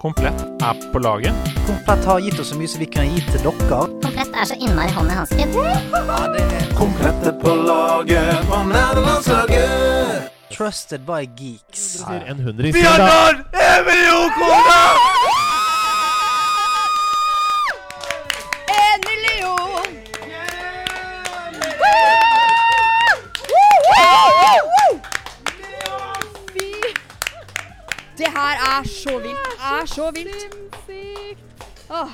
Komplett 0.00 0.40
er 0.62 0.92
på 0.92 0.98
laget. 0.98 1.34
Komplett 1.66 2.04
har 2.04 2.20
gitt 2.24 2.38
oss 2.40 2.48
så 2.48 2.56
mye 2.56 2.68
som 2.72 2.80
vi 2.80 2.86
kan 2.88 3.04
gi 3.04 3.20
til 3.20 3.42
dere. 3.44 3.80
Komplett 4.00 4.32
er 4.32 4.46
så 4.48 4.56
innmari 4.56 4.94
hånd 4.96 5.12
i 5.12 5.16
hanske. 5.18 5.44
Komplett 6.78 7.26
er 7.28 7.34
på 7.42 7.52
laget 7.68 8.46
på 8.48 8.62
nederlandslaget. 8.70 10.30
Trusted 10.56 11.04
by 11.04 11.28
geeks. 11.36 12.00
En 12.08 12.40
hundre 12.40 12.68
i 12.68 12.72
Vi 12.72 12.80
har 12.80 12.96
sted, 12.96 13.12
nådd 13.12 13.44
en 13.60 13.84
million! 13.84 14.32
En 18.80 19.00
million! 19.04 19.84
Det 28.16 28.28
her 28.40 28.54
er 28.78 28.88
så 28.88 29.18
vilt. 29.18 29.49
Er 29.70 29.86
så 29.86 30.10
vilt. 30.10 30.56
Åh. 31.90 32.08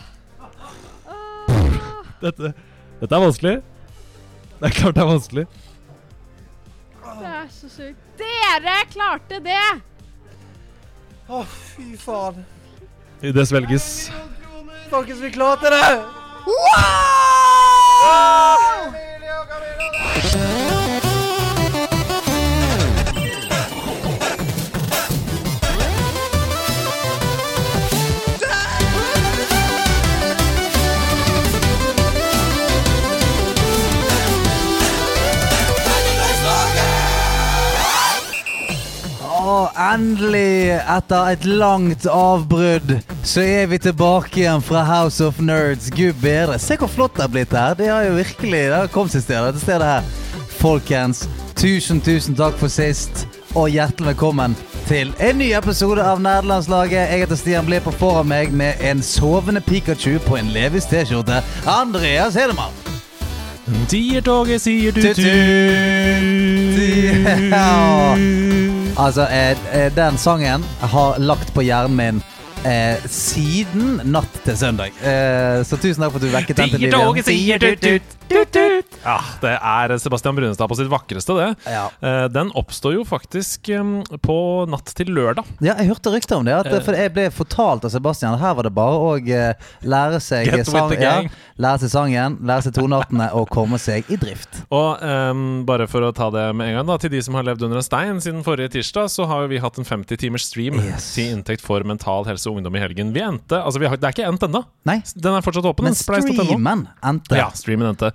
Dette, 2.21 2.53
dette 3.01 3.15
er 3.15 3.21
vanskelig. 3.21 3.55
Det 4.61 4.67
er 4.69 4.75
klart 4.77 4.95
det 4.97 5.03
er 5.03 5.11
vanskelig. 5.11 5.47
Det 7.21 7.27
er 7.33 7.49
så 7.53 7.69
sjukt. 7.71 8.03
Dere 8.21 8.77
klarte 8.93 9.41
det! 9.45 9.67
Å, 11.29 11.43
fy 11.49 11.97
faen. 12.01 12.45
I 13.25 13.33
det 13.33 13.47
svelges. 13.49 13.89
Folkens, 14.93 15.21
vi 15.25 15.33
klarte 15.35 15.73
det! 15.73 15.89
Endelig, 39.77 40.77
etter 40.77 41.31
et 41.33 41.45
langt 41.49 42.07
avbrudd, 42.11 42.97
så 43.25 43.45
er 43.45 43.69
vi 43.71 43.79
tilbake 43.81 44.43
igjen 44.43 44.65
fra 44.65 44.83
House 44.85 45.25
of 45.25 45.39
Nerds. 45.41 45.89
Gud 45.95 46.19
bedre. 46.23 46.59
Se 46.63 46.77
hvor 46.81 46.91
flott 46.93 47.17
det 47.17 47.25
har 47.27 47.33
blitt 47.33 47.55
her. 47.57 47.77
Det 47.79 47.89
har 47.91 48.05
jo 48.09 48.17
virkelig 48.19 48.63
det 48.71 48.77
har 48.77 48.93
kommet 48.93 49.17
til 49.17 49.25
stedet, 49.25 49.55
dette 49.55 49.65
stedet 49.65 49.89
her. 49.89 50.11
Folkens, 50.57 51.25
tusen, 51.57 52.01
tusen 52.05 52.37
takk 52.37 52.59
for 52.61 52.73
sist, 52.73 53.27
og 53.55 53.71
hjertelig 53.73 54.15
velkommen 54.15 54.57
til 54.89 55.15
en 55.21 55.41
ny 55.41 55.53
episode 55.59 56.05
av 56.05 56.21
Nerdelandslaget. 56.25 56.99
Jeg 57.07 57.25
heter 57.25 57.41
Stian 57.41 57.69
Blipp, 57.69 57.89
og 57.89 57.97
foran 58.01 58.29
meg 58.33 58.53
med 58.53 58.83
en 58.85 59.03
sovende 59.05 59.65
Pikachu 59.65 60.19
på 60.27 60.41
en 60.41 60.53
Levis 60.57 60.89
T-skjorte, 60.91 61.43
Andreas 61.79 62.37
Hedemann. 62.39 62.96
Tiertoget 63.91 64.63
sier 64.63 64.93
tut-tut. 64.95 65.27
Ja. 67.27 68.15
Altså, 68.97 69.27
eh, 69.27 69.59
eh, 69.75 69.89
den 69.95 70.19
sangen 70.19 70.65
har 70.81 71.19
lagt 71.19 71.51
på 71.55 71.65
hjernen 71.67 71.97
min 71.99 72.21
eh, 72.65 73.03
siden 73.11 74.01
natt 74.07 74.39
til 74.47 74.57
søndag. 74.57 74.95
Eh, 75.03 75.65
så 75.67 75.77
tusen 75.77 76.05
takk 76.05 76.15
for 76.15 76.23
at 76.23 76.29
du 76.29 76.31
vekket 76.33 76.61
den 76.63 76.71
til 76.71 76.81
liv. 76.87 76.93
Tiertoget 76.93 77.27
sier 77.29 77.59
tut-tut. 77.63 78.15
Ja, 78.31 79.19
det 79.41 79.53
er 79.55 79.93
Sebastian 80.03 80.35
Brunestad 80.37 80.69
på 80.71 80.77
sitt 80.79 80.89
vakreste, 80.91 81.35
det. 81.39 81.49
Ja. 81.71 81.85
Eh, 82.03 82.27
Den 82.33 82.51
oppstår 82.59 82.97
jo 82.97 83.05
faktisk 83.07 83.69
på 84.23 84.37
natt 84.71 84.91
til 84.99 85.07
lørdag. 85.15 85.45
ja, 85.63 85.75
jeg 85.79 85.89
hørte 85.93 86.13
rykter 86.15 86.37
om 86.41 86.45
det. 86.45 86.55
At, 86.55 86.67
Eh. 86.67 86.81
for 86.83 86.93
jeg 86.95 87.13
ble 87.15 87.29
fortalt 87.31 87.85
av 87.85 87.91
Sebastian 87.91 88.35
at 88.35 88.41
her 88.41 88.55
var 88.55 88.63
det 88.65 88.75
bare 88.75 88.99
å 88.99 89.13
eh, 89.17 89.55
lære 89.83 90.21
seg 90.21 90.51
sang, 90.67 90.93
ja, 91.01 91.23
lære 91.59 91.79
seg 91.85 91.91
sangen, 91.91 92.39
lære 92.43 92.63
seg 92.67 92.75
toneartene 92.75 93.31
og 93.35 93.49
komme 93.49 93.79
seg 93.79 94.05
i 94.11 94.17
drift. 94.17 94.63
Og 94.71 95.03
um, 95.03 95.65
bare 95.65 95.87
for 95.87 96.01
å 96.03 96.13
ta 96.15 96.29
det 96.31 96.55
med 96.57 96.69
en 96.71 96.75
gang, 96.81 96.87
da 96.87 96.97
til 96.99 97.11
de 97.11 97.23
som 97.23 97.35
har 97.39 97.47
levd 97.47 97.63
under 97.63 97.77
en 97.79 97.87
stein 97.87 98.21
siden 98.21 98.43
forrige 98.45 98.75
tirsdag, 98.77 99.09
så 99.13 99.27
har 99.31 99.47
vi 99.49 99.59
hatt 99.63 99.79
en 99.79 99.85
50 99.87 100.17
timers 100.19 100.45
stream 100.51 100.75
Yes. 100.83 101.15
til 101.15 101.31
inntekt 101.37 101.63
for 101.65 101.81
Mental 101.87 102.25
Helse 102.27 102.51
og 102.51 102.57
Ungdom 102.59 102.75
i 102.77 102.81
helgen. 102.83 103.13
Vi 103.15 103.21
endte 103.23 103.63
Altså, 103.63 103.79
vi 103.81 103.87
har, 103.87 103.97
det 103.97 104.05
er 104.05 104.13
ikke 104.13 104.29
endt 104.29 104.43
ennå. 104.47 104.65
Den 105.17 105.35
er 105.35 105.41
fortsatt 105.43 105.65
åpen. 105.65 105.85
men 105.85 105.95
streamen 105.95 106.87
endte. 107.03 107.37
Ja, 107.37 107.49
streamen 107.55 107.89
endte 107.95 108.13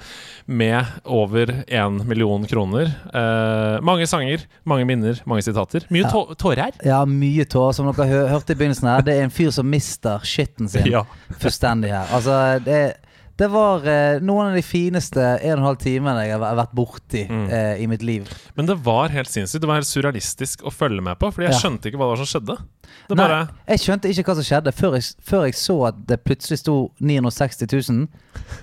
med 0.48 0.86
over 1.06 1.52
én 1.68 2.00
million 2.08 2.46
kroner. 2.50 2.90
Eh, 3.14 3.82
mange 3.86 4.08
sanger, 4.10 4.44
mange 4.66 4.86
minner, 4.90 5.22
mange 5.26 5.42
sitater. 5.46 5.86
Mye 5.90 6.04
Ja. 6.04 6.10
tå 6.12 6.36
tårer. 6.36 6.72
Ja, 6.84 7.04
mye 7.06 7.46
tårer, 7.46 7.74
som 7.78 7.92
dere 7.92 8.08
hø 8.10 8.28
hørte 8.28 8.52
i 8.54 8.56
begynnelsen 8.60 8.90
her. 8.90 9.02
Det 9.06 9.16
er 9.20 9.24
en 9.24 9.34
fyr 9.34 9.52
som 9.52 9.70
mister 9.70 10.20
skitten 10.24 10.68
sin 10.70 10.86
Ja. 10.96 11.04
fullstendig 11.40 11.92
her. 11.94 12.08
Altså, 12.12 12.60
det, 12.66 12.82
det 13.42 13.48
var 13.50 13.86
eh, 13.90 14.20
noen 14.22 14.52
av 14.52 14.56
de 14.58 14.62
fineste 14.66 15.18
en 15.22 15.56
og 15.56 15.62
en 15.64 15.66
halv 15.72 15.80
timene 15.82 16.26
jeg 16.28 16.38
har 16.38 16.58
vært 16.62 16.76
borti 16.78 17.24
Mm. 17.32 17.48
eh, 17.50 17.82
i 17.84 17.88
mitt 17.90 18.04
liv. 18.06 18.30
Men 18.56 18.68
det 18.70 18.76
var 18.86 19.10
helt 19.14 19.30
sinnssykt. 19.32 19.62
Det 19.64 19.70
var 19.70 19.80
helt 19.82 19.90
surrealistisk 19.90 20.62
å 20.68 20.72
følge 20.74 21.02
med 21.02 21.18
på, 21.20 21.32
Fordi 21.34 21.48
jeg 21.50 21.56
Ja. 21.56 21.60
skjønte 21.64 21.90
ikke 21.90 21.98
hva 21.98 22.08
det 22.10 22.14
var 22.18 22.22
som 22.26 22.30
skjedde. 22.32 22.58
Nei, 23.10 23.16
bare 23.18 23.50
jeg 23.68 23.80
skjønte 23.80 24.10
ikke 24.12 24.24
hva 24.28 24.36
som 24.36 24.44
skjedde 24.48 24.74
før 24.76 24.94
jeg, 25.00 25.04
før 25.26 25.46
jeg 25.48 25.54
så 25.60 25.76
at 25.88 26.06
det 26.08 26.24
plutselig 26.24 26.60
sto 26.60 26.76
960 27.02 27.68
000, 27.90 28.08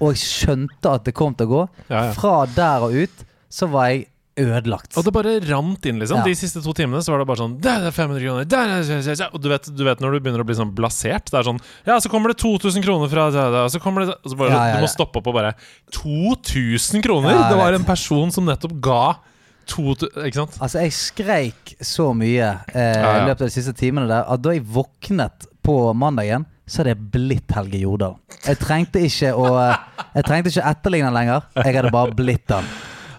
og 0.01 0.15
jeg 0.15 0.23
skjønte 0.23 0.95
at 0.95 1.05
det 1.05 1.15
kom 1.15 1.35
til 1.35 1.47
å 1.47 1.51
gå. 1.51 1.63
Ja, 1.91 2.05
ja. 2.09 2.13
Fra 2.13 2.47
der 2.47 2.87
og 2.89 2.93
ut 2.95 3.25
så 3.51 3.69
var 3.71 3.89
jeg 3.89 4.07
ødelagt. 4.45 4.97
Og 4.99 5.07
det 5.07 5.13
bare 5.15 5.35
rant 5.49 5.89
inn, 5.91 6.01
liksom. 6.03 6.21
Ja. 6.21 6.27
De 6.29 6.35
siste 6.39 6.63
to 6.65 6.75
timene 6.77 7.03
så 7.05 7.15
var 7.15 7.23
det 7.23 7.29
bare 7.31 7.43
sånn 7.43 7.57
Der 7.65 7.89
er 7.89 7.95
500 7.95 8.23
kroner! 8.25 8.49
Der 8.49 8.75
er. 8.79 9.23
Og 9.33 9.41
du 9.43 9.49
vet, 9.53 9.71
du 9.75 9.85
vet 9.87 10.03
når 10.05 10.17
du 10.17 10.21
begynner 10.25 10.45
å 10.45 10.49
bli 10.49 10.57
sånn 10.59 10.75
blasert. 10.77 11.31
Det 11.33 11.41
er 11.41 11.49
sånn 11.49 11.61
Ja, 11.89 11.99
så 12.03 12.11
kommer 12.13 12.33
det 12.33 12.39
2000 12.43 12.85
kroner 12.85 13.11
fra 13.13 13.29
der, 13.35 13.55
der, 13.55 13.71
så 13.73 13.81
kommer 13.83 14.07
det 14.07 14.17
så 14.25 14.39
bare, 14.39 14.53
Ja, 14.55 14.79
Du 14.79 14.87
må 14.87 14.91
stoppe 14.93 15.23
opp 15.23 15.31
og 15.31 15.39
bare 15.39 15.55
2000 15.95 17.03
kroner?! 17.05 17.43
Det 17.49 17.59
var 17.59 17.77
en 17.77 17.87
person 17.89 18.33
som 18.35 18.47
nettopp 18.49 18.77
ga 18.85 19.03
To, 19.69 19.93
Ikke 20.25 20.39
sant? 20.39 20.55
Altså, 20.65 20.81
jeg 20.81 20.95
skreik 20.97 21.75
så 21.85 22.11
mye 22.17 22.47
eh, 22.73 22.79
Ja, 22.81 23.03
ja. 23.03 23.11
i 23.21 23.27
løpet 23.29 23.43
av 23.45 23.51
de 23.51 23.53
siste 23.53 23.75
timene 23.77 24.09
der 24.09 24.25
at 24.25 24.41
da 24.41 24.55
jeg 24.57 24.65
våknet 24.65 25.45
på 25.67 25.75
mandagen, 25.93 26.47
så 26.65 26.81
hadde 26.81 26.95
jeg 26.95 27.09
blitt 27.13 27.53
Helge 27.53 27.81
Jordal. 27.83 28.15
Jeg 28.47 28.57
trengte 28.63 29.03
ikke 29.05 29.35
å 29.37 29.51
Jeg 29.59 30.25
trengte 30.25 30.53
ikke 30.53 30.65
etterligne 30.71 31.11
lenger. 31.13 31.45
Jeg 31.61 31.77
hadde 31.77 31.93
bare 31.93 32.17
blitt 32.17 32.49
han. 32.55 32.65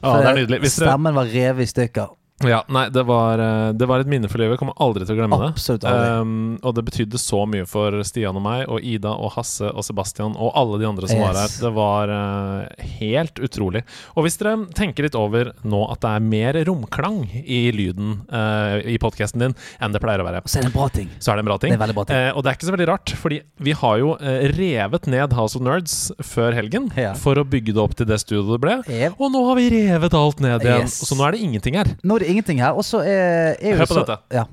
Ja, 0.03 0.17
det 0.17 0.29
er 0.29 0.39
nydelig. 0.41 0.59
Hvis 0.59 0.77
Stemmen 0.79 1.15
var 1.15 1.27
revet 1.33 1.65
i 1.67 1.69
stykker. 1.69 2.15
Ja, 2.47 2.61
nei, 2.71 2.85
det 2.89 3.03
var, 3.03 3.39
eh, 3.43 3.71
det 3.75 3.87
var 3.89 3.99
et 3.99 4.07
minne 4.07 4.29
for 4.31 4.39
livet. 4.39 4.55
Jeg 4.55 4.61
kommer 4.61 4.77
aldri 4.79 5.03
til 5.03 5.15
å 5.15 5.19
glemme 5.19 5.39
det. 5.41 5.49
Absolutt 5.51 5.83
aldri. 5.83 6.11
Um, 6.21 6.59
og 6.63 6.75
det 6.77 6.83
betydde 6.87 7.19
så 7.19 7.41
mye 7.49 7.65
for 7.67 7.97
Stian 8.07 8.37
og 8.39 8.43
meg, 8.45 8.61
og 8.71 8.79
Ida 8.85 9.11
og 9.11 9.33
Hasse 9.35 9.67
og 9.67 9.83
Sebastian 9.83 10.37
og 10.39 10.53
alle 10.55 10.79
de 10.79 10.87
andre 10.87 11.09
som 11.11 11.19
var 11.19 11.35
her. 11.35 11.51
Det 11.59 11.71
var 11.75 12.13
uh, 12.13 12.85
helt 13.01 13.41
utrolig. 13.43 13.81
Og 14.15 14.23
hvis 14.23 14.39
dere 14.39 14.55
tenker 14.77 15.03
litt 15.03 15.17
over 15.19 15.51
nå 15.67 15.81
at 15.91 15.99
det 16.05 16.13
er 16.15 16.27
mer 16.31 16.59
romklang 16.69 17.19
i 17.43 17.59
lyden 17.75 18.21
uh, 18.31 18.79
i 18.87 18.95
podkasten 19.03 19.43
din 19.43 19.57
enn 19.83 19.95
det 19.95 19.99
pleier 20.03 20.23
å 20.23 20.27
være, 20.29 20.41
Så 20.47 20.61
er 20.61 20.69
det 20.69 20.71
en 20.71 20.77
bra 20.77 20.87
ting. 20.95 21.11
så 21.19 21.33
er 21.33 21.39
det 21.41 21.43
en 21.43 21.51
bra 21.51 21.59
ting. 21.59 21.75
Det 21.75 21.91
bra 21.97 22.07
ting. 22.07 22.23
Uh, 22.23 22.31
og 22.37 22.43
det 22.45 22.53
er 22.53 22.59
ikke 22.59 22.69
så 22.69 22.75
veldig 22.77 22.89
rart, 22.93 23.15
fordi 23.19 23.41
vi 23.59 23.75
har 23.83 23.99
jo 23.99 24.15
revet 24.55 25.11
ned 25.11 25.35
House 25.35 25.59
of 25.59 25.65
Nerds 25.65 25.97
før 26.23 26.55
helgen 26.55 26.87
Ja. 26.95 27.13
for 27.19 27.35
å 27.35 27.43
bygge 27.43 27.75
det 27.75 27.83
opp 27.83 27.95
til 27.99 28.07
det 28.07 28.21
studioet 28.23 28.55
det 28.55 28.63
ble. 28.63 28.77
Yep. 28.87 29.19
Og 29.19 29.31
nå 29.33 29.43
har 29.49 29.59
vi 29.59 29.69
revet 29.75 30.15
alt 30.15 30.39
ned 30.43 30.63
igjen. 30.63 30.87
Yes. 30.87 30.99
Så 31.03 31.19
nå 31.19 31.27
er 31.27 31.35
det 31.35 31.43
ingenting 31.43 31.75
her. 31.75 31.91
Nå 32.03 32.15
er 32.15 32.23
det 32.23 32.28
ingenting 32.31 32.61
her. 32.63 32.77
Og 32.77 32.85
så 32.87 33.01
er, 33.03 33.57
er 33.59 33.81
Hør 33.81 33.89
på 33.89 33.99
så, 33.99 34.05
dette. 34.05 34.21
Ja. 34.39 34.45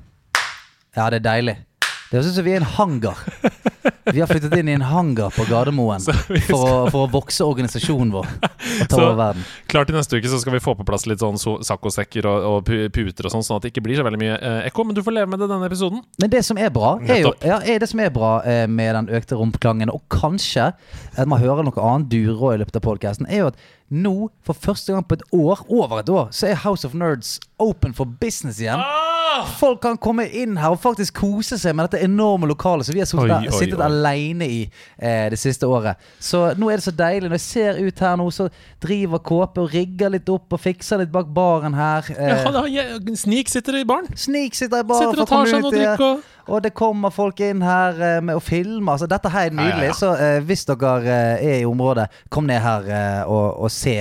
ja, 0.97 1.09
det 1.13 1.21
er 1.21 1.27
deilig. 1.31 1.57
Det 2.07 2.15
høres 2.21 2.29
ut 2.31 2.37
som 2.37 2.45
vi 2.47 2.53
er 2.55 2.61
en 2.61 2.69
hangar. 2.77 3.19
Vi 4.07 4.21
har 4.21 4.29
flyttet 4.29 4.53
inn 4.55 4.69
i 4.71 4.75
en 4.77 4.83
hangar 4.87 5.33
på 5.35 5.43
Gardermoen 5.49 5.99
skal... 6.05 6.15
for 6.47 6.61
å, 6.63 6.75
for 6.87 7.03
å 7.03 7.09
vokse 7.11 7.43
organisasjonen 7.43 8.13
vår 8.13 8.29
og 8.29 8.45
ta 8.87 8.95
Så- 8.95 9.01
over 9.01 9.17
verden. 9.19 9.43
Klart 9.67 9.91
i 9.91 9.95
neste 9.95 10.15
uke 10.15 10.31
så 10.31 10.39
skal 10.39 10.55
vi 10.55 10.61
få 10.63 10.77
på 10.79 10.85
plass 10.87 11.03
litt 11.11 11.19
sånn 11.19 11.35
saccosekker 11.35 12.29
og, 12.31 12.47
og 12.47 12.71
puter 12.95 13.27
og 13.27 13.33
sånn, 13.33 13.43
sånn 13.43 13.59
at 13.59 13.67
det 13.67 13.73
ikke 13.73 13.83
blir 13.89 13.99
så 13.99 14.05
veldig 14.07 14.21
mye 14.21 14.37
eh, 14.39 14.59
ekko. 14.69 14.85
Men 14.87 14.95
du 14.95 15.03
får 15.03 15.17
leve 15.17 15.31
med 15.33 15.43
det 15.43 15.49
denne 15.51 15.67
episoden. 15.67 15.99
Men 16.23 16.31
det 16.31 16.45
som 16.47 16.59
er 16.63 16.71
bra, 16.71 16.93
er 17.03 17.19
jo 17.25 17.33
ja, 17.43 17.59
er 17.59 17.83
det 17.83 17.91
som 17.91 18.03
er 18.03 18.13
bra 18.15 18.31
eh, 18.47 18.63
med 18.71 18.95
den 19.01 19.11
økte 19.19 19.39
romklangen, 19.41 19.91
og 19.91 20.05
kanskje 20.13 20.69
at 20.71 21.27
man 21.27 21.43
hører 21.43 21.67
noe 21.67 21.89
annet 21.91 22.07
duro 22.13 22.53
i 22.55 22.61
løpet 22.63 22.79
av 22.79 22.87
podkasten, 22.87 23.27
er 23.27 23.43
jo 23.43 23.51
at 23.51 23.59
nå, 23.89 24.29
for 24.43 24.53
første 24.57 24.93
gang 24.93 25.05
på 25.07 25.15
et 25.15 25.23
år, 25.31 25.65
over 25.69 26.01
et 26.01 26.09
år, 26.09 26.27
så 26.35 26.49
er 26.51 26.59
House 26.65 26.87
of 26.87 26.93
Nerds 26.97 27.37
open 27.59 27.93
for 27.97 28.05
business 28.21 28.59
igjen. 28.61 28.81
Folk 29.57 29.81
kan 29.83 29.97
komme 30.01 30.25
inn 30.33 30.55
her 30.57 30.73
og 30.73 30.79
faktisk 30.81 31.19
kose 31.21 31.59
seg 31.61 31.75
med 31.77 31.87
dette 31.87 32.03
enorme 32.05 32.47
lokalet 32.49 32.87
som 32.87 32.95
vi 32.95 33.01
har 33.03 33.09
sittet, 33.09 33.31
Oi, 33.31 33.49
oi, 33.51 33.57
sittet 33.59 33.79
oi. 33.79 33.85
alene 33.85 34.47
i 34.49 34.59
eh, 34.97 35.27
det 35.33 35.39
siste 35.41 35.67
året. 35.69 35.99
Så 36.19 36.41
nå 36.57 36.71
er 36.71 36.79
det 36.81 36.87
så 36.87 36.93
deilig. 36.95 37.29
Når 37.29 37.37
jeg 37.37 37.45
ser 37.45 37.81
ut 37.83 38.03
her 38.07 38.15
nå, 38.17 38.27
så 38.33 38.47
driver 38.83 39.21
Kåpe 39.27 39.65
og 39.65 39.73
rigger 39.73 40.13
litt 40.13 40.29
opp 40.33 40.57
og 40.57 40.61
fikser 40.63 41.03
litt 41.03 41.13
bak 41.13 41.29
baren 41.33 41.77
her. 41.77 42.09
Eh, 42.17 42.33
Ja, 42.37 42.51
da, 42.53 42.63
Snik 43.17 43.49
sitter 43.51 43.77
i 43.81 43.85
baren. 43.87 44.09
Snik 44.17 44.55
sitter 44.57 44.83
i 44.83 44.87
baren 44.87 45.11
Sitter 45.11 45.23
og 45.25 45.29
tar 45.29 45.49
seg 45.49 45.61
noe 45.63 45.71
å 45.71 45.75
drikke 45.75 46.09
og 46.13 46.33
Og 46.47 46.61
det 46.63 46.71
kommer 46.77 47.11
folk 47.11 47.41
inn 47.43 47.59
her 47.61 47.97
uh, 47.99 48.19
med 48.23 48.37
å 48.37 48.41
filme. 48.43 48.87
Altså, 48.93 49.03
dette 49.11 49.27
her 49.33 49.49
er 49.49 49.55
nydelig. 49.57 49.89
Ja, 49.89 49.91
ja, 49.91 49.91
ja. 49.91 49.97
Så 49.99 50.11
uh, 50.15 50.37
hvis 50.47 50.63
dere 50.69 51.01
uh, 51.03 51.43
er 51.43 51.57
i 51.59 51.65
området, 51.67 52.05
kom 52.31 52.47
ned 52.47 52.61
her 52.63 52.87
og, 53.27 53.65
og 53.65 53.71
se. 53.77 53.99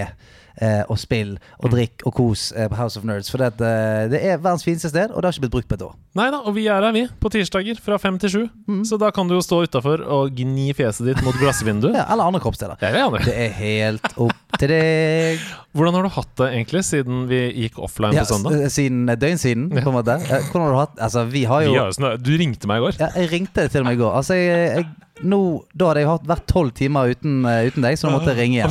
eh, 0.56 0.82
og 0.88 0.96
spill 0.96 1.34
og 1.60 1.68
drikk 1.74 2.00
og 2.08 2.14
kos 2.16 2.46
eh, 2.56 2.64
på 2.72 2.78
House 2.78 2.96
of 2.96 3.04
Nerds. 3.04 3.28
For 3.28 3.42
det, 3.42 3.50
eh, 3.60 4.06
det 4.12 4.22
er 4.24 4.38
verdens 4.40 4.64
fineste 4.64 4.88
sted, 4.88 5.10
og 5.12 5.20
det 5.20 5.28
har 5.28 5.36
ikke 5.36 5.44
blitt 5.46 5.52
brukt 5.52 5.68
på 5.68 5.76
et 5.76 5.84
år. 5.84 5.94
Nei 6.16 6.30
da, 6.32 6.38
og 6.48 6.54
vi 6.56 6.64
er 6.72 6.80
her, 6.80 6.94
vi, 6.96 7.02
på 7.20 7.28
tirsdager 7.34 7.76
fra 7.84 7.98
fem 8.00 8.16
til 8.22 8.32
sju. 8.32 8.40
Så 8.88 8.96
da 9.00 9.10
kan 9.12 9.28
du 9.28 9.34
jo 9.36 9.42
stå 9.44 9.58
utafor 9.66 10.00
og 10.00 10.32
gni 10.38 10.70
fjeset 10.76 11.10
ditt 11.10 11.20
mot 11.26 11.36
glassvinduet. 11.36 11.98
Ja, 11.98 12.06
eller 12.14 12.30
andre 12.30 12.40
kroppsdeler. 12.40 12.80
Er. 12.80 13.18
Det 13.26 13.36
er 13.36 13.52
helt 13.58 14.08
opp 14.16 14.56
til 14.56 14.72
deg. 14.72 15.44
Hvordan 15.76 15.94
har 15.98 16.06
du 16.06 16.12
hatt 16.16 16.30
det 16.40 16.46
egentlig 16.54 16.82
siden 16.88 17.26
vi 17.28 17.40
gikk 17.66 17.78
offline 17.84 18.16
Ja, 18.16 18.24
på 18.24 18.32
søndag? 18.34 18.70
siden 18.72 19.02
et 19.12 19.20
døgn 19.20 19.38
siden, 19.40 19.66
på 19.70 19.82
en 19.90 19.96
måte. 19.98 20.16
Eh, 20.24 20.46
Hvordan 20.50 20.62
har 20.64 20.72
du 20.72 20.78
hatt 20.80 20.98
Altså, 21.06 21.24
vi 21.30 21.44
har 21.44 21.66
jo 21.66 21.72
Vi 21.74 22.02
har 22.06 22.16
Du 22.16 22.30
ringte 22.40 22.66
meg 22.70 22.80
i 22.80 22.86
går. 22.86 22.98
ja, 23.02 23.08
Jeg 23.16 23.30
ringte 23.34 23.68
til 23.68 23.80
og 23.84 23.86
med 23.90 23.98
i 23.98 24.00
går. 24.00 24.14
Altså, 24.20 24.34
jeg, 24.40 24.70
jeg, 24.80 24.86
nå, 25.24 25.40
da 25.76 25.90
hadde 25.90 26.00
jeg 26.02 26.08
hatt 26.10 26.26
vært 26.28 26.46
tolv 26.46 26.72
timer 26.76 27.12
uten, 27.12 27.36
eh, 27.48 27.68
uten 27.70 27.82
deg, 27.86 27.96
så 28.00 28.08
nå 28.08 28.16
måtte 28.18 28.32
jeg 28.34 28.40
ringe 28.40 28.56
igjen. 28.58 28.68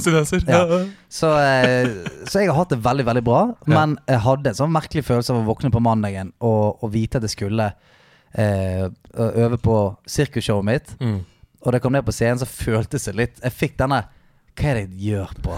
Ja. 0.49 0.81
Så, 1.09 1.31
eh, 1.41 1.87
så 2.29 2.41
jeg 2.43 2.49
har 2.51 2.57
hatt 2.59 2.69
det 2.75 2.81
veldig, 2.85 3.05
veldig 3.05 3.23
bra. 3.25 3.43
Men 3.69 3.97
jeg 4.09 4.19
hadde 4.25 4.51
en 4.53 4.59
sånn 4.59 4.73
merkelig 4.73 5.05
følelse 5.07 5.33
av 5.33 5.41
å 5.41 5.47
våkne 5.53 5.71
på 5.73 5.81
mandagen 5.81 6.33
og, 6.41 6.83
og 6.83 6.91
vite 6.93 7.17
at 7.21 7.25
jeg 7.29 7.33
skulle 7.37 7.71
eh, 8.37 8.89
øve 9.17 9.57
på 9.61 9.77
sirkusshowet 10.09 10.65
mitt. 10.67 10.95
Mm. 10.99 11.21
Og 11.65 11.71
da 11.71 11.77
jeg 11.79 11.81
kom 11.85 11.93
ned 11.97 12.05
på 12.05 12.13
scenen, 12.13 12.37
så 12.41 12.45
føltes 12.45 13.07
det 13.09 13.15
litt 13.17 13.39
Jeg 13.41 13.53
fikk 13.57 13.77
denne 13.79 14.03
Hva 14.55 14.67
er 14.69 14.75
det 14.77 14.83
jeg 14.85 15.15
gjør 15.15 15.31
på? 15.41 15.55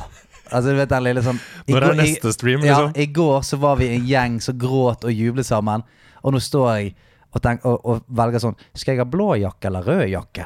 Altså, 0.51 0.69
du 0.71 0.75
vet 0.79 0.89
den 0.89 1.03
lille 1.03 1.21
sånn 1.25 1.39
i 1.67 1.73
Når 1.73 1.81
er 1.83 1.87
går- 1.87 1.97
neste 2.01 2.33
stream, 2.33 2.61
Ja, 2.65 2.77
liksom? 2.87 2.97
i 2.97 3.05
går 3.13 3.41
så 3.43 3.57
var 3.59 3.75
vi 3.77 3.89
en 3.95 4.05
gjeng 4.07 4.39
som 4.41 4.57
gråt 4.57 5.03
og 5.05 5.11
jublet 5.11 5.45
sammen. 5.45 5.83
Og 6.23 6.33
nå 6.33 6.39
står 6.39 6.67
jeg 6.77 6.95
og, 7.33 7.41
tenk, 7.43 7.65
og, 7.65 7.81
og 7.85 8.03
velger 8.09 8.39
sånn 8.39 8.55
Skal 8.73 8.95
jeg 8.95 8.99
ha 9.03 9.05
blå 9.05 9.35
jakke 9.37 9.65
eller 9.69 9.83
rød 9.83 10.09
jakke? 10.09 10.45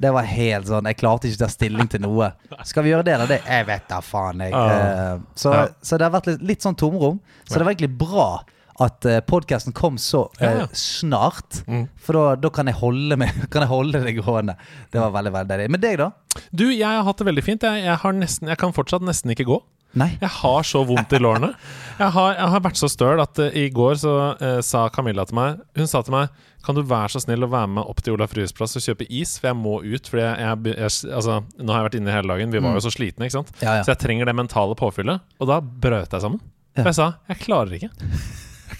Det 0.00 0.12
var 0.14 0.22
helt 0.24 0.66
sånn 0.68 0.86
Jeg 0.86 0.96
klarte 0.96 1.28
ikke 1.28 1.36
å 1.40 1.44
ta 1.44 1.48
stilling 1.52 1.88
til 1.92 2.00
noe. 2.00 2.30
Skal 2.64 2.82
vi 2.84 2.90
gjøre 2.92 3.04
det 3.04 3.14
eller 3.14 3.26
det? 3.28 3.40
Jeg 3.44 3.66
vet 3.66 3.88
da 3.88 3.98
faen, 4.00 4.40
jeg. 4.40 4.52
Ah. 4.54 4.70
Eh, 4.70 5.18
så, 5.36 5.52
Ja. 5.52 5.66
så 5.82 5.98
det 5.98 6.06
har 6.08 6.14
vært 6.20 6.26
litt, 6.30 6.42
litt 6.42 6.62
sånn 6.62 6.76
tomrom. 6.76 7.20
Så 7.44 7.58
det 7.58 7.64
var 7.66 7.74
egentlig 7.74 7.98
bra 7.98 8.40
at 8.80 9.04
uh, 9.08 9.18
podkasten 9.28 9.74
kom 9.76 9.98
så 10.00 10.24
eh, 10.40 10.62
ja. 10.62 10.68
snart. 10.72 11.60
Mm. 11.68 11.84
For 12.00 12.16
da, 12.16 12.36
da 12.40 12.52
kan, 12.54 12.70
jeg 12.70 12.80
holde 12.80 13.18
meg, 13.20 13.42
kan 13.52 13.66
jeg 13.66 13.72
holde 13.72 14.00
det 14.06 14.16
gående. 14.20 14.56
Det 14.92 15.02
var 15.02 15.12
veldig 15.18 15.34
veldig 15.36 15.52
deilig. 15.52 15.74
Men 15.74 15.82
deg, 15.82 15.98
da? 16.00 16.10
Du, 16.50 16.70
jeg 16.70 16.86
har 16.86 17.04
hatt 17.06 17.20
det 17.20 17.28
veldig 17.28 17.44
fint. 17.44 17.66
Jeg, 17.66 17.84
jeg, 17.84 17.98
har 18.04 18.16
nesten, 18.16 18.48
jeg 18.52 18.60
kan 18.60 18.72
fortsatt 18.76 19.04
nesten 19.04 19.34
ikke 19.34 19.48
gå. 19.50 19.60
Nei? 20.00 20.12
Jeg 20.20 20.30
har 20.30 20.66
så 20.66 20.84
vondt 20.86 21.12
i 21.12 21.18
lårene. 21.18 21.50
Jeg 22.00 22.14
har, 22.14 22.30
jeg 22.32 22.48
har 22.48 22.60
vært 22.64 22.78
så 22.80 22.88
støl 22.88 23.20
at 23.20 23.36
uh, 23.42 23.56
i 23.60 23.66
går 23.76 23.98
så 24.00 24.12
uh, 24.38 24.60
sa 24.64 24.86
Camilla 24.88 25.26
til 25.28 25.36
meg 25.36 25.58
Hun 25.76 25.90
sa 25.90 26.00
til 26.00 26.14
meg 26.14 26.30
Kan 26.64 26.78
du 26.78 26.80
være 26.80 27.10
så 27.12 27.20
snill 27.20 27.44
å 27.44 27.50
være 27.52 27.68
med 27.74 27.90
opp 27.92 28.00
til 28.00 28.14
Olaf 28.14 28.32
Ryes 28.32 28.54
plass 28.56 28.72
og 28.78 28.86
kjøpe 28.86 29.04
is, 29.04 29.34
for 29.36 29.50
jeg 29.50 29.58
må 29.60 29.74
ut. 29.82 30.08
Fordi 30.08 30.22
jeg, 30.24 30.38
jeg, 30.46 30.78
jeg 30.78 31.12
Altså, 31.18 31.36
nå 31.60 31.74
har 31.74 31.82
jeg 31.82 31.88
vært 31.90 31.98
inne 32.00 32.14
hele 32.14 32.32
dagen. 32.32 32.54
Vi 32.56 32.62
var 32.64 32.78
jo 32.78 32.84
så 32.86 32.94
slitne, 32.94 33.28
ikke 33.28 33.36
sant. 33.42 33.52
Mm. 33.58 33.64
Ja, 33.66 33.74
ja. 33.80 33.84
Så 33.84 33.92
jeg 33.92 34.00
trenger 34.06 34.30
det 34.30 34.36
mentale 34.40 34.78
påfyllet. 34.80 35.26
Og 35.42 35.52
da 35.52 35.60
brøt 35.60 36.16
jeg 36.16 36.24
sammen. 36.24 36.40
Ja. 36.72 36.86
For 36.86 36.94
jeg 36.94 37.00
sa 37.02 37.10
jeg 37.28 37.42
klarer 37.44 37.76
ikke. 37.76 37.92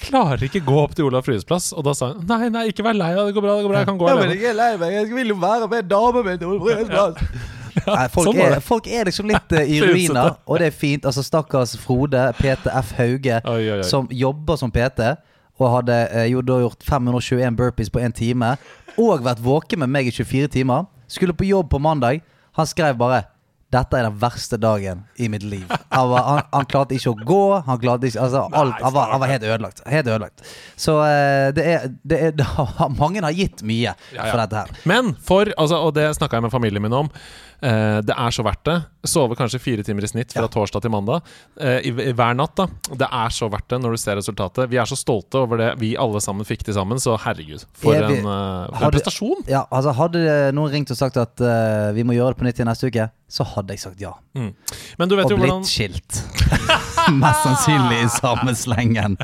Klarer 0.01 0.43
ikke 0.47 0.63
gå 0.65 0.77
opp 0.81 0.95
til 0.97 1.07
Olav 1.09 1.29
Ryes 1.29 1.45
plass. 1.49 1.71
Og 1.77 1.85
da 1.87 1.95
sa 1.97 2.13
hun 2.15 2.27
nei, 2.29 2.49
nei, 2.53 2.67
ikke 2.73 2.85
vær 2.87 2.97
lei 2.97 3.13
deg. 3.15 3.31
Det 3.31 3.37
går 3.37 3.45
bra, 3.45 3.57
det 3.59 3.67
går 3.67 3.73
bra. 3.73 3.81
Jeg 3.83 3.91
kan 3.91 4.01
gå 4.01 4.11
alene. 4.11 4.37
jeg 4.37 4.51
er 4.51 4.59
lei 4.59 4.71
meg. 4.81 4.95
Jeg 4.97 5.09
vil 5.15 5.33
jo 5.35 5.39
være 5.41 5.71
med 5.71 5.91
dama 5.91 6.23
mi. 6.27 6.37
Nei, 7.87 8.07
folk, 8.11 8.27
sånn 8.27 8.41
er, 8.43 8.57
folk 8.65 8.89
er 8.91 9.07
liksom 9.09 9.29
litt 9.31 9.53
uh, 9.55 9.63
i 9.63 9.79
ruiner, 9.81 10.35
og 10.45 10.59
det 10.61 10.71
er 10.71 10.75
fint. 10.75 11.07
Altså 11.07 11.23
Stakkars 11.25 11.77
Frode, 11.81 12.25
Peter 12.41 12.73
F. 12.81 12.91
Hauge, 12.99 13.39
Oi, 13.47 13.61
oi, 13.61 13.77
oi. 13.79 13.85
som 13.87 14.09
jobber 14.11 14.59
som 14.61 14.73
PT, 14.75 15.13
og 15.61 15.67
hadde 15.77 15.99
uh, 16.11 16.25
jo 16.29 16.43
da 16.45 16.59
gjort 16.65 16.83
521 16.85 17.57
burpees 17.57 17.93
på 17.93 18.03
én 18.03 18.15
time, 18.17 18.57
og 18.99 19.25
vært 19.25 19.43
våken 19.45 19.85
med 19.85 19.95
meg 19.95 20.11
i 20.11 20.15
24 20.15 20.51
timer. 20.59 20.89
Skulle 21.11 21.37
på 21.37 21.47
jobb 21.49 21.71
på 21.71 21.81
mandag. 21.83 22.25
Han 22.59 22.69
skrev 22.69 22.99
bare 23.01 23.23
dette 23.71 23.99
er 23.99 24.07
den 24.09 24.17
verste 24.19 24.59
dagen 24.59 25.05
i 25.17 25.29
mitt 25.31 25.45
liv. 25.47 25.67
Han, 25.95 26.09
var, 26.11 26.25
han, 26.27 26.41
han 26.51 26.67
klarte 26.71 26.97
ikke 26.97 27.13
å 27.13 27.19
gå. 27.27 27.43
Han 27.69 27.79
klarte 27.83 28.09
ikke 28.09 28.25
Altså, 28.25 28.43
alt, 28.51 28.81
han, 28.83 28.95
var, 28.97 29.13
han 29.15 29.23
var 29.23 29.31
helt 29.31 29.47
ødelagt. 29.47 29.83
Helt 29.87 30.11
ødelagt. 30.11 30.43
Så 30.75 30.97
uh, 30.99 31.51
det 31.55 31.67
er, 31.75 31.87
det 32.03 32.19
er 32.19 32.35
det 32.41 32.49
har, 32.57 32.91
Mange 32.99 33.23
har 33.23 33.37
gitt 33.37 33.63
mye 33.67 33.93
Ja, 33.93 33.95
ja. 34.17 34.27
for 34.27 34.43
dette 34.43 34.65
her. 34.65 34.83
Men 34.91 35.15
for, 35.23 35.53
altså, 35.57 35.79
og 35.87 35.95
det 35.99 36.09
snakka 36.19 36.41
jeg 36.41 36.49
med 36.49 36.55
familien 36.55 36.83
min 36.83 36.99
om, 36.99 37.13
det 37.61 38.15
er 38.17 38.31
så 38.33 38.43
verdt 38.47 38.65
det. 38.65 38.77
Sove 39.05 39.37
kanskje 39.37 39.59
fire 39.61 39.83
timer 39.85 40.05
i 40.05 40.09
snitt 40.09 40.33
fra 40.33 40.43
Ja. 40.47 40.49
torsdag 40.53 40.83
til 40.85 40.91
mandag 40.93 41.23
eh, 41.61 41.79
i, 41.89 41.93
hver 41.93 42.35
natt. 42.37 42.55
da 42.57 42.67
Det 42.97 43.09
er 43.09 43.29
så 43.33 43.49
verdt 43.53 43.69
det 43.69 43.79
når 43.83 43.97
du 43.97 44.01
ser 44.01 44.17
resultatet. 44.17 44.69
Vi 44.73 44.77
er 44.81 44.89
så 44.89 44.97
stolte 44.97 45.41
over 45.41 45.57
det 45.61 45.71
vi 45.81 45.95
alle 45.97 46.21
sammen 46.21 46.45
fikk 46.49 46.65
til 46.65 46.75
sammen, 46.77 47.01
så 47.01 47.19
herregud, 47.21 47.65
for, 47.73 47.93
vi- 47.93 48.19
en, 48.21 48.25
eh, 48.25 48.25
for 48.25 48.77
Hadde- 48.77 48.85
en 48.85 48.91
prestasjon! 48.99 49.45
Ja, 49.49 49.65
altså 49.71 49.93
Hadde 49.97 50.53
noen 50.57 50.73
ringt 50.73 50.91
og 50.91 50.97
sagt 51.01 51.17
at 51.21 51.41
uh, 51.41 51.93
vi 51.97 52.03
må 52.05 52.13
gjøre 52.17 52.35
det 52.35 52.41
på 52.41 52.45
nytt 52.49 52.61
i 52.61 52.65
neste 52.69 52.89
uke, 52.93 53.09
så 53.31 53.45
hadde 53.47 53.73
jeg 53.77 53.81
sagt 53.85 54.01
ja. 54.03 54.13
Mm. 54.35 54.53
Men 54.99 55.09
du 55.09 55.17
vet 55.17 55.25
Og 55.27 55.31
jo 55.33 55.37
hvordan 55.41 55.61
blitt 55.65 55.71
skilt. 55.71 56.23
Mest 57.21 57.43
sannsynlig 57.45 58.05
i 58.05 58.09
samme 58.13 58.55
slengen. 58.59 59.17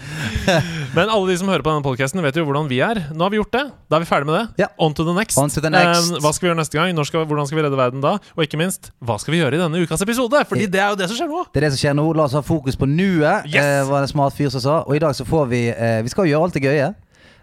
Men 0.97 1.11
alle 1.13 1.29
de 1.29 1.35
som 1.37 1.49
hører 1.53 1.61
på 1.61 1.69
denne 1.75 1.85
podcasten 1.85 2.23
vet 2.25 2.37
jo 2.41 2.45
hvordan 2.49 2.69
vi 2.71 2.79
er. 2.81 2.97
Nå 3.13 3.27
har 3.27 3.33
vi 3.35 3.37
gjort 3.37 3.53
det. 3.53 3.63
Da 3.93 3.99
er 3.99 4.05
vi 4.05 4.09
ferdig 4.09 4.27
med 4.31 4.37
det. 4.39 4.63
Ja. 4.65 4.69
On 4.81 4.95
to 4.97 5.05
the 5.05 5.13
next. 5.13 5.37
To 5.37 5.61
the 5.61 5.69
next. 5.71 6.09
Um, 6.15 6.21
hva 6.25 6.31
skal 6.33 6.47
vi 6.47 6.51
gjøre 6.51 6.59
neste 6.63 6.79
gang? 6.79 6.97
Skal, 7.05 7.27
hvordan 7.29 7.47
skal 7.51 7.59
vi 7.61 7.65
redde 7.67 7.77
verden 7.77 8.01
da? 8.05 8.15
Og 8.33 8.45
ikke 8.47 8.57
minst, 8.61 8.89
hva 9.05 9.19
skal 9.21 9.37
vi 9.37 9.43
gjøre 9.43 9.59
i 9.59 9.61
denne 9.61 9.83
ukas 9.85 10.01
episode? 10.07 10.41
Fordi 10.49 10.65
det 10.73 10.81
er 10.81 10.95
jo 10.95 10.99
det 11.03 11.11
som 11.13 11.19
skjer 11.21 11.29
nå. 11.29 11.43
Det 11.53 11.61
er 11.61 11.67
det 11.69 11.73
som 11.77 11.83
skjer 11.85 11.99
nå. 12.01 12.07
La 12.17 12.25
oss 12.31 12.37
ha 12.39 12.43
fokus 12.47 12.79
på 12.81 12.89
nuet, 12.89 13.45
Yes! 13.53 13.61
uh, 13.85 13.91
var 13.91 14.01
det 14.01 14.09
en 14.09 14.15
smart 14.15 14.39
fyr 14.39 14.49
som 14.57 14.65
sa. 14.65 14.79
Og 14.89 14.97
i 14.97 15.03
dag 15.05 15.13
så 15.19 15.29
får 15.29 15.51
vi 15.53 15.61
uh, 15.77 15.99
Vi 16.07 16.15
skal 16.15 16.25
jo 16.27 16.33
gjøre 16.33 16.49
alt 16.49 16.57
det 16.57 16.65
gøye. 16.65 16.89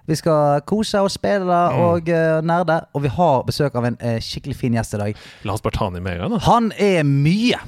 Vi 0.10 0.16
skal 0.20 0.60
kose 0.68 1.00
og 1.06 1.14
spille 1.14 1.62
Mm. 1.74 1.80
og 1.86 2.10
uh, 2.10 2.42
nerde. 2.44 2.82
Og 2.98 3.06
vi 3.06 3.14
har 3.14 3.46
besøk 3.48 3.78
av 3.80 3.86
en 3.92 3.96
uh, 4.02 4.18
skikkelig 4.20 4.58
fin 4.60 4.74
gjest 4.76 4.98
i 4.98 5.04
dag. 5.06 5.22
La 5.46 5.54
oss 5.56 5.62
bare 5.64 5.78
ta 5.78 5.86
han 5.92 5.96
i 5.96 6.02
med 6.04 6.18
en 6.18 6.26
gang. 6.26 6.34
da 6.40 6.44
Han 6.50 6.72
er 6.76 7.06
mye. 7.08 7.62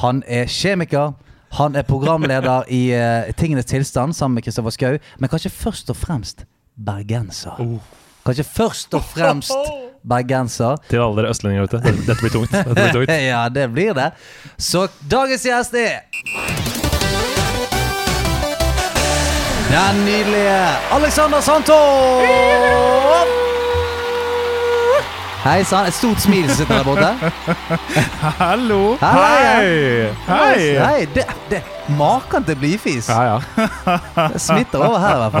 Han 0.00 0.22
er 0.30 0.46
kjemiker. 0.46 1.12
Han 1.54 1.76
er 1.78 1.82
programleder 1.86 2.66
i 2.72 2.88
uh, 2.90 3.30
Tingenes 3.38 3.68
tilstand 3.70 4.14
sammen 4.16 4.34
med 4.34 4.44
Kristoffer 4.46 4.74
Schou. 4.74 4.96
Men 5.22 5.30
kanskje 5.30 5.52
først 5.54 5.90
og 5.92 5.96
fremst 5.96 6.44
bergenser. 6.74 7.60
Oh. 7.62 7.78
Kanskje 8.26 8.44
først 8.44 8.94
og 8.98 9.04
fremst 9.06 9.54
bergenser. 10.14 10.80
Til 10.90 11.04
alle 11.04 11.22
dere 11.22 11.30
østlendinger 11.30 11.68
ute. 11.68 11.82
Dette 11.84 12.06
dette 12.08 12.18
blir 12.22 12.34
tungt. 12.34 12.50
Dette 12.50 12.74
blir 12.74 12.92
tungt. 12.98 13.14
Ja, 13.30 13.44
det 13.48 13.68
blir 13.72 13.94
det. 13.94 14.10
Så 14.58 14.88
dagens 15.10 15.46
gjest 15.46 15.78
er 15.78 16.02
Den 19.74 20.04
nydelige 20.06 20.58
Alexander 20.94 21.40
Sandtorp! 21.40 23.33
Hei 25.44 25.64
sann. 25.64 25.86
Et 25.86 25.92
stort 25.94 26.20
smil 26.24 26.46
som 26.48 26.56
sitter 26.56 26.78
der 26.78 26.84
borte. 26.84 27.08
Hallo! 28.40 28.96
Hei! 29.00 30.08
Hei! 30.28 30.78
Hei, 30.78 31.04
det, 31.14 31.26
det 31.50 31.60
Maken 31.98 32.44
til 32.46 32.56
blidfis. 32.58 33.08
Ja, 33.12 33.36
ja. 33.36 33.66
Det 34.34 34.40
smitter 34.40 34.80
over 34.86 34.98
her, 35.02 35.18
i 35.18 35.28
hvert 35.28 35.34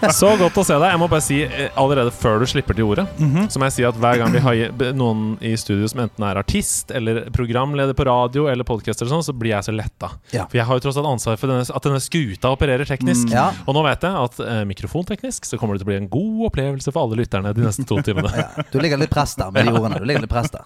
fall. 0.00 0.12
Så 0.16 0.30
godt 0.40 0.56
å 0.56 0.64
se 0.64 0.76
deg. 0.78 0.88
Jeg 0.94 1.00
må 1.02 1.08
bare 1.10 1.24
si 1.24 1.40
eh, 1.44 1.68
allerede 1.78 2.12
før 2.14 2.40
du 2.42 2.46
slipper 2.48 2.76
til 2.78 2.88
ordet, 2.88 3.04
så 3.52 3.60
må 3.60 3.68
jeg 3.68 3.76
si 3.76 3.86
at 3.88 3.98
hver 4.00 4.20
gang 4.22 4.32
vi 4.32 4.42
har 4.42 4.94
noen 4.96 5.36
i 5.44 5.52
studio 5.60 5.88
som 5.90 6.00
enten 6.06 6.24
er 6.24 6.40
artist 6.40 6.92
eller 6.94 7.26
programleder 7.34 7.96
på 7.98 8.06
radio 8.08 8.46
eller 8.50 8.66
podcaster 8.68 9.04
eller 9.04 9.18
sånn, 9.18 9.26
så 9.28 9.34
blir 9.36 9.52
jeg 9.56 9.68
så 9.68 9.74
letta. 9.74 10.10
Ja. 10.32 10.46
For 10.48 10.60
jeg 10.60 10.66
har 10.68 10.78
jo 10.78 10.84
tross 10.86 10.98
alt 11.00 11.10
ansvar 11.10 11.38
for 11.40 11.52
denne, 11.52 11.66
at 11.68 11.88
denne 11.88 12.00
skuta 12.02 12.52
opererer 12.54 12.88
teknisk. 12.88 13.28
Mm, 13.28 13.34
ja. 13.36 13.46
Og 13.66 13.76
nå 13.76 13.84
vet 13.86 14.06
jeg 14.08 14.24
at 14.24 14.40
eh, 14.44 14.62
mikrofonteknisk 14.70 15.48
så 15.48 15.60
kommer 15.60 15.76
det 15.76 15.84
til 15.84 15.88
å 15.88 15.92
bli 15.92 15.98
en 16.00 16.10
god 16.12 16.46
opplevelse 16.48 16.94
for 16.94 17.04
alle 17.04 17.20
lytterne 17.20 17.52
de 17.56 17.66
neste 17.66 17.86
to 17.88 18.00
timene. 18.06 18.32
Ja, 18.38 18.62
du 18.70 18.76
ligger 18.78 19.00
litt 19.00 19.10
press 19.10 19.32
der 19.38 19.48
med 19.50 19.66
de 19.66 19.72
ordene. 19.74 19.98
Du 19.98 20.04
ligger 20.06 20.22
litt 20.22 20.30
press 20.30 20.52
der. 20.52 20.62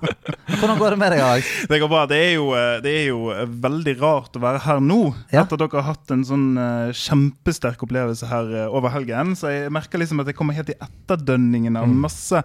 Hvordan 0.59 0.77
går 0.81 0.93
det 0.93 0.99
med 1.01 1.13
deg, 1.15 1.21
Alex? 1.25 1.51
Det 1.71 1.79
går 1.81 1.89
bra. 1.89 2.03
Det 2.11 2.19
er 2.21 2.33
jo, 2.35 2.49
eh, 2.59 2.75
det 2.85 2.93
er 2.99 3.07
jo 3.07 3.21
eh, 3.33 3.47
veldig 3.65 3.95
rart 4.03 4.37
å 4.37 4.43
være 4.43 4.52
her 4.61 4.81
nå, 4.81 5.15
Ja. 5.33 5.43
etter 5.43 5.55
at 5.57 5.63
dere 5.63 5.81
har 5.83 5.95
hatt 5.95 6.11
en 6.15 6.25
sånn 6.25 6.47
uh, 6.59 6.93
kjempesterk 6.93 7.83
opplevelse 7.87 8.27
her 8.31 8.51
uh, 8.67 8.77
over 8.77 8.93
helgen. 8.95 9.35
Så 9.39 9.51
jeg 9.53 9.73
merker 9.73 9.99
liksom 10.03 10.21
at 10.21 10.29
jeg 10.31 10.37
kommer 10.39 10.55
helt 10.57 10.71
i 10.73 10.77
etterdønningen 10.77 11.77
av 11.81 11.89
masse 11.89 12.43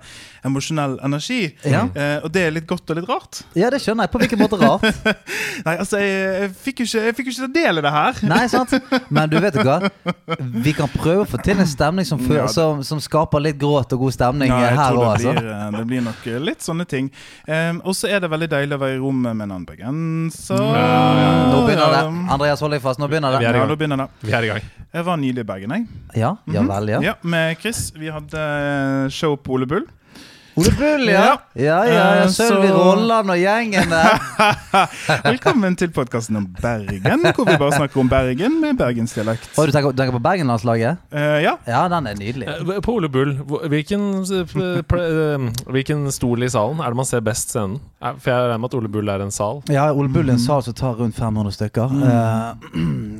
emosjonell 0.48 0.98
energi. 1.04 1.54
Ja. 1.68 1.86
Uh, 1.92 2.26
og 2.26 2.32
det 2.34 2.46
er 2.48 2.56
litt 2.56 2.68
godt 2.70 2.90
og 2.94 3.00
litt 3.00 3.10
rart. 3.10 3.42
Ja, 3.58 3.70
det 3.74 3.82
skjønner 3.84 4.08
jeg. 4.08 4.14
På 4.14 4.22
hvilken 4.22 4.42
måte 4.42 4.60
rart? 4.62 4.86
Nei, 5.68 5.76
altså, 5.76 6.00
jeg, 6.02 6.16
jeg 6.44 6.52
fikk 6.64 6.84
jo 6.84 6.90
ikke, 6.90 7.04
jeg 7.10 7.18
fikk 7.18 7.30
jo 7.32 7.36
ikke 7.36 7.46
ta 7.48 7.52
del 7.60 7.82
i 7.82 7.86
det 7.88 7.94
her. 7.98 8.22
Nei, 8.32 8.44
sant? 8.52 8.76
Men 9.14 9.32
du 9.32 9.38
vet 9.44 9.58
jo 9.60 9.66
hva? 9.68 9.80
Vi 10.68 10.74
kan 10.78 10.92
prøve 10.94 11.26
å 11.26 11.30
få 11.30 11.42
til 11.44 11.60
en 11.60 11.70
stemning 11.70 12.08
som, 12.08 12.22
Ja, 12.32 12.48
som, 12.52 12.84
som 12.86 13.02
skaper 13.04 13.42
litt 13.44 13.58
gråt 13.62 13.94
og 13.96 14.06
god 14.06 14.16
stemning 14.16 14.52
Ja, 14.52 14.60
jeg 14.68 14.78
her 14.78 14.98
òg, 14.98 15.06
det, 15.22 15.32
altså. 15.34 15.78
det 15.78 15.84
blir 15.90 16.04
nok 16.06 16.26
litt 16.48 16.64
sånne 16.66 16.86
ting. 16.90 17.10
Um, 17.48 17.82
og 17.88 17.96
så 17.98 18.10
er 18.12 18.22
det 18.24 18.30
veldig 18.32 18.50
deilig 18.52 18.78
å 18.78 18.82
være 18.82 18.98
i 18.98 19.02
rommet 19.02 19.34
med 19.38 19.48
en 19.48 19.56
annen 19.58 19.68
bergenser. 19.68 20.62
Nå 20.62 21.64
begynner 21.66 21.97
det. 22.04 22.32
Andreas, 22.34 22.60
hold 22.64 22.72
deg 22.78 22.82
fast. 22.82 23.00
Nå 23.00 23.08
begynner 23.10 23.32
Vi 23.32 23.38
det. 23.38 23.48
er 23.48 23.54
i 23.54 23.58
Ja, 23.58 23.66
gang. 23.66 23.70
nå 23.72 23.78
begynner 23.80 23.98
det. 23.98 24.08
Vi 24.22 24.32
er 24.38 24.44
i 24.44 24.48
gang. 24.48 24.62
Jeg 24.94 25.06
var 25.06 25.18
nylig 25.18 25.40
i 25.44 25.44
Bergen, 25.44 25.72
jeg. 25.72 25.88
Ja, 26.16 26.36
ja 26.48 26.62
vel, 26.64 26.88
ja. 26.90 27.00
Ja, 27.02 27.14
Med 27.24 27.58
Chris. 27.60 27.92
Vi 27.96 28.08
hadde 28.14 28.38
eh, 28.38 29.10
show 29.10 29.36
på 29.36 29.54
Ole 29.58 29.66
Bull. 29.68 29.86
Ole 30.58 30.72
Bull, 30.74 31.04
ja. 31.06 31.36
Ja, 31.54 31.84
ja, 31.86 31.94
ja. 32.16 32.24
Eh, 32.24 32.30
Sølvi 32.34 32.68
så- 32.68 32.78
Rolland 32.78 33.30
og 33.30 33.38
gjengen 33.38 33.92
der. 33.92 34.18
Velkommen 35.28 35.76
til 35.78 35.92
podkasten 35.94 36.36
om 36.40 36.48
Bergen, 36.62 37.22
hvor 37.36 37.46
vi 37.46 37.58
bare 37.62 37.76
snakker 37.76 38.00
om 38.02 38.10
Bergen 38.10 38.56
med 38.64 38.74
bergensdialekt. 38.80 39.52
Du 39.54 39.70
tenker, 39.72 39.92
tenker 39.94 40.16
på 40.18 40.22
Bergenlandslaget? 40.26 40.98
Uh, 41.14 41.38
ja. 41.46 41.52
Ja, 41.70 41.84
den 41.94 42.08
er 42.10 42.18
nydelig. 42.18 42.48
Eh, 42.50 42.80
På 42.82 42.96
Ole 42.98 43.10
Bull, 43.10 43.36
hvilken, 43.70 44.24
hvilken 45.70 46.08
stol 46.12 46.42
i 46.44 46.50
salen 46.50 46.82
er 46.82 46.90
det 46.90 47.00
man 47.04 47.06
ser 47.06 47.22
best 47.22 47.54
scenen? 47.54 47.78
For 48.02 48.30
jeg 48.34 48.42
regner 48.48 48.58
med 48.62 48.70
at 48.72 48.80
Ole 48.82 48.90
Bull 48.94 49.10
er 49.14 49.22
en 49.28 49.32
sal. 49.34 49.62
Ja, 49.74 49.92
Ole 49.94 50.10
Bull 50.10 50.30
er 50.30 50.40
en 50.40 50.42
sal 50.42 50.66
som 50.66 50.74
tar 50.78 50.98
rundt 50.98 51.18
500 51.18 51.54
stykker. 51.54 51.94
Eh, 52.02 52.50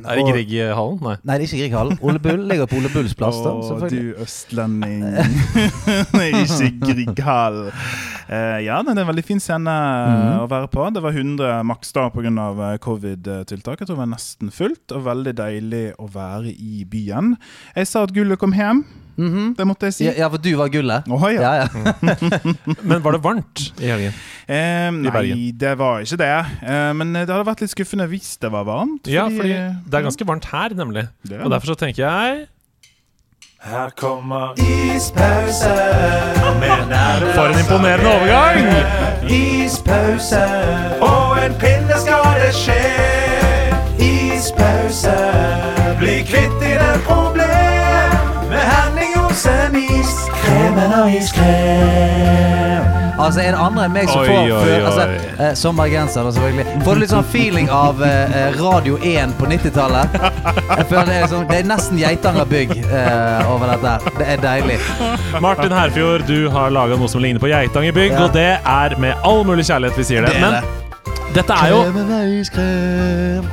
Er 0.08 0.18
det 0.18 0.26
Grieghallen? 0.26 0.98
Nei. 1.06 1.14
Nei, 1.22 1.38
det 1.38 1.46
er 1.46 1.46
ikke 1.52 1.62
Grieghallen. 1.62 1.98
Ole 2.02 2.18
Bull 2.22 2.44
ligger 2.50 2.66
på 2.70 2.78
Ole 2.82 2.90
Bulls 2.94 3.14
plass. 3.18 3.38
Å, 3.46 3.78
du 3.90 4.14
østlending. 4.26 5.02
ikke 6.18 7.27
Grieghall. 7.28 7.72
Uh, 8.28 8.58
ja, 8.60 8.76
det 8.84 8.92
er 8.92 9.00
en 9.02 9.08
veldig 9.08 9.24
fin 9.24 9.40
scene 9.40 9.72
Mhm. 9.72 10.40
å 10.44 10.48
være 10.50 10.68
på. 10.72 10.86
Det 10.92 11.02
var 11.02 11.12
100 11.12 11.62
maks 11.64 11.92
da 11.92 12.08
pga. 12.10 12.78
covid-tiltak. 12.78 13.80
Jeg 13.80 13.86
tror 13.88 13.96
det 13.96 14.02
var 14.02 14.06
nesten 14.16 14.50
fullt, 14.52 14.92
og 14.92 15.04
veldig 15.04 15.34
deilig 15.34 15.94
å 15.98 16.08
være 16.10 16.52
i 16.54 16.84
byen. 16.84 17.36
Jeg 17.76 17.86
sa 17.86 18.02
at 18.02 18.12
gullet 18.12 18.38
kom 18.38 18.52
hjem. 18.52 18.84
Mhm. 19.18 19.56
Det 19.56 19.66
måtte 19.66 19.86
jeg 19.88 19.94
si. 19.94 20.04
ja, 20.04 20.12
ja, 20.16 20.28
for 20.28 20.38
du 20.38 20.54
var 20.56 20.68
gullet? 20.68 21.02
Oh, 21.10 21.20
ja. 21.32 21.40
Ja, 21.40 21.66
ja. 21.66 21.68
Men 22.84 23.02
var 23.02 23.12
det 23.12 23.22
varmt 23.22 23.72
i 23.80 23.86
helgen? 23.90 24.12
Eh, 24.48 24.90
nei, 24.90 25.10
Bergen. 25.10 25.58
det 25.58 25.72
var 25.78 26.00
ikke 26.00 26.16
det. 26.18 26.46
Eh, 26.62 26.92
men 26.94 27.12
det 27.12 27.26
hadde 27.28 27.44
vært 27.44 27.60
litt 27.60 27.70
skuffende 27.74 28.06
hvis 28.08 28.38
det 28.40 28.50
var 28.52 28.64
varmt. 28.64 29.06
Ja, 29.10 29.26
fordi 29.28 29.50
det 29.88 29.94
er 29.98 30.06
ganske 30.06 30.24
varmt 30.24 30.44
her, 30.52 30.70
nemlig. 30.70 31.08
Og 31.42 31.50
derfor 31.50 31.74
så 31.74 31.76
tenker 31.76 32.04
jeg 32.06 32.46
Her 33.60 33.90
kommer 33.96 34.54
ispause. 34.56 35.74
For 37.34 37.46
en 37.46 37.58
imponerende 37.58 38.06
overgang! 38.06 38.66
Ispause, 39.30 40.44
og 41.00 41.44
en 41.44 41.54
pinne 41.54 41.94
skal 42.04 42.40
det 42.42 42.54
skje. 42.54 42.82
Ispause, 43.98 45.18
bli 45.98 46.22
kvitt 46.22 46.62
i 46.62 46.74
den 46.78 46.98
med 47.06 47.27
Is. 49.38 50.08
Kremen 50.42 50.92
og 50.98 51.12
iskrem. 51.14 52.86
Altså, 53.18 53.40
er 53.42 53.52
det 53.54 53.58
andre 53.62 53.84
enn 53.86 53.92
meg 53.94 54.08
som 54.10 54.24
får 54.24 54.32
oi, 54.34 54.50
oi. 54.50 54.72
Altså, 54.86 55.04
eh, 55.38 55.52
Som 55.58 55.76
bergenser, 55.78 56.24
da, 56.26 56.32
selvfølgelig. 56.34 56.82
Får 56.86 56.94
du 56.98 57.00
litt 57.04 57.12
sånn 57.12 57.26
feeling 57.30 57.70
av 57.70 58.02
eh, 58.02 58.34
Radio 58.58 58.98
1 58.98 59.36
på 59.38 59.46
90-tallet? 59.50 60.16
Jeg 60.18 60.86
føler 60.90 61.06
det 61.12 61.16
er, 61.20 61.28
sånn, 61.30 61.46
det 61.50 61.60
er 61.60 61.68
nesten 61.70 62.00
Geitanger 62.02 62.50
bygg 62.50 62.74
eh, 62.82 63.52
over 63.52 63.70
dette. 63.76 63.94
Det 64.18 64.26
er 64.34 64.42
deilig. 64.42 64.80
Martin 65.44 65.74
Herfjord, 65.76 66.26
du 66.26 66.48
har 66.54 66.74
laga 66.74 66.98
noe 66.98 67.10
som 67.14 67.22
ligner 67.22 67.42
på 67.42 67.52
Geitanger 67.52 67.94
bygg, 67.94 68.16
Ja. 68.18 68.24
og 68.26 68.34
det 68.34 68.48
er 68.58 68.98
med 68.98 69.22
all 69.22 69.44
mulig 69.46 69.68
kjærlighet 69.70 70.02
vi 70.02 70.08
sier 70.10 70.26
det. 70.26 70.34
Det 70.34 70.42
er 70.42 70.58
Men 70.58 71.34
dette 71.38 71.62
er 71.62 71.74
jo, 71.76 71.82
Kremen 71.86 72.14
og 72.18 72.36
iskrem. 72.42 73.50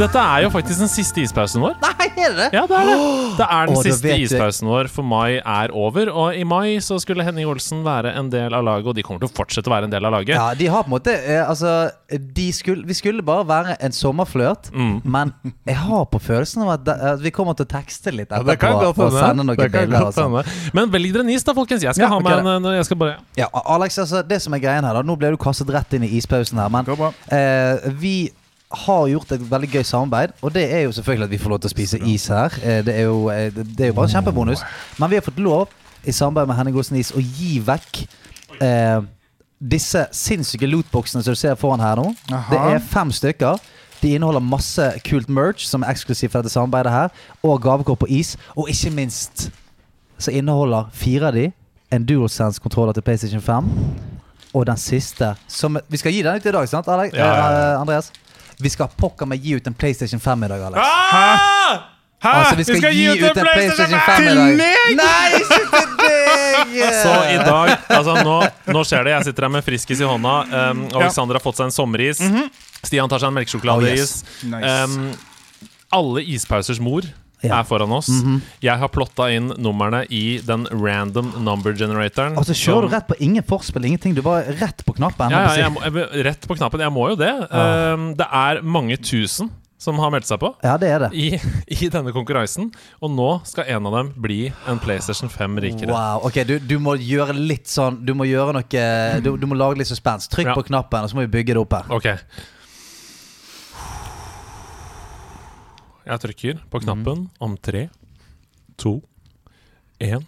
Dette 0.00 0.20
er 0.20 0.42
jo 0.44 0.50
faktisk 0.52 0.80
den 0.82 0.90
siste 0.92 1.22
ispausen 1.24 1.62
vår. 1.64 1.74
Nei, 1.80 2.06
er 2.20 2.34
det? 2.36 2.46
Ja, 2.56 2.62
det 2.68 2.76
er 2.76 2.88
det. 2.90 2.96
Det 3.38 3.46
er 3.46 3.68
den 3.70 3.76
Å, 3.78 3.82
siste 3.84 4.14
ispausen 4.24 4.68
vår, 4.68 4.88
for 4.92 5.06
mai 5.08 5.38
er 5.40 5.72
over. 5.76 6.10
Og 6.12 6.36
i 6.36 6.44
mai 6.48 6.76
så 6.84 6.98
skulle 7.00 7.24
Henning 7.24 7.48
Olsen 7.48 7.80
være 7.86 8.12
en 8.18 8.28
del 8.32 8.52
av 8.56 8.64
laget, 8.66 8.90
og 8.92 8.96
de 8.98 9.04
kommer 9.06 9.22
til 9.24 9.30
å 9.30 9.34
fortsette 9.36 9.70
å 9.70 9.74
være 9.74 9.88
en 9.88 9.94
del 9.94 10.04
av 10.08 10.12
laget. 10.18 10.34
Ja, 10.36 10.50
de 10.58 10.68
har 10.72 10.84
på 10.84 10.90
en 10.92 10.94
måte 10.96 11.14
eh, 11.16 11.40
Altså, 11.46 11.72
de 12.10 12.46
skulle, 12.56 12.84
vi 12.88 12.96
skulle 12.98 13.24
bare 13.26 13.46
være 13.48 13.76
en 13.80 13.92
sommerflørt, 13.96 14.70
Mm. 14.70 15.00
men 15.04 15.32
jeg 15.66 15.76
har 15.80 16.04
på 16.12 16.20
følelsen 16.22 16.62
av 16.66 16.70
at, 16.76 17.20
vi 17.22 17.30
kommer 17.34 17.56
til 17.58 17.66
å 17.66 17.70
tekste 17.72 18.12
litt 18.14 18.30
Ja, 18.30 18.42
det 18.46 18.58
kan 18.60 18.76
etterpå 18.76 18.92
godt 18.94 18.98
og 19.06 19.12
sende 19.16 19.26
hende. 19.30 19.44
noen 19.48 19.56
Det 19.58 19.70
kan 19.72 19.86
bilder. 19.88 20.04
godt 20.06 20.14
sånn. 20.18 20.36
hende. 20.36 20.72
Men 20.76 20.90
velg 20.92 21.12
dere 21.14 21.24
en 21.26 21.30
is, 21.34 21.44
da, 21.44 21.54
folkens. 21.56 21.82
Jeg 21.82 21.94
skal 21.96 22.04
Ja, 22.06 22.10
ha 22.12 22.18
ok, 22.20 22.28
med 22.28 22.38
en, 22.46 22.66
en 22.68 22.76
Jeg 22.76 22.84
skal 22.90 22.96
bare 23.00 23.16
Ja, 23.38 23.48
Alex, 23.64 23.98
altså, 23.98 24.22
det 24.26 24.40
som 24.42 24.54
er 24.54 24.60
greien 24.62 24.84
her 24.84 24.94
da 24.94 25.02
Nå 25.02 25.16
ble 25.18 25.30
du 25.32 25.36
kastet 25.40 25.70
rett 25.74 25.92
inn 25.96 26.04
i 26.06 26.12
ispausen 26.20 26.58
her, 26.60 26.68
men 26.68 26.84
Går 26.84 26.96
bra. 27.00 27.12
eh, 27.32 27.90
vi 28.00 28.30
har 28.70 29.06
gjort 29.10 29.32
et 29.34 29.42
veldig 29.50 29.68
gøy 29.72 29.82
samarbeid, 29.82 30.34
og 30.42 30.54
det 30.54 30.64
er 30.72 30.84
jo 30.84 30.92
selvfølgelig 30.92 31.24
at 31.24 31.30
vi 31.30 31.38
får 31.42 31.50
lov 31.50 31.60
til 31.60 31.70
å 31.70 31.72
spise 31.72 31.98
is 32.06 32.26
her. 32.30 32.54
Eh, 32.62 32.82
det, 32.86 32.94
er 32.94 33.08
jo, 33.08 33.28
eh, 33.32 33.48
det 33.54 33.86
er 33.86 33.90
jo 33.90 33.96
bare 33.98 34.06
en 34.06 34.14
kjempebonus. 34.14 34.62
Men 34.98 35.10
vi 35.10 35.18
har 35.18 35.26
fått 35.26 35.40
lov, 35.42 35.68
i 36.06 36.12
samarbeid 36.12 36.48
med 36.48 36.56
Henning 36.56 36.76
Olsen 36.78 36.96
Is, 36.96 37.10
å 37.12 37.20
gi 37.20 37.58
vekk 37.66 38.04
eh, 38.62 39.00
disse 39.60 40.06
sinnssyke 40.16 40.68
lootboxene 40.70 41.24
som 41.24 41.34
du 41.34 41.38
ser 41.38 41.58
foran 41.60 41.82
her 41.82 41.98
nå. 42.00 42.12
Aha. 42.30 42.46
Det 42.48 42.60
er 42.76 42.84
fem 42.92 43.10
stykker. 43.12 43.58
De 44.00 44.14
inneholder 44.16 44.40
masse 44.40 44.86
kult 45.04 45.28
merch 45.28 45.66
som 45.68 45.82
er 45.84 45.92
eksklusivt 45.92 46.32
for 46.32 46.40
dette 46.40 46.54
samarbeidet 46.54 46.94
her, 46.94 47.10
og 47.44 47.58
gavekort 47.60 48.00
på 48.00 48.08
is. 48.08 48.36
Og 48.54 48.70
ikke 48.72 48.94
minst 48.96 49.50
så 50.20 50.32
inneholder 50.36 50.88
fire 50.96 51.28
av 51.28 51.36
de 51.36 51.50
en 51.90 52.06
DualSense-kontroller 52.06 52.96
til 52.96 53.02
PlayStation 53.02 53.42
5. 53.42 53.70
Og 54.54 54.66
den 54.66 54.76
siste 54.76 55.34
som 55.48 55.78
Vi 55.88 55.96
skal 56.00 56.12
gi 56.12 56.22
den 56.22 56.36
ut 56.36 56.46
i 56.46 56.52
dag, 56.54 56.68
sant, 56.68 56.88
Alex? 56.88 57.14
Ja, 57.14 57.26
ja, 57.26 57.34
ja. 57.34 57.74
Eh, 57.74 57.80
Andreas? 57.80 58.12
Vi 58.60 58.72
skal 58.72 58.90
pokker 59.00 59.28
meg 59.28 59.44
gi 59.44 59.56
ut 59.58 59.66
en 59.70 59.76
PlayStation 59.76 60.20
5 60.20 60.44
i 60.44 60.50
dag, 60.52 60.66
Alex. 60.68 60.80
Hæ? 61.12 61.78
Hæ? 62.20 62.32
Altså, 62.36 62.56
vi 62.58 62.64
skal, 62.68 62.92
gi 62.92 63.06
ut 63.08 63.38
en 63.38 63.46
PlayStation 63.54 64.00
5 64.06 64.22
i 64.22 64.26
dag. 64.26 64.34
Til 64.36 64.56
meg? 64.60 64.90
Nei, 64.98 65.28
ikke 65.40 65.60
til 65.72 65.94
deg! 66.02 66.74
Så 67.00 67.14
i 67.32 67.38
dag 67.40 67.70
Altså, 67.96 68.16
nå, 68.26 68.34
nå 68.76 68.82
skjer 68.84 69.06
det. 69.08 69.14
Jeg 69.16 69.28
sitter 69.30 69.46
her 69.48 69.52
med 69.56 69.64
Friskis 69.64 70.02
i 70.04 70.08
hånda. 70.08 70.34
Um, 70.52 70.84
Alexander 71.00 71.38
har 71.38 71.44
fått 71.44 71.60
seg 71.62 71.70
en 71.70 71.74
sommeris. 71.74 72.20
Stian 72.84 73.08
tar 73.08 73.22
seg 73.22 73.32
en 73.32 73.38
melkesjokoladeis. 73.40 74.20
Oh, 74.20 74.44
yes. 74.44 74.52
Nice. 74.52 74.76
um, 74.84 75.40
alle 76.00 76.22
ispausers 76.36 76.78
mor 76.82 77.08
Ja. 77.42 77.60
er 77.60 77.64
foran 77.68 77.92
oss. 77.96 78.10
Jeg 78.60 78.76
har 78.78 78.88
plotta 78.92 79.30
inn 79.32 79.52
numrene 79.56 80.02
i 80.12 80.38
den 80.44 80.66
random 80.70 81.32
number 81.44 81.72
generatoren. 81.72 82.36
Og 82.36 82.44
så 82.44 82.52
kjører 82.56 82.88
du 82.88 82.94
rett 82.96 83.08
på 83.08 83.16
ingen 83.24 83.42
forspill, 83.46 83.86
ingenting. 83.88 84.14
Du 84.14 84.22
bare 84.26 84.52
rett 84.60 84.84
på 84.84 84.92
knappen. 84.98 85.32
Ja, 85.32 85.46
ja, 85.56 85.70
må, 85.72 85.80
jeg, 85.86 86.24
rett 86.26 86.44
på 86.46 86.58
knappen. 86.58 86.80
Jeg 86.84 86.92
må 86.92 87.08
jo 87.14 87.16
det. 87.20 87.32
Ja. 87.48 87.94
Um, 87.94 88.10
det 88.18 88.26
er 88.28 88.60
mange 88.62 88.98
tusen 89.00 89.48
som 89.80 89.96
har 89.96 90.10
meldt 90.12 90.28
seg 90.28 90.36
på. 90.42 90.50
ja, 90.60 90.74
det 90.76 90.90
er 90.92 91.06
det. 91.06 91.08
I, 91.16 91.40
I 91.80 91.88
denne 91.88 92.12
konkurransen. 92.12 92.68
Og 93.00 93.08
nå 93.16 93.30
skal 93.48 93.64
en 93.72 93.86
av 93.88 93.94
dem 93.96 94.10
bli 94.20 94.52
en 94.68 94.78
PlayStation 94.82 95.32
5 95.32 95.56
rikere. 95.64 95.88
Wow, 95.94 96.26
ok, 96.28 96.42
du, 96.44 96.58
du 96.60 96.76
må 96.84 96.98
gjøre 97.00 97.32
litt 97.32 97.70
sånn 97.72 98.02
Du 98.04 98.12
må 98.12 98.26
gjøre 98.28 98.52
noe 98.58 98.84
Du, 99.24 99.30
du 99.40 99.46
må 99.48 99.56
lage 99.56 99.80
litt 99.80 99.88
suspens. 99.88 100.28
Trykk 100.28 100.52
Ja. 100.52 100.58
på 100.60 100.66
knappen, 100.68 101.00
og 101.06 101.08
så 101.08 101.16
må 101.16 101.24
vi 101.24 101.32
bygge 101.38 101.56
det 101.56 101.62
opp 101.64 101.72
her. 101.78 101.88
Ok. 101.96 102.10
Jeg 106.10 106.18
trykker 106.24 106.56
på 106.66 106.80
knappen 106.82 107.20
om 107.38 107.52
tre, 107.62 107.84
to, 108.74 108.96
én. 110.02 110.24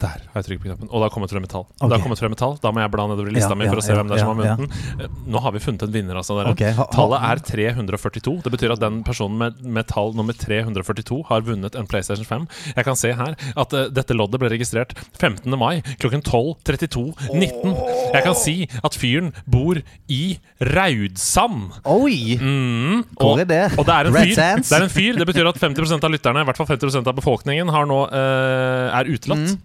Der 0.00 0.08
har 0.32 0.40
jeg 0.40 0.44
trykket 0.46 0.62
på 0.64 0.68
knappen. 0.70 0.88
Og 0.88 0.96
det 0.96 1.04
har 1.06 1.12
kommet 1.12 1.30
frem 1.34 1.42
metall. 1.44 1.66
Det 1.76 1.84
Ok. 1.84 1.90
har 1.92 2.00
kommet 2.00 2.18
frem 2.22 2.30
metall 2.32 2.54
Da 2.62 2.70
må 2.72 2.80
jeg 2.80 2.90
bla 2.94 3.04
nedover 3.10 3.28
i 3.28 3.34
lista 3.36 3.50
Ja, 3.52 3.54
mi 3.60 3.66
for 3.68 3.76
å 3.76 3.82
se 3.84 3.92
ja, 3.92 3.98
hvem 4.00 4.08
det 4.08 4.16
er 4.16 4.22
som 4.24 4.30
har 4.32 4.38
vunnet 4.40 4.62
den. 4.64 5.04
Eh, 5.04 5.08
Nå 5.34 5.40
har 5.44 5.52
vi 5.52 5.60
funnet 5.60 5.82
en 5.84 5.92
vinner, 5.92 6.16
altså. 6.16 6.38
Dere. 6.40 6.52
Okay. 6.54 6.72
ha- 6.72 6.86
ha- 6.86 6.94
Tallet 6.94 7.20
er 7.30 7.42
342. 7.44 8.42
Det 8.46 8.52
betyr 8.54 8.72
at 8.72 8.80
den 8.80 9.02
personen 9.04 9.36
med, 9.38 9.60
med 9.62 9.86
tall 9.92 10.14
nummer 10.16 10.32
342 10.32 11.20
har 11.28 11.40
vunnet 11.42 11.76
en 11.76 11.86
PlayStation 11.86 12.24
5. 12.24 12.48
Jeg 12.76 12.84
kan 12.88 12.96
se 12.96 13.12
her 13.12 13.36
at 13.56 13.72
uh, 13.76 13.88
dette 13.92 14.16
loddet 14.16 14.40
ble 14.40 14.48
registrert 14.48 14.94
15. 15.20 15.52
mai 15.58 15.82
klokken 16.00 16.22
12.32.19. 16.24 17.76
Jeg 18.14 18.24
kan 18.24 18.34
si 18.38 18.56
at 18.82 18.96
fyren 18.98 19.32
bor 19.46 19.78
i 20.08 20.38
Raudsand. 20.60 21.80
Oi! 21.84 22.36
Mm, 22.40 23.04
Hvor 23.18 23.40
er 23.40 23.48
det? 23.48 23.62
og 23.78 23.86
det 23.86 23.94
er 23.94 24.08
en 24.10 24.14
fyr. 24.16 24.34
Det 24.34 24.76
er 24.78 24.84
en 24.86 24.92
fyr. 24.92 25.18
Det 25.20 25.26
betyr 25.28 25.48
at 25.50 25.60
50% 25.60 26.04
av 26.06 26.10
lytterne, 26.14 26.42
i 26.44 26.48
hvert 26.48 26.56
fall 26.60 26.68
50% 26.72 27.06
av 27.10 27.16
befolkningen, 27.18 27.68
har 27.72 27.86
nå 27.88 28.00
uh, 28.08 28.98
er 29.00 29.10
utelatt. 29.10 29.54
Mm. 29.54 29.60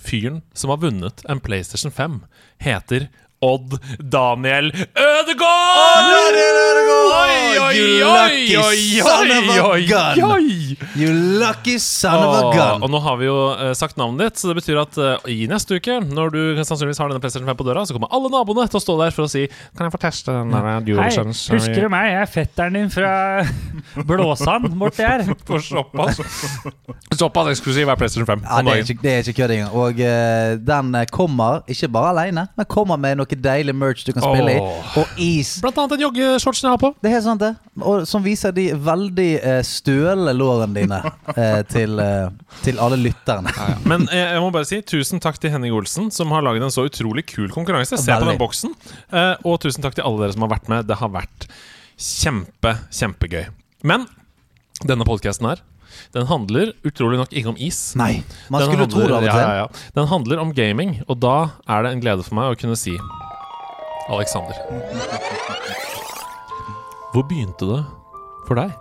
Fyren 0.00 0.40
som 0.56 0.72
har 0.72 0.80
vunnet 0.82 1.24
en 1.28 1.40
PlayStation 1.44 1.92
5, 1.92 2.20
heter 2.58 3.08
Odd 3.40 3.78
Daniel 3.98 4.72
Ødegaard! 4.96 6.10
Oi, 7.10 7.58
oi, 7.58 7.76
You 7.76 8.08
oi, 8.08 8.56
oi, 8.56 8.60
oi, 8.60 8.64
oi, 8.64 9.00
oi, 9.00 9.06
a 9.06 9.62
oi, 9.70 9.84
oi, 9.92 10.22
oi. 10.32 10.59
You 10.98 11.12
lucky 11.40 11.76
son 11.82 12.14
of 12.24 12.34
a 12.38 12.42
gun. 12.54 12.82
og 12.86 12.90
nå 12.92 13.00
har 13.04 13.16
vi 13.20 13.26
jo 13.28 13.36
eh, 13.54 13.72
sagt 13.78 13.96
navnet 14.00 14.30
ditt, 14.30 14.40
så 14.42 14.50
det 14.50 14.56
betyr 14.60 14.80
at 14.82 14.98
eh, 15.00 15.30
i 15.32 15.46
neste 15.50 15.78
uke, 15.80 15.98
når 16.06 16.32
du 16.34 16.40
sannsynligvis 16.62 17.00
har 17.02 17.10
denne 17.12 17.22
PlayStation 17.22 17.48
5 17.50 17.58
på 17.60 17.66
døra, 17.68 17.84
så 17.88 17.96
kommer 17.96 18.10
alle 18.14 18.30
naboene 18.32 18.66
til 18.70 18.80
å 18.80 18.84
stå 18.84 18.96
der 19.00 19.14
for 19.16 19.26
å 19.26 19.30
si 19.32 19.46
Kan 19.76 19.86
jeg 19.88 19.94
få 19.94 20.00
teste 20.02 20.34
den 20.34 20.52
der 20.54 20.66
Hei, 20.68 20.76
DualSense? 20.88 21.50
husker 21.54 21.86
du 21.86 21.88
meg? 21.92 22.10
Jeg 22.12 22.20
er 22.24 22.30
fetteren 22.34 22.78
din 22.78 22.90
fra 22.92 23.12
Blåsand 24.10 24.68
borti 24.80 25.04
her. 25.06 25.24
For 25.48 25.62
såpass 25.64 26.20
Såpass 27.18 27.50
eksklusiv 27.52 27.88
er 27.90 27.98
PlayStation 28.00 28.26
5 28.28 28.44
Ja, 28.44 28.58
om 28.60 28.64
det 28.66 28.72
er 28.72 28.80
dagen. 28.80 28.90
ikke, 28.94 29.02
det 29.02 29.12
er 29.12 29.24
ikke 29.26 29.36
kødd 29.42 29.54
engang. 29.56 29.72
Og 29.80 30.00
eh, 30.04 30.54
den 30.70 30.94
eh, 31.00 31.06
kommer 31.12 31.60
ikke 31.70 31.88
bare 31.92 32.12
alene, 32.14 32.46
men 32.56 32.68
kommer 32.70 33.00
med 33.00 33.18
noe 33.20 33.40
deilig 33.50 33.74
merch 33.76 34.04
du 34.06 34.12
kan 34.16 34.24
spille 34.24 34.54
Åh. 34.56 34.60
i. 34.60 35.00
Og 35.02 35.20
is. 35.20 35.52
Blant 35.64 35.78
annet 35.82 35.96
den 35.96 36.04
joggeshortsen 36.06 36.68
jeg 36.68 36.74
har 36.76 36.80
på. 36.82 36.92
Det 37.00 37.10
er 37.10 37.16
helt 37.18 37.26
sant, 37.26 37.42
det. 37.44 37.52
Og 37.80 38.06
som 38.08 38.24
viser 38.24 38.54
de 38.56 38.68
veldig 38.76 39.28
eh, 39.40 39.60
støle 39.66 40.34
lårene 40.60 40.76
dine 40.76 41.00
eh, 41.34 41.62
til, 41.70 41.98
eh, 42.02 42.28
til 42.64 42.78
alle 42.82 42.98
lytterne. 43.00 43.52
Men 43.88 44.06
eh, 44.12 44.34
jeg 44.36 44.42
må 44.44 44.50
bare 44.54 44.68
si 44.68 44.80
tusen 44.86 45.20
takk 45.22 45.40
til 45.40 45.52
Henning 45.54 45.74
Olsen, 45.76 46.10
som 46.14 46.30
har 46.36 46.44
laget 46.46 46.62
en 46.66 46.74
så 46.74 46.84
utrolig 46.88 47.26
kul 47.30 47.50
konkurranse. 47.54 47.98
Se 48.00 48.12
på 48.20 48.28
den 48.28 48.38
boksen. 48.40 48.74
Eh, 49.10 49.34
og 49.44 49.60
tusen 49.64 49.82
takk 49.84 49.96
til 49.98 50.06
alle 50.06 50.26
dere 50.26 50.36
som 50.36 50.44
har 50.46 50.52
vært 50.54 50.70
med. 50.72 50.86
Det 50.90 51.00
har 51.00 51.12
vært 51.14 51.48
kjempe, 52.00 52.76
kjempegøy. 52.94 53.48
Men 53.88 54.06
denne 54.84 55.04
podkasten 55.04 55.44
her 55.50 55.60
Den 56.14 56.24
handler 56.30 56.70
utrolig 56.86 57.18
nok 57.20 57.32
ikke 57.36 57.50
om 57.50 57.58
is. 57.60 57.80
Nei. 57.98 58.22
Man 58.48 58.62
Den 58.62 58.70
skulle 58.70 58.86
tro 58.88 59.02
det 59.04 59.12
av 59.16 59.18
og 59.18 59.26
ja, 59.26 59.32
til. 59.34 59.42
ja, 59.42 59.56
ja. 59.64 59.90
Den 59.98 60.06
handler 60.08 60.40
om 60.40 60.52
gaming, 60.56 60.94
og 61.10 61.18
da 61.20 61.34
er 61.68 61.84
det 61.84 61.90
en 61.96 62.00
glede 62.04 62.24
for 62.24 62.38
meg 62.38 62.52
å 62.54 62.58
kunne 62.60 62.76
si 62.78 62.94
Alexander. 64.10 64.54
Hvor 67.12 67.26
begynte 67.26 67.66
det 67.68 67.80
for 68.46 68.58
deg? 68.62 68.72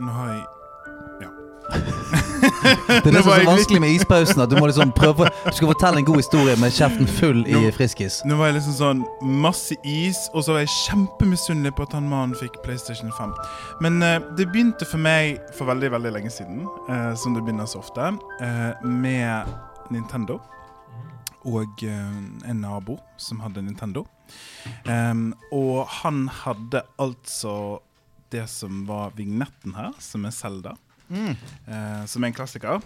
Nå 0.00 0.10
har 0.12 0.28
jeg 0.34 0.44
Det 2.44 3.06
er 3.08 3.14
det 3.14 3.20
som 3.24 3.30
er 3.32 3.40
så 3.40 3.46
vanskelig 3.48 3.80
med 3.80 3.94
ispausen. 3.96 4.40
At 4.44 4.50
du 4.52 4.58
må 4.60 4.66
liksom 4.68 4.90
prøve 4.92 5.30
Du 5.46 5.54
skal 5.56 5.70
fortelle 5.70 6.02
en 6.02 6.04
god 6.04 6.18
historie 6.20 6.56
med 6.60 6.74
kjeften 6.76 7.06
full 7.08 7.40
i 7.48 7.54
Nå- 7.56 7.70
Friskis. 7.72 8.18
Nå 8.28 8.36
var 8.36 8.50
jeg 8.50 8.58
liksom 8.58 8.74
sånn 8.76 9.00
masse 9.40 9.76
is, 9.88 10.26
og 10.34 10.44
så 10.44 10.52
var 10.58 10.64
jeg 10.66 10.72
kjempemisunnelig 10.74 11.72
på 11.78 11.86
at 11.86 11.96
han 11.96 12.08
mannen 12.10 12.36
fikk 12.36 12.58
PlayStation 12.66 13.08
5. 13.16 13.32
Men 13.80 13.96
eh, 14.04 14.18
det 14.36 14.50
begynte 14.52 14.84
for 14.90 15.00
meg 15.00 15.40
for 15.56 15.70
veldig 15.72 15.88
veldig 15.96 16.12
lenge 16.18 16.34
siden, 16.36 16.66
eh, 16.92 17.14
som 17.16 17.32
det 17.36 17.46
begynner 17.46 17.70
så 17.70 17.80
ofte, 17.80 18.10
eh, 18.44 18.84
med 18.84 19.48
Nintendo. 19.94 20.36
Og 21.48 21.80
eh, 21.84 22.12
en 22.50 22.60
nabo 22.60 22.98
som 23.20 23.40
hadde 23.44 23.64
Nintendo. 23.64 24.04
Og 25.52 25.80
han 26.02 26.26
hadde 26.44 26.84
altså 27.00 27.56
det 28.34 28.44
som 28.52 28.82
var 28.88 29.14
vignetten 29.16 29.76
her, 29.78 29.92
som 30.02 30.26
er 30.28 30.34
Zelda. 30.34 30.74
Eh, 31.14 32.04
som 32.10 32.24
er 32.24 32.30
en 32.32 32.36
klassiker. 32.36 32.82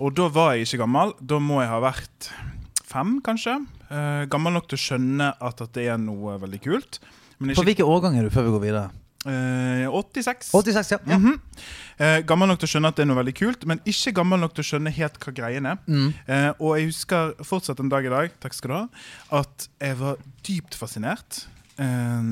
Og 0.00 0.14
da 0.18 0.28
var 0.32 0.54
jeg 0.56 0.66
ikke 0.66 0.82
gammel. 0.84 1.14
Da 1.20 1.38
må 1.42 1.60
jeg 1.62 1.70
ha 1.70 1.80
vært 1.84 2.30
fem, 2.90 3.18
kanskje. 3.24 3.60
Eh, 3.90 4.24
gammel 4.32 4.56
nok 4.56 4.66
til 4.70 4.80
å 4.80 4.84
skjønne 4.86 5.34
at, 5.38 5.62
at 5.62 5.76
det 5.76 5.86
er 5.92 6.00
noe 6.02 6.38
veldig 6.42 6.62
kult. 6.64 6.98
Men 7.38 7.54
På 7.54 7.62
ikke 7.62 7.70
hvilken 7.70 7.92
årgang 7.92 8.18
er 8.18 8.26
du 8.26 8.34
før 8.34 8.48
vi 8.48 8.56
går 8.56 8.66
videre? 8.66 8.88
eh, 9.26 9.86
86. 9.92 10.50
86, 10.52 10.90
ja. 10.90 10.98
ja. 11.06 11.18
Mhm. 11.18 11.40
eh, 11.98 12.18
gammel 12.28 12.48
nok 12.48 12.60
til 12.62 12.68
å 12.70 12.72
skjønne 12.74 12.90
at 12.92 12.96
det 12.98 13.04
er 13.04 13.10
noe 13.10 13.20
veldig 13.20 13.36
kult, 13.36 13.66
men 13.68 13.82
ikke 13.88 14.14
gammel 14.16 14.40
nok 14.40 14.54
til 14.56 14.64
å 14.64 14.68
skjønne 14.72 14.92
helt 14.96 15.20
hva 15.20 15.34
greien 15.36 15.68
er. 15.68 15.80
Mm. 15.86 16.10
Eh, 16.26 16.50
og 16.58 16.76
jeg 16.78 16.90
husker 16.90 17.34
fortsatt 17.46 17.82
en 17.84 17.92
dag 17.92 18.06
i 18.06 18.12
dag 18.12 18.36
Takk 18.40 18.56
skal 18.56 18.72
du 18.72 18.76
ha 18.78 19.42
at 19.42 19.68
jeg 19.80 19.98
var 20.00 20.20
dypt 20.46 20.78
fascinert 20.78 21.42
eh, 21.80 22.30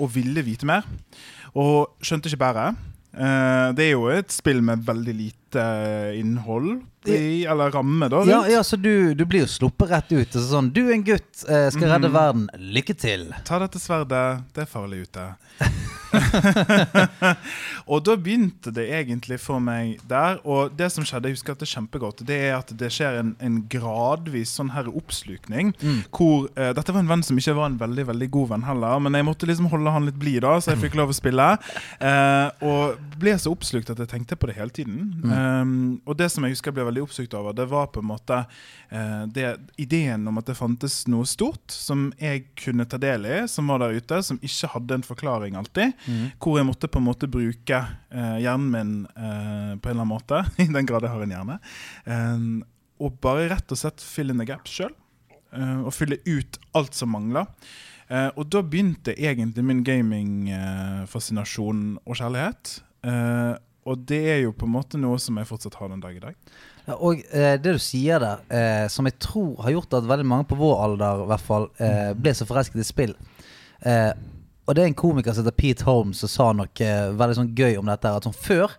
og 0.00 0.08
ville 0.14 0.44
vite 0.46 0.68
mer. 0.68 0.86
Og 1.54 1.96
skjønte 2.02 2.30
ikke 2.30 2.42
bæret. 2.44 2.78
Eh, 3.10 3.68
det 3.74 3.88
er 3.88 3.94
jo 3.96 4.06
et 4.12 4.30
spill 4.32 4.62
med 4.62 4.84
veldig 4.86 5.14
lite 5.18 5.64
innhold, 6.18 6.80
i, 7.08 7.44
eller 7.48 7.70
ramme, 7.72 8.08
da. 8.12 8.24
Ja, 8.28 8.40
ja, 8.48 8.62
så 8.66 8.76
du, 8.76 9.14
du 9.14 9.24
blir 9.24 9.40
jo 9.46 9.48
sluppet 9.48 9.88
rett 9.90 10.10
ut. 10.12 10.34
Og 10.36 10.42
sånn, 10.50 10.68
du 10.74 10.82
er 10.88 10.92
en 10.98 11.04
gutt, 11.06 11.44
eh, 11.48 11.70
skal 11.72 11.88
redde 11.94 12.10
Mhm. 12.10 12.16
verden. 12.16 12.48
Lykke 12.76 12.94
til. 12.98 13.28
Ta 13.48 13.58
dette 13.62 13.80
sverdet, 13.80 14.42
det 14.52 14.66
er 14.66 14.68
farlig 14.68 15.06
ute. 15.08 15.24
og 17.90 18.02
da 18.06 18.14
begynte 18.20 18.72
det 18.74 18.86
egentlig 18.92 19.38
for 19.42 19.60
meg 19.62 20.00
der. 20.10 20.38
Og 20.44 20.72
det 20.76 20.90
som 20.92 21.04
skjedde, 21.06 21.30
jeg 21.30 21.38
husker 21.38 21.54
at 21.54 21.62
det 21.62 21.68
er 21.68 21.74
kjempegodt, 21.76 22.22
det 22.28 22.38
er 22.50 22.56
at 22.58 22.72
det 22.80 22.90
skjer 22.94 23.18
en, 23.22 23.32
en 23.40 23.58
gradvis 23.70 24.52
sånn 24.58 24.72
her 24.74 24.90
oppslukning. 24.90 25.72
Hvor 26.10 26.48
uh, 26.56 26.70
Dette 26.76 26.94
var 26.94 27.00
en 27.04 27.10
venn 27.10 27.24
som 27.26 27.38
ikke 27.40 27.54
var 27.58 27.70
en 27.70 27.78
veldig 27.80 28.06
veldig 28.10 28.30
god 28.34 28.52
venn 28.54 28.66
heller, 28.68 29.00
men 29.06 29.18
jeg 29.18 29.28
måtte 29.28 29.48
liksom 29.48 29.70
holde 29.72 29.94
han 29.94 30.08
litt 30.08 30.18
blid, 30.20 30.40
da, 30.44 30.56
så 30.60 30.74
jeg 30.74 30.82
fikk 30.84 30.98
lov 31.00 31.12
å 31.12 31.16
spille. 31.16 31.48
Uh, 32.00 32.48
og 32.66 33.00
ble 33.20 33.36
så 33.40 33.52
oppslukt 33.54 33.90
at 33.92 34.00
jeg 34.04 34.10
tenkte 34.12 34.38
på 34.40 34.50
det 34.50 34.56
hele 34.58 34.72
tiden. 34.74 35.00
Um, 35.24 36.00
og 36.06 36.16
det 36.20 36.30
som 36.32 36.44
jeg 36.46 36.56
husker 36.56 36.74
ble 36.74 36.86
ble 36.89 36.89
veldig 36.90 37.04
oppslukt 37.06 37.34
over, 37.38 37.56
det 37.56 37.66
var 37.70 37.88
på 37.94 38.02
en 38.02 38.08
måte 38.10 38.42
eh, 38.90 39.24
det, 39.32 39.46
ideen 39.80 40.28
om 40.28 40.40
at 40.40 40.50
det 40.50 40.58
fantes 40.58 41.02
noe 41.10 41.28
stort 41.28 41.72
som 41.74 42.08
jeg 42.20 42.48
kunne 42.60 42.86
ta 42.90 43.00
del 43.00 43.26
i, 43.26 43.42
som 43.50 43.70
var 43.72 43.82
der 43.82 43.96
ute, 43.96 44.20
som 44.26 44.40
ikke 44.44 44.72
hadde 44.74 45.00
en 45.00 45.06
forklaring 45.06 45.58
alltid. 45.58 45.96
Hvor 46.42 46.58
jeg 46.60 46.68
måtte 46.68 46.90
på 46.90 47.00
en 47.00 47.08
måte 47.08 47.30
bruke 47.30 47.82
eh, 48.10 48.38
hjernen 48.44 48.70
min 48.74 48.96
eh, 49.14 49.76
på 49.80 49.90
en 49.90 49.94
eller 49.94 50.02
annen 50.02 50.14
måte, 50.14 50.44
i 50.62 50.68
den 50.70 50.88
grad 50.88 51.06
jeg 51.06 51.14
har 51.14 51.26
en 51.26 51.36
hjerne, 51.38 51.60
eh, 52.04 52.48
og 53.00 53.16
bare 53.24 53.48
rett 53.54 53.72
og 53.72 53.80
slett 53.80 54.02
fill 54.04 54.34
in 54.34 54.42
the 54.42 54.48
gap 54.48 54.68
sjøl. 54.68 54.92
og 55.50 55.90
fylle 55.90 56.20
ut 56.28 56.58
alt 56.78 56.94
som 56.94 57.10
mangler. 57.10 57.48
Eh, 58.10 58.30
og 58.34 58.48
da 58.50 58.62
begynte 58.66 59.14
egentlig 59.14 59.62
min 59.66 59.84
gaming-fascinasjon 59.86 61.82
og 62.02 62.16
kjærlighet. 62.18 62.82
Eh, 63.06 63.54
og 63.86 63.98
det 64.10 64.22
er 64.32 64.40
jo 64.42 64.52
på 64.52 64.66
en 64.66 64.74
måte 64.74 64.98
noe 65.00 65.18
som 65.22 65.38
jeg 65.38 65.48
fortsatt 65.48 65.78
har 65.78 65.88
den 65.92 66.02
dag 66.02 66.14
i 66.16 66.24
dag. 66.24 66.34
Og 66.98 67.22
eh, 67.30 67.56
det 67.60 67.76
du 67.76 67.80
sier 67.82 68.20
der, 68.22 68.42
eh, 68.50 68.86
som 68.92 69.06
jeg 69.08 69.18
tror 69.22 69.62
har 69.64 69.74
gjort 69.76 69.96
at 69.98 70.08
veldig 70.08 70.26
mange 70.26 70.48
på 70.50 70.58
vår 70.58 70.82
alder 70.86 71.24
i 71.24 71.28
hvert 71.30 71.44
fall 71.46 71.66
eh, 71.78 72.12
ble 72.18 72.32
så 72.36 72.46
forelsket 72.48 72.82
i 72.82 72.86
spill. 72.86 73.14
Eh, 73.86 74.12
og 74.66 74.76
det 74.76 74.82
er 74.84 74.90
en 74.90 74.94
komiker 74.98 75.34
som 75.34 75.42
heter 75.44 75.56
Pete 75.58 75.86
Holmes 75.88 76.20
som 76.22 76.30
sa 76.30 76.48
noe 76.54 76.68
eh, 76.84 77.08
veldig 77.18 77.38
sånn 77.40 77.52
gøy 77.58 77.78
om 77.80 77.88
dette. 77.90 78.12
At 78.12 78.28
sånn 78.28 78.36
før 78.36 78.76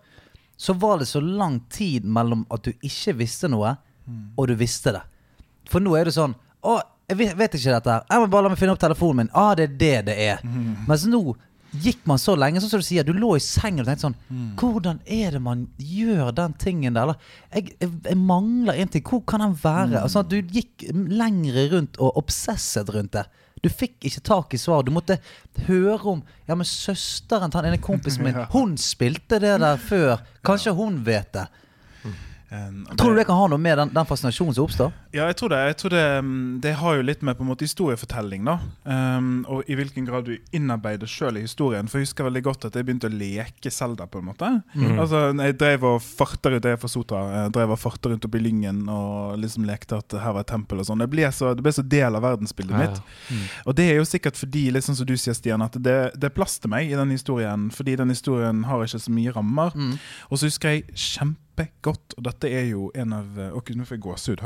så 0.62 0.76
var 0.78 1.00
det 1.02 1.10
så 1.10 1.20
lang 1.26 1.60
tid 1.74 2.06
mellom 2.06 2.46
at 2.54 2.64
du 2.68 2.72
ikke 2.86 3.16
visste 3.24 3.50
noe, 3.50 3.76
og 4.38 4.48
du 4.50 4.54
visste 4.60 4.92
det. 4.94 5.02
For 5.72 5.82
nå 5.82 5.94
er 5.98 6.10
det 6.10 6.14
sånn 6.18 6.34
Å, 6.68 6.76
jeg 7.10 7.18
vet, 7.38 7.56
ikke 7.58 7.74
dette. 7.74 7.96
Jeg 8.10 8.22
må 8.22 8.28
bare 8.30 8.46
la 8.46 8.52
meg 8.54 8.60
finne 8.60 8.74
opp 8.76 8.82
telefonen 8.82 9.24
min. 9.24 9.30
Ah, 9.34 9.54
det 9.58 9.66
er 9.66 9.74
det 9.80 9.96
det 10.12 10.16
er. 10.30 10.44
Mens 10.88 11.06
nå 11.10 11.22
gikk 11.72 12.04
man 12.10 12.20
så 12.20 12.36
lenge, 12.36 12.60
sånn 12.62 12.74
som 12.74 12.82
du 12.82 12.86
sier. 12.86 13.06
Du 13.08 13.14
lå 13.16 13.36
i 13.38 13.44
sengen 13.44 13.84
og 13.84 13.90
tenkte 13.90 14.10
sånn 14.10 14.18
Hvordan 14.60 15.00
er 15.06 15.38
det 15.38 15.42
man 15.44 15.66
gjør 15.80 16.34
den 16.36 16.56
tingen 16.60 16.98
der? 16.98 17.08
Eller, 17.08 17.30
jeg, 17.54 17.76
jeg, 17.80 17.92
jeg 18.10 18.20
mangler 18.20 18.82
en 18.82 18.92
ting. 18.92 19.06
Hvor 19.08 19.24
kan 19.28 19.44
den 19.46 19.56
være? 19.62 20.02
Altså, 20.02 20.26
at 20.26 20.32
du 20.32 20.42
gikk 20.42 20.88
lengre 20.92 21.70
rundt 21.76 22.00
og 22.02 22.20
obsesset 22.20 22.92
rundt 22.92 23.16
det. 23.16 23.26
Du 23.62 23.70
fikk 23.70 24.08
ikke 24.10 24.24
tak 24.26 24.56
i 24.58 24.60
svar. 24.62 24.84
Du 24.84 24.92
måtte 24.94 25.20
høre 25.68 26.16
om 26.18 26.24
Ja, 26.50 26.58
men 26.58 26.68
søsteren 26.68 27.52
til 27.52 27.62
han 27.62 27.70
ene 27.70 27.82
kompisen 27.82 28.24
min, 28.28 28.40
hun 28.52 28.76
spilte 28.82 29.40
det 29.42 29.58
der 29.62 29.82
før. 29.82 30.24
Kanskje 30.48 30.76
hun 30.76 31.02
vet 31.08 31.32
det. 31.38 31.48
Um, 32.52 32.82
Tror 33.00 33.14
du 33.14 33.20
det 33.22 33.24
kan 33.30 33.38
ha 33.40 33.46
noe 33.48 33.62
med 33.62 33.78
den, 33.80 33.92
den 33.96 34.08
fascinasjonen 34.08 34.56
som 34.58 34.66
oppstår? 34.66 34.90
Ja, 35.16 35.30
jeg 35.30 35.38
tror 35.40 35.54
det. 35.54 35.60
Jeg 35.70 35.76
tror 35.80 35.94
det, 35.96 36.04
mm, 36.26 36.60
det 36.64 36.74
har 36.82 36.98
jo 36.98 37.06
litt 37.08 37.22
med 37.24 37.38
på 37.40 37.46
en 37.46 37.50
måte 37.52 37.64
historiefortelling, 37.64 38.44
da. 38.50 38.58
Um, 38.84 39.30
og 39.48 39.70
i 39.72 39.78
hvilken 39.80 40.08
grad 40.08 40.28
du 40.28 40.34
innarbeider 40.52 41.08
sjøl 41.08 41.40
i 41.40 41.46
historien. 41.46 41.88
For 41.88 42.02
jeg 42.02 42.10
husker 42.10 42.28
veldig 42.28 42.44
godt 42.50 42.68
at 42.68 42.76
jeg 42.76 42.88
begynte 42.88 43.08
å 43.08 43.14
leke 43.16 43.72
Selda, 43.72 44.08
på 44.12 44.20
en 44.20 44.28
måte. 44.34 44.50
Altså, 45.00 45.22
Jeg 45.40 45.56
drev 45.62 45.86
og 45.94 46.02
farta 46.04 46.52
rundt, 46.52 46.68
jeg 46.68 46.82
fra 46.82 46.92
Sotra, 46.92 47.22
jeg 47.38 47.54
drev 47.56 47.72
og 47.72 47.80
farta 47.80 48.12
rundt 48.12 48.28
oppi 48.28 48.42
Lyngen 48.44 48.84
og 48.92 49.38
liksom 49.40 49.64
lekte 49.70 50.02
at 50.02 50.18
her 50.20 50.36
var 50.36 50.44
et 50.44 50.52
tempel 50.52 50.82
og 50.84 50.90
sånn. 50.90 51.00
Det 51.00 51.08
det 51.08 51.64
ble 51.64 51.74
så 51.76 51.86
del 51.88 52.18
av 52.20 52.24
verdensbildet 52.26 52.76
Ja, 52.76 52.82
ja. 52.84 52.90
mitt. 52.92 53.56
Og 53.66 53.76
det 53.80 53.88
er 53.94 54.02
jo 54.02 54.08
sikkert 54.08 54.36
fordi, 54.40 54.66
litt 54.76 54.84
sånn 54.84 54.98
som 55.00 55.08
du 55.08 55.16
sier, 55.16 55.36
Stian, 55.38 55.64
at 55.64 55.78
det, 55.80 55.98
det 56.20 56.30
er 56.30 56.36
plass 56.36 56.60
til 56.60 56.72
meg 56.74 56.92
i 56.92 56.98
den 57.00 57.16
historien. 57.16 57.70
Fordi 57.72 57.96
den 58.00 58.12
historien 58.12 58.64
har 58.68 58.84
ikke 58.84 59.00
så 59.00 59.16
mye 59.16 59.32
rammer. 59.36 59.72
Og 60.30 60.36
så 60.42 60.52
husker 60.52 60.76
jeg 60.76 60.86
kjempegodt, 61.52 62.16
og 62.18 62.24
dette 62.26 62.50
er 62.50 62.70
jo 62.72 62.90
en 62.96 63.14
av 63.14 63.40
Å, 63.52 63.62
gud, 63.62 63.78
nå 63.78 63.86
får 63.88 63.98
jeg 63.98 64.06
gåsehud. 64.06 64.44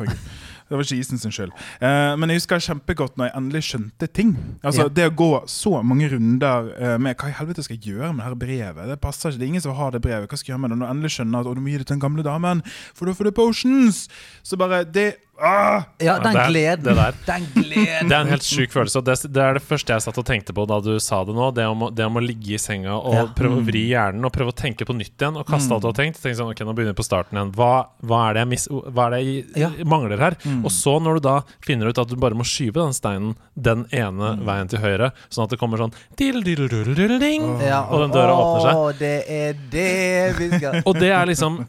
Det 0.69 0.73
var 0.77 0.81
ikke 0.83 0.97
isen 0.99 1.19
sin 1.21 1.31
skyld. 1.31 1.51
Eh, 1.79 2.15
men 2.17 2.29
jeg 2.33 2.39
husker 2.41 2.63
kjempegodt 2.65 3.17
når 3.19 3.27
jeg 3.29 3.35
endelig 3.37 3.63
skjønte 3.67 4.07
ting. 4.11 4.31
Altså 4.63 4.87
Ja. 4.87 4.93
Det 4.95 5.05
å 5.11 5.15
gå 5.15 5.29
så 5.51 5.83
mange 5.85 6.09
runder 6.09 6.71
eh, 6.79 6.95
med 6.97 7.17
hva 7.21 7.29
i 7.29 7.35
helvete 7.37 7.63
skal 7.63 7.77
jeg 7.77 7.93
gjøre 7.93 8.13
med 8.15 8.23
det 8.23 8.29
her 8.31 8.39
brevet? 8.45 8.87
Det 8.89 8.99
passer 9.03 9.29
ikke, 9.29 9.39
det 9.39 9.45
er 9.45 9.53
ingen 9.53 9.61
som 9.67 9.75
har 9.77 9.91
det 9.93 10.01
brevet. 10.01 10.29
Hva 10.29 10.37
skal 10.41 10.51
jeg 10.51 10.55
gjøre 10.55 10.63
med 10.65 10.73
det? 10.73 10.79
Når 10.81 10.87
jeg 10.89 10.95
endelig 10.97 11.13
skjønner 11.19 11.39
at 11.45 11.51
å, 11.51 11.53
du 11.55 11.61
må 11.61 11.69
gi 11.73 11.77
det 11.77 11.85
til 11.87 11.95
den 11.99 12.05
gamle 12.07 12.25
damen, 12.25 12.63
for 12.95 13.05
da 13.05 13.13
får 13.13 13.29
du 13.29 13.31
potions! 13.37 14.07
Så 14.45 14.57
bare 14.57 14.83
det 14.85 15.07
ah! 15.41 15.83
Ja, 15.99 16.17
den 16.23 16.33
det 16.33 16.45
gleden. 16.49 16.83
det 16.85 16.95
der. 16.95 17.15
Den 17.27 17.45
gleden. 17.53 18.07
Det 18.09 18.15
er 18.15 18.21
en 18.25 18.29
helt 18.31 18.45
syk 18.45 18.71
følelse. 18.71 19.01
Og 19.01 19.05
det, 19.05 19.15
det 19.35 19.41
er 19.43 19.57
det 19.57 19.63
første 19.65 19.93
jeg 19.93 20.03
satt 20.05 20.17
og 20.21 20.25
tenkte 20.27 20.53
på 20.55 20.63
da 20.69 20.77
du 20.83 20.93
sa 21.03 21.21
det 21.27 21.35
nå. 21.35 21.49
Det 21.55 21.65
om, 21.67 21.85
det 21.93 22.05
om 22.07 22.15
å 22.17 22.23
ligge 22.23 22.55
i 22.55 22.59
senga 22.61 22.95
og 22.95 23.13
Ja. 23.17 23.25
prøve 23.35 23.59
å 23.59 23.65
vri 23.67 23.81
hjernen 23.91 24.23
og 24.25 24.31
prøve 24.35 24.53
å 24.53 24.55
tenke 24.55 24.87
på 24.87 24.95
nytt 24.95 25.13
igjen. 25.19 25.35
Og 25.39 25.45
kaste 25.49 25.75
alt 25.75 25.83
du 25.83 25.89
har 25.91 25.97
tenkt. 25.97 26.21
Tenk 26.23 26.37
sånn, 26.39 26.53
ok, 26.55 26.63
nå 26.65 26.73
begynner 26.77 26.95
vi 26.95 27.01
på 27.01 27.07
starten 27.07 27.35
igjen. 27.37 27.51
Hva, 27.57 27.71
hva 28.05 28.21
er 28.29 28.37
det 28.39 28.45
jeg, 28.45 28.49
mis, 28.53 28.67
hva 28.71 29.07
er 29.09 29.15
det 29.17 29.21
jeg 29.25 29.65
Ja. 29.65 29.69
mangler 29.83 30.23
her? 30.23 30.37
Og 30.63 30.71
så 30.71 30.95
når 31.01 31.13
du 31.19 31.21
da 31.27 31.35
finner 31.65 31.87
ut 31.91 31.97
at 31.99 32.07
du 32.07 32.15
bare 32.21 32.35
må 32.37 32.43
skyve 32.47 32.79
den 32.79 32.93
steinen 32.95 33.33
den 33.55 33.85
ene 33.91 34.35
veien 34.45 34.67
til 34.71 34.79
høyre, 34.79 35.11
sånn 35.33 35.43
at 35.45 35.51
det 35.55 35.59
kommer 35.59 35.77
sånn 35.81 35.93
dil, 36.19 36.41
dil, 36.45 36.67
dil, 36.69 36.93
dil, 36.95 37.15
ding, 37.19 37.43
Ja, 37.65 37.81
Og 37.89 38.01
den 38.05 38.11
døra 38.15 38.33
åpner 38.35 38.61
seg. 38.65 38.75
Å, 38.75 38.93
det 38.99 39.23
er 39.27 39.53
det 39.71 40.33
vi 40.39 40.49
skal 40.53 40.79
Og 40.89 40.93
det 40.99 41.11
er 41.15 41.25
liksom 41.29 41.59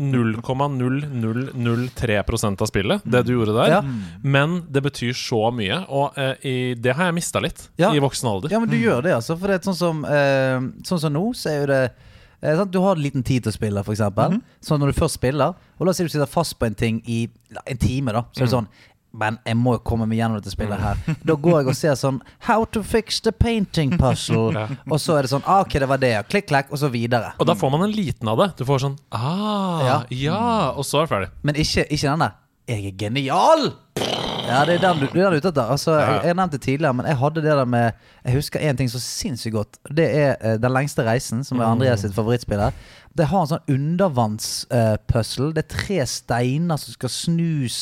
0,0003% 1.16 2.62
av 2.62 2.66
spillet, 2.70 3.00
det 3.04 3.22
du 3.26 3.32
gjorde 3.36 3.54
der. 3.56 3.68
Ja. 3.76 3.82
Men 4.22 4.62
det 4.72 4.82
betyr 4.86 5.12
så 5.16 5.50
mye, 5.54 5.82
og 5.88 6.16
eh, 6.20 6.34
i, 6.46 6.56
det 6.78 6.94
har 6.96 7.10
jeg 7.10 7.18
mista 7.18 7.40
litt 7.42 7.68
Ja. 7.80 7.92
i 7.94 8.00
voksen 8.02 8.28
alder. 8.30 8.52
Ja, 8.52 8.60
men 8.62 8.70
du 8.70 8.76
gjør 8.78 9.02
det, 9.06 9.14
altså. 9.16 9.36
For 9.38 9.46
det 9.50 9.60
er 9.60 9.64
sånn 9.70 9.78
som, 9.78 10.04
eh, 10.04 10.60
sånn 10.86 11.00
som 11.02 11.12
nå, 11.16 11.24
så 11.36 11.50
er 11.52 11.58
jo 11.62 11.66
det 11.72 11.82
eh? 12.42 12.64
Du 12.70 12.80
har 12.84 12.96
liten 13.00 13.22
tid 13.22 13.44
til 13.46 13.52
å 13.52 13.56
spille, 13.56 13.80
f.eks. 13.80 14.00
eksempel 14.00 14.40
Så 14.60 14.78
når 14.78 14.92
du 14.92 15.00
først 15.00 15.20
spiller, 15.20 15.54
og 15.78 15.86
la 15.86 15.90
oss 15.92 16.00
si 16.00 16.04
du 16.06 16.12
sitter 16.12 16.26
fast 16.30 16.58
på 16.58 16.66
en 16.66 16.74
ting 16.74 17.02
i 17.06 17.26
en 17.66 17.78
time, 17.80 18.12
da. 18.12 18.26
Så 18.32 18.44
er 18.44 18.50
det 18.50 18.54
sånn 18.58 18.70
men 19.16 19.38
jeg 19.46 19.56
må 19.56 19.76
jo 19.76 19.80
komme 19.86 20.04
meg 20.08 20.18
gjennom 20.20 20.36
dette 20.36 20.52
spillet 20.52 20.82
her. 20.82 20.98
Da 21.24 21.36
går 21.40 21.60
jeg 21.62 21.70
og 21.72 21.76
ser 21.78 21.94
sånn 21.96 22.18
How 22.48 22.66
to 22.74 22.82
fix 22.84 23.22
the 23.24 23.32
painting 23.32 23.94
puzzle. 23.96 24.50
Og 24.92 24.98
så 25.00 25.16
er 25.16 25.24
det 25.24 25.32
sånn 25.32 25.46
ah, 25.48 25.62
Ok, 25.64 25.78
det 25.80 25.88
var 25.88 26.00
det, 26.02 26.12
ja. 26.18 26.24
Klikk, 26.26 26.48
klakk, 26.50 26.68
og 26.68 26.80
så 26.82 26.90
videre. 26.92 27.32
Og 27.40 27.48
da 27.48 27.56
får 27.56 27.72
man 27.72 27.86
en 27.86 27.94
liten 27.96 28.28
av 28.28 28.42
det. 28.42 28.50
Du 28.60 28.66
får 28.68 28.84
sånn 28.84 28.98
Ah, 29.16 29.80
ja, 29.86 29.96
Ja. 30.12 30.42
og 30.76 30.84
så 30.84 31.00
er 31.00 31.06
det 31.08 31.12
ferdig. 31.14 31.30
Men 31.48 31.60
ikke, 31.62 31.86
ikke 31.88 32.10
den 32.10 32.26
der. 32.26 32.36
Jeg 32.66 32.88
er 32.90 32.94
genial! 32.98 33.68
Ja, 34.46 34.60
det 34.66 34.76
er 34.76 34.82
den 34.82 35.00
du, 35.00 35.06
det 35.10 35.20
er 35.22 35.30
den 35.30 35.34
du 35.34 35.38
er 35.38 35.40
ute 35.40 35.50
etter. 35.50 35.70
Altså, 35.74 35.94
jeg, 35.98 36.18
jeg 36.28 36.36
nevnte 36.38 36.58
det 36.58 36.64
tidligere, 36.66 36.94
men 36.98 37.06
jeg 37.10 37.18
hadde 37.18 37.42
det 37.42 37.54
der 37.58 37.64
med 37.66 37.86
Jeg 38.24 38.34
husker 38.36 38.62
én 38.62 38.78
ting 38.78 38.90
så 38.90 39.00
sinnssykt 39.02 39.54
godt. 39.54 39.78
Det 39.90 40.06
er 40.06 40.36
eh, 40.38 40.58
Den 40.62 40.74
lengste 40.74 41.06
reisen, 41.06 41.44
som 41.46 41.60
er 41.62 41.66
Andreas 41.66 42.02
sitt 42.02 42.14
favorittspill 42.14 42.62
her. 42.62 42.76
Det 43.16 43.26
har 43.30 43.42
en 43.42 43.50
sånn 43.54 43.72
undervannspuzzle. 43.74 45.52
det 45.56 45.64
er 45.64 45.70
tre 45.72 45.98
steiner 46.10 46.78
som 46.78 46.94
skal 46.94 47.10
snus 47.10 47.80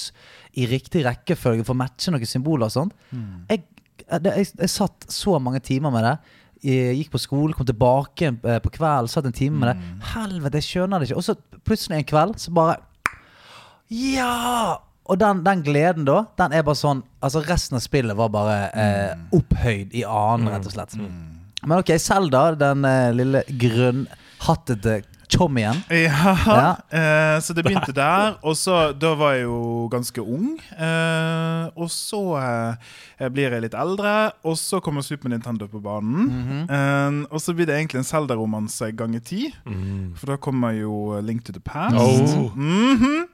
i 0.54 0.68
riktig 0.70 1.02
rekkefølge 1.04 1.64
for 1.66 1.74
å 1.74 1.80
matche 1.80 2.12
noen 2.14 2.28
symboler 2.28 2.68
og 2.68 2.76
sånt. 2.76 2.96
Jeg, 3.50 3.64
det, 4.20 4.36
jeg, 4.36 4.52
jeg 4.60 4.72
satt 4.72 5.08
så 5.12 5.40
mange 5.42 5.60
timer 5.64 5.92
med 5.92 6.06
det. 6.06 6.16
Jeg 6.64 6.96
gikk 7.00 7.10
på 7.12 7.20
skolen, 7.20 7.56
kom 7.56 7.66
tilbake 7.68 8.30
eh, 8.36 8.60
på 8.64 8.72
kvelden, 8.78 9.10
satt 9.12 9.26
en 9.28 9.36
time 9.36 9.60
med 9.60 9.72
det. 9.72 9.92
Helvete, 10.14 10.60
jeg 10.62 10.70
skjønner 10.70 11.00
det 11.02 11.10
ikke. 11.10 11.20
Og 11.20 11.26
så 11.26 11.36
plutselig 11.64 11.98
en 11.98 12.08
kveld 12.14 12.38
så 12.40 12.54
bare 12.56 12.78
Ja! 13.92 14.78
Og 15.04 15.18
den, 15.20 15.42
den 15.44 15.60
gleden 15.66 16.06
da, 16.08 16.22
den 16.40 16.54
er 16.56 16.62
bare 16.64 16.78
sånn 16.80 17.02
Altså 17.20 17.42
resten 17.44 17.76
av 17.76 17.82
spillet 17.84 18.16
var 18.16 18.30
bare 18.32 18.54
eh, 18.72 19.16
opphøyd 19.36 19.92
i 19.96 20.04
annen, 20.08 20.48
rett 20.54 20.64
og 20.70 20.72
slett. 20.72 20.94
Men 21.64 21.78
ok, 21.80 21.92
Selda, 22.00 22.46
den 22.60 22.84
eh, 22.88 23.10
lille 23.16 23.42
grønnhattete 23.48 25.02
chommien. 25.34 25.78
Ja, 25.90 26.34
Ja. 26.46 26.64
eh, 26.92 27.36
så 27.40 27.54
det 27.56 27.64
begynte 27.66 27.92
der. 27.96 28.36
Og 28.44 28.56
så, 28.60 28.92
da 28.96 29.14
var 29.18 29.32
jeg 29.36 29.46
jo 29.46 29.88
ganske 29.92 30.20
ung. 30.24 30.58
Eh, 30.76 31.64
og 31.80 31.88
så 31.92 32.20
eh, 32.40 33.28
blir 33.32 33.52
jeg 33.56 33.64
litt 33.64 33.76
eldre, 33.80 34.12
og 34.44 34.56
så 34.60 34.80
kommer 34.84 35.04
Super 35.04 35.32
Nintendo 35.32 35.68
på 35.68 35.80
banen. 35.84 36.28
Mhm. 36.28 36.60
eh, 36.68 37.20
og 37.32 37.40
så 37.44 37.52
blir 37.56 37.68
det 37.68 37.76
egentlig 37.80 38.02
en 38.04 38.08
Selda-romanse 38.08 38.92
ganger 38.96 39.20
ti. 39.24 39.46
For 40.20 40.32
da 40.34 40.36
kommer 40.40 40.76
jo 40.76 41.20
Link 41.24 41.44
to 41.48 41.52
the 41.56 41.60
Past. 41.64 41.96
Oh. 41.96 42.52
Mhm. 42.56 43.24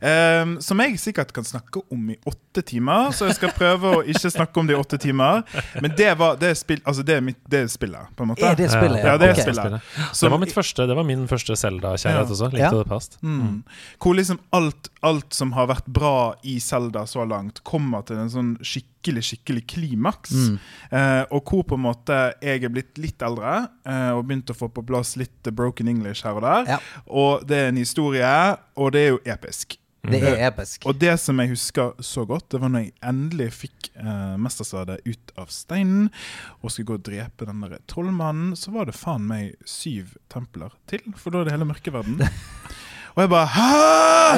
Eh, 0.00 0.54
som 0.64 0.80
jeg 0.84 0.98
sikkert 1.00 1.32
kan 1.36 1.44
snakke 1.44 1.82
om 1.92 2.10
i 2.10 2.16
åtte 2.28 2.62
timer, 2.66 3.10
så 3.16 3.28
jeg 3.28 3.36
skal 3.38 3.52
prøve 3.56 3.94
å 3.98 4.02
ikke 4.02 4.30
snakke 4.32 4.60
om 4.62 4.68
det 4.70 4.76
i 4.76 4.80
åtte 4.80 4.98
timer. 5.00 5.42
Men 5.80 5.94
det, 5.96 6.10
var, 6.18 6.38
det, 6.40 6.54
er, 6.54 6.58
spill, 6.58 6.80
altså 6.84 7.04
det, 7.06 7.18
er, 7.20 7.24
mitt, 7.24 7.40
det 7.50 7.64
er 7.64 7.70
spillet, 7.72 8.10
på 8.16 8.24
en 8.24 8.32
måte. 8.32 8.46
Er 8.48 8.58
det 8.58 8.70
spillet? 8.72 9.02
Ja, 9.04 9.16
det 9.20 9.30
er 9.30 9.36
Ok. 9.36 9.42
spillet. 9.44 9.90
Det 10.20 10.30
var, 10.32 10.38
mitt 10.42 10.54
første, 10.56 10.86
det 10.90 10.96
var 10.96 11.06
min 11.08 11.26
første 11.30 11.56
Zelda-kjærlighet 11.56 12.30
Ja. 12.30 12.36
også. 12.36 12.50
Ja. 12.58 12.70
Det 12.74 12.86
past. 12.88 13.18
Mm. 13.22 13.62
Hvor 14.00 14.16
liksom 14.16 14.40
alt, 14.56 14.88
alt 15.02 15.34
som 15.36 15.52
har 15.52 15.68
vært 15.70 15.86
bra 15.86 16.34
i 16.44 16.58
Zelda 16.60 17.04
så 17.06 17.26
langt, 17.28 17.62
kommer 17.64 18.02
til 18.08 18.16
en 18.22 18.32
sånn 18.32 18.54
skikkelig 18.60 19.22
skikkelig 19.24 19.62
klimaks. 19.70 20.32
Mm. 20.36 20.56
Eh, 20.92 21.22
og 21.32 21.44
hvor 21.48 21.62
på 21.64 21.78
en 21.78 21.84
måte 21.86 22.16
jeg 22.42 22.64
er 22.66 22.72
blitt 22.72 22.98
litt 23.00 23.22
eldre 23.24 23.68
eh, 23.88 24.10
og 24.12 24.26
begynt 24.28 24.50
å 24.52 24.56
få 24.56 24.68
på 24.68 24.84
plass 24.84 25.14
litt 25.16 25.48
broken 25.56 25.88
English 25.88 26.26
her 26.26 26.36
og 26.36 26.44
der. 26.44 26.74
Ja. 26.74 26.80
Og 27.08 27.46
det 27.48 27.56
er 27.62 27.68
en 27.72 27.80
historie, 27.80 28.32
og 28.76 28.92
det 28.92 29.06
er 29.06 29.14
jo 29.14 29.22
episk. 29.24 29.78
Det 30.02 30.20
er 30.24 30.38
episk. 30.48 30.86
Og 30.88 30.96
det 30.96 31.12
som 31.20 31.36
jeg 31.42 31.50
husker 31.52 31.90
så 32.00 32.22
godt, 32.24 32.46
det 32.54 32.60
var 32.62 32.70
når 32.72 32.86
jeg 32.86 32.92
endelig 33.10 33.48
fikk 33.52 33.90
eh, 34.00 34.36
mestersverdet 34.40 35.00
ut 35.04 35.32
av 35.36 35.50
steinen 35.52 36.06
og 36.62 36.70
skulle 36.72 36.88
gå 36.88 36.96
og 36.96 37.04
drepe 37.10 37.44
den 37.48 37.60
der 37.66 37.74
trollmannen, 37.90 38.54
så 38.56 38.72
var 38.72 38.88
det 38.88 38.94
faen 38.96 39.26
meg 39.28 39.58
syv 39.68 40.14
templer 40.32 40.72
til, 40.88 41.02
for 41.20 41.34
da 41.34 41.42
er 41.42 41.50
det 41.50 41.52
hele 41.58 41.68
mørkeverden. 41.68 42.22
og 43.12 43.20
jeg 43.24 43.32
bare 43.34 43.50
Hæ?! 43.52 43.66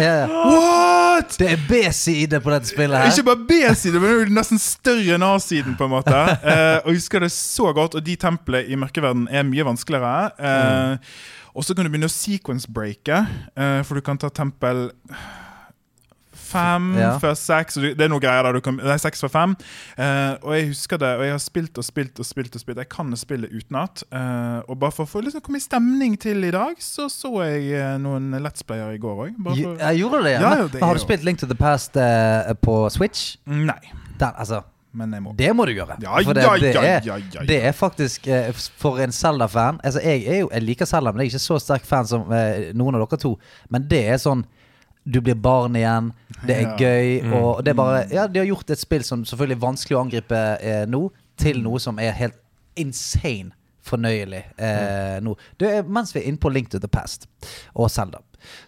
Ja. 0.02 0.16
What?! 0.32 1.36
Det 1.38 1.50
er 1.52 1.62
B-side 1.68 2.40
på 2.42 2.50
dette 2.50 2.72
spillet 2.72 2.98
her. 2.98 3.12
Ikke 3.12 3.28
bare 3.30 3.46
B-side, 3.52 4.00
men 4.02 4.08
det 4.08 4.24
er 4.26 4.32
nesten 4.40 4.58
større 4.62 5.14
enn 5.18 5.26
A-siden. 5.28 5.76
på 5.78 5.86
en 5.86 5.92
måte 5.94 6.16
eh, 6.42 6.80
Og 6.82 6.90
jeg 6.90 7.02
husker 7.04 7.22
det 7.22 7.30
så 7.36 7.70
godt, 7.76 7.94
og 8.00 8.02
de 8.06 8.16
templene 8.18 8.66
i 8.66 8.78
mørkeverden 8.80 9.28
er 9.30 9.46
mye 9.46 9.68
vanskeligere. 9.68 10.32
Eh, 10.42 11.14
Og 11.52 11.66
så 11.68 11.74
kan 11.76 11.84
du 11.84 11.92
begynne 11.92 12.08
å 12.08 12.12
sequence-breake, 12.16 13.16
eh, 13.60 13.82
for 13.84 14.00
du 14.00 14.02
kan 14.06 14.16
ta 14.18 14.30
tempel 14.32 14.86
fem 16.52 16.88
Ja. 16.98 17.10
før 17.22 17.34
seks. 17.38 17.76
og 17.76 17.86
Det 17.98 18.06
er 18.06 18.12
noe 18.12 18.22
greier 18.22 18.46
der 18.46 18.58
du 18.58 18.60
kan, 18.64 18.76
Nei, 18.76 18.96
seks 19.00 19.24
før 19.24 19.32
fem. 19.32 19.56
Uh, 19.98 20.36
og 20.42 20.54
jeg 20.56 20.68
husker 20.72 21.00
det, 21.02 21.12
og 21.18 21.24
jeg 21.26 21.34
har 21.36 21.42
spilt 21.42 21.78
og 21.78 21.84
spilt 21.84 22.20
og 22.20 22.28
spilt. 22.28 22.54
og 22.54 22.60
spilt 22.64 22.82
Jeg 22.84 22.90
kan 22.92 23.16
spille 23.16 23.48
utenat. 23.52 24.04
Uh, 24.12 24.60
og 24.68 24.78
bare 24.80 24.92
for 24.92 25.20
å 25.20 25.24
liksom 25.24 25.42
komme 25.44 25.60
i 25.60 25.64
stemning 25.64 26.18
til 26.20 26.44
i 26.44 26.52
dag, 26.54 26.76
så 26.78 27.08
så 27.12 27.32
jeg 27.44 27.72
eh, 27.76 27.96
noen 28.00 28.32
Let's 28.42 28.64
Player 28.66 28.92
i 28.94 28.98
går 29.00 29.26
òg. 29.26 29.38
Jeg 29.56 29.98
gjorde 29.98 30.22
det, 30.24 30.36
ja. 30.36 30.40
Ja, 30.40 30.66
det 30.68 30.80
har 30.82 30.90
er 30.90 30.98
du 30.98 31.02
spilt 31.02 31.24
Link 31.24 31.38
to 31.40 31.46
the 31.46 31.58
Past 31.58 31.96
på 32.62 32.76
Switch? 32.90 33.36
Nei, 33.46 33.80
Der, 34.18 34.32
altså, 34.38 34.62
må. 34.92 35.32
det 35.38 35.56
må 35.56 35.64
du 35.64 35.72
gjøre. 35.72 35.96
Ja, 36.02 36.16
For 36.20 36.32
det, 36.36 36.42
ja, 36.42 36.56
det, 36.60 36.74
ja, 36.74 36.82
er, 36.82 37.00
ja, 37.34 37.44
det 37.48 37.58
er 37.64 37.72
faktisk 37.72 38.26
eh, 38.28 38.52
For 38.52 39.00
en 39.00 39.12
Zelda-fan 39.12 39.80
altså 39.84 40.00
jeg, 40.04 40.24
er 40.26 40.46
jeg 40.52 40.62
liker 40.62 40.84
Zelda, 40.88 41.12
men 41.12 41.22
jeg 41.22 41.32
er 41.32 41.36
ikke 41.36 41.46
så 41.46 41.58
sterk 41.62 41.86
fan 41.88 42.06
som 42.08 42.32
eh, 42.32 42.72
noen 42.76 42.98
av 42.98 43.06
dere 43.06 43.20
to. 43.22 43.36
Men 43.72 43.86
det 43.88 44.02
er 44.12 44.20
sånn 44.20 44.44
Du 45.04 45.20
blir 45.20 45.34
barn 45.34 45.74
igjen, 45.76 46.12
det 46.46 46.56
er 46.56 46.62
Ja. 46.62 46.76
gøy, 46.78 47.32
og 47.34 47.64
det 47.64 47.70
er 47.72 47.74
bare 47.74 48.04
Ja, 48.12 48.26
de 48.30 48.38
har 48.38 48.46
gjort 48.46 48.70
et 48.70 48.78
spill 48.78 49.02
som 49.04 49.24
selvfølgelig 49.24 49.56
er 49.56 49.64
vanskelig 49.66 49.96
å 49.98 50.00
angripe 50.04 50.42
eh, 50.60 50.84
nå, 50.86 51.10
til 51.36 51.58
noe 51.62 51.80
som 51.82 51.98
er 51.98 52.12
helt 52.12 52.36
insane 52.76 53.50
fornøyelig 53.82 54.44
eh, 54.62 55.18
nå. 55.20 55.34
Det 55.58 55.68
er, 55.78 55.82
mens 55.82 56.14
vi 56.14 56.20
er 56.20 56.28
inne 56.30 56.38
på 56.38 56.52
Link 56.54 56.70
to 56.70 56.78
the 56.78 56.88
Past 56.88 57.26
og 57.74 57.90
Zelda, 57.90 58.20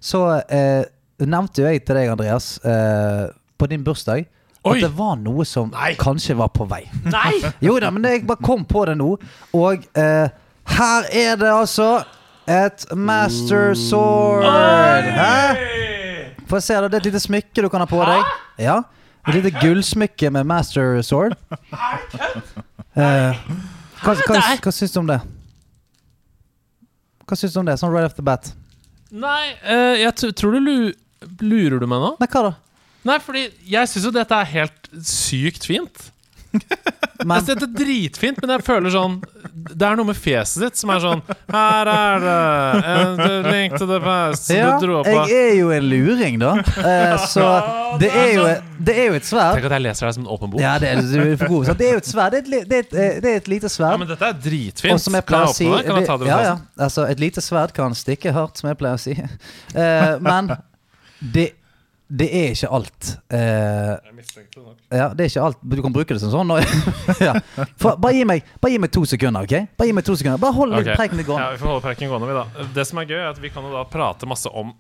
så 0.03 0.25
eh, 0.49 0.83
nevnte 1.23 1.63
jo 1.63 1.69
jeg 1.71 1.85
til 1.87 1.95
deg, 2.01 2.11
Andreas, 2.11 2.59
eh, 2.67 3.29
på 3.59 3.69
din 3.71 3.85
bursdag 3.87 4.25
Oi! 4.65 4.75
at 4.79 4.81
det 4.89 4.91
var 4.99 5.15
noe 5.23 5.45
som 5.47 5.71
Nei. 5.71 5.93
kanskje 6.01 6.35
var 6.37 6.49
på 6.51 6.67
vei. 6.67 6.83
Nei! 7.05 7.37
Jo 7.63 7.79
da, 7.79 7.91
men 7.95 8.03
jeg 8.11 8.27
bare 8.27 8.43
kom 8.43 8.65
på 8.67 8.87
det 8.91 8.97
nå. 8.99 9.13
Og 9.55 9.87
eh, 9.95 10.29
her 10.75 11.09
er 11.13 11.37
det 11.37 11.51
altså 11.53 12.03
et 12.49 12.87
master 12.97 13.75
sword. 13.79 14.43
Hæ? 14.45 16.04
Få 16.51 16.61
se, 16.61 16.75
da. 16.77 16.89
Det 16.89 16.99
er 16.99 17.03
et 17.03 17.09
lite 17.13 17.23
smykke 17.25 17.65
du 17.65 17.71
kan 17.73 17.83
ha 17.85 17.89
på 17.89 18.01
deg. 18.05 18.35
Ja. 18.63 18.81
Et 19.25 19.39
lite 19.39 19.55
gullsmykke 19.61 20.31
med 20.35 20.49
master 20.51 21.01
sword. 21.07 21.37
Eh, 22.95 23.39
hva, 24.05 24.13
hva, 24.15 24.37
hva 24.63 24.71
syns 24.71 24.93
du 24.95 25.01
om 25.01 25.09
det? 25.09 25.17
Hva 27.27 27.35
syns 27.35 27.57
du 27.57 27.59
om 27.59 27.67
det? 27.67 27.75
Sånn 27.81 27.91
right 27.91 28.07
off 28.07 28.15
the 28.15 28.23
bat. 28.23 28.53
Nei, 29.11 29.49
eh, 29.67 29.97
jeg 30.05 30.15
t 30.15 30.31
tror 30.39 30.55
du 30.55 30.61
lu 30.63 30.77
lurer 31.43 31.83
du 31.83 31.89
meg 31.91 32.05
nå? 32.05 32.13
Nei, 32.21 32.29
hva 32.31 32.43
da? 32.47 32.53
Nei, 33.11 33.17
fordi 33.25 33.43
jeg 33.67 33.91
syns 33.91 34.07
jo 34.07 34.13
dette 34.15 34.39
er 34.39 34.47
helt 34.53 34.89
sykt 35.11 35.67
fint. 35.67 36.05
Men, 37.25 37.39
Jeg 37.39 37.45
synes 37.47 37.61
det 37.63 37.67
er 37.69 37.77
dritfint, 37.79 38.41
men 38.43 38.51
jeg 38.57 38.63
føler 38.67 38.93
sånn 38.93 39.15
Det 39.79 39.87
er 39.87 39.97
noe 39.97 40.09
med 40.09 40.17
fjeset 40.19 40.65
ditt 40.65 40.77
som 40.81 40.91
er 40.93 41.01
sånn 41.05 41.23
Her 41.55 41.89
er 41.93 42.25
det 42.25 42.35
en 42.91 43.47
link 43.49 43.77
to 43.79 43.87
the 43.89 44.01
past 44.03 44.51
ja, 44.53 44.75
du 44.77 44.85
dro 44.85 44.99
på. 45.07 45.13
jeg 45.31 45.39
er 45.39 45.55
jo 45.61 45.71
en 45.73 45.87
luring, 45.89 46.37
da. 46.43 46.51
Eh, 46.61 47.15
så 47.31 47.47
det 48.03 48.11
er 48.11 48.31
jo, 48.35 48.45
det 48.83 48.97
er 48.99 49.09
jo 49.13 49.17
et 49.21 49.27
sverd. 49.29 49.57
Tenk 49.57 49.69
at 49.71 49.77
jeg 49.77 49.85
leser 49.87 50.09
deg 50.09 50.17
som 50.17 50.25
en 50.27 50.31
åpen 50.35 50.53
bok. 50.53 50.61
Ja, 50.63 50.75
det 50.83 50.91
er, 50.91 51.01
for 51.41 51.53
god. 51.55 51.71
Det 51.79 51.87
er 51.89 51.97
jo 51.97 52.03
et 52.03 52.11
sverd. 52.11 52.35
Det 52.35 52.41
er 52.41 52.45
et, 52.45 52.51
li- 52.53 52.63
det 52.71 52.77
er 52.77 52.85
et, 52.87 52.95
eh, 52.99 53.19
det 53.23 53.33
er 53.33 53.41
et 53.41 53.51
lite 53.55 53.71
Ja, 53.79 53.95
men 54.01 54.11
dette 54.11 54.31
er 54.31 54.39
dritfint. 54.49 54.95
Og 54.97 55.03
som 55.07 55.17
jeg 55.17 55.25
kan 55.25 55.31
pleier 55.31 55.51
å 55.53 55.57
si 55.57 55.69
det? 55.71 55.83
Kan 55.87 56.01
jeg 56.03 56.09
ta 56.11 56.17
det 56.21 56.31
ja, 56.31 56.39
ja. 56.51 56.55
Altså, 56.89 57.07
Et 57.15 57.23
lite 57.23 57.45
sverd 57.45 57.75
kan 57.77 57.95
stikke 57.99 58.35
hardt, 58.35 58.61
som 58.61 58.71
jeg 58.73 58.81
pleier 58.83 58.99
å 58.99 59.05
si. 59.05 59.15
Eh, 59.85 60.15
men 60.23 60.51
det, 61.35 61.49
det 62.09 62.27
er 62.37 62.51
ikke 62.53 62.69
alt. 62.77 63.11
Eh, 63.33 63.39
Jeg 63.41 64.15
mistenkte 64.15 64.61
det 64.61 64.65
nok. 64.67 64.77
ja, 64.93 65.07
det 65.17 65.25
er 65.25 65.31
ikke 65.33 65.45
alt. 65.49 65.59
Du 65.65 65.83
kan 65.83 65.93
bruke 65.95 66.15
det 66.15 66.21
som 66.21 66.31
sånn. 66.35 66.53
ja. 67.27 67.33
For, 67.81 67.97
bare, 67.97 68.13
gi 68.15 68.25
meg, 68.29 68.45
bare 68.61 68.75
gi 68.75 68.79
meg 68.85 68.93
to 68.93 69.05
sekunder, 69.09 69.47
OK? 69.49 69.55
Bare 69.79 69.89
gi 69.89 69.95
meg 69.97 70.05
to 70.05 70.15
sekunder 70.21 70.39
Bare 70.43 70.53
hold 70.53 70.75
litt 70.77 70.91
Ok. 70.93 70.99
preken 71.01 71.17
litt 71.23 71.31
Ja, 71.33 71.51
vi 71.55 71.63
får 71.63 71.71
holde 71.73 71.85
preken 71.87 72.13
gående, 72.13 72.29
vi, 72.29 72.37
da. 72.37 72.67
Det 72.77 72.85
som 72.87 73.01
er 73.01 73.09
gøy, 73.09 73.17
er 73.23 73.31
at 73.33 73.41
vi 73.41 73.51
kan 73.55 73.65
jo 73.65 73.73
da 73.73 73.85
prate 73.89 74.29
masse 74.29 74.53
om 74.53 74.75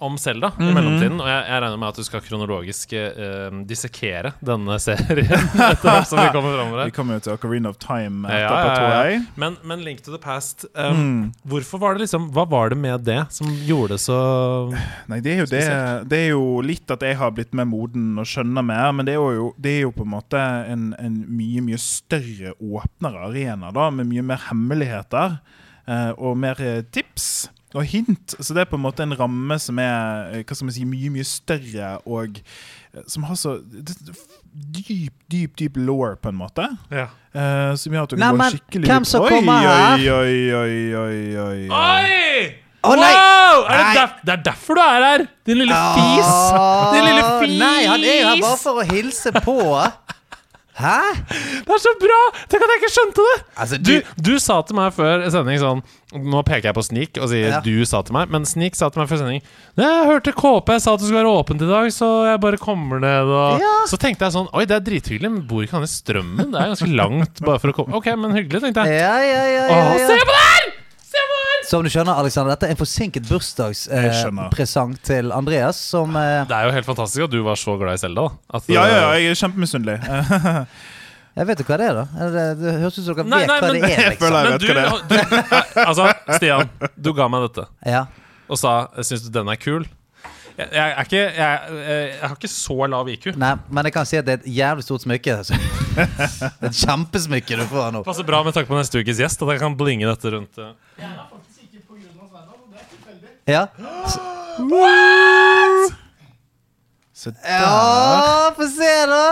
om 0.00 0.16
Selda 0.18 0.52
Mhm. 0.56 0.68
i 0.68 0.72
mellomtiden. 0.74 1.18
Og 1.20 1.28
jeg, 1.28 1.44
jeg 1.50 1.62
regner 1.62 1.76
med 1.78 1.88
at 1.88 1.96
du 2.00 2.04
skal 2.06 2.20
kronologisk 2.24 2.92
uh, 2.96 3.58
dissekere 3.68 4.32
denne 4.40 4.78
serien 4.80 5.28
etter 5.70 5.84
hvert 5.84 6.08
som 6.08 6.18
vi 6.22 6.28
kommer 6.32 6.56
frem 6.56 6.70
med 6.72 6.84
Vi 6.90 6.94
kommer 6.96 7.18
jo 7.18 7.24
til 7.26 7.34
Ocarina 7.34 7.68
of 7.72 7.76
Time 7.82 8.28
Ja, 8.30 8.48
etterpå, 8.48 8.70
ja, 8.70 8.76
tror 8.78 9.10
ja. 9.12 9.20
Men, 9.44 9.56
men 9.68 9.84
Link 9.84 10.00
to 10.06 10.12
the 10.14 10.20
Past 10.22 10.64
um, 10.74 10.96
Mm. 11.00 11.32
Hvorfor 11.48 11.78
var 11.82 11.94
det 11.94 12.06
liksom 12.06 12.30
Hva 12.34 12.46
var 12.48 12.70
det 12.72 12.78
med 12.80 13.04
det 13.06 13.20
som 13.36 13.48
gjorde 13.66 13.94
det 13.94 14.00
så 14.02 14.18
Nei, 15.10 15.20
det 15.20 15.36
er, 15.38 15.46
det, 15.50 15.62
det 16.10 16.18
er 16.24 16.28
jo 16.32 16.60
litt 16.64 16.90
at 16.90 17.02
jeg 17.04 17.16
har 17.20 17.30
blitt 17.36 17.52
mer 17.56 17.68
moden 17.68 18.18
og 18.20 18.26
skjønner 18.28 18.64
mer, 18.64 18.90
men 18.96 19.06
det 19.08 19.14
er 19.16 19.36
jo, 19.36 19.50
det 19.60 19.76
er 19.76 19.80
jo 19.86 19.92
på 19.94 20.04
en 20.06 20.12
måte 20.16 20.40
en, 20.70 20.90
en 20.98 21.16
mye, 21.28 21.62
mye 21.64 21.78
større 21.80 22.52
åpnere 22.60 23.26
arena, 23.28 23.70
da, 23.74 23.88
med 23.94 24.08
mye 24.10 24.24
mer 24.32 24.40
hemmeligheter 24.48 25.38
uh, 25.88 26.12
og 26.18 26.36
mer 26.40 26.60
eh, 26.64 26.82
tips 26.94 27.50
og 27.74 27.86
hint. 27.86 28.34
Så 28.40 28.54
det 28.54 28.64
er 28.64 28.70
på 28.70 28.78
en 28.78 28.84
måte 28.84 29.04
en 29.04 29.14
ramme 29.18 29.58
som 29.62 29.78
er 29.82 30.34
eh, 30.34 30.42
hva 30.42 30.56
skal 30.56 30.68
man 30.68 30.76
si, 30.76 30.86
mye, 30.88 31.10
mye 31.14 31.26
større 31.26 31.92
og 32.08 32.40
eh, 32.40 33.04
som 33.10 33.26
har 33.28 33.38
så 33.38 33.56
dyp, 34.50 35.14
dyp, 35.30 35.54
dyp 35.58 35.78
law, 35.78 36.16
på 36.20 36.32
en 36.32 36.40
måte. 36.40 36.66
Ja. 36.90 37.08
Uh, 37.30 37.76
som 37.78 37.94
gjør 37.94 38.08
at 38.08 38.10
du 38.10 38.18
Nei, 38.18 38.26
kan 38.26 38.40
gå 38.40 38.46
skikkelig 38.56 38.88
hvem 38.90 39.04
som 39.06 39.22
Oi, 39.22 39.28
kommer 39.36 39.62
her? 39.62 40.00
Oi, 40.02 40.08
oi, 40.10 40.40
oi, 40.50 40.80
oi, 40.98 41.20
oi, 41.38 41.44
oi. 41.46 41.60
Nei! 41.70 42.48
Wow! 42.80 42.96
Er 43.68 43.76
det, 43.76 43.84
Nei. 43.84 43.94
derf 43.94 44.14
det 44.24 44.32
er 44.32 44.42
derfor 44.48 44.78
du 44.78 44.82
er 44.82 45.04
her! 45.04 45.26
Din 45.46 45.60
lille 45.60 45.80
fis! 45.94 46.30
Din 46.94 47.06
lille 47.06 47.26
fis! 47.42 47.58
Nei, 47.60 47.82
han 47.84 48.00
er 48.02 48.16
jo 48.16 48.30
her 48.32 48.42
bare 48.46 48.58
for 48.64 48.80
å 48.80 48.86
hilse 48.88 49.34
på. 49.44 49.58
Hæ? 50.80 50.98
Det 51.66 51.74
er 51.76 51.80
så 51.82 51.92
bra! 52.00 52.18
Tenk 52.50 52.64
at 52.66 52.72
jeg 52.74 52.80
ikke 52.82 52.92
skjønte 52.94 53.24
det! 53.26 53.36
Altså, 53.60 53.78
Du, 53.84 53.92
du 54.00 54.30
du 54.30 54.38
sa 54.42 54.60
til 54.66 54.78
meg 54.78 54.94
før 54.96 55.24
sending 55.32 55.58
sånn 55.62 55.82
Nå 56.10 56.40
peker 56.42 56.70
jeg 56.70 56.74
på 56.74 56.82
Snik 56.82 57.18
og 57.22 57.28
sier 57.30 57.52
Ja. 57.52 57.58
du 57.62 57.84
sa 57.86 58.00
til 58.02 58.14
meg, 58.16 58.30
men 58.34 58.42
Snik 58.48 58.74
sa 58.78 58.88
til 58.90 59.02
meg 59.02 59.10
før 59.12 59.20
sending 59.22 59.42
Jeg 59.78 60.08
hørte 60.08 60.32
KP 60.34 60.72
sa 60.82 60.94
at 60.96 61.02
det 61.02 61.06
skulle 61.10 61.20
være 61.22 61.34
åpent 61.42 61.62
i 61.62 61.68
dag, 61.70 61.90
så 61.94 62.08
jeg 62.30 62.40
bare 62.42 62.58
kommer 62.62 62.98
ned 63.02 63.30
og 63.30 63.60
Ja. 63.62 63.74
Så 63.90 63.98
tenkte 64.00 64.26
jeg 64.26 64.34
sånn 64.34 64.48
Oi, 64.56 64.64
det 64.66 64.78
er 64.80 64.86
drithyggelig, 64.88 65.30
men 65.30 65.46
bor 65.46 65.62
ikke 65.66 65.78
han 65.78 65.86
i 65.86 65.90
Strømmen? 65.92 66.50
Det 66.50 66.58
er 66.64 66.72
ganske 66.74 66.90
langt 66.90 67.44
bare 67.46 67.62
for 67.62 67.70
å 67.74 67.76
komme 67.78 68.00
Ok, 68.00 68.10
men 68.18 68.34
hyggelig, 68.34 68.64
tenkte 68.66 68.86
jeg. 68.88 69.00
Ja, 69.04 69.16
ja, 69.22 69.42
ja, 69.46 69.64
ja, 69.70 69.70
se 69.70 69.76
ja. 69.76 69.86
på 69.86 69.98
det! 69.98 70.20
Se 70.20 70.26
på 70.26 70.36
det 70.38 70.44
her! 70.48 70.70
Som 71.70 71.84
du 71.86 71.90
skjønner, 71.92 72.18
Alexander, 72.18 72.50
dette 72.56 72.66
er 72.66 72.72
en 72.74 72.78
forsinket 72.80 73.28
bursdagspresang 73.30 74.94
eh, 74.96 75.02
til 75.06 75.30
Andreas, 75.36 75.78
som 75.92 76.16
eh, 76.18 76.40
Det 76.50 76.56
er 76.56 76.66
jo 76.66 76.72
helt 76.74 76.88
fantastisk 76.88 77.28
at 77.28 77.30
du 77.34 77.38
var 77.46 77.60
så 77.60 77.76
glad 77.78 77.94
i 77.94 78.00
Selda. 78.02 78.24
Ja, 78.50 78.60
ja, 78.74 78.86
ja, 78.90 79.04
eh, 79.14 79.20
jeg 79.22 79.36
er 79.36 79.38
kjempemisunnelig. 79.44 80.00
Jeg 81.38 81.46
vet 81.46 81.60
jo 81.62 81.64
hva 81.68 81.76
det 81.78 81.84
er, 81.86 81.94
da. 81.94 82.02
Det, 82.34 82.42
det 82.58 82.72
høres 82.82 82.96
ut 82.98 83.04
som 83.06 83.14
dere 83.14 83.24
Nei, 83.30 83.38
vet 83.44 83.50
nei, 83.52 83.58
hva 83.62 83.68
men- 83.70 83.76
det 83.76 83.90
er. 83.94 84.00
Jeg 84.02 84.16
liksom 84.16 84.32
Men 84.34 84.56
du, 84.58 84.64
du 84.66 84.74
nei, 84.74 85.84
Altså, 85.86 86.08
Stian, 86.34 86.72
du 87.06 87.10
ga 87.16 87.28
meg 87.30 87.44
dette 87.46 87.64
Ja. 87.86 88.00
og 88.50 88.58
sa 88.58 88.72
Syns 89.06 89.22
du 89.22 89.30
den 89.38 89.48
er 89.54 89.60
kul? 89.62 89.86
Jeg, 90.58 90.66
jeg, 90.74 90.82
er 90.90 91.06
ikke, 91.06 91.20
jeg, 91.22 91.36
jeg, 91.38 92.08
jeg 92.10 92.26
har 92.26 92.34
ikke 92.34 92.50
så 92.52 92.88
lav 92.92 93.08
IQ. 93.14 93.28
Nei, 93.40 93.52
men 93.70 93.86
jeg 93.88 93.94
kan 93.94 94.08
si 94.10 94.18
at 94.18 94.26
det 94.26 94.34
er 94.34 94.42
et 94.42 94.50
jævlig 94.58 94.84
stort 94.84 95.06
smykke. 95.06 95.36
altså. 95.38 95.54
Et 96.66 96.74
kjempesmykke 96.82 97.60
du 97.62 97.64
får 97.70 97.94
nå. 97.94 98.02
Passer 98.04 98.26
bra 98.28 98.42
med 98.44 98.58
tanke 98.58 98.68
på 98.68 98.76
neste 98.76 99.00
ukes 99.00 99.22
gjest, 99.22 99.40
at 99.46 99.54
jeg 99.54 99.62
kan 99.62 99.78
blinge 99.78 100.10
dette 100.10 100.34
rundt. 100.34 100.58
eh. 100.60 101.06
Ja, 103.50 103.66
Så 107.20 107.32
ja 107.44 108.52
få 108.56 108.66
se, 108.72 108.92
da! 109.10 109.24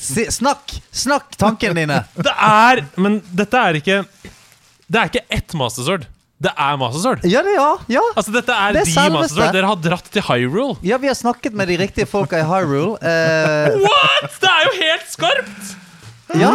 Se, 0.00 0.24
snakk! 0.32 0.72
Snakk 0.90 1.36
tankene 1.38 1.74
dine. 1.84 1.98
Det 2.16 2.32
er 2.34 2.82
Men 2.98 3.20
dette 3.36 3.60
er 3.60 3.78
ikke 3.78 4.00
Det 4.90 4.98
er 4.98 5.10
ikke 5.12 5.22
ett 5.30 5.54
mastersword. 5.58 6.08
Det 6.40 6.50
er 6.56 6.78
mastersword. 6.80 7.20
Ja, 7.28 7.42
det, 7.44 7.52
ja. 7.58 7.68
ja. 7.92 8.02
Altså, 8.16 8.32
dette 8.32 8.54
er, 8.56 8.72
Det 8.74 8.80
er 8.80 8.88
de 8.88 8.92
selveste. 8.94 9.16
mastersword. 9.18 9.52
Dere 9.58 9.70
har 9.70 9.80
dratt 9.84 10.08
til 10.14 10.24
Hyrule. 10.24 10.78
Ja, 10.88 10.96
vi 11.02 11.10
har 11.10 11.18
snakket 11.18 11.52
med 11.54 11.68
de 11.68 11.76
riktige 11.82 12.08
folka 12.08 12.40
i 12.40 12.46
Hyrule. 12.48 12.96
Uh... 12.96 13.76
What?! 13.84 14.38
Det 14.40 14.50
er 14.50 14.64
jo 14.66 14.72
helt 14.80 15.12
skarpt! 15.12 15.76
ja. 16.40 16.50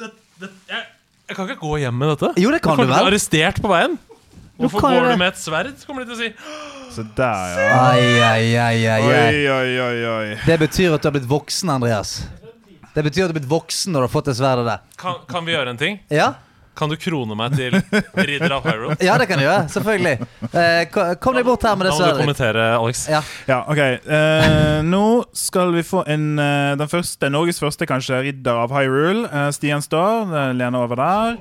Det, 0.00 0.08
det, 0.40 0.50
jeg, 0.72 0.82
jeg 1.28 1.36
kan 1.38 1.48
ikke 1.48 1.60
gå 1.62 1.76
hjem 1.82 1.98
med 1.98 2.12
dette. 2.14 2.32
Jo, 2.42 2.50
det 2.52 2.60
kan 2.64 2.76
du 2.76 2.84
vel. 2.84 2.92
bli 2.92 2.98
arrestert 3.12 3.60
på 3.62 3.70
veien. 3.72 3.98
Hvorfor 4.60 4.84
kan 4.84 4.94
går 4.94 5.06
det. 5.06 5.14
du 5.14 5.20
med 5.22 5.32
et 5.32 5.40
sverd? 5.40 5.72
kommer 5.86 6.04
de 6.04 6.12
til 6.12 6.16
å 6.16 6.20
si. 6.20 6.30
Se 6.92 7.02
der, 7.16 7.52
ja. 7.56 7.76
Ai, 7.80 8.04
ai, 8.20 8.48
ai, 8.60 8.80
ai, 8.84 9.00
ai. 9.00 9.28
Oi, 9.32 9.44
oi, 9.48 9.70
oi, 9.80 10.00
oi. 10.12 10.26
Det 10.44 10.58
betyr 10.60 10.92
at 10.92 11.00
du 11.00 11.08
har 11.08 11.14
blitt 11.14 11.28
voksen, 11.30 11.70
Andreas. 11.72 12.18
Det 12.92 13.00
betyr 13.06 13.24
at 13.24 13.30
du 13.30 13.32
har 13.32 13.38
blitt 13.38 13.48
voksen 13.48 13.94
når 13.94 14.04
du 14.04 14.08
har 14.10 14.12
fått 14.12 14.28
det 14.28 14.34
sverdet 14.36 14.66
der. 14.68 14.82
Kan, 15.00 15.22
kan 15.30 15.46
vi 15.48 15.54
gjøre 15.54 15.72
en 15.72 15.80
ting? 15.80 15.96
Ja, 16.12 16.34
Kan 16.74 16.88
du 16.88 16.96
krone 16.96 17.36
meg 17.36 17.52
til 17.56 17.74
ridder 18.16 18.54
av 18.56 18.64
Hyrule? 18.64 18.96
ja 19.04 19.18
det 19.20 19.26
kan 19.28 19.40
du 19.40 19.44
gjøre. 19.44 19.66
Selvfølgelig. 19.72 20.28
Eh, 20.52 20.84
kom 21.20 21.36
deg 21.36 21.44
bort 21.44 21.66
her 21.68 21.76
med 21.76 21.86
det 21.86 21.92
Da 21.92 21.98
det 21.98 22.06
må 22.06 22.16
du 22.16 22.22
kommentere, 22.22 22.68
Alex. 22.78 23.02
Ja. 23.12 23.20
Ja, 23.50 23.58
ok. 23.68 23.82
Eh, 24.16 24.78
nå 24.88 25.02
skal 25.36 25.74
vi 25.76 25.84
få 25.84 26.04
en 26.08 26.38
eh, 26.40 26.72
den 26.80 26.88
første, 26.88 27.28
Norges 27.32 27.60
første 27.60 27.88
kanskje 27.88 28.22
ridder 28.30 28.62
av 28.64 28.72
Hyrule. 28.72 29.26
Eh, 29.28 29.50
Stian 29.52 29.84
står. 29.84 30.32
lener 30.32 30.54
Lene 30.62 30.80
over 30.80 30.96
der. 30.96 31.36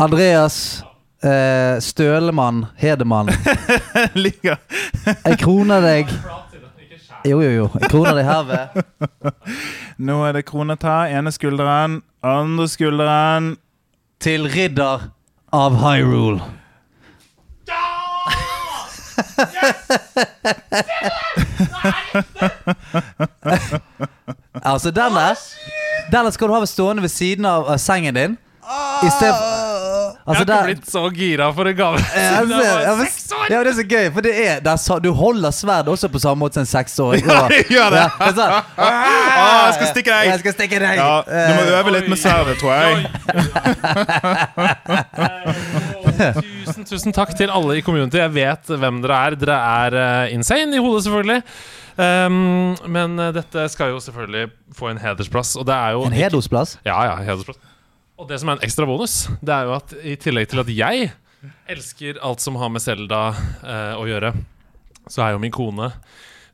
Andreas 0.00 0.84
eh, 1.22 1.76
Stølemann 1.84 2.66
Hedemann. 2.80 3.28
Ligger 4.14 4.56
Jeg 5.24 5.38
kroner 5.42 5.84
deg 5.84 6.08
Jo, 7.28 7.42
jo, 7.42 7.50
jo. 7.50 7.66
Jeg 7.80 7.90
kroner 7.92 8.16
deg 8.16 8.24
herved 8.24 9.34
Nå 10.08 10.22
er 10.24 10.38
det 10.38 10.46
kronet 10.48 10.80
her. 10.88 11.12
Ene 11.18 11.32
skulderen, 11.34 12.00
andre 12.24 12.68
skulderen. 12.72 13.50
Til 14.20 14.44
ridder 14.52 15.08
av 15.52 15.76
Hyrule. 15.80 16.40
altså, 24.62 24.88
Yes! 24.88 24.94
der 24.94 25.08
denne, 25.08 25.56
der 26.12 26.30
skal 26.30 26.48
du 26.48 26.54
ha 26.54 26.66
stående 26.66 27.02
ved 27.02 27.08
siden 27.08 27.44
av, 27.44 27.68
av 27.68 27.78
sengen 27.78 28.14
din. 28.14 28.38
I 28.70 29.08
stedet 29.10 29.40
Jeg 29.40 29.48
Altså, 30.30 30.44
har 30.44 30.52
ikke 30.68 30.68
blitt 30.68 30.90
så 30.92 31.00
gira 31.16 31.46
for 31.56 31.64
en 31.70 31.76
gave 31.78 31.98
siden 32.04 32.50
jeg 32.52 32.60
ja, 32.62 32.68
var 32.90 32.96
men- 33.00 33.06
seks 33.08 33.32
år! 33.34 33.44
ja, 33.50 33.56
men 33.56 33.64
det 33.66 33.70
er 33.72 33.78
så 33.80 33.86
gøy, 33.90 34.06
for 34.14 34.20
det 34.26 34.34
er 34.46 34.56
det 34.62 34.70
er 34.72 34.76
så, 34.82 34.94
Du 35.02 35.10
holder 35.16 35.50
sverdet 35.56 35.88
også 35.94 36.06
på 36.12 36.18
samme 36.22 36.38
måte 36.44 36.54
som 36.54 36.60
en 36.66 36.70
seksåring. 36.70 37.22
Ja, 37.30 37.40
det 37.50 37.62
gjør 37.72 37.88
det. 37.94 38.02
Ja, 38.04 38.08
det 38.26 38.34
sånn, 38.36 38.52
Ah, 39.40 39.60
jeg 39.66 39.72
skal 39.78 39.88
stikke 39.94 40.10
deg! 40.12 40.24
Jeg 40.30 40.38
skal 40.44 40.52
stikke 40.58 40.78
deg! 40.84 40.94
Ja, 41.00 41.14
du 41.26 41.30
må 41.56 41.62
Eh, 41.64 41.70
øve 41.80 41.90
litt 41.96 42.08
med 42.12 42.18
sverdet, 42.20 42.54
tror 42.60 42.72
jeg. 42.76 42.90
Tusen, 46.66 46.84
tusen 46.88 47.14
takk 47.16 47.32
til 47.38 47.50
alle 47.52 47.78
i 47.78 47.82
community. 47.84 48.18
Jeg 48.20 48.32
vet 48.34 48.70
hvem 48.80 49.00
dere 49.04 49.20
er. 49.30 49.36
Dere 49.40 49.56
er 49.86 49.96
eh, 50.04 50.34
insane 50.36 50.76
i 50.76 50.82
hodet, 50.82 51.04
selvfølgelig. 51.06 51.40
Um, 52.00 52.76
men 52.88 53.18
eh, 53.20 53.32
dette 53.36 53.66
skal 53.72 53.92
jo 53.94 53.98
selvfølgelig 54.00 54.46
få 54.76 54.88
en 54.92 55.00
hedersplass, 55.02 55.56
og 55.60 55.66
det 55.68 55.74
er 55.76 55.96
jo 55.96 56.04
En 56.06 56.14
hedersplass? 56.16 56.76
Ja, 56.86 56.98
ja, 57.08 57.16
hedersplass. 57.26 57.58
Og 58.20 58.28
det 58.28 58.36
som 58.42 58.50
er 58.52 58.58
en 58.58 58.64
ekstra 58.66 58.84
bonus, 58.88 59.14
det 59.40 59.54
er 59.54 59.68
jo 59.68 59.76
at 59.78 59.94
i 60.04 60.16
tillegg 60.20 60.50
til 60.52 60.60
at 60.60 60.68
jeg 60.74 61.10
elsker 61.72 62.18
alt 62.26 62.42
som 62.44 62.58
har 62.60 62.68
med 62.72 62.82
Selda 62.84 63.30
eh, 63.64 63.94
å 63.96 64.04
gjøre, 64.08 64.34
så 65.08 65.24
er 65.24 65.32
jo 65.36 65.40
min 65.40 65.54
kone 65.54 65.88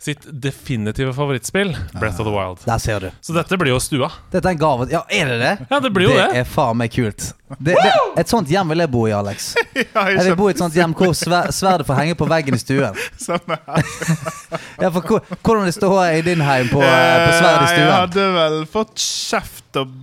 sitt 0.07 0.26
definitive 0.29 1.11
favorittspill 1.16 1.72
Breath 1.96 2.20
of 2.20 2.26
the 2.29 2.31
Wild. 2.31 2.61
Der 2.68 2.79
ser 2.79 3.00
du. 3.00 3.09
Så 3.24 3.33
dette 3.35 3.57
blir 3.59 3.72
jo 3.72 3.79
stua. 3.83 4.11
Dette 4.31 4.46
er 4.46 4.55
en 4.55 4.61
gave. 4.61 4.87
Ja, 4.92 5.00
er 5.11 5.31
det 5.33 5.38
det? 5.40 5.52
Ja, 5.72 5.81
det 5.83 5.90
blir 5.96 6.07
jo 6.07 6.12
det 6.14 6.26
det. 6.29 6.42
er 6.44 6.46
faen 6.52 6.79
meg 6.79 6.92
kult. 6.94 7.31
Det, 7.57 7.74
det, 7.74 7.92
et 8.20 8.31
sånt 8.31 8.50
hjem 8.52 8.70
vil 8.74 8.85
jeg 8.85 8.92
bo 8.92 9.07
i, 9.09 9.14
Alex. 9.16 9.48
Jeg 9.96 10.22
vil 10.29 10.37
bo 10.38 10.50
i 10.50 10.55
et 10.55 10.61
sånt 10.61 10.76
hjem 10.76 10.94
hvor 10.98 11.14
sver, 11.16 11.48
sverdet 11.55 11.87
får 11.88 11.98
henge 12.02 12.16
på 12.20 12.29
veggen 12.31 12.55
i 12.55 12.62
stuen. 12.62 12.98
Samme 13.26 13.59
her. 13.66 13.90
Ja, 14.85 14.90
for 14.92 15.00
hvor- 15.00 15.24
Hvordan 15.40 15.64
det 15.70 15.74
står 15.81 15.98
i 16.12 16.22
din 16.26 16.44
heim 16.44 16.68
på, 16.70 16.83
eh, 16.85 17.22
på 17.24 17.33
sverdet 17.40 17.64
i 17.64 17.72
stuen? 17.72 17.87
Jeg 17.88 17.96
hadde 17.96 18.26
vel 18.37 18.59
fått 18.70 19.00
kjeft 19.00 19.81
og 19.81 19.94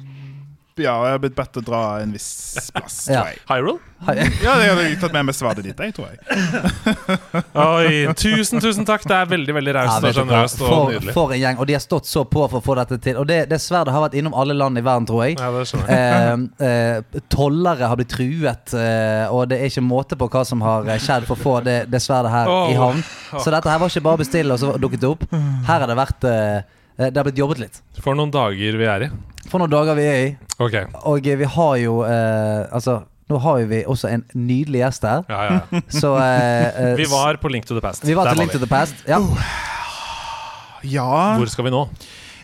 Ja, 0.81 0.93
jeg 1.05 1.13
har 1.13 1.19
blitt 1.21 1.35
bedt 1.37 1.57
å 1.59 1.61
dra 1.61 1.79
en 2.01 2.13
viss 2.15 2.69
plass, 2.73 3.03
tror 3.05 3.13
Ja. 3.13 3.23
jeg. 3.29 3.41
Hyrule? 3.49 3.79
Ja, 4.43 4.53
jeg 4.59 4.71
hadde 4.73 4.85
tatt 4.99 5.13
med 5.13 5.27
meg 5.29 5.35
svaret 5.37 5.61
ditt, 5.63 5.79
jeg, 5.79 5.93
tror 5.95 6.09
jeg. 6.09 6.17
Oi, 7.63 8.13
tusen, 8.19 8.59
tusen 8.63 8.87
takk. 8.87 9.05
Det 9.07 9.15
er 9.15 9.29
veldig 9.31 9.53
veldig 9.55 9.73
Ja, 9.73 9.83
raust 9.85 10.07
og 10.09 10.17
sjenerøst 10.17 10.59
for, 10.59 10.97
for 11.15 11.33
en 11.35 11.39
gjeng. 11.39 11.59
Og 11.61 11.69
de 11.69 11.77
har 11.77 11.83
stått 11.83 12.09
så 12.09 12.23
på 12.27 12.43
for 12.49 12.59
å 12.59 12.63
få 12.65 12.75
dette 12.81 12.97
til. 13.05 13.19
Og 13.21 13.27
det, 13.29 13.37
det 13.51 13.61
sverdet 13.63 13.93
har 13.95 14.03
vært 14.07 14.17
innom 14.19 14.35
alle 14.35 14.57
land 14.57 14.81
i 14.81 14.83
verden, 14.83 15.07
tror 15.07 15.23
jeg. 15.27 15.37
Ja, 15.39 15.51
det 15.55 15.63
skjønner 15.69 15.93
jeg. 15.93 16.49
Eh, 16.59 16.67
eh, 16.67 17.23
tollere 17.31 17.89
har 17.93 17.99
blitt 18.01 18.11
truet, 18.11 18.73
eh, 18.75 19.25
og 19.31 19.47
det 19.53 19.61
er 19.61 19.71
ikke 19.71 19.85
måte 19.87 20.17
på 20.19 20.27
hva 20.33 20.43
som 20.49 20.63
har 20.65 20.89
eh, 20.89 20.99
skjedd 21.03 21.29
for 21.29 21.37
å 21.37 21.43
få 21.45 21.55
det, 21.65 21.77
det 21.93 22.01
sverdet 22.03 22.33
her 22.33 22.49
i 22.51 22.73
Åh. 22.75 22.81
havn. 22.81 23.03
Så 23.37 23.53
dette 23.53 23.71
her 23.71 23.79
var 23.81 23.93
ikke 23.93 24.03
bare 24.09 24.19
å 24.19 24.23
bestille, 24.25 24.57
og 24.57 24.59
så 24.65 24.73
dukket 24.81 25.05
det 25.05 25.13
opp. 25.13 25.27
Her 25.31 25.77
har 25.85 25.87
det 25.93 25.99
vært 26.01 26.27
eh, 26.27 26.57
eh, 26.97 27.07
Det 27.07 27.15
har 27.21 27.29
blitt 27.29 27.39
jobbet 27.45 27.63
litt. 27.67 27.79
For 28.03 28.17
noen 28.19 28.33
dager 28.33 28.81
vi 28.83 28.89
er 28.97 29.07
i. 29.07 29.13
For 29.53 29.61
noen 29.61 29.69
dager 29.69 29.93
vi 29.99 30.05
er 30.09 30.21
i, 30.25 30.29
Okay. 30.63 30.85
og 31.05 31.25
eh, 31.29 31.35
vi 31.37 31.45
har 31.49 31.73
jo 31.81 31.99
eh, 32.07 32.63
Altså, 32.73 32.99
nå 33.29 33.37
har 33.41 33.59
jo 33.61 33.67
vi 33.69 33.79
også 33.89 34.09
en 34.09 34.23
nydelig 34.37 34.81
gjest 34.83 35.05
her, 35.05 35.23
Ja, 35.29 35.43
ja. 35.45 35.81
så 36.01 36.15
eh, 36.17 36.81
eh, 36.89 36.95
Vi 36.97 37.05
var 37.11 37.37
på 37.41 37.51
Link 37.53 37.65
to 37.69 37.77
the 37.77 37.81
Past. 37.85 38.03
vi 38.05 38.15
var 38.17 38.25
Der 38.29 38.33
til 38.35 38.43
Link 38.43 38.51
to 38.57 38.61
the 38.61 38.69
Past. 38.69 39.05
Ja. 39.09 39.21
Ja 40.83 41.37
Hvor 41.39 41.47
skal 41.51 41.67
vi 41.69 41.71
nå? 41.73 41.83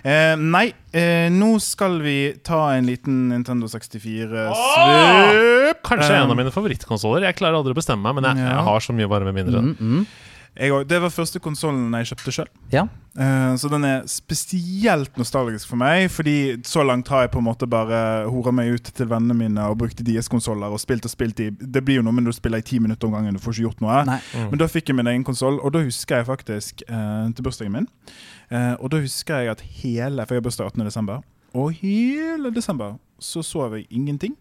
eh, 0.08 0.36
Nei, 0.40 0.70
eh, 0.96 1.28
nå 1.34 1.50
skal 1.64 1.98
vi 2.04 2.18
ta 2.46 2.62
en 2.78 2.88
liten 2.88 3.26
Nintendo 3.34 3.68
64 3.68 4.46
Åh! 4.54 4.64
svøp. 4.72 5.82
Kanskje 5.90 6.14
Eh, 6.16 6.22
en 6.24 6.32
av 6.32 6.38
mine 6.40 6.52
favorittkonsoller. 6.54 7.26
Jeg 7.28 7.36
klarer 7.42 7.60
aldri 7.60 7.74
å 7.76 7.78
bestemme 7.78 8.02
meg, 8.08 8.16
men 8.22 8.30
jeg, 8.30 8.46
Ja. 8.46 8.56
jeg 8.56 8.66
har 8.70 8.80
så 8.86 8.94
mye 8.96 9.10
varme 9.12 9.34
mindre. 9.36 9.60
Mm, 9.62 9.76
mm. 9.80 10.06
Jeg 10.58 10.72
også- 10.72 10.88
Det 10.88 11.02
var 11.02 11.10
første 11.10 11.40
konsollen 11.40 11.94
jeg 11.94 12.06
kjøpte 12.06 12.32
sjøl. 12.32 12.48
ja. 12.72 12.88
så 13.58 13.68
den 13.70 13.84
er 13.84 14.04
spesielt 14.08 15.18
nostalgisk 15.18 15.68
for 15.68 15.76
meg, 15.76 16.10
fordi 16.12 16.62
så 16.64 16.86
langt 16.86 17.08
har 17.10 17.22
jeg 17.22 17.32
på 17.32 17.40
en 17.40 17.44
måte 17.46 17.68
bare 17.68 18.30
hora 18.30 18.52
meg 18.52 18.74
ut 18.74 18.84
til 18.84 19.06
vennene 19.08 19.36
mine 19.36 19.60
og 19.60 19.78
brukte 19.78 20.04
DS-konsoller 20.04 20.72
og 20.72 20.80
spilt 20.80 21.04
og 21.06 21.12
spilt 21.12 21.40
i 21.40 21.50
Det 21.50 21.84
blir 21.84 21.96
jo 21.96 22.02
noe, 22.02 22.14
men 22.14 22.24
du 22.24 22.32
spiller 22.32 22.60
i 22.60 22.62
ti 22.62 22.80
minutter 22.80 23.08
om 23.08 23.14
gangen, 23.14 23.34
du 23.34 23.40
får 23.40 23.54
ikke 23.58 23.68
gjort 23.68 23.82
noe. 23.82 24.06
Mm. 24.06 24.50
Men 24.52 24.60
da 24.60 24.68
fikk 24.68 24.88
jeg 24.88 24.96
min 24.96 25.08
egen 25.08 25.24
konsoll, 25.24 25.60
og 25.60 25.74
da 25.74 25.84
husker 25.84 26.16
jeg 26.22 26.26
faktisk 26.26 26.84
uh, 26.90 27.28
til 27.34 27.44
bursdagen 27.44 27.72
min. 27.72 27.88
Uh, 28.52 28.76
og 28.80 28.92
da 28.92 29.02
husker 29.02 29.44
jeg 29.44 29.52
at 29.52 29.62
hele 29.62 30.26
For 30.26 30.36
jeg 30.36 30.42
har 30.42 30.48
bursdag 30.48 30.66
18. 30.72 30.86
desember. 30.86 31.22
Og 31.54 31.72
hele 31.72 32.52
desember 32.56 32.98
så 33.20 33.44
sov 33.44 33.76
jeg 33.76 33.88
ingenting. 33.92 34.38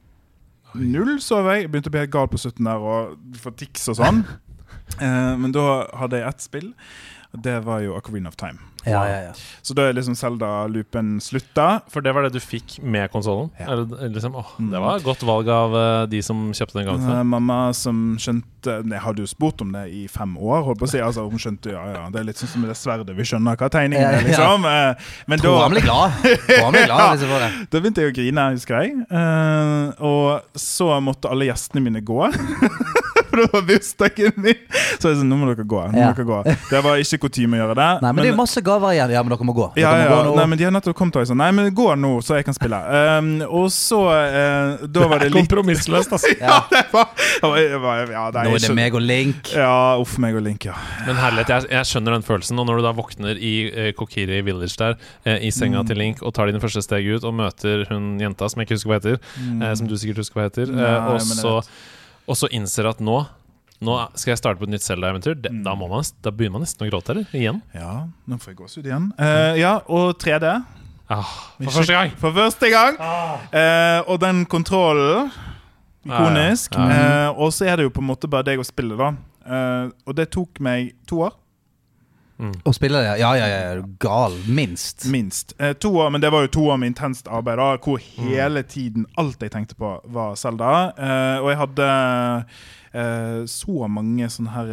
Null 0.74 1.20
sov. 1.20 1.48
Jeg 1.50 1.70
Begynte 1.70 1.88
å 1.88 1.94
bli 1.94 2.00
helt 2.04 2.12
gal 2.12 2.28
på 2.28 2.38
slutten 2.38 2.68
der 2.68 2.76
og 2.78 3.16
få 3.40 3.50
tics 3.56 3.88
og 3.88 3.96
sånn. 3.96 4.22
Eh, 5.00 5.34
men 5.38 5.54
da 5.54 5.68
hadde 6.00 6.22
jeg 6.22 6.28
ett 6.28 6.48
spill, 6.48 6.72
Det 7.28 7.58
var 7.60 7.82
jo 7.84 7.92
Ocarina 7.92 8.30
of 8.32 8.36
Time. 8.40 8.56
Ja, 8.88 9.08
ja, 9.08 9.16
ja. 9.28 9.32
Så 9.62 9.74
da 9.76 9.88
er 9.88 9.96
liksom 9.96 10.14
Zelda-loopen 10.16 11.18
slutta. 11.20 11.80
For 11.92 12.04
det 12.04 12.14
var 12.16 12.24
det 12.24 12.38
du 12.38 12.40
fikk 12.40 12.78
med 12.80 13.10
konsollen? 13.12 13.50
Ja. 13.60 13.74
Liksom, 14.08 14.38
det 14.70 14.80
var 14.80 14.96
et 14.96 15.06
godt 15.06 15.24
valg 15.28 15.50
av 15.52 15.74
eh, 15.76 16.04
de 16.12 16.22
som 16.24 16.46
kjøpte 16.56 16.78
den 16.78 16.88
gangen. 16.88 17.10
Eh, 17.12 17.24
mamma 17.26 17.58
som 17.76 18.16
skjønte 18.20 18.78
Jeg 18.88 19.00
hadde 19.04 19.22
jo 19.22 19.28
spurt 19.30 19.60
om 19.64 19.74
det 19.74 19.84
i 19.94 20.06
fem 20.10 20.32
år. 20.40 20.62
Holdt 20.66 20.80
på 20.80 20.88
å 20.88 20.90
si 20.90 21.02
altså, 21.04 21.26
Hun 21.30 21.40
skjønte 21.40 21.70
ja, 21.72 21.84
ja, 21.94 22.06
Det 22.12 22.22
er 22.22 22.26
litt 22.30 22.40
sånn 22.40 22.50
som 22.54 22.64
det 22.66 22.78
sverdet. 22.78 23.16
Vi 23.18 23.26
skjønner 23.28 23.58
hva 23.60 23.70
tegningen 23.72 24.08
er, 24.08 24.24
liksom. 24.26 24.66
Men 25.28 25.40
Tror 25.44 25.60
han 25.66 25.74
ble 25.76 25.84
glad. 25.84 26.16
Han 26.48 26.74
ble 26.74 26.86
glad 26.88 27.04
hvis 27.12 27.26
jeg 27.26 27.42
det. 27.44 27.50
da 27.70 27.82
begynte 27.82 28.06
jeg 28.06 28.14
å 28.14 28.16
grine, 28.18 28.48
husker 28.56 28.80
jeg. 28.82 28.96
Eh, 29.04 30.06
og 30.08 30.58
så 30.58 30.94
måtte 31.04 31.30
alle 31.32 31.50
gjestene 31.50 31.84
mine 31.84 32.04
gå. 32.04 32.22
For 33.38 33.46
det 33.46 33.52
var 33.54 33.62
bursdagen 33.68 34.32
min. 34.42 34.62
Så 34.98 35.12
jeg 35.12 35.18
sa 35.20 35.26
nå 35.28 35.36
må 35.38 35.48
dere 35.52 35.64
gå. 35.68 35.80
Nå 35.88 35.92
må 35.94 36.00
Ja. 36.02 36.12
dere 36.12 36.26
gå. 36.26 36.38
Det 36.70 36.80
var 36.84 36.98
ikke 36.98 37.18
kutyme 37.24 37.54
å 37.56 37.60
gjøre 37.62 37.76
det. 37.78 37.88
Nei, 38.02 38.10
men 38.12 38.22
det 38.24 38.28
er 38.28 38.32
jo 38.34 38.38
masse 38.42 38.62
gaver 38.66 38.94
igjen. 38.96 39.12
Ja, 39.14 39.22
men 39.22 39.30
dere 39.34 39.46
må 39.46 39.54
gå. 39.56 39.68
Dere 39.76 39.82
Ja, 39.84 39.92
må 39.94 39.98
ja, 40.02 40.08
gå 40.10 40.18
nå. 40.28 40.34
Nei, 40.36 40.46
men 40.52 40.58
De 40.58 40.64
har 40.64 40.72
nettopp 40.74 40.96
kommet 40.98 41.16
og 41.16 41.22
jeg 41.22 41.30
sa 41.30 41.34
Nei, 41.38 41.50
men 41.54 41.70
gå 41.74 41.86
nå, 41.98 42.12
så 42.26 42.34
jeg 42.38 42.44
kan 42.48 42.54
spille. 42.56 42.78
Um, 43.18 43.30
og 43.46 43.68
så 43.74 44.00
eh, 44.10 44.86
Da 44.90 45.06
var 45.08 45.18
det 45.22 45.30
litt 45.32 45.38
Kompromissløst, 45.48 46.12
altså. 46.12 46.34
Ja, 46.42 46.58
det 46.72 46.84
var, 46.92 47.08
det 47.54 47.80
var 47.82 48.02
ja, 48.10 48.24
nei, 48.34 48.44
Nå 48.48 48.54
er 48.58 48.64
det 48.66 48.74
meg 48.74 48.94
og 48.98 49.02
Link. 49.06 49.52
Ja, 49.54 49.96
uff 50.02 50.16
meg 50.18 50.34
og 50.38 50.42
Link, 50.46 50.66
ja. 50.68 50.74
Men 51.06 51.16
herlighet, 51.20 51.48
jeg, 51.54 51.70
jeg 51.76 51.84
skjønner 51.92 52.18
den 52.18 52.26
følelsen. 52.26 52.58
Og 52.58 52.66
når 52.68 52.80
du 52.82 52.86
da 52.88 52.92
våkner 52.98 53.38
i 53.38 53.54
eh, 53.70 53.92
Kokiri 53.98 54.40
Village 54.46 54.76
der, 54.80 54.98
eh, 55.24 55.38
i 55.46 55.50
senga 55.54 55.78
Mm. 55.78 55.86
til 55.86 55.96
Link, 56.00 56.22
og 56.26 56.32
tar 56.34 56.46
dine 56.50 56.58
første 56.58 56.82
steg 56.82 57.06
ut, 57.06 57.22
og 57.28 57.34
møter 57.38 57.84
hun 57.92 58.16
jenta 58.18 58.48
som 58.50 58.58
jeg 58.58 58.66
ikke 58.66 58.74
husker 58.78 58.90
hva 58.90 58.98
heter, 58.98 59.18
eh, 59.62 59.74
som 59.78 59.86
du 59.86 59.94
sikkert 59.94 60.18
husker 60.24 60.40
hva 60.40 60.48
heter, 60.48 60.66
Mm. 60.72 60.74
Nei, 60.80 60.88
eh, 60.88 61.06
og, 61.06 61.18
jeg 61.20 61.36
så, 61.38 61.52
vet. 61.60 61.68
Og 62.28 62.36
så 62.38 62.50
innser 62.54 62.90
at 62.90 63.02
nå 63.04 63.22
nå 63.78 63.94
skal 64.18 64.32
jeg 64.32 64.40
starte 64.40 64.58
på 64.58 64.66
et 64.66 64.72
nytt 64.72 64.82
Zelda-eventyr. 64.82 65.36
Da, 65.38 65.74
man, 65.78 65.92
da 66.24 66.32
begynner 66.34 66.56
man 66.56 66.64
nesten 66.66 66.82
å 66.82 66.88
gråte, 66.90 67.14
eller? 67.14 67.28
Igjen. 67.30 67.60
Ja, 67.76 68.08
nå 68.26 68.38
får 68.42 68.50
jeg 68.50 68.58
gåsehud 68.58 68.88
igjen. 68.88 69.04
Uh, 69.20 69.54
ja, 69.54 69.76
og 69.86 70.16
3D. 70.18 70.50
Ah, 71.08 71.28
for 71.60 71.76
første 71.78 71.94
gang. 71.94 72.10
For 72.18 72.34
første 72.36 72.68
gang. 72.72 72.98
Eh, 73.54 74.00
og 74.10 74.18
den 74.20 74.42
kontrollen 74.50 75.30
Ikonisk. 76.04 76.74
Ja, 76.74 76.88
ja. 76.90 77.06
uh, 77.30 77.38
og 77.46 77.54
så 77.54 77.68
er 77.70 77.78
det 77.78 77.86
jo 77.86 77.94
på 77.94 78.02
en 78.02 78.10
måte 78.10 78.28
bare 78.30 78.50
deg 78.50 78.60
å 78.60 78.66
spille, 78.66 78.98
da. 78.98 79.12
Og 80.04 80.18
det 80.18 80.26
tok 80.34 80.58
meg 80.64 80.92
to 81.08 81.22
år. 81.28 81.38
Og 82.38 82.74
spiller 82.74 83.02
det? 83.02 83.18
Ja, 83.20 83.32
ja, 83.34 83.46
ja. 83.50 83.82
Gal? 83.98 84.36
Minst. 84.46 85.06
Minst. 85.10 85.54
Eh, 85.58 85.72
to 85.72 85.90
år, 85.98 86.10
Men 86.10 86.22
det 86.22 86.30
var 86.32 86.46
jo 86.46 86.52
to 86.54 86.66
år 86.68 86.76
med 86.76 86.92
intenst 86.92 87.28
arbeid, 87.28 87.58
da, 87.58 87.76
hvor 87.82 87.98
hele 87.98 88.62
tiden 88.62 89.06
alt 89.18 89.42
jeg 89.42 89.50
tenkte 89.50 89.74
på, 89.74 90.00
var 90.04 90.34
Selda. 90.38 90.92
Eh, 90.94 91.42
og 91.42 91.50
jeg 91.50 91.58
hadde 91.58 91.88
eh, 92.94 93.42
så 93.46 93.88
mange 93.90 94.30
sånne 94.30 94.54
her 94.54 94.72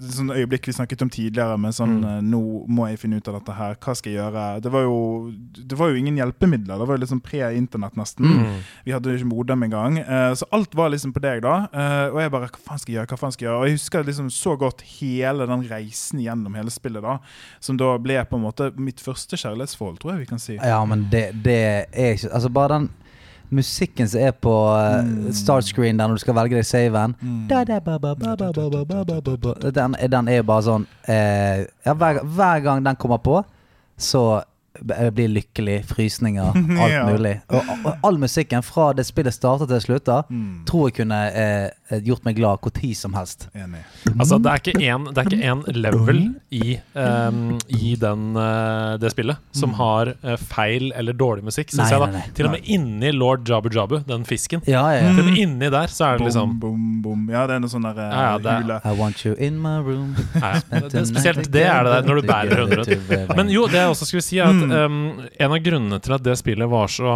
Sånne 0.00 0.36
øyeblikk 0.38 0.66
vi 0.68 0.72
snakket 0.76 1.02
om 1.02 1.10
tidligere, 1.10 1.58
med 1.58 1.74
sånn 1.74 1.98
Mm. 1.98 2.04
eh, 2.04 2.20
Nå 2.22 2.40
må 2.68 2.88
jeg 2.90 2.98
finne 3.00 3.16
ut 3.18 3.28
av 3.28 3.34
dette 3.40 3.54
her. 3.56 3.74
Hva 3.76 3.94
skal 3.96 4.12
jeg 4.12 4.20
gjøre? 4.20 4.60
Det 4.62 4.70
var 4.72 4.82
jo, 4.82 5.32
det 5.66 5.78
var 5.78 5.88
jo 5.90 5.96
ingen 5.98 6.16
hjelpemidler. 6.16 6.78
Det 6.78 6.86
var 6.86 6.96
jo 6.96 7.02
liksom 7.04 7.20
pre-internett, 7.20 7.96
nesten. 7.96 8.24
Mm. 8.26 8.60
Vi 8.84 8.92
hadde 8.92 9.10
jo 9.10 9.16
ikke 9.18 9.30
modem 9.32 9.62
engang. 9.68 9.98
Uh, 10.06 10.34
så 10.34 10.44
alt 10.52 10.74
var 10.74 10.90
liksom 10.90 11.12
på 11.12 11.20
deg, 11.20 11.42
da. 11.42 11.68
Eh, 11.72 12.08
og 12.12 12.20
jeg 12.20 12.30
bare 12.30 12.48
Hva 12.48 12.58
faen 12.68 12.78
skal 12.78 12.92
jeg 12.94 13.00
gjøre? 13.00 13.08
Hva 13.12 13.18
faen 13.18 13.32
skal 13.32 13.44
jeg 13.44 13.50
gjøre? 13.50 13.60
Og 13.60 13.66
jeg 13.66 13.78
husker 13.78 14.04
liksom 14.04 14.30
så 14.30 14.56
godt 14.58 14.82
hele 15.00 15.46
den 15.46 15.66
reisen 15.68 16.20
gjennom 16.20 16.54
hele 16.54 16.70
spillet, 16.70 17.02
da. 17.02 17.18
Som 17.60 17.76
da 17.76 17.96
ble 17.98 18.22
på 18.24 18.36
en 18.38 18.42
måte 18.46 18.70
mitt 18.78 19.00
første 19.00 19.36
kjærlighetsforhold, 19.36 19.98
tror 19.98 20.12
jeg 20.14 20.20
vi 20.20 20.26
kan 20.30 20.38
si. 20.38 20.54
Ja, 20.56 20.84
men 20.84 21.08
det, 21.10 21.42
det 21.42 21.58
er 21.92 22.14
ikke 22.14 22.32
Altså, 22.32 22.48
bare 22.52 22.68
den 22.78 22.90
musikken 23.54 24.08
som 24.08 24.20
er 24.20 24.34
på 24.36 24.52
eh, 24.76 25.08
uh, 25.28 25.30
startscreen 25.34 25.98
der 25.98 26.10
når 26.10 26.18
du 26.18 26.24
skal 26.24 26.36
velge 26.36 26.58
deg 26.58 26.66
saven. 26.68 27.14
Den, 29.74 29.96
den, 30.12 30.28
er 30.28 30.40
jo 30.40 30.46
bare 30.50 30.66
sånn 30.66 30.86
eh, 31.08 31.64
ja, 31.86 31.94
hver, 31.94 32.22
hver, 32.24 32.62
gang 32.64 32.84
den 32.84 33.00
kommer 33.00 33.22
på, 33.24 33.40
så 33.98 34.24
jeg 34.78 34.94
eh, 34.94 35.10
blir 35.14 35.30
lykkelig, 35.32 35.78
frysninger, 35.90 36.54
alt 36.84 36.98
mulig. 37.08 37.34
Og, 37.48 37.72
og, 37.84 37.90
all 38.06 38.20
musikken 38.20 38.64
fra 38.66 38.92
det 38.96 39.06
spillet 39.08 39.34
starter 39.34 39.66
til 39.66 39.74
det 39.76 39.82
slutter, 39.86 40.28
mm. 40.28 40.64
tror 40.68 40.88
jeg 40.88 40.98
kunne 41.00 41.20
eh, 41.32 41.68
gjort 42.04 42.24
meg 42.26 42.36
glad 42.36 42.60
hvor 42.60 42.72
tid 42.76 42.92
som 42.98 43.14
helst. 43.16 43.46
Enig. 43.56 43.80
Altså, 44.18 44.36
det 44.44 44.50
er 44.52 44.60
ikke 44.62 44.82
en, 44.92 45.06
det 45.16 45.24
ikke 45.28 45.38
en 45.52 45.62
level 45.74 46.18
i, 46.52 46.76
um, 46.94 47.58
i 47.72 47.94
den, 48.00 48.26
uh, 48.36 48.96
det 49.00 49.10
spillet 49.14 49.40
som 49.56 49.72
har 49.78 50.10
uh, 50.22 50.34
feil 50.36 50.90
eller 50.98 51.16
dårlig 51.16 51.46
musikk, 51.48 51.72
syns 51.72 51.88
jeg. 51.94 52.00
da 52.02 52.10
nei, 52.12 52.20
nei. 52.20 52.34
Til 52.36 52.48
og 52.50 52.54
med 52.56 52.68
inni 52.76 53.12
lord 53.16 53.48
Jabu 53.48 53.70
Jabu, 53.72 53.98
den 54.08 54.26
fisken. 54.28 54.60
Ja, 54.68 54.84
ja, 54.92 55.06
ja. 55.08 55.14
Til 55.16 55.24
og 55.24 55.30
med 55.30 55.40
inni 55.40 55.72
der 55.72 55.88
så 55.94 56.10
er 56.12 56.20
det 56.20 56.28
liksom 56.28 56.58
boom, 56.60 56.76
boom, 56.84 57.00
boom. 57.06 57.24
Ja, 57.32 57.46
det 57.48 57.56
er 57.56 57.64
noe 57.64 57.72
sånn 57.72 57.88
der 57.88 57.98
uh, 57.98 58.04
Ja, 58.12 58.22
ja, 58.28 58.38
det 58.44 58.58
hule. 58.62 58.80
I 58.84 58.94
want 59.00 59.24
you 59.24 59.34
in 59.48 59.58
my 59.64 59.78
room. 59.80 60.12
Det, 60.38 61.06
Spesielt 61.08 61.48
det 61.52 61.64
er 61.66 61.84
det 61.88 61.96
der, 61.96 62.06
når 62.08 62.20
du 62.22 62.28
bærer 62.28 62.64
100 62.68 63.36
Men 63.38 63.50
jo, 63.52 63.64
det 63.70 63.80
jeg 63.80 63.92
også 63.96 64.06
skulle 64.12 64.24
si, 64.28 64.38
er 64.38 64.52
at 64.52 64.56
Mm. 64.58 64.72
um, 64.74 65.28
en 65.38 65.52
av 65.54 65.60
grunnene 65.62 65.98
til 66.02 66.12
at 66.16 66.22
det 66.26 66.34
spillet 66.40 66.68
var 66.68 66.90
så 66.90 67.12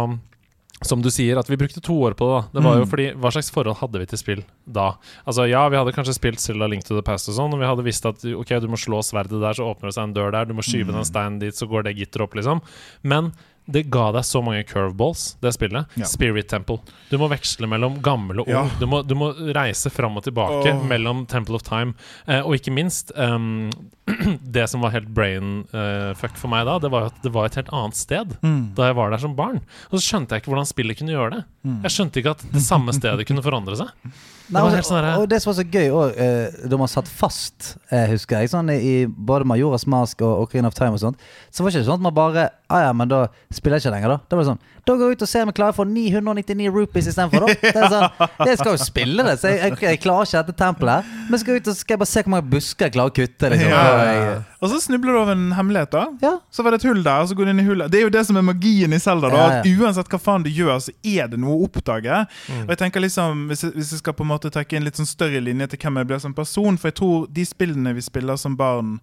som 0.83 1.01
du 1.01 1.09
sier, 1.09 1.37
at 1.39 1.47
vi 1.49 1.55
brukte 1.57 1.81
to 1.81 1.93
år 2.03 2.13
på 2.15 2.27
det. 2.27 2.53
da 2.53 2.59
Det 2.59 2.63
var 2.63 2.75
jo 2.77 2.85
Mm. 2.85 2.89
fordi 2.89 3.13
Hva 3.15 3.31
slags 3.31 3.49
forhold 3.51 3.77
hadde 3.77 3.99
vi 3.99 4.05
til 4.05 4.17
spill 4.17 4.43
da? 4.71 4.93
Altså 5.27 5.49
Ja, 5.49 5.67
vi 5.69 5.75
hadde 5.77 5.93
kanskje 5.93 6.13
spilt 6.17 6.39
Zelda 6.39 6.67
Link 6.67 6.83
to 6.83 6.95
the 6.95 7.01
Past 7.01 7.29
og 7.29 7.35
sånn, 7.35 7.53
og 7.53 7.59
vi 7.59 7.65
hadde 7.65 7.83
visst 7.83 8.05
at 8.05 8.23
ok, 8.23 8.59
du 8.61 8.67
må 8.67 8.77
slå 8.77 8.99
sverdet 9.03 9.39
der, 9.41 9.53
så 9.53 9.65
åpner 9.73 9.89
det 9.89 9.95
seg 9.95 10.03
en 10.03 10.13
dør 10.13 10.31
der, 10.31 10.45
du 10.45 10.53
må 10.53 10.61
skyve 10.61 10.89
Mm. 10.91 10.93
den 10.95 11.03
steinen 11.05 11.39
dit, 11.39 11.53
så 11.53 11.67
går 11.67 11.83
det 11.83 11.95
gitter 11.97 12.21
opp, 12.23 12.33
liksom. 12.35 12.61
Men 13.03 13.33
det 13.65 13.85
ga 13.93 14.09
deg 14.11 14.25
så 14.27 14.41
mange 14.43 14.63
curveballs, 14.67 15.37
det 15.43 15.53
spillet. 15.55 15.91
Ja. 15.99 16.07
Spirit 16.09 16.49
Temple. 16.51 16.79
Du 17.09 17.15
må 17.21 17.29
veksle 17.31 17.67
mellom 17.69 17.99
gammel 18.03 18.41
og 18.43 18.49
ung. 18.49 18.53
Ja. 18.53 18.63
Du, 18.79 18.85
må, 18.89 19.01
du 19.07 19.15
må 19.15 19.31
reise 19.55 19.91
fram 19.93 20.19
og 20.19 20.25
tilbake 20.25 20.73
oh. 20.73 20.83
mellom 20.89 21.23
Temple 21.31 21.55
of 21.59 21.63
Time. 21.67 21.95
Eh, 22.27 22.41
og 22.41 22.57
ikke 22.57 22.73
minst 22.75 23.13
um, 23.15 23.69
Det 24.57 24.65
som 24.67 24.83
var 24.83 24.91
helt 24.91 25.07
brain 25.15 25.61
uh, 25.71 26.11
fuck 26.19 26.35
for 26.35 26.51
meg 26.51 26.65
da, 26.67 26.75
det 26.83 26.91
var 26.91 27.07
at 27.07 27.21
det 27.23 27.31
var 27.31 27.47
et 27.47 27.55
helt 27.61 27.71
annet 27.71 27.99
sted 27.99 28.35
Mm. 28.43 28.73
da 28.75 28.89
jeg 28.89 28.95
var 28.97 29.11
der 29.11 29.21
som 29.21 29.35
barn. 29.37 29.61
Og 29.89 29.97
så 29.97 30.03
skjønte 30.03 30.35
jeg 30.35 30.43
ikke 30.43 30.51
hvordan 30.51 30.67
spillet 30.67 30.97
kunne 30.99 31.13
gjøre 31.13 31.37
det. 31.37 31.41
Mm. 31.63 31.77
Jeg 31.85 31.95
skjønte 31.95 32.19
ikke 32.19 32.33
at 32.35 32.43
det 32.51 32.63
samme 32.65 32.95
stedet 32.95 33.25
kunne 33.29 33.43
forandre 33.45 33.77
seg. 33.79 33.91
Nei, 34.51 34.59
det 34.73 34.81
og, 34.81 34.87
sånn 34.87 35.05
og 35.07 35.25
det 35.31 35.39
som 35.39 35.49
var 35.49 35.55
så 35.55 35.63
gøy 35.63 35.93
òg, 35.95 36.17
uh, 36.19 36.65
da 36.67 36.79
man 36.79 36.91
satt 36.91 37.07
fast, 37.07 37.73
jeg 37.87 38.09
husker 38.11 38.41
jeg, 38.43 38.51
sånn 38.51 38.71
i 38.75 39.05
både 39.07 39.47
Majoras 39.47 39.85
Mask 39.87 40.23
og 40.25 40.43
Ocarina 40.43 40.67
of 40.67 40.75
Time 40.75 40.97
og 40.97 41.03
sånt, 41.03 41.23
så 41.47 41.63
var 41.63 41.71
det 41.71 41.79
ikke 41.79 41.87
sånn 41.87 42.01
at 42.01 42.07
man 42.09 42.17
bare 42.17 42.49
ah, 42.67 42.89
ja, 42.89 42.91
men 42.97 43.11
da 43.11 43.25
spiller 43.53 43.79
jeg 43.79 43.87
ikke 43.87 43.95
lenger, 43.95 44.15
da. 44.15 44.19
Da 44.27 44.35
var 44.37 44.43
det 44.43 44.51
sånn 44.51 44.63
Da 44.83 44.95
går 44.99 45.13
jeg 45.13 45.17
ut 45.17 45.21
og 45.23 45.29
ser 45.31 45.45
om 45.45 45.51
jeg 45.51 45.55
klarer 45.55 45.71
å 45.71 45.77
få 45.77 45.85
999 45.87 46.71
rupees 46.75 47.05
istedenfor. 47.07 47.45
Det 47.63 47.89
sånn, 47.93 48.07
jeg 48.49 48.57
skal 48.59 48.73
jo 48.73 48.79
spille 48.81 49.23
det, 49.23 49.37
så 49.39 49.51
jeg, 49.53 49.59
jeg, 49.63 49.77
jeg 49.85 49.99
klarer 50.03 50.27
ikke 50.27 50.41
dette 50.43 50.55
tempelet. 50.59 51.13
Men 51.31 51.39
skal 51.39 51.55
jeg 51.55 51.63
ut 51.63 51.69
og 51.71 51.77
skal 51.79 52.01
bare 52.01 52.11
se 52.11 52.23
hvor 52.25 52.33
mange 52.35 52.49
busker 52.51 52.89
jeg 52.89 52.95
klarer 52.97 53.13
å 53.13 53.15
kutte, 53.15 53.51
liksom. 53.53 53.71
Ja. 53.71 54.33
Og 54.63 54.71
så 54.71 54.79
snubler 54.83 55.15
du 55.15 55.19
over 55.21 55.35
en 55.35 55.49
hemmelighet, 55.55 55.91
da. 55.95 56.03
Ja. 56.23 56.33
Så 56.51 56.63
var 56.63 56.75
det 56.75 56.81
et 56.81 56.87
hull 56.87 56.99
der, 57.03 57.23
og 57.23 57.31
så 57.31 57.35
går 57.39 57.47
du 57.47 57.53
inn 57.53 57.63
i 57.63 57.67
hullet. 57.67 57.91
Det 57.91 57.99
er 57.99 58.05
jo 58.05 58.11
det 58.15 58.25
som 58.27 58.39
er 58.39 58.45
magien 58.47 58.95
i 58.95 58.99
Zelda. 59.03 59.31
da 59.31 59.39
Ja, 59.39 59.47
At 59.59 59.67
ja. 59.67 59.73
Uansett 59.83 60.11
hva 60.11 60.19
faen 60.23 60.43
du 60.45 60.51
gjør, 60.51 60.77
så 60.83 60.93
er 61.03 61.27
det 61.31 61.39
noe 61.39 61.57
å 61.57 61.65
oppdage. 61.67 62.21
Og 62.61 62.71
jeg 62.75 62.79
tenker 62.79 63.03
liksom 63.03 63.47
Hvis 63.49 63.63
jeg, 63.65 63.73
hvis 63.75 63.91
jeg 63.95 63.99
skal 64.03 64.15
på 64.15 64.23
en 64.23 64.31
måte 64.31 64.51
trekke 64.53 64.77
inn 64.77 64.87
litt 64.87 64.99
sånn 64.99 65.07
større 65.09 65.41
linje 65.43 65.67
til 65.73 65.79
hvem 65.83 65.99
jeg 65.99 66.09
blir 66.11 66.21
som 66.23 66.35
person 66.35 66.77
For 66.79 66.91
jeg 66.91 66.95
tror 66.99 67.25
de 67.33 67.45
spillene 67.47 67.93
vi 67.97 68.03
spiller 68.05 68.39
som 68.39 68.55
barn, 68.59 68.97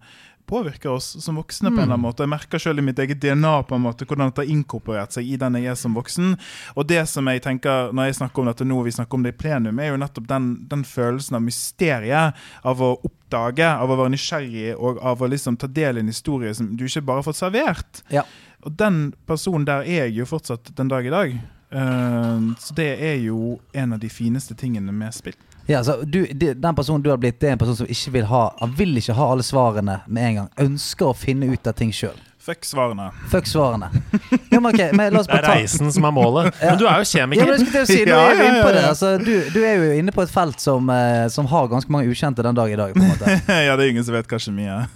påvirker 0.51 0.91
oss 0.91 1.13
som 1.23 1.39
voksne 1.39 1.71
på 1.71 1.77
en 1.77 1.85
eller 1.85 1.95
annen 1.95 2.03
måte. 2.03 2.25
Jeg 2.25 2.33
merker 2.33 2.61
selv 2.61 2.81
i 2.81 2.85
mitt 2.85 2.99
eget 2.99 3.21
DNA 3.23 3.53
på 3.67 3.77
en 3.77 3.85
måte 3.85 4.07
hvordan 4.07 4.33
det 4.33 4.43
har 4.43 4.51
inkorporert 4.51 5.15
seg 5.15 5.29
i 5.29 5.37
den 5.39 5.55
jeg 5.59 5.71
er 5.71 5.79
som 5.79 5.95
voksen. 5.95 6.35
Og 6.75 6.87
det 6.89 7.05
som 7.09 7.29
jeg 7.31 7.43
tenker 7.45 7.93
når 7.95 8.09
jeg 8.09 8.19
snakker 8.19 8.43
om 8.43 8.51
dette 8.51 8.67
nå, 8.67 8.81
vi 8.85 8.95
snakker 8.95 9.19
om 9.19 9.25
det 9.25 9.33
i 9.35 9.39
plenum, 9.43 9.79
er 9.79 9.93
jo 9.93 10.01
nettopp 10.01 10.27
den, 10.29 10.51
den 10.71 10.83
følelsen 10.87 11.39
av 11.39 11.45
mysteriet 11.45 12.43
av 12.67 12.83
å 12.83 12.91
oppdage, 12.99 13.67
av 13.71 13.91
å 13.91 13.99
være 14.01 14.15
nysgjerrig 14.17 14.75
og 14.75 14.99
av 15.13 15.23
å 15.23 15.31
liksom 15.31 15.59
ta 15.61 15.71
del 15.71 15.99
i 15.99 16.05
en 16.05 16.11
historie 16.11 16.53
som 16.57 16.73
du 16.75 16.85
ikke 16.87 17.05
bare 17.07 17.23
har 17.23 17.29
fått 17.29 17.39
servert. 17.39 18.03
Ja. 18.11 18.25
Og 18.65 18.75
den 18.77 19.13
personen 19.29 19.65
der 19.69 19.87
er 19.87 20.05
jeg 20.05 20.19
jo 20.19 20.29
fortsatt 20.29 20.73
den 20.77 20.91
dag 20.91 21.07
i 21.07 21.13
dag. 21.13 21.39
Uh, 21.71 22.51
så 22.59 22.75
det 22.75 22.91
er 22.99 23.15
jo 23.23 23.55
en 23.71 23.95
av 23.95 24.01
de 24.03 24.09
fineste 24.11 24.57
tingene 24.59 24.91
med 24.91 25.15
spill. 25.15 25.37
Ja, 25.69 25.83
så 25.83 26.01
du, 26.01 26.25
de, 26.25 26.53
Den 26.53 26.75
personen 26.75 27.03
du 27.03 27.09
har 27.09 27.19
blitt, 27.21 27.39
det 27.39 27.51
er 27.51 27.55
en 27.55 27.61
person 27.61 27.77
som 27.77 27.89
ikke 27.89 28.11
vil 28.15 28.25
ha 28.31 28.41
Han 28.59 28.73
vil 28.77 28.97
ikke 28.97 29.15
ha 29.17 29.29
alle 29.31 29.45
svarene 29.45 29.99
med 30.07 30.27
en 30.27 30.39
gang. 30.41 30.51
Ønsker 30.71 31.11
å 31.11 31.17
finne 31.17 31.51
ut 31.51 31.67
av 31.67 31.77
ting 31.77 31.93
sjøl. 31.95 32.17
Fuck 32.41 32.65
svarene. 32.65 33.11
Fuck 33.29 33.45
svarene. 33.45 33.87
Jo, 34.49 34.57
men 34.59 34.71
okay, 34.73 34.89
men 34.97 35.13
la 35.13 35.19
oss 35.21 35.27
Det 35.29 35.35
er 35.37 35.45
reisen 35.45 35.91
som 35.93 36.07
er 36.09 36.13
målet. 36.15 36.47
Men 36.57 36.79
du 36.79 36.87
er 36.89 37.03
jo 37.03 37.05
kjemiker. 37.11 37.51
å 37.53 37.83
si, 37.85 37.99
nå 38.07 38.15
Ja, 38.15 38.21
er 38.31 38.39
vi 38.39 38.41
ja, 38.41 38.47
inne 38.49 38.63
på 38.63 38.71
ja, 38.71 38.73
det. 38.79 38.85
Altså, 38.89 39.11
du, 39.21 39.33
du 39.53 39.59
er 39.61 39.75
jo 39.77 39.91
inne 39.99 40.13
på 40.15 40.23
et 40.25 40.31
felt 40.33 40.57
som, 40.63 40.89
eh, 40.89 41.27
som 41.29 41.45
har 41.51 41.69
ganske 41.69 41.93
mange 41.93 42.09
ukjente 42.09 42.41
den 42.45 42.57
dag 42.57 42.73
i 42.73 42.79
dag. 42.79 42.95
på 42.97 43.03
en 43.03 43.11
måte 43.13 43.35
ja, 43.67 43.75
det 43.77 43.85
er 43.85 43.91
ingen 43.93 44.07
som 44.07 44.15
vet 44.17 44.25
hva 44.31 44.39
kjemi 44.41 44.65
er. 44.65 44.89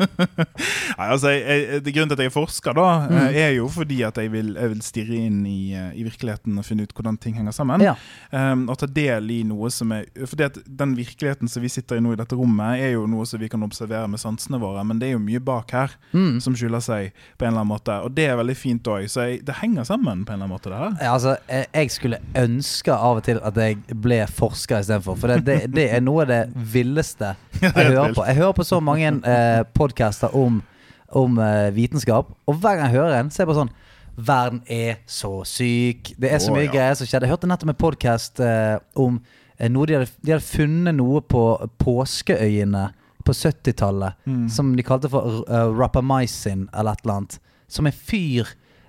Nei, 0.00 1.06
altså, 1.06 1.30
jeg, 1.32 1.62
jeg, 1.84 1.94
Grunnen 1.94 2.10
til 2.12 2.18
at 2.18 2.24
jeg 2.26 2.34
forsker, 2.34 2.74
da, 2.76 2.88
Mm. 3.10 3.16
eh, 3.20 3.38
er 3.46 3.52
jo 3.56 3.68
fordi 3.70 4.00
at 4.06 4.18
jeg 4.20 4.30
vil, 4.32 4.50
jeg 4.58 4.70
vil 4.74 4.82
stirre 4.84 5.16
inn 5.28 5.38
i, 5.46 5.72
eh, 5.74 5.92
i 5.98 6.04
virkeligheten 6.06 6.58
og 6.60 6.64
finne 6.66 6.84
ut 6.86 6.92
hvordan 6.94 7.16
ting 7.22 7.34
henger 7.38 7.54
sammen. 7.56 7.82
Ja. 7.82 7.94
Um, 8.34 8.66
og 8.70 8.78
ta 8.82 8.86
del 8.90 9.30
i 9.30 9.40
noe 9.46 9.70
som 9.74 9.90
er 9.94 10.04
Fordi 10.26 10.44
at 10.46 10.58
den 10.66 10.92
virkeligheten 10.98 11.48
som 11.50 11.62
vi 11.62 11.68
sitter 11.72 11.96
i 11.98 12.02
nå 12.04 12.12
i 12.14 12.18
dette 12.20 12.36
rommet, 12.38 12.80
er 12.82 12.92
jo 12.96 13.06
noe 13.10 13.26
som 13.26 13.40
vi 13.40 13.48
kan 13.50 13.62
observere 13.66 14.08
med 14.10 14.20
sansene 14.22 14.58
våre, 14.60 14.82
men 14.86 14.98
det 15.00 15.08
er 15.10 15.16
jo 15.16 15.22
mye 15.22 15.40
bak 15.42 15.70
her 15.76 15.96
Mm. 16.12 16.40
som 16.42 16.54
skjuler 16.80 17.10
seg 17.10 17.12
på 17.38 17.44
en 17.44 17.52
eller 17.52 17.62
annen 17.62 17.70
måte. 17.70 17.96
Og 18.04 18.12
det 18.14 18.26
er 18.28 18.38
veldig 18.38 18.56
fint 18.56 18.86
òg. 18.88 19.08
Så 19.08 19.26
jeg, 19.26 19.42
det 19.46 19.56
henger 19.60 19.84
sammen 19.84 20.24
på 20.24 20.32
en 20.32 20.40
eller 20.40 20.46
annen 20.46 20.54
måte, 20.54 20.70
det 20.70 20.78
her. 20.78 20.96
Ja, 21.00 21.12
altså, 21.14 21.36
jeg 21.48 21.90
skulle 21.90 22.20
ønske 22.36 22.92
av 22.94 23.20
og 23.20 23.24
til 23.24 23.40
at 23.42 23.56
jeg 23.60 23.78
ble 23.94 24.20
forsker 24.26 24.80
istedenfor. 24.80 25.18
For 25.20 25.28
det, 25.32 25.44
det, 25.46 25.74
det 25.74 25.88
er 25.94 26.00
noe 26.04 26.24
av 26.24 26.30
det 26.30 26.42
villeste 26.54 27.34
jeg 27.60 27.72
hører 27.76 28.14
på. 28.14 28.26
Jeg 28.26 28.40
hører 28.40 28.56
på 28.56 28.66
så 28.66 28.80
mange 28.80 29.12
eh, 29.26 29.62
podcaster 29.74 30.34
om, 30.36 30.62
om 31.10 31.38
eh, 31.38 31.70
vitenskap, 31.74 32.32
og 32.46 32.60
hver 32.60 32.78
gang 32.78 32.90
jeg 32.90 33.00
hører 33.00 33.20
en, 33.20 33.30
så 33.30 33.40
er 33.40 33.46
jeg 33.46 33.52
bare 33.52 33.64
sånn 33.64 33.76
Verden 34.20 34.58
er 34.68 34.98
så 35.08 35.30
syk. 35.48 36.10
Det 36.20 36.28
er 36.28 36.40
så 36.42 36.50
mye 36.52 36.66
mye 36.66 36.66
ja. 36.66 36.72
greier 36.74 36.96
som 36.98 37.08
skjedde. 37.08 37.24
Jeg 37.24 37.32
hørte 37.32 37.48
nettopp 37.48 37.70
en 37.72 37.78
podkast 37.78 38.42
eh, 38.44 38.74
om 39.00 39.14
eh, 39.56 39.70
noe 39.72 39.88
de 39.88 39.96
hadde, 39.96 40.10
de 40.20 40.34
hadde 40.34 40.44
funnet 40.44 40.98
noe 40.98 41.22
på 41.24 41.44
påskeøyene 41.80 42.82
på 43.24 43.32
70-tallet 43.32 44.14
Mm. 44.26 44.48
som 44.48 44.76
de 44.76 44.82
kalte 44.82 45.08
for 45.08 45.44
uh, 45.50 45.68
rapamycin 45.78 46.68
eller 46.72 46.92
et 46.92 47.04
eller 47.04 47.14
annet. 47.14 47.38
Som 47.68 47.86
en 47.86 47.92
fyr 47.92 48.46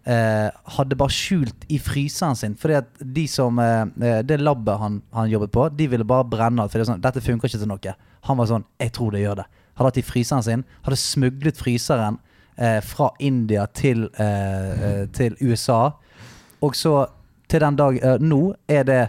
uh, 0.08 0.50
hadde 0.78 0.96
bare 0.98 1.14
skjult 1.14 1.66
i 1.70 1.78
fryseren 1.80 2.36
sin. 2.36 2.56
Fordi 2.56 2.74
at 2.80 2.88
de 3.02 3.28
som 3.28 3.60
eh, 3.60 3.86
Det 4.24 4.40
labbet 4.40 4.80
han, 4.80 5.02
han 5.14 5.30
jobbet 5.30 5.52
på, 5.52 5.70
de 5.70 5.88
ville 5.88 6.04
bare 6.08 6.26
brenne 6.26 6.62
alt. 6.62 6.72
For 6.72 6.80
det 6.80 6.88
sånn, 6.90 7.02
dette 7.02 7.22
funker 7.22 7.48
ikke 7.48 7.62
til 7.62 7.70
noe. 7.70 7.96
Han 8.28 8.38
var 8.38 8.50
sånn 8.50 8.66
Jeg 8.80 8.92
tror 8.98 9.12
det 9.12 9.22
gjør 9.22 9.36
det. 9.42 9.46
Hadde 9.76 9.88
hatt 9.92 9.98
i 9.98 10.06
fryseren 10.06 10.44
sin. 10.44 10.66
Hadde 10.84 10.98
smuglet 10.98 11.58
fryseren 11.58 12.20
fra 12.84 13.08
India 13.20 13.64
til, 13.74 14.04
til 15.16 15.38
USA. 15.42 15.94
Og 16.62 16.76
så 16.76 17.08
til 17.50 17.64
den 17.64 17.76
dag 17.80 17.98
Nå 18.22 18.54
er 18.70 18.84
det 18.86 19.00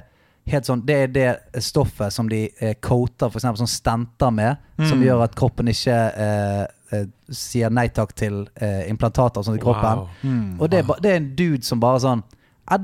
helt 0.46 0.66
sånn 0.66 0.80
Det 0.86 0.94
er 1.04 1.06
det 1.14 1.62
stoffet 1.62 2.12
som 2.12 2.28
de 2.28 2.48
eh, 2.60 2.74
coater 2.80 3.28
f.eks. 3.30 3.42
som 3.58 3.66
stenter 3.66 4.30
med, 4.30 4.56
som 4.88 4.98
Mm. 4.98 5.04
gjør 5.06 5.22
at 5.24 5.34
kroppen 5.38 5.68
ikke 5.68 5.96
eh, 6.16 6.66
eh, 6.92 7.04
sier 7.30 7.70
nei 7.70 7.88
takk 7.88 8.14
til 8.18 8.48
eh, 8.56 8.88
implantater 8.90 9.40
og 9.40 9.56
i 9.56 9.62
kroppen. 9.62 9.98
Wow. 9.98 10.08
Mm. 10.22 10.60
Og 10.60 10.70
det 10.70 10.78
er, 10.78 10.82
ba, 10.88 10.94
det 11.00 11.10
er 11.12 11.16
en 11.16 11.30
dude 11.36 11.62
som 11.64 11.80
bare 11.80 12.00
sånn 12.00 12.22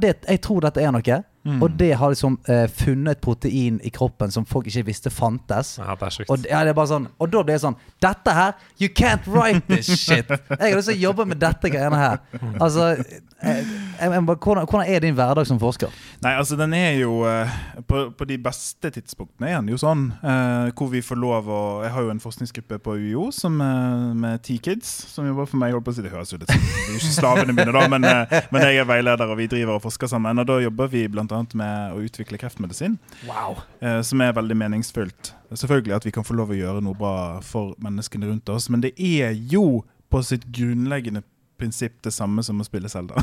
det, 0.01 0.17
Jeg 0.29 0.41
tror 0.43 0.61
dette 0.61 0.81
er 0.83 0.93
noe. 0.93 1.23
Mm. 1.49 1.63
Og 1.65 1.77
det 1.81 1.93
har 1.97 2.13
liksom 2.13 2.35
eh, 2.51 2.67
funnet 2.69 3.17
et 3.17 3.21
protein 3.25 3.79
i 3.81 3.93
kroppen 3.95 4.33
som 4.35 4.45
folk 4.49 4.67
ikke 4.69 4.85
visste 4.91 5.09
fantes. 5.15 5.79
Ja, 5.81 5.95
det 5.97 6.09
er 6.11 6.17
sjukt. 6.19 6.31
Og, 6.35 6.45
ja, 6.45 6.61
det 6.67 6.75
er 6.75 6.77
bare 6.77 6.91
sånn, 6.91 7.07
og 7.17 7.31
da 7.33 7.41
blir 7.47 7.57
det 7.57 7.63
sånn 7.63 7.79
Dette 8.05 8.35
her 8.37 8.53
You 8.83 8.91
can't 8.93 9.25
write 9.33 9.65
this 9.71 9.89
shit! 9.97 10.29
Jeg 10.29 10.59
har 10.61 10.77
lyst 10.77 10.91
til 10.93 10.99
å 10.99 11.03
jobbe 11.09 11.25
med 11.31 11.41
dette 11.41 11.71
greiene 11.73 11.97
her. 11.99 12.21
Altså 12.61 12.91
jeg, 12.99 13.23
jeg, 13.41 13.65
jeg, 14.03 14.23
hvordan, 14.27 14.67
hvordan 14.67 14.85
er 14.91 15.03
din 15.07 15.17
hverdag 15.17 15.47
som 15.49 15.59
forsker? 15.63 15.95
Nei, 16.25 16.35
altså 16.39 16.59
den 16.59 16.75
er 16.77 16.99
jo 16.99 17.23
eh, 17.29 17.57
på, 17.89 18.05
på 18.19 18.29
de 18.29 18.37
beste 18.43 18.91
tidspunktene 18.95 19.49
er 19.53 19.61
den 19.61 19.73
jo 19.73 19.79
sånn. 19.81 20.09
eh, 20.21 20.69
hvor 20.79 20.91
vi 20.93 21.01
får 21.05 21.19
lov 21.23 21.49
å 21.49 21.61
Jeg 21.87 21.93
har 21.95 22.07
jo 22.07 22.13
en 22.13 22.23
forskningsgruppe 22.23 22.79
på 22.85 22.97
UiO 22.99 23.29
som, 23.35 23.57
eh, 23.63 24.13
med 24.19 24.43
T-Kids 24.47 24.91
som 25.15 25.27
jobber 25.29 25.49
for 25.49 25.61
meg. 25.63 25.73
Holdt 25.77 25.87
på 25.89 25.95
å 25.95 25.99
si, 25.99 26.05
det 26.05 26.13
høres 26.13 26.33
jo 26.35 26.41
litt 26.43 26.51
sånn 26.53 26.65
Det 26.67 26.85
er 26.85 26.93
jo 26.93 27.01
ikke 27.01 27.15
slavene 27.17 27.55
mine, 27.57 27.73
da, 27.75 27.85
men, 27.91 28.05
eh, 28.09 28.39
men 28.53 28.67
jeg 28.69 28.83
er 28.83 28.89
veileder, 28.89 29.31
og 29.33 29.39
vi 29.41 29.49
driver 29.51 29.79
og 29.79 29.85
forsker 29.87 30.11
sammen. 30.11 30.43
Og 30.43 30.49
da 30.49 30.59
jobber 30.65 30.91
vi 30.93 31.05
bl.a. 31.47 31.57
med 31.59 31.93
å 31.97 32.03
utvikle 32.05 32.39
kreftmedisin, 32.39 32.99
Wow. 33.27 33.61
eh, 33.81 34.01
som 34.03 34.21
er 34.21 34.33
veldig 34.33 34.57
meningsfullt. 34.57 35.33
Selvfølgelig 35.55 35.95
at 35.97 36.05
vi 36.07 36.11
kan 36.11 36.25
få 36.25 36.35
lov 36.37 36.51
å 36.51 36.59
gjøre 36.59 36.83
noe 36.85 36.95
bra 36.99 37.41
for 37.41 37.75
menneskene 37.79 38.27
rundt 38.31 38.49
oss, 38.49 38.69
men 38.71 38.81
det 38.85 38.93
er 38.99 39.33
jo 39.33 39.85
på 40.11 40.23
sitt 40.25 40.45
grunnleggende 40.53 41.23
prinsipp 41.59 41.99
det 42.03 42.13
samme 42.15 42.43
som 42.47 42.61
å 42.61 42.65
spille 42.67 42.89
Zelda. 42.89 43.15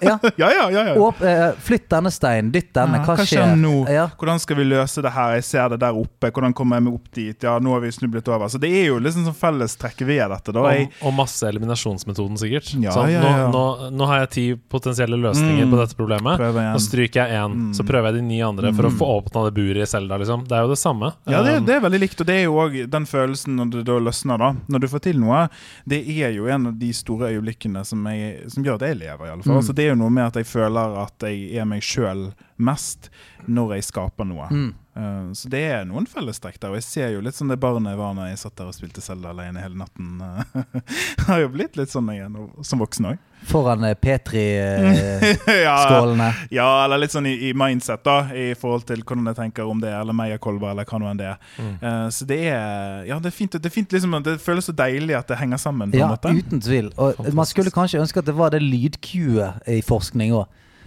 Ja. 0.00 0.14
ja, 0.38 0.46
ja, 0.54 0.64
ja, 0.70 0.82
ja. 0.86 0.94
Åp, 0.94 1.20
eh, 1.26 1.52
flytt 1.58 1.88
denne 1.90 2.10
steinen, 2.14 2.52
dytt 2.54 2.68
denne. 2.76 3.00
Ja, 3.00 3.04
Hva 3.04 3.16
hva 3.18 3.24
skjer? 3.26 3.54
nå? 3.58 3.72
Ja. 3.90 4.04
Hvordan 4.20 4.38
skal 4.38 4.56
vi 4.60 4.66
løse 4.68 5.02
det 5.02 5.10
her? 5.10 5.32
Jeg 5.34 5.44
ser 5.48 5.72
det 5.72 5.80
der 5.82 5.96
oppe. 5.98 6.30
Hvordan 6.30 6.54
kommer 6.54 6.78
jeg 6.78 6.84
meg 6.86 6.94
opp 6.94 7.08
dit? 7.16 7.42
Ja, 7.42 7.56
nå 7.58 7.72
har 7.74 7.80
vi 7.82 7.90
snublet 7.90 8.28
over. 8.30 8.46
Så 8.52 8.60
det 8.62 8.70
er 8.78 8.86
jo 8.92 9.00
liksom 9.02 9.24
sånn 9.26 9.34
fellestrekk 9.34 10.04
ved 10.06 10.22
dette. 10.30 10.54
da. 10.54 10.62
Og, 10.70 10.94
og 11.02 11.14
masse 11.18 11.42
eliminasjonsmetoden, 11.50 12.38
sikkert. 12.38 12.70
Ja, 12.78 12.94
sånn, 12.94 13.10
ja, 13.10 13.24
nå, 13.24 13.32
ja. 13.42 13.48
Nå, 13.50 13.64
nå 13.98 14.06
har 14.12 14.22
jeg 14.22 14.30
ti 14.36 14.44
potensielle 14.70 15.18
løsninger 15.18 15.66
Mm. 15.66 15.72
på 15.74 15.80
dette 15.82 15.98
problemet. 15.98 16.38
Nå 16.38 16.78
stryker 16.86 17.26
jeg 17.26 17.34
én, 17.42 17.58
Mm. 17.58 17.74
så 17.74 17.82
prøver 17.90 18.12
jeg 18.12 18.20
de 18.20 18.22
ni 18.28 18.38
andre 18.46 18.70
for 18.72 18.86
å 18.86 18.92
Mm. 18.92 18.98
få 19.02 19.10
åpna 19.18 19.44
det 19.50 19.54
buret 19.58 19.82
i 19.82 19.90
Selda. 19.90 20.16
Liksom. 20.22 20.46
Det 20.46 20.54
er 20.54 20.62
jo 20.62 20.68
det 20.70 20.78
samme. 20.78 21.12
Ja, 21.26 21.42
det, 21.42 21.56
Um, 21.58 21.64
det 21.66 21.74
er 21.74 21.80
veldig 21.80 22.00
likt, 22.06 22.20
og 22.20 22.26
det 22.30 22.36
er 22.38 22.44
jo 22.46 22.54
òg 22.54 22.78
den 22.88 23.04
følelsen 23.06 23.56
når 23.58 23.70
det 23.72 23.84
da 23.90 23.98
løsner, 23.98 24.38
da. 24.38 24.52
Når 24.70 24.80
du 24.80 24.86
får 24.86 25.00
til 25.10 25.18
noe. 25.18 25.48
Det 25.86 26.06
er 26.06 26.30
jo 26.38 26.46
en 26.46 26.68
av 26.68 26.78
de 26.78 26.92
store 26.92 27.32
øyeblikkene 27.34 27.67
som, 27.84 28.04
jeg, 28.12 28.50
som 28.52 28.64
gjør 28.64 28.78
at 28.78 28.86
jeg 28.88 28.98
lever, 28.98 29.26
i 29.26 29.32
alle 29.32 29.44
fall. 29.44 29.56
Mm. 29.56 29.60
Altså, 29.60 29.74
det 29.76 29.84
er 29.84 29.92
jo 29.92 30.00
noe 30.02 30.14
med 30.14 30.28
at 30.30 30.38
jeg 30.40 30.48
føler 30.48 30.98
at 31.02 31.26
jeg 31.28 31.60
er 31.60 31.68
meg 31.68 31.84
sjøl 31.84 32.28
mest 32.56 33.10
når 33.46 33.76
jeg 33.76 33.88
skaper 33.88 34.28
noe. 34.28 34.48
Mm. 34.50 34.68
Uh, 34.98 35.28
så 35.38 35.50
det 35.52 35.62
er 35.68 35.86
noen 35.88 36.08
fellestrekk 36.10 36.58
der. 36.58 36.72
Og 36.74 36.80
jeg 36.80 36.88
ser 36.88 37.12
jo 37.14 37.22
litt 37.24 37.38
sånn 37.38 37.52
det 37.52 37.60
barnet 37.62 37.94
jeg 37.94 38.00
var 38.00 38.16
når 38.18 38.32
jeg 38.32 38.42
satt 38.42 38.56
der 38.58 38.70
og 38.70 38.76
spilte 38.76 39.04
Zelda 39.04 39.32
alene 39.34 39.62
hele 39.62 39.78
natten. 39.84 40.22
Har 41.28 41.42
jo 41.44 41.52
blitt 41.54 41.78
litt 41.80 41.94
sånn 41.94 42.10
igjen, 42.14 42.38
som 42.66 42.82
voksen 42.82 43.12
òg. 43.12 43.27
Foran 43.46 43.84
eh, 43.84 43.94
Petri-skålene. 43.94 46.34
ja, 46.50 46.52
ja, 46.58 46.84
eller 46.84 46.98
litt 47.02 47.12
sånn 47.14 47.26
i, 47.30 47.34
i 47.48 47.52
mindset, 47.56 48.02
da, 48.04 48.16
i 48.34 48.54
forhold 48.58 48.84
til 48.88 49.02
hvordan 49.04 49.26
jeg 49.30 49.36
tenker 49.38 49.62
om 49.70 49.80
det, 49.82 49.92
eller 49.94 50.12
Meierkolber, 50.16 50.70
eller 50.72 50.84
hva 50.88 50.98
nå 51.00 51.06
enn 51.12 51.20
det 51.20 51.28
er. 51.32 51.38
Mm. 51.58 51.74
Uh, 51.82 52.06
så 52.14 52.22
det 52.28 52.40
er 52.50 53.04
Ja, 53.08 53.16
det 53.22 53.28
er 53.32 53.36
fint. 53.38 53.52
Det, 53.58 53.66
er 53.70 53.74
fint 53.74 53.92
liksom, 53.94 54.16
det 54.26 54.34
føles 54.44 54.64
så 54.68 54.74
deilig 54.76 55.14
at 55.18 55.28
det 55.30 55.36
henger 55.40 55.58
sammen, 55.62 55.86
på 55.92 55.96
en 55.98 56.04
Ja, 56.04 56.08
måte. 56.12 56.28
uten 56.34 56.58
tvil. 56.64 56.86
Og 56.96 57.14
Fantastisk. 57.14 57.36
man 57.40 57.46
skulle 57.52 57.70
kanskje 57.74 58.02
ønske 58.04 58.18
at 58.22 58.28
det 58.28 58.36
var 58.38 58.48
det 58.54 58.62
lydcuet 58.64 59.52
i 59.68 59.70
forskning 59.86 60.30
òg. 60.38 60.46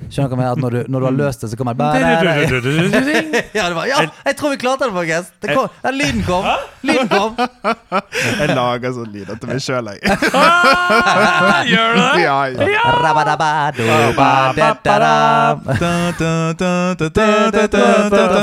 Skjønner 0.10 0.30
du 0.32 0.36
hva 0.36 0.42
jeg 0.42 0.42
mener? 0.42 0.52
At 0.52 0.58
når 0.64 0.72
du, 0.72 0.80
når 0.92 1.00
du 1.00 1.06
har 1.06 1.16
løst 1.20 1.42
det, 1.46 1.50
så 1.52 1.58
kommer 1.60 1.74
det 1.74 1.80
bare 1.82 2.00
Ja, 3.54 3.68
det 3.70 3.76
var, 3.78 3.86
ja, 3.90 4.00
jeg 4.26 4.36
tror 4.40 4.50
vi 4.54 4.58
klarte 4.62 4.88
det, 4.88 4.94
folkens! 4.96 5.28
Det 5.44 5.48
kom, 5.56 5.68
ja, 5.84 5.92
lyden 5.96 6.24
kom! 6.28 6.46
Lyden 6.88 7.10
kom! 7.12 7.36
Jeg 8.42 8.48
lager 8.58 8.96
sånn 8.96 9.12
lyd 9.14 9.30
til 9.38 9.48
meg 9.52 9.62
sjøl, 9.64 9.86
jeg. 9.92 10.00
Gjør 11.72 11.90
du 11.94 12.02
det? 12.02 12.24
Ja, 12.26 12.38
ja. 12.50 12.56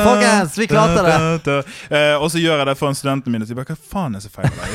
Folkens, 0.07 0.59
vi 0.59 0.67
klarte 0.71 1.03
det! 1.03 1.59
Eh, 1.91 2.15
og 2.23 2.31
så 2.33 2.39
gjør 2.41 2.63
jeg 2.63 2.67
det 2.71 2.77
foran 2.79 2.97
studentene 2.99 3.33
mine. 3.35 3.45
og 3.45 3.51
de 3.51 3.57
bare, 3.59 3.75
Hva 3.75 3.77
faen 3.93 4.17
er 4.19 4.23
så 4.25 4.31
feil 4.33 4.49
med 4.55 4.61
deg? 4.63 4.75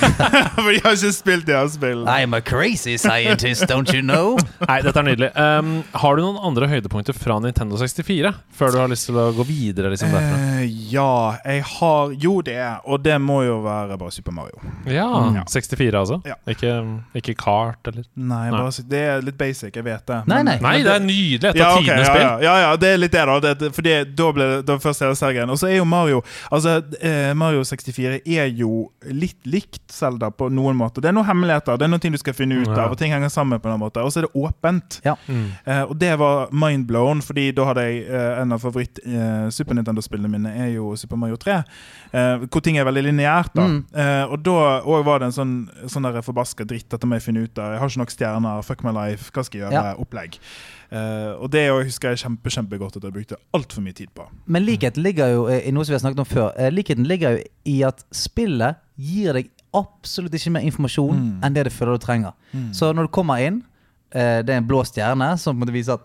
For 0.58 0.70
de 0.74 0.80
har 0.84 0.98
ikke 0.98 1.14
spilt 1.16 1.46
de 1.48 1.56
her 1.58 1.70
spillene. 1.72 2.10
I'm 2.14 2.34
a 2.38 2.42
crazy 2.42 2.98
scientist, 2.98 3.66
don't 3.72 3.94
you 3.94 4.02
know? 4.04 4.38
Nei, 4.68 4.80
dette 4.86 5.00
er 5.00 5.08
nydelig. 5.08 5.32
Um, 5.40 5.74
har 6.04 6.18
du 6.20 6.24
noen 6.26 6.40
andre 6.52 6.70
høydepunkter 6.74 7.16
fra 7.18 7.38
Nintendo 7.44 7.78
64? 7.80 8.34
Før 8.58 8.72
du 8.74 8.78
har 8.82 8.90
lyst 8.92 9.08
til 9.10 9.18
å 9.22 9.28
gå 9.38 9.46
videre? 9.48 9.92
liksom? 9.94 10.14
Eh, 10.18 10.64
ja, 10.92 11.38
jeg 11.46 11.64
har 11.64 12.12
Jo, 12.20 12.42
det. 12.42 12.58
Og 12.86 13.02
det 13.04 13.16
må 13.22 13.42
jo 13.46 13.60
være 13.64 13.98
bare 13.98 14.12
Super 14.12 14.32
Mario. 14.36 14.60
Ja, 14.86 15.08
Ja. 15.34 15.44
64 15.50 16.00
altså? 16.00 16.20
Ja. 16.28 16.36
Ikke, 16.48 16.74
ikke 17.16 17.36
Kart, 17.40 17.80
eller? 17.88 18.04
Nei, 18.16 18.50
Nei. 18.50 18.60
bare, 18.60 18.86
det 18.90 19.02
er 19.14 19.22
litt 19.22 19.38
basic, 19.38 19.74
jeg 19.76 19.84
vet 19.86 20.06
det. 20.06 20.20
Nei, 20.28 20.42
nei. 20.44 20.58
Nei, 20.62 20.76
det 20.84 20.92
er 20.94 21.00
nydelig! 21.04 21.50
Et 21.54 21.56
Ja, 21.62 21.70
av 21.72 21.78
ok, 21.78 21.86
tidenes 21.86 22.08
spill. 22.08 22.22
ja, 22.22 22.34
ja, 22.42 22.56
ja, 22.68 22.76
det 22.76 22.90
er 22.94 22.98
litt 22.98 23.12
det, 23.12 23.26
da. 23.26 23.40
Det, 23.40 23.54
det- 23.60 23.72
fordi 23.76 23.96
da 24.16 24.32
ble 24.32 24.44
det 24.56 24.66
da 24.66 24.78
først 24.78 25.00
hele 25.06 25.16
serien. 25.16 25.50
Og 25.50 25.58
så 25.58 25.68
er 25.72 25.78
jo 25.78 25.86
Mario 25.86 26.22
Altså, 26.52 26.84
eh, 27.02 27.34
Mario 27.34 27.64
64 27.64 28.22
er 28.26 28.48
jo 28.54 28.90
litt 29.10 29.38
likt 29.46 29.92
Zelda 29.92 30.30
på 30.32 30.50
noen 30.52 30.76
måter. 30.78 31.02
Det 31.02 31.10
er 31.10 31.14
noen 31.14 31.26
hemmeligheter, 31.26 31.78
det 31.78 31.86
er 31.86 31.92
noen 31.92 32.02
ting 32.02 32.12
du 32.12 32.18
skal 32.18 32.34
finne 32.34 32.62
ut 32.62 32.68
av, 32.70 32.92
og 32.92 32.98
ting 32.98 33.12
henger 33.12 33.30
sammen 33.30 33.60
på 33.60 33.70
en 33.74 33.80
måte. 33.80 33.98
Og 34.04 34.12
så 34.12 34.22
er 34.22 34.28
det 34.28 34.34
åpent. 34.36 35.00
Ja. 35.06 35.16
Mm. 35.28 35.52
Eh, 35.66 35.82
og 35.84 35.98
det 36.00 36.18
var 36.20 36.48
mindblown, 36.64 37.22
fordi 37.26 37.50
da 37.56 37.68
hadde 37.70 37.84
jeg 37.86 38.04
uh, 38.10 38.42
en 38.42 38.56
av 38.56 38.64
favoritt-Super 38.64 39.78
Nintendo-spillene 39.78 40.32
mine 40.32 40.52
er 40.66 40.72
jo 40.78 40.94
Super 41.00 41.20
Mario 41.20 41.38
3. 41.42 41.60
uh, 42.14 42.46
hvor 42.48 42.64
ting 42.66 42.78
er 42.80 42.88
veldig 42.88 43.04
lineært. 43.10 43.52
da. 43.56 43.68
Mm. 43.68 43.80
Eh, 43.94 44.24
og 44.34 44.40
da 44.46 44.56
og 44.84 45.04
var 45.08 45.20
det 45.24 45.30
en 45.32 45.36
sånn, 45.36 45.54
sånn 45.90 46.08
der 46.08 46.22
forbaska 46.26 46.66
dritt. 46.70 46.88
Dette 46.92 47.08
må 47.10 47.18
jeg 47.20 47.26
finne 47.28 47.44
ut 47.46 47.60
av. 47.60 47.74
Jeg 47.76 47.82
har 47.84 47.92
ikke 47.92 48.02
nok 48.04 48.14
stjerner. 48.14 48.64
Fuck 48.66 48.84
my 48.88 48.94
life. 48.96 49.32
Hva 49.34 49.44
skal 49.46 49.60
jeg 49.60 49.68
gjøre? 49.68 49.84
Ja. 49.94 49.94
Opplegg. 50.02 50.38
Uh, 50.94 51.34
og 51.42 51.50
det 51.56 51.64
husker 51.74 52.14
jeg 52.14 52.22
kjempe, 52.22 52.52
kjempegodt 52.54 53.00
at 53.00 53.04
jeg 53.08 53.16
brukte 53.16 53.40
altfor 53.58 53.82
mye 53.82 53.96
tid 53.98 54.12
på. 54.14 54.28
Men 54.46 54.66
likheten 54.68 55.02
ligger 55.04 55.32
jo 55.34 55.48
eh, 55.50 55.64
i 55.68 55.74
noe 55.74 55.86
som 55.88 55.94
vi 55.94 55.98
har 55.98 56.04
snakket 56.06 56.22
om 56.22 56.30
før. 56.30 56.52
Eh, 56.60 56.70
Likheten 56.74 57.08
ligger 57.10 57.38
jo 57.40 57.44
i 57.72 57.80
at 57.88 58.04
spillet 58.14 58.78
gir 59.02 59.34
deg 59.40 59.50
absolutt 59.74 60.36
ikke 60.38 60.52
mer 60.54 60.66
informasjon 60.70 61.18
Mm. 61.18 61.40
enn 61.48 61.54
det 61.56 61.64
du 61.66 61.72
føler 61.74 61.98
du 61.98 62.04
trenger. 62.06 62.34
Så 62.78 62.92
når 62.94 63.08
du 63.08 63.14
kommer 63.16 63.42
inn, 63.42 63.64
uh, 64.14 64.42
det 64.46 64.54
er 64.54 64.60
en 64.62 64.68
blå 64.70 64.84
stjerne 64.86 65.32
som 65.42 65.58
måtte 65.58 65.74
vise 65.74 65.90
at 65.98 66.04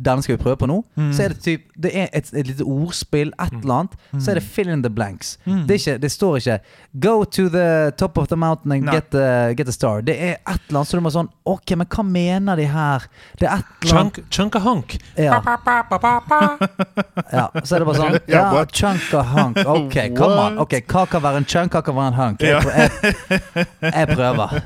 den 0.00 0.22
skal 0.22 0.36
vi 0.36 0.42
prøve 0.42 0.56
på 0.60 0.66
nå, 0.70 0.82
så 1.14 1.24
er 1.24 1.28
det 1.34 1.40
typ 1.44 1.62
Det 1.78 1.92
er 1.94 2.08
et, 2.12 2.30
et 2.34 2.46
lite 2.48 2.64
ordspill, 2.66 3.28
et 3.38 3.52
eller 3.60 3.74
annet, 3.74 3.92
så 4.18 4.30
er 4.32 4.40
det 4.40 4.42
fill 4.42 4.68
in 4.68 4.82
the 4.82 4.90
blanks. 4.90 5.36
Det, 5.44 5.70
er 5.70 5.78
ikke, 5.78 5.98
det 6.02 6.10
står 6.10 6.36
ikke 6.40 6.58
'Go 6.98 7.24
to 7.24 7.48
the 7.48 7.90
top 7.98 8.18
of 8.18 8.26
the 8.28 8.36
mountain 8.36 8.72
and 8.72 8.90
get 8.90 9.10
the, 9.10 9.54
get 9.54 9.66
the 9.66 9.72
star'. 9.72 10.00
Det 10.02 10.16
er 10.18 10.36
et 10.42 10.60
eller 10.68 10.80
annet, 10.80 10.88
så 10.88 10.96
du 10.98 11.02
må 11.04 11.10
sånn 11.14 11.28
Ok, 11.46 11.70
men 11.76 11.86
hva 11.86 12.02
mener 12.04 12.56
de 12.56 12.66
her? 12.66 13.06
Det 13.40 13.46
er 13.48 13.58
et 13.62 13.64
eller 13.84 14.00
annet 14.00 14.18
Chunk, 14.18 14.30
chunk 14.30 14.56
a 14.56 14.58
hunk. 14.58 14.98
ja. 15.16 15.38
ja, 17.32 17.46
så 17.64 17.74
er 17.76 17.78
det 17.78 17.86
bare 17.86 17.96
sånn 17.96 18.18
Ja, 18.34 18.64
chunk 18.72 19.12
hunk. 19.32 19.58
Ok, 19.66 19.96
come 20.16 20.38
on. 20.42 20.58
Ok, 20.62 20.74
Hva 20.88 21.06
kan 21.10 21.22
være 21.22 21.42
en 21.42 21.46
chunk, 21.48 21.72
hva 21.72 21.82
kan 21.84 21.96
være 21.96 22.12
en 22.12 22.18
hunk? 22.18 22.42
Jeg, 22.42 22.62
jeg, 22.64 23.66
jeg 23.82 24.08
prøver. 24.12 24.58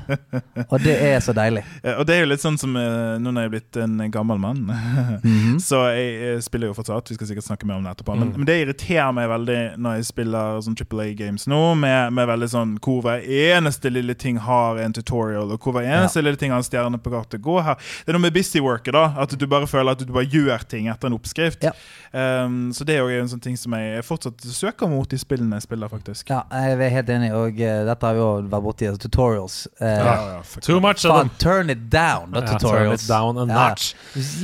Og 0.69 0.79
det 0.83 0.97
er 1.13 1.21
så 1.25 1.35
deilig. 1.37 1.65
Ja, 1.85 1.99
Og 1.99 2.07
det 2.09 2.17
er 2.17 2.25
jo 2.25 2.31
litt 2.33 2.43
sånn 2.45 2.59
som 2.61 2.77
eh, 2.79 3.19
nå 3.23 3.33
når 3.33 3.45
jeg 3.47 3.51
er 3.51 3.55
blitt 3.57 3.81
en 3.83 3.99
gammel 4.15 4.41
mann. 4.43 4.65
Mhm. 5.23 5.61
Så 5.61 5.81
jeg, 5.95 6.43
spiller 6.43 6.71
jo 6.71 6.75
fortsatt. 6.75 7.11
Vi 7.11 7.15
skal 7.19 7.27
sikkert 7.27 7.45
snakke 7.45 7.67
mer 7.69 7.77
om 7.81 7.85
det 7.85 7.93
etterpå. 7.97 8.17
Men, 8.19 8.33
men 8.37 8.47
det 8.49 8.57
irriterer 8.63 9.13
meg 9.13 9.29
veldig 9.29 9.59
når 9.79 9.97
jeg 9.99 10.07
spiller 10.09 10.61
sånn 10.65 10.77
Triple 10.79 11.05
A-games 11.11 11.47
nå, 11.51 11.61
med, 11.79 12.13
med 12.17 12.29
veldig 12.31 12.49
sånn 12.53 12.73
hvor 12.83 13.03
hver 13.05 13.23
eneste 13.23 13.91
lille 13.93 14.15
ting 14.15 14.39
har 14.43 14.79
en 14.83 14.93
tutorial, 14.97 15.53
og 15.53 15.61
hvor 15.63 15.77
hver 15.77 15.87
eneste 15.89 16.23
lille 16.23 16.37
ting 16.41 16.51
har 16.55 16.63
en 16.63 16.67
stjerne 16.67 16.99
på 17.03 17.11
kartet. 17.13 17.43
Gå 17.43 17.59
her. 17.63 17.77
Det 18.05 18.13
er 18.13 18.19
noe 18.19 18.27
med 18.27 18.35
busyworket, 18.37 18.93
da. 18.97 19.05
At 19.23 19.35
du 19.39 19.47
bare 19.47 19.67
føler 19.71 19.93
at 19.97 20.03
du 20.07 20.13
bare 20.13 20.27
gjør 20.31 20.65
ting 20.69 20.89
etter 20.93 21.11
en 21.11 21.19
oppskrift. 21.19 21.63
Ja. 21.63 21.73
Um, 22.13 22.73
så 22.77 22.85
det 22.85 22.99
er 22.99 23.07
jo 23.09 23.23
en 23.23 23.29
sånn 23.31 23.41
ting 23.41 23.55
som 23.57 23.73
jeg 23.73 24.03
fortsatt 24.05 24.43
søker 24.45 24.89
mot 24.91 25.13
i 25.13 25.19
spillene 25.21 25.57
jeg 25.57 25.65
spiller, 25.65 25.89
faktisk. 25.89 26.29
Ja, 26.31 26.43
jeg 26.53 26.77
er 26.77 26.93
helt 26.99 27.09
enig, 27.15 27.31
og 27.33 27.57
uh, 27.57 27.79
dette 27.89 28.07
har 28.07 28.17
vi 28.17 28.21
jo 28.21 28.31
vært 28.53 28.67
borti. 28.67 28.89
Altså, 28.91 29.03
tutorials. 29.07 29.57
Uh, 29.81 29.87
Ja, 29.93 30.15
ja, 30.35 30.43
Too 30.61 30.81
much 30.81 31.05
of 31.07 31.17
them. 31.17 31.31
turn 31.39 31.71
it 31.71 31.89
down, 31.91 32.33
da, 32.33 32.43
Ja, 32.45 32.59
turn 32.59 32.93
it 32.93 33.05
down 33.09 33.39
a 33.39 33.45
notch. 33.49 33.95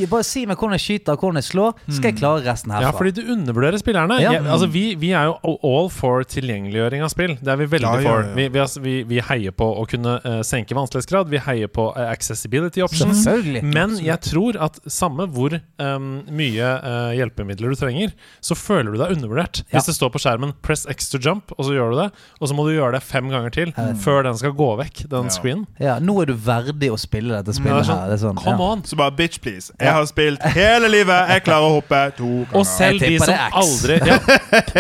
Bare 0.09 0.25
si 0.25 0.45
meg 0.49 0.59
hvordan 0.61 0.77
jeg 0.79 0.85
skyter 0.87 1.15
og 1.17 1.23
hvordan 1.25 1.41
jeg 1.43 1.47
slår, 1.49 1.73
skal 1.89 2.09
jeg 2.11 2.17
klare 2.19 2.43
resten 2.47 2.73
herfra. 2.75 2.89
Ja, 2.89 2.93
fordi 2.97 3.13
du 3.19 3.33
undervurderer 3.35 3.79
spillerne. 3.83 4.19
Ja. 4.23 4.33
Altså, 4.43 4.67
vi, 4.73 4.85
vi 4.99 5.13
er 5.17 5.29
jo 5.31 5.57
all 5.69 5.89
for 5.93 6.25
tilgjengeliggjøring 6.29 7.03
av 7.05 7.13
spill. 7.13 7.37
Det 7.41 7.53
er 7.53 7.61
vi 7.61 7.69
veldig 7.77 7.89
Ja, 7.89 8.01
ja, 8.01 8.09
for. 8.09 8.25
ja. 8.27 8.35
Vi, 8.39 8.49
vi, 8.55 8.67
vi, 8.89 8.95
vi 9.15 9.21
heier 9.29 9.55
på 9.57 9.69
å 9.83 9.85
kunne 9.91 10.17
uh, 10.25 10.41
senke 10.47 10.77
vanskelighetsgrad. 10.79 11.31
Vi 11.33 11.41
heier 11.47 11.71
på 11.73 11.89
uh, 11.97 12.03
accessibility 12.11 12.83
options. 12.85 13.23
Selvfølgelig. 13.25 13.63
Men 13.75 13.97
jeg 14.05 14.21
tror 14.29 14.59
at 14.69 14.81
samme 14.91 15.27
hvor 15.35 15.55
um, 15.79 16.09
mye 16.31 16.69
uh, 16.83 17.13
hjelpemidler 17.17 17.75
du 17.75 17.79
trenger, 17.81 18.15
så 18.45 18.57
føler 18.59 18.93
du 18.95 18.99
deg 19.03 19.15
undervurdert. 19.17 19.63
Ja. 19.69 19.79
Hvis 19.79 19.91
det 19.93 19.97
står 19.99 20.13
på 20.15 20.23
skjermen 20.23 20.55
'press 20.63 20.87
X 20.91 21.11
to 21.13 21.19
jump', 21.23 21.53
og 21.59 21.65
så 21.69 21.75
gjør 21.77 21.93
du 21.95 22.01
det, 22.03 22.09
og 22.41 22.49
så 22.49 22.55
må 22.57 22.67
du 22.69 22.75
gjøre 22.77 22.97
det 22.99 23.03
fem 23.07 23.29
ganger 23.33 23.51
til 23.55 23.73
før 24.03 24.23
den 24.27 24.37
skal 24.39 24.53
gå 24.57 24.71
vekk, 24.83 25.05
den 25.11 25.29
Ja. 25.29 25.35
screenen. 25.35 25.67
Ja, 25.81 25.99
nå 25.99 26.15
er 26.23 26.27
du 26.31 26.35
verdig 26.35 26.91
å 26.93 26.97
spille 26.99 27.35
dette 27.37 27.51
Det 27.53 27.57
spillet 27.59 27.81
er 27.83 27.89
sånn, 27.89 27.99
her. 28.01 28.09
Det 28.09 28.17
er 28.19 28.23
sånn, 28.23 28.39
Come 28.43 28.59
ja. 28.59 28.69
on! 28.73 28.83
Så 28.89 28.97
bare 28.97 29.13
bitch, 29.17 29.39
please. 29.43 29.73
Jeg 29.81 29.93
har 29.93 30.05
spilt 30.09 30.38
hele 30.55 30.89
livet. 30.91 31.29
Jeg 31.33 31.43
klarer 31.47 31.67
å 31.67 31.73
hoppe 31.79 32.01
to 32.17 32.29
ganger. 32.29 32.57
Og 32.61 32.67
selv, 32.69 33.01
de 33.03 33.19
som 33.23 33.35
aldri, 33.63 33.97
ja, 34.07 34.19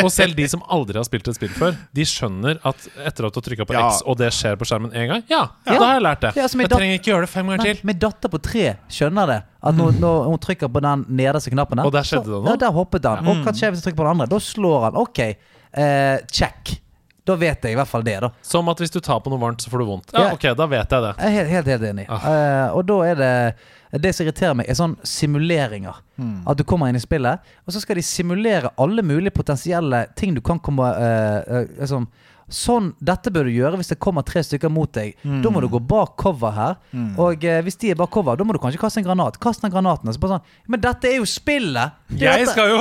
og 0.05 0.11
selv 0.15 0.37
de 0.39 0.47
som 0.49 0.63
aldri 0.69 0.99
har 1.01 1.07
spilt 1.09 1.29
et 1.33 1.39
spill 1.39 1.53
før, 1.57 1.77
de 1.95 2.07
skjønner 2.09 2.59
at 2.69 2.89
etter 3.09 3.29
at 3.29 3.35
du 3.35 3.41
har 3.41 3.47
trykka 3.49 3.67
på 3.69 3.77
Ja. 3.77 3.87
X, 3.91 4.03
og 4.07 4.19
det 4.21 4.31
skjer 4.37 4.57
på 4.61 4.69
skjermen 4.69 4.93
én 4.95 5.09
gang, 5.13 5.23
ja, 5.31 5.43
Ja. 5.67 5.79
da 5.79 5.79
har 5.85 5.95
jeg 5.99 6.03
lært 6.09 6.21
det. 6.27 6.33
Ja, 6.37 6.47
jeg 6.49 6.71
trenger 6.73 6.99
ikke 7.01 7.13
gjøre 7.13 7.27
det 7.27 7.33
fem 7.35 7.47
ganger 7.47 7.65
Nei, 7.65 7.75
til. 7.75 7.85
min 7.93 7.99
datter 7.99 8.29
på 8.29 8.43
tre 8.43 8.67
skjønner 8.89 9.27
det. 9.35 9.41
At 9.63 9.75
når, 9.75 9.97
når 9.99 10.25
hun 10.31 10.39
trykker 10.39 10.69
på 10.71 10.81
den 10.85 11.05
nederste 11.19 11.51
knappen 11.51 11.81
der 11.81 11.87
Og 11.89 11.93
der 11.93 12.07
skjedde 12.07 12.29
så, 12.31 12.35
det 12.39 12.45
nå? 12.45 12.51
Ja, 12.53 12.57
der 12.57 12.71
hoppet 12.77 13.05
han. 13.11 13.27
Og 13.27 13.41
hva 13.43 13.53
skjer 13.53 13.73
hvis 13.75 13.83
jeg 13.83 13.91
trykker 13.91 14.03
på 14.03 14.07
den 14.07 14.13
andre? 14.15 14.29
Da 14.31 14.39
slår 14.39 14.85
han. 14.89 15.01
Ok, 15.03 15.19
eh, 15.75 16.19
check. 16.31 16.77
Da 17.29 17.35
vet 17.37 17.61
jeg 17.67 17.75
i 17.75 17.77
hvert 17.77 17.91
fall 17.91 18.05
det, 18.07 18.15
da. 18.25 18.31
Som 18.41 18.71
at 18.73 18.79
hvis 18.81 18.89
du 18.95 19.01
tar 19.05 19.19
på 19.21 19.29
noe 19.29 19.37
varmt, 19.43 19.61
så 19.61 19.69
får 19.69 19.83
du 19.83 19.85
vondt. 19.85 20.15
Ja, 20.15 20.29
Ja. 20.29 20.33
ok, 20.33 20.47
da 20.57 20.65
vet 20.71 20.89
jeg 20.95 21.03
det. 21.05 21.11
Jeg 21.19 21.27
er 21.27 21.35
helt, 21.37 21.51
helt, 21.51 21.67
helt 21.75 21.83
enig. 21.91 22.07
Ah. 22.09 22.25
Uh, 22.25 22.77
og 22.79 22.87
da 22.89 22.97
er 23.05 23.15
det 23.21 23.33
Det 23.93 24.11
som 24.15 24.27
irriterer 24.27 24.55
meg, 24.59 24.69
er 24.69 24.75
sånn 24.77 24.97
simuleringer. 25.07 26.03
At 26.47 26.59
du 26.59 26.65
kommer 26.69 26.89
inn 26.91 26.97
i 26.99 27.01
spillet, 27.01 27.41
og 27.65 27.73
så 27.73 27.81
skal 27.81 27.97
de 27.97 28.03
simulere 28.05 28.73
alle 28.77 29.03
mulige 29.07 29.33
potensielle 29.33 30.07
ting 30.19 30.35
du 30.37 30.41
kan 30.45 30.59
komme 30.61 30.83
uh, 30.83 31.41
uh, 31.49 31.65
liksom, 31.81 32.09
Sånn, 32.49 32.95
Dette 33.05 33.29
bør 33.29 33.45
du 33.45 33.51
gjøre 33.53 33.77
hvis 33.77 33.91
det 33.93 33.99
kommer 34.01 34.25
tre 34.25 34.41
stykker 34.41 34.71
mot 34.73 34.89
deg. 34.97 35.19
Da 35.45 35.51
må 35.53 35.61
du 35.61 35.67
gå 35.69 35.83
bak 35.85 36.15
cover 36.17 36.55
her. 36.57 36.79
Og 37.21 37.45
eh, 37.45 37.59
hvis 37.67 37.77
de 37.77 37.91
er 37.93 37.99
bak 38.01 38.09
cover, 38.15 38.39
da 38.41 38.45
må 38.49 38.55
du 38.57 38.59
kanskje 38.63 38.81
kaste 38.81 39.03
en 39.03 39.05
granat. 39.05 39.37
Kast 39.37 39.61
den 39.61 39.69
granaten. 39.75 40.09
og 40.09 40.17
Så 40.17 40.23
bare 40.23 40.39
sånn, 40.39 40.47
Men 40.73 40.81
dette 40.81 41.11
er 41.11 41.19
jo 41.19 41.27
spillet! 41.29 41.93
Det 42.09 42.25
Jeg 42.25 42.47
dette- 42.47 42.55
skal 42.55 42.71
jo 42.73 42.81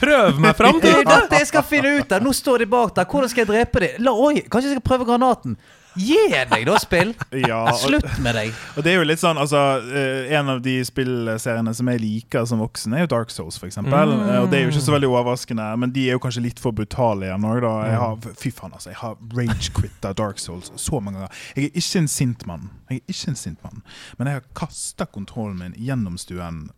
prøve 0.00 0.42
meg 0.42 0.56
fram 0.58 0.74
det 0.82 0.88
til 0.88 0.90
er 0.96 0.98
jo 0.98 1.04
dette! 1.06 1.20
dette 1.28 1.38
jeg 1.44 1.50
skal 1.52 1.62
finne 1.70 1.92
ut 2.00 2.10
av! 2.18 2.26
Nå 2.26 2.32
står 2.34 2.64
de 2.64 2.66
bak 2.74 2.96
der. 2.98 3.06
Hvordan 3.06 3.30
skal 3.30 3.44
jeg 3.44 3.50
drepe 3.52 3.84
dem? 3.86 4.02
La, 4.02 4.16
oi, 4.18 4.40
kanskje 4.50 4.72
jeg 4.72 4.80
skal 4.80 4.88
prøve 4.90 5.06
granaten? 5.12 5.54
Gi 5.98 6.18
deg, 6.32 6.64
da, 6.68 6.78
spill! 6.82 7.14
Ja, 7.48 7.60
og, 7.70 7.78
Slutt 7.82 8.18
med 8.24 8.36
deg. 8.38 8.54
og 8.76 8.84
det 8.84 8.92
er 8.92 8.98
jo 9.00 9.06
litt 9.06 9.20
sånn, 9.22 9.38
altså 9.40 9.60
eh, 9.84 10.30
En 10.36 10.50
av 10.54 10.62
de 10.64 10.78
spillseriene 10.86 11.72
som 11.76 11.90
jeg 11.92 12.02
liker 12.02 12.46
som 12.48 12.62
voksen, 12.62 12.94
er 12.96 13.04
jo 13.04 13.10
Dark 13.14 13.32
Souls, 13.34 13.58
f.eks. 13.58 13.72
eksempel 13.76 14.14
Eh, 14.18 14.38
og 14.42 14.48
det 14.50 14.58
er 14.58 14.66
jo 14.66 14.72
ikke 14.72 14.84
så 14.84 14.94
veldig 14.94 15.10
overraskende, 15.10 15.68
men 15.80 15.92
de 15.94 16.08
er 16.08 16.16
jo 16.16 16.22
kanskje 16.22 16.42
litt 16.44 16.60
for 16.62 16.74
brutale 16.76 17.28
igjen 17.28 17.46
òg, 17.48 17.64
har, 17.64 18.18
fy 18.40 18.50
faen, 18.54 18.74
altså. 18.76 18.92
Jeg 18.92 19.00
har 19.02 19.16
rage-quitta 19.36 20.12
Dark 20.18 20.40
Souls 20.42 20.72
så 20.80 21.00
mange 21.02 21.20
ganger. 21.20 21.44
Jeg 21.56 21.68
er 21.68 21.80
ikke 21.82 22.02
en 22.02 22.10
sint 22.12 22.46
mann, 22.48 22.70
Jeg 22.88 23.02
er 23.02 23.12
ikke 23.14 23.32
en 23.32 23.38
sint 23.38 23.64
mann 23.64 23.82
men 24.18 24.28
jeg 24.28 24.40
har 24.40 24.46
kasta 24.56 25.06
kontrollen 25.06 25.58
min 25.58 25.74
gjennom 25.76 26.18
stuen 26.20 26.68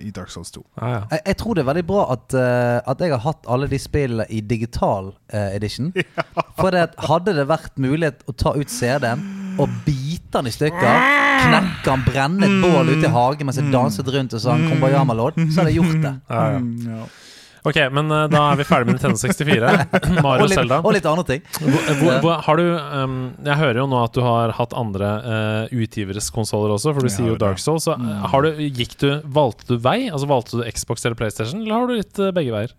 i 0.00 0.10
Dark 0.14 0.28
Souls 0.32 0.50
2. 0.54 0.62
Ah, 0.76 0.90
ja. 0.90 1.00
Jeg, 1.10 1.20
jeg 1.30 1.36
tror 1.40 1.56
det 1.56 1.62
er 1.64 1.68
veldig 1.70 1.84
bra 1.88 2.02
at, 2.12 2.36
uh, 2.36 2.92
at 2.92 3.00
jeg 3.00 3.14
har 3.14 3.22
hatt 3.24 3.48
alle 3.48 3.68
de 3.70 3.78
spillene 3.80 4.26
i 4.28 4.42
digital 4.44 5.12
uh, 5.14 5.48
edition. 5.54 5.92
For 6.60 6.74
det 6.74 6.90
hadde 7.08 7.36
det 7.38 7.46
vært 7.48 7.80
mulighet 7.80 8.26
å 8.28 8.36
ta 8.36 8.54
ut 8.58 8.72
CD-en 8.72 9.24
og 9.60 9.70
bite 9.86 10.34
den 10.34 10.50
i 10.50 10.54
stykker, 10.54 11.04
knekke 11.44 11.84
den, 11.86 12.00
brenne 12.08 12.48
et 12.48 12.56
bål 12.64 12.90
ute 12.90 13.06
i 13.06 13.12
hagen 13.14 13.46
mens 13.46 13.60
jeg 13.60 13.70
danset 13.70 14.08
rundt 14.10 14.34
og 14.34 14.42
sang 14.42 14.64
Kumbayama-låt, 14.66 15.38
så 15.46 15.62
hadde 15.62 15.70
jeg 15.70 15.78
gjort 15.78 16.00
det. 16.02 16.14
Ja, 16.26 16.46
ja. 16.58 17.06
Mm. 17.64 17.68
Ok, 17.70 17.78
men 17.96 18.12
uh, 18.12 18.26
da 18.28 18.42
er 18.50 18.58
vi 18.60 18.66
ferdig 18.68 18.90
med 18.90 18.98
Nintendo 18.98 19.16
64. 19.16 19.68
Mario 20.24 20.44
Og 20.44 20.50
litt, 20.50 20.58
Zelda. 20.58 20.80
og 20.84 20.92
litt 20.92 21.06
andre 21.08 21.24
ting. 21.30 21.44
Hvor, 21.56 21.86
hvor, 22.00 22.18
hvor, 22.20 22.34
har 22.44 22.60
du 22.60 22.66
um, 22.76 23.14
Jeg 23.40 23.56
hører 23.62 23.80
jo 23.80 23.86
nå 23.88 24.02
at 24.04 24.16
du 24.16 24.20
har 24.24 24.52
hatt 24.58 24.76
andre 24.76 25.12
uh, 25.24 25.72
utgiveres 25.72 26.28
konsoller 26.34 26.74
også, 26.76 26.92
for 26.92 27.00
du 27.00 27.08
Jeg 27.08 27.16
sier 27.16 27.32
jo. 27.32 27.38
Dark 27.40 27.62
Souls. 27.62 27.88
Så, 27.88 27.96
uh, 27.96 28.26
har 28.28 28.44
du, 28.44 28.60
gikk 28.68 28.98
du, 29.00 29.08
valgte 29.24 29.72
du 29.72 29.78
vei? 29.80 30.10
Altså 30.10 30.28
Valgte 30.28 30.60
du 30.60 30.68
Xbox 30.76 31.08
eller 31.08 31.16
PlayStation, 31.16 31.64
eller 31.64 31.78
har 31.78 31.88
du 31.88 31.96
litt 31.96 32.20
uh, 32.20 32.28
begge 32.36 32.52
veier? 32.52 32.76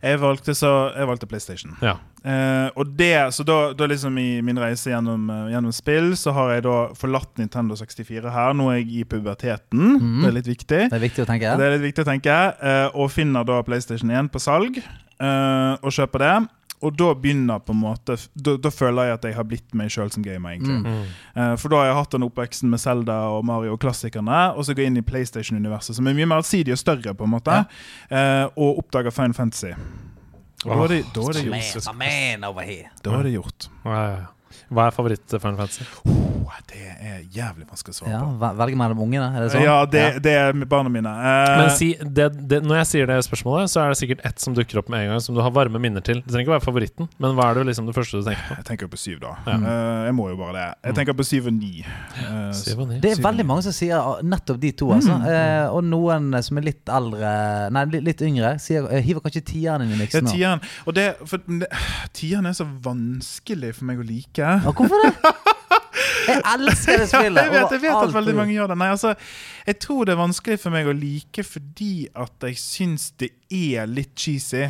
Jeg 0.00 0.20
valgte, 0.22 0.54
så, 0.56 0.70
jeg 0.96 1.08
valgte 1.10 1.28
PlayStation. 1.28 1.74
Ja. 1.84 1.98
Eh, 2.24 2.68
og 2.76 2.94
det, 2.96 3.12
så 3.36 3.44
da, 3.44 3.58
da 3.76 3.88
liksom 3.88 4.16
i 4.20 4.40
min 4.44 4.58
reise 4.60 4.92
gjennom, 4.92 5.26
eh, 5.32 5.50
gjennom 5.52 5.74
spill, 5.76 6.12
så 6.16 6.32
har 6.36 6.54
jeg 6.54 6.64
da 6.64 6.76
forlatt 6.96 7.40
Nintendo 7.40 7.76
64 7.76 8.32
her. 8.32 8.56
Nå 8.56 8.70
er 8.72 8.80
jeg 8.80 8.88
i 9.00 9.04
puberteten. 9.08 9.98
Det 10.22 10.30
er 10.30 10.36
litt 10.38 10.48
viktig. 10.48 10.80
Det 10.88 10.96
er 10.96 11.04
viktig 11.04 11.26
å 11.26 11.28
tenke. 11.28 11.52
Det 11.60 11.66
er 11.66 11.76
litt 11.76 11.84
viktig 11.90 12.06
å 12.06 12.08
tenke. 12.08 12.38
Eh, 12.60 12.88
og 12.96 13.12
finner 13.12 13.44
da 13.48 13.60
PlayStation 13.66 14.12
1 14.12 14.32
på 14.32 14.40
salg, 14.40 14.80
eh, 14.80 15.74
og 15.80 15.92
kjøper 15.92 16.24
det. 16.24 16.34
Og 16.82 16.96
da 16.96 17.10
begynner 17.14 17.58
på 17.60 17.74
en 17.74 17.80
måte 17.82 18.14
Da, 18.34 18.54
da 18.56 18.70
føler 18.72 19.10
jeg 19.10 19.12
at 19.18 19.24
jeg 19.28 19.34
har 19.36 19.44
blitt 19.44 19.74
meg 19.76 19.90
sjøl 19.92 20.10
som 20.10 20.22
gamer. 20.24 20.54
egentlig 20.56 20.80
Eh, 21.36 21.56
For 21.60 21.68
da 21.68 21.76
har 21.76 21.86
jeg 21.90 21.94
hatt 21.98 22.10
den 22.16 22.22
oppveksten 22.24 22.70
med 22.72 22.80
Zelda 22.80 23.18
og 23.36 23.44
Mario 23.44 23.72
og 23.76 23.80
klassikerne, 23.80 24.54
og 24.56 24.64
så 24.64 24.72
går 24.74 24.86
jeg 24.86 24.86
inn 24.94 24.96
i 24.96 25.04
PlayStation-universet, 25.06 25.94
som 25.96 26.06
er 26.06 26.14
mye 26.16 26.26
mer 26.26 26.40
allsidig 26.40 26.72
og 26.72 26.78
større, 26.80 27.14
på 27.14 27.24
en 27.24 27.30
måte, 27.36 27.64
eh, 28.10 28.46
og 28.56 28.78
oppdager 28.84 29.10
Final 29.12 29.34
Fantasy. 29.34 29.72
Og 30.64 30.76
da 30.76 30.82
er 30.84 30.88
det, 30.88 31.04
da 31.14 31.20
er 31.20 31.32
det 31.32 31.44
gjort. 31.44 31.84
Man, 31.86 31.96
man. 31.96 31.98
Da 33.04 33.10
er 33.18 33.22
det 33.22 33.32
gjort. 33.32 33.68
Ja, 33.84 33.90
ja, 33.94 34.10
ja. 34.18 34.26
Hva 34.68 34.88
er 34.88 34.96
favoritt-Final 34.96 35.58
Fantasy? 35.58 35.86
Oh, 36.04 36.54
det 36.70 36.82
er 36.98 37.20
jævlig 37.30 37.66
vanskelig 37.68 37.94
å 37.94 37.98
svare 38.00 38.12
Ja, 38.12 38.20
på. 38.26 38.50
Velg 38.60 38.76
mellom 38.80 39.02
ungene, 39.06 39.28
er 39.34 39.44
det 39.44 39.50
sånn? 39.54 39.64
Ja, 39.64 39.76
det, 39.88 40.04
det 40.24 40.34
er 40.38 40.54
barna 40.70 40.92
mine. 40.92 41.10
Uh, 41.10 41.62
Men 41.62 41.70
si, 41.76 41.92
det, 42.00 42.30
det, 42.50 42.60
Når 42.66 42.82
jeg 42.82 42.90
sier 42.90 43.10
det 43.10 43.18
spørsmålet, 43.26 43.72
så 43.72 43.84
er 43.84 43.92
det 43.92 44.00
sikkert 44.00 44.24
ett 44.26 44.42
som 44.42 44.56
dukker 44.56 44.82
opp 44.82 44.90
med 44.92 45.04
en 45.06 45.14
gang, 45.14 45.24
som 45.24 45.36
du 45.36 45.42
har 45.44 45.54
varme 45.54 45.80
minner 45.82 46.04
til. 46.04 46.22
Det 46.24 46.32
trenger 46.32 46.48
ikke 46.48 46.56
være 46.56 46.66
favoritten, 46.66 47.10
men 47.22 47.36
hva 47.38 47.50
er 47.50 47.60
det 47.60 47.68
liksom 47.70 47.88
det 47.90 47.96
første 47.96 48.20
du 48.20 48.26
tenker 48.26 48.46
på? 48.48 48.58
jeg 48.60 48.68
tenker 48.70 48.90
på 48.90 49.00
syv, 49.00 49.20
da. 49.24 49.34
Ja. 49.46 49.56
Uh, 49.60 50.00
jeg 50.08 50.16
må 50.18 50.28
jo 50.32 50.38
bare 50.40 50.56
det. 50.56 50.66
Jeg 50.90 50.98
tenker 51.00 51.18
på 51.20 51.28
syv 51.30 51.50
og 51.50 51.56
ni. 51.56 51.72
Uh, 52.18 52.50
Syv 52.56 52.84
og 52.84 52.90
ni. 52.90 53.00
Det 53.02 53.14
er 53.14 53.22
veldig 53.24 53.46
mange 53.46 53.66
som 53.66 53.74
sier 53.76 53.98
ah, 53.98 54.20
nettopp 54.26 54.60
de 54.62 54.72
to. 54.76 54.90
Altså. 54.96 55.16
Eh, 55.30 55.66
og 55.70 55.84
noen 55.86 56.34
som 56.44 56.58
er 56.60 56.66
litt 56.70 56.90
eldre 56.90 57.30
Nei, 57.74 57.84
litt, 57.92 58.04
litt 58.08 58.24
yngre, 58.26 58.54
sier, 58.62 58.86
hiver 59.04 59.22
kanskje 59.24 59.42
tieren 59.52 59.84
inn 59.84 59.94
i 59.94 59.96
ja, 59.96 60.00
miksen. 60.02 60.28
Ja, 60.28 60.34
tieren. 60.34 60.64
Og 60.86 60.96
det, 60.96 61.06
for, 61.28 61.44
det, 61.46 61.68
tieren 62.16 62.48
er 62.50 62.56
så 62.56 62.66
vanskelig 62.84 63.74
for 63.78 63.88
meg 63.90 64.02
å 64.02 64.06
like. 64.06 64.49
Ja, 64.64 64.72
hvorfor 64.72 65.04
det? 65.04 65.14
Jeg 66.30 66.42
elsker 66.46 67.00
det 67.00 67.06
Ja, 67.06 67.08
spillet. 67.10 67.40
jeg 67.42 67.50
vet, 67.54 67.72
jeg 67.74 67.80
vet 67.82 67.96
at 68.04 68.12
veldig 68.14 68.34
mange 68.36 68.52
gjør 68.54 68.68
det. 68.70 68.76
Nei, 68.78 68.88
altså, 68.92 69.14
jeg 69.66 69.78
tror 69.82 70.04
det 70.06 70.12
er 70.14 70.18
vanskelig 70.20 70.58
for 70.62 70.74
meg 70.74 70.86
å 70.86 70.94
like 70.94 71.42
fordi 71.46 71.88
at 72.14 72.46
jeg 72.46 72.58
syns 72.60 73.08
det 73.20 73.30
er 73.50 73.88
litt 73.90 74.12
cheesy. 74.14 74.68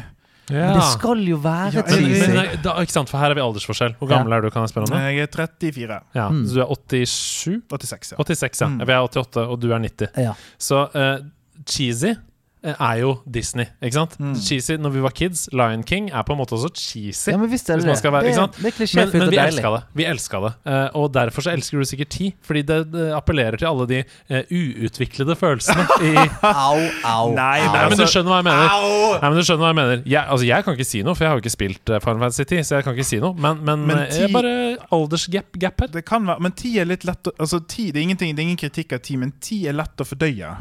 Men 0.50 0.72
Det 0.78 0.86
skal 0.96 1.20
jo 1.28 1.36
være 1.44 1.74
Ja, 1.76 1.82
cheesy. 1.86 2.30
men, 2.32 2.48
da, 2.64 2.72
ikke 2.82 2.94
sant, 2.96 3.10
for 3.12 3.20
her 3.22 3.30
er 3.34 3.38
vi 3.38 3.44
aldersforskjell. 3.44 3.92
Hvor 4.00 4.08
gammel 4.10 4.32
er 4.34 4.42
du? 4.46 4.48
kan 4.50 4.64
jeg 4.64 4.72
spørre 4.72 4.88
om 4.88 4.94
det? 4.96 5.02
Jeg 5.04 5.26
er 5.26 5.30
34. 5.36 6.00
Ja, 6.16 6.28
Mm. 6.30 6.40
Så 6.48 6.54
du 6.56 6.62
er 6.64 6.72
87? 6.72 7.60
86, 7.68 8.12
ja. 8.12 8.16
86, 8.24 8.60
ja. 8.64 8.66
Mm. 8.72 8.80
Vi 8.86 8.92
er 8.96 9.04
88, 9.04 9.44
og 9.46 9.60
du 9.60 9.68
er 9.72 9.78
90. 9.84 10.08
Ja. 10.24 10.32
Så 10.58 10.80
uh, 10.94 11.18
cheesy 11.66 12.14
er 12.62 12.96
jo 13.00 13.10
Disney. 13.24 13.66
Ikke 13.82 13.94
sant? 13.96 14.16
Cheesy 14.44 14.76
når 14.76 14.92
vi 14.92 15.00
var 15.00 15.14
kids. 15.16 15.46
Lion 15.56 15.82
King 15.82 16.10
er 16.12 16.22
på 16.28 16.34
en 16.34 16.38
måte 16.42 16.52
også 16.56 16.68
cheesy. 16.76 17.30
Ja, 17.32 17.38
men 17.40 17.48
visst 17.50 17.70
er 17.70 17.76
det 17.80 17.86
det. 17.86 17.94
være- 18.02 18.22
Det 18.24 18.36
er- 18.36 18.46
det 18.46 18.82
er 18.82 18.96
Men, 18.96 19.18
men 19.18 19.30
vi 19.30 19.36
elska 19.38 19.70
det. 19.76 19.82
Vi 19.94 20.04
elska 20.04 20.40
det. 20.44 20.52
Eh, 20.66 20.88
og 20.94 21.12
derfor 21.12 21.40
så 21.46 21.50
elsker 21.54 21.78
du 21.78 21.84
sikkert 21.84 22.08
ti. 22.10 22.34
Fordi 22.42 22.62
det, 22.62 22.78
det 22.92 23.06
appellerer 23.16 23.56
til 23.56 23.66
alle 23.66 23.86
de 23.88 24.02
uh, 24.30 24.42
uutviklede 24.50 25.36
følelsene 25.36 25.86
i 26.04 26.14
Au, 26.42 26.76
au, 27.04 27.32
Nei, 27.34 27.60
au. 27.60 27.72
Nei, 27.72 27.88
men 27.88 27.96
du 27.96 28.02
Altså- 28.04 28.10
skjønner 28.12 28.30
hva 28.30 28.40
jeg 28.42 28.44
mener. 28.50 28.68
Au! 28.68 29.20
Nei, 29.20 29.28
men 29.30 29.38
du 29.38 29.44
skjønner 29.44 29.64
hva 29.64 29.70
Jeg 29.70 29.78
mener 29.80 30.02
Jeg, 30.06 30.24
altså, 30.28 30.46
jeg 30.46 30.64
kan 30.64 30.74
ikke 30.76 30.86
si 30.90 31.02
noe, 31.02 31.14
for 31.14 31.24
jeg 31.24 31.30
har 31.30 31.38
jo 31.38 31.44
ikke 31.44 31.56
spilt 31.56 31.90
uh, 31.94 31.98
Farm 32.00 32.18
Fantasy 32.20 32.44
10. 32.44 32.62
Så 32.64 32.76
jeg 32.76 32.84
kan 32.84 32.94
ikke 32.98 33.08
si 33.08 33.20
noe 33.22 33.34
Men, 33.40 33.64
men, 33.64 33.86
Men 33.86 33.98
eh, 34.04 34.10
ti- 34.26 34.32
bare 34.32 34.52
aldersgap 34.92 35.56
gap 35.58 35.80
her. 35.80 35.86
Det 35.88 36.04
kan 36.04 36.26
være, 36.26 36.40
men 36.40 36.52
ti 36.52 36.76
er 36.78 36.84
litt 36.84 37.04
lett 37.08 37.24
å, 37.24 37.32
altså, 37.40 37.60
ti, 37.66 37.90
det, 37.90 38.04
er 38.04 38.14
det 38.20 38.38
er 38.38 38.42
ingen 38.44 38.56
kritikk 38.60 38.92
av 38.92 39.00
ti, 39.06 39.16
men 39.16 39.32
ti 39.40 39.66
er 39.66 39.72
lett 39.80 39.96
å 39.96 40.04
fordøye. 40.04 40.52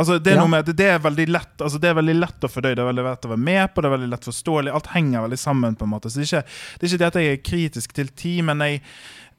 Altså, 0.00 0.18
det, 0.18 0.32
er 0.32 0.38
Ja. 0.38 0.42
noe 0.42 0.52
med, 0.54 0.66
det, 0.66 0.76
det 0.80 0.88
er 0.94 0.98
veldig 1.04 1.28
lett 1.28 1.62
altså, 1.62 1.78
Det 1.82 1.90
er 1.90 1.96
veldig 2.00 2.16
lett 2.18 2.46
å 2.46 2.50
fordøye. 2.50 2.74
Det 2.78 2.82
er 2.84 2.90
veldig 2.90 3.06
lett 3.06 3.28
å 3.28 3.32
være 3.34 3.44
med 3.46 3.74
på, 3.74 3.82
det 3.84 3.90
er 3.90 3.96
veldig 3.96 4.10
lett 4.14 4.28
forståelig. 4.30 4.74
Alt 4.78 4.92
henger 4.96 5.26
veldig 5.28 5.40
sammen. 5.40 5.76
på 5.76 5.86
en 5.86 5.94
måte 5.94 6.10
Så 6.10 6.20
det 6.20 6.26
er 6.26 6.30
ikke 6.30 6.44
det, 6.44 6.82
er 6.82 6.90
ikke 6.90 7.00
det 7.04 7.08
at 7.10 7.18
jeg 7.20 7.32
er 7.32 7.42
kritisk 7.50 7.96
til 8.00 8.12
tid, 8.24 8.44
men 8.50 8.66
jeg 8.66 8.82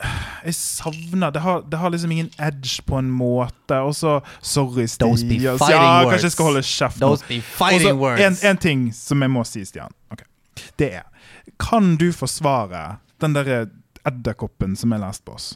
jeg 0.02 0.56
savner 0.58 1.32
det 1.32 1.42
har, 1.44 1.62
det 1.70 1.78
har 1.78 1.92
liksom 1.94 2.12
ingen 2.12 2.30
edge 2.42 2.82
på 2.88 2.98
en 2.98 3.12
måte. 3.14 3.78
Og 3.86 3.94
så 3.96 4.16
Sorry, 4.42 4.88
Stian. 4.90 5.18
fighting 5.18 5.44
Ja, 5.46 5.58
kanskje 6.10 6.30
jeg 6.30 6.32
skal 6.36 6.46
holde 6.50 6.64
kjeft 6.66 7.02
nå. 7.02 7.12
Og. 7.14 8.20
En, 8.20 8.38
en 8.50 8.58
ting 8.58 8.88
som 8.98 9.22
jeg 9.22 9.30
må 9.34 9.44
si, 9.46 9.64
Stian. 9.66 9.94
Okay. 10.12 10.26
Det 10.78 10.94
er 11.02 11.04
Kan 11.62 11.96
du 12.02 12.12
forsvare 12.14 12.98
den 13.22 13.34
derre 13.38 13.68
edderkoppen 14.08 14.76
som 14.76 14.94
er 14.94 15.06
på 15.26 15.36
oss? 15.36 15.54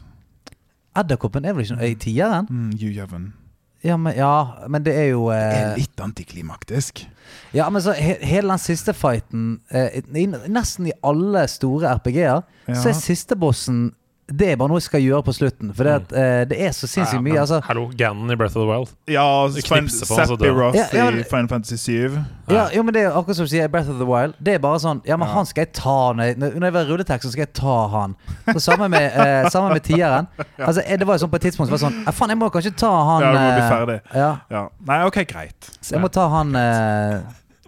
Edderkoppen 0.96 1.44
er 1.44 1.56
vel 1.56 1.66
ikke 1.66 1.76
noe 1.76 1.90
i 1.90 1.98
tieren? 1.98 2.46
Mm, 2.48 2.70
Jevon. 2.78 3.32
Ja, 3.86 3.96
men, 4.00 4.16
ja, 4.18 4.66
men 4.68 4.82
det 4.82 4.94
er 4.98 5.10
jo 5.12 5.28
Det 5.30 5.36
eh, 5.38 5.60
er 5.60 5.76
litt 5.78 6.00
antiklimaktisk. 6.02 7.04
Ja, 7.54 7.68
men 7.70 7.82
så 7.82 7.94
he, 7.96 8.16
hele 8.26 8.50
den 8.50 8.62
siste 8.62 8.94
fighten 8.96 9.60
eh, 9.70 10.00
i, 10.14 10.26
Nesten 10.26 10.90
i 10.90 10.94
alle 11.06 11.46
store 11.50 11.94
RPG-er 11.98 12.42
så 12.74 12.90
er 12.90 12.98
siste 12.98 13.38
bossen 13.38 13.88
Det 14.26 14.48
er 14.50 14.56
bare 14.58 14.66
noe 14.72 14.80
jeg 14.80 14.88
skal 14.88 15.02
gjøre 15.04 15.22
på 15.22 15.32
slutten. 15.36 15.68
For 15.76 15.86
det, 15.86 15.92
at, 16.00 16.12
uh, 16.12 16.44
det 16.50 16.56
er 16.66 16.72
så 16.74 16.88
sinnssykt 16.90 17.22
mye. 17.22 17.36
Altså, 17.38 17.60
Hallo, 17.62 17.84
Ganon 17.94 18.32
i 18.32 18.34
Breath 18.34 18.56
of 18.58 18.64
the 18.64 18.66
Wild. 18.66 18.88
Ja, 19.06 19.22
Seppi 19.54 19.68
Fin- 19.68 19.84
knipser 19.86 20.08
på 20.10 20.16
han, 20.18 20.26
så 20.26 20.36
dør 20.40 20.56
han. 20.64 20.72
Sephiroth 20.74 20.94
Ja, 20.96 21.04
ja, 21.04 21.10
men- 21.12 21.20
i 21.20 21.22
Final 21.30 21.48
Fantasy 21.52 21.76
7. 21.78 22.16
ja, 22.50 22.64
jo, 22.74 22.82
men 22.82 22.94
det 22.94 23.02
er 23.04 23.10
akkurat 23.14 23.36
som 23.38 23.46
du 23.46 23.52
sier 23.52 23.68
Breath 23.70 23.88
of 23.88 24.00
the 24.02 24.08
Wild. 24.10 24.34
Det 24.42 24.54
er 24.54 24.58
bare 24.58 24.80
sånn 24.82 25.00
Ja, 25.06 25.16
men 25.16 25.28
Ja. 25.28 25.34
han 25.34 25.46
skal 25.46 25.62
jeg 25.66 25.72
ta 25.78 26.12
når 26.12 26.22
jeg, 26.24 26.36
når 26.38 26.66
jeg 26.66 26.72
var 26.72 26.84
rulletekst, 26.90 27.22
så 27.28 27.30
skal 27.36 27.40
jeg 27.46 27.52
ta 27.54 27.76
han. 27.94 28.16
Så 28.50 28.60
Samme 28.66 28.88
med, 28.90 29.12
uh, 29.14 29.48
sammen 29.50 29.72
med 29.72 29.82
tieren. 29.86 30.26
Altså, 30.58 30.82
eh, 30.84 30.96
det 30.98 31.06
var 31.06 31.14
jo 31.18 31.26
sånn 31.26 31.30
på 31.30 31.36
et 31.36 31.42
tidspunkt 31.46 31.70
så 31.70 31.78
var 31.78 31.78
det 31.78 31.86
sånn 31.86 32.04
«Ja, 32.06 32.10
Faen, 32.10 32.28
jeg 32.34 32.38
må 32.38 32.50
kanskje 32.50 32.74
ta 32.76 32.90
han 32.90 33.22
Ja, 33.22 33.30
du 33.30 33.38
må 33.38 33.50
bli 33.54 33.62
eh, 33.62 33.70
ferdig. 33.70 34.00
Ja, 34.14 34.36
Ja. 34.50 34.68
Nei, 34.86 35.02
OK, 35.06 35.22
greit. 35.24 35.70
så 35.80 35.92
jeg 35.94 36.00
må 36.02 36.10
ta 36.10 36.28
han 36.28 36.50
eh, 36.56 37.20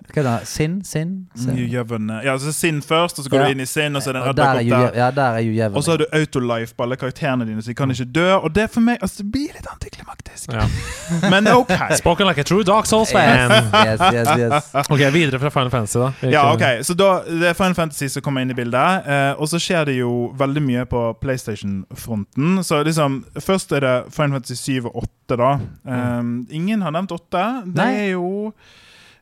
Hva 0.08 0.22
det? 0.24 0.48
Sinn? 0.48 0.78
Sinn? 0.84 1.28
sin. 1.36 1.56
Hugh 1.56 1.74
eh, 1.76 2.24
Ja, 2.24 2.36
så 2.40 2.52
Sinn 2.52 2.80
først, 2.82 3.18
og 3.18 3.24
så 3.24 3.30
går 3.30 3.40
Ja. 3.40 3.46
du 3.46 3.50
inn 3.52 3.60
i 3.60 3.66
Sinn, 3.66 3.96
og 3.96 4.02
så 4.02 4.10
er 4.10 4.12
det 4.12 4.22
en 4.22 4.28
er 4.28 4.32
edderkopp 4.32 4.92
der. 4.94 4.98
Ja, 4.98 5.10
der 5.10 5.36
er 5.36 5.38
jo 5.44 5.52
jevn. 5.52 5.76
Og 5.76 5.84
så 5.84 5.90
har 5.90 5.98
du 5.98 6.06
autolife 6.12 6.74
på 6.74 6.82
alle 6.82 6.96
karakterene 6.96 7.46
dine, 7.46 7.62
så 7.62 7.68
de 7.68 7.74
kan 7.74 7.90
ikke 7.90 8.04
dø. 8.12 8.28
Og 8.36 8.54
det 8.54 8.70
for 8.70 8.80
meg 8.80 8.98
altså, 9.02 9.22
det 9.22 9.32
blir 9.32 9.52
litt 9.52 9.68
antiklimaktisk. 9.68 10.52
Ja. 10.52 10.64
Men 11.32 11.48
OK. 11.48 11.72
Spoken 11.96 12.26
like 12.26 12.40
a 12.40 12.44
true 12.44 12.64
Dark 12.64 12.86
Souls-fan. 12.86 13.50
Yes, 13.50 14.00
yes, 14.00 14.28
yes. 14.38 14.72
Ok, 14.92 15.04
videre 15.12 15.38
fra 15.38 15.50
Final 15.50 15.70
Fantasy, 15.70 15.98
da. 15.98 16.12
Ja, 16.30 16.52
ok, 16.54 16.84
så 16.84 16.94
da, 16.94 17.22
Det 17.28 17.48
er 17.48 17.54
Final 17.54 17.74
Fantasy 17.74 18.08
som 18.08 18.22
kommer 18.22 18.40
inn 18.42 18.50
i 18.50 18.56
bildet. 18.56 19.06
Eh, 19.06 19.32
og 19.36 19.48
så 19.48 19.60
skjer 19.60 19.84
det 19.90 19.98
jo 19.98 20.32
veldig 20.38 20.62
mye 20.64 20.84
på 20.88 21.04
PlayStation-fronten. 21.20 22.64
Så 22.64 22.82
liksom, 22.82 23.24
Først 23.40 23.72
er 23.72 23.84
det 23.84 23.96
Final 24.14 24.38
Fantasy 24.38 24.56
7 24.80 24.88
og 24.88 25.02
8, 25.04 25.36
da. 25.36 25.52
Um, 25.84 26.46
ingen 26.50 26.82
har 26.82 26.94
nevnt 26.96 27.12
8. 27.12 27.46
Det 27.66 27.76
Nei. 27.76 27.94
er 28.06 28.10
jo 28.16 28.52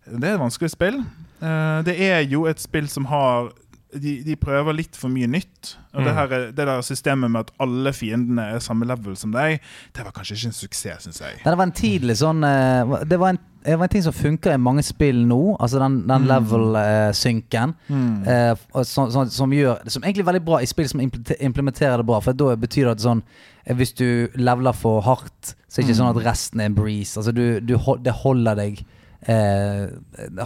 Det 0.06 0.24
er 0.28 0.34
et 0.36 0.40
vanskelig 0.40 0.70
spill. 0.70 1.00
Eh, 1.42 1.78
det 1.86 1.96
er 2.00 2.20
jo 2.30 2.46
et 2.46 2.60
spill 2.62 2.86
som 2.88 3.04
har 3.10 3.50
de, 3.96 4.18
de 4.26 4.34
prøver 4.36 4.74
litt 4.76 4.96
for 4.98 5.08
mye 5.08 5.28
nytt. 5.30 5.76
Og 5.94 6.02
det, 6.04 6.10
Mm. 6.12 6.16
her, 6.18 6.32
er- 6.36 6.50
det 6.52 6.66
der 6.68 6.82
systemet 6.84 7.30
med 7.30 7.40
at 7.46 7.50
alle 7.60 7.92
fiendene 7.96 8.42
er 8.54 8.58
samme 8.60 8.84
level 8.84 9.14
som 9.16 9.32
deg, 9.32 9.60
det 9.94 10.04
var 10.04 10.12
kanskje 10.12 10.34
ikke 10.36 10.46
en 10.50 10.52
suksess, 10.52 11.02
syns 11.06 11.20
jeg. 11.22 11.38
Det 11.44 11.56
var 11.56 11.64
en 11.64 11.72
tidlig 11.72 12.16
sånn 12.20 12.44
eh, 12.44 13.04
Det 13.08 13.18
var 13.18 13.30
en, 13.30 13.38
det 13.64 13.78
var 13.78 13.84
en 13.88 13.88
ting 13.94 14.02
som 14.04 14.12
funker 14.12 14.52
i 14.52 14.58
mange 14.60 14.82
spill 14.84 15.22
nå. 15.26 15.56
Altså 15.58 15.78
den, 15.80 16.02
den 16.06 16.26
level-synken. 16.28 17.72
Mm. 17.88 18.26
Eh, 18.28 18.54
og 18.74 18.84
så, 18.86 19.06
så, 19.10 19.24
som 19.32 19.50
gjør 19.54 19.80
Som 19.90 20.02
egentlig 20.04 20.22
er 20.26 20.30
veldig 20.32 20.44
bra 20.44 20.60
i 20.62 20.66
spill 20.70 20.88
som 20.90 21.00
implementerer 21.00 21.96
det 22.02 22.06
bra. 22.08 22.20
For 22.20 22.36
da 22.36 22.52
betyr 22.56 22.84
det 22.90 22.96
at 22.98 23.04
sånn 23.06 23.22
eh, 23.66 23.74
Hvis 23.78 23.94
du 23.98 24.28
leveler 24.36 24.76
for 24.76 25.00
hardt, 25.06 25.54
så 25.68 25.80
er 25.80 25.82
det 25.82 25.88
ikke 25.90 25.98
sånn 26.02 26.12
at 26.14 26.22
resten 26.26 26.60
er 26.62 26.70
en 26.70 26.76
breeze. 26.78 27.16
Altså 27.18 27.32
du, 27.34 27.60
du, 27.60 27.76
det 28.04 28.12
holder 28.22 28.54
deg 28.60 28.84
eh, 29.22 29.86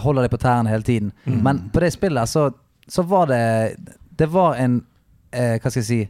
holder 0.03 0.25
deg 0.25 0.31
på 0.33 0.41
tærne 0.41 0.69
hele 0.71 0.83
tiden. 0.87 1.11
Men 1.25 1.69
på 1.73 1.83
det 1.83 1.91
spillet 1.93 2.29
så, 2.29 2.49
så 2.87 3.03
var 3.07 3.27
det 3.31 3.75
Det 4.17 4.27
var 4.29 4.55
en 4.59 4.81
eh, 5.31 5.57
Hva 5.57 5.69
skal 5.71 5.79
jeg 5.81 5.87
si 5.87 6.01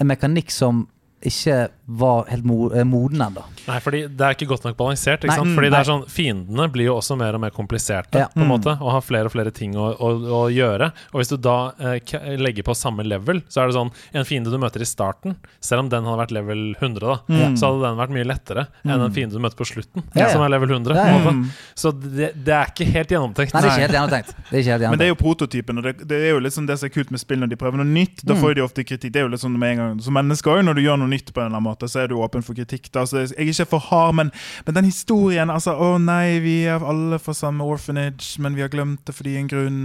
En 0.00 0.08
mekanikk 0.10 0.50
som 0.50 0.86
ikke 1.24 1.68
var 1.86 2.26
helt 2.28 2.44
eh, 2.76 2.84
moden 2.84 3.20
ennå. 3.22 3.42
Nei, 3.66 3.78
fordi 3.82 4.00
det 4.10 4.20
er 4.26 4.34
ikke 4.36 4.46
godt 4.50 4.64
nok 4.66 4.76
balansert. 4.78 5.22
Ikke 5.24 5.30
Nei, 5.32 5.36
sant? 5.38 5.48
mm, 5.48 5.54
Fordi 5.56 5.70
det 5.70 5.78
er 5.78 5.86
sånn 5.88 6.02
Fiendene 6.10 6.66
blir 6.70 6.86
jo 6.90 6.96
også 6.98 7.16
mer 7.18 7.34
og 7.34 7.40
mer 7.40 7.50
kompliserte 7.54 8.18
Ja. 8.20 8.26
på 8.28 8.40
en 8.42 8.46
Mm. 8.46 8.52
måte 8.52 8.74
og 8.80 8.90
har 8.92 9.00
flere 9.02 9.26
og 9.26 9.32
flere 9.32 9.50
ting 9.54 9.74
å, 9.74 9.96
å, 9.98 10.08
å 10.20 10.40
gjøre. 10.52 10.92
Og 11.14 11.20
hvis 11.20 11.28
du 11.30 11.36
da 11.36 11.72
eh, 11.80 12.36
legger 12.36 12.62
på 12.66 12.74
samme 12.76 13.02
level, 13.06 13.40
så 13.48 13.62
er 13.62 13.66
det 13.68 13.74
sånn 13.78 13.90
En 14.14 14.24
fiende 14.24 14.50
du 14.50 14.58
møter 14.58 14.80
i 14.82 14.84
starten, 14.84 15.36
selv 15.60 15.80
om 15.80 15.88
den 15.88 16.04
hadde 16.04 16.18
vært 16.26 16.32
level 16.32 16.74
100, 16.80 17.00
da, 17.00 17.16
Mm. 17.28 17.56
så 17.56 17.70
hadde 17.72 17.82
den 17.86 17.96
vært 17.98 18.10
mye 18.14 18.26
lettere 18.26 18.66
enn 18.84 19.00
en 19.00 19.10
fiende 19.12 19.32
du 19.32 19.38
møter 19.40 19.56
på 19.56 19.66
slutten, 19.66 20.02
Ja, 20.14 20.26
ja. 20.26 20.32
som 20.32 20.42
er 20.42 20.48
level 20.50 20.68
100. 20.68 20.94
Ja, 20.94 21.02
på 21.02 21.08
en 21.08 21.24
måte. 21.24 21.34
Mm. 21.34 21.50
Så 21.74 21.92
det, 21.92 22.32
det 22.44 22.54
er 22.54 22.66
ikke 22.66 22.86
helt 22.92 23.08
gjennomtenkt. 23.08 23.54
Nei, 23.54 23.62
det 23.62 23.70
er 23.70 23.72
ikke 23.72 23.86
helt 23.86 23.96
gjennomtenkt. 23.96 24.34
Det 24.50 24.52
er 24.52 24.60
ikke 24.62 24.72
helt 24.78 24.90
Men 24.90 24.98
det 24.98 25.06
er 25.06 25.12
jo 25.14 25.18
prototypen, 25.22 25.78
og 25.78 25.84
det, 25.84 26.06
det 26.06 26.16
er 26.22 26.30
jo 26.34 26.40
litt 26.40 26.52
sånn 26.54 26.66
det 26.66 26.78
som 26.78 26.86
er 26.86 26.94
kult 26.94 27.10
med 27.10 27.20
spill 27.20 27.38
når 27.40 27.48
de 27.50 27.56
prøver 27.56 27.76
noe 27.82 27.86
nytt. 27.86 28.22
Mm. 28.22 28.28
Da 28.28 28.34
får 28.34 28.54
de 28.54 28.62
ofte 28.62 28.84
kritikk. 28.84 29.12
Det 29.12 29.20
er 29.22 29.26
jo 29.26 29.32
litt 29.32 29.40
sånn 29.40 29.56
med 29.58 29.70
en 29.72 29.76
gang 29.78 30.00
Som 30.02 30.14
mennesker 30.14 30.50
òg, 30.58 30.64
når 30.64 30.74
du 30.74 30.82
gjør 30.82 30.98
noe 30.98 31.05
nytt 31.10 31.32
på 31.34 31.40
en 31.40 31.46
eller 31.46 31.56
annen 31.58 31.68
måte, 31.70 31.88
så 31.88 32.00
er 32.04 32.08
du 32.08 32.16
åpen 32.20 32.42
for 32.42 32.54
kritikk. 32.54 32.90
da 32.92 33.04
Så 33.06 33.24
Jeg 33.26 33.36
er 33.38 33.52
ikke 33.52 33.66
for 33.76 33.78
hard, 33.90 34.14
men, 34.14 34.30
men 34.66 34.74
den 34.74 34.84
historien 34.84 35.50
altså, 35.50 35.72
Å 35.76 35.98
nei, 35.98 36.38
vi 36.40 36.64
er 36.66 36.82
alle 36.84 37.18
fra 37.18 37.34
samme 37.34 37.64
orphanage, 37.64 38.38
men 38.38 38.54
vi 38.54 38.62
har 38.62 38.68
glemt 38.72 39.04
det 39.06 39.14
fordi 39.14 39.36
en 39.36 39.48
grunn 39.48 39.82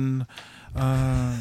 uh, 0.76 1.36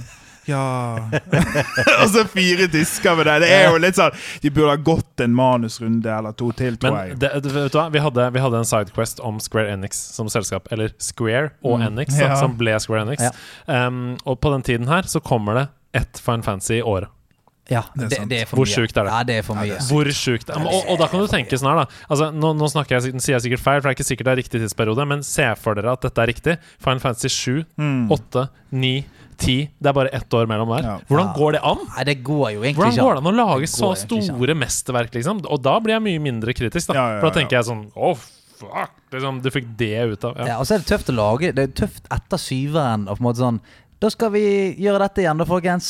ja 0.49 0.97
Og 2.03 2.09
så 2.11 2.24
fire 2.33 2.66
disker 2.72 3.14
med 3.18 3.26
det. 3.28 3.35
Det 3.45 3.51
er 3.53 3.66
jo 3.70 3.76
litt 3.83 3.99
sånn 3.99 4.14
De 4.43 4.51
burde 4.51 4.72
ha 4.72 4.81
gått 4.83 5.20
en 5.20 5.35
manusrunde 5.37 6.09
eller 6.11 6.33
to 6.33 6.49
til, 6.57 6.78
tror 6.81 6.97
Men 6.97 7.11
jeg. 7.12 7.18
det, 7.20 7.31
det- 7.45 7.53
vet 7.55 7.72
du 7.74 7.78
hva? 7.78 7.85
Vi 7.93 8.01
hadde, 8.03 8.24
vi 8.35 8.41
hadde 8.43 8.62
en 8.62 8.64
sidequest 8.70 9.20
om 9.20 9.39
Square 9.43 9.74
Enix 9.76 10.01
som 10.16 10.31
selskap. 10.33 10.66
Eller 10.72 10.95
Square 10.99 11.53
og 11.62 11.78
Mm. 11.81 11.87
Enix, 11.91 12.16
da, 12.18 12.31
Ja. 12.33 12.37
som 12.41 12.57
ble 12.59 12.74
Square 12.81 13.05
Enix. 13.07 13.22
Ja. 13.22 13.87
Um, 13.87 14.16
og 14.24 14.41
på 14.41 14.51
den 14.57 14.62
tiden 14.66 14.89
her 14.89 15.03
så 15.07 15.20
kommer 15.20 15.55
det 15.61 15.68
ett 15.95 16.18
Fine 16.24 16.43
Fancy 16.43 16.78
i 16.81 16.83
året. 16.83 17.09
Ja, 17.71 17.85
Det 17.95 18.05
er 18.05 18.09
det, 18.09 18.29
det 18.31 18.39
er 18.43 18.47
for 18.51 18.57
Hvor 18.59 18.66
mye. 18.66 18.75
sjukt 18.75 18.97
er 18.99 19.05
det? 19.07 19.12
Ja, 19.14 19.23
det 19.29 19.35
er 19.39 19.43
for 19.47 19.55
mye. 19.55 19.77
Hvor 19.87 20.09
sjukt 20.11 20.47
det 20.49 20.57
er. 20.57 20.64
Og, 20.66 20.89
og 20.91 20.99
da 20.99 21.07
kan 21.07 21.21
du 21.23 21.27
tenke 21.31 21.55
sånn 21.61 21.71
her, 21.71 21.85
da. 21.85 22.03
Altså, 22.11 22.27
nå, 22.35 22.51
nå 22.59 22.66
snakker 22.73 22.99
jeg, 22.99 23.14
sier 23.23 23.37
jeg 23.39 23.45
sikkert 23.47 23.62
feil, 23.62 23.79
for 23.81 23.87
det 23.89 23.93
er 23.95 23.99
ikke 24.01 24.09
sikkert 24.11 24.27
det 24.27 24.33
er 24.35 24.41
riktig 24.43 24.61
tidsperiode, 24.64 25.07
men 25.07 25.23
se 25.23 25.47
for 25.61 25.79
dere 25.79 25.93
at 25.95 26.03
dette 26.03 26.18
er 26.25 26.31
riktig. 26.33 26.57
Final 26.83 26.99
Fantasy 27.05 27.31
7, 27.31 27.64
Mm. 27.79 28.11
8, 28.11 28.49
9, 28.73 29.05
10. 29.41 29.71
Det 29.81 29.89
er 29.89 29.97
bare 29.97 30.11
ett 30.12 30.35
år 30.37 30.47
mellom 30.51 30.68
hver. 30.68 30.83
Ja. 30.85 30.97
Hvordan 31.09 31.31
Ja. 31.31 31.33
går 31.39 31.53
det 31.53 31.61
an? 31.64 31.79
Nei, 31.97 32.05
det 32.11 32.16
går 32.25 32.49
jo 32.53 32.61
egentlig 32.61 32.77
Hvordan 32.77 32.93
ikke 32.93 33.07
går 33.07 33.14
det 33.14 33.23
an 33.25 33.31
å 33.33 33.37
lage 33.39 33.68
så 33.71 33.95
store 33.97 34.55
mesterverk, 34.59 35.14
liksom? 35.14 35.41
Og 35.49 35.62
da 35.62 35.79
blir 35.81 35.95
jeg 35.95 36.03
mye 36.03 36.21
mindre 36.27 36.53
kritisk, 36.53 36.89
da. 36.91 36.95
Ja, 36.99 37.07
ja, 37.14 37.21
For 37.21 37.31
da 37.31 37.39
tenker 37.41 37.57
jeg 37.57 37.64
sånn 37.71 37.87
Å, 37.97 38.16
fuck! 38.61 38.91
Liksom, 39.14 39.41
du 39.43 39.49
fikk 39.51 39.71
det 39.79 39.95
ut 40.12 40.25
av 40.29 40.37
ja. 40.37 40.45
Ja, 40.47 40.59
og 40.61 40.66
så 40.68 40.75
er 40.75 40.83
det 40.83 40.87
tøft 40.91 41.09
å 41.09 41.14
lage. 41.16 41.55
Det 41.55 41.62
er 41.71 41.73
tøft 41.87 42.05
etter 42.11 42.37
syveren. 42.39 43.09
Og 43.09 43.16
på 43.16 43.23
en 43.25 43.27
måte 43.31 43.41
sånn 43.41 43.61
Da 44.01 44.09
skal 44.09 44.30
vi 44.32 44.40
gjøre 44.80 45.03
dette 45.03 45.20
igjen, 45.20 45.36
da, 45.36 45.44
folkens. 45.44 45.86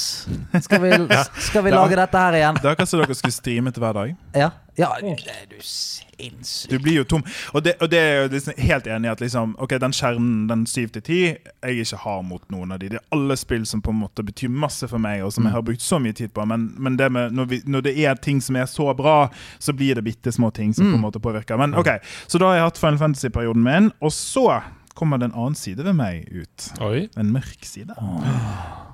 Skal 0.64 0.80
vi, 0.82 0.90
skal 1.46 1.62
vi 1.62 1.70
Ja. 1.70 1.76
lage 1.78 1.94
dette 1.94 2.18
her 2.18 2.38
igjen? 2.40 2.56
Det 2.58 2.66
er 2.66 2.72
akkurat 2.74 2.90
som 2.90 2.98
dere 3.04 3.14
skulle 3.14 3.36
streame 3.36 3.70
til 3.70 3.84
hver 3.84 3.94
dag. 3.94 4.16
Ja. 4.34 4.48
ja 4.80 4.88
er 4.98 5.44
du 5.46 5.60
sinnssyk? 5.62 6.72
Du 6.72 6.80
blir 6.82 6.96
jo 6.98 7.04
tom. 7.06 7.22
Og 7.54 7.62
det, 7.62 7.76
og 7.78 7.86
det 7.92 8.00
er 8.02 8.16
jo 8.24 8.32
liksom 8.32 8.58
helt 8.58 8.88
enig 8.90 9.06
i 9.06 9.12
at 9.12 9.22
liksom, 9.22 9.52
ok, 9.62 9.76
den 9.84 9.94
kjernen, 9.94 10.48
den 10.50 10.64
7 10.66 10.88
til 10.96 11.02
10, 11.06 11.20
jeg 11.62 11.84
ikke 11.84 12.00
har 12.02 12.24
mot 12.26 12.42
noen 12.50 12.74
av 12.74 12.82
de. 12.82 12.90
Det 12.96 12.98
er 12.98 13.06
alle 13.14 13.38
spill 13.38 13.62
som 13.70 13.78
på 13.86 13.94
en 13.94 14.02
måte 14.02 14.26
betyr 14.26 14.50
masse 14.50 14.90
for 14.90 14.98
meg, 14.98 15.22
og 15.22 15.30
som 15.36 15.46
jeg 15.46 15.54
har 15.54 15.62
brukt 15.70 15.86
så 15.86 16.02
mye 16.02 16.18
tid 16.18 16.34
på. 16.34 16.48
Men, 16.50 16.66
men 16.82 16.98
det 16.98 17.12
med, 17.14 17.30
når, 17.38 17.50
vi, 17.54 17.60
når 17.70 17.86
det 17.86 17.94
er 17.94 18.18
ting 18.18 18.42
som 18.42 18.58
er 18.58 18.66
så 18.66 18.90
bra, 18.98 19.28
så 19.62 19.70
blir 19.70 19.94
det 19.94 20.02
bitte 20.10 20.34
små 20.34 20.50
ting 20.50 20.74
som 20.74 20.90
på 20.90 20.98
en 20.98 21.06
måte 21.06 21.22
påvirker. 21.22 21.62
Men 21.62 21.78
ok, 21.78 21.94
Så 22.26 22.42
da 22.42 22.50
har 22.50 22.58
jeg 22.58 22.68
hatt 22.72 22.82
Final 22.82 22.98
Fantasy-perioden 23.06 23.62
min, 23.62 23.92
og 24.02 24.10
så 24.18 24.48
kommer 24.94 25.18
det 25.18 25.30
en 25.30 25.36
annen 25.36 25.54
side 25.58 25.84
ved 25.84 25.96
meg 25.96 26.28
ut. 26.32 26.70
Oi. 26.84 27.08
En 27.18 27.32
mørk 27.32 27.64
side. 27.66 27.94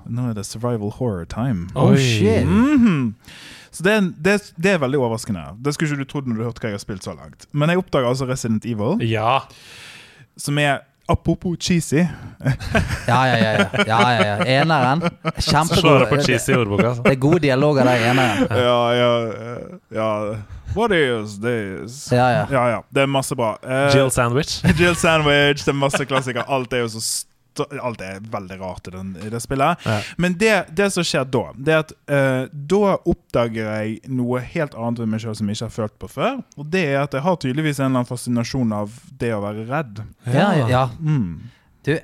Nå 0.07 0.29
er 0.29 0.33
det 0.37 0.45
survival 0.47 0.91
horror 0.99 1.25
time. 1.29 1.67
Oh, 1.75 1.95
shit. 1.97 2.47
Mm 2.47 2.77
-hmm. 2.77 3.13
Så 3.71 3.83
det 3.83 3.93
er, 3.93 4.01
det, 4.01 4.53
det 4.55 4.71
er 4.71 4.77
veldig 4.77 4.97
overraskende. 4.99 5.41
Det 5.65 5.73
skulle 5.73 5.91
ikke 5.91 6.03
du 6.03 6.09
trodd 6.09 6.27
når 6.27 6.35
du 6.35 6.43
hørte 6.43 6.61
hva 6.61 6.69
jeg 6.71 6.73
har 6.73 6.79
spilt 6.79 7.03
så 7.03 7.13
langt. 7.13 7.45
Men 7.51 7.69
jeg 7.69 7.77
oppdaga 7.77 8.07
altså 8.09 8.25
Resident 8.25 8.65
Evil, 8.65 9.09
Ja. 9.09 9.39
som 10.37 10.57
er 10.57 10.79
apropos 11.09 11.57
cheesy 11.59 11.95
Ja, 13.07 13.23
ja, 13.25 13.35
ja. 13.35 13.51
ja, 13.61 13.67
ja, 13.87 14.11
ja, 14.11 14.37
ja. 14.43 14.61
Eneren. 14.61 15.01
Kjempegod. 15.39 15.99
det. 16.09 16.85
Altså. 16.85 17.03
Det 17.03 17.11
er 17.11 17.15
gode 17.19 17.39
dialoger 17.39 17.83
der 17.83 17.95
i 17.95 18.09
eneren. 18.09 18.47
Ja, 18.49 18.91
ja, 18.91 19.25
eh, 19.27 19.77
ja 19.95 20.35
What 20.75 20.91
is 20.91 21.39
this? 21.41 22.11
Ja, 22.11 22.31
ja. 22.31 22.43
Ja, 22.51 22.69
ja. 22.69 22.83
Det 22.89 23.01
er 23.01 23.09
masse 23.09 23.35
bra. 23.35 23.55
Uh, 23.63 23.95
Jill 23.95 24.11
Sandwich. 24.11 24.59
Jill 24.79 24.95
Sandwich, 24.95 25.63
det 25.65 25.73
er 25.73 25.79
masse 25.79 26.05
klassikere. 26.05 26.45
Alt 26.47 26.73
er 26.73 26.85
jo 26.85 26.93
så 26.97 27.03
st 27.03 27.25
Alt 27.81 28.03
er 28.05 28.19
veldig 28.21 28.59
rart 28.61 28.85
i, 28.87 28.91
den, 28.93 29.15
i 29.25 29.31
det 29.33 29.39
spillet. 29.41 29.81
Ja. 29.81 29.95
Men 30.21 30.35
det, 30.37 30.51
det 30.77 30.91
som 30.93 31.01
skjer 31.01 31.23
da, 31.25 31.39
det 31.57 31.73
er 31.73 31.79
at 31.81 31.93
uh, 32.05 32.43
da 32.53 32.91
oppdager 32.99 33.65
jeg 33.65 33.95
noe 34.13 34.43
helt 34.45 34.77
annet 34.77 35.01
ved 35.01 35.09
meg 35.09 35.23
sjøl 35.23 35.39
som 35.39 35.49
jeg 35.49 35.57
ikke 35.57 35.65
har 35.65 35.73
følt 35.73 35.95
på 36.03 36.11
før. 36.19 36.37
Og 36.53 36.69
det 36.75 36.83
er 36.91 36.99
at 37.01 37.17
jeg 37.17 37.25
har 37.25 37.39
tydeligvis 37.41 37.79
en 37.79 37.87
eller 37.87 38.03
annen 38.03 38.11
fascinasjon 38.11 38.77
av 38.77 38.93
det 39.17 39.33
å 39.33 39.41
være 39.41 39.65
redd. 39.71 40.03
Ja, 40.29 40.51
ja, 40.59 40.69
ja. 40.69 40.83
Mm. 41.01 41.49
Du, 41.87 41.95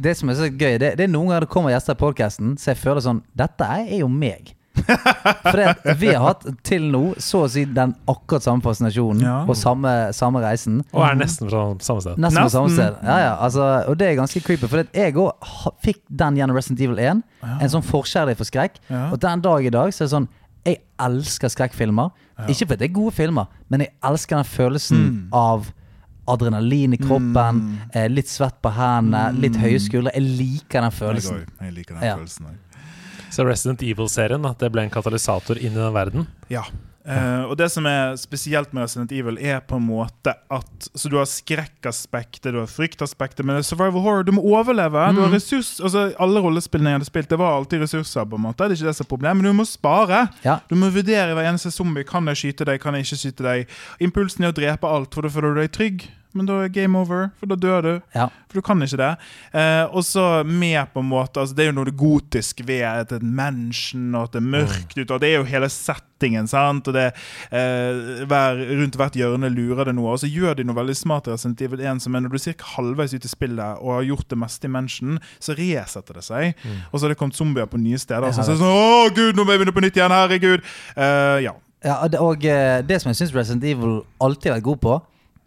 det 0.00 0.16
som 0.16 0.32
er 0.32 0.40
så 0.40 0.48
gøy, 0.48 0.78
det, 0.80 0.94
det 0.96 1.04
er 1.04 1.12
noen 1.12 1.28
ganger 1.28 1.44
det 1.44 1.52
kommer 1.52 1.76
gjester 1.76 1.96
i 1.96 2.00
podkasten, 2.00 2.56
så 2.60 2.72
jeg 2.72 2.80
føler 2.80 3.04
sånn 3.04 3.24
Dette 3.36 3.68
er 3.68 3.98
jo 4.00 4.08
meg. 4.08 4.55
For 4.86 5.56
det, 5.58 5.96
vi 6.00 6.10
har 6.12 6.22
hatt 6.26 6.44
til 6.66 6.82
nå 6.92 7.02
så 7.22 7.44
å 7.46 7.50
si 7.50 7.64
den 7.64 7.94
akkurat 8.08 8.44
samme 8.44 8.62
fascinasjonen 8.64 9.22
Ja. 9.24 9.36
og 9.48 9.56
samme, 9.56 9.92
samme 10.16 10.42
reisen. 10.44 10.82
Og 10.92 11.02
er 11.06 11.14
nesten 11.18 11.48
fra 11.50 11.64
samme 11.80 12.00
sted. 12.04 12.16
Nesten 12.22 12.42
på 12.46 12.52
samme 12.54 12.70
sted. 12.74 12.96
Ja, 13.02 13.16
ja, 13.24 13.32
altså, 13.40 13.66
og 13.88 13.96
det 13.98 14.08
er 14.12 14.16
ganske 14.20 14.42
creepy. 14.44 14.66
For 14.68 14.82
det- 14.82 14.92
jeg 14.94 15.14
òg 15.14 15.32
fikk 15.82 16.02
den 16.10 16.36
gjennom 16.36 16.56
Resident 16.56 16.80
Evil 16.80 16.98
1. 16.98 17.22
En 17.60 17.68
sånn 17.68 17.82
forkjærlighet 17.84 18.36
for 18.36 18.44
skrekk. 18.44 18.74
Ja. 18.90 19.10
Og 19.12 19.20
den 19.20 19.40
dag 19.40 19.64
i 19.66 19.70
dag 19.70 19.90
så 19.92 20.02
er 20.04 20.06
det 20.08 20.14
sånn 20.16 20.28
Jeg 20.66 20.80
elsker 20.98 21.46
skrekkfilmer. 21.48 22.10
Ikke 22.48 22.66
fordi 22.66 22.78
det 22.78 22.90
er 22.90 22.94
gode 22.94 23.12
filmer, 23.14 23.46
men 23.70 23.80
jeg 23.80 23.90
elsker 24.02 24.34
den 24.36 24.44
følelsen 24.44 24.96
Mm. 24.98 25.28
av 25.32 25.72
adrenalin 26.26 26.92
i 26.94 26.96
kroppen, 26.96 27.60
mm. 27.94 28.10
litt 28.12 28.26
svett 28.26 28.56
på 28.60 28.72
hendene, 28.74 29.38
litt 29.38 29.54
høye 29.54 29.78
skuldre. 29.78 30.10
Jeg 30.12 30.22
liker 30.24 30.80
den 30.80 30.90
Jeg, 30.90 30.98
følelsen. 30.98 31.36
også. 31.46 31.62
jeg 31.62 31.72
liker 31.76 31.94
den 31.94 32.02
Ja. 32.02 32.16
følelsen. 32.16 32.46
Så 33.36 33.44
Resident 33.44 33.82
Evil-serien 33.84 34.46
det 34.56 34.72
ble 34.72 34.86
en 34.86 34.92
katalysator 34.92 35.58
inn 35.60 35.74
i 35.74 35.80
den 35.82 35.92
verden. 35.92 36.28
Ja. 36.48 36.64
Uh, 37.06 37.44
og 37.46 37.52
det 37.60 37.68
som 37.70 37.84
er 37.86 38.16
spesielt 38.18 38.72
med 38.74 38.82
Resident 38.82 39.12
Evil, 39.14 39.36
er 39.38 39.60
på 39.62 39.76
en 39.78 39.84
måte 39.86 40.32
at 40.50 40.88
Så 40.90 41.06
du 41.06 41.14
har 41.20 41.28
skrekkaspektet, 41.30 42.48
du 42.50 42.58
har 42.58 42.70
fryktaspektet, 42.70 43.44
men 43.46 43.54
det 43.54 43.62
er 43.62 43.68
survival 43.68 44.02
horror. 44.02 44.24
Du 44.26 44.32
må 44.34 44.42
overleve. 44.42 45.04
Du 45.14 45.20
har 45.22 45.30
ressurs 45.30 45.76
Altså 45.78 46.08
Alle 46.18 46.42
rollespillene 46.42 46.90
jeg 46.94 46.98
hadde 46.98 47.10
spilt, 47.10 47.30
det 47.30 47.38
var 47.38 47.60
alltid 47.60 47.84
ressurser. 47.84 48.24
på 48.24 48.40
en 48.40 48.46
måte 48.48 48.64
Det 48.64 48.74
er 48.74 48.80
ikke 48.80 48.88
det 48.88 48.96
som 48.98 49.06
er 49.06 49.12
problemet, 49.12 49.42
men 49.42 49.52
du 49.52 49.60
må 49.60 49.68
spare. 49.68 50.26
Ja. 50.42 50.58
Du 50.66 50.74
må 50.74 50.90
vurdere 50.90 51.36
hver 51.36 51.46
eneste 51.46 51.70
zombie. 51.70 52.04
Kan 52.04 52.26
jeg 52.32 52.42
skyte 52.42 52.66
deg, 52.66 52.80
kan 52.80 52.94
jeg 52.94 53.06
ikke 53.06 53.20
skyte 53.22 53.46
deg? 53.46 53.76
Impulsen 54.00 54.44
er 54.44 54.54
å 54.54 54.56
drepe 54.56 54.90
alt, 54.90 55.14
for 55.14 55.22
da 55.22 55.30
føler 55.30 55.54
du 55.54 55.62
deg 55.62 55.76
trygg. 55.76 56.08
Men 56.36 56.48
da 56.48 56.60
er 56.64 56.72
game 56.74 56.98
over, 56.98 57.30
for 57.40 57.50
da 57.50 57.56
dør 57.58 57.86
du. 57.86 57.92
Ja. 58.16 58.28
For 58.46 58.60
du 58.60 58.64
kan 58.66 58.82
ikke 58.84 58.98
det. 59.00 59.12
Eh, 59.56 59.84
og 59.90 60.04
så 60.06 60.44
med 60.46 60.92
på 60.92 61.02
en 61.02 61.08
måte 61.10 61.40
altså 61.42 61.56
Det 61.56 61.64
er 61.64 61.70
jo 61.72 61.76
noe 61.78 61.92
gotisk 61.96 62.62
ved 62.66 62.84
at 62.86 63.10
det 63.10 63.18
er 63.18 63.24
et 63.24 63.34
mansion, 63.40 64.14
og 64.14 64.28
at 64.28 64.36
det 64.36 64.42
er 64.42 64.50
mørkt 64.54 64.96
ute. 64.98 65.08
Og 65.16 65.22
det 65.22 65.30
er 65.30 65.40
jo 65.40 65.48
hele 65.48 65.70
settingen. 65.72 66.48
sant? 66.50 66.88
Og 66.88 66.96
det 66.96 67.06
eh, 67.50 68.24
hver, 68.28 68.62
Rundt 68.76 68.96
hvert 69.00 69.18
hjørne 69.18 69.50
lurer 69.52 69.88
det 69.88 69.96
noe. 69.96 70.14
Og 70.14 70.22
så 70.22 70.30
gjør 70.30 70.58
de 70.58 70.66
noe 70.68 70.76
veldig 70.78 70.96
smart 70.96 71.28
i 71.28 71.34
Resident 71.34 71.62
Evil 71.66 71.84
1, 71.84 72.02
som 72.04 72.14
er 72.14 72.24
når 72.24 72.34
du 72.34 72.38
er 72.40 72.56
ca. 72.56 72.70
halvveis 72.76 73.16
ute 73.16 73.28
i 73.28 73.32
spillet 73.32 73.82
og 73.82 73.98
har 73.98 74.08
gjort 74.12 74.30
det 74.32 74.40
meste 74.40 74.68
i 74.68 74.72
mansion, 74.72 75.20
så 75.40 75.56
resetter 75.58 76.20
det 76.20 76.24
seg. 76.26 76.64
Og 76.90 76.98
så 76.98 77.06
har 77.06 77.14
det 77.14 77.20
kommet 77.20 77.38
zombier 77.38 77.68
på 77.70 77.80
nye 77.80 77.98
steder. 78.00 78.28
og 78.28 78.34
Så, 78.34 78.44
er 78.44 78.56
det 78.56 78.62
sånn 78.62 78.72
Å, 78.76 79.12
gud, 79.16 79.36
nå 79.36 79.44
må 79.44 79.54
jeg 79.54 79.62
begynne 79.62 79.76
på 79.76 79.84
nytt 79.84 80.00
igjen! 80.00 80.16
Herregud! 80.16 80.66
Eh, 80.96 81.38
ja. 81.46 81.56
Ja, 81.84 82.00
og 82.02 82.10
det, 82.10 82.20
og 82.22 82.44
eh, 82.48 82.80
det 82.86 82.98
som 83.02 83.12
jeg 83.12 83.20
syns 83.20 83.34
Resident 83.36 83.64
Evil 83.68 84.00
alltid 84.22 84.50
har 84.50 84.58
vært 84.58 84.66
god 84.70 84.80
på, 84.82 84.94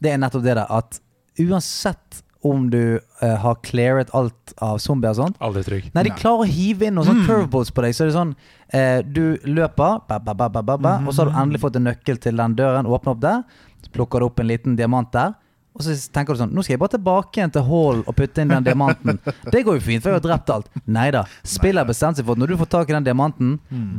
det 0.03 0.13
er 0.13 0.19
nettopp 0.21 0.45
det 0.45 0.57
der 0.57 0.73
at 0.79 0.99
uansett 1.39 2.23
om 2.41 2.69
du 2.71 2.99
uh, 2.99 3.35
har 3.43 3.57
clearet 3.67 4.11
alt 4.15 4.53
av 4.63 4.77
zombier 4.79 5.11
og 5.11 5.17
sånt 5.17 5.41
Aldri 5.43 5.63
trygg. 5.65 5.89
Nei, 5.95 6.05
de 6.07 6.13
klarer 6.15 6.45
å 6.45 6.47
hive 6.47 6.87
inn 6.87 6.95
noen 6.95 7.09
sånne 7.09 7.25
curveballs 7.27 7.71
på 7.75 7.83
deg. 7.83 7.95
Så 7.95 8.05
er 8.05 8.11
det 8.11 8.15
sånn 8.15 8.31
uh, 8.31 8.99
Du 9.03 9.23
løper, 9.43 9.99
ba, 10.07 10.21
ba, 10.23 10.31
ba, 10.31 10.47
ba, 10.47 10.63
ba, 10.63 10.77
ba, 10.79 10.93
og 11.03 11.11
så 11.11 11.25
har 11.25 11.33
du 11.33 11.39
endelig 11.41 11.63
fått 11.65 11.79
en 11.79 11.89
nøkkel 11.89 12.21
til 12.23 12.39
den 12.39 12.55
døren. 12.55 12.87
Åpner 12.87 13.15
opp 13.15 13.21
der. 13.25 13.43
Så 13.83 13.91
plukker 13.95 14.23
du 14.23 14.29
opp 14.29 14.39
en 14.39 14.47
liten 14.47 14.79
diamant 14.79 15.11
der. 15.15 15.35
Og 15.79 15.85
så 15.87 15.95
tenker 16.11 16.35
du 16.35 16.41
sånn 16.41 16.51
Nå 16.51 16.63
skal 16.65 16.75
jeg 16.75 16.81
bare 16.81 16.91
tilbake 16.97 17.39
igjen 17.39 17.53
til 17.55 17.63
Hall 17.69 18.01
og 18.03 18.15
putte 18.19 18.43
inn 18.43 18.51
den 18.51 18.65
diamanten. 18.67 19.19
Det 19.47 19.63
går 19.63 19.79
jo 19.79 19.83
fint, 19.85 20.03
for 20.03 20.11
jeg 20.11 20.19
har 20.19 20.25
drept 20.27 20.51
alt. 20.51 20.67
Nei 20.91 21.07
da. 21.15 21.23
Spillet 21.47 21.79
har 21.79 21.87
bestemt 21.87 22.19
seg 22.19 22.27
for 22.27 22.35
at 22.35 22.41
når 22.43 22.51
du 22.51 22.57
får 22.59 22.71
tak 22.75 22.91
i 22.91 22.97
den 22.97 23.07
diamanten, 23.07 23.53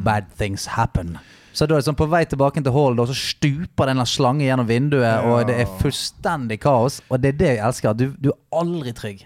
bad 0.05 0.28
things 0.37 0.66
happen. 0.76 1.16
Så 1.57 1.66
da 1.66 1.74
er 1.74 1.81
det 1.83 1.89
sånn 1.89 1.97
på 1.99 2.07
vei 2.07 2.20
tilbake 2.31 2.61
til 2.62 2.72
Hall, 2.76 3.01
Og 3.01 3.09
så 3.11 3.16
stuper 3.16 3.89
den 3.89 3.97
en 3.97 4.05
eller 4.05 4.05
annen 4.05 4.12
slange 4.12 4.45
gjennom 4.47 4.68
vinduet, 4.68 5.24
og 5.26 5.49
det 5.49 5.57
er 5.64 5.72
fullstendig 5.81 6.61
kaos. 6.62 7.01
Og 7.09 7.18
det 7.24 7.33
er 7.33 7.39
det 7.41 7.49
jeg 7.57 7.64
elsker. 7.66 7.97
Du, 7.99 8.05
du 8.20 8.28
er 8.31 8.39
aldri 8.61 8.93
trygg. 8.95 9.24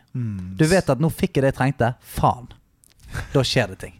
Du 0.56 0.64
vet 0.70 0.88
at 0.94 1.02
nå 1.02 1.10
fikk 1.12 1.36
jeg 1.36 1.44
det 1.44 1.50
jeg 1.52 1.58
trengte. 1.60 1.90
Faen. 2.00 2.48
Da 3.34 3.42
skjer 3.44 3.74
det 3.74 3.78
ting. 3.82 3.98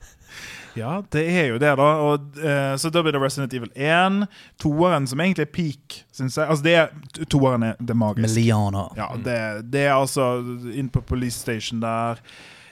Ja, 0.79 1.03
det 1.15 1.25
er 1.31 1.53
jo 1.53 1.59
det, 1.63 1.75
da. 1.79 1.91
Og, 2.09 2.31
uh, 2.41 2.75
så 2.81 2.91
da 2.91 3.03
blir 3.05 3.15
det 3.17 3.23
Resident 3.23 3.55
Evil 3.55 3.71
1. 3.75 4.25
Toeren 4.63 5.07
som 5.11 5.21
egentlig 5.21 5.47
er 5.47 5.53
peak, 5.55 6.01
syns 6.15 6.39
jeg. 6.41 6.49
Altså, 6.49 6.65
det 6.65 6.75
er, 6.81 7.27
toeren 7.31 7.69
er, 7.71 7.79
det 7.79 7.97
magiske. 7.97 8.25
magisk. 8.25 8.35
Med 8.35 8.41
Ja, 8.99 9.09
det, 9.25 9.39
det 9.73 9.87
er 9.87 9.95
altså 9.95 10.33
inn 10.75 10.91
på 10.93 11.05
police 11.07 11.39
station 11.41 11.83
der. 11.85 12.21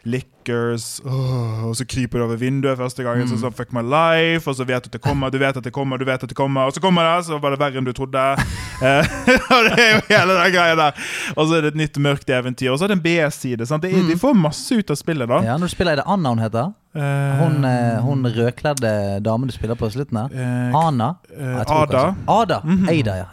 Lickers 0.05 1.01
oh, 1.05 1.65
Og 1.69 1.77
så 1.79 1.85
kryper 1.87 2.19
du 2.19 2.25
over 2.25 2.37
vinduet 2.41 2.79
første 2.79 3.05
gangen. 3.07 3.29
Så, 3.31 3.39
sånn, 3.39 3.55
fuck 3.55 3.73
my 3.75 3.85
life 3.87 4.51
Og 4.51 4.59
så 4.59 4.67
vet 4.67 4.83
du 4.85 4.91
at 4.91 4.97
det 4.97 5.03
kommer, 5.05 5.31
du 5.31 5.39
vet 5.39 5.59
at 5.59 5.65
det 5.65 5.73
kommer, 5.75 6.01
du 6.01 6.07
vet 6.09 6.23
at 6.25 6.33
det 6.33 6.39
kommer. 6.39 6.67
Og 6.67 6.75
så 6.75 6.83
kommer 6.83 7.07
det, 7.07 7.29
så 7.29 7.39
var 7.43 7.55
det 7.55 7.61
verre 7.63 7.83
enn 7.83 7.89
du 7.89 7.95
trodde. 7.97 8.27
Eh, 8.83 9.07
og 9.55 9.67
det 9.69 9.77
er 9.79 9.93
jo 9.93 9.99
hele 10.09 10.35
den 10.35 10.49
greia 10.57 10.75
der. 10.75 10.97
Og 11.37 11.45
så 11.47 11.55
er 11.55 11.63
det 11.63 11.69
et 11.71 11.77
nytt 11.79 11.99
mørkt 12.03 12.33
eventyr. 12.35 12.73
Og 12.73 12.81
så 12.81 12.89
er 12.89 12.91
det 12.91 12.97
en 12.97 13.05
B-side. 13.05 13.63
Det 13.63 13.93
er- 13.93 14.09
De 14.09 14.17
får 14.19 14.35
masse 14.35 14.75
ut 14.75 14.91
av 14.91 14.99
spillet, 14.99 15.31
da. 15.31 15.39
Ja, 15.47 15.55
når 15.55 15.71
du 15.71 15.75
spiller, 15.77 15.93
er 15.93 16.03
det 16.03 16.07
hun 16.27 16.43
heter? 16.43 16.73
Eh, 16.95 17.39
Hun, 17.41 17.65
eh, 17.65 18.01
hun 18.05 18.25
rødkledde 18.27 19.21
damen 19.25 19.49
du 19.49 19.53
spiller 19.55 19.75
på 19.75 19.89
slutten 19.91 20.19
her. 20.19 20.29
eh, 20.35 20.75
Ana? 20.77 21.15
eh, 21.33 21.47
Jeg 21.47 21.67
Ada. 21.69 22.13
Mm 22.13 22.29
Ada. 22.29 22.61
Ada, 22.93 23.15
ja. 23.17 23.25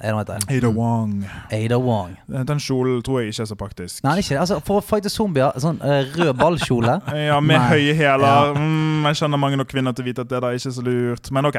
Ada 0.49 0.67
Wong. 0.69 1.25
Ada 1.51 1.77
Wong. 1.77 2.15
Den 2.29 2.59
kjolen 2.59 3.01
tror 3.03 3.19
jeg 3.19 3.29
ikke 3.33 3.41
er 3.41 3.45
så 3.51 3.55
praktisk. 3.55 4.03
Nei, 4.03 4.19
ikke. 4.19 4.39
Altså, 4.39 4.59
for 4.63 4.79
å 4.79 4.83
fighte 4.83 5.09
zombier, 5.09 5.51
sånn 5.59 5.79
rød 5.81 6.33
ballkjole 6.39 7.01
Ja, 7.29 7.39
med 7.39 7.57
Nei. 7.59 7.67
høye 7.69 7.95
hæler. 7.95 8.53
Ja. 8.53 8.53
Mm, 8.55 9.03
jeg 9.09 9.15
kjenner 9.15 9.37
mange 9.37 9.57
nok 9.57 9.67
kvinner 9.67 9.91
til 9.93 10.05
å 10.05 10.07
vite 10.07 10.21
at 10.21 10.29
det 10.29 10.41
da 10.41 10.53
ikke 10.55 10.69
er 10.71 10.75
så 10.77 10.85
lurt. 10.85 11.31
Men 11.31 11.45
ok. 11.45 11.55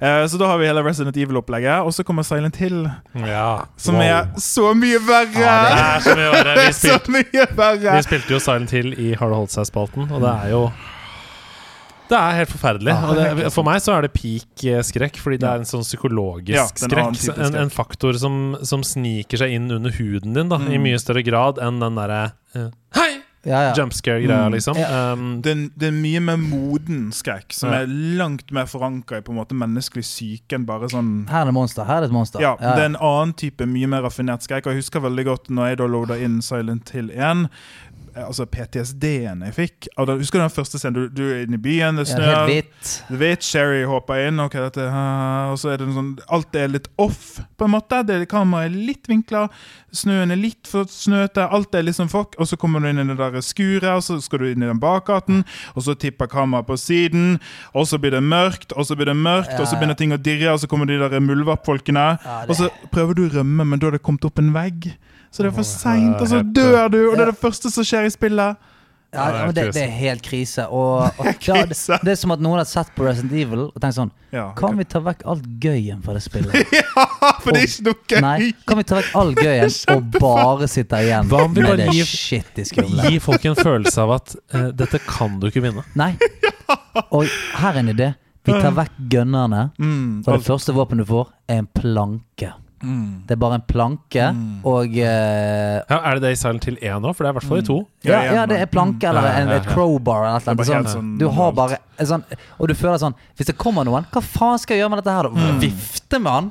Eh, 0.00 0.24
så 0.26 0.38
da 0.40 0.46
har 0.46 0.58
vi 0.58 0.66
hele 0.66 0.82
Resident 0.84 1.16
Evil-opplegget. 1.16 1.84
Og 1.84 1.92
så 1.92 2.02
kommer 2.04 2.22
Silent 2.24 2.56
Hill, 2.56 2.88
Ja. 3.14 3.66
som 3.76 3.94
Wow. 3.96 4.02
er 4.02 4.26
så 4.40 4.72
mye 4.74 4.98
verre! 5.04 5.44
Ja, 5.44 5.60
Det 5.68 5.84
er 5.84 6.00
så 6.00 6.16
mye 6.16 6.32
verre. 6.32 6.54
Vi 6.56 6.72
så 6.72 6.98
spilte, 6.98 7.10
mye 7.12 7.46
verre! 7.56 7.96
vi 7.96 8.02
spilte 8.08 8.30
jo 8.30 8.38
Silent 8.40 8.70
Hill 8.70 8.94
i 8.98 9.12
Har 9.14 9.28
det 9.28 9.36
holdt 9.36 9.50
seg-spalten, 9.52 10.10
og 10.10 10.20
det 10.24 10.30
er 10.44 10.50
jo 10.50 10.70
det 12.08 12.18
er 12.18 12.36
helt 12.40 12.50
forferdelig. 12.52 12.92
Ja, 12.92 13.12
det 13.14 13.24
er 13.24 13.34
det, 13.34 13.44
helt 13.44 13.54
for 13.54 13.64
meg 13.64 13.80
så 13.80 13.94
er 13.96 14.02
det 14.02 14.12
peak 14.12 14.64
skrekk, 14.84 15.16
fordi 15.22 15.38
det 15.40 15.48
er 15.48 15.62
en 15.62 15.68
sånn 15.68 15.84
psykologisk 15.86 16.54
Ja, 16.56 16.66
skrekk. 16.68 17.38
En, 17.38 17.54
en 17.64 17.70
faktor 17.72 18.12
som, 18.20 18.56
som 18.62 18.82
sniker 18.84 19.38
seg 19.40 19.56
inn 19.56 19.70
under 19.72 19.90
huden 19.90 20.34
din 20.36 20.48
da, 20.52 20.56
i 20.60 20.76
Mm. 20.78 20.82
mye 20.90 20.98
større 21.00 21.24
grad 21.24 21.58
enn 21.58 21.80
den 21.80 21.94
derre 21.96 22.32
uh, 22.56 22.68
Hei! 22.94 23.10
ja, 23.44 23.58
ja. 23.68 23.72
Jumpscare-greia, 23.76 24.46
Mm. 24.48 24.52
liksom. 24.54 24.76
Ja. 24.80 25.12
Um, 25.12 25.40
Det, 25.42 25.50
er- 25.52 25.70
det 25.76 25.88
er 25.88 25.92
mye 25.92 26.20
mer 26.20 26.36
moden 26.40 27.10
skrekk, 27.12 27.52
som 27.52 27.70
Ja. 27.72 27.82
er 27.82 27.86
langt 27.86 28.50
mer 28.52 28.64
forankra 28.64 29.18
i 29.18 29.20
på 29.20 29.32
en 29.32 29.36
måte 29.40 29.52
menneskelig 29.52 30.04
syke 30.04 30.54
enn 30.56 30.64
bare 30.64 30.88
sånn 30.88 31.28
Her 31.28 31.42
er 31.42 31.44
det 31.50 31.54
monster. 31.54 31.84
Her 31.84 32.02
er 32.02 32.04
et 32.04 32.12
monster. 32.12 32.40
Ja, 32.40 32.54
det 32.56 32.78
er 32.78 32.84
en 32.86 32.96
annen 32.96 33.34
type, 33.36 33.66
mye 33.66 33.86
mer 33.86 34.02
raffinert 34.02 34.40
skrekk. 34.42 34.66
Og 34.66 34.72
jeg 34.72 34.80
husker 34.84 35.00
veldig 35.00 35.24
godt 35.26 35.48
når 35.50 35.68
jeg 35.68 35.76
da 35.78 35.84
loada 35.86 36.16
inn 36.24 36.40
Silent 36.40 36.88
Hill 36.90 37.10
1. 37.10 37.48
eh, 38.16 38.24
Altså 38.26 38.46
PTSD-en 38.46 39.42
jeg 39.42 39.54
fikk. 39.54 39.88
den- 40.06 40.18
Husker 40.18 40.38
du 40.38 40.42
den 40.44 40.50
første 40.50 40.78
scenen? 40.78 40.94
Du, 40.94 41.08
du 41.08 41.22
er 41.32 41.42
inne 41.46 41.54
i 41.54 41.62
byen, 41.62 41.96
det 41.96 42.08
Ja, 42.08 42.14
snør. 42.16 42.46
Hvitt. 42.46 43.02
Du 43.10 43.16
vet, 43.16 43.42
Sherry 43.42 43.84
hopper 43.84 44.26
inn, 44.28 44.40
okay, 44.40 44.60
dette, 44.60 44.80
og 44.88 45.58
så 45.58 45.72
er 45.72 45.76
det 45.78 45.88
sånn 45.94 46.18
Alt 46.30 46.54
er 46.54 46.68
litt 46.68 46.88
off, 46.98 47.40
på 47.58 47.64
en 47.64 47.70
måte. 47.70 48.04
Det, 48.06 48.28
kameraet 48.28 48.70
er 48.72 48.76
litt 48.86 49.06
vinkla, 49.08 49.48
snøen 49.92 50.32
er 50.32 50.36
litt 50.36 50.66
for 50.66 50.84
snøete, 50.84 51.48
alt 51.50 51.74
er 51.74 51.82
liksom 51.82 52.08
fuck. 52.10 52.34
Og 52.38 52.46
så 52.46 52.56
kommer 52.58 52.80
du 52.80 52.88
inn 52.88 52.98
i 52.98 53.04
det 53.04 53.16
der 53.18 53.40
skuret, 53.40 53.84
og 53.96 54.02
så 54.02 54.20
skal 54.22 54.38
du 54.38 54.44
inn 54.52 54.62
i 54.62 54.66
den 54.66 54.80
bakgaten, 54.80 55.44
og 55.74 55.82
så 55.82 55.94
tipper 55.98 56.26
kameraet 56.26 56.66
på 56.66 56.76
siden, 56.78 57.40
og 57.74 57.86
så 57.86 57.98
blir 57.98 58.10
det 58.16 58.22
mørkt, 58.22 58.72
og 58.76 58.84
så 58.86 58.96
blir 58.96 59.06
det 59.06 59.16
mørkt, 59.16 59.58
og 59.60 59.66
så 59.66 59.74
Ja, 59.74 59.80
ja. 59.80 59.80
begynner 59.86 59.96
ting 59.96 60.12
å 60.12 60.22
dirre, 60.22 60.52
og 60.52 60.60
så 60.60 60.66
kommer 60.68 60.86
de 60.86 60.98
der 60.98 61.20
muldvarpfolkene. 61.20 62.18
Ja, 62.24 62.40
det- 62.46 62.50
Og 62.50 62.56
så 62.56 62.70
prøver 62.90 63.14
du 63.14 63.28
å 63.28 63.32
rømme, 63.42 63.66
men 63.66 63.78
da 63.78 63.86
har 63.86 63.92
det 63.92 64.02
kommet 64.02 64.24
opp 64.24 64.38
en 64.38 64.52
vegg. 64.52 64.94
Så 65.34 65.42
det 65.42 65.50
er 65.50 65.56
for 65.56 65.66
seint, 65.66 66.14
og 66.22 66.28
så 66.30 66.44
dør 66.46 66.86
du, 66.92 67.00
og 67.10 67.16
det 67.18 67.24
er 67.26 67.32
det 67.32 67.40
første 67.40 67.70
som 67.74 67.86
skjer 67.86 68.06
i 68.06 68.12
spillet. 68.14 68.70
Ja, 69.14 69.24
det 69.30 69.40
men 69.46 69.54
det, 69.54 69.64
det 69.74 69.82
er 69.84 69.92
helt 69.94 70.22
krise. 70.26 70.66
Og, 70.74 71.04
og 71.20 71.26
ja, 71.46 71.60
det, 71.70 71.76
det 72.02 72.12
er 72.14 72.18
som 72.18 72.34
at 72.34 72.42
noen 72.42 72.58
har 72.58 72.68
sett 72.68 72.90
på 72.96 73.06
Resident 73.06 73.34
Evil 73.38 73.66
og 73.68 73.76
tenkt 73.82 73.98
sånn 73.98 74.10
Ja, 74.34 74.48
Kan 74.58 74.78
vi 74.78 74.86
ta 74.90 75.02
vekk 75.04 75.22
alt 75.30 75.44
gøyen 75.62 76.00
fra 76.02 76.16
det 76.16 76.24
spillet? 76.24 76.54
ja, 76.78 77.06
for 77.42 77.54
det 77.54 77.62
er 77.62 77.68
ikke 77.68 77.86
noe 77.88 78.00
gøy. 78.10 78.18
Nei, 78.24 78.48
kan 78.66 78.80
vi 78.80 78.86
ta 78.90 78.98
vekk 78.98 79.14
all 79.20 79.34
gøyen 79.38 79.78
og 79.94 80.18
bare 80.18 80.70
sitte 80.70 81.02
igjen 81.06 81.30
Hva 81.30 81.44
om 81.46 81.54
vi 81.54 81.62
med 81.62 81.84
bare 81.84 82.08
shit 82.10 82.58
i 82.58 82.66
skumle? 82.70 83.06
Gi 83.10 83.22
folk 83.22 83.46
en 83.50 83.58
følelse 83.58 84.02
av 84.06 84.16
at 84.18 84.34
uh, 84.54 84.68
dette 84.74 85.02
kan 85.06 85.38
du 85.42 85.48
ikke 85.50 85.62
vinne. 85.66 85.86
Nei. 85.98 86.12
Og 87.10 87.26
her 87.60 87.70
er 87.74 87.82
en 87.84 87.94
idé. 87.94 88.12
Vi 88.44 88.52
tar 88.52 88.74
vekk 88.76 88.98
gunnerne, 89.10 89.70
Mm, 89.80 90.20
og 90.26 90.34
det 90.34 90.44
første 90.44 90.74
våpenet 90.76 91.06
du 91.06 91.10
får, 91.14 91.30
er 91.48 91.62
en 91.62 91.70
planke. 91.74 92.50
Det 92.82 93.32
er 93.32 93.38
bare 93.40 93.54
en 93.60 93.62
planke 93.64 94.24
og 94.66 94.90
uh, 94.92 95.78
Ja, 95.88 95.98
er 96.00 96.18
det 96.18 96.22
det 96.26 96.32
i 96.34 96.38
Silent 96.40 96.64
Hill 96.68 96.76
1 96.82 97.00
òg? 97.06 97.14
For 97.14 97.24
det 97.24 97.30
er 97.30 97.32
i 97.32 97.38
hvert 97.38 97.48
fall 97.48 97.62
i 97.62 97.66
to. 97.66 97.76
ja, 98.04 98.18
Ja, 98.34 98.46
det 98.50 98.58
er 98.60 98.66
planke 98.68 99.08
eller 99.08 99.24
ja, 99.24 99.34
en, 99.40 99.52
et 99.56 99.68
crowbar 99.70 100.26
eller 100.28 100.56
noe 100.58 100.66
Sånn, 100.68 100.88
sånn 100.92 101.14
du 101.20 101.26
har 101.32 101.54
bare 101.56 101.78
sånn 102.04 102.24
Og 102.58 102.68
du 102.68 102.74
føler 102.76 102.98
sånn 103.00 103.16
Hvis 103.38 103.48
det 103.48 103.56
kommer 103.56 103.86
noen, 103.88 104.04
hva 104.12 104.20
faen 104.20 104.58
skal 104.60 104.76
jeg 104.76 104.84
gjøre 104.84 104.96
med 104.96 105.00
dette 105.04 105.16
her, 105.16 105.30
da? 105.30 105.48
Mm. 105.54 105.60
Vifte 105.64 106.20
med 106.20 106.32
han? 106.32 106.50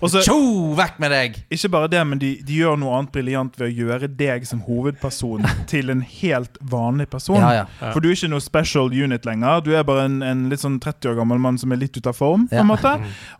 Og 0.00 0.08
så, 0.08 0.22
Tjo, 0.24 0.36
vekk 0.78 0.96
med 1.02 1.12
deg! 1.12 1.34
ikke 1.52 1.68
bare 1.74 1.88
det, 1.92 2.00
men 2.08 2.20
de, 2.22 2.30
de 2.46 2.54
gjør 2.62 2.78
noe 2.80 2.94
annet 2.96 3.12
briljant 3.12 3.58
ved 3.60 3.66
å 3.68 3.74
gjøre 3.84 4.08
deg 4.16 4.46
som 4.48 4.62
hovedperson 4.64 5.44
til 5.68 5.92
en 5.92 6.00
helt 6.00 6.56
vanlig 6.72 7.08
person. 7.12 7.36
Ja, 7.36 7.50
ja. 7.62 7.90
For 7.92 8.00
du 8.00 8.08
er 8.08 8.16
ikke 8.16 8.30
noe 8.32 8.40
special 8.44 8.88
unit 8.96 9.28
lenger. 9.28 9.60
Du 9.66 9.74
er 9.76 9.84
bare 9.84 10.06
en, 10.08 10.20
en 10.24 10.46
litt 10.52 10.64
sånn 10.64 10.78
30 10.80 11.12
år 11.12 11.20
gammel 11.20 11.42
mann 11.44 11.60
som 11.60 11.72
er 11.76 11.82
litt 11.82 11.96
ute 12.00 12.08
av 12.08 12.16
form. 12.16 12.48
på 12.48 12.56
en 12.62 12.70
måte 12.70 12.94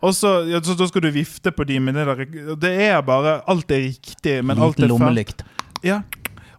Og 0.05 0.13
så, 0.17 0.35
ja, 0.49 0.61
så 0.61 0.77
da 0.77 0.85
skal 0.89 1.07
du 1.07 1.11
vifte 1.15 1.51
på 1.55 1.65
de 1.65 1.79
med 1.81 1.97
det 1.97 2.05
der 2.11 2.25
Det 2.61 2.73
er 2.91 3.01
bare 3.05 3.39
Alt 3.49 3.71
er 3.73 3.87
riktig, 3.89 4.37
men 4.45 4.59
alt 4.61 4.77
er 4.77 4.85
feil. 4.85 4.93
lommelykt. 4.93 5.41
Ja. 5.81 6.03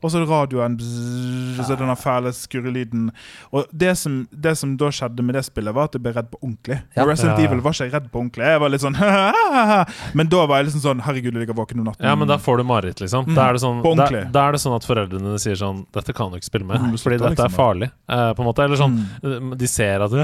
Og 0.03 0.11
så 0.11 0.22
radioen 0.26 0.76
bzzz, 0.78 1.59
Og 1.61 1.64
så 1.68 1.76
denne 1.78 1.94
fæle 1.96 2.32
skurrelyden. 2.34 3.11
Og 3.53 3.66
det 3.72 3.92
som, 3.98 4.26
det 4.32 4.57
som 4.59 4.76
da 4.80 4.88
skjedde 4.90 5.22
med 5.22 5.36
det 5.38 5.44
spillet, 5.46 5.74
var 5.76 5.84
at 5.90 5.94
jeg 5.94 6.03
ble 6.03 6.12
redd 6.16 6.30
på 6.32 6.40
ordentlig. 6.42 6.80
Ja. 6.96 7.05
Resident 7.07 7.38
Ja. 7.38 7.46
Evil 7.48 7.61
var 7.62 7.72
ikke 7.76 7.86
jeg 7.86 7.92
redd 7.94 8.09
på 8.12 8.18
ordentlig. 8.22 8.44
Jeg 8.50 8.61
var 8.61 8.72
litt 8.72 8.82
sånn 8.84 8.96
Men 10.18 10.28
da 10.32 10.44
var 10.48 10.61
jeg 10.62 10.68
liksom 10.70 10.82
sånn 10.84 11.03
Herregud, 11.07 11.32
jeg 11.36 11.42
ligger 11.44 11.57
våken 11.57 11.80
om 11.82 11.86
natten. 11.90 12.07
Ja, 12.07 12.14
men 12.18 12.28
da 12.30 12.38
får 12.42 12.61
du 12.62 12.64
mareritt, 12.68 13.00
liksom. 13.03 13.28
Da 13.36 13.48
er 13.50 13.59
det 13.59 13.62
sånn, 13.64 13.72
Mm. 13.72 13.82
På 13.82 13.94
da, 13.96 14.07
da 14.30 14.40
er 14.48 14.53
det 14.53 14.61
sånn 14.61 14.74
at 14.76 14.84
foreldrene 14.84 15.38
sier 15.40 15.57
sånn 15.57 15.78
Dette 15.96 16.12
kan 16.14 16.28
du 16.30 16.36
ikke 16.36 16.44
spille 16.50 16.66
med, 16.68 16.76
mm, 16.82 16.96
fordi 17.00 17.16
dette 17.18 17.30
er 17.32 17.48
liksom. 17.48 17.55
farlig. 17.57 17.88
eh, 18.09 18.32
på 18.36 18.42
en 18.42 18.46
måte 18.48 18.64
Eller 18.66 18.76
sånn 18.76 18.92
Mm. 19.22 19.57
De 19.59 19.66
ser 19.68 20.03
at 20.05 20.11
du 20.12 20.18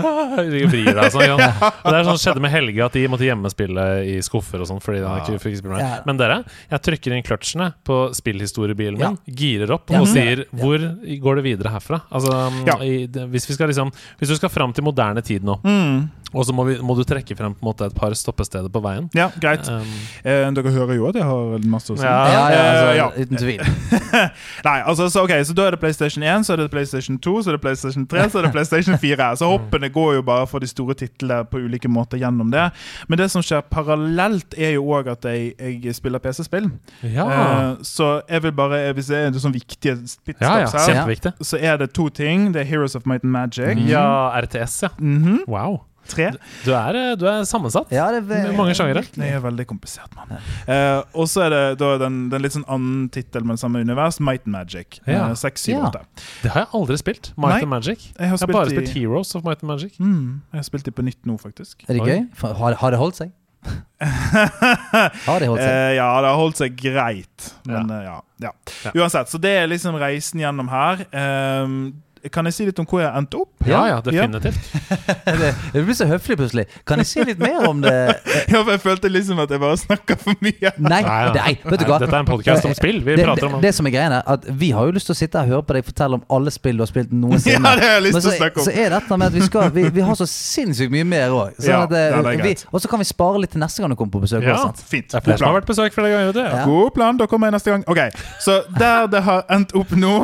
vrir 0.68 0.92
deg 0.94 1.12
sånn. 1.12 1.24
Ja. 1.28 1.48
Og 1.84 1.88
det 1.92 1.98
er 2.00 2.04
sånn 2.08 2.18
skjedde 2.20 2.40
med 2.44 2.50
Helge, 2.52 2.84
at 2.84 2.92
de 2.92 3.06
måtte 3.08 3.24
hjemmespille 3.26 3.84
i 4.06 4.18
skuffer 4.24 4.60
og 4.62 4.68
sånn 4.70 4.80
fordi 4.82 5.00
han 5.04 5.20
ikke 5.22 5.38
fikk 5.42 5.56
spille 5.60 5.74
med. 5.76 5.82
Ja. 5.84 6.00
Men 6.08 6.16
dere, 6.20 6.38
jeg 6.70 6.82
trykker 6.86 7.14
inn 7.16 7.24
kløtsjene 7.26 7.70
på 7.86 7.98
spillhistoriebilen 8.16 8.98
min, 9.00 9.18
girer 9.28 9.67
opp 9.74 9.90
Ja. 9.90 10.00
og 10.00 10.06
sier 10.08 10.44
hvor 10.52 10.78
går 11.22 11.34
det 11.36 11.44
videre 11.44 11.70
herfra? 11.72 12.00
Altså, 12.10 12.32
Ja. 12.66 12.76
i, 12.82 13.06
hvis 13.06 13.48
vi 13.48 13.54
skal 13.54 13.68
liksom 13.68 13.92
Hvis 14.18 14.28
du 14.28 14.36
skal 14.36 14.48
fram 14.48 14.72
til 14.72 14.84
moderne 14.84 15.20
tid 15.22 15.42
nå, 15.44 15.58
Mm. 15.64 16.10
Og 16.34 16.44
så 16.44 16.52
må, 16.52 16.64
vi, 16.68 16.74
må 16.84 16.94
du 16.98 17.04
trekke 17.08 17.36
frem 17.38 17.54
på 17.56 17.62
en 17.62 17.68
måte 17.70 17.86
et 17.88 17.94
par 17.96 18.12
stoppesteder 18.12 18.68
på 18.68 18.82
veien 18.84 19.06
Ja, 19.16 19.30
greit. 19.40 19.68
um, 19.72 19.84
Eh, 20.24 20.44
dere 20.52 20.70
hører 20.74 20.94
jo 20.98 21.06
at 21.08 21.16
jeg 21.16 21.24
har 21.24 21.58
masse 21.70 21.92
å 21.92 21.96
si. 21.96 22.04
Ja. 22.04 22.16
Ja, 22.28 22.42
ja, 22.52 22.62
altså, 22.68 22.88
ja. 22.96 23.04
altså, 23.06 23.22
uten 23.22 23.36
tvil. 23.36 23.62
Nei, 24.68 24.80
altså, 24.82 25.08
så, 25.12 25.22
ok, 25.24 25.32
så 25.46 25.54
da 25.56 25.66
er 25.68 25.76
det 25.76 25.80
PlayStation 25.80 26.22
1, 26.26 26.44
så 26.46 26.52
er 26.52 26.62
det 26.62 26.70
PlayStation 26.72 27.18
2, 27.18 27.34
så 27.42 27.50
er 27.52 27.56
det 27.56 27.62
PlayStation 27.64 28.06
3, 28.10 28.26
så 28.32 28.38
er 28.40 28.46
det 28.48 28.52
PlayStation 28.52 28.98
4. 29.04 29.28
Så 29.40 29.48
hoppene 29.52 29.88
går 29.94 30.14
jo 30.18 30.22
bare 30.26 30.46
for 30.50 30.58
de 30.64 30.68
store 30.70 30.94
titlene 30.98 31.44
på 31.48 31.62
ulike 31.64 31.88
måter 31.88 32.20
gjennom 32.20 32.50
det. 32.52 32.66
Men 33.08 33.18
det 33.22 33.30
som 33.32 33.44
skjer 33.44 33.62
parallelt, 33.72 34.56
er 34.58 34.74
jo 34.76 34.84
òg 34.98 35.10
at 35.14 35.24
jeg, 35.30 35.54
jeg 35.58 35.96
spiller 35.96 36.22
PC-spill. 36.22 36.68
Ja. 37.08 37.26
Eh, 37.28 37.82
så 37.86 38.18
jeg 38.28 38.42
vil 38.42 38.52
bare 38.58 38.80
Hvis 38.96 39.08
det 39.12 39.18
er 39.22 39.36
sånne 39.38 39.54
viktige 39.58 39.96
pitstops 40.26 40.42
ja, 40.42 40.54
ja. 40.92 41.04
her, 41.04 41.32
så 41.44 41.56
er 41.60 41.76
det 41.80 41.92
to 41.96 42.08
ting. 42.12 42.50
Det 42.54 42.62
er 42.64 42.68
Heroes 42.68 42.96
of 42.98 43.06
Might 43.08 43.24
and 43.24 43.32
Magic. 43.32 43.78
Ja, 43.88 44.04
RTS, 44.42 44.82
ja. 44.82 44.88
Mhm. 44.98 45.44
Wow. 45.48 45.80
Tre. 46.08 46.30
Du 46.64 46.70
er, 46.72 46.96
eh, 46.96 47.14
du 47.20 47.26
er 47.28 47.42
sammensatt. 47.48 47.90
Ja, 47.92 48.06
det 48.14 48.22
Med 48.26 48.54
mange 48.56 48.74
sjangere. 48.74 49.02
Det 49.14 49.28
er 49.28 49.40
veldig 49.44 49.66
komplisert, 49.68 50.08
mann. 50.16 50.38
Eh, 50.66 51.02
og 51.14 51.28
så 51.28 51.44
er 51.46 51.50
det 51.54 51.78
da 51.82 51.90
den, 52.00 52.28
den 52.32 52.42
litt 52.42 52.52
sånn 52.56 52.64
annen 52.68 53.08
tittel, 53.12 53.44
men 53.44 53.56
samme 53.60 53.80
univers, 53.84 54.18
Might 54.20 54.46
and 54.48 54.54
Magic. 54.56 55.00
Ja. 55.06 55.28
Eh, 55.28 55.34
Seks, 55.34 55.62
syv, 55.68 55.76
Ja. 55.78 55.90
åtte. 55.90 56.04
Det 56.42 56.50
har 56.54 56.64
jeg 56.64 56.72
aldri 56.80 56.96
spilt. 56.98 57.32
Might 57.36 57.54
Nei. 57.58 57.60
and 57.62 57.70
Magic. 57.76 58.08
Jeg 58.18 58.28
har 58.28 58.36
Jeg 58.38 58.46
har 58.48 58.52
bare 58.52 58.72
i, 58.72 58.76
spilt 58.76 58.94
Heroes 58.96 59.34
of 59.36 59.44
Might 59.44 59.62
and 59.62 59.68
Magic. 59.74 59.98
mm, 59.98 60.40
jeg 60.52 60.58
har 60.58 60.64
spilt 60.70 60.84
de 60.84 60.90
på 60.92 61.02
nytt 61.04 61.20
nå, 61.26 61.36
faktisk. 61.40 61.84
Er 61.88 61.94
det 61.98 62.02
gøy? 62.08 62.28
Har, 62.56 62.74
har 62.74 62.90
det 62.90 62.98
holdt 62.98 63.16
seg? 63.16 63.32
Har 63.98 65.40
det 65.42 65.48
holdt 65.50 65.60
seg? 65.60 65.68
Eh, 65.72 65.94
ja, 65.98 66.06
det 66.22 66.28
har 66.30 66.36
holdt 66.38 66.60
seg 66.60 66.76
greit. 66.78 67.48
Men 67.66 67.88
Ja. 67.90 67.96
eh, 67.98 68.04
ja, 68.04 68.20
ja. 68.40 68.52
Ja. 68.84 68.90
Uansett, 68.94 69.28
så 69.28 69.40
det 69.42 69.50
er 69.50 69.66
liksom 69.66 69.96
reisen 69.98 70.40
gjennom 70.40 70.68
her. 70.70 71.04
Ehm, 71.12 71.94
kan 72.32 72.48
jeg 72.48 72.54
si 72.56 72.66
litt 72.68 72.78
om 72.82 72.86
hvor 72.88 73.02
jeg 73.02 73.10
endte 73.18 73.40
opp? 73.40 73.52
Ja, 73.68 73.82
ja, 73.88 73.98
definitivt. 74.04 74.58
det, 75.40 75.50
det 75.74 75.82
blir 75.84 75.96
så 75.96 76.06
høflig 76.08 76.38
plutselig. 76.40 76.64
Kan 76.88 77.02
jeg 77.02 77.08
si 77.10 77.24
litt 77.26 77.42
mer 77.42 77.68
om 77.68 77.82
det? 77.84 77.96
Ja, 78.48 78.62
for 78.62 78.70
jeg 78.72 78.80
følte 78.80 79.10
liksom 79.12 79.40
at 79.42 79.50
jeg 79.52 79.60
bare 79.60 79.76
snakka 79.76 80.16
for 80.20 80.38
mye. 80.44 80.70
Nei, 80.80 81.00
Nei, 81.34 81.52
vet 81.64 81.82
du 81.82 81.86
hva? 81.88 81.98
Dette 82.00 82.14
er 82.14 82.22
en 82.22 82.28
podcast 82.28 82.66
om 82.68 82.74
spill. 82.76 83.00
Vi 83.04 83.16
det, 83.18 83.26
prater 83.26 83.48
om 83.48 83.58
det, 83.58 83.68
det 83.68 83.72
som 83.76 83.88
er 83.88 83.94
greia, 83.94 84.20
er 84.20 84.30
at 84.34 84.46
vi 84.60 84.70
har 84.76 84.88
jo 84.88 84.94
lyst 84.96 85.10
til 85.10 85.16
å 85.16 85.18
sitte 85.18 85.42
her 85.42 85.50
og 85.50 85.58
høre 85.58 85.66
på 85.68 85.76
deg 85.76 85.88
fortelle 85.88 86.18
om 86.20 86.24
alle 86.38 86.52
spill 86.54 86.78
du 86.78 86.84
har 86.84 86.90
spilt 86.90 87.12
noensinne. 87.12 87.60
Ja, 87.60 87.74
det 87.76 87.88
har 87.88 87.98
jeg 87.98 88.06
lyst 88.08 88.20
til 88.22 88.32
å 88.32 88.36
snakke 88.38 88.62
om. 88.62 88.66
så 88.68 88.74
er 88.74 88.94
dette 88.94 89.18
med 89.20 89.26
at 89.28 89.36
vi, 89.36 89.44
skal, 89.48 89.70
vi, 89.74 89.84
vi 89.98 90.06
har 90.08 90.18
så 90.18 90.28
sinnssykt 90.30 90.94
mye 90.94 91.08
mer 91.08 91.34
òg. 91.36 91.58
Ja, 91.64 91.82
ja, 91.82 91.82
det 91.90 92.04
er 92.08 92.40
greit. 92.42 92.64
og 92.72 92.82
så 92.84 92.90
kan 92.90 93.02
vi 93.02 93.08
spare 93.08 93.42
litt 93.44 93.54
til 93.54 93.62
neste 93.62 93.84
gang 93.84 93.92
du 93.92 93.98
kommer 93.98 94.16
på 94.16 94.24
besøk. 94.24 94.46
Ja. 94.46 94.56
også, 94.56 94.72
sant? 94.72 94.84
Fint. 94.88 95.10
Det 95.12 95.20
er 95.20 95.26
flere 95.26 95.40
som 95.42 95.50
har 95.50 95.58
vært 95.60 95.70
besøk 95.70 95.98
flere 95.98 96.14
ganger. 96.14 96.32
Det. 96.38 96.46
Ja. 96.48 96.64
God 96.68 96.94
plan, 96.96 97.20
da 97.20 97.28
kommer 97.30 97.50
jeg 97.50 97.58
neste 97.58 97.74
gang. 97.74 97.84
Ok, 97.88 98.02
Så 98.44 98.60
der 98.78 99.10
det 99.12 99.22
har 99.28 99.44
endt 99.52 99.74
opp 99.78 99.92
nå, 99.96 100.14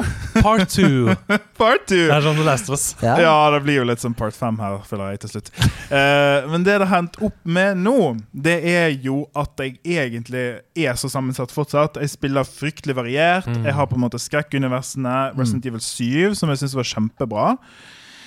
Part 0.40 0.68
two. 0.68 1.14
part 1.60 1.83
two 1.88 2.04
Det 2.08 2.14
er 2.16 2.24
sånn 2.24 2.36
The 2.38 2.44
Last 2.46 2.68
of 2.70 2.76
Us. 2.76 2.84
Ja. 3.02 3.14
Ja, 3.22 3.34
det 3.54 3.62
blir 3.66 3.78
jo 3.80 3.86
litt 3.88 4.00
som 4.02 4.14
part 4.16 4.36
fem 4.36 4.58
her, 4.62 4.78
føler 4.88 5.14
jeg 5.14 5.20
til 5.24 5.32
slutt. 5.34 5.50
Uh, 5.90 6.46
men 6.52 6.64
det 6.66 6.78
det 6.80 6.88
har 6.88 6.92
hendt 6.96 7.18
opp 7.22 7.36
med 7.46 7.80
nå, 7.84 7.96
det 8.32 8.56
er 8.72 8.88
jo 9.04 9.24
at 9.38 9.60
jeg 9.62 9.76
egentlig 9.84 10.44
er 10.84 10.94
så 11.00 11.10
sammensatt 11.12 11.52
fortsatt. 11.54 12.00
Jeg 12.02 12.10
spiller 12.14 12.44
fryktelig 12.48 12.96
variert. 12.98 13.46
Mm. 13.46 13.64
Jeg 13.68 13.74
har 13.78 13.86
på 13.90 13.98
en 13.98 14.04
måte 14.06 14.18
skrekkuniversene. 14.22 15.16
Resident 15.38 15.66
Evil 15.70 15.80
7, 15.84 16.34
som 16.38 16.50
jeg 16.50 16.62
syns 16.64 16.74
var 16.78 16.88
kjempebra. 16.94 17.46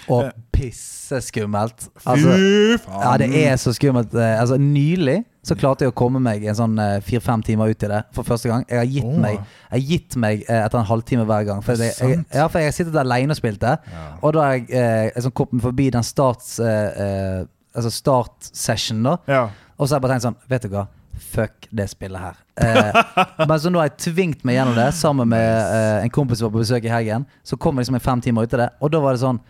Og 0.07 0.29
pisseskummelt. 0.55 1.89
Altså, 2.07 2.31
Fy 2.37 2.77
faen. 2.85 3.01
ja, 3.03 3.15
det 3.19 3.41
er 3.45 3.57
så 3.59 3.73
skummelt. 3.75 4.13
Eh, 4.15 4.39
Altså, 4.39 4.57
nylig 4.57 5.23
så 5.47 5.55
klarte 5.55 5.85
jeg 5.85 5.93
å 5.93 5.97
komme 5.97 6.19
meg 6.23 6.43
en 6.47 6.57
sånn 6.57 6.79
eh, 6.81 6.97
fire-fem 7.05 7.43
timer 7.45 7.71
ut 7.71 7.85
i 7.85 7.89
det 7.91 8.01
for 8.15 8.27
første 8.27 8.51
gang. 8.51 8.65
Jeg 8.67 8.81
har 8.81 8.89
gitt 8.91 9.07
oh. 9.07 9.19
meg 9.23 9.37
Jeg 9.37 9.71
har 9.71 9.83
gitt 9.91 10.17
meg 10.19 10.43
eh, 10.47 10.63
etter 10.65 10.81
en 10.81 10.89
halvtime 10.89 11.27
hver 11.29 11.45
gang. 11.47 11.61
For 11.63 11.79
jeg, 11.79 11.95
jeg, 11.95 12.23
ja, 12.35 12.47
for 12.47 12.59
jeg 12.59 12.71
har 12.71 12.75
sittet 12.75 12.99
alene 12.99 13.35
og 13.35 13.39
spilt 13.39 13.61
det, 13.63 13.77
og 14.21 14.35
da 14.35 14.43
har 14.43 14.57
jeg 14.57 14.67
eh, 14.75 15.21
sånn 15.23 15.35
kommet 15.37 15.63
forbi 15.63 15.87
den 15.95 16.05
starts 16.07 16.57
eh, 16.63 17.05
eh, 17.05 17.45
Altså 17.77 17.91
start-session, 17.93 19.03
da. 19.05 19.11
Ja. 19.29 19.41
Og 19.77 19.85
så 19.85 19.93
har 19.93 19.99
jeg 19.99 20.05
bare 20.07 20.15
tenkt 20.15 20.25
sånn 20.25 20.37
Vet 20.49 20.63
du 20.65 20.71
hva? 20.71 20.87
Fuck 21.17 21.67
det 21.73 21.85
spillet 21.91 22.21
her. 22.21 22.39
Eh, 22.61 22.97
men 23.49 23.55
så 23.61 23.69
nå 23.69 23.81
har 23.81 23.91
jeg 23.91 23.99
tvingt 24.07 24.43
meg 24.47 24.57
gjennom 24.57 24.77
det 24.77 24.87
sammen 24.97 25.29
med 25.29 25.45
eh, 25.45 26.03
en 26.05 26.13
kompis 26.13 26.41
som 26.41 26.47
var 26.47 26.55
på 26.55 26.63
besøk 26.63 26.85
i 26.85 26.93
helgen. 26.93 27.25
Så 27.45 27.57
kom 27.61 27.77
jeg 27.77 27.85
liksom 27.85 27.97
en 27.99 28.05
fem 28.05 28.21
timer 28.23 28.45
ut 28.45 28.53
i 28.53 28.61
det, 28.61 28.67
og 28.81 28.93
da 28.93 29.01
var 29.03 29.17
det 29.17 29.23
sånn 29.23 29.41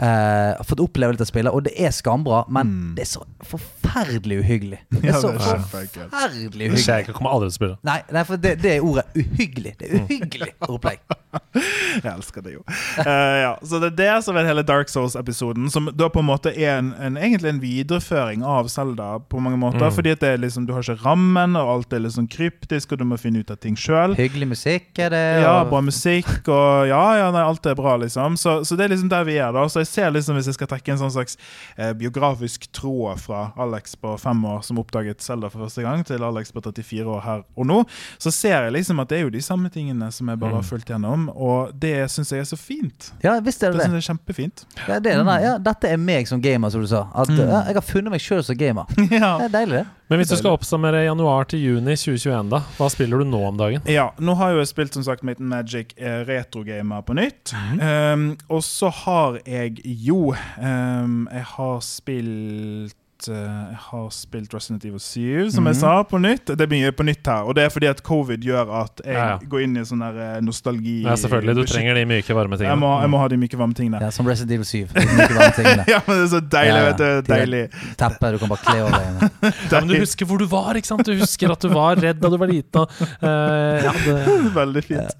eh, 0.00 0.62
Fått 0.66 0.82
oppleve 0.82 1.14
litt 1.14 1.24
av 1.24 1.28
spillet, 1.30 1.52
og 1.54 1.64
det 1.66 1.74
er 1.78 1.92
skambra, 1.94 2.42
men 2.52 2.92
det 2.96 3.04
er 3.06 3.10
så 3.10 3.24
forferdelig 3.46 4.40
uhyggelig. 4.44 4.80
Det 4.90 5.02
er 5.04 5.10
Ja, 5.10 5.20
så 5.20 5.32
det 5.32 5.40
er 5.40 5.64
forferdelig 5.64 5.90
Det 5.90 6.10
skjer 6.10 6.36
uhyggelig. 6.36 6.70
ikke. 6.80 6.98
Jeg 7.10 7.16
kommer 7.16 7.34
aldri 7.36 7.48
til 7.48 7.54
å 7.54 7.58
spille. 7.58 7.78
Nei, 7.86 7.98
nei, 8.16 8.24
for 8.28 8.44
det, 8.44 8.54
det 8.62 8.76
er 8.76 8.86
ordet 8.86 9.06
uhyggelig. 9.16 9.74
Det 9.80 9.90
er 9.90 10.04
uhyggelig 10.04 10.52
opplegg. 10.68 11.02
Jeg 12.04 12.10
elsker 12.10 12.42
det 12.42 12.52
jo. 12.56 12.60
Uh, 12.98 13.06
ja. 13.06 13.50
Så 13.66 13.78
det 13.82 13.92
er 13.92 13.96
det 13.98 14.24
som 14.26 14.38
er 14.38 14.46
hele 14.48 14.62
Dark 14.66 14.90
Souls-episoden, 14.90 15.68
som 15.70 15.88
da 15.94 16.08
på 16.10 16.22
en 16.22 16.28
måte 16.28 16.52
er 16.54 16.78
en, 16.78 16.92
en, 16.98 17.18
egentlig 17.18 17.52
en 17.52 17.60
videreføring 17.62 18.44
av 18.46 18.70
Zelda 18.72 19.12
på 19.30 19.42
mange 19.42 19.58
måter. 19.60 19.88
Mm. 19.90 19.94
Fordi 19.94 20.14
at 20.16 20.22
det 20.24 20.32
er 20.34 20.42
liksom, 20.42 20.66
du 20.66 20.74
har 20.74 20.86
ikke 20.86 21.04
rammen, 21.04 21.56
og 21.58 21.72
alt 21.74 21.94
er 21.94 22.04
liksom 22.04 22.28
kryptisk, 22.30 22.94
og 22.94 23.02
du 23.02 23.06
må 23.10 23.18
finne 23.20 23.42
ut 23.42 23.50
av 23.52 23.60
ting 23.62 23.78
sjøl. 23.78 24.16
Hyggelig 24.18 24.50
musikk 24.54 25.02
er 25.02 25.14
det. 25.14 25.24
Ja, 25.44 25.56
bra 25.70 25.82
musikk, 25.84 26.30
og 26.48 26.90
ja, 26.90 27.02
ja, 27.20 27.30
nei, 27.34 27.44
alt 27.46 27.66
er 27.66 27.78
bra, 27.78 27.96
liksom. 28.02 28.38
Så, 28.40 28.60
så 28.66 28.78
det 28.78 28.86
er 28.86 28.94
liksom 28.94 29.10
der 29.12 29.26
vi 29.28 29.38
er, 29.38 29.54
da. 29.54 29.66
Så 29.70 29.84
jeg 29.84 29.89
ser 29.90 30.12
liksom, 30.14 30.38
hvis 30.38 30.50
jeg 30.50 30.58
skal 30.58 30.70
trekke 30.70 30.94
en 30.94 31.00
sånn 31.02 31.14
slags 31.14 31.36
eh, 31.76 31.92
biografisk 31.98 32.68
tråd 32.76 33.20
fra 33.22 33.42
Alex 33.60 33.96
på 34.00 34.14
fem 34.22 34.40
år 34.48 34.62
som 34.66 34.80
oppdaget 34.82 35.22
Zelda 35.24 35.50
for 35.52 35.66
første 35.66 35.84
gang, 35.84 36.04
til 36.06 36.24
Alex 36.26 36.54
på 36.54 36.62
34 36.64 37.04
år 37.10 37.22
her 37.26 37.44
og 37.56 37.68
nå, 37.68 37.80
så 38.22 38.32
ser 38.34 38.56
jeg 38.66 38.76
liksom 38.78 39.02
at 39.02 39.10
det 39.12 39.20
er 39.20 39.26
jo 39.26 39.34
de 39.34 39.42
samme 39.44 39.70
tingene 39.72 40.10
som 40.14 40.30
jeg 40.30 40.40
bare 40.40 40.58
har 40.60 40.66
fulgt 40.66 40.90
gjennom, 40.92 41.28
og 41.34 41.74
det 41.80 41.94
syns 42.12 42.32
jeg 42.34 42.44
er 42.44 42.50
så 42.50 42.58
fint. 42.60 43.12
Ja, 43.24 43.36
visst 43.44 43.62
er 43.62 43.74
Det 43.74 43.80
det 43.80 43.88
synes 43.88 44.00
jeg 44.00 44.04
er 44.04 44.10
kjempefint. 44.14 44.66
Ja, 44.86 44.98
det 44.98 45.14
er 45.14 45.22
denne, 45.22 45.38
ja, 45.42 45.54
dette 45.62 45.90
er 45.90 46.00
meg 46.00 46.28
som 46.30 46.42
gamer, 46.42 46.72
som 46.72 46.84
du 46.84 46.90
sa. 46.90 47.06
At, 47.14 47.30
ja, 47.34 47.64
jeg 47.68 47.78
har 47.78 47.86
funnet 47.86 48.14
meg 48.14 48.22
sjøl 48.24 48.44
som 48.46 48.58
gamer. 48.58 48.90
ja. 49.10 49.36
Det 49.40 49.50
er 49.50 49.56
deilig, 49.60 49.82
det. 49.82 49.86
Men 50.10 50.18
hvis 50.18 50.32
du 50.32 50.40
skal 50.40 50.56
oppsummere 50.56 51.04
januar 51.04 51.46
til 51.46 51.60
juni 51.62 51.92
2021, 51.94 52.48
da, 52.50 52.58
hva 52.74 52.88
spiller 52.90 53.20
du 53.22 53.28
nå 53.30 53.44
om 53.46 53.60
dagen? 53.60 53.84
Ja, 53.86 54.08
nå 54.18 54.34
har 54.40 54.50
jeg 54.50 54.58
jo 54.58 54.64
spilt 54.66 54.96
som 54.98 55.04
sagt 55.06 55.22
Might 55.22 55.38
Magic 55.38 55.92
eh, 55.94 56.24
retrogamer 56.26 57.04
på 57.06 57.14
nytt. 57.14 57.52
Um, 57.78 58.32
og 58.50 58.64
så 58.66 58.90
har 59.04 59.38
jeg 59.46 59.78
jo 59.84 60.32
um, 60.34 61.28
Jeg 61.30 61.46
har 61.52 61.78
spilt 61.86 62.96
eh, 63.28 63.36
jeg 63.70 63.78
har 63.90 64.06
spilt 64.14 64.54
Resident 64.54 64.84
Evil 64.88 65.00
7, 65.02 65.50
som 65.54 65.66
jeg 65.68 65.76
sa, 65.80 65.92
på 66.08 66.18
nytt. 66.22 66.52
Det 66.56 66.64
er 66.64 66.70
mye 66.70 66.92
på 66.96 67.04
nytt 67.06 67.26
her. 67.26 67.48
Og 67.50 67.56
det 67.58 67.64
er 67.66 67.72
fordi 67.74 67.88
at 67.90 68.00
covid 68.06 68.40
gjør 68.46 68.70
at 68.80 69.02
jeg 69.04 69.14
Ja, 69.14 69.26
ja. 69.34 69.48
går 69.52 69.64
inn 69.66 69.76
i 69.76 69.84
sånn 69.84 70.00
der 70.04 70.16
eh, 70.24 70.40
nostalgi. 70.44 71.00
Ja, 71.04 71.16
selvfølgelig. 71.20 71.56
Du 71.60 71.64
trenger 71.70 71.98
de 71.98 72.04
myke, 72.08 72.34
varme 72.36 72.56
jeg 72.56 72.64
tingene. 72.64 72.80
må, 72.80 72.92
jeg 73.02 73.12
må 73.12 73.20
ha 73.22 73.28
de 73.32 73.38
myke, 73.42 73.58
varme 73.60 73.76
tingene. 73.76 74.00
Ja, 74.00 74.10
som 74.14 74.28
Resident 74.30 74.56
Evil 74.56 74.68
7. 74.68 74.86
de 74.94 75.06
myke 75.18 75.34
varme 75.36 75.52
tingene. 75.58 75.86
Ja, 75.94 76.00
men 76.06 76.20
det 76.20 76.24
er 76.24 76.32
så 76.32 76.40
deilig. 76.40 76.70
Ja, 76.70 76.80
ja. 76.80 76.90
vet 76.90 77.00
du, 77.00 77.32
Deilig. 77.32 77.62
Teppe 77.98 78.30
du 78.32 78.38
kan 78.38 78.50
bare 78.52 78.64
kle 78.64 78.76
over 78.84 78.96
deg. 78.96 79.08
Ja, 79.70 79.80
men 79.80 79.88
du 79.90 79.96
husker 80.00 80.26
hvor 80.30 80.38
du 80.40 80.46
var, 80.50 80.76
ikke 80.78 80.90
sant? 80.90 81.06
Du 81.06 81.14
husker 81.18 81.52
at 81.52 81.62
du 81.64 81.68
var 81.72 81.98
redd 82.00 82.20
da 82.22 82.30
du 82.32 82.36
var 82.40 82.50
liten. 82.50 82.86
Eh, 83.20 83.84
ja, 83.86 83.92
det, 84.04 84.16
Veldig 84.60 84.82
fint. 84.86 85.14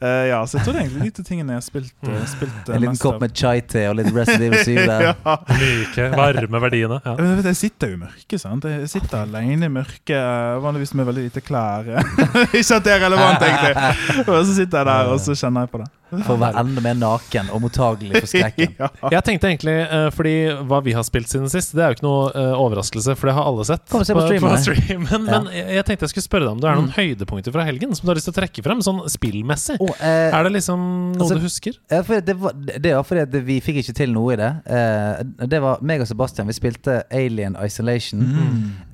Uh, 0.00 0.24
ja, 0.30 0.40
så 0.46 0.58
jeg 0.58 0.66
tror 0.66 0.76
det 0.76 0.80
er 0.80 0.86
egentlig 0.88 1.12
de 1.16 1.24
tingene 1.26 1.54
jeg 1.54 1.60
har 1.62 1.64
spilt, 1.66 1.92
uh, 2.06 2.16
spilt 2.28 2.70
En 2.74 2.82
liten 2.82 2.98
kopp 3.00 3.20
med 3.22 3.34
chai-te 3.36 3.84
og 3.90 3.96
litt 4.00 4.10
Resident 4.14 4.48
Evil 4.48 4.64
7 4.64 4.80
der. 4.86 5.06
ja. 5.10 5.36
myke, 5.60 6.08
varme 6.16 6.60
verdiene. 6.66 6.98
Ja. 7.04 7.14
Eh, 7.36 7.48
jeg, 7.50 7.56
sitter 7.56 7.92
jo 7.92 7.96
i 7.96 8.00
mørket, 8.00 8.40
sant. 8.40 8.64
Jeg 8.70 8.88
sitter 8.90 9.22
alene 9.24 9.68
i 9.68 9.72
mørket, 9.72 10.16
vanligvis 10.64 10.94
med 10.96 11.08
veldig 11.08 11.26
lite 11.28 11.42
klær. 11.44 11.90
Ikke 12.58 12.78
at 12.78 12.86
det 12.86 12.94
er 12.94 13.04
relevant, 13.04 13.44
egentlig. 13.44 14.24
Og 14.26 14.40
så 14.46 14.56
sitter 14.56 14.80
jeg 14.80 14.88
der, 14.88 15.12
og 15.12 15.20
så 15.20 15.36
kjenner 15.36 15.66
jeg 15.66 15.72
på 15.74 15.82
det. 15.82 15.90
For 16.10 16.34
å 16.36 16.38
være 16.40 16.62
enda 16.62 16.82
mer 16.84 16.96
naken 16.98 17.48
og 17.54 17.62
mottagelig 17.64 18.20
for 18.22 18.30
skrekken. 18.30 18.74
Ja. 18.86 18.88
Jeg 19.12 19.24
tenkte 19.24 19.48
egentlig, 19.48 19.74
uh, 19.88 20.08
fordi 20.14 20.32
hva 20.68 20.78
vi 20.84 20.92
har 20.96 21.04
spilt 21.06 21.30
siden 21.30 21.48
sist, 21.50 21.72
det 21.76 21.82
er 21.82 21.92
jo 21.92 21.96
ikke 21.96 22.04
noe 22.06 22.26
uh, 22.34 22.58
overraskelse, 22.60 23.14
for 23.18 23.30
det 23.30 23.34
har 23.36 23.46
alle 23.48 23.64
sett. 23.68 23.84
Se 23.88 24.14
på 24.16 24.24
streamen, 24.26 24.44
på 24.44 24.50
det. 24.52 24.60
streamen. 24.64 25.26
Men 25.30 25.48
jeg, 25.54 25.66
jeg 25.78 25.86
tenkte 25.88 26.06
jeg 26.06 26.12
skulle 26.12 26.26
spørre 26.26 26.46
deg 26.46 26.52
om 26.56 26.60
det 26.62 26.68
er 26.70 26.78
noen 26.80 26.92
høydepunkter 26.96 27.54
fra 27.54 27.64
helgen 27.66 27.94
som 27.96 28.06
du 28.06 28.12
har 28.12 28.18
lyst 28.18 28.28
til 28.30 28.34
å 28.34 28.38
trekke 28.38 28.64
frem, 28.66 28.82
sånn 28.84 29.00
spillmessig. 29.12 29.78
Oh, 29.82 29.92
eh, 29.98 30.34
Er 30.34 30.46
det 30.48 30.52
liksom 30.58 30.84
noe 31.16 31.24
altså- 31.26 31.38
du 31.40 31.46
husker? 31.46 31.78
Ja, 31.92 32.02
for 32.06 32.24
det, 32.28 32.36
var, 32.42 32.56
det 32.56 32.92
var 32.98 33.06
fordi 33.08 33.24
at 33.26 33.38
vi 33.48 33.58
fikk 33.64 33.80
ikke 33.82 33.96
til 34.02 34.12
noe 34.16 34.36
i 34.36 34.40
det. 34.40 34.52
Uh, 34.68 35.46
det 35.46 35.62
var 35.64 35.82
meg 35.86 36.04
og 36.04 36.10
Sebastian. 36.10 36.50
Vi 36.50 36.58
spilte 36.58 37.00
Alien 37.14 37.56
Isolation. 37.64 38.22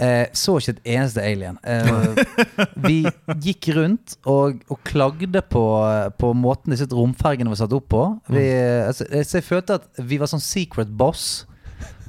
Eh, 0.02 0.26
så 0.36 0.56
ikke 0.60 0.76
et 0.76 0.82
eneste 0.96 1.22
alien. 1.24 1.58
Eh, 1.64 2.22
vi 2.84 2.98
gikk 3.44 3.70
rundt 3.76 4.16
og, 4.28 4.62
og 4.72 4.80
klagde 4.88 5.42
på, 5.52 5.62
på 6.20 6.32
måten 6.38 6.74
disse 6.74 6.88
romfergene 7.02 7.52
var 7.52 7.60
satt 7.60 7.74
opp 7.76 7.90
på. 7.92 8.04
Vi, 8.32 8.44
altså, 8.86 9.06
eh, 9.10 9.26
så 9.26 9.40
jeg 9.40 9.48
følte 9.48 9.80
at 9.80 10.02
vi 10.02 10.20
var 10.22 10.30
sånn 10.30 10.42
secret 10.42 10.92
boss 10.96 11.44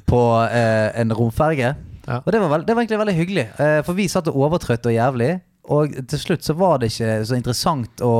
på 0.08 0.20
eh, 0.46 0.90
en 1.00 1.12
romferge. 1.16 1.74
Ja. 2.04 2.20
Og 2.20 2.30
det 2.32 2.40
var, 2.40 2.52
veld, 2.52 2.68
det 2.68 2.76
var 2.76 2.84
egentlig 2.84 3.00
veldig 3.00 3.16
hyggelig. 3.18 3.46
Eh, 3.60 3.80
for 3.86 3.96
vi 3.98 4.08
satt 4.12 4.28
og 4.30 4.40
overtrøtte 4.46 4.92
og 4.92 4.96
jævlig. 4.96 5.32
Og 5.74 5.94
til 6.10 6.20
slutt 6.20 6.44
så 6.44 6.56
var 6.58 6.80
det 6.80 6.92
ikke 6.92 7.22
så 7.24 7.38
interessant 7.38 8.02
å, 8.04 8.14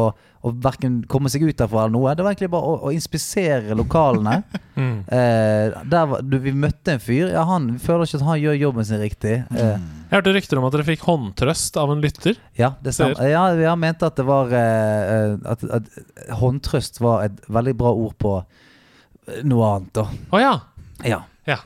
å 0.45 0.51
verken 0.61 0.99
komme 1.09 1.31
seg 1.33 1.43
ut 1.47 1.57
derfra 1.57 1.87
eller 1.87 1.95
noe. 1.95 2.13
Det 2.13 2.25
var 2.27 2.35
egentlig 2.35 2.51
bare 2.53 2.69
å, 2.69 2.75
å 2.89 2.93
inspisere 2.95 3.77
lokalene. 3.79 4.43
Mm. 4.75 5.05
Eh, 5.07 5.71
var, 5.87 6.17
du, 6.27 6.33
vi 6.43 6.51
møtte 6.51 6.97
en 6.97 6.99
fyr. 6.99 7.29
Ja, 7.31 7.45
han 7.47 7.69
føler 7.79 8.09
ikke 8.09 8.19
at 8.19 8.25
han 8.27 8.41
gjør 8.43 8.57
jobben 8.59 8.87
sin 8.89 8.99
riktig. 8.99 9.37
Eh, 9.55 9.77
Jeg 10.11 10.17
hørte 10.17 10.33
rykter 10.35 10.59
om 10.59 10.67
at 10.67 10.75
dere 10.75 10.87
fikk 10.89 11.05
håndtrøst 11.07 11.79
av 11.79 11.93
en 11.95 12.03
lytter. 12.03 12.41
ja, 12.59 12.73
det 12.83 12.97
stemmer. 12.97 13.23
Ja, 13.31 13.45
jeg 13.55 13.79
mente 13.79 14.09
at 14.11 14.19
det 14.19 14.27
var 14.27 14.51
eh, 14.51 15.37
at, 15.47 15.63
at 15.79 16.35
håndtrøst 16.41 16.99
var 17.07 17.23
et 17.29 17.39
veldig 17.55 17.77
bra 17.85 17.93
ord 17.95 18.17
på 18.19 18.35
eh, 18.43 19.45
noe 19.47 19.71
annet, 19.77 19.95
da. 19.95 20.09
Å 20.35 20.43
ja! 20.43 20.53
Ja. 21.07 21.21
Ja. 21.47 21.61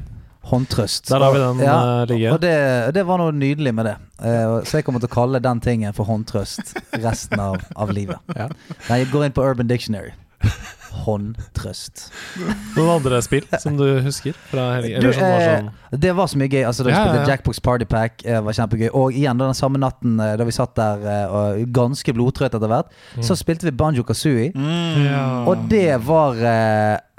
Håndtrøst. 0.52 1.08
Der 1.08 1.24
lar 1.24 1.32
vi 1.32 1.40
den, 1.46 1.64
ja, 1.64 1.78
eh, 2.02 2.04
ligge. 2.12 2.36
Og 2.36 2.44
det, 2.44 2.54
det 3.00 3.08
var 3.08 3.24
noe 3.24 3.32
nydelig 3.40 3.72
med 3.80 3.88
det. 3.88 3.96
Eh, 4.18 4.54
så 4.66 4.78
jeg 4.80 4.84
kommer 4.86 5.02
til 5.02 5.10
å 5.10 5.14
kalle 5.14 5.40
den 5.42 5.60
tingen 5.62 5.94
for 5.96 6.08
håndtrøst 6.08 6.74
resten 7.04 7.38
av, 7.42 7.60
av 7.78 7.92
livet. 7.94 8.18
Ja. 8.36 8.48
Nei, 8.88 9.02
jeg 9.04 9.12
går 9.12 9.28
inn 9.28 9.36
på 9.36 9.44
Urban 9.46 9.70
Dictionary. 9.70 10.10
Håndtrøst. 11.04 12.08
Noen 12.76 12.90
andre 12.96 13.18
spill 13.24 13.44
som 13.62 13.76
du 13.78 13.84
husker 14.04 14.36
fra 14.50 14.64
helgen? 14.76 15.02
Du, 15.04 15.10
som 15.14 15.22
var 15.24 15.42
eh, 15.42 15.48
sånn 15.60 16.00
Det 16.04 16.12
var 16.18 16.30
så 16.30 16.38
mye 16.40 16.50
gøy. 16.50 16.62
Altså, 16.68 16.84
da 16.86 16.90
vi 16.90 16.94
Ja, 16.96 17.02
spilte 17.04 17.22
ja. 17.22 17.28
Jackbox 17.32 17.60
Party 17.64 17.88
Pack, 17.90 18.24
eh, 18.26 18.40
var 18.44 18.56
kjempegøy. 18.58 18.88
Og 18.98 19.16
igjen 19.18 19.40
den 19.40 19.54
samme 19.58 19.80
natten 19.82 20.16
da 20.18 20.46
vi 20.48 20.54
satt 20.54 20.74
der 20.78 21.04
og 21.28 21.62
ganske 21.76 22.14
blodtrøtt 22.16 22.56
etter 22.58 22.70
hvert, 22.72 22.94
så 23.24 23.36
spilte 23.38 23.68
vi 23.68 23.74
Banjo 23.78 24.04
Kazooie. 24.08 24.50
ja. 24.54 25.26
Og 25.48 25.68
det 25.70 25.90
var 26.06 26.38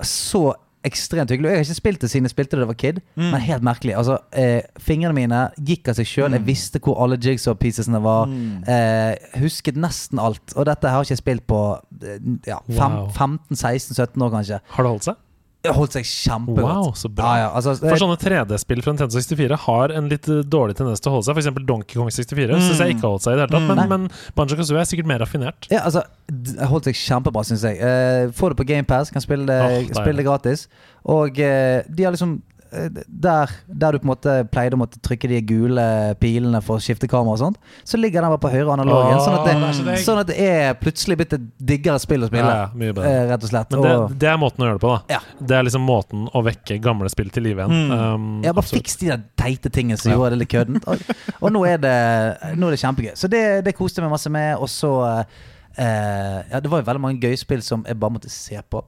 så 0.05 0.49
ekstremt 0.87 1.29
hyggelig. 1.31 1.49
Jeg 1.51 1.57
har 1.59 1.65
ikke 1.67 1.75
spilt 1.79 2.01
det 2.01 2.09
siden 2.11 2.27
jeg 2.27 2.31
spilte 2.33 2.55
det 2.55 2.59
da 2.59 2.65
jeg 2.65 2.71
var 2.71 2.77
kid, 2.79 2.99
men 3.19 3.41
helt 3.41 3.63
merkelig. 3.67 3.95
Altså, 3.99 4.17
eh, 4.31 4.61
Fingrene 4.79 5.13
mine 5.17 5.39
gikk 5.59 5.89
av 5.91 5.97
seg 5.99 6.07
sjøl. 6.07 6.31
Jeg 6.37 6.45
visste 6.47 6.79
hvor 6.79 7.01
alle 7.03 7.17
jigsaw 7.19 7.53
piecesene 7.59 7.99
var. 8.03 8.27
Eh, 8.67 9.15
husket 9.41 9.75
nesten 9.75 10.19
alt. 10.23 10.53
Og 10.55 10.65
dette 10.69 10.87
har 10.87 11.03
jeg 11.03 11.11
ikke 11.11 11.23
spilt 11.23 11.47
på 11.47 11.61
eh, 12.03 12.19
ja, 12.47 12.59
Wow. 12.69 13.09
15-16-17 13.11 14.23
år, 14.23 14.31
kanskje. 14.37 14.59
Har 14.75 14.83
det 14.83 14.89
holdt 14.93 15.09
seg? 15.09 15.15
Det 15.59 15.73
holdt 15.75 15.91
seg 15.97 16.05
kjempegodt. 16.07 16.63
Wow, 16.63 16.93
så 16.95 17.09
bra. 17.11 17.31
Ja, 17.35 17.39
ja, 17.41 17.47
altså, 17.59 17.73
For 17.81 17.99
sånne 17.99 18.15
3D-spill 18.21 18.79
fra 18.85 18.93
Nintendo 18.93 19.19
64 19.19 19.57
har 19.65 19.91
en 19.99 20.07
litt 20.07 20.29
eh, 20.31 20.39
dårlig 20.47 20.77
tendens 20.79 21.03
til 21.03 21.11
å 21.11 21.17
holde 21.17 21.27
seg. 21.27 21.35
F.eks. 21.35 21.65
Donkey 21.67 21.99
Kong 21.99 22.07
64 22.15 22.59
Synes 22.63 22.79
jeg 22.79 22.95
ikke 22.95 23.03
har 23.03 23.15
holdt 23.17 23.25
seg 23.25 23.35
i 23.35 23.39
det 23.41 23.43
hele 23.43 23.51
tatt. 23.57 23.65
Mm, 23.67 23.81
Men, 23.81 23.91
men 24.07 24.35
Banjo 24.39 24.55
Kazooie 24.55 24.79
er 24.85 24.87
sikkert 24.87 25.09
mer 25.11 25.19
raffinert. 25.19 25.67
Ja, 25.67 25.81
altså 25.89 26.05
det 26.31 26.69
holdt 26.71 26.87
seg 26.87 26.95
kjempebra, 27.01 27.43
syns 27.49 27.65
jeg. 27.67 27.75
Uh, 27.83 28.31
Få 28.39 28.53
det 28.53 28.59
på 28.61 28.67
GamePass, 28.71 29.11
kan 29.11 29.25
spille 29.25 29.49
det, 29.49 29.59
deilig. 29.65 29.97
spille 29.99 30.21
det 30.21 30.27
gratis. 30.29 30.63
Og 31.11 31.43
uh, 31.43 31.81
de 31.91 32.07
har 32.07 32.15
liksom 32.15 32.37
eh, 32.39 32.48
der, 32.71 33.49
der 33.65 33.91
du 33.91 33.99
på 33.99 34.05
en 34.05 34.11
måte 34.11 34.33
pleide 34.53 34.77
å 34.77 34.79
måtte 34.81 34.99
trykke 35.01 35.29
de 35.31 35.39
gule 35.41 35.85
pilene 36.21 36.61
for 36.61 36.77
å 36.77 36.83
skifte 36.83 37.09
kamera 37.09 37.33
og 37.33 37.41
sånt, 37.41 37.57
så 37.87 37.97
ligger 37.97 38.21
den 38.21 38.33
bare 38.35 38.41
på 38.43 38.51
høyre 38.53 38.75
analogen. 38.75 39.17
Åh, 39.17 39.23
sånn, 39.25 39.37
at 39.39 39.47
det 39.47 39.95
er 39.95 40.03
sånn 40.05 40.21
at 40.21 40.29
det 40.29 40.37
er 40.45 40.77
plutselig 40.79 41.17
blitt 41.19 41.33
et 41.39 41.47
diggere 41.71 41.97
spill 42.01 42.27
å 42.27 42.29
spille. 42.29 42.45
Ja, 42.45 42.69
eh, 42.69 43.19
rett 43.31 43.43
og 43.47 43.51
slett. 43.51 43.73
Men 43.73 43.85
det, 43.87 43.95
det 44.21 44.31
er 44.31 44.39
måten 44.41 44.65
å 44.65 44.69
gjøre 44.69 44.79
det 44.79 44.85
på, 44.85 44.93
da. 44.95 45.17
Ja. 45.17 45.21
Det 45.39 45.59
er 45.59 45.67
liksom 45.67 45.85
måten 45.89 46.25
å 46.29 46.45
vekke 46.45 46.79
gamle 46.83 47.09
spill 47.11 47.33
til 47.33 47.47
live 47.49 47.65
igjen. 47.65 47.91
Um, 47.91 48.31
ja, 48.45 48.53
bare 48.53 48.65
absolutt. 48.65 48.85
fiks 48.85 48.99
de 49.01 49.13
der 49.13 49.25
teite 49.39 49.73
tingene 49.73 49.97
som 49.97 50.13
gjorde 50.13 50.35
det 50.35 50.43
litt 50.43 50.53
køddent. 50.53 50.85
Og, 50.89 51.13
og 51.41 51.53
nå, 51.55 51.65
er 51.69 51.81
det, 51.81 51.95
nå 52.59 52.69
er 52.69 52.77
det 52.77 52.83
kjempegøy. 52.85 53.15
Så 53.17 53.31
det, 53.31 53.45
det 53.65 53.77
koste 53.77 54.01
jeg 54.01 54.07
meg 54.07 54.17
masse 54.19 54.33
med. 54.33 54.57
Og 54.59 54.69
så 54.69 54.97
Uh, 55.79 56.41
Ja, 56.49 56.59
det 56.59 56.67
var 56.67 56.81
jo 56.81 56.87
veldig 56.89 57.01
mange 57.01 57.21
gøye 57.23 57.37
spill 57.39 57.61
som 57.63 57.85
jeg 57.87 57.95
bare 58.01 58.11
måtte 58.11 58.27
se 58.33 58.57
på. 58.73 58.81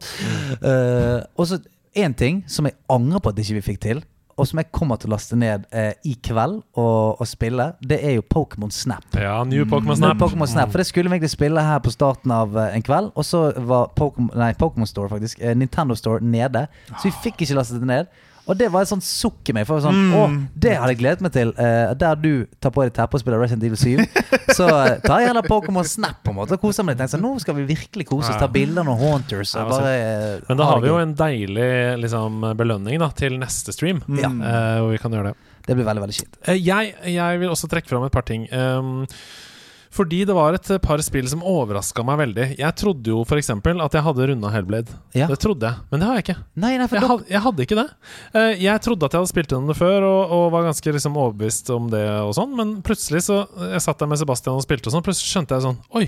Eh, 0.60 1.22
og 1.40 1.48
så 1.48 1.60
én 1.96 2.16
ting 2.18 2.44
som 2.48 2.68
jeg 2.68 2.78
angrer 2.89 3.20
på 3.20 3.32
at 3.34 3.39
ikke 3.42 3.60
vi 3.60 3.68
fikk 3.72 3.82
til, 3.84 4.04
og 4.39 4.48
som 4.48 4.62
jeg 4.62 4.72
kommer 4.74 4.98
til 4.98 5.12
å 5.12 5.14
laste 5.14 5.38
ned 5.38 5.68
eh, 5.76 5.92
i 6.08 6.16
kveld 6.24 6.62
og, 6.80 7.20
og 7.22 7.28
spille, 7.30 7.68
det 7.86 8.00
er 8.02 8.16
jo 8.16 8.24
Pokémon 8.26 8.72
Snap. 8.74 9.06
Ja, 9.14 9.44
New 9.46 9.68
Pokémon 9.70 10.00
Snap. 10.00 10.18
Pokémon 10.22 10.50
Snap, 10.50 10.72
For 10.72 10.82
det 10.82 10.88
skulle 10.89 11.12
vi 11.12 11.20
egentlig 11.20 11.34
spille 11.36 11.62
her 11.62 11.82
på 11.84 11.94
starten 11.94 12.34
av 12.34 12.56
eh, 12.58 12.78
en 12.78 12.86
kveld. 12.86 13.12
Og 13.14 13.28
så 13.28 13.44
var 13.70 13.92
Pokémon 13.98 14.89
Store 14.89 15.12
faktisk 15.12 15.44
eh, 15.44 15.54
Nintendo 15.58 15.98
Store 16.00 16.24
nede. 16.24 16.66
Så 16.96 17.10
vi 17.10 17.16
fikk 17.28 17.44
ikke 17.46 17.60
lastet 17.60 17.84
det 17.84 17.92
ned. 17.92 18.22
Og 18.52 18.58
det 18.60 18.68
var 18.74 18.84
et 18.84 18.91
sånt 18.91 19.06
sukk 19.06 19.47
i 19.52 19.56
meg. 19.56 19.68
For 19.70 19.80
sånn, 19.84 19.99
sånn, 20.12 20.38
Å, 20.43 20.52
det 20.60 20.76
hadde 20.76 20.93
jeg 20.95 21.02
gledet 21.02 21.26
meg 21.26 21.34
til. 21.36 21.54
Uh, 21.56 21.93
der 21.97 22.20
du 22.20 22.32
tar 22.64 22.74
på 22.76 22.84
deg 22.84 22.93
teppet 22.97 23.20
og 23.20 23.24
spiller 23.24 23.41
Resident 23.41 23.64
Evil 23.68 23.80
7, 23.80 24.24
så 24.58 24.68
uh, 24.68 24.97
tar 25.06 25.24
jeg 25.24 25.32
heller 25.32 25.47
Pokémon 25.47 25.88
Snap 25.88 26.20
på 26.26 26.34
en 26.34 26.39
måte 26.41 26.58
og 26.58 26.66
koser 26.66 26.86
meg 26.86 26.97
litt. 26.97 27.06
Tenker 27.06 27.16
så, 27.16 27.22
Nå 27.24 27.34
skal 27.43 27.58
vi 27.62 27.68
virkelig 27.72 28.08
kose 28.12 28.34
oss, 28.34 28.41
ta 28.41 28.49
bilder 28.52 28.88
av 28.91 28.99
Haunters. 29.02 29.56
Og 29.56 29.64
Ja, 29.64 29.68
bare, 29.72 29.93
uh, 29.95 30.49
Men 30.49 30.62
da 30.62 30.70
har 30.70 30.84
vi 30.84 30.91
jo 30.91 30.99
en 31.02 31.16
deilig 31.18 31.70
liksom, 32.04 32.43
belønning 32.60 32.99
da, 33.02 33.12
til 33.16 33.39
neste 33.41 33.74
stream, 33.76 34.02
mm. 34.08 34.41
eh, 34.41 34.82
hvor 34.82 34.91
vi 34.93 34.99
kan 35.02 35.16
gjøre 35.16 35.32
det. 35.32 35.52
Det 35.68 35.78
blir 35.78 35.88
veldig, 35.88 36.04
veldig 36.08 36.18
kjipt. 36.18 36.41
Eh, 36.49 36.60
Jeg, 36.60 36.95
jeg 37.14 37.41
vil 37.41 37.54
også 37.54 37.70
trekke 37.72 37.89
fram 37.91 38.06
et 38.08 38.14
par 38.14 38.26
ting. 38.28 38.47
Um, 38.52 39.06
fordi 39.92 40.22
det 40.28 40.36
var 40.36 40.56
et 40.56 40.70
par 40.84 41.02
spill 41.04 41.28
som 41.28 41.42
overraska 41.44 42.04
meg 42.08 42.20
veldig. 42.22 42.46
Jeg 42.62 42.76
trodde 42.80 43.12
jo 43.12 43.26
f.eks. 43.26 43.50
at 43.52 43.98
jeg 43.98 44.06
hadde 44.06 44.28
runda 44.30 44.52
Hellblade. 44.54 44.94
Ja. 45.18 45.28
Det 45.28 45.36
trodde 45.44 45.68
jeg, 45.68 45.84
men 45.92 46.00
det 46.00 46.08
har 46.08 46.20
jeg 46.20 46.26
ikke. 46.28 46.38
Nei, 46.64 46.72
nei, 46.80 46.88
for 46.88 47.00
Jeg, 47.00 47.10
had, 47.10 47.26
jeg 47.34 47.44
hadde 47.48 47.66
ikke 47.66 47.80
det. 47.82 47.88
Eh, 48.32 48.54
jeg 48.64 48.84
trodde 48.88 49.10
at 49.10 49.18
jeg 49.18 49.24
hadde 49.24 49.32
spilt 49.34 49.52
gjennom 49.52 49.74
det 49.74 49.78
før, 49.82 50.08
og, 50.08 50.36
og 50.38 50.46
var 50.56 50.70
ganske 50.70 50.96
liksom 50.96 51.20
overbevist 51.20 51.74
om 51.76 51.92
det, 51.92 52.06
og 52.24 52.32
sånn 52.39 52.56
men 52.56 52.74
plutselig 52.86 53.26
så 53.28 53.44
Jeg 53.74 53.84
satt 53.84 54.00
der 54.00 54.10
med 54.12 54.22
Sebastian 54.22 54.58
og 54.60 54.64
spilte, 54.64 54.88
og 54.88 54.96
sånn 54.96 55.06
plutselig 55.06 55.34
skjønte 55.34 55.58
jeg 55.60 55.68
sånn 55.68 55.80
Oi, 56.00 56.06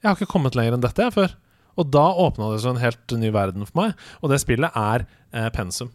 jeg 0.00 0.08
har 0.08 0.16
ikke 0.16 0.32
kommet 0.32 0.56
lenger 0.56 0.78
enn 0.78 0.84
dette 0.88 1.04
jeg 1.08 1.16
før. 1.16 1.36
Og 1.78 1.92
da 1.94 2.08
åpna 2.24 2.50
det 2.54 2.62
seg 2.64 2.74
en 2.74 2.82
helt 2.82 3.16
ny 3.20 3.30
verden 3.34 3.68
for 3.68 3.84
meg, 3.84 4.04
og 4.22 4.32
det 4.32 4.40
spillet 4.42 4.72
er 4.78 5.04
eh, 5.36 5.48
pensum. 5.54 5.92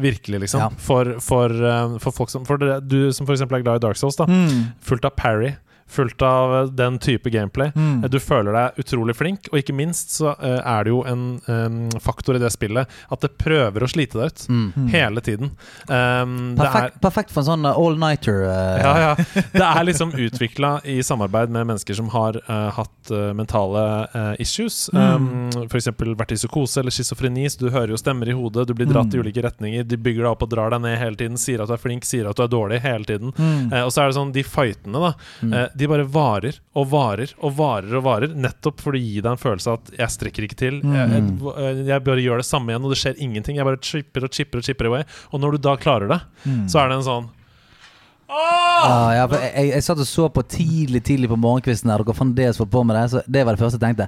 Virkelig, 0.00 0.46
liksom. 0.46 0.62
Ja. 0.62 0.68
For, 0.78 1.16
for, 1.22 1.50
eh, 1.50 1.96
for 2.02 2.14
folk 2.14 2.30
som 2.30 2.44
For 2.46 2.60
du 2.80 3.00
som 3.14 3.26
f.eks. 3.26 3.42
er 3.42 3.62
glad 3.62 3.80
i 3.80 3.82
Dark 3.84 3.98
Souls, 3.98 4.18
da. 4.18 4.26
Fullt 4.86 5.06
av 5.08 5.16
parry. 5.18 5.52
Fullt 5.90 6.22
av 6.22 6.54
eh, 6.56 6.70
den 6.78 6.98
type 7.02 7.30
gameplay. 7.30 7.72
Mm. 7.74 8.04
Eh, 8.04 8.10
Du 8.10 8.18
føler 8.22 8.54
deg 8.56 8.80
utrolig 8.84 9.16
flink, 9.18 9.48
og 9.52 9.58
ikke 9.60 9.74
minst 9.76 10.14
så 10.16 10.32
eh, 10.38 10.60
er 10.60 10.86
det 10.86 10.92
jo 10.94 11.02
en 11.08 11.24
um, 11.46 11.80
faktor 12.02 12.38
i 12.38 12.42
det 12.42 12.50
spillet 12.54 12.90
at 13.10 13.24
det 13.24 13.32
prøver 13.40 13.82
å 13.84 13.88
slite 13.90 14.20
deg 14.20 14.30
ut. 14.30 14.44
Mm. 14.50 14.88
Hele 14.92 15.24
tiden. 15.26 15.52
Um, 15.86 16.36
det 16.56 16.64
er 16.64 16.74
perfekt, 16.74 17.00
perfekt 17.02 17.34
for 17.34 17.42
en 17.42 17.50
sånn 17.50 17.68
all-nighter. 17.70 18.44
Uh. 18.46 18.78
ja, 18.86 18.94
ja. 19.04 19.42
Det 19.52 19.66
er 19.66 19.86
liksom 19.88 20.14
utvikla 20.14 20.76
i 20.88 21.00
samarbeid 21.06 21.50
med 21.52 21.68
mennesker 21.70 21.98
som 21.98 22.10
har 22.14 22.38
uh, 22.48 22.70
hatt 22.78 23.12
uh, 23.14 23.30
mentale 23.36 23.82
issues. 24.42 24.88
Um, 24.94 25.50
F.eks. 25.66 25.90
vært 25.98 26.34
i 26.34 26.38
psykose 26.38 26.80
eller 26.82 26.94
schizofreni, 26.94 27.46
så 27.50 27.64
du 27.64 27.70
hører 27.70 27.94
jo 27.94 27.98
stemmer 28.00 28.30
i 28.30 28.34
hodet, 28.36 28.66
du 28.68 28.74
blir 28.76 28.88
dratt 28.90 29.14
i 29.14 29.20
ulike 29.20 29.42
retninger, 29.44 29.84
de 29.86 29.98
bygger 30.00 30.24
deg 30.24 30.30
opp 30.30 30.44
og 30.46 30.50
drar 30.52 30.72
deg 30.74 30.82
ned 30.84 30.96
hele 31.00 31.18
tiden, 31.18 31.38
sier 31.40 31.62
at 31.62 31.70
du 31.70 31.74
er 31.76 31.82
flink, 31.82 32.06
sier 32.08 32.28
at 32.30 32.38
du 32.38 32.44
er 32.44 32.50
dårlig, 32.52 32.80
hele 32.84 33.06
tiden. 33.08 33.32
Eh, 33.40 33.82
og 33.82 33.92
så 33.94 34.04
er 34.04 34.10
det 34.10 34.18
sånn, 34.18 34.32
de 34.34 34.44
fightene, 34.46 35.02
da, 35.02 35.12
eh, 35.46 35.66
de 35.80 35.88
bare 35.90 36.04
varer 36.12 36.60
og 36.76 36.86
varer 36.92 37.32
og 37.40 37.56
varer 37.58 37.96
og 37.98 38.04
varer, 38.06 38.36
nettopp 38.36 38.80
for 38.84 38.96
å 38.96 39.00
gi 39.00 39.18
deg 39.22 39.32
en 39.32 39.40
følelse 39.40 39.72
av 39.72 39.80
at 39.80 39.92
jeg 39.98 40.14
strekker 40.16 40.46
ikke 40.46 40.60
til. 40.60 40.78
Jeg, 40.84 41.24
jeg, 41.40 41.82
jeg 41.90 42.04
bare 42.06 42.24
gjør 42.24 42.42
det 42.44 42.48
samme 42.48 42.72
igjen, 42.72 42.86
og 42.86 42.94
det 42.94 43.00
skjer 43.02 43.20
ingenting. 43.26 43.58
Jeg 43.60 43.68
bare 43.68 43.82
chipper 43.84 44.28
og 44.28 44.32
chipper 44.36 44.62
og 44.62 44.68
chipper 44.68 44.90
away. 44.92 45.04
Og 45.32 45.42
når 45.42 45.56
du 45.56 45.64
da 45.68 45.76
klarer 45.80 46.12
det, 46.12 46.20
så 46.70 46.82
er 46.84 46.90
det 46.92 47.00
en 47.00 47.06
sånn 47.10 47.30
Ah, 48.30 49.10
ja, 49.16 49.24
for 49.26 49.42
jeg, 49.42 49.50
jeg, 49.56 49.70
jeg 49.74 49.82
satt 49.82 50.00
og 50.04 50.06
så 50.06 50.28
på 50.30 50.42
tidlig 50.46 51.00
tidlig 51.02 51.30
på 51.32 51.38
morgenkvisten 51.40 51.90
der 51.90 52.04
dere 52.04 52.14
fremdeles 52.14 52.60
holdt 52.62 52.70
på 52.70 52.84
med 52.86 52.94
det. 52.94 53.06
Så 53.10 53.22
det 53.26 53.42
var 53.42 53.56
det 53.56 53.62
første 53.64 53.80
jeg 53.80 53.88
tenkte. 53.88 54.06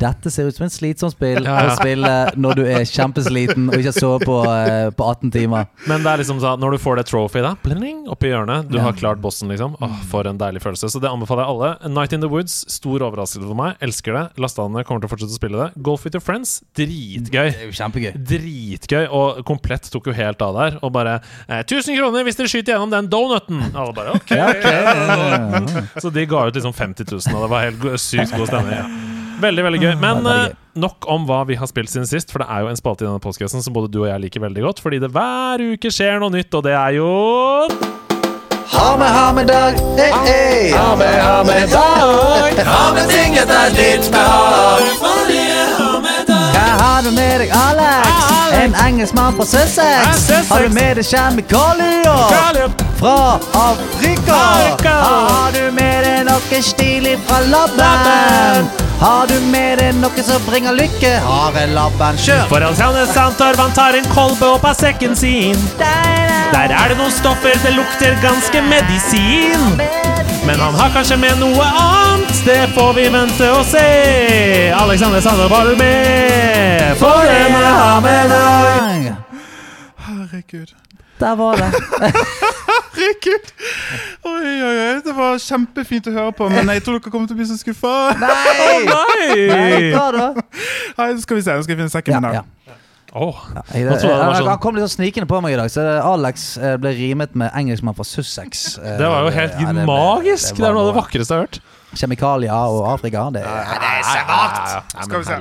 Dette 0.00 0.30
ser 0.30 0.48
ut 0.50 0.56
som 0.56 0.64
en 0.66 0.72
slitsom 0.72 1.10
spill 1.12 1.46
å 1.48 1.70
spille 1.78 2.10
når 2.36 2.58
du 2.58 2.62
er 2.68 2.84
kjempesliten 2.88 3.70
og 3.70 3.76
ikke 3.78 3.90
har 3.92 3.96
sovet 3.96 4.26
på, 4.28 4.36
eh, 4.44 4.90
på 4.96 5.06
18 5.08 5.30
timer. 5.34 5.66
Men 5.88 6.04
det 6.04 6.12
er 6.12 6.22
liksom 6.22 6.40
sånn 6.42 6.60
når 6.60 6.76
du 6.76 6.78
får 6.82 7.00
det 7.00 7.06
trophy 7.10 7.40
da 7.44 7.54
bling, 7.64 8.02
oppi 8.12 8.28
hjørnet, 8.32 8.68
du 8.70 8.76
Ja. 8.78 8.84
har 8.88 8.92
klart 8.98 9.20
bossen, 9.24 9.48
liksom. 9.48 9.76
Åh, 9.80 9.96
for 10.10 10.26
en 10.28 10.38
deilig 10.40 10.62
følelse. 10.62 10.90
Så 10.92 11.00
det 11.00 11.08
anbefaler 11.10 11.44
jeg 11.46 11.52
alle. 11.54 11.90
Night 11.96 12.12
in 12.12 12.20
the 12.20 12.28
Woods, 12.28 12.64
stor 12.68 13.00
overraskelse 13.06 13.46
for 13.48 13.54
meg. 13.58 13.76
Elsker 13.80 14.12
det. 14.16 14.24
Lasta 14.40 14.66
ned, 14.68 14.84
kommer 14.88 15.00
til 15.04 15.08
å 15.08 15.12
fortsette 15.14 15.34
å 15.34 15.40
spille 15.40 15.58
det. 15.64 15.82
Golf 15.82 16.04
with 16.04 16.14
your 16.16 16.24
friends, 16.24 16.60
dritgøy. 16.76 17.50
Det 17.52 17.62
er 17.62 17.68
jo 17.68 17.76
kjempegøy. 17.80 18.12
Dritgøy, 18.30 19.04
og 19.10 19.40
komplett 19.48 19.90
tok 19.92 20.06
jo 20.10 20.16
helt 20.16 20.42
av 20.44 20.54
der. 20.60 20.78
Og 20.84 20.92
bare 20.92 21.18
eh, 21.48 21.62
1000 21.64 21.96
kroner 21.98 22.24
hvis 22.28 22.36
dere 22.40 22.52
skyter 22.52 22.74
gjennom 22.76 22.90
den 22.94 23.08
donuten! 23.12 23.62
Alle 23.74 23.92
bare 23.96 24.16
ok. 24.18 24.30
Ja, 24.36 24.48
ok. 24.52 24.66
Ja, 24.66 24.82
ja. 25.60 25.84
Så 26.00 26.12
de 26.14 26.26
ga 26.30 26.46
ut 26.48 26.54
liksom 26.58 26.72
50 26.76 27.08
000, 27.10 27.34
og 27.36 27.46
det 27.46 27.50
var 27.52 27.66
helt 27.68 28.00
sykt 28.00 28.36
god 28.36 28.48
stemning. 28.52 28.76
Ja. 28.80 28.88
Veldig, 29.40 29.64
veldig 29.66 29.80
gøy. 29.82 29.94
Men 30.00 30.20
Ja, 30.20 30.30
veldig 30.30 30.50
eh, 30.50 30.56
nok 30.80 31.06
om 31.10 31.24
hva 31.28 31.42
vi 31.48 31.56
har 31.58 31.66
spilt 31.70 31.90
siden 31.90 32.06
sist, 32.06 32.30
for 32.32 32.42
det 32.44 32.48
er 32.52 32.64
jo 32.64 32.68
en 32.70 32.78
spalte 32.78 33.04
i 33.04 33.08
denne 33.08 33.20
postkassen 33.22 33.62
som 33.64 33.74
både 33.74 33.90
du 33.92 34.02
og 34.04 34.08
jeg 34.10 34.20
liker 34.26 34.44
veldig 34.44 34.62
godt, 34.68 34.82
fordi 34.84 35.00
det 35.02 35.10
hver 35.14 35.64
uke 35.74 35.90
skjer 35.92 36.20
noe 36.22 36.30
nytt, 36.34 36.54
og 36.54 36.62
det 36.68 36.76
er 36.78 36.94
jo 37.00 37.08
Ha 38.70 38.96
med, 38.96 39.08
ha 39.10 39.32
med 39.34 39.48
dag, 39.50 39.74
hey, 39.98 40.12
hey. 40.28 40.70
Ha 40.72 40.94
med, 40.96 41.16
ha 41.22 41.40
med 41.44 41.68
dag! 41.74 42.60
Ha 42.68 42.82
med 42.94 43.08
ting 43.10 43.34
etter 43.40 43.74
ditt 43.74 44.06
behag. 44.14 44.86
Hva 46.54 46.66
har 46.78 47.02
du 47.02 47.10
med 47.10 47.40
deg, 47.42 47.50
Alex? 47.50 48.30
En 48.60 48.74
engelskmann 48.86 49.34
fra 49.36 49.44
Sussex. 49.48 50.30
Har 50.50 50.62
du 50.62 50.74
med 50.74 51.00
deg 51.00 51.06
kjemikalier 51.08 52.70
fra 53.00 53.16
Afrika? 53.58 54.38
Afrika. 54.38 54.94
Har 55.02 55.52
du 55.56 55.62
med 55.74 56.04
deg 56.06 56.24
noe 56.30 56.62
stilig 57.10 57.26
fra 57.26 57.40
labben? 57.40 58.68
Har 59.00 59.26
du 59.26 59.40
med 59.40 59.78
deg 59.78 59.94
noe 59.96 60.22
som 60.22 60.42
bringer 60.46 60.72
lykke? 60.72 61.20
har 61.24 61.52
jeg 61.56 61.72
labben 61.74 62.16
kjør! 62.18 62.48
For 62.48 62.60
Alexander 62.62 63.06
Santorvan 63.06 63.72
tar 63.72 63.96
en 63.96 64.06
kolbe 64.14 64.46
opp 64.46 64.64
av 64.64 64.74
sekken 64.76 65.16
sin. 65.16 65.56
Der 65.78 66.74
er 66.74 66.88
det 66.88 66.98
noen 66.98 67.12
stoffer, 67.12 67.56
det 67.64 67.72
lukter 67.74 68.16
ganske 68.22 68.62
medisin. 68.62 69.80
Men 70.46 70.60
han 70.60 70.74
har 70.74 70.92
kanskje 70.92 71.16
med 71.20 71.38
noe 71.40 71.64
annet, 71.64 72.44
det 72.44 72.60
får 72.74 72.92
vi 72.98 73.08
vente 73.12 73.50
og 73.54 73.64
se. 73.64 73.86
Alexander 74.76 75.20
Santorv, 75.20 75.50
var 75.50 75.70
du 75.70 75.76
med? 75.80 76.96
For 77.00 77.24
denne 77.24 77.64
ha 77.64 78.00
med 78.04 78.34
deg. 78.34 79.10
Herregud. 80.06 80.76
Der 81.20 81.34
var 81.36 81.56
det. 81.56 81.72
Herregud! 83.00 83.50
Oi, 84.28 84.46
oi, 84.46 84.76
oi. 84.84 85.00
Det 85.06 85.14
var 85.16 85.38
kjempefint 85.40 86.08
å 86.10 86.12
høre 86.14 86.32
på, 86.36 86.48
men 86.52 86.68
jeg 86.74 86.82
tror 86.84 86.98
dere 87.00 87.12
kommer 87.14 87.30
til 87.30 87.38
å 87.38 87.40
bli 87.40 87.46
så 87.48 87.56
skuffa. 87.60 87.92
Nei! 88.20 88.84
Nei, 88.90 89.46
Nei! 89.48 89.90
hva 89.94 90.06
da? 90.14 90.26
Nei, 90.98 91.08
skal 91.22 91.40
vi 91.40 91.44
se. 91.46 91.54
Nå 91.56 91.64
skal 91.64 91.74
jeg 91.76 91.80
finne 91.80 91.94
sekken 91.94 92.20
min. 92.20 92.36
ja. 92.40 92.42
ja. 92.68 92.76
Oh, 93.10 93.34
ja, 93.50 93.62
Jeg, 93.74 93.80
jeg, 93.88 94.02
jeg 94.06 94.10
han- 94.22 94.36
sånn- 94.38 94.60
kom 94.62 94.76
litt 94.76 94.84
sånn 94.84 94.92
snikende 95.00 95.26
på 95.26 95.40
meg 95.42 95.56
i 95.56 95.58
dag, 95.58 95.66
så 95.74 95.82
Alex 96.12 96.44
eh, 96.62 96.76
ble 96.78 96.92
rimet 96.94 97.32
med 97.34 97.50
engelskmann 97.58 97.96
fra 97.98 98.06
Sussex. 98.06 98.68
Eh, 98.84 98.98
det 99.00 99.08
var 99.10 99.24
jo 99.26 99.32
helt 99.34 99.56
ja, 99.58 99.64
det 99.72 99.82
ble- 99.82 99.86
magisk. 99.90 100.54
Det 100.54 100.62
var 100.62 100.70
er 100.70 100.76
noe 100.78 100.84
av 100.84 100.92
det 100.92 100.98
vakreste 101.00 101.34
jeg 101.34 101.40
har 101.40 101.48
hørt. 101.48 101.58
Kjemikalier 101.98 102.70
og 102.70 102.84
Afrika. 102.92 103.24
Det, 103.34 103.42
Skal 105.02 105.18
vi 105.18 105.26
se. 105.26 105.34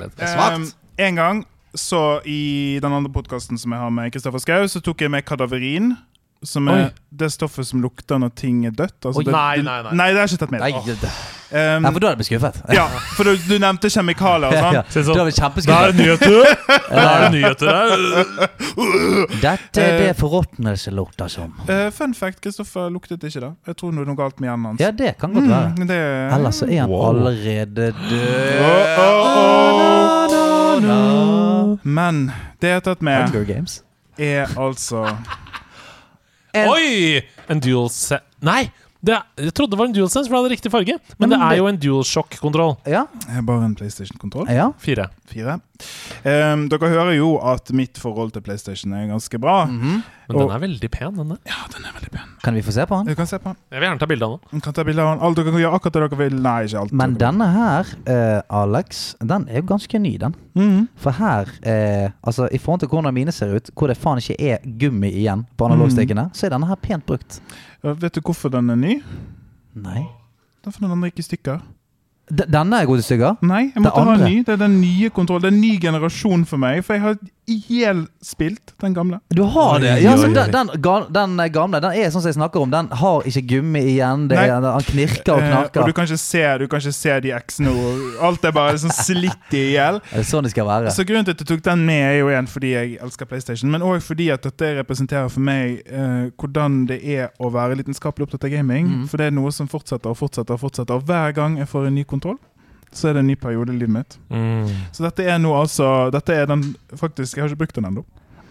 Um, 0.55 0.66
en 0.97 1.16
gang 1.22 1.43
så 1.78 2.01
i 2.26 2.80
den 2.82 2.89
andre 2.97 3.12
podkasten 3.14 3.60
som 3.62 3.72
jeg 3.76 3.84
har 3.84 3.91
med 3.93 4.10
Kristoffer 4.16 4.41
Schou, 4.41 4.66
så 4.74 4.82
tok 4.82 5.03
jeg 5.05 5.14
med 5.14 5.22
kadaverin. 5.30 5.91
Som 6.41 6.69
er 6.71 6.85
Oi. 6.85 6.91
det 7.19 7.27
stoffet 7.33 7.67
som 7.67 7.81
lukter 7.83 8.15
når 8.21 8.29
ting 8.39 8.61
er 8.65 8.71
dødt. 8.71 8.95
Altså 9.05 9.19
Oi. 9.19 9.25
det, 9.27 9.33
Nei, 9.35 9.57
nei, 9.65 9.81
nei. 9.83 9.91
Nei, 9.99 10.05
det 10.13 10.21
har 10.21 10.27
jeg 10.27 10.37
ikke 10.37 10.43
tatt 10.45 10.51
med. 10.53 10.61
Nei, 10.63 10.71
det, 10.85 10.95
det. 11.01 11.09
Um, 11.49 11.81
Nei, 11.83 11.89
for 11.91 11.99
da 11.99 12.07
hadde 12.07 12.13
jeg 12.13 12.19
blitt 12.21 12.29
skuffet. 12.29 12.59
ja, 12.77 12.83
for 13.17 13.23
du, 13.27 13.31
du 13.49 13.55
nevnte 13.59 13.89
kjemikalier 13.91 14.47
og 14.47 14.53
Ja, 14.59 14.61
sånn. 14.63 14.75
ja. 14.77 14.83
Sånn, 14.93 15.17
Da 15.17 15.25
er 15.25 15.31
kjempeskuffet. 15.35 15.97
det. 15.97 16.07
Da 16.87 17.03
er 17.09 17.19
det 17.25 17.31
nyheter 17.35 17.65
der. 17.73 17.89
Dette 19.41 19.83
er 19.83 19.97
det 20.03 20.13
forråtnelse 20.19 20.93
lukter 20.95 21.27
som. 21.33 21.51
Uh, 21.67 21.89
fun 21.91 22.13
fact, 22.15 22.39
Kristoffer 22.45 22.87
luktet 22.93 23.19
ikke 23.27 23.41
da. 23.43 23.51
Jeg 23.67 23.75
tror 23.81 23.91
det 23.91 24.05
er 24.05 24.09
noe 24.13 24.19
galt 24.21 24.39
med 24.39 24.47
hjernen 24.51 24.65
hans. 24.71 24.79
Ja, 24.85 24.91
det 24.95 25.15
kan 25.19 25.33
godt 25.35 25.49
være. 25.49 25.73
Mm, 25.75 25.87
det 25.91 25.99
Ellers 26.37 26.61
så 26.63 26.69
er 26.69 26.79
han 26.85 26.89
Wow. 26.93 27.03
allerede 27.09 27.91
død. 27.91 27.99
Åh, 28.63 29.03
åh, 29.03 30.39
åh. 30.87 31.77
Men 31.83 32.29
det 32.61 32.67
jeg 32.71 32.79
har 32.79 32.85
tatt 32.87 33.01
med, 33.05 33.27
Hunger 33.29 33.45
Games. 33.49 33.81
er 34.19 34.47
altså 34.59 35.03
En- 36.52 36.68
Oi! 36.70 37.24
En 37.47 37.60
dual 37.60 37.89
set 37.89 38.24
Nei! 38.41 38.72
Det, 39.02 39.16
jeg 39.39 39.54
trodde 39.56 39.72
det 39.72 39.80
var 39.80 39.88
en 39.88 39.93
DualSense, 39.95 40.28
for 40.28 40.36
det 40.36 40.41
hadde 40.43 40.52
riktig 40.58 40.72
farge. 40.74 40.97
Men 41.20 41.32
det 41.32 41.39
er 41.39 41.56
jo 41.62 41.68
en 41.70 41.78
dual 41.80 42.04
shock-kontroll. 42.04 42.76
Ja. 42.89 43.06
bare 43.47 43.64
en 43.70 43.76
PlayStation-kontroll. 43.80 44.50
ja. 44.52 44.72
Fire. 44.80 45.08
Fire. 45.30 45.60
Um, 46.26 46.66
dere 46.68 46.89
hører 46.91 47.14
jo 47.16 47.38
at 47.39 47.70
mitt 47.72 47.97
forhold 48.02 48.34
til 48.36 48.41
PlayStation 48.43 48.91
er 48.97 49.06
ganske 49.08 49.39
bra. 49.39 49.66
Mhm. 49.70 50.02
Men 50.30 50.36
Og- 50.36 50.50
den 50.50 50.56
er 50.56 50.60
veldig 50.68 50.89
pen, 50.91 51.16
denne. 51.16 51.38
Ja, 51.47 51.62
den 51.74 51.86
er 51.86 51.93
veldig 51.95 52.12
pen. 52.12 52.28
Kan 52.43 52.54
vi 52.54 52.62
få 52.62 52.72
se 52.72 52.86
på 52.86 52.97
den? 52.97 53.08
Du 53.08 53.16
kan 53.16 53.26
se 53.26 53.38
på 53.39 53.45
den. 53.45 53.56
Jeg 53.72 53.80
vil 53.80 53.88
gjerne 53.89 54.00
ta 54.00 54.06
bilde 54.06 54.26
av 54.26 54.39
den. 54.52 54.62
Kan 54.62 54.74
ta 54.74 54.84
bilder 54.84 55.04
av 55.04 55.18
den. 55.18 55.26
Alt 55.26 55.36
dere 55.38 55.45
kan 55.52 55.62
gjøre 55.62 55.74
akkurat 55.80 55.93
det 55.93 56.02
dere 56.10 56.18
vil. 56.30 56.41
Nei, 56.41 56.64
ikke 56.66 56.80
alt. 56.82 56.91
Men 56.91 57.16
denne 57.16 57.47
her, 57.54 57.86
uh, 58.10 58.41
Alex, 58.64 59.16
den 59.26 59.47
er 59.50 59.56
jo 59.62 59.62
ganske 59.72 60.00
ny, 60.00 60.18
den. 60.18 60.36
Mhm. 60.56 60.88
For 60.97 61.12
her, 61.12 61.47
uh, 61.66 62.12
altså 62.24 62.50
i 62.52 62.58
forhold 62.58 62.82
til 62.82 62.89
hvordan 62.89 63.14
mine 63.14 63.32
ser 63.32 63.56
ut, 63.56 63.70
hvor 63.74 63.88
det 63.88 63.97
faen 63.97 64.18
ikke 64.20 64.36
er 64.39 64.58
gummi 64.78 65.10
igjen 65.14 65.45
på 65.58 65.66
analogstikkene, 65.70 66.30
så 66.34 66.45
er 66.45 66.50
denne 66.58 66.68
her 66.68 66.76
pent 66.76 67.06
brukt. 67.06 67.39
Ja, 67.84 67.93
Vet 67.93 68.15
du 68.15 68.21
hvorfor 68.21 68.51
den 68.51 68.69
er 68.69 68.80
ny? 68.80 68.99
Nei. 69.80 70.05
Derfor 70.65 70.84
den 70.84 70.91
andre 70.91 71.09
gikk 71.11 71.21
i 71.23 71.27
stykker. 71.30 71.61
D 72.30 72.45
denne 72.51 72.77
er 72.82 72.86
god 72.86 73.01
i 73.01 73.05
stykker. 73.05 73.39
Nei, 73.41 73.61
jeg 73.73 73.82
måtte 73.82 74.03
ha 74.05 74.15
en 74.17 74.25
ny. 74.27 74.41
Det 74.45 74.53
er 74.53 74.61
den 74.61 74.75
nye 74.82 75.09
kontrollen. 75.09 75.47
Det 75.47 75.49
er 75.49 75.55
en 75.55 75.63
ny 75.63 75.80
generasjon 75.82 76.43
for 76.45 76.61
meg. 76.61 76.84
For 76.86 76.97
jeg 76.97 77.01
har 77.05 77.15
ihjelspilt 77.56 78.74
den 78.82 78.95
gamle. 78.95 79.20
Du 79.34 79.43
har 79.43 79.80
det? 79.84 79.97
Ja, 80.04 80.16
så 80.18 80.30
den, 80.32 80.52
den, 80.54 80.74
den 81.14 81.39
eh, 81.39 81.52
gamle 81.54 81.82
den 81.84 81.97
er 82.00 82.14
sånn 82.14 82.24
som 82.24 82.32
jeg 82.32 82.39
snakker 82.39 82.64
om. 82.64 82.72
Den 82.74 82.91
har 83.02 83.28
ikke 83.28 83.45
gummi 83.56 83.84
igjen. 83.95 84.28
Det 84.32 84.39
er, 84.39 84.56
han 84.64 84.89
knirker 84.93 85.36
og 85.36 85.50
Eh, 85.50 85.82
og 85.82 85.88
du 85.88 85.93
kan 85.93 86.08
ikke 86.08 86.18
se, 86.18 86.43
du 86.60 86.68
kan 86.70 86.82
ikke 86.82 86.95
se 86.95 87.16
de 87.24 87.32
X-ene. 87.36 87.74
Alt 88.26 88.45
er 88.45 88.54
bare 88.56 88.78
sånn 88.82 88.93
slitt 88.93 89.56
i 89.58 89.64
hjel. 89.74 90.00
Sånn 90.30 90.45
det 90.45 90.54
skal 90.54 90.68
være. 90.68 90.93
Så 90.93 91.06
grunnen 91.08 91.28
til 91.28 91.36
at 91.36 91.43
jeg 91.43 91.50
tok 91.50 91.64
den 91.66 91.86
med, 91.88 92.04
er 92.10 92.18
jo 92.20 92.30
igjen 92.32 92.50
fordi 92.50 92.74
jeg 92.74 92.97
elsker 93.04 93.30
PlayStation, 93.30 93.72
men 93.74 93.86
òg 93.86 94.02
fordi 94.06 94.30
at 94.34 94.45
dette 94.45 94.74
representerer 94.80 95.30
for 95.32 95.43
meg 95.45 95.80
eh, 95.86 96.30
hvordan 96.39 96.84
det 96.89 97.00
er 97.02 97.32
å 97.39 97.52
være 97.54 97.80
lidenskapelig 97.80 98.28
opptatt 98.28 98.47
av 98.50 98.54
gaming. 98.54 98.89
Mm. 98.89 99.08
For 99.12 99.22
det 99.22 99.30
er 99.30 99.36
noe 99.36 99.54
som 99.56 99.70
fortsetter 99.72 100.12
og 100.12 100.20
fortsetter 100.20 100.58
og 100.58 100.64
fortsetter. 100.66 101.00
Og 101.00 101.10
hver 101.10 101.36
gang 101.38 101.58
jeg 101.62 101.70
får 101.72 101.89
en 101.89 101.97
ny 102.00 102.06
kontroll, 102.10 102.39
så 102.91 103.09
er 103.09 103.17
det 103.17 103.23
en 103.23 103.29
ny 103.29 103.35
periode 103.39 103.73
i 103.73 103.77
livet 103.77 103.93
mitt. 103.93 104.17
Mm. 104.29 104.69
Så 104.95 105.05
dette 105.05 105.25
er 105.25 105.37
nå 105.41 105.51
altså 105.57 106.09
Dette 106.13 106.33
er 106.33 106.47
den 106.49 106.63
Faktisk, 106.97 107.37
jeg 107.37 107.43
har 107.43 107.51
ikke 107.51 107.63
brukt 107.65 107.77
den 107.77 107.89
ennå. 107.89 108.05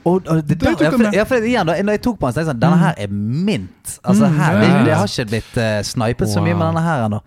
Og, 0.04 0.22
og 0.28 0.36
det, 0.36 0.48
Det 0.48 0.60
der, 0.60 0.84
jeg, 0.84 0.92
for, 0.92 1.14
ja, 1.16 1.22
for 1.24 1.34
igjen 1.48 1.66
da, 1.66 1.74
Når 1.82 1.92
jeg 1.98 2.02
tok 2.02 2.18
på 2.20 2.26
den, 2.26 2.32
så 2.32 2.38
tenkte 2.38 2.46
jeg 2.46 2.54
sånn 2.54 2.60
Denne 2.62 2.78
her 2.78 2.94
er 2.98 3.08
mint. 3.10 3.98
Altså 4.04 4.28
Mm, 4.28 4.36
her, 4.38 4.58
det, 4.60 4.68
det 4.86 4.94
har 4.94 5.06
ikke 5.08 5.24
blitt 5.30 5.56
uh, 5.56 5.82
snipet 5.82 6.28
så 6.28 6.42
mye 6.44 6.54
med 6.54 6.66
denne 6.68 6.82
her 6.84 7.04
ennå. 7.06 7.20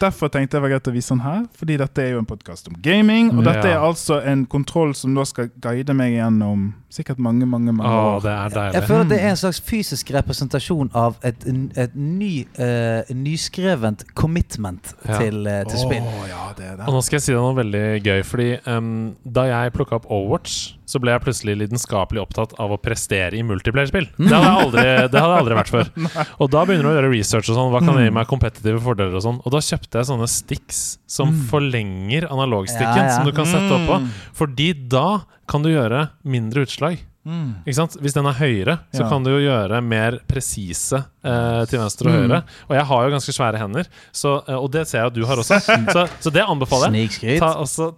Derfor 0.00 0.28
tenkte 0.30 0.54
jeg 0.56 0.62
det 0.62 0.62
var 0.62 0.72
greit 0.76 0.88
å 0.88 0.94
vise 0.94 1.10
den 1.14 1.20
her, 1.24 1.40
fordi 1.58 1.76
dette 1.80 2.02
er 2.04 2.10
jo 2.14 2.18
en 2.22 2.28
podkast 2.30 2.68
om 2.70 2.76
gaming. 2.82 3.32
Og 3.38 3.44
dette 3.44 3.66
Ja. 3.68 3.76
er 3.80 3.86
altså 3.88 4.20
en 4.24 4.46
kontroll 4.46 4.94
som 4.94 5.14
da 5.14 5.24
skal 5.26 5.50
guide 5.60 5.94
meg 5.94 6.14
gjennom 6.14 6.72
sikkert 6.94 7.18
mange, 7.18 7.46
mange 7.46 7.72
mange 7.74 7.90
år. 7.90 8.16
år. 8.16 8.20
det 8.22 8.58
er 8.62 8.72
Jeg 8.78 8.82
føler 8.86 9.00
at 9.00 9.08
det 9.10 9.18
er 9.22 9.30
en 9.30 9.36
slags 9.36 9.60
fysisk 9.60 10.10
representasjon 10.14 10.90
av 10.94 11.16
et, 11.26 11.34
et 11.76 11.96
ny, 11.96 12.46
uh, 12.58 13.02
nyskrevent 13.14 14.04
commitment 14.14 14.94
Ja. 15.08 15.18
til, 15.18 15.46
uh, 15.46 15.64
til 15.68 15.78
spill. 15.78 16.04
Ja, 16.28 16.52
det 16.56 16.64
er 16.66 16.76
det. 16.76 16.86
Og 16.86 16.94
nå 16.94 17.02
skal 17.02 17.16
jeg 17.18 17.22
si 17.26 17.32
deg 17.32 17.40
noe 17.42 17.56
veldig 17.58 17.84
gøy, 18.04 18.22
fordi 18.24 18.48
um, 18.70 19.16
da 19.26 19.42
jeg 19.50 19.72
plukka 19.74 19.96
opp 19.98 20.06
Overwatch, 20.08 20.74
så 20.86 21.00
ble 21.00 21.14
jeg 21.14 21.22
plutselig 21.24 21.54
lidenskapelig 21.62 22.20
opptatt 22.22 22.54
av 22.60 22.74
å 22.74 22.78
prestere 22.80 23.38
i 23.38 23.42
multiplayerspill. 23.46 24.08
Det 24.18 24.28
hadde 24.32 24.50
jeg 24.50 24.64
aldri, 24.66 24.84
det 24.84 25.22
hadde 25.22 25.32
jeg 25.34 25.42
aldri 25.44 25.58
vært 25.60 25.72
før. 25.72 25.90
Og 26.44 26.50
da 26.52 26.64
begynner 26.68 26.88
du 26.88 26.90
å 26.90 26.96
gjøre 26.98 27.12
research 27.14 27.48
og 27.52 27.58
sånn. 27.58 27.72
Hva 27.72 27.80
kan 27.84 28.00
gi 28.02 28.10
meg 28.14 28.28
kompetitive 28.30 28.82
fordeler 28.84 29.16
og 29.16 29.24
sånn? 29.24 29.40
Og 29.44 29.54
da 29.54 29.62
kjøpte 29.64 30.00
jeg 30.02 30.10
sånne 30.10 30.28
sticks 30.30 30.82
som 31.10 31.32
forlenger 31.50 32.28
analogstikken, 32.28 33.00
Ja, 33.04 33.08
ja. 33.08 33.16
som 33.16 33.28
du 33.28 33.32
kan 33.36 33.48
sette 33.48 33.72
opp 33.78 33.88
på. 33.88 33.98
Mm. 34.04 34.12
Fordi 34.36 34.68
da 34.92 35.06
kan 35.50 35.64
du 35.64 35.72
gjøre 35.72 36.08
mindre 36.28 36.64
utslag. 36.68 37.00
Mm. 37.24 37.54
Ikke 37.64 37.74
sant? 37.78 37.94
Hvis 38.04 38.12
den 38.12 38.26
er 38.28 38.34
høyere, 38.36 38.78
så 38.92 39.00
Ja. 39.04 39.08
kan 39.08 39.22
du 39.24 39.30
jo 39.30 39.38
gjøre 39.40 39.80
mer 39.82 40.18
presise 40.28 41.04
eh, 41.24 41.64
til 41.70 41.78
venstre 41.80 42.10
og 42.10 42.12
Mm. 42.14 42.20
høyre. 42.28 42.42
Og 42.68 42.76
jeg 42.76 42.84
har 42.84 43.04
jo 43.04 43.10
ganske 43.14 43.32
svære 43.32 43.56
hender, 43.58 43.86
så, 44.12 44.42
eh, 44.48 44.54
og 44.54 44.70
det 44.72 44.86
ser 44.88 44.98
jeg 44.98 45.06
at 45.06 45.14
du 45.14 45.24
har 45.24 45.36
også. 45.36 45.56
Så, 45.94 46.08
så 46.20 46.30
det 46.30 46.42
anbefaler 46.44 46.92
jeg. 46.92 47.38
Ta 47.40 47.54
også, 47.56 47.94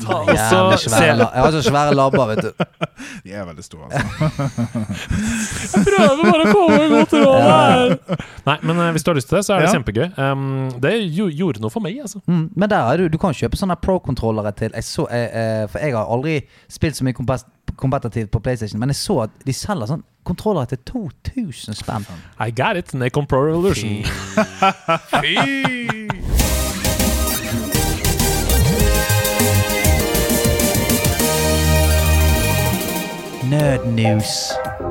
ta 0.00 0.14
også 0.24 0.88
svære 0.88 1.18
Jeg 1.18 1.42
har 1.44 1.50
så 1.52 1.62
svære 1.62 1.94
labber, 1.94 2.26
vet 2.34 2.42
du. 2.42 2.52
De 3.24 3.32
er 3.32 3.44
veldig 3.44 3.64
store, 3.64 3.90
altså. 3.92 4.84
Prøver 5.84 6.22
bare 6.24 6.44
å 6.44 6.52
komme 6.52 6.78
med 6.78 6.94
godt 6.94 7.14
råd 7.20 7.44
her! 7.44 7.94
Nei, 8.46 8.56
men 8.62 8.80
eh, 8.80 8.90
hvis 8.96 9.04
du 9.04 9.10
har 9.12 9.18
lyst 9.18 9.28
til 9.30 9.38
det, 9.38 9.44
så 9.46 9.54
er 9.56 9.64
det 9.64 9.68
Ja. 9.68 9.74
kjempegøy. 9.78 10.06
Um, 10.18 10.70
det 10.80 10.94
gjorde 11.14 11.60
noe 11.62 11.70
for 11.72 11.80
meg, 11.84 11.98
altså. 12.04 12.20
Mm, 12.28 12.50
men 12.56 12.68
der 12.72 12.80
er 12.92 12.96
du, 13.02 13.08
du 13.12 13.18
kan 13.20 13.34
kjøpe 13.36 13.58
sånne 13.60 13.76
pro-kontrollere 13.80 14.54
til 14.56 14.70
jeg 14.74 14.84
så, 14.88 15.06
jeg, 15.10 15.30
jeg, 15.34 15.68
For 15.72 15.78
jeg 15.84 15.94
har 15.96 16.06
aldri 16.16 16.38
spilt 16.72 16.96
så 16.98 17.04
mye 17.06 17.16
kompet- 17.16 17.44
kompetitivt 17.76 18.30
på 18.30 18.40
PlayStation, 18.40 18.80
men 18.80 18.92
jeg 18.92 18.96
så 18.96 19.20
at 19.26 19.30
de 19.46 19.52
selger 19.56 19.90
sånn 19.90 20.04
kontrollere 20.24 20.66
til 20.72 20.78
2000 20.88 21.76
spenn. 21.76 22.06
I 22.40 22.50
got 22.50 22.76
it, 22.80 22.94
Nacon 22.94 23.26
Pro 23.26 23.44
Revolution. 23.44 24.04
Fy. 25.20 25.36
Fy. 25.44 25.94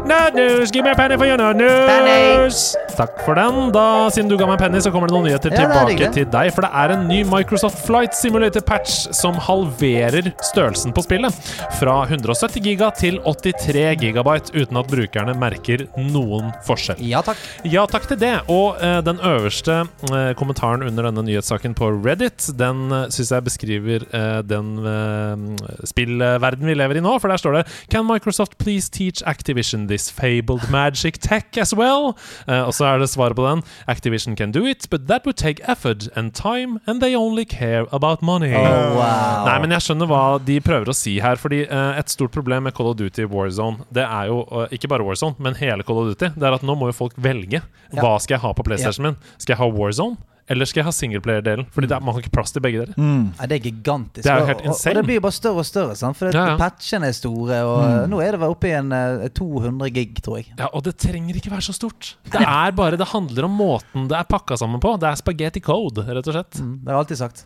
Nerd 0.04 0.36
news, 0.36 0.70
give 0.70 0.84
me 0.84 0.92
a 0.92 0.96
penny 0.96 1.16
for 1.16 1.26
your 1.26 1.38
nerd 1.40 1.56
news! 1.56 1.88
Penny. 1.88 2.84
Takk 2.98 3.22
for 3.24 3.38
den. 3.40 3.70
Da, 3.74 4.10
Siden 4.12 4.28
du 4.28 4.36
ga 4.36 4.46
meg 4.50 4.58
en 4.58 4.62
penny, 4.66 4.82
så 4.84 4.92
kommer 4.92 5.08
det 5.08 5.16
noen 5.16 5.30
nyheter 5.30 5.54
Ja, 5.56 5.64
tilbake 5.64 6.10
til 6.14 6.26
deg. 6.30 6.50
For 6.54 6.66
det 6.66 6.72
er 6.82 6.94
en 6.94 7.06
ny 7.08 7.22
Microsoft 7.26 7.80
Flight 7.88 8.12
Simulator-patch 8.18 9.14
som 9.16 9.38
halverer 9.48 10.28
størrelsen 10.44 10.92
på 10.94 11.06
spillet. 11.06 11.38
Fra 11.80 11.96
170 12.04 12.60
giga 12.68 12.90
til 13.00 13.22
83 13.24 13.86
gigabyte, 14.02 14.52
uten 14.60 14.82
at 14.82 14.92
brukerne 14.92 15.38
merker 15.40 15.86
noen 15.96 16.52
forskjell. 16.68 17.00
Ja 17.08 17.24
takk. 17.26 17.40
Ja, 17.64 17.86
takk 17.90 18.10
til 18.12 18.20
det. 18.22 18.34
Og 18.52 18.84
uh, 18.84 19.00
den 19.08 19.24
øverste 19.24 19.80
uh, 20.12 20.34
kommentaren 20.40 20.84
under 20.84 21.08
denne 21.08 21.24
nyhetssaken 21.30 21.78
på 21.80 21.94
Reddit, 22.04 22.50
den 22.60 22.92
uh, 22.92 23.08
syns 23.08 23.32
jeg 23.38 23.48
beskriver 23.48 24.08
uh, 24.12 24.44
den 24.44 24.76
uh, 24.84 25.80
spillverden 25.88 26.68
vi 26.68 26.78
lever 26.78 27.00
i 27.00 27.06
nå. 27.08 27.16
For 27.24 27.32
der 27.32 27.40
står 27.42 27.62
det 27.62 27.66
Can 27.88 28.06
Microsoft 28.12 28.60
please 28.60 28.92
teach 28.92 29.24
Activision 29.26 29.88
this 29.94 30.10
fabled 30.10 30.66
magic 30.74 31.20
tech 31.22 31.58
as 31.62 31.74
well? 31.78 32.14
Uh, 32.48 32.66
og 32.68 32.74
så 32.78 32.90
er 32.90 33.04
det 33.04 33.10
svaret 33.14 33.38
på 33.38 33.46
den. 33.46 33.64
Activision 33.88 34.38
can 34.40 34.52
do 34.56 34.66
it, 34.66 34.88
but 34.90 35.08
that 35.08 35.26
would 35.26 35.38
take 35.38 35.62
effort 35.70 36.08
and 36.18 36.34
time, 36.34 36.80
and 36.88 37.02
they 37.02 37.16
only 37.16 37.46
care 37.46 37.86
about 37.92 38.22
money. 38.22 38.54
Oh, 38.54 38.98
wow. 38.98 39.46
Nei, 39.48 39.58
men 39.64 39.76
jeg 39.78 39.88
skjønner 39.88 40.10
hva 40.10 40.24
de 40.44 40.60
prøver 40.64 40.92
å 40.92 40.98
si 40.98 41.18
her. 41.24 41.40
Fordi 41.40 41.64
uh, 41.70 41.94
et 42.00 42.12
stort 42.14 42.34
problem 42.36 42.68
med 42.68 42.76
Call 42.78 42.92
of 42.94 43.00
Duty 43.00 43.28
Warzone, 43.30 43.86
det 43.94 44.06
er 44.08 44.32
jo 44.32 44.44
uh, 44.50 44.66
ikke 44.74 44.90
bare 44.92 45.06
Warzone, 45.06 45.38
men 45.44 45.58
hele 45.62 45.86
Call 45.88 46.04
of 46.04 46.14
Duty, 46.14 46.34
det 46.36 46.50
er 46.50 46.58
at 46.58 46.66
nå 46.66 46.78
må 46.80 46.92
jo 46.92 47.00
folk 47.04 47.18
velge. 47.22 47.64
Hva 47.94 48.16
skal 48.22 48.40
jeg 48.40 48.46
ha 48.46 48.54
på 48.58 48.66
PlayStation 48.66 49.12
min? 49.12 49.20
Skal 49.38 49.56
jeg 49.56 49.62
ha 49.62 49.70
Warzone? 49.70 50.18
Eller 50.52 50.66
skal 50.68 50.82
jeg 50.82 50.86
ha 50.90 50.92
singleplayer-delen? 50.92 51.66
Fordi 51.72 51.88
det 51.88 51.96
er, 51.96 52.02
man 52.04 52.14
har 52.16 52.22
ikke 52.22 52.34
plass 52.36 52.52
til 52.52 52.60
begge 52.66 52.82
deler. 52.84 52.98
Ja, 53.40 53.46
det 53.48 53.56
er 53.60 53.64
gigantisk. 53.72 54.24
Det 54.26 54.32
er 54.34 54.40
jo 54.42 54.44
Og- 54.44 54.66
og, 54.68 54.76
og 54.76 54.96
det 54.98 55.04
blir 55.08 55.16
jo 55.16 55.22
bare 55.24 55.32
større 55.38 55.62
og 55.64 55.66
større, 55.66 55.96
sant? 55.96 56.18
for 56.18 56.26
Ja, 56.36 56.46
ja. 56.52 56.58
patchene 56.60 57.08
er 57.08 57.16
store. 57.16 57.62
Og 57.64 58.10
Nå 58.10 58.20
er 58.22 58.32
det 58.36 58.40
vel 58.42 58.50
oppe 58.52 58.68
i 58.68 58.74
en 58.76 58.92
eh, 58.92 59.30
200 59.30 59.90
gig, 59.96 60.20
tror 60.22 60.38
jeg. 60.42 60.52
Ja, 60.60 60.68
Og 60.74 60.84
det 60.84 60.98
trenger 60.98 61.36
ikke 61.40 61.52
være 61.52 61.62
så 61.64 61.74
stort. 61.74 62.16
Det 62.30 62.42
er 62.42 62.72
bare, 62.72 62.98
det 62.98 63.08
handler 63.08 63.46
om 63.46 63.56
måten 63.58 64.08
det 64.10 64.18
er 64.20 64.24
pakka 64.28 64.58
sammen 64.60 64.80
på. 64.84 64.98
Det 65.00 65.08
er 65.10 65.16
spaghetti 65.16 65.62
code, 65.64 66.04
rett 66.04 66.28
og 66.28 66.34
slett. 66.34 66.60
Mm, 66.60 66.80
det 66.84 66.92
har 66.92 67.00
jeg 67.00 67.06
alltid 67.08 67.18
sagt. 67.18 67.46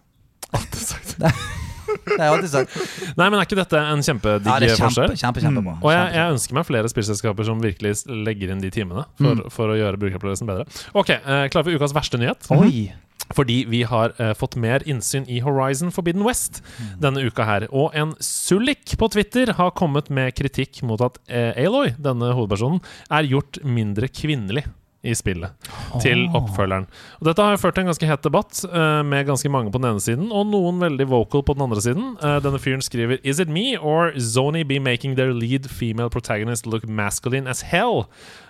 Det 1.87 2.19
jeg 2.19 2.33
alltid 2.33 2.51
sagt. 2.51 2.77
Nei, 3.17 3.27
men 3.29 3.39
er 3.39 3.47
ikke 3.47 3.59
dette 3.59 3.81
en 3.93 4.03
kjempedigg 4.05 4.49
Ja, 4.49 4.57
er 4.59 4.73
kjempe, 4.73 4.83
forskjell? 4.87 5.15
kjempe, 5.21 5.43
mm. 5.57 5.73
Og 5.81 5.89
jeg, 5.93 6.05
jeg 6.17 6.35
ønsker 6.35 6.59
meg 6.59 6.67
flere 6.67 6.91
spillselskaper 6.91 7.47
som 7.47 7.63
virkelig 7.63 7.95
legger 8.27 8.53
inn 8.53 8.63
de 8.63 8.71
timene 8.73 9.07
for, 9.19 9.43
for 9.53 9.73
å 9.73 9.77
gjøre 9.79 9.99
brukeropplevelsen 10.01 10.49
bedre. 10.49 10.67
Ok, 10.97 11.13
eh, 11.17 11.43
Klar 11.53 11.67
for 11.67 11.75
ukas 11.75 11.95
verste 11.95 12.19
nyhet? 12.21 12.49
Oi! 12.55 12.89
Fordi 13.35 13.65
vi 13.67 13.81
har 13.87 14.13
eh, 14.23 14.31
fått 14.37 14.55
mer 14.59 14.83
innsyn 14.87 15.25
i 15.27 15.41
Horizon 15.43 15.91
Forbidden 15.91 16.23
West 16.27 16.61
denne 17.01 17.25
uka 17.27 17.43
her. 17.47 17.67
Og 17.75 17.95
en 17.97 18.13
Sulik 18.23 18.95
på 18.99 19.09
Twitter 19.11 19.51
har 19.57 19.73
kommet 19.75 20.11
med 20.13 20.35
kritikk 20.37 20.79
mot 20.87 21.01
at 21.03 21.19
eh, 21.27 21.51
Aloy, 21.65 21.91
denne 21.99 22.31
hovedpersonen, 22.37 22.79
er 23.11 23.27
gjort 23.27 23.59
mindre 23.67 24.07
kvinnelig 24.07 24.63
i 25.07 25.15
spillet 25.17 25.69
til 26.03 26.25
oppfølgeren. 26.35 26.87
Og 27.19 27.29
Dette 27.29 27.43
har 27.43 27.55
jo 27.55 27.61
ført 27.61 27.77
til 27.77 27.85
en 27.85 27.91
ganske 27.91 28.09
het 28.09 28.25
debatt, 28.25 28.61
uh, 28.67 29.03
med 29.07 29.27
ganske 29.29 29.51
mange 29.51 29.71
på 29.71 29.81
den 29.81 29.89
ene 29.91 30.03
siden 30.03 30.31
og 30.31 30.49
noen 30.51 30.81
veldig 30.83 31.07
vocal 31.11 31.45
på 31.47 31.55
den 31.57 31.65
andre 31.67 31.83
siden. 31.83 32.09
Uh, 32.21 32.37
denne 32.43 32.61
fyren 32.61 32.83
skriver 32.85 33.21
Is 33.23 33.41
it 33.43 33.51
me 33.51 33.77
or 33.77 34.11
Zony 34.17 34.65
be 34.67 34.79
making 34.79 35.15
their 35.15 35.33
lead 35.33 35.69
female 35.69 36.09
protagonist 36.09 36.67
look 36.67 36.87
masculine 36.87 37.47
as 37.47 37.63
hell? 37.71 38.05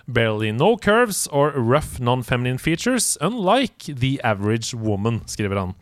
Barely 0.08 0.52
no 0.52 0.76
curves 0.76 1.26
or 1.28 1.50
rough 1.52 2.00
non-feminine 2.00 2.58
features, 2.58 3.18
unlike 3.20 3.84
the 3.86 4.18
average 4.24 4.74
woman, 4.74 5.20
skriver 5.26 5.60
han. 5.60 5.74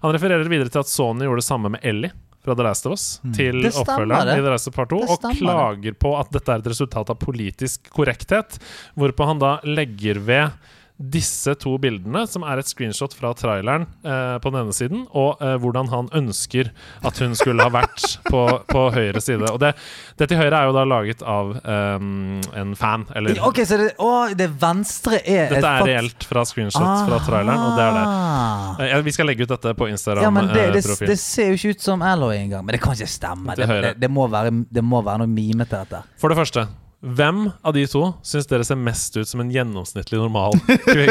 Han 0.00 0.14
refererer 0.16 0.48
videre 0.48 0.72
til 0.72 0.80
at 0.80 0.88
Sony 0.88 1.26
gjorde 1.28 1.42
det 1.42 1.48
samme 1.48 1.74
med 1.76 1.84
Ellie 1.84 2.12
fra 2.44 2.54
The 2.54 2.66
Last 2.66 2.86
of 2.86 2.96
Us 2.96 3.06
til 3.36 3.62
Det 3.64 3.72
oppfølgeren 3.80 4.34
i 4.34 4.38
The 4.42 4.52
Last 4.52 4.68
of 4.70 4.76
Part 4.76 4.92
2, 4.92 5.00
og 5.14 5.26
klager 5.38 5.98
på 5.98 6.14
at 6.18 6.32
dette 6.34 6.52
er 6.52 6.62
et 6.62 6.70
resultat 6.74 7.12
av 7.12 7.20
politisk 7.20 7.90
korrekthet, 7.94 8.58
hvorpå 9.00 9.28
han 9.30 9.42
da 9.42 9.56
legger 9.64 10.20
ved 10.24 10.72
disse 10.94 11.50
to 11.58 11.72
bildene, 11.82 12.22
som 12.30 12.44
er 12.46 12.60
et 12.60 12.68
screenshot 12.70 13.10
fra 13.18 13.32
traileren 13.34 13.82
eh, 14.06 14.36
på 14.38 14.50
den 14.52 14.60
ene 14.60 14.74
siden, 14.76 15.00
og 15.10 15.40
eh, 15.42 15.56
hvordan 15.58 15.88
han 15.90 16.10
ønsker 16.14 16.70
at 17.02 17.18
hun 17.18 17.34
skulle 17.34 17.66
ha 17.66 17.72
vært 17.74 18.04
på, 18.30 18.42
på 18.70 18.84
høyre 18.94 19.22
side. 19.24 19.48
Og 19.50 19.58
det, 19.62 19.72
det 20.20 20.28
til 20.30 20.38
høyre 20.38 20.60
er 20.60 20.70
jo 20.70 20.76
da 20.76 20.84
laget 20.86 21.24
av 21.26 21.50
um, 21.58 22.38
en 22.54 22.76
fan, 22.78 23.08
eller 23.18 23.42
Ok, 23.42 23.64
så 23.66 23.80
det, 23.80 23.90
å, 23.98 24.12
det 24.38 24.46
venstre 24.62 25.18
er 25.18 25.50
Dette 25.56 25.72
er 25.80 25.88
reelt 25.90 26.28
fra 26.30 26.46
screenshot 26.46 27.08
fra 27.08 27.18
traileren, 27.26 27.66
og 27.66 27.74
det 27.74 27.88
er 27.88 27.98
det. 27.98 28.06
Ah. 28.06 28.86
Eh, 28.86 28.96
vi 29.10 29.16
skal 29.18 29.30
legge 29.32 29.48
ut 29.48 29.50
dette 29.50 29.74
på 29.74 29.90
Ja, 29.90 30.30
men 30.30 30.52
det, 30.52 30.54
det, 30.54 30.78
Instagram-profil. 30.78 31.10
det 31.10 31.18
ser 31.24 31.50
jo 31.50 31.58
ikke 31.58 31.74
ut 31.74 31.84
som 31.90 32.06
Alloy 32.06 32.38
engang. 32.38 32.62
Men 32.62 32.78
det 32.78 32.82
kan 32.86 32.94
ikke 32.94 33.10
stemme. 33.10 33.58
Det, 33.58 33.66
det, 33.66 33.92
det, 33.98 34.10
må, 34.14 34.30
være, 34.30 34.54
det 34.70 34.86
må 34.86 35.02
være 35.02 35.24
noe 35.24 35.34
mimete, 35.34 35.82
dette. 35.82 36.04
For 36.22 36.30
det 36.30 36.38
første, 36.38 36.68
hvem 37.04 37.40
av 37.60 37.74
de 37.76 37.82
to 37.90 38.00
syns 38.24 38.46
dere 38.48 38.64
ser 38.64 38.78
mest 38.80 39.16
ut 39.18 39.28
som 39.28 39.42
en 39.44 39.50
gjennomsnittlig 39.52 40.16
normal 40.22 40.56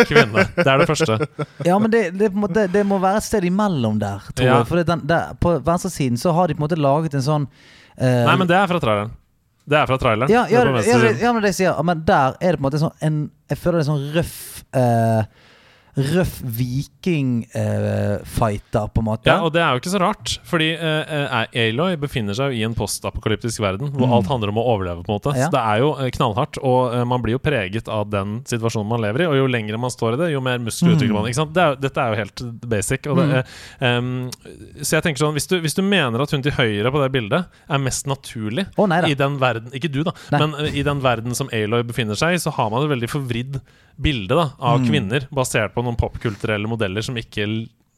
kvinne? 0.10 0.48
Det 0.58 0.66
er 0.66 0.82
det 0.82 0.88
første. 0.90 1.18
Ja, 1.68 1.76
men 1.80 1.92
det, 1.94 2.02
det, 2.18 2.32
måte, 2.34 2.66
det 2.74 2.82
må 2.90 2.98
være 3.04 3.22
et 3.22 3.28
sted 3.28 3.46
imellom 3.46 4.00
der, 4.02 4.26
tror 4.34 4.48
Ja. 4.48 4.56
jeg. 4.58 4.70
For 4.72 4.82
det, 4.82 4.88
den, 4.90 5.04
der, 5.10 5.36
på 5.38 5.54
venstresiden 5.62 6.18
så 6.18 6.34
har 6.34 6.50
de 6.50 6.58
på 6.58 6.64
en 6.64 6.66
måte 6.66 6.80
laget 6.82 7.14
en 7.20 7.26
sånn 7.26 7.46
uh, 7.46 8.24
Nei, 8.26 8.36
men 8.42 8.50
det 8.50 8.58
er 8.58 8.72
fra 8.72 8.82
traileren. 8.82 9.14
Det 9.64 9.78
er 9.80 9.88
fra 9.88 9.96
traileren. 10.02 10.34
ja, 10.34 10.42
ja, 10.52 10.66
ja, 10.66 10.72
venstre 10.76 11.00
det, 11.06 11.22
ja, 11.22 11.32
men. 11.32 11.86
Men 11.88 12.02
der 12.10 12.36
er 12.42 12.52
det 12.52 12.60
på 12.60 12.64
en 12.64 12.68
måte 12.68 12.82
sånn 12.82 12.98
en, 13.06 13.20
Jeg 13.54 13.62
føler 13.62 13.80
det 13.80 13.86
er 13.86 13.92
sånn 13.94 14.08
røff 14.18 14.40
eh, 14.76 15.22
Røff 15.94 16.40
vikingfighter, 17.54 18.88
på 18.94 19.02
en 19.02 19.06
måte. 19.06 19.30
Ja, 19.30 19.42
og 19.46 19.52
det 19.54 19.62
er 19.62 19.76
jo 19.76 19.82
ikke 19.82 19.92
så 19.94 20.00
rart, 20.02 20.32
fordi 20.48 20.72
uh, 20.80 21.46
Aloy 21.54 21.96
befinner 22.02 22.34
seg 22.38 22.50
jo 22.50 22.58
i 22.58 22.64
en 22.66 22.74
postapokalyptisk 22.78 23.62
verden 23.64 23.92
hvor 23.94 24.10
alt 24.18 24.30
handler 24.32 24.50
om 24.50 24.58
å 24.62 24.66
overleve, 24.74 25.04
på 25.06 25.12
en 25.14 25.18
måte. 25.20 25.30
Mm. 25.36 25.38
Ja. 25.38 25.48
Så 25.48 25.54
det 25.54 25.62
er 25.62 25.78
jo 25.84 25.90
eh, 26.02 26.10
knallhardt, 26.16 26.58
og 26.66 26.80
uh, 26.96 27.04
man 27.10 27.22
blir 27.22 27.36
jo 27.38 27.42
preget 27.44 27.88
av 27.94 28.10
den 28.14 28.40
situasjonen 28.50 28.90
man 28.90 29.04
lever 29.06 29.22
i, 29.26 29.28
og 29.30 29.38
jo 29.38 29.46
lengre 29.54 29.78
man 29.82 29.94
står 29.94 30.18
i 30.18 30.20
det, 30.24 30.32
jo 30.34 30.42
mer 30.46 30.58
muskler 30.64 30.96
utvikler 30.96 31.14
Mm. 31.14 31.18
man. 31.20 31.30
Ikke 31.30 31.42
sant? 31.42 31.54
Det 31.54 31.62
er, 31.64 31.76
dette 31.84 32.00
er 32.02 32.08
jo 32.10 32.18
helt 32.24 32.40
basic. 32.74 33.02
Og 33.12 33.16
det, 33.20 33.26
uh, 33.30 33.44
um, 34.00 34.10
så 34.82 34.92
jeg 34.98 35.04
tenker 35.06 35.22
sånn, 35.26 35.36
hvis 35.38 35.50
du, 35.52 35.56
hvis 35.62 35.78
du 35.78 35.84
mener 35.86 36.18
at 36.24 36.32
hun 36.34 36.42
til 36.46 36.56
høyre 36.58 36.90
på 36.94 37.02
det 37.04 37.12
bildet 37.14 37.42
er 37.70 37.84
mest 37.84 38.08
naturlig 38.10 38.66
oh, 38.80 38.88
nei 38.90 39.02
i 39.12 39.16
den 39.20 39.36
verden 39.42 39.70
Ikke 39.76 39.92
du, 39.92 40.02
da, 40.08 40.14
Nei. 40.34 40.40
men 40.42 40.58
uh, 40.58 40.68
i 40.74 40.82
den 40.86 41.02
verden 41.04 41.38
som 41.38 41.52
Aloy 41.54 41.84
befinner 41.86 42.18
seg 42.18 42.34
i, 42.38 42.42
så 42.42 42.50
har 42.58 42.72
man 42.74 42.82
et 42.88 42.92
veldig 42.96 43.10
forvridd 43.12 43.60
bilde 44.02 44.34
da, 44.34 44.48
av 44.58 44.80
Mm. 44.82 44.88
kvinner, 44.90 45.28
basert 45.30 45.76
på 45.76 45.83
noen 45.86 46.00
popkulturelle 46.00 46.70
modeller 46.70 47.06
som 47.06 47.18
ikke 47.20 47.48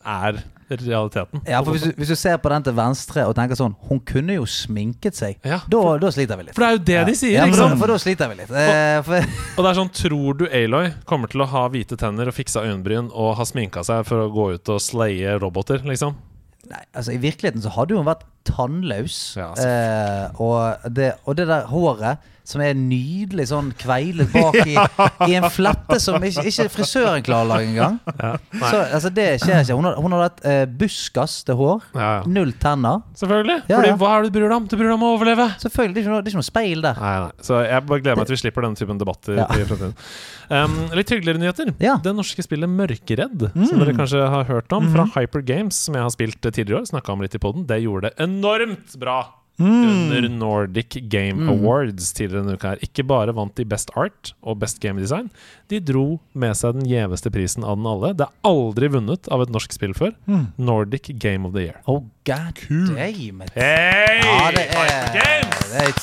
er 0.06 0.44
realiteten. 0.70 1.42
Ja, 1.46 1.60
for 1.62 1.76
hvis 1.76 1.84
du, 1.86 1.92
hvis 1.98 2.10
du 2.10 2.16
ser 2.18 2.38
på 2.42 2.50
den 2.50 2.64
til 2.66 2.74
venstre 2.78 3.26
og 3.30 3.36
tenker 3.38 3.58
sånn 3.58 3.76
Hun 3.86 4.00
kunne 4.06 4.34
jo 4.40 4.46
sminket 4.50 5.18
seg. 5.18 5.38
Ja, 5.46 5.60
Da, 5.70 5.82
da 6.02 6.10
sliter 6.14 6.40
vi 6.40 6.48
litt. 6.48 6.56
For 6.58 6.66
det 6.66 6.70
er 6.70 6.78
jo 6.78 6.84
det 6.90 7.02
de 7.12 7.16
sier, 7.20 7.36
Ja, 7.38 7.46
for, 7.52 7.62
da, 7.62 7.80
for 7.84 7.94
da 7.94 7.98
sliter 8.02 8.32
vi 8.32 8.38
litt. 8.40 8.50
Eh, 8.50 9.00
for, 9.06 9.28
Og 9.56 9.60
det 9.62 9.72
er 9.72 9.80
sånn, 9.80 9.92
tror 10.02 10.40
du 10.42 10.46
Aloy 10.50 10.90
kommer 11.10 11.30
til 11.32 11.46
å 11.46 11.50
ha 11.54 11.68
hvite 11.74 11.98
tenner 12.02 12.32
og 12.32 12.38
fiksa 12.38 12.66
øyenbryn 12.66 13.12
og 13.14 13.36
ha 13.40 13.46
sminka 13.46 13.86
seg 13.86 14.08
for 14.10 14.26
å 14.26 14.32
gå 14.34 14.48
ut 14.58 14.74
og 14.74 14.82
slaye 14.82 15.38
roboter, 15.42 15.86
liksom? 15.86 16.18
nei, 16.66 16.82
altså 16.98 17.14
I 17.14 17.20
virkeligheten 17.22 17.62
så 17.62 17.72
hadde 17.76 17.98
hun 17.98 18.08
vært 18.08 18.24
tannløs. 18.48 19.18
Ja, 19.38 19.52
eh, 19.62 20.42
og, 20.42 20.88
det, 20.98 21.12
og 21.26 21.38
det 21.38 21.46
der 21.50 21.68
håret 21.70 22.32
som 22.46 22.62
er 22.62 22.76
nydelig 22.78 23.48
sånn 23.50 23.72
kveilet 23.80 24.30
bak 24.34 24.58
i, 24.64 24.76
i 25.30 25.36
en 25.40 25.48
flette 25.52 25.98
som 26.02 26.22
ikke, 26.22 26.44
ikke 26.52 26.68
frisøren 26.74 27.26
klarer 27.26 27.48
å 27.48 27.52
lage 27.56 27.70
engang. 27.72 27.98
Ja. 28.20 28.32
Så 28.62 28.82
altså, 28.84 29.12
det 29.16 29.28
skjer 29.42 29.64
ikke. 29.64 29.78
Hun 29.80 29.90
har, 29.90 29.98
hun 30.06 30.16
har 30.16 30.24
hatt 30.28 30.44
eh, 30.46 30.64
buskas 30.70 31.40
til 31.48 31.58
hår. 31.60 31.84
ja, 31.98 32.12
ja. 32.20 32.22
Null 32.36 32.54
tenner. 32.62 33.02
Selvfølgelig. 33.18 33.58
Ja, 33.70 33.80
Fordi 33.80 33.92
ja. 33.92 33.98
hva 34.02 34.12
er 34.16 34.24
det 34.26 34.30
du 34.32 34.38
bryr 34.38 34.48
deg 34.50 34.58
om? 34.58 34.68
Du 34.70 34.76
bryr 34.78 34.90
deg 34.92 34.96
om 34.98 35.06
å 35.08 35.12
overleve. 35.18 35.48
Selvfølgelig, 35.64 35.96
det 35.96 36.02
er 36.02 36.06
ikke 36.06 36.14
noe, 36.14 36.22
er 36.24 36.32
ikke 36.32 36.42
noe 36.42 36.50
speil 36.50 36.86
der. 36.86 37.02
Nei, 37.02 37.14
nei. 37.26 37.46
Så 37.50 37.60
jeg 37.66 37.86
bare 37.90 38.04
gleder 38.06 38.20
meg 38.22 38.30
til 38.30 38.38
vi 38.38 38.42
slipper 38.44 38.68
denne 38.68 38.80
typen 38.80 39.02
debatter 39.02 39.40
Ja. 39.42 39.48
i 39.56 39.66
fremtiden. 39.68 39.96
Um, 40.46 40.76
litt 40.94 41.10
hyggeligere 41.10 41.42
nyheter. 41.42 41.72
Ja. 41.82 41.96
Mm. 41.98 42.04
Det 42.06 42.14
norske 42.20 42.46
spillet 42.46 42.70
Mørkeredd, 42.70 43.48
som 43.56 43.82
dere 43.82 43.96
kanskje 43.98 44.22
har 44.30 44.46
hørt 44.50 44.76
om, 44.78 44.92
fra 44.94 45.08
Hyper 45.16 45.42
Games, 45.48 45.80
som 45.88 45.98
jeg 45.98 46.06
har 46.06 46.14
spilt 46.14 46.46
eh, 46.46 46.54
tidligere 46.54 46.78
i 46.78 46.84
år, 46.84 46.92
snakka 46.92 47.16
om 47.16 47.24
litt 47.26 47.38
i 47.38 47.42
poden, 47.42 47.66
det 47.70 47.82
gjorde 47.82 48.12
det 48.12 48.26
enormt 48.28 48.94
bra. 49.02 49.18
Mm. 49.58 49.84
Under 49.88 50.26
Nordic 50.30 50.98
Game 51.10 51.46
Awards 51.48 52.12
tidligere 52.14 52.44
denne 52.44 52.58
uka 52.58 52.74
her. 52.74 52.82
Ikke 52.84 53.06
bare 53.08 53.36
vant 53.36 53.56
de 53.56 53.66
Best 53.66 53.94
Art 53.96 54.34
og 54.44 54.60
Best 54.60 54.82
Game 54.84 55.00
Design, 55.00 55.30
de 55.72 55.80
dro 55.80 56.20
med 56.34 56.58
seg 56.60 56.76
den 56.80 56.90
gjeveste 56.90 57.32
prisen 57.32 57.64
av 57.64 57.80
den 57.80 57.88
alle. 57.90 58.14
Det 58.18 58.28
er 58.28 58.50
aldri 58.52 58.92
vunnet 58.98 59.30
av 59.32 59.46
et 59.46 59.54
norsk 59.56 59.76
spill 59.78 59.96
før. 59.98 60.12
Mm. 60.28 60.50
Nordic 60.58 61.14
Game 61.20 61.48
of 61.48 61.56
the 61.56 61.70
Year. 61.70 61.80
Oh, 61.88 62.04
god 62.28 62.60
damn 62.68 63.46
it. 63.46 63.56
Hey! 63.56 64.20
Ja, 64.26 64.52
det 64.56 64.68
er, 64.76 65.48
det 65.72 65.88
er 65.88 65.96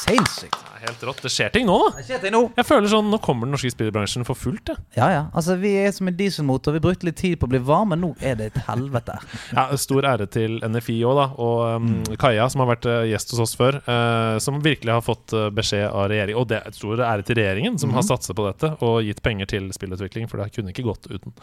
sinnssykt. 0.00 0.69
Helt 0.80 1.02
rått. 1.04 1.22
Det 1.22 1.30
skjer 1.32 1.52
ting 1.54 1.66
nå, 1.68 1.76
da. 1.82 1.90
Det 1.98 2.06
skjer 2.08 2.22
ting 2.24 2.32
nå. 2.34 2.40
Jeg 2.56 2.66
føler 2.68 2.88
sånn, 2.92 3.10
Nå 3.12 3.18
kommer 3.24 3.48
den 3.48 3.54
norske 3.56 3.72
speederbransjen 3.72 4.24
for 4.28 4.38
fullt. 4.38 4.72
jeg. 4.72 4.80
Ja, 4.96 5.08
ja. 5.12 5.22
Altså, 5.36 5.56
vi 5.60 5.74
er 5.80 5.92
som 5.92 6.08
en 6.08 6.16
dieselmotor. 6.16 6.76
Vi 6.76 6.82
brukte 6.84 7.08
litt 7.08 7.18
tid 7.20 7.36
på 7.40 7.48
å 7.48 7.52
bli 7.52 7.60
varme, 7.64 7.94
men 7.94 8.04
nå 8.04 8.12
er 8.24 8.38
det 8.40 8.50
et 8.52 8.60
helvete. 8.68 9.18
Ja, 9.56 9.66
Stor 9.80 10.06
ære 10.06 10.26
til 10.30 10.58
NFI 10.62 10.96
òg, 11.08 11.18
da. 11.18 11.26
Og 11.42 11.60
um, 11.82 11.90
Kaja, 12.20 12.46
som 12.52 12.62
har 12.64 12.70
vært 12.72 12.88
uh, 12.88 13.02
gjest 13.08 13.34
hos 13.34 13.44
oss 13.46 13.56
før. 13.58 13.80
Uh, 13.88 14.38
som 14.42 14.60
virkelig 14.64 14.94
har 14.94 15.04
fått 15.04 15.34
uh, 15.36 15.48
beskjed 15.54 15.88
av 15.90 16.08
regjeringen. 16.12 16.40
Og 16.40 16.48
det 16.52 16.62
er 16.62 16.76
stor 16.76 17.04
ære 17.10 17.26
til 17.26 17.40
regjeringen, 17.40 17.78
som 17.82 17.92
har 17.96 18.06
satset 18.06 18.36
på 18.38 18.46
dette 18.48 18.74
og 18.86 19.00
gitt 19.04 19.22
penger 19.24 19.50
til 19.50 19.70
spillutvikling, 19.74 20.30
for 20.30 20.40
det 20.40 20.52
kunne 20.54 20.72
ikke 20.74 20.86
gått 20.86 21.10
uten. 21.10 21.34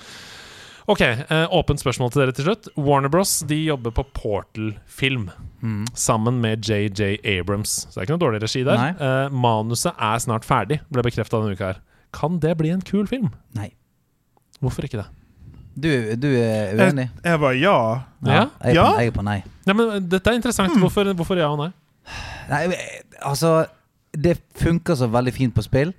Ok, 0.87 1.01
eh, 1.03 1.47
åpent 1.51 1.81
spørsmål 1.81 2.11
til 2.13 2.21
dere 2.21 2.31
til 2.35 2.45
slutt. 2.47 2.67
Warner 2.79 3.11
Bros 3.11 3.41
de 3.47 3.57
jobber 3.65 3.91
på 3.91 4.05
Portal-film 4.15 5.29
Mm. 5.61 5.85
sammen 5.97 6.39
med 6.39 6.61
JJ 6.63 7.17
Abrams. 7.25 7.87
Så 7.89 7.95
det 7.95 7.97
er 7.97 8.05
ikke 8.05 8.15
noe 8.17 8.23
dårlig 8.31 8.41
regi 8.43 8.63
der. 8.63 8.93
Eh, 8.95 9.29
manuset 9.33 9.91
er 9.99 10.19
snart 10.23 10.45
ferdig, 10.45 10.79
ble 10.93 11.01
bekrefta 11.03 11.41
denne 11.41 11.57
uka 11.57 11.65
her. 11.73 11.79
Kan 12.13 12.39
det 12.39 12.55
bli 12.57 12.69
en 12.71 12.81
kul 12.81 13.07
film? 13.07 13.31
Nei. 13.57 13.71
Hvorfor 14.61 14.83
ikke 14.87 15.01
det? 15.01 15.07
Du, 15.77 15.89
du 16.15 16.27
er 16.39 16.71
uenig? 16.77 17.09
Jeg 17.25 17.39
var 17.39 17.51
ja. 17.53 17.73
Ja. 18.25 18.47
Jeg, 18.63 18.71
er 18.71 18.73
Ja. 18.73 18.85
på, 18.93 18.99
jeg 19.01 19.07
er 19.07 19.11
på 19.11 19.23
nei. 19.27 19.43
Ja, 19.67 19.73
men 19.73 20.07
Dette 20.09 20.27
er 20.31 20.33
interessant. 20.39 20.71
Hvorfor, 20.79 21.11
hvorfor 21.13 21.37
ja 21.37 21.49
og 21.51 21.57
nei? 21.59 21.71
nei. 22.49 22.77
Altså, 23.21 23.65
det 24.17 24.33
funker 24.57 24.95
så 24.97 25.07
veldig 25.13 25.33
fint 25.33 25.53
på 25.53 25.61
spill. 25.61 25.91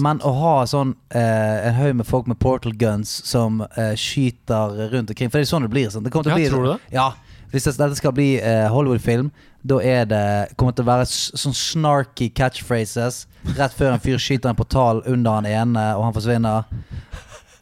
Men 0.00 0.20
å 0.24 0.32
ha 0.38 0.54
sånn 0.68 0.94
eh, 1.12 1.66
en 1.68 1.74
haug 1.76 1.98
med 1.98 2.08
folk 2.08 2.28
med 2.30 2.38
portal 2.40 2.72
guns 2.78 3.10
som 3.28 3.60
eh, 3.76 3.92
skyter 4.00 4.88
rundt 4.94 5.12
omkring 5.12 5.28
For 5.32 5.42
det 5.42 5.44
er 5.44 5.50
sånn 5.50 5.66
det 5.66 5.72
blir. 5.74 5.90
Sånn. 5.92 6.06
Det 6.06 6.14
Ja, 6.14 6.22
bli 6.38 6.48
tror 6.48 6.64
du 6.64 6.70
det? 6.72 6.78
Ja. 6.96 7.10
Hvis 7.52 7.68
dette 7.68 7.90
skal 7.98 8.14
bli 8.16 8.30
eh, 8.40 8.64
Hollywood-film, 8.72 9.28
da 9.66 9.80
er 9.84 10.08
det 10.08 10.24
kommer 10.56 10.72
til 10.76 10.86
å 10.86 10.88
være 10.88 11.06
sånn 11.10 11.54
snarky 11.56 12.30
catchphrases 12.32 13.26
rett 13.58 13.76
før 13.76 13.92
en 13.94 14.02
fyr 14.02 14.18
skyter 14.22 14.50
en 14.50 14.58
portal 14.58 15.02
under 15.06 15.38
han 15.38 15.46
ene, 15.50 15.84
og 15.98 16.08
han 16.08 16.16
forsvinner. 16.16 16.66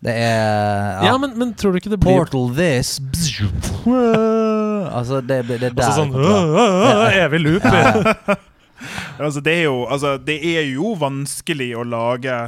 Det 0.04 0.12
er 0.20 1.04
Ja, 1.06 1.14
men, 1.18 1.32
men 1.40 1.54
tror 1.56 1.72
du 1.72 1.80
ikke 1.80 1.94
det 1.94 1.98
blir 2.02 2.18
Portal 2.18 2.50
this 2.52 2.98
Altså, 3.88 5.22
det, 5.24 5.38
det, 5.48 5.60
det 5.62 5.70
er 5.70 5.78
der 5.78 5.86
Altså 5.86 6.02
sånn 6.02 6.10
det 6.12 6.18
kommer 6.20 6.28
til 6.28 6.50
å 6.50 6.58
være. 6.58 6.74
«Åh, 6.84 7.06
åh, 7.06 7.22
Evig 7.24 7.40
loop. 7.40 7.64
Ja, 7.64 8.36
Altså, 9.18 9.40
det, 9.40 9.58
er 9.60 9.66
jo, 9.68 9.84
altså, 9.86 10.16
det 10.18 10.38
er 10.56 10.66
jo 10.72 10.94
vanskelig 10.98 11.70
å 11.78 11.84
lage 11.86 12.38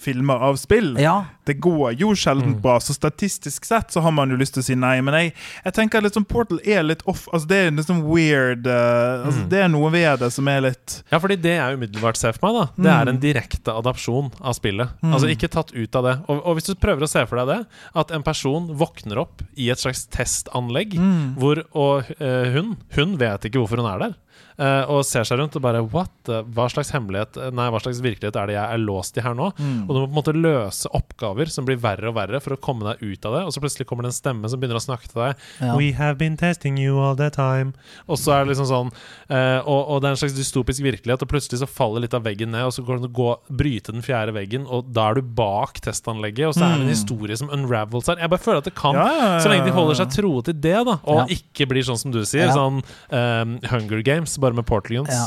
filmer 0.00 0.42
av 0.50 0.58
spill. 0.60 0.94
ja. 1.00 1.24
Det 1.46 1.56
går 1.60 1.94
jo 2.00 2.10
sjelden 2.14 2.54
Mm. 2.54 2.60
bra, 2.62 2.78
så 2.80 2.92
statistisk 2.94 3.64
sett 3.64 3.90
så 3.92 4.00
har 4.02 4.12
man 4.12 4.30
jo 4.30 4.36
lyst 4.36 4.54
til 4.54 4.62
å 4.62 4.64
si 4.66 4.74
nei. 4.74 5.00
Men 5.00 5.14
jeg, 5.14 5.32
jeg 5.64 5.72
tenker 5.74 6.00
sånn 6.10 6.26
Portal 6.28 6.60
er 6.64 6.82
litt 6.82 7.02
off 7.06 7.28
Altså 7.32 7.46
Det 7.48 7.56
er 7.56 7.82
sånn 7.82 8.02
weird 8.04 8.66
Uh, 8.66 9.26
altså, 9.26 9.40
Mm. 9.40 9.48
Det 9.48 9.58
er 9.64 9.68
noe 9.68 9.90
ved 9.90 10.18
det 10.20 10.30
som 10.32 10.48
er 10.48 10.60
litt 10.60 11.02
Ja, 11.10 11.18
fordi 11.18 11.36
det 11.40 11.56
jeg 11.56 11.76
umiddelbart 11.78 12.16
ser 12.16 12.32
for 12.32 12.46
meg, 12.52 12.60
da 12.76 12.82
Det 12.82 12.90
er 12.92 13.08
en 13.08 13.20
direkte 13.20 13.72
adapsjon 13.72 14.30
av 14.40 14.54
spillet. 14.54 14.88
Altså 15.02 15.28
ikke 15.30 15.48
tatt 15.50 15.72
ut 15.74 15.94
av 15.96 16.04
det. 16.04 16.16
Og, 16.28 16.42
og 16.46 16.56
hvis 16.58 16.66
du 16.70 16.74
prøver 16.74 17.02
å 17.02 17.08
se 17.10 17.24
for 17.26 17.36
deg 17.40 17.46
det, 17.48 17.66
at 17.94 18.10
en 18.10 18.22
person 18.22 18.66
våkner 18.76 19.18
opp 19.18 19.42
i 19.56 19.70
et 19.70 19.78
slags 19.78 20.06
testanlegg, 20.10 20.94
hvor 21.38 21.64
Og 21.74 22.04
uh, 22.20 22.50
hun 22.54 22.76
Hun 22.96 23.16
vet 23.20 23.44
ikke 23.48 23.60
hvorfor 23.62 23.80
hun 23.80 23.86
er 23.90 23.98
der. 23.98 24.14
eh, 24.60 24.84
og 24.92 25.04
ser 25.04 25.24
seg 25.24 25.38
rundt 25.40 25.56
og 25.56 25.62
bare 25.62 25.80
What? 25.92 26.10
Hva 26.28 26.66
slags 26.70 26.90
hemmelighet 26.92 27.36
Nei, 27.54 27.68
hva 27.72 27.80
slags 27.80 28.00
virkelighet 28.04 28.36
er 28.36 28.46
det 28.50 28.54
jeg 28.56 28.74
er 28.74 28.78
låst 28.82 29.16
i 29.16 29.22
her 29.24 29.34
nå? 29.34 29.50
Og 29.56 29.88
du 29.88 29.98
må 30.00 30.06
på 30.06 30.10
en 30.10 30.18
måte 30.20 30.34
løse 30.36 30.88
oppgaver 31.30 31.50
som 31.50 31.64
blir 31.66 31.78
verre 31.80 32.10
og 32.10 32.16
verre 32.16 32.40
for 32.42 32.54
å 32.54 32.60
komme 32.60 32.84
deg 32.86 33.02
ut 33.02 33.26
av 33.26 33.34
det. 33.34 33.42
Og 33.46 33.54
så 33.54 33.60
plutselig 33.62 33.86
kommer 33.88 34.04
det 34.04 34.12
en 34.12 34.18
stemme 34.18 34.48
som 34.48 34.60
begynner 34.60 34.78
å 34.78 34.82
snakke 34.82 35.08
til 35.08 35.20
deg. 35.22 35.44
Ja. 35.60 35.76
We 35.76 35.92
have 35.92 36.18
been 36.18 36.36
testing 36.36 36.78
you 36.78 36.98
all 36.98 37.16
the 37.16 37.30
time. 37.30 37.72
Og 38.06 38.18
så 38.18 38.34
er 38.34 38.44
det 38.44 38.54
liksom 38.54 38.68
sånn 38.68 38.90
uh, 39.30 39.60
og, 39.64 39.80
og 39.80 40.00
det 40.02 40.10
er 40.10 40.16
en 40.16 40.20
slags 40.20 40.36
dystopisk 40.36 40.82
virkelighet, 40.84 41.22
og 41.22 41.30
plutselig 41.30 41.62
så 41.62 41.68
faller 41.70 42.04
litt 42.04 42.14
av 42.16 42.24
veggen 42.26 42.52
ned, 42.54 42.66
og 42.68 42.74
så 42.74 42.84
går 42.86 43.00
det 43.00 43.10
og 43.10 43.20
å 43.20 43.34
bryte 43.52 43.92
den 43.94 44.04
fjerde 44.04 44.34
veggen, 44.36 44.66
og 44.70 44.90
da 44.94 45.10
er 45.10 45.20
du 45.20 45.34
bak 45.40 45.80
testanlegget, 45.84 46.50
og 46.50 46.56
så 46.56 46.64
er 46.66 46.78
det 46.78 46.86
en 46.86 46.92
historie 46.92 47.36
som 47.36 47.50
unravels 47.52 48.08
her. 48.10 48.20
Jeg 48.22 48.32
bare 48.32 48.44
føler 48.44 48.62
at 48.62 48.70
det 48.70 48.76
kan, 48.78 48.96
Ja, 48.96 49.08
ja, 49.10 49.30
så 49.42 49.52
lenge 49.52 49.68
de 49.68 49.74
holder 49.76 50.00
seg 50.00 50.14
tro 50.14 50.32
til 50.46 50.56
det, 50.56 50.78
da, 50.88 50.96
og 51.10 51.34
ikke 51.34 51.68
blir 51.70 51.86
sånn 51.86 52.00
som 52.00 52.14
du 52.14 52.22
sier, 52.24 52.50
sånn 52.54 52.80
um, 52.80 53.58
Hunger 53.70 54.04
Games, 54.06 54.38
bare 54.40 54.56
med 54.56 54.68
Portal 54.68 55.00
Ja. 55.00 55.26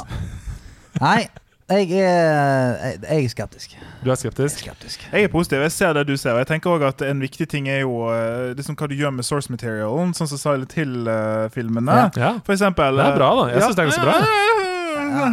Nei, 1.02 1.26
jeg 1.70 1.92
er, 1.92 2.76
jeg, 2.84 2.98
jeg 3.10 3.24
er 3.24 3.30
skeptisk. 3.30 3.78
Du 4.04 4.10
er 4.10 4.10
Jeg 4.10 4.12
er 4.12 4.16
skeptisk? 4.16 4.60
skeptisk. 4.60 5.08
Jeg 5.14 5.24
er 5.24 5.28
positiv. 5.28 5.60
Jeg 5.64 5.72
ser 5.72 5.94
det 5.94 6.08
du 6.08 6.18
ser. 6.18 6.32
Og 6.32 6.38
jeg 6.44 6.48
tenker 6.48 6.70
også 6.70 6.88
at 6.88 7.02
En 7.02 7.22
viktig 7.22 7.48
ting 7.50 7.70
er 7.70 7.80
jo 7.80 8.10
eh, 8.12 8.54
liksom 8.58 8.76
hva 8.76 8.88
du 8.88 8.96
gjør 8.96 9.16
med 9.16 9.24
source 9.24 9.52
materialen, 9.52 10.14
sånn 10.14 10.28
som 10.28 10.38
Silent 10.38 10.74
Hill-filmene. 10.74 11.92
Ja. 11.92 12.10
Ja. 12.18 12.32
For 12.46 12.54
eksempel. 12.54 13.00
Det 13.00 13.06
er 13.06 13.18
bra, 13.18 13.34
da. 13.40 13.50
Jeg 13.54 13.62
ja. 13.62 13.68
synes 13.68 13.76
det 13.76 13.86
er 13.86 13.92
ganske 13.92 14.08
bra. 14.10 14.73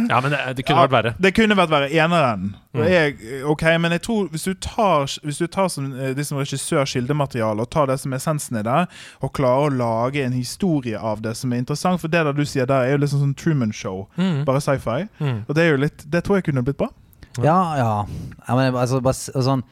Ja, 0.09 0.19
men 0.21 0.31
det, 0.33 0.39
det 0.57 0.63
kunne 0.67 0.83
vært 0.85 0.93
verre. 0.95 1.11
Det 1.21 1.31
kunne 1.35 1.55
vært 1.57 1.71
verre. 1.71 1.89
Eneren. 1.91 2.45
Mm. 2.73 2.83
Jeg, 2.87 3.15
ok, 3.51 3.63
Men 3.83 3.91
jeg 3.95 4.01
tror 4.05 4.29
hvis 4.31 4.45
du 4.47 4.53
tar, 4.63 5.05
hvis 5.25 5.41
du 5.41 5.47
tar 5.51 5.67
som, 5.73 5.89
eh, 5.93 6.13
de 6.15 6.23
som 6.25 6.39
regissør 6.39 6.85
kildemateriale 6.87 7.61
og 7.65 7.69
tar 7.73 7.89
det 7.91 7.99
som 7.99 8.13
essensen 8.15 8.59
i 8.61 8.63
det, 8.67 8.87
og 9.21 9.33
klarer 9.37 9.67
å 9.69 9.75
lage 9.81 10.23
en 10.23 10.35
historie 10.37 10.99
av 10.99 11.21
det 11.21 11.35
som 11.37 11.51
er 11.53 11.61
interessant 11.63 12.01
For 12.01 12.07
det 12.11 12.23
der 12.25 12.33
du 12.37 12.45
sier 12.45 12.65
der, 12.69 12.87
er 12.87 12.95
jo 12.95 13.03
liksom 13.03 13.23
sånn 13.25 13.35
Truman 13.37 13.71
Show, 13.75 14.07
Mm. 14.17 14.43
bare 14.45 14.61
sci-fi. 14.61 15.07
Mm. 15.19 15.45
Og 15.47 15.55
det 15.55 15.63
er 15.63 15.69
jo 15.71 15.77
litt 15.83 16.05
Det 16.11 16.23
tror 16.23 16.37
jeg 16.39 16.49
kunne 16.49 16.63
blitt 16.63 16.77
bra. 16.77 16.89
Ja, 17.43 17.59
ja. 17.77 18.05
ja 18.47 18.55
men 18.55 18.75
altså, 18.75 19.01
bare, 19.01 19.15
sånn 19.15 19.63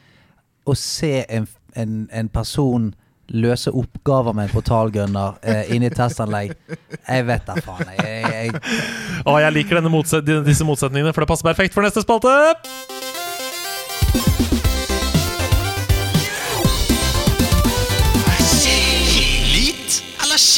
Å 0.66 0.76
se 0.76 1.24
en, 1.28 1.46
en, 1.74 2.08
en 2.12 2.28
person 2.28 2.94
løse 3.30 3.70
oppgaver 3.70 4.34
med 4.34 4.48
en 4.48 4.54
portalgunner 4.54 5.38
eh, 5.42 5.70
inne 5.76 5.90
testanlegg 5.94 6.54
Jeg 6.70 7.26
vet 7.28 7.46
da 7.46 7.56
faen. 7.62 7.92
Jeg, 7.96 8.06
jeg, 8.06 8.50
jeg, 8.50 8.80
Å, 9.24 9.36
jeg 9.44 9.56
liker 9.58 9.80
motset 9.90 10.26
disse 10.46 10.66
motsetningene, 10.66 11.14
for 11.14 11.24
det 11.24 11.30
passer 11.30 11.50
perfekt 11.50 11.76
for 11.76 11.86
neste 11.86 12.04
spalte. 12.04 12.34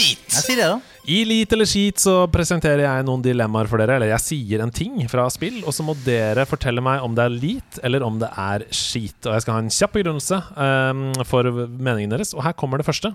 Skit? 0.03 0.27
jeg 0.29 0.45
sier 0.47 0.61
det, 0.61 0.69
da. 0.73 0.81
I 1.03 1.19
Lit 1.27 1.53
eller 1.55 1.67
skit 1.67 1.99
så 1.99 2.15
presenterer 2.31 2.85
jeg 2.85 3.07
noen 3.07 3.23
dilemmaer 3.25 3.67
for 3.71 3.83
dere. 3.83 3.97
Eller 3.99 4.13
jeg 4.13 4.23
sier 4.23 4.63
en 4.63 4.71
ting 4.75 5.01
fra 5.11 5.25
spill, 5.35 5.61
og 5.67 5.75
så 5.75 5.87
må 5.87 5.97
dere 6.07 6.45
fortelle 6.47 6.85
meg 6.85 7.03
om 7.03 7.17
det 7.19 7.25
er 7.27 7.35
lit 7.35 7.81
eller 7.83 8.05
om 8.07 8.21
det 8.23 8.31
er 8.39 8.67
skit. 8.71 9.19
Og 9.27 9.35
jeg 9.35 9.45
skal 9.47 9.57
ha 9.57 9.65
en 9.65 9.73
kjapp 9.73 9.97
begrunnelse 9.99 10.39
um, 10.55 11.03
for 11.27 11.49
meningen 11.67 12.15
deres. 12.15 12.35
Og 12.37 12.45
her 12.47 12.55
kommer 12.55 12.79
det 12.83 12.87
første. 12.87 13.11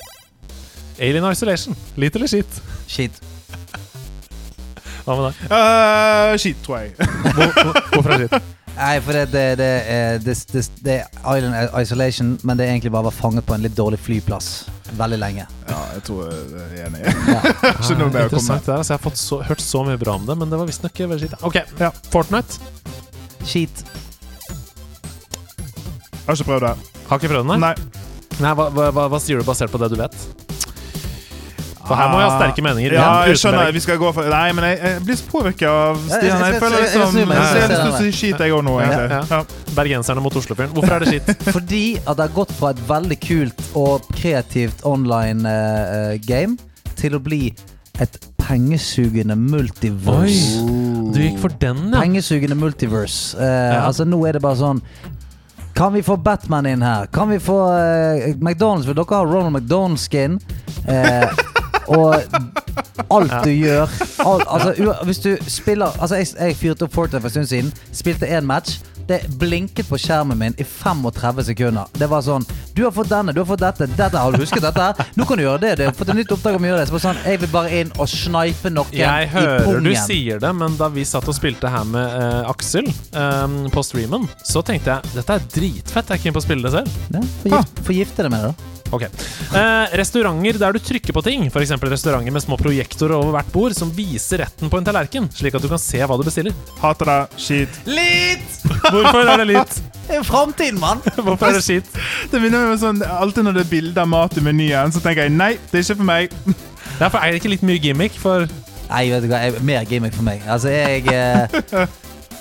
Alien 0.99 1.27
Isolation. 1.31 1.77
Lit 1.95 2.15
eller 2.19 2.27
skit? 2.31 2.59
Skit. 2.91 3.23
Hva 5.07 5.15
med 5.15 5.29
deg? 5.29 5.41
Uh, 5.47 6.35
Skit, 6.41 6.59
tror 6.65 6.81
jeg. 6.83 6.95
Hvor, 6.97 7.53
hvor, 7.55 7.83
hvorfor 7.93 8.15
er 8.17 8.25
det 8.25 8.31
skit? 8.33 8.53
Nei, 8.77 8.95
for 9.01 9.17
det, 9.17 9.23
det, 9.33 9.43
det, 9.57 9.67
er- 9.89 10.19
det, 10.21 10.35
det, 10.53 10.61
det 10.85 10.95
er 11.01 11.37
Island 11.37 11.77
Isolation, 11.81 12.33
men 12.45 12.59
det 12.59 12.67
er 12.67 12.75
egentlig 12.75 12.91
bare 12.93 13.07
å 13.07 13.09
være 13.09 13.17
fanget 13.19 13.47
på 13.47 13.55
en 13.57 13.65
litt 13.65 13.77
dårlig 13.77 13.99
flyplass 14.05 14.49
veldig 14.97 15.17
lenge. 15.19 15.45
Ja, 15.67 15.79
jeg 15.95 16.03
tror 16.07 16.29
jeg 16.29 16.63
er 16.63 16.85
enig. 16.87 17.01
Ja. 17.03 17.41
Ikke 17.73 17.97
noe 17.99 18.11
mer 18.13 18.27
å 18.27 18.31
komme 18.31 18.39
Interessant 18.39 18.65
det 18.67 18.71
her. 18.71 18.77
Altså, 18.79 18.93
jeg 18.93 18.99
har 18.99 19.03
fått 19.03 19.19
så, 19.21 19.41
hørt 19.49 19.63
så 19.63 19.83
mye 19.87 19.99
bra 19.99 20.15
om 20.19 20.27
det, 20.29 20.37
men 20.39 20.53
det 20.53 20.59
var 20.61 20.69
visstnok 20.69 21.01
veldig 21.03 21.19
skitt. 21.25 21.37
Ok, 21.47 21.59
ja. 21.81 21.91
Fortnite. 22.13 22.61
Skit. 23.47 23.83
Har 26.27 26.35
ikke 26.37 26.49
prøvd 26.51 26.67
det. 26.67 26.73
Har 27.09 27.21
ikke 27.21 27.31
prøvd 27.33 27.43
den, 27.43 27.53
nei? 27.55 27.73
Nei. 27.73 28.03
nei 28.43 28.53
hva, 28.59 28.69
hva, 28.75 28.89
hva, 28.95 29.07
hva 29.11 29.21
sier 29.23 29.41
du 29.41 29.47
basert 29.47 29.73
på 29.73 29.81
det 29.81 29.91
du 29.93 29.99
vet? 29.99 30.46
For 31.87 31.95
her 31.95 32.09
må 32.11 32.17
vi 32.19 32.23
ha 32.25 32.31
sterke 32.37 32.63
meninger. 32.65 32.93
Ja, 32.97 33.09
jeg 33.29 33.37
skjønner. 33.39 33.71
Vi 33.71 33.79
skal 33.83 33.97
gå 34.01 34.09
for 34.15 34.27
Nei, 34.31 34.51
men 34.57 34.65
jeg, 34.67 34.79
jeg 34.83 35.03
blir 35.07 35.15
så 35.19 35.27
påvirka 35.31 35.69
av 35.71 35.97
jeg- 36.01 36.17
Stian. 36.17 36.41
Jeg 36.43 36.53
jeg- 36.53 36.61
føler 36.61 36.77
jeg- 36.77 36.87
jeg- 36.87 36.93
jeg 36.93 37.01
liksom 37.01 37.15
Jeg 37.17 37.27
jeg 37.27 37.61
har 37.61 37.69
lyst 37.71 37.81
til 37.81 37.91
å 37.91 37.97
si 37.97 38.11
skit, 38.11 38.39
jeg 38.39 38.51
òg 38.51 38.63
nå. 38.67 38.73
Bergenserne 39.77 40.21
mot 40.21 40.33
Oslofjorden. 40.33 40.73
Hvorfor 40.75 40.95
er 40.95 40.99
det 40.99 41.07
skitt? 41.13 41.43
Fordi 41.55 41.83
at 42.05 42.17
det 42.17 42.23
har 42.27 42.33
gått 42.35 42.51
fra 42.51 42.69
et 42.75 42.81
veldig 42.87 43.19
kult 43.23 43.61
og 43.75 44.01
kreativt 44.13 44.83
online 44.85 45.45
eh, 45.45 46.17
game 46.27 46.57
til 46.97 47.15
å 47.17 47.19
bli 47.23 47.53
et 47.99 48.17
pengesugende 48.37 49.35
multiverse. 49.35 50.61
Oi, 50.61 51.11
Du 51.13 51.19
gikk 51.19 51.39
for 51.41 51.49
den, 51.59 51.89
ja. 51.91 52.01
Pengesugende 52.01 52.55
multiverse. 52.57 53.35
Uh, 53.37 53.43
Ja. 53.43 53.81
Altså 53.87 54.05
Nå 54.05 54.19
er 54.27 54.33
det 54.37 54.41
bare 54.41 54.55
sånn 54.59 54.81
Kan 55.77 55.93
vi 55.93 56.01
få 56.01 56.15
Batman 56.21 56.65
inn 56.65 56.81
her? 56.81 57.05
Kan 57.13 57.29
vi 57.29 57.37
få 57.37 57.57
uh, 57.69 58.33
McDonald's? 58.41 58.85
Vil 58.87 58.95
dere 58.97 59.05
ha 59.17 59.23
Ronald 59.25 59.53
McDonald-skin? 59.53 60.39
Eh, 60.87 61.27
og 61.87 62.15
alt 63.13 63.33
du 63.45 63.51
gjør 63.53 63.87
alt, 64.25 64.43
altså, 64.47 64.93
Hvis 65.07 65.19
du 65.23 65.29
spiller 65.47 65.93
Altså 66.01 66.15
Jeg, 66.19 66.27
jeg 66.39 66.55
fyrte 66.59 66.87
opp 66.87 66.93
Fortnite 66.93 67.21
for 67.23 67.29
en 67.29 67.45
stund 67.45 67.51
siden. 67.51 67.73
Spilte 67.95 68.27
én 68.27 68.45
match. 68.47 68.79
Det 69.07 69.21
blinket 69.39 69.87
på 69.87 69.95
skjermen 70.03 70.35
min 70.35 70.55
i 70.59 70.65
35 70.67 71.45
sekunder. 71.47 71.85
Det 71.95 72.09
var 72.11 72.25
sånn 72.25 72.43
Du 72.75 72.81
har 72.83 72.91
fått 72.91 73.07
denne, 73.07 73.31
du 73.31 73.39
har 73.39 73.47
fått 73.47 73.61
dette. 73.63 73.87
Dette 73.95 74.19
Har 74.19 74.35
du 74.35 74.41
husket 74.43 74.65
dette? 74.65 75.05
Nå 75.15 75.25
kan 75.29 75.39
du 75.39 75.45
gjøre 75.45 75.61
det. 75.63 75.71
Du 75.79 75.85
har 75.87 75.95
fått 75.95 76.11
et 76.11 76.19
nytt 76.19 76.33
oppdrag 76.35 76.57
om 76.59 76.67
å 76.67 76.71
gjøre 76.73 76.81
det. 76.83 76.89
Så 76.91 76.99
sånn, 77.05 77.21
jeg 77.23 77.39
vil 77.45 77.51
bare 77.53 77.71
inn 77.79 77.93
og 77.95 78.09
snipe 78.11 78.73
noen 78.73 78.91
Jeg 78.97 79.29
i 79.29 79.31
hører 79.31 79.63
pungen. 79.63 79.87
du 79.87 79.93
sier 80.03 80.43
det, 80.43 80.51
men 80.59 80.75
da 80.79 80.91
vi 80.91 81.05
satt 81.07 81.27
og 81.31 81.37
spilte 81.37 81.71
her 81.71 81.87
med 81.87 82.03
uh, 82.19 82.51
Aksel 82.51 82.89
um, 83.15 83.59
på 83.73 83.85
streamen, 83.87 84.27
så 84.43 84.61
tenkte 84.65 84.97
jeg 84.97 85.15
dette 85.15 85.39
er 85.39 85.47
dritfett. 85.55 86.11
Jeg 86.11 86.19
er 86.19 86.25
keen 86.27 86.35
på 86.35 86.43
å 86.43 86.47
spille 86.49 86.67
det 86.67 86.75
selv. 86.75 86.99
Ja, 87.15 87.23
forgift, 87.45 87.85
Forgifte 87.87 88.27
det 88.27 88.33
med 88.35 88.43
det, 88.43 88.51
da. 88.51 88.76
Ok. 88.93 89.03
Eh, 89.03 89.95
restauranter 89.99 90.59
der 90.61 90.75
du 90.75 90.79
trykker 90.83 91.15
på 91.15 91.23
ting, 91.25 91.47
f.eks. 91.51 91.73
restauranter 91.81 92.33
med 92.33 92.43
små 92.43 92.57
projektorer 92.59 93.17
over 93.17 93.35
hvert 93.35 93.51
bord 93.53 93.75
som 93.77 93.91
viser 93.93 94.43
retten 94.45 94.71
på 94.71 94.79
en 94.79 94.87
tallerken, 94.87 95.27
slik 95.33 95.57
at 95.57 95.63
du 95.63 95.69
kan 95.71 95.81
se 95.81 95.99
hva 95.99 96.17
du 96.19 96.23
bestiller. 96.27 96.55
Hater 96.81 97.11
det. 97.11 97.19
Skit. 97.41 97.81
Litt! 97.89 98.47
Hvorfor 98.93 99.23
er 99.23 99.43
det 99.43 99.49
litt? 99.51 99.79
Det 100.07 100.15
er 100.15 100.21
jo 100.21 100.27
framtiden, 100.29 100.79
mann! 100.79 101.03
Hvorfor 101.25 101.49
er 101.49 101.59
det 101.59 101.65
skit? 101.65 101.89
Det 102.31 102.39
minner 102.39 102.63
meg 102.63 102.77
om 102.77 102.79
sånn 102.79 103.03
Alltid 103.03 103.43
når 103.43 103.57
det 103.57 103.65
er 103.65 103.71
bilde 103.73 104.03
av 104.03 104.07
mat 104.11 104.37
i 104.39 104.43
menyen, 104.45 104.93
så 104.95 105.03
tenker 105.03 105.27
jeg 105.27 105.35
nei, 105.35 105.53
det 105.67 105.81
er 105.81 105.85
ikke 105.85 105.99
for 105.99 106.11
meg. 106.13 106.39
Ja, 106.97 107.11
for 107.13 107.21
er 107.21 107.29
det 107.29 107.43
ikke 107.43 107.51
litt 107.51 107.65
mye 107.67 107.77
gimmick? 107.77 108.15
For 108.17 108.47
Nei, 108.87 109.03
vet 109.11 109.25
du 109.25 109.27
hva, 109.29 109.41
jeg, 109.43 109.59
mer 109.67 109.83
gimmick 109.85 110.15
for 110.15 110.25
meg. 110.25 110.41
Altså, 110.49 110.71
jeg 110.71 111.03
eh, 111.11 111.83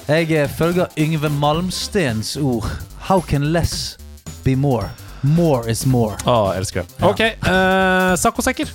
Jeg 0.07 0.31
eh, 0.31 0.49
følger 0.49 0.87
Yngve 0.97 1.29
Malmstens 1.35 2.37
ord. 2.41 2.71
How 3.11 3.21
can 3.21 3.51
less 3.53 3.99
be 4.47 4.55
more? 4.57 4.89
More 5.35 5.71
is 5.73 5.83
more. 5.89 6.15
Å, 6.29 6.53
elsker 6.55 6.85
det. 6.85 7.01
Ok, 7.07 7.23
uh, 7.49 8.15
saccosekker. 8.21 8.71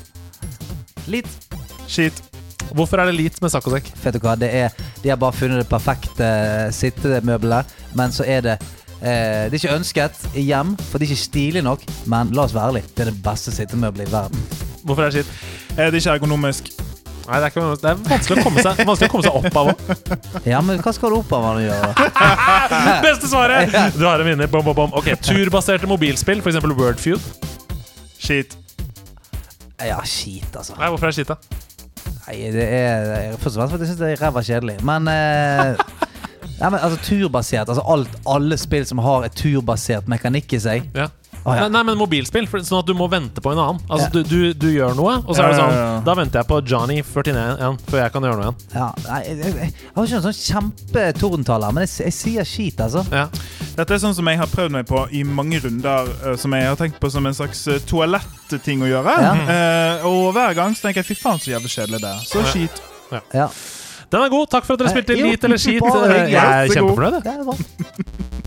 Litt 1.12 1.30
Skit. 1.92 2.22
Hvorfor 2.72 3.02
er 3.02 3.10
det 3.10 3.18
lit 3.18 3.40
med 3.44 3.52
saccosekk? 3.52 3.90
Vet 4.04 4.16
du 4.16 4.22
hva, 4.24 4.38
det 4.40 4.48
er, 4.56 4.76
De 5.04 5.10
har 5.12 5.20
bare 5.20 5.36
funnet 5.36 5.60
det 5.60 5.68
perfekte 5.68 6.28
sittemøbelet, 6.76 7.74
men 8.00 8.14
så 8.16 8.24
er 8.24 8.46
det 8.46 8.54
eh, 9.02 9.50
Det 9.52 9.58
er 9.58 9.58
ikke 9.60 9.76
ønsket 9.76 10.22
i 10.40 10.46
hjem, 10.48 10.78
for 10.88 10.96
det 10.96 11.10
er 11.10 11.12
ikke 11.12 11.26
stilig 11.26 11.66
nok. 11.68 11.84
Men 12.12 12.32
la 12.36 12.46
oss 12.46 12.56
være 12.56 12.72
ærlige, 12.72 12.94
det 12.96 13.06
er 13.06 13.12
det 13.12 13.24
beste 13.26 13.52
sittemøbelet 13.56 14.08
i 14.08 14.14
verden. 14.14 14.48
Hvorfor 14.86 15.04
er 15.04 15.12
det 15.12 15.26
skitt? 15.26 15.36
Er 15.76 15.92
Det 15.92 16.00
ikke 16.00 16.16
ergonomisk. 16.16 16.72
Nei, 17.28 17.38
det 17.38 17.46
er, 17.46 17.52
ikke, 17.52 17.64
det 17.82 17.90
er 17.92 18.00
vanskelig, 18.08 18.38
å 18.42 18.46
komme 18.48 18.64
seg, 18.66 18.80
vanskelig 18.88 19.10
å 19.10 19.14
komme 19.14 19.26
seg 19.28 19.36
opp 19.40 19.58
av 19.62 19.70
òg. 19.72 20.46
Ja, 20.50 20.62
men 20.66 20.82
hva 20.82 20.94
skal 20.96 21.14
du 21.14 21.20
opp 21.20 21.34
av 21.38 21.48
å 21.52 21.54
gjøre? 21.62 21.92
Beste 23.06 23.30
svaret! 23.30 23.76
Du 23.96 24.06
har 24.08 24.24
en 24.24 24.28
vinner. 24.28 24.50
Bom, 24.52 24.66
bom, 24.66 24.76
bom. 24.78 24.96
Ok, 24.98 25.12
Turbaserte 25.24 25.90
mobilspill, 25.90 26.42
f.eks. 26.42 26.60
Wordfeud. 26.66 27.30
Skit. 28.22 28.58
Ja, 29.82 30.02
skit, 30.06 30.50
altså. 30.54 30.76
Nei, 30.80 30.90
hvorfor 30.94 31.10
er 31.10 31.14
det 31.14 31.22
skit, 31.22 31.32
da? 31.32 31.62
Nei, 32.28 32.38
det 32.54 32.66
er 32.66 33.38
Først 33.42 33.56
og 33.56 33.62
fremst 33.62 33.74
fordi 33.74 33.86
jeg 33.88 33.94
syns 33.94 34.02
det 34.02 34.12
er 34.12 34.22
ræva 34.22 34.44
kjedelig. 34.46 34.78
Men 34.88 35.10
eh, 35.10 35.82
Nei, 36.62 36.70
men 36.70 36.78
altså 36.78 37.00
turbasert. 37.06 37.70
Altså 37.70 37.86
alt, 37.90 38.20
alle 38.30 38.58
spill 38.62 38.86
som 38.86 39.02
har 39.02 39.26
et 39.26 39.38
turbasert 39.38 40.10
mekanikk 40.12 40.54
i 40.58 40.62
seg. 40.62 40.86
Ja. 40.98 41.08
Å, 41.42 41.56
ja. 41.58 41.62
Nei, 41.66 41.70
nei, 41.74 41.82
men 41.90 41.98
mobilspill, 41.98 42.46
for, 42.48 42.62
sånn 42.62 42.84
at 42.84 42.86
du 42.86 42.94
må 42.94 43.08
vente 43.10 43.42
på 43.42 43.50
en 43.52 43.58
annen. 43.58 43.80
Altså, 43.90 44.08
Ja. 44.08 44.12
du, 44.14 44.22
du, 44.30 44.54
du 44.54 44.68
gjør 44.70 44.94
noe, 44.96 45.16
og 45.26 45.32
så 45.34 45.42
er 45.42 45.48
det 45.50 45.58
sånn 45.58 45.72
ja, 45.74 45.80
ja. 45.96 46.02
Da 46.06 46.14
venter 46.20 46.40
jeg 46.44 46.48
på 46.52 46.60
Johnny 46.70 47.00
49 47.02 47.80
før 47.90 47.98
jeg 48.04 48.12
kan 48.14 48.28
gjøre 48.28 48.38
noe 48.38 48.46
igjen. 48.52 48.60
Ja, 48.76 48.90
nei, 49.08 49.22
jeg, 49.26 49.38
jeg, 49.42 49.56
jeg 49.56 49.96
har 49.96 50.06
ikke 50.06 50.20
noen 50.20 50.28
sånn 50.28 50.40
kjempetordentaler, 50.42 51.74
men 51.74 51.88
jeg, 51.88 51.94
jeg 52.06 52.14
sier 52.20 52.46
skit, 52.46 52.84
altså. 52.86 53.02
Ja. 53.10 53.26
Dette 53.78 53.96
er 53.98 54.04
sånn 54.04 54.14
som 54.18 54.28
jeg 54.30 54.38
har 54.38 54.52
prøvd 54.52 54.76
meg 54.78 54.86
på 54.90 55.02
i 55.18 55.24
mange 55.26 55.62
runder, 55.64 56.12
eh, 56.28 56.36
som 56.38 56.54
jeg 56.54 56.68
har 56.70 56.78
tenkt 56.78 57.00
på 57.02 57.10
som 57.10 57.26
en 57.26 57.34
slags 57.34 57.64
uh, 57.72 57.80
toalettting 57.90 58.84
å 58.86 58.90
gjøre. 58.92 59.18
Ja. 59.26 59.34
Eh, 59.56 60.06
og 60.12 60.34
hver 60.38 60.54
gang 60.62 60.76
så 60.78 60.86
tenker 60.90 61.02
jeg 61.02 61.10
fy 61.14 61.18
faen, 61.24 61.42
så 61.42 61.56
jævlig 61.56 61.72
kjedelig 61.74 62.02
det 62.04 62.12
er. 62.12 62.26
Så 62.28 62.44
Ja. 62.46 62.52
skit. 62.54 62.82
Ja, 63.34 63.50
Den 64.12 64.22
er 64.26 64.30
god. 64.30 64.50
Takk 64.52 64.66
for 64.68 64.74
at 64.76 64.80
dere 64.80 64.92
Eh, 64.92 64.94
spilte 64.94 65.16
Elite 65.16 65.48
eller 65.48 65.58
skit. 65.58 65.82
Jeg 65.82 66.36
er 66.36 66.68
kjempefornøyd. 66.68 67.24
jeg. 67.24 68.38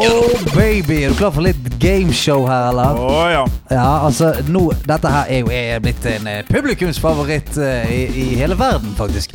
Oh 0.00 0.56
baby, 0.56 1.02
er 1.02 1.08
du 1.08 1.14
klar 1.14 1.30
for 1.30 1.44
litt 1.44 1.60
gameshow 1.78 2.46
her, 2.48 2.70
eller? 2.70 2.96
Å 2.96 3.24
ja. 3.28 3.42
Ja, 3.68 3.88
altså, 4.06 4.30
nå, 4.48 4.62
dette 4.88 5.10
her 5.12 5.28
er 5.28 5.42
jo 5.42 5.50
er 5.52 5.82
blitt 5.84 6.06
en 6.08 6.28
eh, 6.30 6.38
publikumsfavoritt 6.48 7.58
uh, 7.60 7.90
i, 7.92 8.06
i 8.08 8.24
hele 8.40 8.56
verden, 8.56 8.94
faktisk. 8.96 9.34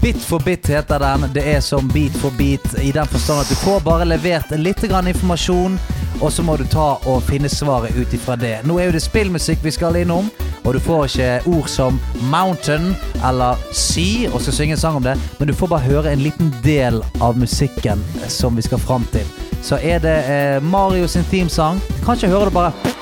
Bit 0.00 0.22
for 0.22 0.38
bit 0.46 0.70
heter 0.70 1.02
den. 1.02 1.26
Det 1.34 1.42
er 1.56 1.58
som 1.64 1.90
beat 1.90 2.14
for 2.22 2.30
beat 2.38 2.78
i 2.78 2.92
den 2.94 3.10
forstand 3.10 3.42
at 3.42 3.50
du 3.50 3.58
får 3.64 3.82
bare 3.82 4.06
levert 4.06 4.54
litt 4.54 4.84
grann 4.86 5.10
informasjon, 5.10 5.74
og 6.20 6.30
så 6.32 6.44
må 6.46 6.54
du 6.56 6.62
ta 6.70 6.86
og 7.02 7.26
finne 7.26 7.50
svaret 7.50 7.98
ut 7.98 8.14
ifra 8.14 8.38
det. 8.38 8.60
Nå 8.62 8.78
er 8.78 8.88
jo 8.88 8.94
det 8.94 9.02
spillmusikk 9.02 9.66
vi 9.66 9.74
skal 9.74 9.98
innom, 10.04 10.30
og 10.62 10.78
du 10.78 10.80
får 10.86 11.10
ikke 11.10 11.56
ord 11.56 11.66
som 11.70 11.98
mountain 12.30 12.92
eller 13.26 13.58
sea 13.74 14.30
og 14.30 14.38
skal 14.46 14.60
synge 14.60 14.78
en 14.78 14.84
sang 14.84 15.00
om 15.02 15.04
det, 15.10 15.18
men 15.40 15.50
du 15.50 15.54
får 15.58 15.74
bare 15.74 15.90
høre 15.90 16.14
en 16.14 16.22
liten 16.22 16.54
del 16.62 17.02
av 17.18 17.34
musikken 17.42 18.06
som 18.30 18.54
vi 18.54 18.64
skal 18.70 18.82
fram 18.86 19.04
til. 19.10 19.26
Så 19.66 19.80
er 19.82 19.98
det 19.98 20.18
eh, 20.30 20.62
Mario 20.62 21.08
sin 21.10 21.26
themesang. 21.26 21.80
Kanskje 22.06 22.30
hører 22.30 22.52
du 22.52 22.54
bare 22.54 22.96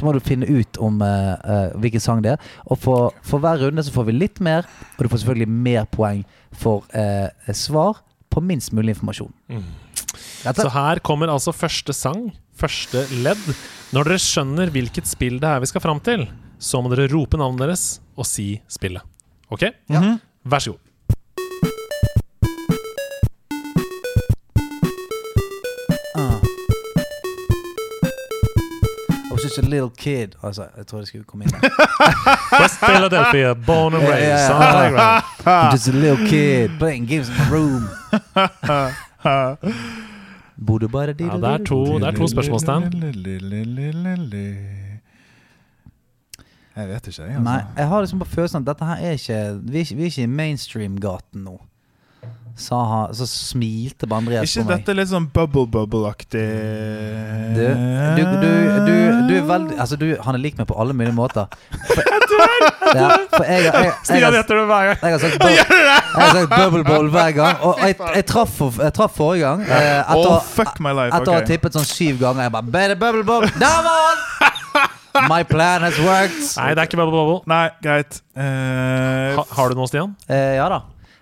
så 0.00 0.06
må 0.06 0.14
du 0.16 0.22
finne 0.24 0.48
ut 0.48 0.78
om 0.80 1.02
eh, 1.04 1.32
eh, 1.36 1.74
hvilken 1.82 2.00
sang 2.00 2.22
det 2.24 2.34
er. 2.34 2.48
Og 2.72 2.80
for, 2.80 3.12
for 3.26 3.42
hver 3.42 3.60
runde 3.60 3.84
så 3.84 3.92
får 3.92 4.08
vi 4.08 4.16
litt 4.16 4.40
mer, 4.40 4.64
og 4.96 5.04
du 5.04 5.10
får 5.12 5.22
selvfølgelig 5.22 5.58
mer 5.68 5.84
poeng 5.92 6.24
for 6.56 6.88
eh, 6.96 7.28
svar 7.52 8.00
på 8.32 8.40
minst 8.44 8.72
mulig 8.72 8.94
informasjon. 8.96 9.32
Mm. 9.52 9.68
Så 10.56 10.70
her 10.72 11.02
kommer 11.04 11.28
altså 11.28 11.52
første 11.52 11.92
sang, 11.92 12.30
første 12.56 13.04
ledd. 13.20 13.42
Når 13.92 14.08
dere 14.08 14.22
skjønner 14.24 14.72
hvilket 14.72 15.10
spill 15.10 15.36
det 15.42 15.52
er 15.52 15.60
vi 15.60 15.68
skal 15.68 15.84
fram 15.84 16.00
til, 16.06 16.24
så 16.56 16.80
må 16.80 16.92
dere 16.94 17.10
rope 17.12 17.36
navnet 17.40 17.66
deres 17.66 17.88
og 18.16 18.28
si 18.28 18.54
spillet. 18.72 19.04
Ok? 19.52 19.68
Ja. 19.92 20.16
Vær 20.48 20.64
så 20.64 20.72
god. 20.72 20.89
A 29.64 29.68
little 29.68 29.90
kid. 29.96 30.28
Altså, 30.42 30.66
jeg 30.76 30.86
tror 30.86 30.98
det 30.98 31.08
skulle 31.08 31.24
komme 31.24 31.44
inn 31.44 31.50
der. 31.50 31.60
West 32.60 32.78
Philadelphia, 32.82 33.54
born 33.66 33.94
and 33.94 34.02
raised 34.02 34.28
Yeah, 34.28 34.92
yeah. 34.92 35.22
I'm 35.46 35.72
just 35.72 35.88
a 35.88 35.92
little 35.92 36.26
kid 36.28 36.70
playing 36.78 37.06
games 37.06 37.28
in 37.28 37.34
my 37.36 37.48
room. 37.50 37.88
Bodø 40.66 40.86
bare 40.88 41.06
Ja, 41.06 41.12
det 41.36 41.44
er 41.44 41.64
to, 41.64 41.84
det 41.98 42.06
er 42.06 42.10
to 42.16 42.26
spørsmålstegn. 42.28 42.82
Jeg 46.76 46.88
vet 46.88 47.06
ikke, 47.06 47.22
jeg. 47.22 47.40
Nei, 47.42 47.56
Altså. 47.56 47.66
jeg 47.76 47.88
har 47.88 48.00
liksom 48.00 48.18
på 48.18 48.24
følelsen 48.26 48.56
at 48.62 48.66
dette 48.66 48.84
her 48.84 48.96
er 48.96 49.10
ikke 49.10 49.60
Vi 49.62 49.76
er 49.76 49.80
ikke, 49.84 49.94
vi 49.96 50.02
er 50.02 50.06
ikke 50.06 50.22
i 50.22 50.26
mainstream-gaten 50.26 51.44
nå. 51.44 51.56
Sa 52.60 52.78
han, 52.84 53.14
så 53.16 53.24
smilte 53.30 54.06
bare 54.10 54.20
Andreas 54.24 54.44
Ikke 54.50 54.62
på 54.62 54.68
meg. 54.68 54.78
Ikke 54.80 54.84
dette 54.84 54.96
litt 54.98 55.08
sånn 55.10 55.26
bubble 55.32 55.64
bubble-aktig 55.72 56.42
Du, 57.56 57.62
du, 58.16 58.22
du, 58.42 58.50
du, 58.86 58.94
du 59.30 59.34
er 59.38 59.46
veldig 59.48 59.78
Altså, 59.80 59.96
du, 60.00 60.06
han 60.26 60.36
er 60.36 60.42
lik 60.44 60.58
meg 60.60 60.68
på 60.68 60.76
alle 60.80 60.92
mulige 60.96 61.14
måter. 61.16 61.48
For, 61.88 62.02
ja, 62.96 63.08
for 63.32 63.44
jeg, 63.48 63.64
jeg, 63.64 63.72
jeg, 63.72 63.92
Stian 64.06 64.26
har- 64.28 64.46
det 64.50 64.66
hver 64.70 64.90
gang. 64.90 64.98
jeg 65.02 65.12
har 65.14 65.22
sagt, 65.24 65.34
sagt 66.36 66.54
bubble 66.54 66.84
ball 66.86 67.10
hver 67.14 67.32
gang. 67.36 67.60
Og 67.66 67.80
jeg, 67.84 67.96
jeg, 68.16 68.26
traff, 68.30 68.60
traf 68.96 69.16
forrige 69.16 69.46
gang. 69.46 69.64
eh, 69.66 70.00
Etter, 70.04 70.30
Oh, 70.30 70.40
fuck 70.44 70.80
my 70.84 70.92
life. 70.96 71.14
etter 71.16 71.32
å 71.32 71.38
ha 71.40 71.44
tippet 71.48 71.76
sånn 71.78 71.86
syv 71.88 72.20
ganger. 72.22 72.46
Jeg 72.48 72.54
bare 72.58 72.74
Better 72.76 73.00
bubble 73.00 73.24
bowl! 73.26 73.46
Der 73.60 73.82
var 73.88 74.04
han! 74.06 74.16
My 75.30 75.42
plan 75.42 75.82
has 75.82 75.96
worked. 75.98 76.38
Nei, 76.56 76.68
det 76.76 76.84
er 76.84 76.86
ikke 76.86 76.98
Bubble 77.00 77.16
Bubble. 77.18 77.40
Nei, 77.50 77.64
greit. 77.82 78.20
Uh, 78.38 79.34
Ha, 79.34 79.42
har 79.58 79.72
du 79.72 79.80
noe, 79.80 79.88
Stian? 79.90 80.12
Uh, 80.30 80.54
ja 80.54 80.68
da. 80.70 80.78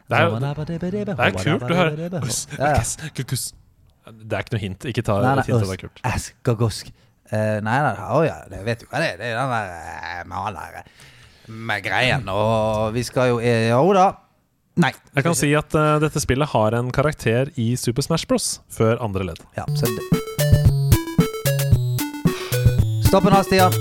Det 0.08 0.16
er, 0.16 0.38
det 0.40 1.18
er 1.20 1.34
kult. 1.36 1.64
Du 1.68 1.74
hører. 1.76 1.96
Det 4.08 4.36
er 4.38 4.40
ikke 4.40 4.54
noe 4.54 4.62
hint. 4.62 4.86
Ikke 4.88 5.04
ta 5.04 5.18
Nei, 5.20 5.34
nei, 5.36 5.44
hint. 5.50 5.66
Det 5.66 5.74
er 5.74 5.82
kult. 5.82 6.00
Ass, 6.08 6.30
gagosk. 6.46 6.88
Eh, 7.28 7.58
nei, 7.60 7.74
nei, 7.84 7.92
å 8.16 8.22
ja, 8.24 8.38
det 8.48 8.62
vet 8.64 8.80
du 8.80 8.86
hva 8.88 9.02
det 9.02 9.10
er. 9.12 9.18
Det 9.20 9.26
er 9.28 9.36
den 9.36 10.54
der 10.56 10.78
eh, 10.80 10.96
med 11.68 11.84
greien. 11.84 12.24
Og 12.32 12.94
vi 12.96 13.04
skal 13.04 13.34
jo 13.34 13.42
Jo 13.42 13.92
da. 13.96 14.06
Nei. 14.78 14.92
Jeg 15.16 15.26
kan 15.26 15.34
si 15.34 15.50
at 15.58 15.74
uh, 15.74 15.98
dette 15.98 16.22
spillet 16.22 16.48
har 16.52 16.76
en 16.78 16.92
karakter 16.94 17.50
i 17.58 17.72
Super 17.76 18.06
Smash 18.06 18.28
Bros. 18.30 18.60
før 18.70 19.00
andre 19.02 19.26
ledd. 19.32 19.42
Ja. 19.58 19.66
Stopp 23.08 23.26
en 23.26 23.36
Stian. 23.42 23.74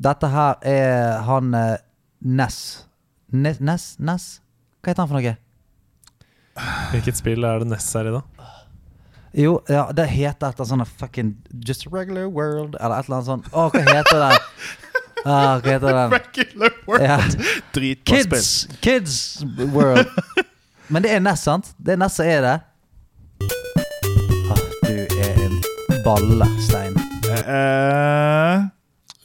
Dette 0.00 0.30
her 0.32 0.56
er 0.64 1.20
han 1.28 1.54
uh. 1.54 1.76
Ness? 2.20 2.86
Ness? 3.30 3.94
Ness? 4.00 4.40
Hva 4.80 4.92
heter 4.92 5.04
han 5.04 5.12
for 5.12 5.20
noe? 5.20 5.36
Hvilket 6.92 7.16
spill 7.20 7.44
er 7.46 7.62
det 7.62 7.68
Ness 7.70 7.88
er 7.96 8.08
i, 8.10 8.14
da? 8.16 8.22
Jo, 9.38 9.60
ja, 9.70 9.84
det 9.94 10.08
heter 10.10 10.48
et 10.50 10.58
eller 10.58 10.72
annet 10.74 10.88
sånn 10.90 10.98
fucking 10.98 11.28
Just 11.66 11.86
a 11.86 11.90
regular 11.94 12.26
world, 12.26 12.74
eller 12.80 12.96
et 12.98 13.06
eller 13.06 13.20
annet 13.20 13.28
sånt. 13.28 13.50
Å, 13.54 13.68
hva 13.70 13.82
heter 13.86 14.24
den? 14.24 14.48
Ah, 15.22 15.60
hva 15.60 15.74
heter 15.76 15.94
den? 16.00 16.16
Regular 16.16 16.74
world. 16.88 17.04
Ja. 17.06 17.18
Dritbra 17.76 18.24
spill. 18.24 18.40
Kids! 18.40 18.50
Kids 18.82 19.16
World. 19.74 20.10
Men 20.90 21.04
det 21.06 21.12
er 21.14 21.22
Ness, 21.22 21.44
sant? 21.46 21.70
Det 21.78 21.94
er 21.94 22.00
Ness 22.02 22.18
som 22.18 22.26
er 22.26 22.42
det. 22.42 22.56
Ah, 24.50 24.64
du 24.82 25.20
er 25.22 25.42
en 25.46 25.60
ballestein. 26.06 26.98
Uh, 27.30 27.38
Eh, 27.40 28.68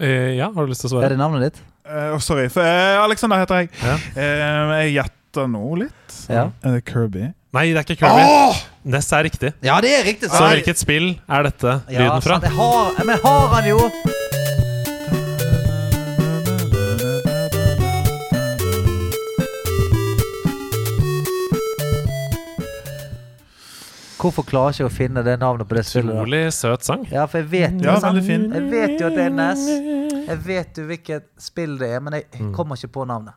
Eh, 0.05 0.33
ja, 0.35 0.49
har 0.51 0.65
du 0.65 0.69
lyst 0.73 0.81
til 0.83 0.89
å 0.89 0.97
svare? 0.97 1.07
Er 1.07 1.13
det 1.15 1.17
navnet 1.21 1.45
ditt? 1.47 1.59
eh, 1.87 2.09
oh, 2.11 2.19
sorry. 2.19 2.49
For, 2.51 2.61
Alexander 2.99 3.39
heter 3.39 3.61
jeg. 3.63 3.69
Ja. 3.79 3.93
Eh, 4.19 4.73
jeg 4.91 4.97
gjetter 5.35 5.51
nå 5.51 5.75
litt. 5.79 6.15
Ja. 6.29 6.49
Er 6.63 6.77
det 6.77 6.85
Kirby? 6.87 7.33
Nei, 7.55 7.65
det 7.73 7.77
er 7.81 7.85
ikke 7.87 7.99
Kirby. 8.03 8.59
Ness 8.91 9.11
er 9.15 9.23
riktig. 9.27 9.53
Ja, 9.65 9.79
det 9.81 9.91
er 9.99 10.03
riktig. 10.07 10.29
Så 10.31 10.43
hvilket 10.51 10.77
spill 10.81 11.15
er 11.27 11.43
dette 11.49 11.79
Ja, 11.89 11.99
lyden 12.05 12.21
fra? 12.21 12.39
sant, 12.39 12.43
jeg 12.43 12.51
har, 12.57 13.05
men 13.05 13.19
har 13.23 13.47
han 13.55 13.69
jo 13.69 13.79
Hvorfor 24.15 24.45
klarer 24.47 24.71
jeg 24.73 24.79
ikke 24.79 24.89
å 24.89 24.95
finne 24.95 25.21
det 25.27 25.35
navnet 25.41 25.67
på 25.69 25.75
det 25.77 25.83
spillet? 25.85 26.09
da? 26.15 26.21
Utrolig 26.23 26.43
søt 26.55 26.85
sang. 26.87 27.03
Ja, 27.11 27.25
for 27.29 27.43
jeg 27.43 27.49
vet, 27.51 27.81
Ja, 27.83 27.97
sant? 27.99 28.15
veldig 28.15 28.25
fin. 28.25 28.45
jeg 28.53 28.69
vet 28.71 28.99
jo 29.01 29.07
at 29.07 29.15
det 29.15 29.25
er 29.25 29.29
NES. 29.29 29.65
Jeg 30.27 30.37
vet 30.47 30.77
jo 30.79 30.83
hvilket 30.89 31.25
spill 31.37 31.77
det 31.77 31.89
er, 31.93 31.99
men 31.99 32.13
jeg 32.13 32.51
kommer 32.55 32.75
ikke 32.79 32.93
på 32.95 33.05
navnet. 33.05 33.33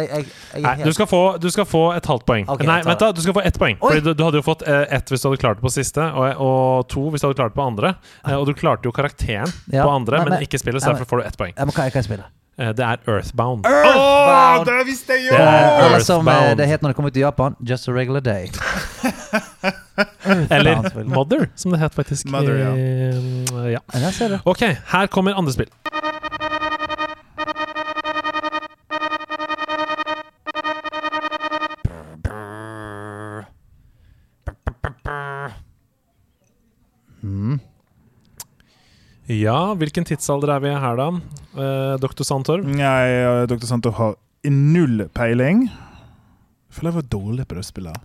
Jeg, 0.00 0.08
jeg, 0.10 0.26
jeg. 0.54 0.62
Nei, 0.64 0.74
du 0.88 0.92
skal, 0.96 1.06
få, 1.10 1.20
du 1.42 1.48
skal 1.52 1.66
få 1.68 1.82
et 1.96 2.06
halvt 2.10 2.26
poeng. 2.28 2.48
Okay, 2.48 2.66
Nei, 2.68 2.80
vent 2.86 3.02
da, 3.04 3.12
du 3.12 3.20
skal 3.24 3.36
få 3.36 3.44
ett 3.44 3.58
poeng. 3.60 3.76
Oi! 3.80 3.88
Fordi 3.92 4.04
du, 4.08 4.12
du 4.18 4.24
hadde 4.26 4.40
jo 4.40 4.46
fått 4.46 4.62
eh, 4.66 4.84
ett 4.96 5.12
hvis 5.12 5.22
du 5.24 5.28
hadde 5.30 5.40
klart 5.42 5.60
det 5.60 5.66
på 5.68 5.72
siste, 5.74 6.02
og, 6.10 6.40
og 6.40 6.88
to 6.92 7.06
hvis 7.12 7.20
du 7.24 7.28
hadde 7.28 7.38
klart 7.42 7.54
det 7.54 7.60
på 7.60 7.68
andre. 7.70 7.94
Eh, 8.26 8.34
og 8.36 8.46
du 8.50 8.54
klarte 8.58 8.88
jo 8.88 8.92
karakteren 8.96 9.50
Ja, 9.72 9.84
på 9.84 9.90
andre, 9.94 10.18
men- 10.18 10.30
men, 10.30 10.38
men- 10.40 10.46
ikke 10.48 10.58
spillet, 10.62 10.82
så 10.82 10.92
derfor 10.94 11.08
får 11.14 11.22
du 11.24 11.28
ett 11.30 11.38
poeng. 11.40 11.54
men 11.56 11.68
hva, 11.74 11.86
hva 11.88 11.90
jeg 12.00 12.04
spiller? 12.08 12.28
Eh, 12.60 12.72
det 12.76 12.84
er 12.84 12.98
Earthbound. 13.08 13.64
Earthbound! 13.64 14.60
Oh, 14.60 14.64
det 14.68 14.86
visste 14.86 15.16
jeg 15.16 15.30
jo! 15.30 15.36
Det 15.36 15.44
er 15.46 15.84
Eller 15.86 16.02
som 16.04 16.28
eh, 16.28 16.50
det 16.58 16.66
het 16.68 16.82
når 16.82 16.92
det 16.92 16.96
kom 16.98 17.06
ut 17.08 17.16
i 17.16 17.22
Japan, 17.22 17.56
Just 17.64 17.88
a 17.88 17.92
Regular 17.96 18.20
Day. 18.20 18.50
Eller 20.50 21.04
Mother, 21.04 21.48
som 21.56 21.72
det 21.72 21.80
het 21.80 21.94
faktisk. 21.94 22.26
Mother, 22.28 22.56
ja. 22.60 22.70
Ja. 23.70 24.40
Ok, 24.44 24.60
her 24.92 25.06
kommer 25.12 25.34
andre 25.38 25.52
spill. 25.52 25.68
Ja, 39.30 39.74
hvilken 39.78 40.06
tidsalder 40.08 40.56
er 40.56 40.62
vi 40.64 40.70
her, 40.74 40.96
da? 40.98 41.08
Eh, 41.54 41.96
Dr. 42.02 42.24
Santor? 42.26 42.64
Eh, 42.66 43.46
Dr. 43.50 43.66
Santor 43.68 43.94
har 43.94 44.16
null 44.50 45.04
peiling. 45.14 45.68
Jeg 45.68 46.74
føler 46.78 46.90
jeg 46.90 46.98
var 46.98 47.06
dårlig 47.12 47.46
på 47.46 47.58
det 47.58 47.64
spillet. 47.68 48.00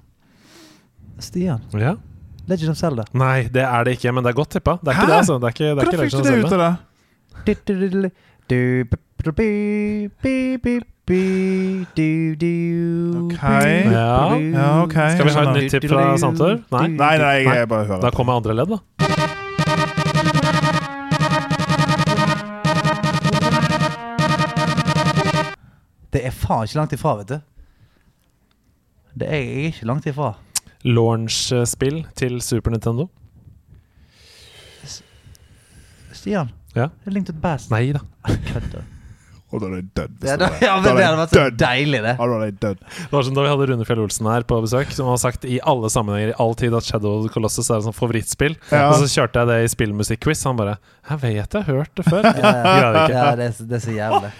Stian. 1.24 1.64
Ja. 1.74 1.96
Legend 2.46 2.76
of 2.76 2.78
Zelda. 2.78 3.06
Nei, 3.18 3.48
det 3.50 3.64
er 3.66 3.88
det 3.88 3.96
ikke, 3.98 4.12
men 4.14 4.26
det 4.26 4.34
er 4.36 4.38
godt 4.38 4.54
tippa. 4.54 4.78
Det 4.84 4.92
er 4.92 5.00
ikke 5.00 5.08
Hæ? 5.08 5.12
det, 5.14 5.18
altså. 5.24 5.38
Det 5.40 5.48
er 5.50 5.56
ikke, 5.56 5.64
det 5.64 5.70
er 5.72 5.76
Hvordan 5.76 5.94
ikke 5.94 6.04
fikk 6.04 6.14
du 6.14 6.30
det 6.30 6.38
ut 6.46 6.54
av 6.54 6.62
det? 6.66 6.74
Ok. 13.26 13.36
Ja. 13.94 14.38
Ja, 14.38 14.84
ok. 14.84 14.96
Skal 15.16 15.26
vi 15.26 15.34
ha 15.36 15.42
et 15.46 15.58
nytt 15.58 15.74
tipp 15.74 15.88
fra 15.90 16.06
Santor? 16.22 16.60
Nei? 16.74 16.88
Nei, 16.94 17.18
nei, 17.22 17.34
jeg 17.42 17.50
Nei. 17.50 17.66
bare 17.70 17.86
hører. 17.90 18.02
Da 18.06 18.12
kommer 18.14 18.38
andre 18.40 18.56
ledd, 18.58 18.74
da. 18.74 18.80
Det 26.16 26.24
er 26.24 26.32
faen 26.32 26.64
ikke 26.64 26.80
langt 26.80 26.96
ifra, 26.96 27.14
vet 27.20 27.34
du. 27.34 27.38
Det 29.20 29.28
er 29.28 29.42
jeg 29.44 29.70
ikke 29.74 29.88
langt 29.92 30.08
ifra. 30.08 30.34
Launch-spill 30.86 32.04
til 32.16 32.40
Super 32.44 32.72
Nintendo. 32.72 33.10
Stian. 36.16 36.52
Ja. 36.76 36.90
Det 37.04 37.12
er 37.12 37.16
Link 37.16 37.28
to 37.28 37.36
the 37.36 37.42
Past. 37.44 37.72
Nei 37.74 37.90
da. 37.96 38.04
Kødder. 38.26 38.86
Og 39.54 39.62
da 39.62 39.68
er 39.70 39.76
jeg 39.78 39.86
død. 39.96 40.16
Ja, 40.26 40.36
det 40.36 40.40
da, 40.42 40.48
ja, 40.66 40.72
men 40.82 40.98
det 40.98 41.04
hadde 41.06 41.20
vært 41.20 41.36
så 41.36 41.44
deilig, 41.60 42.00
det. 42.04 42.14
Ja, 42.18 42.26
da 42.28 42.38
er. 42.44 42.56
Det 42.82 43.12
var 43.12 43.26
som 43.28 43.36
da 43.38 43.44
vi 43.46 43.52
hadde 43.52 43.68
Rune 43.70 43.86
Fjell 43.88 44.02
Olsen 44.04 44.28
her 44.28 44.46
på 44.50 44.58
besøk, 44.64 44.92
som 44.96 45.08
har 45.12 45.20
sagt 45.22 45.46
i 45.48 45.60
alle 45.64 45.92
sammenhenger 45.94 46.34
i 46.34 46.36
all 46.44 46.56
tid 46.60 46.76
at 46.76 46.88
Shadow 46.88 47.20
of 47.20 47.28
the 47.28 47.32
Colossus 47.34 47.70
er 47.70 47.78
et 47.80 47.86
sånt 47.88 47.98
favorittspill. 47.98 48.58
Ja. 48.74 48.88
Og 48.90 48.98
så 49.04 49.08
kjørte 49.14 49.44
jeg 49.44 49.52
det 49.52 49.60
i 49.64 49.72
spillmusikk-quiz. 49.76 50.44
Han 50.50 50.60
bare 50.60 50.76
Jeg 51.12 51.22
vet 51.22 51.60
jeg 51.60 51.70
har 51.70 51.70
hørt 51.70 51.94
det 51.96 52.08
før. 52.10 52.26
Ja, 52.42 52.52
ja. 52.58 53.06
Ja 53.14 53.26
det, 53.38 53.52
er, 53.52 53.70
det 53.70 53.78
er 53.80 53.86
så 53.86 53.96
jævlig. 53.96 54.34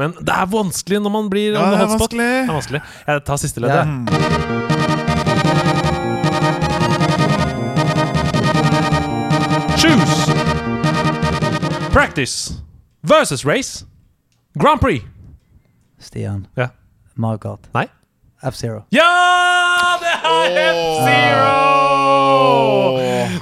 Men 0.00 0.14
det 0.20 0.34
er 0.36 0.46
vanskelig 0.52 1.00
når 1.04 1.14
man 1.18 1.30
blir 1.32 1.52
Ja, 1.56 1.70
det 1.72 1.80
er 1.84 1.92
vanskelig. 1.94 2.30
Det 2.42 2.48
er 2.50 2.58
vanskelig. 2.60 2.82
Jeg 3.06 3.24
tar 3.30 3.36
siste 3.42 3.60
ledd, 3.64 3.76
Ja. 3.76 4.96
Choose! 9.76 10.32
Practice 11.92 12.52
versus 13.02 13.44
race. 13.44 13.84
Grand 14.58 14.80
Prix. 14.80 15.04
Stian. 15.98 16.46
Ja. 16.56 16.68
Margot. 17.14 17.60
Nei. 17.74 17.86
F-Zero. 18.42 18.84
Ja! 18.90 19.96
Det 20.00 20.12
er 20.24 20.46
F-Zero! 20.72 21.46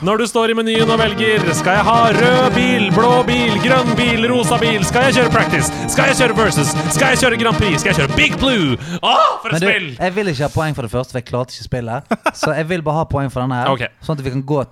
Når 0.05 0.23
du 0.23 0.27
står 0.31 0.53
i 0.53 0.57
menyen 0.59 0.91
og 0.91 0.99
velger 1.01 1.45
Skal 1.57 1.79
jeg 1.79 1.87
ha 1.89 1.99
rød 2.17 2.57
bil, 2.57 2.87
blå 2.95 3.13
bil, 3.29 3.55
grønn 3.65 3.93
bil, 3.99 4.27
rosa 4.31 4.59
bil 4.61 4.85
Skal 4.87 5.09
jeg 5.09 5.19
kjøre 5.19 5.33
practice? 5.35 5.71
Skal 5.93 6.11
jeg 6.13 6.21
kjøre 6.21 6.39
versus? 6.39 6.73
Skal 6.95 7.15
jeg 7.15 7.23
kjøre 7.23 7.41
Grand 7.45 7.61
Prix? 7.61 7.81
Skal 7.83 7.93
jeg 7.93 8.01
kjøre 8.03 8.19
Big 8.19 8.37
Blue? 8.41 8.77
Å, 9.01 9.15
for 9.43 9.55
et 9.57 9.65
spill! 9.65 9.89
jeg 9.99 10.17
vil 10.19 10.33
ikke 10.35 10.47
ha 10.47 10.53
poeng 10.55 10.77
for 10.77 10.87
det 10.87 10.93
første, 10.95 11.15
for 11.15 11.23
jeg 11.23 11.29
klarte 11.31 11.57
ikke 11.57 11.69
spillet. 11.69 12.15
Så 12.37 12.55
jeg 12.57 12.69
vil 12.71 12.85
bare 12.87 13.03
ha 13.03 13.09
poeng 13.11 13.33
for 13.33 13.45
denne 13.45 13.63
her, 13.63 13.73
okay. 13.75 13.93
sånn 14.05 14.19
at 14.19 14.27
vi 14.27 14.35
kan 14.35 14.45
gå, 14.49 14.63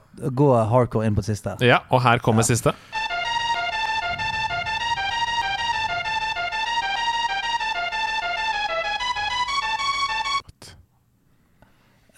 gå 0.43 0.53
hardcore 0.73 1.09
inn 1.09 1.17
på 1.19 1.25
det 1.25 1.35
siste. 1.35 1.57
Ja, 1.65 1.83
og 1.93 2.05
her 2.07 2.23
kommer 2.25 2.47
siste. 2.47 2.75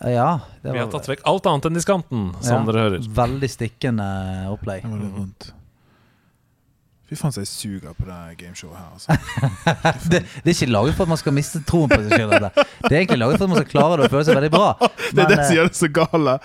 Ja, 0.04 0.40
det 0.62 0.72
Vi 0.74 0.78
har 0.78 0.88
tatt 0.92 1.06
vekk 1.08 1.22
alt 1.30 1.46
annet 1.46 1.64
enn 1.70 1.74
diskanten, 1.78 2.24
som 2.44 2.66
Ja. 2.66 2.72
dere 2.72 2.82
hører. 2.90 3.06
veldig 3.16 3.48
stikkende 3.50 4.08
opplegg. 4.52 4.82
Det 4.82 4.90
var 4.90 4.98
litt 4.98 5.14
vondt 5.16 5.52
Fy 7.04 7.16
faen, 7.20 7.32
så 7.32 7.42
jeg 7.42 7.48
suger 7.50 7.92
på 7.94 8.06
det 8.08 8.38
gameshowet 8.40 8.76
her. 8.80 8.86
Altså. 8.94 9.16
Det, 10.10 10.22
det 10.44 10.48
er 10.48 10.54
ikke 10.56 10.72
laget 10.72 10.94
for 10.96 11.04
at 11.04 11.08
man 11.12 11.18
skal 11.20 11.34
miste 11.36 11.60
troen 11.68 11.88
på 11.92 11.98
seg 12.00 12.14
sjøl. 12.16 12.30
Det. 12.30 12.50
Det 12.88 12.92
er 12.92 13.00
egentlig 13.02 13.18
laget 13.20 13.36
for 13.38 13.44
at 13.44 13.50
man 13.52 13.58
skal 13.60 13.70
klare 13.74 13.96
det 14.00 14.06
og 14.06 14.10
føle 14.14 14.24
seg 14.24 14.38
veldig 14.38 14.50
bra. 14.54 14.70
Det 15.14 15.20
er 15.20 15.28
det 15.28 15.36
eh, 15.38 15.44
som 15.44 15.54
gjør 15.58 15.68
det 15.68 15.76
så 15.76 15.90
gale. 16.00 16.38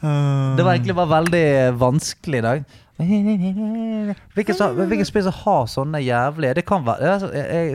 Uh, 0.00 0.56
Det 0.56 0.64
var 0.64 0.72
egentlig 0.78 0.94
bare 0.96 1.10
veldig 1.10 1.44
vanskelig 1.82 2.38
i 2.38 2.46
dag. 2.46 2.62
Hvilke, 3.00 4.54
hvilke 4.86 5.04
spill 5.08 5.22
som 5.26 5.36
har 5.42 5.68
sånne 5.72 6.00
jævlige 6.04 6.54
Det 6.58 6.64
kan 6.68 6.82
være 6.84 7.12
altså, 7.14 7.30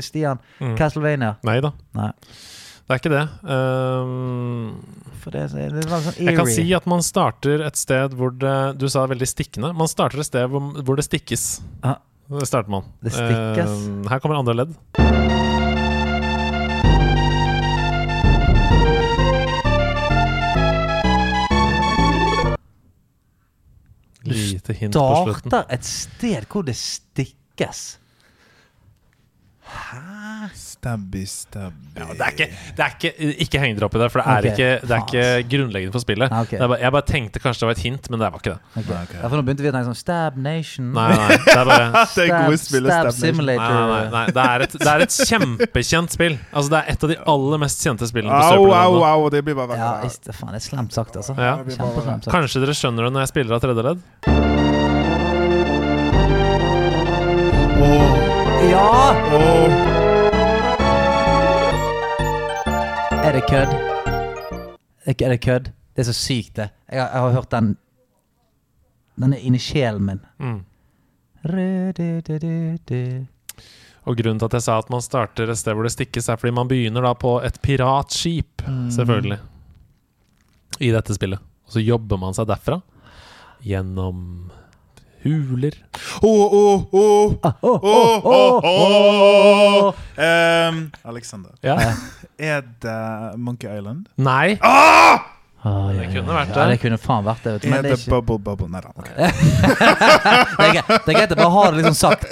Stian, 0.05 0.39
Mm. 0.61 0.75
Castlevania. 0.79 1.35
Nei 1.43 1.59
da. 1.61 1.71
Det 2.85 2.93
er 2.93 2.99
ikke 3.01 3.11
det. 3.15 3.23
Um, 3.49 4.75
For 5.23 5.33
det, 5.33 5.41
er- 5.57 5.73
det 5.73 5.87
var 5.89 6.03
sånn 6.05 6.19
jeg 6.27 6.37
kan 6.37 6.45
si 6.53 6.65
at 6.77 6.85
man 6.85 7.01
starter 7.01 7.63
et 7.65 7.75
sted 7.81 8.13
hvor 8.13 8.29
det 8.37 8.77
Du 8.77 8.85
sa 8.93 9.07
veldig 9.09 9.25
stikkende. 9.31 9.73
Man 9.73 9.89
starter 9.89 10.21
et 10.21 10.29
sted 10.29 10.45
hvor, 10.53 10.61
hvor 10.85 10.95
det 10.99 11.07
stikkes. 11.07 11.61
Ah. 11.83 11.97
Det 12.29 12.47
starter 12.49 12.69
man. 12.73 12.83
Det 13.05 13.11
stikkes. 13.13 13.73
Um, 13.89 14.05
her 14.09 14.19
kommer 14.21 14.37
andre 14.41 14.53
ledd. 14.63 14.77
Lite 24.25 24.73
hint 24.73 24.93
på 24.93 25.05
slutten. 25.25 25.51
Starter 25.51 25.73
et 25.75 25.85
sted 25.85 26.47
hvor 26.49 26.65
det 26.65 26.75
stikkes. 26.79 27.83
Stabby, 30.85 31.25
stabby. 31.25 31.87
Ja, 31.97 32.05
det 32.13 32.21
er 32.21 32.33
ikke, 32.35 32.45
det 32.77 32.83
er 32.83 32.91
ikke, 32.93 33.09
ikke 33.41 33.59
heng 33.63 33.77
dere 33.77 33.87
opp 33.87 33.95
i 33.97 33.99
det, 34.03 34.09
for 34.13 34.21
det 34.21 34.25
er, 34.29 34.45
okay. 34.45 34.51
ikke, 34.51 34.67
det 34.85 34.93
er 34.93 35.05
ikke 35.05 35.47
grunnleggende 35.49 35.93
for 35.95 36.03
spillet. 36.03 36.29
Ah, 36.29 36.43
ok. 36.45 36.51
Det 36.51 36.59
er 36.61 36.69
bare, 36.69 36.77
jeg 36.83 36.93
bare 36.93 37.07
tenkte 37.09 37.41
kanskje 37.41 37.63
det 37.63 37.69
var 37.69 37.73
et 37.73 37.81
hint, 37.87 38.09
men 38.11 38.21
det 38.21 38.27
var 38.27 38.43
ikke 38.43 38.51
det. 38.53 38.59
Okay. 38.83 38.99
okay. 38.99 39.17
Ja, 39.17 39.23
for 39.31 39.35
nå 39.39 39.45
begynte 39.47 39.65
vi 39.65 39.71
å 39.71 39.73
tenke 39.73 39.87
sånn 39.89 39.97
Stab 39.97 40.37
Nation. 40.45 40.91
Nei, 40.93 41.07
nei, 41.15 41.39
det 41.41 41.55
er 41.55 41.69
bare 41.71 42.03
Stab, 42.13 42.53
spillet, 42.61 42.91
Stab 42.91 43.09
Stab 43.09 43.17
Simulator. 43.17 43.73
nei, 43.73 43.87
nei, 43.89 44.05
nei. 44.13 44.23
Det, 44.37 44.45
er 44.45 44.67
et, 44.67 44.77
det 44.83 44.91
er 44.93 45.05
et 45.07 45.17
kjempekjent 45.31 46.17
spill. 46.19 46.37
Altså 46.51 46.75
Det 46.75 46.83
er 46.83 46.93
et 46.93 47.07
av 47.09 47.13
de 47.15 47.19
aller 47.33 47.63
mest 47.65 47.81
kjente 47.89 48.11
spillene 48.13 48.43
på 48.45 48.61
Au, 48.61 48.69
au, 48.69 49.01
au. 49.09 49.25
Det 49.33 49.41
blir 49.47 49.57
bare 49.57 49.81
Ja, 49.81 49.89
verre. 49.97 50.13
ist- 50.13 50.29
faen, 50.29 50.53
det 50.53 50.61
er 50.61 50.67
slemt 50.69 50.93
sagt, 50.93 51.17
altså. 51.17 51.33
Ja. 51.41 51.57
Sagt. 51.73 52.29
Kanskje 52.29 52.61
dere 52.61 52.77
skjønner 52.77 53.09
det 53.09 53.15
når 53.17 53.25
jeg 53.25 53.33
spiller 53.33 53.57
av 53.57 53.65
tredje 53.65 53.89
ledd? 53.89 54.05
Ja! 58.69 59.15
Åh, 59.33 60.04
Er 63.25 63.33
det 63.33 63.47
kødd? 63.49 63.71
Er 65.07 65.29
det 65.31 65.39
kødd? 65.41 65.71
Det 65.95 66.03
er 66.03 66.05
så 66.05 66.13
sykt, 66.13 66.59
det. 66.59 66.67
Jeg 66.91 67.01
har, 67.01 67.09
jeg 67.09 67.21
har 67.23 67.31
hørt 67.33 67.51
den 67.51 67.71
Den 69.17 69.33
er 69.33 69.41
inni 69.41 69.57
sjelen 69.57 70.05
min. 70.05 70.19
Mm. 70.37 70.59
Og 74.05 74.17
grunnen 74.19 74.39
til 74.39 74.45
at 74.45 74.53
jeg 74.59 74.65
sa 74.67 74.77
at 74.77 74.91
man 74.93 75.01
starter 75.01 75.49
et 75.49 75.57
sted 75.57 75.73
hvor 75.73 75.87
det 75.87 75.95
stikkes, 75.95 76.29
er 76.29 76.37
fordi 76.37 76.53
man 76.53 76.69
begynner 76.69 77.01
da 77.01 77.15
på 77.17 77.39
et 77.41 77.57
piratskip, 77.65 78.61
selvfølgelig, 78.93 79.39
i 80.79 80.91
dette 80.93 81.17
spillet. 81.17 81.41
Og 81.65 81.71
så 81.77 81.81
jobber 81.81 82.21
man 82.21 82.37
seg 82.37 82.45
derfra 82.51 82.77
gjennom 83.65 84.51
huler. 85.25 85.75
Ah, 90.17 90.81
Alexander. 91.03 91.51
Er 92.37 92.61
det 92.81 93.37
Monkey 93.37 93.77
Island? 93.77 94.05
Nei! 94.15 94.57
Åh, 95.65 95.95
ja, 95.95 96.01
Det 96.01 96.11
kunne 96.13 96.33
vært 96.35 96.51
ja, 96.51 96.55
det. 96.59 96.65
det 96.75 96.81
kunne 96.83 96.97
faen 97.01 97.25
vært 97.25 97.45
det. 97.45 97.53
Vet 97.55 97.63
du. 97.63 97.69
Men 97.71 97.81
det 97.81 97.91
er, 97.91 97.97
ikke, 97.97 98.11
Bubble 98.13 98.37
Bubble? 98.37 98.67
Nei 98.69 98.81
da. 98.83 98.91
Okay. 98.93 99.15
det, 100.59 100.67
er 100.67 100.73
greit, 100.77 100.91
det 100.91 101.13
er 101.13 101.17
greit 101.17 101.33
å 101.33 101.37
bare 101.39 101.53
ha 101.55 101.63
det 101.71 101.79
liksom 101.79 101.97
sagt. 101.97 102.23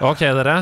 Ok, 0.00 0.22
dere. 0.24 0.56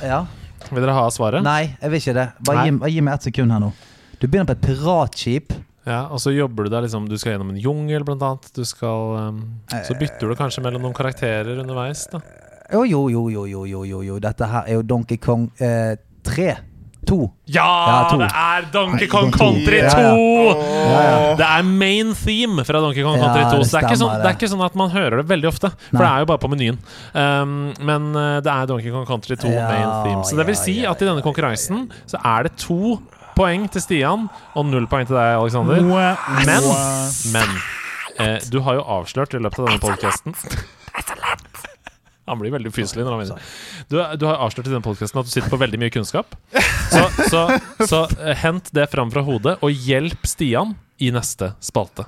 Ja. 0.00 0.22
Vil 0.70 0.80
dere 0.80 0.94
ha 0.96 1.04
svaret? 1.12 1.44
Nei, 1.44 1.74
jeg 1.74 1.92
vil 1.92 2.00
ikke 2.00 2.14
det. 2.16 2.26
Bare 2.48 2.64
gi, 2.64 2.72
bare 2.80 2.92
gi 2.94 3.02
meg 3.04 3.18
ett 3.18 3.28
sekund 3.28 3.52
her 3.52 3.60
nå. 3.60 3.72
Du 4.16 4.24
begynner 4.28 4.48
på 4.48 4.56
et 4.56 4.64
piratskip. 4.64 5.52
Ja, 5.90 6.04
Og 6.14 6.20
så 6.22 6.30
jobber 6.36 6.68
du 6.68 6.70
deg 6.76 6.84
liksom 6.86 7.08
Du 7.10 7.16
skal 7.18 7.34
gjennom 7.34 7.50
en 7.54 7.58
jungel, 7.60 8.04
blant 8.06 8.22
annet. 8.22 8.48
Du 8.56 8.62
skal 8.68 9.16
um, 9.34 9.42
Så 9.74 9.96
bytter 9.98 10.30
du 10.30 10.38
kanskje 10.38 10.62
mellom 10.64 10.86
noen 10.86 10.94
karakterer 10.96 11.58
underveis, 11.64 12.06
da. 12.12 12.22
Jo, 12.70 12.84
jo, 12.86 13.04
jo, 13.10 13.26
jo, 13.34 13.44
jo, 13.50 13.64
jo, 13.66 13.84
jo, 13.88 14.02
jo. 14.06 14.18
Dette 14.22 14.46
her 14.46 14.68
er 14.70 14.76
jo 14.78 14.82
Donkey 14.86 15.18
Kong 15.18 15.48
eh, 15.58 15.96
3. 16.22 16.52
To. 17.08 17.16
Ja, 17.48 17.64
Ja, 17.88 17.94
to. 18.12 18.18
det 18.20 18.28
er 18.28 18.66
Donkey 18.74 19.08
Kong. 19.10 19.30
Country 19.32 19.78
2! 19.80 20.00
Ja, 20.04 20.98
ja. 21.00 21.14
Det 21.40 21.46
er 21.48 21.62
main 21.66 22.10
theme 22.14 22.62
fra 22.68 22.82
Donkey 22.84 23.02
Kong 23.02 23.16
Country 23.18 23.40
Ja, 23.40 23.48
2. 23.54 23.58
det 23.62 23.66
Så 23.66 23.72
det 23.72 23.80
er, 23.80 23.86
stemmer 23.88 24.00
sånn, 24.02 24.12
det. 24.12 24.20
det 24.20 24.28
er 24.30 24.36
ikke 24.36 24.50
sånn 24.52 24.64
at 24.68 24.76
man 24.78 24.92
hører 24.92 25.16
det 25.22 25.24
veldig 25.32 25.48
ofte, 25.50 25.70
for 25.88 25.96
Nei. 25.96 26.02
det 26.04 26.10
er 26.12 26.22
jo 26.22 26.28
bare 26.30 26.42
på 26.44 26.50
menyen. 26.52 26.78
Um, 27.16 27.54
men 27.88 28.10
uh, 28.14 28.36
det 28.44 28.52
er 28.52 28.68
Donkey 28.70 28.92
Kong 28.94 29.08
Country 29.08 29.38
2 29.40 29.48
Ja, 29.56 29.64
main 29.72 29.90
theme. 30.04 30.26
Så 30.28 30.36
det 30.38 30.46
vil 30.52 30.58
ja, 30.58 30.62
si 30.62 30.76
ja, 30.84 30.92
at 30.92 31.02
i 31.02 31.08
denne 31.08 31.24
konkurransen 31.24 31.88
så 32.12 32.20
er 32.20 32.46
det 32.46 32.54
to 32.60 32.98
poeng 33.36 33.66
til 33.72 33.82
Stian 33.84 34.28
og 34.56 34.66
null 34.68 34.86
poeng 34.90 35.06
til 35.08 35.16
deg, 35.18 35.36
Alexander. 35.40 35.80
Men, 36.46 36.68
men 37.34 37.56
eh, 38.18 38.38
du 38.52 38.60
har 38.66 38.78
jo 38.80 38.84
avslørt 38.98 39.34
i 39.34 39.42
løpet 39.42 39.62
av 39.62 39.70
denne 39.70 39.82
podkasten 39.82 40.36
Han 42.30 42.38
blir 42.38 42.52
veldig 42.54 42.70
fyselig 42.70 43.02
når 43.02 43.14
han 43.16 43.22
vinner. 43.24 43.46
Du, 43.90 43.96
du 44.22 44.26
har 44.28 44.38
avslørt 44.44 44.68
i 44.68 44.70
denne 44.70 44.84
podkasten 44.86 45.18
at 45.18 45.26
du 45.26 45.32
sitter 45.32 45.50
på 45.50 45.58
veldig 45.58 45.80
mye 45.82 45.90
kunnskap. 45.90 46.36
Så, 46.92 47.02
så, 47.32 47.40
så 47.90 48.04
eh, 48.22 48.36
hent 48.44 48.70
det 48.76 48.86
fram 48.92 49.10
fra 49.10 49.24
hodet, 49.26 49.56
og 49.66 49.74
hjelp 49.74 50.28
Stian 50.30 50.76
i 51.02 51.10
neste 51.14 51.54
spalte. 51.64 52.06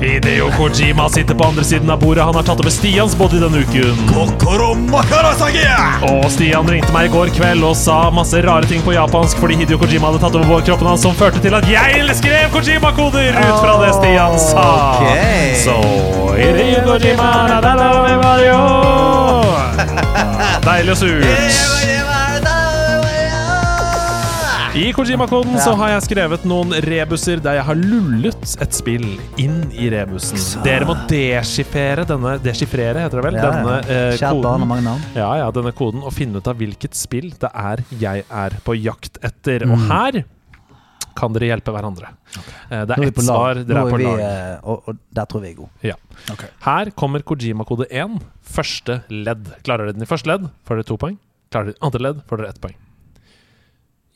Hideo 0.00 0.50
Kojima 0.56 1.08
sitter 1.08 1.34
på 1.34 1.44
andre 1.44 1.64
siden 1.64 1.90
av 1.90 2.00
bordet. 2.00 2.24
Han 2.24 2.34
har 2.34 2.42
tatt 2.42 2.60
over 2.60 2.70
Stians 2.70 3.16
body 3.18 3.40
denne 3.42 3.58
uken. 3.58 3.96
Og 6.08 6.30
Stian 6.30 6.70
ringte 6.70 6.92
meg 6.94 7.08
i 7.08 7.12
går 7.12 7.32
kveld 7.34 7.66
og 7.66 7.74
sa 7.78 7.98
masse 8.14 8.38
rare 8.46 8.68
ting 8.70 8.82
på 8.86 8.94
japansk 8.94 9.42
fordi 9.42 9.58
Hideo 9.62 9.78
Kojima 9.82 10.12
hadde 10.12 10.22
tatt 10.22 10.38
over 10.38 10.62
kroppen 10.66 10.86
hans, 10.92 11.02
som 11.02 11.16
førte 11.18 11.42
til 11.42 11.54
at 11.58 11.66
jeg 11.70 12.16
skrev 12.20 12.46
Kojima-koder 12.54 13.34
ut 13.34 13.56
fra 13.58 13.74
det 13.82 13.92
Stian 13.98 14.38
sa. 14.38 14.68
Ok. 15.02 15.06
Så 15.66 15.76
Hideo 16.38 16.86
Kojima. 16.86 17.30
Deilig 20.68 20.92
og 20.94 20.98
surt. 21.02 21.97
I 24.76 24.92
Kojima-koden 24.92 25.56
så 25.62 25.72
har 25.80 25.94
jeg 25.94 26.02
skrevet 26.04 26.44
noen 26.48 26.74
rebuser 26.84 27.40
der 27.42 27.56
jeg 27.58 27.64
har 27.68 27.78
lullet 27.78 28.50
et 28.62 28.76
spill 28.76 29.06
inn 29.40 29.62
i 29.72 29.88
rebusen. 29.92 30.38
Dere 30.64 30.86
må 30.88 30.94
deschiffrere 31.08 32.04
denne 32.08 32.34
Deschiffrere, 32.44 33.06
heter 33.06 33.20
det 33.20 33.24
vel? 33.26 33.38
Ja, 33.38 33.50
Denne 33.54 33.76
eh, 33.88 34.18
koden. 34.20 34.90
Ja, 35.16 35.28
ja, 35.40 35.46
denne 35.54 35.72
koden 35.76 36.04
og 36.04 36.12
finne 36.14 36.42
ut 36.42 36.50
av 36.50 36.58
hvilket 36.60 36.98
spill 36.98 37.30
det 37.40 37.50
er 37.50 37.82
jeg 38.00 38.26
er 38.28 38.58
på 38.66 38.76
jakt 38.78 39.18
etter. 39.24 39.64
Og 39.68 39.86
her 39.88 40.20
kan 41.18 41.34
dere 41.34 41.48
hjelpe 41.50 41.72
hverandre. 41.74 42.12
Okay. 42.30 42.82
Det 42.86 42.98
er 42.98 43.06
ett 43.08 43.22
svar, 43.26 43.62
dere 43.66 43.82
er 43.86 43.94
på 43.94 44.02
lag. 44.04 44.20
eh, 44.22 44.58
og, 44.68 44.90
og 44.92 45.00
der 45.18 45.30
tror 45.30 45.42
vi 45.42 45.54
er 45.54 45.56
gode. 45.62 45.72
Ja. 45.86 45.96
Her 46.68 46.92
kommer 46.98 47.24
Kojima-kode 47.26 47.88
1, 47.90 48.20
første 48.58 49.00
ledd. 49.10 49.48
Klarer 49.66 49.88
dere 49.88 49.98
den 49.98 50.06
i 50.06 50.10
første 50.10 50.30
ledd, 50.30 50.46
får 50.68 50.82
dere 50.82 50.90
to 50.92 51.00
poeng. 51.00 51.16
Klarer 51.50 51.72
dere 51.72 51.82
andre 51.88 52.04
ledd, 52.10 52.22
får 52.30 52.44
dere 52.44 52.52
ett 52.54 52.62
poeng. 52.62 52.76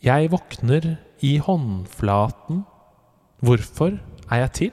Jeg 0.03 0.33
våkner 0.33 0.97
i 1.23 1.37
håndflaten. 1.39 2.65
Hvorfor 3.39 3.93
er 4.31 4.37
jeg 4.37 4.53
til? 4.53 4.73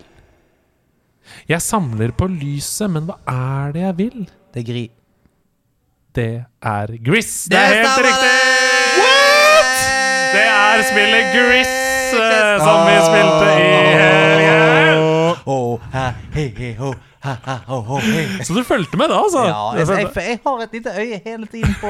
Jeg 1.50 1.62
samler 1.62 2.10
på 2.18 2.26
lyset, 2.34 2.90
men 2.90 3.06
hva 3.06 3.20
er 3.30 3.76
det 3.76 3.84
jeg 3.84 3.98
vil? 4.00 4.24
Det 4.54 4.64
er 4.64 4.66
Gri. 4.72 4.86
Det 6.18 6.32
er 6.66 6.96
Gris. 7.06 7.44
Det 7.52 7.60
er 7.60 7.76
helt 7.78 8.02
riktig! 8.08 8.32
What?! 8.98 9.78
Det 10.34 10.48
er 10.48 10.82
spillet 10.90 11.30
Gris 11.36 11.76
eh, 12.18 12.66
som 12.66 12.82
vi 12.90 12.98
spilte 13.06 13.54
i 13.54 13.70
helgen. 14.02 14.30
Ha, 17.22 17.34
ha, 17.44 17.56
ho, 17.68 17.82
ho. 17.84 17.98
Så 18.48 18.54
du 18.56 18.62
fulgte 18.64 18.96
med 19.00 19.10
da, 19.12 19.18
altså? 19.20 19.42
Ja, 19.44 19.64
jeg, 19.76 19.88
jeg, 19.90 20.12
jeg 20.30 20.40
har 20.46 20.62
et 20.64 20.76
lite 20.78 20.94
øye 20.96 21.18
hele 21.26 21.48
tiden 21.52 21.74
på. 21.82 21.90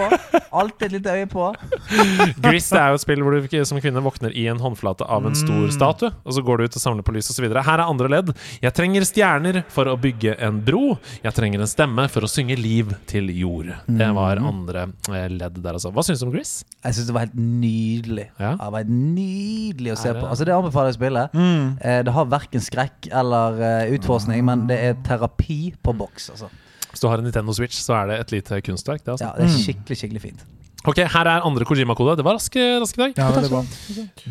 Alltid 0.57 0.85
et 0.88 0.95
lite 0.97 1.14
øye 1.19 1.27
på. 1.30 1.49
Gris 2.45 2.69
det 2.73 2.80
er 2.81 2.93
jo 2.93 2.97
et 2.97 3.03
spill 3.03 3.22
hvor 3.26 3.35
du 3.38 3.57
som 3.69 3.77
kvinne 3.81 4.01
våkner 4.01 4.34
i 4.34 4.47
en 4.49 4.57
håndflate 4.61 5.06
av 5.06 5.26
en 5.26 5.30
Mm. 5.30 5.35
stor 5.38 5.68
statue, 5.76 6.10
og 6.26 6.34
så 6.34 6.41
går 6.41 6.57
du 6.57 6.64
ut 6.65 6.76
og 6.80 6.81
samler 6.81 7.06
på 7.06 7.14
lys 7.14 7.30
osv. 7.30 7.45
Her 7.53 7.77
er 7.77 7.84
andre 7.85 8.10
ledd. 8.10 8.31
Jeg 8.64 8.73
trenger 8.73 9.06
stjerner 9.06 9.60
for 9.69 9.85
å 9.91 9.93
bygge 10.01 10.34
en 10.41 10.57
bro. 10.65 10.95
Jeg 11.23 11.35
trenger 11.38 11.61
en 11.61 11.69
stemme 11.69 12.07
for 12.10 12.26
å 12.26 12.30
synge 12.31 12.57
liv 12.57 12.95
til 13.07 13.30
jord. 13.30 13.69
Det 13.85 14.07
Mm. 14.10 14.15
var 14.18 14.41
andre 14.41 14.88
eh, 15.14 15.27
ledd 15.30 15.61
der, 15.61 15.77
altså. 15.77 15.91
Hva 15.93 16.01
syns 16.03 16.19
du 16.23 16.26
om 16.26 16.34
Gris? 16.34 16.64
Jeg 16.84 16.93
syns 16.97 17.06
det 17.11 17.14
var 17.14 17.27
helt 17.27 17.38
nydelig. 17.38 18.27
Ja. 18.39 18.56
Det 18.57 18.72
var 18.73 18.81
helt 18.81 18.89
nydelig 18.95 19.93
å 19.93 19.97
se 20.01 20.10
det- 20.14 20.22
på. 20.23 20.27
Altså 20.27 20.45
Det 20.49 20.53
anbefaler 20.57 20.89
jeg 20.89 20.97
å 20.97 20.99
spille. 20.99 21.30
Mm. 21.34 21.77
det 22.06 22.14
har 22.18 22.26
verken 22.26 22.61
skrekk 22.65 23.10
eller 23.14 23.61
eh, 23.61 23.93
utforskning, 23.99 24.43
men 24.45 24.65
det 24.68 24.80
er 24.80 24.93
terapi 25.19 25.59
på 25.83 25.93
boks. 25.99 26.31
Altså. 26.33 26.49
Hvis 26.89 27.03
du 27.03 27.09
har 27.11 27.21
en 27.21 27.27
Nintendo 27.27 27.53
Switch, 27.53 27.77
så 27.83 27.99
er 27.99 28.09
det 28.09 28.19
et 28.23 28.33
lite 28.39 28.61
kunstverk. 28.65 29.03
Det, 29.03 29.13
altså. 29.17 29.29
Ja, 29.29 29.35
det 29.37 29.45
er 29.49 29.59
skikkelig, 29.59 29.99
skikkelig 29.99 30.23
fint. 30.23 30.47
Ok, 30.87 31.01
her 31.11 31.27
er 31.27 31.43
andre 31.43 31.67
Kojima-kode. 31.67 32.15
Det 32.17 32.25
var 32.25 32.37
rask, 32.39 32.55
rask 32.55 32.97
i 32.97 33.01
dag. 33.01 33.17
Ja, 33.19 33.29
det, 33.35 33.51
var 33.51 33.67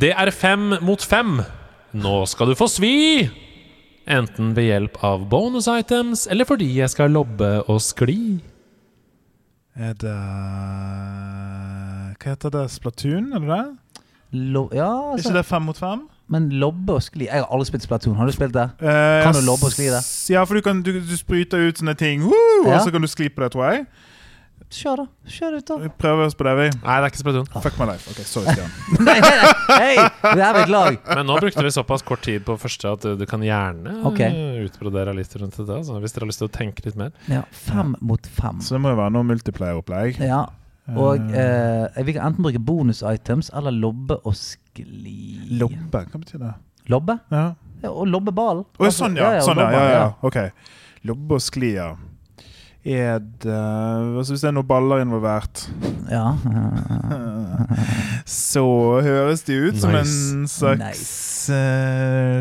Det 0.00 0.12
er 0.16 0.30
fem 0.32 0.72
mot 0.82 1.04
fem. 1.04 1.42
Nå 1.96 2.14
skal 2.28 2.50
du 2.50 2.56
få 2.58 2.68
svi! 2.72 3.28
Enten 4.08 4.54
ved 4.56 4.70
hjelp 4.70 4.96
av 5.04 5.26
bonus 5.28 5.68
items, 5.68 6.24
eller 6.32 6.48
fordi 6.48 6.70
jeg 6.78 6.88
skal 6.92 7.12
lobbe 7.12 7.50
og 7.68 7.80
skli. 7.84 8.38
Er 9.76 9.92
det 10.00 10.14
Hva 12.18 12.32
heter 12.32 12.54
det? 12.54 12.64
Splatoon, 12.72 13.28
eller 13.36 13.52
det? 13.52 14.02
Lo 14.32 14.66
ja, 14.72 14.88
Er 14.88 15.12
altså, 15.14 15.28
ikke 15.28 15.38
det 15.38 15.44
fem 15.48 15.68
mot 15.68 15.78
fem? 15.78 16.08
Men 16.28 16.50
lobbe 16.60 16.98
og 16.98 17.02
skli 17.04 17.24
Jeg 17.28 17.40
har 17.40 17.48
aldri 17.48 17.70
spilt 17.70 17.86
Splatoon. 17.86 18.16
Har 18.20 18.28
du 18.28 18.34
spilt 18.36 18.52
det? 18.56 18.66
Uh, 18.82 19.22
Kan 19.24 19.32
du 19.36 19.40
lobbe 19.46 19.68
og 19.70 19.72
skli 19.72 19.88
det? 19.92 20.02
Ja, 20.32 20.44
for 20.44 20.58
du, 20.58 20.62
kan, 20.66 20.82
du, 20.84 20.92
du 21.00 21.16
spruter 21.16 21.68
ut 21.68 21.80
sånne 21.80 21.96
ting, 21.98 22.22
Woo! 22.28 22.36
Ja. 22.68 22.76
og 22.76 22.84
så 22.84 22.92
kan 22.92 23.00
du 23.04 23.08
skli 23.08 23.30
på 23.32 23.44
det, 23.46 23.52
tror 23.56 23.68
jeg. 23.72 23.86
Kjør, 24.68 25.00
da. 25.00 25.04
Kjør 25.32 25.54
ut, 25.56 25.64
da. 25.70 25.76
Vi 25.80 25.88
prøver 25.96 26.26
oss 26.28 26.34
på 26.36 26.44
det, 26.44 26.52
vi. 26.58 26.64
Nei, 26.82 26.96
det 27.00 27.06
er 27.06 27.12
ikke 27.14 27.20
Splatoon. 27.22 27.46
Fuck 27.64 27.78
my 27.80 27.86
life. 27.88 28.10
Ok, 28.12 28.18
sorry, 28.28 28.52
Stian. 28.52 28.74
Nei, 29.00 29.14
nei, 29.24 29.30
nei. 29.40 29.52
Hei! 29.70 29.94
det 30.36 30.42
er 30.44 30.58
et 30.60 30.72
lag. 30.74 30.98
Men 31.08 31.24
nå 31.30 31.38
brukte 31.40 31.64
vi 31.64 31.72
såpass 31.72 32.04
kort 32.04 32.20
tid 32.26 32.44
på 32.44 32.58
første 32.60 32.92
at 32.92 33.06
du, 33.06 33.14
du 33.16 33.24
kan 33.30 33.40
gjerne 33.46 33.94
Ok. 34.10 34.20
eh, 34.26 34.58
utbrodere 34.66 35.14
litt 35.16 35.32
rundt 35.40 35.56
dette. 35.56 35.78
Altså, 35.80 35.96
hvis 36.04 36.12
dere 36.12 36.26
har 36.26 36.32
lyst 36.34 36.42
til 36.44 36.50
å 36.50 36.52
tenke 36.58 36.84
litt 36.84 37.00
mer. 37.00 37.14
Ja, 37.32 37.46
fem 37.64 37.94
mot 38.04 38.28
fem. 38.36 38.60
Så 38.60 38.76
det 38.76 38.82
må 38.84 38.92
jo 38.92 39.00
være 39.00 39.14
noe 39.16 39.24
multiplayer-opplegg. 39.30 40.20
Ja. 40.28 40.42
Og 40.96 41.20
eh, 41.36 41.98
vi 42.06 42.14
kan 42.16 42.30
enten 42.30 42.44
bruke 42.46 42.60
bonus-items 42.64 43.50
eller 43.56 43.74
lobbe 43.76 44.16
og 44.24 44.34
skli. 44.38 45.58
Lobbe, 45.60 46.04
hva 46.08 46.20
betyr 46.22 46.38
det? 46.40 46.52
Lobbe? 46.88 47.18
Ja. 47.34 47.50
Ja, 47.82 47.90
og 47.92 48.08
lobbe 48.10 48.32
ball. 48.34 48.64
Å, 48.64 48.84
Altså, 48.86 49.04
sånn, 49.04 49.18
ja. 49.20 49.34
Sånn, 49.44 49.58
ja, 49.60 49.68
lobbe, 49.68 49.82
ja, 49.84 49.90
ja. 49.92 50.06
Ok. 50.24 50.38
Lobbe 51.06 51.36
og 51.36 51.42
skli, 51.44 51.74
ja. 51.76 51.90
Er 52.88 53.18
det 53.20 53.52
altså 53.52 54.32
Hvis 54.32 54.40
det 54.44 54.48
er 54.48 54.54
noen 54.56 54.66
baller 54.70 55.02
involvert, 55.04 55.66
Ja. 56.08 56.30
så 58.24 58.64
høres 59.04 59.42
det 59.44 59.56
ut 59.60 59.80
som 59.82 59.92
en 59.98 60.46
slags 60.48 61.50
eh, 61.52 62.40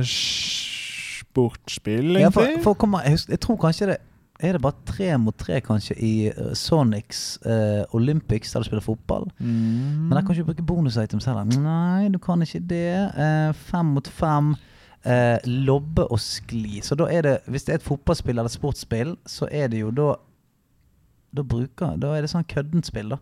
sportsspill, 1.22 2.16
ja 2.22 2.30
for, 2.34 2.48
for 2.64 2.78
kom, 2.80 2.96
jeg, 3.04 3.18
husker, 3.18 3.36
jeg 3.36 3.42
tror 3.44 3.60
kanskje 3.62 3.90
det 3.92 3.98
Er 4.40 4.54
det 4.54 4.62
bare 4.62 4.78
tre 4.86 5.10
mot 5.18 5.34
tre 5.38 5.58
kanskje 5.66 5.96
i 5.98 6.14
eh, 6.30 6.50
Sonics 6.54 7.40
eh, 7.42 7.84
Olympics, 7.98 8.52
der 8.54 8.62
du 8.62 8.68
spiller 8.68 8.86
fotball? 8.86 9.26
Mm. 9.40 10.08
Men 10.08 10.12
der 10.14 10.22
kan 10.22 10.36
du 10.36 10.42
ikke 10.42 10.52
bruke 10.52 10.66
bonus-items 10.70 11.26
heller. 11.26 11.48
Nei, 11.58 12.10
du 12.14 12.20
kan 12.22 12.42
ikke 12.46 12.62
det. 12.70 12.98
Eh, 13.18 13.54
fem 13.72 13.94
mot 13.96 14.08
fem. 14.08 14.52
Eh, 15.02 15.40
lobbe 15.46 16.06
og 16.06 16.22
skli. 16.22 16.84
Så 16.86 16.98
da 17.00 17.08
er 17.10 17.22
det 17.24 17.34
Hvis 17.48 17.64
det 17.64 17.74
er 17.74 17.80
et 17.80 17.86
fotballspill 17.86 18.36
eller 18.36 18.50
et 18.50 18.58
sportsspill, 18.58 19.16
så 19.26 19.48
er 19.52 19.70
det 19.72 19.80
jo 19.80 19.92
da 19.94 20.16
Da 21.32 21.44
bruker 21.46 21.96
Da 22.02 22.16
er 22.18 22.26
det 22.26 22.32
sånn 22.32 22.48
køddent 22.50 22.90
spill, 22.90 23.14
da. 23.14 23.20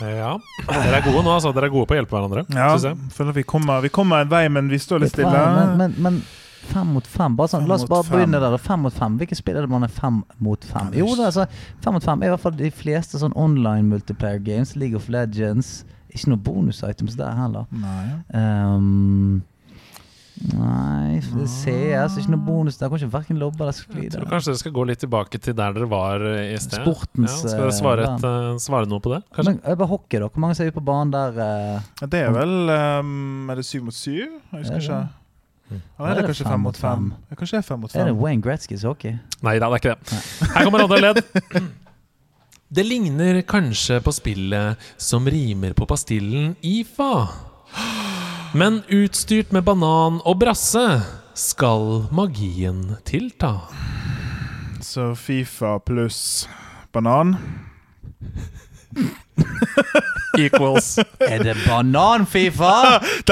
Ja. 0.00 0.34
Dere 0.66 0.98
er 1.00 1.04
gode 1.06 1.22
nå, 1.24 1.32
altså. 1.32 1.52
Dere 1.54 1.70
er 1.70 1.74
gode 1.74 1.88
på 1.88 1.96
å 1.96 1.98
hjelpe 1.98 2.14
hverandre. 2.14 2.44
Ja, 2.54 2.74
føler 3.14 3.34
vi 3.34 3.42
kommer, 3.42 3.80
vi 3.82 3.90
kommer 3.90 4.22
en 4.22 4.30
vei, 4.30 4.44
men 4.52 4.68
vi 4.70 4.78
står 4.78 5.02
litt 5.02 5.14
stille. 5.14 5.32
Men, 5.32 5.74
men, 5.80 5.96
men 5.98 6.20
fem 6.68 6.94
mot 6.96 7.06
fem 7.08 7.36
bare 7.38 7.52
sånn, 7.52 7.64
Fem 7.66 7.72
La 7.72 7.78
oss 7.78 7.86
bare 7.90 8.06
begynne 8.12 8.40
der. 8.42 8.56
Fem 8.62 8.82
mot 8.86 8.94
fem. 8.94 9.18
Hvilke 9.20 9.38
spill 9.38 9.58
er 9.60 9.66
det 9.66 9.72
man 9.72 9.86
er 9.86 9.92
fem 9.92 10.22
mot 10.44 10.64
fem? 10.68 10.90
Jo, 10.96 11.10
det 11.16 11.26
er 11.26 11.30
altså, 11.32 11.46
fem 11.84 11.96
mot 11.98 12.04
fem 12.04 12.22
er 12.24 12.30
i 12.30 12.34
hvert 12.34 12.44
fall 12.46 12.56
de 12.58 12.72
fleste 12.82 13.20
sånn 13.20 13.36
online 13.38 13.88
multiplayer 13.90 14.42
games. 14.44 14.76
League 14.76 14.96
of 14.98 15.08
Legends. 15.12 15.78
Ikke 16.14 16.32
noe 16.32 16.40
bonus-items 16.40 17.18
der 17.18 17.34
heller. 17.36 17.66
Nei. 17.68 18.04
Um, 18.32 19.42
nei, 20.54 21.18
for 21.26 21.42
det 21.42 21.48
CS 21.52 22.16
ikke 22.22 22.32
noe 22.32 22.44
bonus 22.46 22.78
der. 22.80 22.88
Kan 22.88 23.02
ikke 23.02 23.12
verken 23.12 23.40
lobbe 23.42 23.64
eller 23.66 23.76
skli 23.76 24.06
Jeg 24.06 24.14
tror 24.14 24.30
kanskje 24.30 24.52
dere 24.54 24.62
skal 24.62 24.74
gå 24.78 24.86
litt 24.88 25.02
tilbake 25.04 25.40
til 25.44 25.56
der 25.58 25.76
dere 25.76 25.88
var 25.90 26.24
eh, 26.24 26.54
i 26.54 26.58
sted. 26.62 26.80
Sportens, 26.80 27.36
ja, 27.42 27.52
Skal 27.52 27.66
dere 27.66 27.76
svare, 27.76 28.06
eh, 28.06 28.16
et, 28.16 28.26
eh, 28.30 28.50
svare 28.64 28.88
noe 28.90 29.04
på 29.04 29.12
det? 29.12 29.20
Kanskje? 29.36 29.58
Men 29.58 29.78
bare 29.82 29.90
hockey, 29.92 30.22
da. 30.22 30.30
Hvor 30.32 30.44
mange 30.46 30.58
ser 30.58 30.70
vi 30.70 30.76
på 30.78 30.84
banen 30.88 31.12
der? 31.14 31.38
Uh, 31.38 32.08
Det 32.08 32.24
er 32.24 32.34
vel 32.36 32.56
um, 32.72 33.50
Er 33.52 33.60
det 33.60 33.68
syv 33.68 33.88
mot 33.90 33.96
syv? 33.96 34.38
Jeg 34.52 34.62
husker 34.62 34.78
Er 34.80 34.86
ikke. 34.86 35.02
Eller 35.70 36.10
er 36.10 36.20
det 36.20 36.28
kanskje 36.30 36.46
fem 36.48 36.62
mot 36.64 36.76
fem? 36.78 37.10
Kanskje 37.34 37.56
det 37.56 37.60
er 37.60 37.66
fem 37.68 37.80
mot 37.82 37.94
Er 37.94 38.08
det. 38.08 38.14
Wayne 38.16 38.42
Gretzkys 38.44 38.86
hockey? 38.88 39.18
Nei 39.44 39.58
det 39.58 39.66
er 39.68 39.76
ikke 39.76 39.94
det. 39.94 40.22
Her 40.54 40.64
kommer 40.64 40.86
andre 40.86 41.00
ledd. 41.02 41.22
Det 42.68 42.82
ligner 42.84 43.38
kanskje 43.48 43.96
på 44.04 44.12
spillet 44.12 44.76
som 45.00 45.24
rimer 45.24 45.72
på 45.72 45.86
pastillen 45.88 46.50
IFA. 46.60 47.14
Men 48.52 48.82
utstyrt 48.92 49.54
med 49.56 49.64
banan 49.64 50.18
og 50.28 50.36
brasse 50.42 50.82
skal 51.32 52.10
magien 52.12 52.98
tilta. 53.08 53.54
Så 54.84 55.14
Fifa 55.16 55.78
pluss 55.80 56.44
banan. 56.92 57.38
Equals. 60.44 60.98
Er 61.20 61.42
det 61.42 61.56
banan-Fifa? 61.66 63.00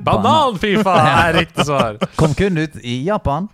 Banan-Fifa 0.08 0.94
er 1.00 1.38
riktig 1.40 1.66
svar. 1.66 1.98
Kom 2.16 2.34
kun 2.34 2.58
ut 2.58 2.76
i 2.82 3.02
Japan. 3.06 3.48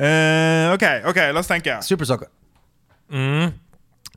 Eh, 0.00 0.74
OK, 0.74 0.84
ok, 1.10 1.18
la 1.32 1.40
oss 1.40 1.50
tenke. 1.50 1.80
Super 1.84 2.04
Soccer. 2.08 2.28
Mm. 3.12 3.52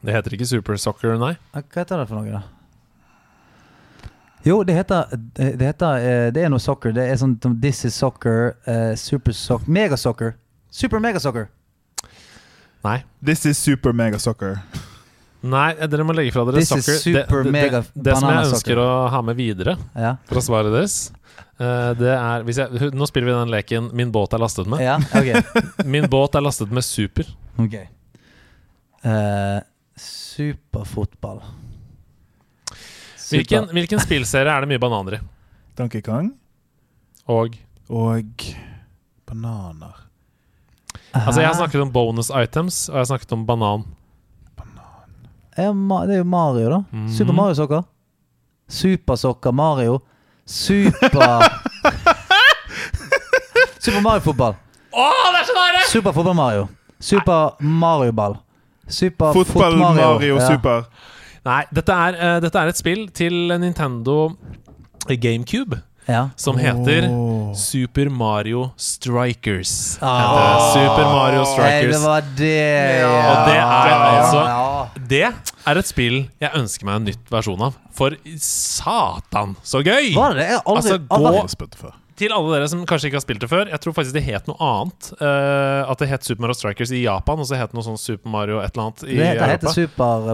Det 0.04 0.14
heter 0.14 0.36
ikke 0.38 0.46
Super 0.46 0.78
Soccer, 0.80 1.18
nei. 1.20 1.34
Hva 1.54 1.82
heter 1.82 2.04
det 2.04 2.10
for 2.10 2.20
noe, 2.20 2.32
da? 2.32 2.44
Jo, 4.44 4.64
det 4.64 4.76
heter 4.76 5.04
Det, 5.36 5.62
heter, 5.62 5.96
eh, 5.96 6.34
det 6.34 6.44
er 6.44 6.50
noe 6.52 6.60
soccer. 6.60 6.92
Det 6.92 7.06
er 7.08 7.16
sånn 7.20 7.38
som 7.42 7.56
This 7.62 7.86
is 7.86 7.96
soccer, 7.96 8.56
uh, 8.68 8.96
Super 8.96 9.32
Soccer 9.32 9.72
Megasoccer. 9.72 10.36
Super 10.72 11.00
Megasoccer. 11.00 11.48
Nei. 12.84 12.98
This 13.24 13.46
is 13.46 13.58
super 13.58 13.94
mega 13.96 14.20
soccer. 14.20 14.58
Nei, 15.44 15.74
dere 15.92 16.04
må 16.08 16.14
legge 16.16 16.32
fra 16.36 16.46
dere 16.48 16.62
This 16.62 16.70
soccer. 16.72 16.98
super 17.04 17.44
det, 17.44 17.52
det, 17.52 17.82
det 17.96 18.14
som 18.16 18.30
jeg 18.30 18.38
banana 18.38 18.48
ønsker 18.48 18.80
å 18.80 18.88
ha 19.12 19.22
med 19.28 19.36
videre 19.40 19.74
Ja. 20.00 20.14
fra 20.30 20.40
svaret 20.44 20.72
deres, 20.72 20.96
eh, 21.60 21.90
det 22.00 22.14
er 22.16 22.46
hvis 22.48 22.60
jeg, 22.62 22.92
Nå 22.96 23.08
spiller 23.10 23.28
vi 23.28 23.36
den 23.42 23.52
leken 23.52 23.90
'Min 23.94 24.12
båt 24.12 24.34
er 24.34 24.40
lastet 24.40 24.68
med'. 24.72 24.80
ja, 24.84 24.96
okay. 25.12 25.44
Min 25.96 26.08
båt 26.08 26.36
er 26.36 26.42
lastet 26.42 26.72
med 26.72 26.84
super. 26.84 27.28
Ok. 27.60 27.76
Uh, 29.04 29.60
superfotball. 30.00 31.42
Super. 33.18 33.38
Hvilken, 33.38 33.68
hvilken 33.76 34.00
spillserie 34.08 34.52
er 34.52 34.62
det 34.64 34.72
mye 34.72 34.80
bananer 34.80 35.18
i? 35.18 35.20
Donkey 35.76 36.02
Kong 36.06 36.32
Og 37.28 37.56
og 37.90 38.44
bananer. 39.28 40.03
Altså, 41.14 41.42
jeg 41.42 41.48
har 41.50 41.56
snakket 41.56 41.82
om 41.82 41.92
bonus 41.94 42.32
items, 42.44 42.90
og 42.90 42.96
jeg 42.96 43.00
har 43.00 43.06
snakket 43.06 43.32
om 43.36 43.46
banan. 43.46 43.84
Det 45.56 45.64
er 45.64 46.18
jo 46.18 46.24
Mario, 46.24 46.70
da. 46.72 46.80
Mhm. 46.92 47.10
Super 47.14 47.34
Mario-sokker. 47.34 47.82
Supersokker 48.70 49.52
Mario. 49.52 50.00
Super 50.46 51.44
Super 53.84 54.02
Mario-fotball. 54.02 54.54
Oh, 54.94 55.28
det 55.34 55.40
er 55.42 55.46
så 55.46 55.54
nære! 55.58 55.82
Super 55.92 56.12
fotball-Mario. 56.12 56.68
Super 57.00 57.62
Mario-ball. 57.62 58.36
Super 58.88 59.34
Fotball 59.34 59.74
fot-Mario. 59.74 60.14
Mario 60.14 60.36
Ja. 60.36 60.48
Super. 60.48 60.82
Nei, 61.46 61.64
dette 61.76 61.92
er, 61.92 62.14
uh, 62.38 62.42
dette 62.42 62.60
er 62.60 62.68
et 62.72 62.78
spill 62.80 63.10
til 63.12 63.34
Nintendo 63.60 64.30
GameCube 65.10 65.82
Ja. 66.08 66.30
som 66.36 66.58
heter 66.60 67.08
oh. 67.10 67.54
Super 67.56 68.10
Mario 68.10 68.72
Strikers. 68.78 69.98
Ah. 70.02 70.74
Super 70.74 71.06
Mario 71.08 71.46
Strikers. 71.46 71.96
Strikers. 71.96 71.96
det 71.96 72.04
var 72.08 72.22
det, 72.38 73.00
ja. 73.00 73.14
Og 73.30 73.48
det 73.48 73.58
er 73.58 73.96
altså- 74.20 74.48
Det 75.10 75.22
er 75.68 75.78
et 75.80 75.88
spill 75.88 76.30
jeg 76.42 76.52
ønsker 76.60 76.86
meg 76.86 76.96
en 76.96 77.06
nytt 77.06 77.30
versjon 77.32 77.62
av. 77.62 77.74
For 77.94 78.16
satan, 78.38 79.56
så 79.64 79.84
gøy! 79.86 80.14
Var 80.16 80.34
det? 80.38 80.48
Jeg 80.50 80.58
har 80.60 80.64
aldri, 80.66 80.92
Altså, 80.92 80.98
gå- 81.08 81.34
Jeg 81.34 81.94
det. 82.14 82.20
Til 82.22 82.34
alle 82.36 82.54
dere 82.56 82.70
som 82.72 82.84
kanskje 82.88 83.10
ikke 83.10 83.20
har 83.20 83.26
spilt 83.26 83.44
det 83.44 83.50
før. 83.52 83.72
Jeg 83.74 83.82
tror 83.84 83.96
faktisk 83.98 84.16
det 84.16 84.24
het 84.28 84.48
noe 84.50 84.58
annet. 84.62 85.10
Uh, 85.20 85.90
at 85.92 86.00
det 86.00 86.10
het 86.12 86.28
Super 86.28 86.46
Mario 86.46 86.58
Strikers 86.58 86.94
i 86.94 87.02
Japan, 87.04 87.42
og 87.42 87.50
så 87.50 87.58
het 87.60 87.74
det 87.74 87.80
noe 87.80 87.86
sånn 87.86 88.00
Super 88.00 88.32
Mario 88.34 88.60
et 88.62 88.72
eller 88.74 88.88
annet 88.88 89.04
i 89.08 89.18
Det 89.18 89.28
heter, 89.28 89.42
Europa. 89.42 89.52
heter 89.54 89.76
Super 89.78 90.30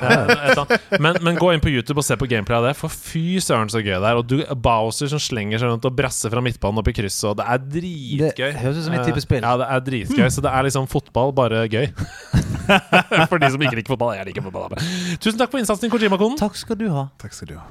eller 0.00 0.62
annet. 0.64 0.88
men, 1.06 1.20
men 1.28 1.40
gå 1.40 1.52
inn 1.54 1.62
på 1.64 1.72
YouTube 1.72 2.00
og 2.02 2.08
se 2.08 2.16
på 2.18 2.28
gameplay 2.30 2.58
av 2.60 2.68
det, 2.70 2.74
for 2.78 2.92
fy 2.92 3.38
søren 3.44 3.70
så 3.72 3.82
gøy 3.84 3.94
det 3.94 4.10
er. 4.10 4.20
Og 4.20 4.26
du, 4.30 4.38
Bowser 4.66 5.12
som 5.12 5.22
slenger 5.22 5.62
seg 5.62 5.72
rundt 5.72 5.86
og 5.88 5.96
brasser 5.98 6.32
fra 6.32 6.42
midtbanen 6.44 6.82
opp 6.82 6.90
i 6.92 6.96
krysset, 6.96 7.28
og 7.32 7.40
det 7.40 7.46
er 7.52 7.62
dritgøy. 7.76 8.50
Det 8.56 8.64
høres 8.64 8.80
ut 8.80 8.88
som 8.88 8.96
min 8.96 9.04
type 9.04 9.22
spill. 9.22 9.42
spill. 9.42 9.46
Ja, 9.46 9.56
det 9.60 9.70
er 9.70 9.86
dritgøy. 9.90 10.28
Så 10.32 10.44
det 10.44 10.52
er 10.52 10.68
liksom 10.68 10.88
fotball, 10.90 11.34
bare 11.36 11.66
gøy. 11.70 11.90
for 13.30 13.38
de 13.42 13.50
som 13.52 13.62
ikke 13.62 13.76
liker 13.80 13.92
fotball. 13.94 14.14
Jeg 14.18 14.26
liker 14.30 14.42
fotball. 14.46 14.68
da. 14.74 14.76
Tusen 15.22 15.38
takk 15.40 15.50
for 15.52 15.58
innsatsen, 15.62 15.90
Kojima-konen. 15.92 16.38
Takk 16.40 16.56
skal 16.58 16.76
du 16.80 16.88
ha. 16.92 17.08
Takk 17.22 17.32
skal 17.36 17.48
du 17.52 17.56
ha. 17.60 17.64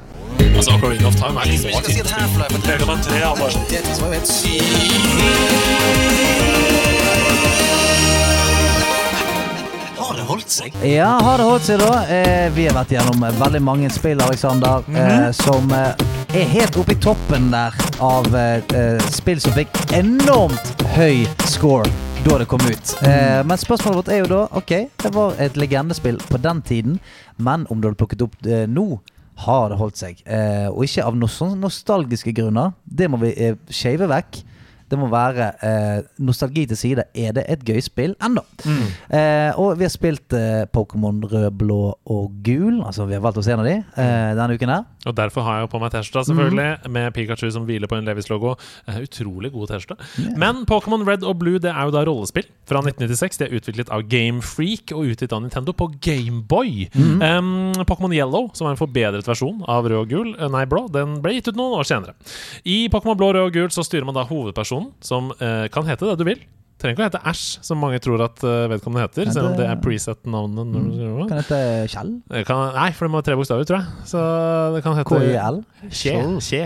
Altså, 0.56 0.72
Ocarina 0.78 1.08
of 1.08 1.16
Time 1.20 1.40
er 1.40 1.46
ikke 1.52 1.76
så 10.16 10.38
seg? 10.48 10.76
Ja, 10.86 11.10
har 11.22 11.38
det 11.42 11.46
holdt 11.48 11.68
seg, 11.68 11.82
da? 11.82 12.04
Eh, 12.08 12.48
vi 12.56 12.68
har 12.68 12.76
vært 12.78 12.94
gjennom 12.96 13.24
eh, 13.26 13.36
veldig 13.40 13.62
mange 13.64 13.90
spill, 13.94 14.22
Alexander, 14.24 14.86
eh, 14.96 15.30
som 15.36 15.72
eh, 15.76 16.06
er 16.36 16.48
helt 16.54 16.78
oppe 16.80 16.96
i 16.96 17.00
toppen 17.04 17.50
der 17.52 17.76
av 18.04 18.30
eh, 18.36 18.62
eh, 18.76 19.08
spill 19.14 19.42
som 19.44 19.56
fikk 19.58 19.72
enormt 19.98 20.86
høy 20.96 21.26
score 21.50 21.90
da 22.26 22.40
det 22.42 22.48
kom 22.50 22.64
ut. 22.66 22.94
Eh, 23.06 23.42
men 23.46 23.60
spørsmålet 23.62 24.00
vårt 24.00 24.14
er 24.14 24.24
jo 24.24 24.30
da 24.32 24.40
Ok, 24.58 24.72
det 25.04 25.12
var 25.14 25.36
et 25.42 25.58
legendespill 25.60 26.18
på 26.30 26.40
den 26.42 26.64
tiden, 26.66 26.98
men 27.38 27.68
om 27.70 27.82
du 27.82 27.90
hadde 27.90 28.00
plukket 28.00 28.26
opp 28.26 28.40
det 28.46 28.64
nå, 28.72 28.88
har 29.46 29.70
det 29.70 29.78
holdt 29.82 30.00
seg? 30.00 30.22
Eh, 30.24 30.70
og 30.72 30.86
ikke 30.88 31.04
av 31.06 31.18
noen 31.20 31.32
sånne 31.32 31.60
nostalgiske 31.60 32.32
grunner. 32.38 32.72
Det 32.88 33.10
må 33.12 33.20
vi 33.20 33.34
eh, 33.36 33.58
shave 33.68 34.08
vekk. 34.08 34.40
Det 34.90 34.98
må 35.02 35.08
være 35.12 35.48
eh, 35.66 36.02
nostalgi 36.22 36.66
til 36.70 36.78
side. 36.78 37.06
Er 37.18 37.36
det 37.38 37.46
et 37.50 37.64
gøy 37.66 37.80
spill 37.82 38.14
ennå? 38.24 38.44
Eh, 38.66 39.52
og 39.60 39.78
vi 39.80 39.88
har 39.88 39.94
spilt 39.94 40.34
eh, 40.38 40.66
Pokémon 40.76 41.22
rød, 41.26 41.50
blå 41.58 41.80
og 42.06 42.36
gul. 42.46 42.82
Altså 42.86 43.06
Vi 43.10 43.16
har 43.18 43.24
valgt 43.26 43.40
oss 43.42 43.50
en 43.50 43.64
av 43.64 43.66
de 43.70 43.78
eh, 43.80 44.34
denne 44.38 44.58
uken 44.58 44.70
her. 44.76 44.84
Og 45.06 45.14
derfor 45.14 45.46
har 45.46 45.60
jeg 45.60 45.68
jo 45.68 45.72
på 45.76 45.80
meg 45.84 45.92
T-skjorta, 45.94 46.24
selvfølgelig, 46.32 46.90
med 46.90 47.12
Pikachu 47.14 47.50
som 47.54 47.66
hviler 47.68 47.90
på 47.90 47.98
en 48.00 48.08
Levis-logo. 48.08 48.56
Eh, 48.90 49.02
Utrolig 49.06 49.52
god 49.54 49.70
T-skjorte. 49.70 50.02
Men 50.42 50.64
Pokémon 50.70 51.06
Red 51.06 51.26
og 51.30 51.38
Blue 51.42 51.60
det 51.62 51.70
er 51.70 51.86
jo 51.86 51.94
da 51.94 52.02
rollespill 52.08 52.48
fra 52.66 52.82
1996. 52.82 53.38
De 53.42 53.46
er 53.46 53.54
utviklet 53.60 53.92
av 53.94 54.06
Game 54.10 54.42
Freak 54.46 54.94
og 54.96 55.12
utgitt 55.14 55.34
av 55.36 55.44
Nintendo 55.46 55.76
på 55.78 55.92
Gameboy. 56.02 56.88
Um, 56.96 57.74
Pokémon 57.86 58.14
Yellow, 58.18 58.50
som 58.58 58.66
er 58.70 58.74
en 58.74 58.82
forbedret 58.82 59.28
versjon 59.30 59.62
av 59.70 59.86
rød 59.86 60.00
og 60.00 60.10
gul, 60.12 60.32
eh, 60.40 60.50
nei 60.52 60.66
blå, 60.70 60.86
den 60.94 61.20
ble 61.24 61.36
gitt 61.38 61.52
ut 61.54 61.58
noen 61.60 61.78
år 61.80 61.86
senere. 61.88 62.18
I 62.66 62.88
Pokémon 62.94 63.18
blå, 63.20 63.30
rød 63.38 63.48
og 63.52 63.54
gul 63.56 63.70
så 63.74 63.86
styrer 63.86 64.06
man 64.10 64.18
da 64.18 64.26
hovedpersonen, 64.28 64.75
som 65.04 65.32
eh, 65.40 65.66
kan 65.74 65.88
hete 65.88 66.08
det 66.10 66.18
du 66.22 66.26
vil. 66.28 66.44
Trenger 66.76 66.98
ikke 66.98 67.06
å 67.06 67.08
hete 67.08 67.20
Ash, 67.32 67.60
som 67.64 67.80
mange 67.80 68.02
tror 68.04 68.20
at 68.26 68.42
eh, 68.44 68.66
vedkommende 68.68 69.06
heter, 69.06 69.30
selv 69.32 69.48
om 69.48 69.54
det 69.56 69.64
er 69.64 69.78
preset-navnet. 69.80 70.74
Mm. 70.76 70.88
det. 70.92 71.28
Kan 71.30 71.40
hete 71.40 71.60
Kjell. 71.94 72.10
Kan, 72.48 72.64
nei, 72.76 72.90
for 72.92 73.08
det 73.08 73.12
må 73.14 73.22
være 73.22 73.28
tre 73.30 73.38
bokstaver, 73.40 73.68
tror 73.70 73.80
jeg. 73.80 74.08
Så 74.12 74.24
det 74.76 74.82
kan 74.84 74.98
hete 74.98 75.22
KIL. 75.24 75.62
Kje. 75.88 76.16
Kje. 76.44 76.64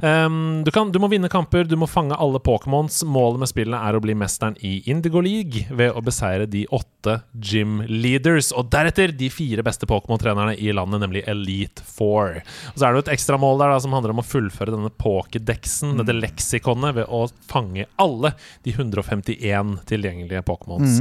Um, 0.00 0.62
du, 0.64 0.70
kan, 0.72 0.88
du 0.94 0.96
må 1.02 1.10
vinne 1.12 1.28
kamper, 1.32 1.66
du 1.68 1.76
må 1.76 1.88
fange 1.90 2.16
alle 2.16 2.40
Pokémons. 2.40 3.02
Målet 3.04 3.42
med 3.42 3.50
spillet 3.50 3.76
er 3.76 3.98
å 3.98 4.00
bli 4.00 4.16
mesteren 4.16 4.56
i 4.64 4.78
Indigo 4.88 5.20
League 5.20 5.66
ved 5.68 5.92
å 5.92 6.04
beseire 6.04 6.48
de 6.48 6.64
åtte 6.72 7.18
gym 7.36 7.82
leaders. 7.90 8.54
Og 8.56 8.72
deretter 8.72 9.12
de 9.12 9.28
fire 9.32 9.66
beste 9.66 9.88
Pokémon-trenerne 9.90 10.56
i 10.56 10.72
landet, 10.72 11.04
nemlig 11.04 11.26
Elite 11.28 11.84
Four. 11.84 12.40
Og 12.72 12.80
så 12.80 12.88
er 12.88 12.96
det 12.96 13.02
jo 13.02 13.04
et 13.04 13.12
ekstra 13.18 13.36
mål 13.42 13.60
der 13.60 13.74
da, 13.74 13.82
som 13.84 13.92
handler 13.98 14.16
om 14.16 14.24
å 14.24 14.26
fullføre 14.26 14.72
denne 14.72 14.94
Pokédexen, 14.96 15.98
dette 16.00 16.16
leksikonet, 16.16 16.96
ved 17.02 17.12
å 17.12 17.26
fange 17.52 17.84
alle 18.00 18.32
de 18.64 18.72
151 18.78 19.41
tilgjengelige 19.88 20.42
Pokémons. 20.46 21.00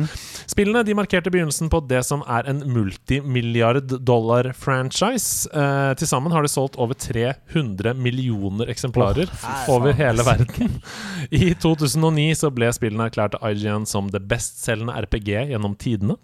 Spillene 0.50 0.84
de 0.88 0.96
markerte 0.98 1.32
begynnelsen 1.34 1.70
på 1.72 1.80
det 1.88 2.02
som 2.08 2.24
er 2.28 2.48
en 2.52 2.64
multimilliard 2.74 3.94
dollar-franchise. 4.08 5.50
Eh, 5.54 5.94
Til 6.02 6.08
sammen 6.10 6.34
har 6.34 6.46
det 6.46 6.52
solgt 6.54 6.78
over 6.82 6.98
300 6.98 7.94
millioner 7.98 8.70
eksemplarer 8.72 9.30
over 9.72 9.94
hele 9.98 10.26
verden. 10.28 10.80
I 11.32 11.54
2009 11.54 12.32
så 12.42 12.52
ble 12.54 12.72
spillene 12.76 13.10
erklært 13.10 13.38
av 13.40 13.52
IGN 13.54 13.86
som 13.90 14.10
det 14.12 14.24
bestselgende 14.32 14.96
RPG 15.06 15.32
gjennom 15.54 15.78
tidene. 15.80 16.18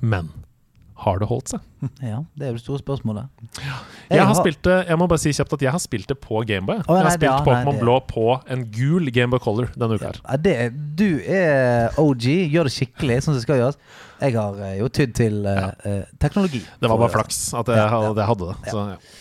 Men 0.00 0.30
har 1.02 1.18
det 1.22 1.28
holdt 1.30 1.52
seg? 1.54 1.62
Ja, 2.12 2.20
det 2.38 2.46
er 2.46 2.52
jo 2.52 2.58
det 2.58 2.62
store 2.62 2.78
spørsmålet. 2.82 3.30
Jeg 4.12 4.22
har 4.22 4.36
spilt 4.38 4.60
det 4.66 4.76
Jeg 4.86 4.98
må 5.00 5.08
bare 5.10 5.18
si 5.22 5.32
kjapt 5.34 5.56
at 5.56 5.64
jeg 5.66 5.72
har 5.74 5.82
spilt 5.82 6.06
det 6.12 6.16
på 6.22 6.42
Gameboy. 6.46 6.78
Oh, 6.86 6.94
Jeg 6.98 7.06
har 7.08 7.16
spilt 7.16 7.30
ja, 7.30 7.40
Pokémon 7.46 7.80
Blå 7.80 7.96
på 8.06 8.26
en 8.54 8.62
gul 8.74 9.10
Gameboy 9.14 9.42
Color 9.42 9.72
denne 9.74 9.98
uka. 9.98 10.12
Ja, 10.22 10.38
det, 10.38 10.54
du 10.98 11.08
er 11.26 11.98
OG, 12.00 12.28
gjør 12.54 12.70
det 12.70 12.74
skikkelig, 12.76 13.18
sånn 13.24 13.34
som 13.34 13.40
det 13.40 13.46
skal 13.48 13.60
gjøres. 13.64 13.80
Jeg 14.22 14.36
har 14.38 14.62
eh, 14.62 14.76
jo 14.78 14.88
tydd 14.94 15.14
til 15.18 15.42
eh, 15.50 16.02
teknologi. 16.22 16.62
Det 16.78 16.90
var 16.90 17.00
bare 17.02 17.14
flaks 17.16 17.42
at 17.58 17.72
jeg, 17.72 17.82
Ja, 17.82 17.88
ja. 17.90 18.10
at 18.12 18.22
jeg 18.22 18.30
hadde 18.30 18.50
det. 18.52 18.58
Så, 18.70 18.86
ja. 18.94 19.20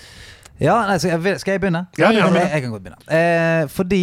Ja, 0.61 0.75
nei, 0.85 0.99
jeg, 1.01 1.39
skal 1.41 1.55
jeg 1.55 1.61
begynne? 1.63 1.87
Ja, 1.97 2.11
gjerne 2.13 2.35
det. 2.37 2.43
jeg, 2.45 2.51
jeg 2.53 2.61
kan 2.67 2.73
godt 2.75 2.83
begynne. 2.85 3.01
Eh, 3.17 3.63
fordi, 3.73 4.01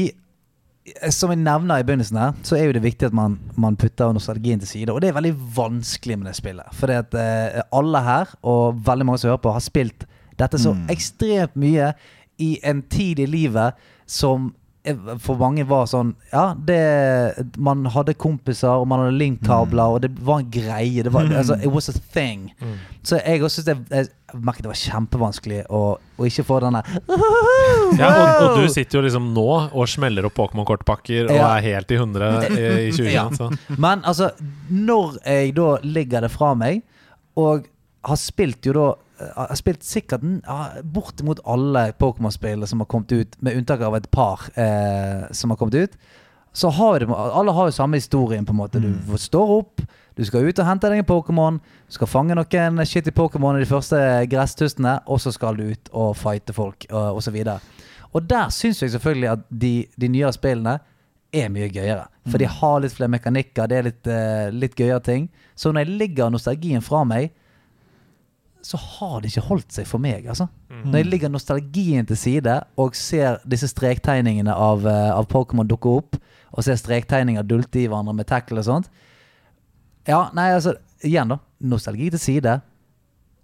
som 1.14 1.32
jeg 1.32 1.40
nevner 1.40 1.80
i 1.80 1.86
begynnelsen 1.86 2.18
her, 2.20 2.36
så 2.46 2.56
er 2.58 2.68
jo 2.68 2.76
det 2.76 2.84
viktig 2.84 3.08
at 3.08 3.16
man, 3.16 3.38
man 3.56 3.76
putter 3.78 4.12
nostalgien 4.14 4.60
til 4.62 4.70
side. 4.70 4.92
Og 4.92 5.02
det 5.02 5.10
er 5.10 5.18
veldig 5.18 5.34
vanskelig 5.56 6.18
med 6.18 6.30
det 6.30 6.36
spillet. 6.38 6.70
Fordi 6.76 6.98
at 7.00 7.18
eh, 7.18 7.60
alle 7.74 8.02
her, 8.04 8.32
og 8.42 8.80
veldig 8.86 9.08
mange 9.08 9.22
som 9.22 9.32
hører 9.32 9.44
på, 9.44 9.54
har 9.56 9.64
spilt 9.64 10.06
dette 10.38 10.60
så 10.62 10.74
ekstremt 10.92 11.56
mye 11.58 11.92
i 12.38 12.52
en 12.66 12.84
tid 12.86 13.18
i 13.18 13.26
livet 13.26 13.78
som 14.06 14.50
eh, 14.50 14.54
for 15.24 15.36
mange 15.40 15.64
var 15.68 15.86
sånn 15.90 16.14
Ja, 16.32 16.54
det 16.54 17.46
Man 17.58 17.84
hadde 17.94 18.14
kompiser, 18.14 18.68
og 18.80 18.86
man 18.90 19.02
hadde 19.04 19.18
linkkabler, 19.18 19.94
og 19.96 20.02
det 20.04 20.10
var 20.24 20.40
en 20.42 20.50
greie. 20.50 21.02
Det 21.04 21.12
var, 21.14 21.28
altså, 21.30 21.56
it 21.62 21.70
was 21.72 21.88
a 21.88 21.94
thing. 22.14 22.50
Så 23.02 23.20
jeg 23.24 23.42
også 23.42 23.62
synes 23.62 23.68
jeg, 23.72 24.08
Jeg 24.30 24.40
merket 24.44 24.66
det 24.66 24.70
var 24.72 24.80
kjempevanskelig 24.82 25.60
å, 25.72 25.82
å 26.18 26.26
ikke 26.28 26.44
få 26.44 26.58
den 26.60 26.76
der 26.76 26.90
Ja, 27.98 28.08
og, 28.10 28.44
og 28.50 28.58
du 28.62 28.68
sitter 28.72 28.98
jo 28.98 29.04
liksom 29.06 29.30
nå 29.36 29.46
og 29.72 29.88
smeller 29.88 30.26
opp 30.28 30.36
Pokémon-kortpakker 30.38 31.30
og 31.30 31.34
Ja. 31.38 31.48
er 31.56 31.64
helt 31.64 31.90
i 31.94 31.98
100 31.98 32.30
i, 32.50 32.68
i 32.88 32.92
2021. 32.92 33.12
Ja. 33.14 33.26
Så. 33.38 33.50
Men 33.80 34.02
altså, 34.04 34.30
når 34.70 35.18
jeg 35.24 35.54
da 35.56 35.68
ligger 35.84 36.26
det 36.26 36.32
fra 36.34 36.52
meg, 36.58 36.82
og 37.38 37.66
har 38.08 38.18
spilt 38.20 38.66
jo 38.66 38.72
da 38.76 38.86
Jeg 39.18 39.34
har 39.36 39.58
spilt 39.58 39.84
sikkert 39.86 40.22
ja, 40.22 40.58
bortimot 40.82 41.40
alle 41.48 41.88
Pokémon-spill 41.98 42.62
som 42.70 42.84
har 42.84 42.88
kommet 42.90 43.12
ut, 43.12 43.38
med 43.42 43.58
unntak 43.58 43.82
av 43.82 43.96
et 43.98 44.08
par 44.14 44.46
eh, 44.54 45.26
som 45.34 45.50
har 45.50 45.58
kommet 45.60 45.74
ut, 45.74 45.96
så 46.58 46.70
har 46.74 47.00
det, 47.00 47.08
alle 47.10 47.54
har 47.54 47.68
jo 47.68 47.74
samme 47.76 47.98
historien, 48.00 48.46
på 48.46 48.54
en 48.54 48.60
måte. 48.60 48.80
Du 48.82 49.16
står 49.20 49.50
opp, 49.58 49.82
du 50.18 50.24
skal 50.26 50.48
ut 50.48 50.58
og 50.58 50.66
hente 50.66 50.90
deg 50.90 51.02
en 51.02 51.06
Pokémon, 51.06 51.58
du 51.60 51.94
skal 51.94 52.10
fange 52.10 52.34
noen 52.34 52.82
shitty 52.86 53.12
Pokémon 53.14 53.58
i 53.58 53.62
de 53.62 53.68
første 53.70 53.98
gresstustene, 54.30 54.98
og 55.06 55.20
så 55.22 55.34
skal 55.34 55.58
du 55.58 55.68
ut 55.70 55.92
og 55.92 56.16
fighte 56.18 56.56
folk, 56.56 56.88
og, 56.90 57.18
og 57.18 57.22
så 57.22 57.34
videre. 57.34 57.60
Og 58.16 58.24
der 58.26 58.48
syns 58.54 58.82
jeg 58.82 58.94
selvfølgelig 58.94 59.30
at 59.34 59.44
de, 59.50 59.72
de 60.00 60.08
nyere 60.10 60.32
spillene 60.34 60.78
er 61.34 61.50
mye 61.52 61.68
gøyere. 61.70 62.06
For 62.28 62.40
de 62.40 62.48
har 62.48 62.80
litt 62.80 62.94
flere 62.96 63.12
mekanikker, 63.12 63.68
det 63.68 63.78
er 63.78 63.86
litt, 63.90 64.08
uh, 64.08 64.48
litt 64.54 64.76
gøyere 64.78 65.02
ting. 65.04 65.28
Så 65.54 65.72
når 65.72 65.84
jeg 65.84 65.98
ligger 66.02 66.32
nostalgien 66.32 66.84
fra 66.84 67.04
meg, 67.08 67.34
så 68.68 68.76
har 68.76 69.22
det 69.22 69.30
ikke 69.30 69.46
holdt 69.48 69.72
seg 69.78 69.86
for 69.88 70.02
meg, 70.02 70.26
altså. 70.28 70.44
Når 70.68 71.00
jeg 71.00 71.08
ligger 71.08 71.30
nostalgien 71.32 72.06
til 72.06 72.18
side 72.20 72.56
og 72.76 72.96
ser 72.98 73.38
disse 73.48 73.70
strektegningene 73.70 74.52
av, 74.52 74.84
eh, 74.86 75.10
av 75.14 75.28
Pokémon 75.30 75.68
dukke 75.68 75.88
opp, 75.88 76.18
og 76.52 76.64
ser 76.64 76.76
strektegninger 76.80 77.46
dulte 77.48 77.80
i 77.80 77.86
hverandre 77.88 78.14
med 78.16 78.26
tackle 78.28 78.62
og 78.62 78.64
sånt 78.64 78.86
Ja, 80.08 80.30
nei, 80.32 80.46
altså, 80.56 80.74
igjen, 81.04 81.28
da. 81.28 81.36
Nostalgi 81.60 82.10
til 82.14 82.20
side, 82.22 82.60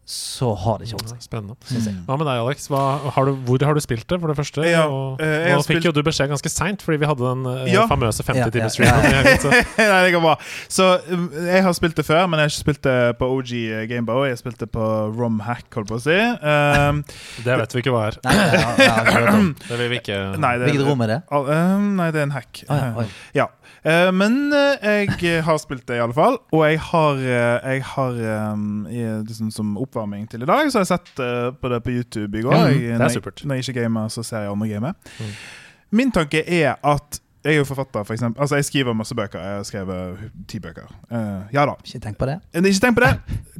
så 0.05 0.51
har 0.61 0.79
det 0.79 0.89
ikke 0.91 0.99
holdt 1.01 1.13
seg. 1.15 1.23
Spennende. 1.25 1.55
Hva 2.05 2.17
med 2.21 2.27
deg, 2.29 2.41
Alex? 2.43 2.67
Hva, 2.69 2.81
har 3.15 3.25
du, 3.25 3.33
hvor 3.47 3.63
har 3.65 3.73
du 3.77 3.81
spilt 3.81 4.05
det, 4.11 4.19
for 4.21 4.29
det 4.29 4.37
første? 4.37 4.65
Ja, 4.69 4.83
og, 4.87 5.21
eh, 5.25 5.49
nå 5.55 5.63
fikk 5.65 5.79
spilt- 5.81 5.89
jo 5.89 5.93
du 5.97 6.03
beskjed 6.05 6.29
ganske 6.29 6.51
seint, 6.53 6.83
fordi 6.85 6.99
vi 7.01 7.09
hadde 7.09 7.25
den 7.25 7.47
eh, 7.49 7.73
Ja. 7.73 7.87
famøse 7.89 8.21
Ja, 8.27 8.35
ja, 8.35 8.45
50-timers-streamen. 8.51 9.41
så- 9.45 9.51
Nei, 9.81 10.03
det 10.05 10.13
går 10.13 10.21
bra. 10.27 10.35
Så 10.69 10.91
um, 11.09 11.31
jeg 11.49 11.63
har 11.65 11.73
spilt 11.73 11.97
det 11.97 12.05
før, 12.05 12.27
men 12.29 12.39
jeg 12.39 12.45
har 12.45 12.53
ikke 12.53 12.65
spilt 12.67 12.83
det 12.85 12.99
på 13.19 13.31
OG 13.33 13.55
Gameboy. 13.89 14.27
Jeg 14.29 14.37
har 14.37 14.43
spilt 14.45 14.61
det 14.61 14.71
på 14.77 14.85
RomHack, 15.17 15.67
holdt 15.75 15.89
på 15.89 15.97
å 15.97 16.05
si. 16.05 16.21
Um, 16.21 17.05
Det 17.47 17.59
vet 17.65 17.75
vi 17.75 17.81
ikke 17.85 17.95
hva 17.97 18.07
er. 18.13 18.21
Nei, 18.29 19.29
om. 19.33 19.55
Det 19.69 19.79
vil 19.81 19.89
vi 19.97 20.01
ikke 20.03 20.21
nei, 20.37 20.55
det, 20.61 20.69
Hvilket 20.69 20.89
rom 20.89 21.01
er 21.09 21.15
det? 21.17 21.21
Um, 21.33 21.91
nei, 21.97 22.11
det 22.13 22.21
er 22.21 22.29
en 22.29 22.37
hack. 22.37 22.65
Ah, 22.69 22.77
ja. 23.01 23.09
Ja. 23.35 23.49
Eh, 23.49 23.64
men 24.16 24.36
eh, 24.56 25.05
jeg 25.20 25.43
har 25.44 25.59
spilt 25.61 25.85
det, 25.89 25.98
i 25.98 26.02
alle 26.05 26.15
fall. 26.16 26.39
Og 26.56 26.62
jeg 26.70 26.78
har, 26.81 27.19
eh, 27.20 27.74
jeg 27.74 27.82
har 27.94 28.15
liksom, 29.27 29.51
Som 29.52 29.74
oppvarming 29.81 30.24
til 30.31 30.43
i 30.43 30.48
dag, 30.48 30.70
så 30.73 30.81
har 30.81 30.86
jeg 30.86 30.93
sett 30.94 31.20
eh, 31.20 31.51
på 31.61 31.69
det 31.73 31.82
på 31.85 31.90
YouTube 31.98 32.39
i 32.39 32.43
går. 32.47 32.55
Ja, 32.55 32.70
jeg, 32.73 32.97
det 32.98 33.11
er 33.11 33.15
supert. 33.19 33.44
når 33.44 33.61
jeg 33.61 33.69
ikke 33.69 33.82
gamer, 33.82 34.09
så 34.09 34.23
ser 34.24 34.47
jeg 34.47 34.51
andre 34.55 34.69
game. 34.73 34.94
Mm. 35.20 35.36
Min 35.94 36.11
tanke 36.12 36.40
er 36.48 36.74
at 36.82 37.20
jeg 37.44 37.59
er 37.59 37.59
jo 37.61 37.65
forfatter, 37.69 38.06
for 38.09 38.15
eksempel. 38.16 38.40
Altså, 38.40 38.56
jeg 38.56 38.65
skriver 38.65 38.94
masse 38.97 39.15
bøker. 39.15 39.39
Jeg 39.39 39.56
har 39.59 39.66
skrevet 39.69 40.23
ti 40.48 40.59
bøker. 40.65 40.89
Uh, 41.12 41.44
ja 41.52 41.66
da. 41.69 41.74
Ikke 41.85 42.01
tenk 42.06 42.16
på 42.16 42.24
det. 42.31 42.39
Eh, 42.55 42.65
Ikke 42.65 42.81
tenk 42.86 42.97
på 42.97 43.05
det! 43.05 43.11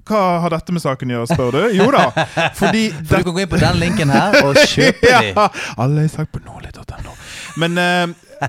Hva 0.09 0.23
har 0.41 0.53
dette 0.57 0.73
med 0.73 0.81
saken 0.85 1.13
å 1.13 1.19
gjøre, 1.19 1.29
spør 1.35 1.53
du? 1.53 1.61
Jo 1.77 1.91
da, 1.93 2.07
fordi 2.61 2.87
For 3.05 3.21
du 3.21 3.29
kan 3.29 3.37
gå 3.37 3.45
inn 3.45 3.53
på 3.53 3.61
den 3.61 3.79
linken 3.85 4.13
her 4.13 4.41
og 4.41 4.57
kjøpe 4.73 5.13
de. 5.21 5.35
alle 5.77 6.01
har 6.07 6.11
sagt 6.17 6.33
på 6.33 6.41
nordli.no. 6.49 7.14
Men 7.61 7.79
eh, 7.79 8.49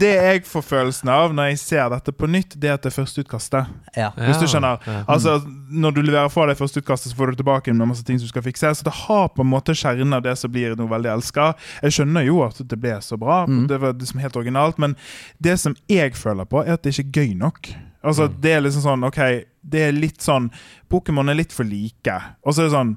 det 0.00 0.10
jeg 0.14 0.42
får 0.46 0.62
følelsen 0.64 1.10
av 1.10 1.32
når 1.34 1.48
jeg 1.50 1.58
ser 1.58 1.88
dette 1.92 2.12
på 2.16 2.28
nytt, 2.30 2.54
det 2.60 2.68
er 2.70 2.76
at 2.78 2.84
det 2.86 2.92
er 2.92 2.96
førsteutkastet. 2.96 3.72
Ja. 3.98 4.12
Hvis 4.16 4.38
du 4.40 4.46
skjønner. 4.50 4.78
Altså, 5.10 5.40
Når 5.74 5.94
du 5.96 6.00
leverer 6.06 6.30
fra 6.30 6.46
deg 6.46 6.56
førsteutkastet, 6.60 7.10
så 7.12 7.18
får 7.18 7.32
du 7.34 7.40
tilbake 7.42 7.74
med 7.74 7.88
masse 7.90 8.04
ting 8.06 8.18
som 8.20 8.28
du 8.28 8.32
skal 8.32 8.44
fikse. 8.46 8.70
Så 8.78 8.86
det 8.86 8.94
har 9.04 9.28
på 9.34 9.42
en 9.42 9.50
måte 9.50 9.74
kjernen 9.76 10.14
av 10.14 10.22
det 10.22 10.36
som 10.38 10.52
blir 10.54 10.76
noe 10.78 10.88
veldig 10.92 11.10
elska. 11.16 11.48
Jeg 11.82 11.96
skjønner 11.98 12.28
jo 12.28 12.38
at 12.46 12.62
det 12.62 12.78
ble 12.80 12.94
så 13.02 13.18
bra, 13.20 13.42
Mm. 13.44 13.66
det 13.68 13.80
var 13.82 13.92
liksom 13.98 14.20
helt 14.22 14.36
originalt, 14.36 14.78
men 14.78 14.94
det 15.42 15.58
som 15.60 15.74
jeg 15.90 16.14
føler 16.14 16.44
på, 16.46 16.62
er 16.64 16.74
at 16.78 16.82
det 16.82 16.94
ikke 16.94 17.08
er 17.10 17.26
gøy 17.26 17.34
nok. 17.36 17.74
Altså, 18.04 18.28
Det 18.28 18.52
er 18.52 18.60
liksom 18.60 18.82
sånn 18.82 19.04
OK, 19.08 19.18
det 19.64 19.80
er 19.88 19.92
litt 19.92 20.20
sånn 20.22 20.50
Pokémon 20.90 21.28
er 21.30 21.34
litt 21.34 21.52
for 21.52 21.64
like. 21.64 22.16
Og 22.44 22.54
så 22.54 22.62
er 22.62 22.68
det 22.68 22.76
sånn 22.76 22.96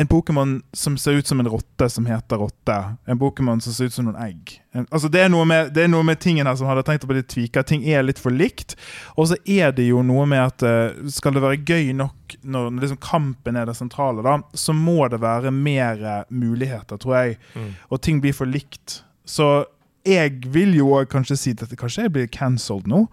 en 0.00 0.08
Pokémon 0.08 0.62
som 0.72 0.98
ser 0.98 1.12
ut 1.12 1.26
som 1.26 1.40
en 1.40 1.48
rotte 1.48 1.90
som 1.90 2.06
heter 2.06 2.36
rotte. 2.40 2.76
En 3.04 3.18
Pokémon 3.18 3.60
som 3.60 3.72
ser 3.72 3.90
ut 3.90 3.92
som 3.92 4.06
noen 4.06 4.16
egg. 4.16 4.54
En, 4.72 4.86
altså 4.88 5.10
det, 5.12 5.20
er 5.20 5.34
med, 5.44 5.74
det 5.76 5.82
er 5.84 5.90
noe 5.92 6.06
med 6.08 6.16
tingen 6.24 6.48
her 6.48 6.56
som 6.56 6.70
hadde 6.70 6.86
tenkt 6.88 7.04
å 7.04 7.10
bli 7.10 7.18
litt 7.18 7.28
tvika. 7.28 7.60
Ting 7.68 7.84
er 7.84 8.06
litt 8.06 8.22
for 8.22 8.32
likt. 8.32 8.78
Og 9.20 9.28
så 9.28 9.36
er 9.44 9.74
det 9.76 9.90
jo 9.90 10.00
noe 10.06 10.24
med 10.30 10.40
at 10.40 10.64
eh, 10.64 11.02
skal 11.12 11.36
det 11.36 11.44
være 11.44 11.60
gøy 11.68 11.92
nok 11.98 12.38
når 12.40 12.70
liksom 12.78 13.02
kampen 13.04 13.60
er 13.60 13.68
det 13.68 13.76
sentrale, 13.76 14.24
da, 14.24 14.38
så 14.56 14.72
må 14.72 15.04
det 15.12 15.20
være 15.20 15.52
mer 15.52 16.00
eh, 16.00 16.24
muligheter, 16.32 16.96
tror 17.02 17.18
jeg. 17.18 17.36
Mm. 17.52 17.70
Og 17.92 18.00
ting 18.00 18.24
blir 18.24 18.40
for 18.40 18.48
likt. 18.48 19.02
Så 19.28 19.52
jeg 20.08 20.40
vil 20.48 20.78
jo 20.80 20.94
kanskje 21.12 21.36
si 21.36 21.56
at 21.60 21.76
kanskje 21.76 22.08
jeg 22.08 22.16
blir 22.16 22.32
cancelled 22.32 22.88
nå. 22.88 23.04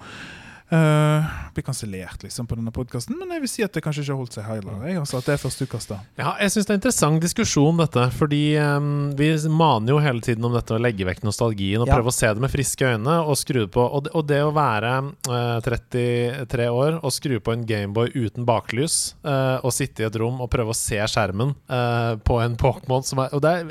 Eh, 0.69 1.25
blir 1.55 1.63
kansellert 1.63 2.23
liksom 2.25 2.47
på 2.47 2.55
denne 2.59 2.73
podkasten, 2.75 3.15
men 3.15 3.29
jeg 3.31 3.43
vil 3.45 3.49
si 3.51 3.63
at 3.63 3.71
det 3.71 3.81
kanskje 3.85 4.03
ikke 4.03 4.11
har 4.11 4.19
holdt 4.19 4.35
seg 4.35 4.47
heller. 4.49 4.81
Jeg, 4.89 4.97
altså, 4.99 5.21
at 5.21 5.29
det 5.29 5.33
er 5.37 5.39
førsteutkastet. 5.39 6.01
Ja, 6.19 6.33
jeg 6.43 6.51
syns 6.51 6.67
det 6.67 6.73
er 6.73 6.75
en 6.75 6.81
interessant 6.81 7.23
diskusjon, 7.23 7.79
dette. 7.79 8.03
Fordi 8.17 8.41
um, 8.59 8.89
vi 9.15 9.29
maner 9.47 9.93
jo 9.95 10.01
hele 10.03 10.19
tiden 10.25 10.43
om 10.43 10.51
dette 10.57 10.75
å 10.75 10.81
legge 10.81 11.07
vekk 11.07 11.23
nostalgien 11.23 11.81
og 11.85 11.87
Ja. 11.87 11.95
prøve 11.95 12.11
å 12.11 12.15
se 12.17 12.27
det 12.35 12.43
med 12.43 12.51
friske 12.51 12.83
øyne 12.97 13.15
og 13.23 13.39
skru 13.39 13.63
på. 13.71 13.79
Og 13.87 14.03
det, 14.09 14.11
og 14.19 14.27
det 14.27 14.41
å 14.43 14.51
være 14.55 14.91
uh, 15.31 15.59
33 15.63 16.67
år 16.67 16.99
og 16.99 17.15
skru 17.15 17.37
på 17.39 17.55
en 17.55 17.63
Gameboy 17.67 18.11
uten 18.17 18.43
baklys 18.47 19.15
uh, 19.23 19.63
og 19.63 19.71
sitte 19.75 20.03
i 20.03 20.09
et 20.09 20.19
rom 20.19 20.41
og 20.43 20.51
prøve 20.51 20.75
å 20.75 20.77
se 20.77 20.99
skjermen 21.07 21.53
eh, 21.71 22.13
på 22.27 22.37
en 22.43 22.55
Pokémon 22.59 23.03
som 23.05 23.19
er 23.23 23.31
Og 23.35 23.41
det 23.43 23.51
er, 23.53 23.69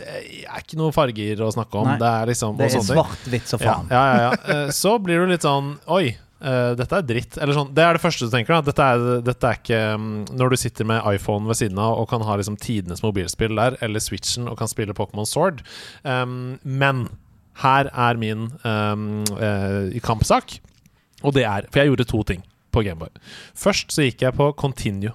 er 0.48 0.62
ikke 0.62 0.78
noe 0.80 0.94
farger 0.94 1.42
å 1.44 1.52
snakke 1.52 1.78
om. 1.80 1.88
Nei. 1.92 1.98
Det 2.00 2.08
er 2.08 2.30
liksom 2.32 2.56
Det 2.58 2.68
er 2.70 2.84
svart-hvitt 2.88 3.50
så 3.52 3.58
faen. 3.60 3.88
ja, 3.92 4.02
ja, 4.08 4.16
ja. 4.26 4.30
Eh, 4.54 4.70
Så 4.74 4.96
blir 5.02 5.20
du 5.22 5.30
litt 5.30 5.44
sånn 5.46 5.74
Oi, 5.92 6.14
eh, 6.40 6.72
dette 6.78 6.98
er 6.98 7.06
dritt. 7.06 7.38
Eller 7.40 7.56
sånn, 7.56 7.72
det 7.76 7.84
er 7.84 7.96
det 7.96 8.02
første 8.02 8.28
du 8.28 8.32
tenker. 8.32 8.60
Dette 8.66 8.88
er, 8.94 9.04
dette 9.24 9.50
er 9.50 9.60
ikke 9.60 9.82
um, 9.96 10.08
Når 10.36 10.52
du 10.52 10.58
sitter 10.60 10.88
med 10.88 11.06
iPhone 11.14 11.48
ved 11.48 11.60
siden 11.60 11.80
av 11.82 12.00
og 12.00 12.08
kan 12.10 12.24
ha 12.26 12.36
liksom 12.38 12.58
tidenes 12.60 13.04
mobilspill 13.04 13.56
der, 13.58 13.78
eller 13.84 14.02
Switchen 14.02 14.50
og 14.50 14.58
kan 14.60 14.70
spille 14.70 14.96
Pokémon 14.96 15.28
Sword. 15.28 15.62
Um, 16.04 16.56
men 16.62 17.06
her 17.62 17.88
er 17.92 18.20
min 18.20 18.50
um, 18.68 19.24
uh, 19.32 19.88
kampsak, 20.04 20.58
og 21.24 21.32
det 21.32 21.46
er 21.48 21.68
For 21.70 21.80
jeg 21.80 21.92
gjorde 21.92 22.10
to 22.10 22.22
ting 22.28 22.44
på 22.74 22.84
Gameboy. 22.84 23.12
Først 23.56 23.94
så 23.94 24.04
gikk 24.04 24.26
jeg 24.26 24.36
på 24.36 24.50
Continue. 24.60 25.14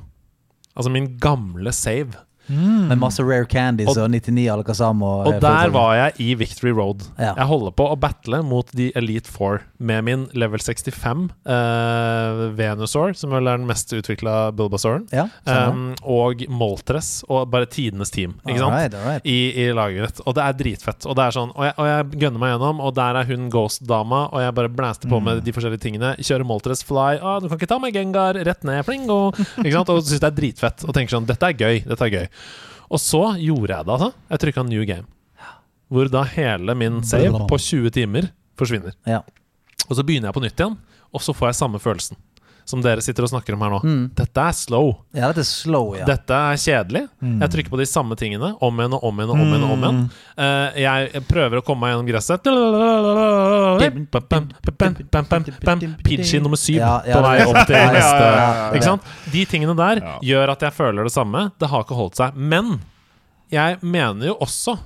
Altså 0.73 0.89
min 0.89 1.13
gamle 1.21 1.73
save. 1.75 2.17
Med 2.51 2.97
masse 2.99 3.23
rare 3.23 3.45
candies 3.45 3.87
Og- 3.87 3.97
og, 4.03 4.09
99 4.11 4.47
Alakazam 4.51 5.01
og 5.03 5.27
Og 5.27 5.33
eh, 5.35 5.39
der 5.39 5.69
var 5.73 5.93
jeg 5.95 6.13
i 6.19 6.33
Victory 6.35 6.71
Road. 6.75 7.03
Ja. 7.17 7.33
Jeg 7.37 7.47
holder 7.47 7.71
på 7.71 7.87
å 7.91 7.97
battle 7.99 8.41
mot 8.43 8.69
de 8.75 8.91
Elite 8.95 9.29
Four 9.31 9.61
med 9.79 10.03
min 10.03 10.27
level 10.33 10.59
65 10.59 11.29
eh, 11.45 12.41
Venusaur, 12.57 13.13
som 13.17 13.31
vel 13.33 13.47
er 13.47 13.57
den 13.61 13.67
mest 13.69 13.91
utvikla 13.95 14.51
Bulbasauren, 14.55 15.07
Ja, 15.13 15.27
um, 15.45 15.93
og 16.03 16.43
Moltres, 16.49 17.23
og 17.29 17.49
bare 17.51 17.65
tidenes 17.71 18.11
team. 18.13 18.35
Ikke 18.47 18.59
sant? 18.61 18.73
Right, 18.75 18.93
all 18.97 19.05
right. 19.07 19.25
I, 19.25 19.37
i 19.65 19.67
laget 19.75 20.05
mitt. 20.07 20.21
Og 20.27 20.35
det 20.37 20.43
er 20.45 20.57
dritfett. 20.59 21.05
Og 21.09 21.15
det 21.17 21.25
er 21.27 21.35
sånn 21.35 21.51
Og 21.55 21.63
jeg, 21.65 21.73
og 21.77 21.87
jeg 21.89 22.19
gønner 22.21 22.39
meg 22.41 22.53
gjennom, 22.53 22.79
og 22.85 22.93
der 22.97 23.19
er 23.21 23.25
hun 23.31 23.49
Ghost-dama, 23.53 24.21
og 24.31 24.41
jeg 24.43 24.55
bare 24.57 24.69
blæster 24.71 25.09
på 25.11 25.19
Mm. 25.21 25.23
med 25.27 25.43
de 25.45 25.51
forskjellige 25.53 25.81
tingene. 25.83 26.15
Kjører 26.17 26.45
Moltres 26.47 26.83
Fly. 26.87 27.19
Ah, 27.21 27.39
'Du 27.39 27.47
kan 27.49 27.57
ikke 27.59 27.67
ta 27.67 27.77
meg 27.79 27.93
Gengar!' 27.93 28.39
Rett 28.45 28.63
ned, 28.63 28.85
plingo! 28.85 29.31
Ikke 29.61 29.73
sant? 29.73 29.89
Og 29.89 30.01
syns 30.03 30.19
det 30.19 30.29
er 30.31 30.37
dritfett. 30.39 30.85
Og 30.87 30.93
tenker 30.95 31.13
sånn 31.17 31.25
'Dette 31.27 31.43
er 31.49 31.53
gøy'. 31.53 31.83
Dette 31.85 32.01
er 32.01 32.09
gøy. 32.09 32.27
Og 32.91 32.99
så 32.99 33.21
gjorde 33.39 33.75
jeg 33.75 33.87
det, 33.87 33.93
altså. 33.95 34.11
Jeg 34.29 34.43
trykka 34.45 34.63
new 34.67 34.83
game. 34.87 35.07
Hvor 35.91 36.07
da 36.11 36.23
hele 36.23 36.75
min 36.75 37.01
save 37.03 37.45
på 37.47 37.57
20 37.59 37.91
timer 37.95 38.31
forsvinner. 38.59 38.95
Ja. 39.07 39.21
Og 39.89 39.97
så 39.97 40.03
begynner 40.07 40.29
jeg 40.29 40.37
på 40.37 40.43
nytt 40.43 40.59
igjen, 40.59 40.77
og 41.11 41.23
så 41.23 41.35
får 41.35 41.51
jeg 41.51 41.59
samme 41.59 41.81
følelsen 41.83 42.19
som 42.65 42.81
dere 42.83 43.01
sitter 43.03 43.23
og 43.25 43.29
snakker 43.31 43.53
om 43.57 43.61
her 43.65 43.69
nå. 43.75 43.79
Mm. 43.83 44.03
Dette 44.15 44.43
er 44.47 44.55
slow. 44.55 44.91
ja, 45.13 45.27
dette 45.31 45.43
er 45.43 45.49
slow, 45.49 45.95
ja. 45.97 46.05
Dette 46.07 46.31
er 46.33 46.55
kjedelig. 46.61 47.03
Jeg 47.21 47.49
trykker 47.55 47.69
på 47.73 47.79
de 47.81 47.87
samme 47.89 48.15
tingene 48.19 48.53
om 48.63 48.79
igjen 48.79 48.93
og 48.97 49.03
om 49.09 49.19
igjen 49.19 49.33
og 49.33 49.39
om 49.41 49.47
igjen. 49.51 49.63
og 49.67 49.71
om 49.77 49.83
igjen 49.87 50.01
Uh, 50.41 50.71
Jeg 50.79 51.21
prøver 51.27 51.59
å 51.59 51.61
komme 51.65 51.85
meg 51.85 51.91
gjennom 51.93 52.07
gresset. 52.09 52.47
Pidgey 56.03 56.39
nummer 56.41 56.57
syv 56.59 56.77
Ja, 56.79 56.93
ja, 57.05 57.17
på 57.17 57.23
vei 57.25 57.35
opp 57.45 57.59
til 57.67 57.75
neste. 57.95 58.21
ja, 58.21 58.31
ja, 58.31 58.47
ja. 58.61 58.69
Ikke 58.75 58.87
sant? 58.87 59.09
De 59.33 59.43
tingene 59.49 59.75
der 59.77 60.01
Ja. 60.01 60.15
gjør 60.31 60.53
at 60.55 60.61
jeg 60.67 60.73
føler 60.77 61.03
det 61.07 61.13
samme. 61.13 61.51
Det 61.59 61.69
har 61.71 61.83
ikke 61.85 61.97
holdt 61.97 62.15
seg. 62.19 62.35
Men 62.35 62.79
jeg 63.51 63.77
mener 63.83 64.31
jo 64.31 64.37
også 64.41 64.77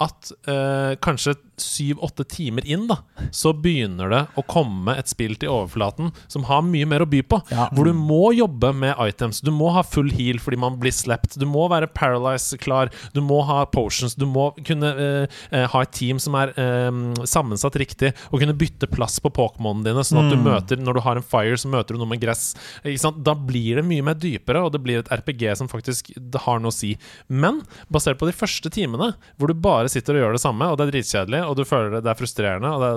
at 0.00 0.30
uh, 0.48 0.94
kanskje 1.02 1.34
syv-åtte 1.64 2.24
timer 2.30 2.66
inn, 2.66 2.86
da, 2.90 3.00
så 3.34 3.52
begynner 3.56 4.10
det 4.12 4.22
å 4.38 4.44
komme 4.48 4.94
et 4.98 5.10
spill 5.10 5.36
til 5.40 5.52
overflaten 5.52 6.10
som 6.30 6.46
har 6.48 6.64
mye 6.66 6.88
mer 6.88 7.04
å 7.04 7.08
by 7.10 7.22
på. 7.26 7.40
Ja. 7.52 7.68
Hvor 7.74 7.88
du 7.88 7.94
må 7.96 8.32
jobbe 8.36 8.72
med 8.76 8.98
items. 9.00 9.42
Du 9.44 9.52
må 9.54 9.70
ha 9.74 9.84
full 9.86 10.10
heal 10.14 10.40
fordi 10.42 10.58
man 10.60 10.78
blir 10.80 10.94
slept. 10.94 11.38
Du 11.40 11.46
må 11.48 11.66
være 11.70 11.90
paralyze-klar. 11.94 12.92
Du 13.14 13.20
må 13.24 13.40
ha 13.48 13.62
potions. 13.70 14.16
Du 14.18 14.26
må 14.30 14.50
kunne 14.66 14.90
eh, 14.90 15.40
eh, 15.50 15.66
ha 15.70 15.82
et 15.84 15.94
team 15.96 16.20
som 16.22 16.36
er 16.38 16.54
eh, 16.60 16.90
sammensatt 17.28 17.78
riktig, 17.80 18.12
og 18.30 18.42
kunne 18.42 18.56
bytte 18.58 18.90
plass 18.90 19.18
på 19.22 19.32
Pokémonene 19.34 19.90
dine, 19.90 20.04
sånn 20.06 20.22
at 20.24 20.32
du 20.32 20.38
møter 20.40 20.80
Når 20.80 20.96
du 20.96 21.02
har 21.04 21.18
en 21.18 21.26
fire, 21.26 21.58
så 21.60 21.70
møter 21.70 21.94
du 21.94 22.02
noe 22.02 22.10
med 22.10 22.22
gress. 22.22 22.52
Da 22.84 23.34
blir 23.36 23.80
det 23.80 23.86
mye 23.86 24.04
mer 24.10 24.18
dypere, 24.18 24.62
og 24.64 24.74
det 24.74 24.82
blir 24.84 25.02
et 25.02 25.10
RPG 25.12 25.46
som 25.60 25.70
faktisk 25.70 26.12
har 26.46 26.60
noe 26.62 26.72
å 26.72 26.74
si. 26.74 26.94
Men 27.28 27.62
basert 27.92 28.20
på 28.20 28.28
de 28.28 28.36
første 28.36 28.70
timene, 28.72 29.12
hvor 29.38 29.50
du 29.50 29.58
bare 29.58 29.90
sitter 29.92 30.16
og 30.16 30.24
gjør 30.24 30.36
det 30.36 30.42
samme, 30.42 30.68
og 30.70 30.78
det 30.78 30.86
er 30.86 30.94
dritkjedelig, 30.94 31.42
og 31.50 31.56
du 31.58 31.64
føler 31.66 31.90
det, 31.96 32.00
det 32.06 32.10
er 32.12 32.18
frustrerende, 32.18 32.70
og 32.70 32.80
det 32.84 32.90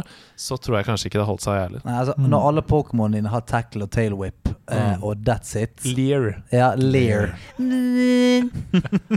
er, 0.00 0.08
så 0.40 0.56
tror 0.58 0.78
jeg 0.80 0.86
kanskje 0.88 1.10
ikke 1.10 1.20
det 1.20 1.26
holdt 1.28 1.44
seg, 1.44 1.58
jævlig. 1.60 1.82
Nei, 1.86 1.96
altså, 2.00 2.14
Når 2.32 2.46
alle 2.50 2.62
Pokémonene 2.70 3.20
dine 3.20 3.32
har 3.34 3.44
tackle 3.50 3.84
og 3.86 3.90
tail 3.94 4.16
whip, 4.18 4.48
eh, 4.70 4.94
Mm. 4.96 5.02
og 5.04 5.22
that's 5.26 5.54
it 5.60 5.84
Lear. 5.84 6.42
Ja, 6.52 6.72
Lear. 6.76 7.34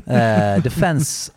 uh, 0.07 0.61
defense 0.63 1.31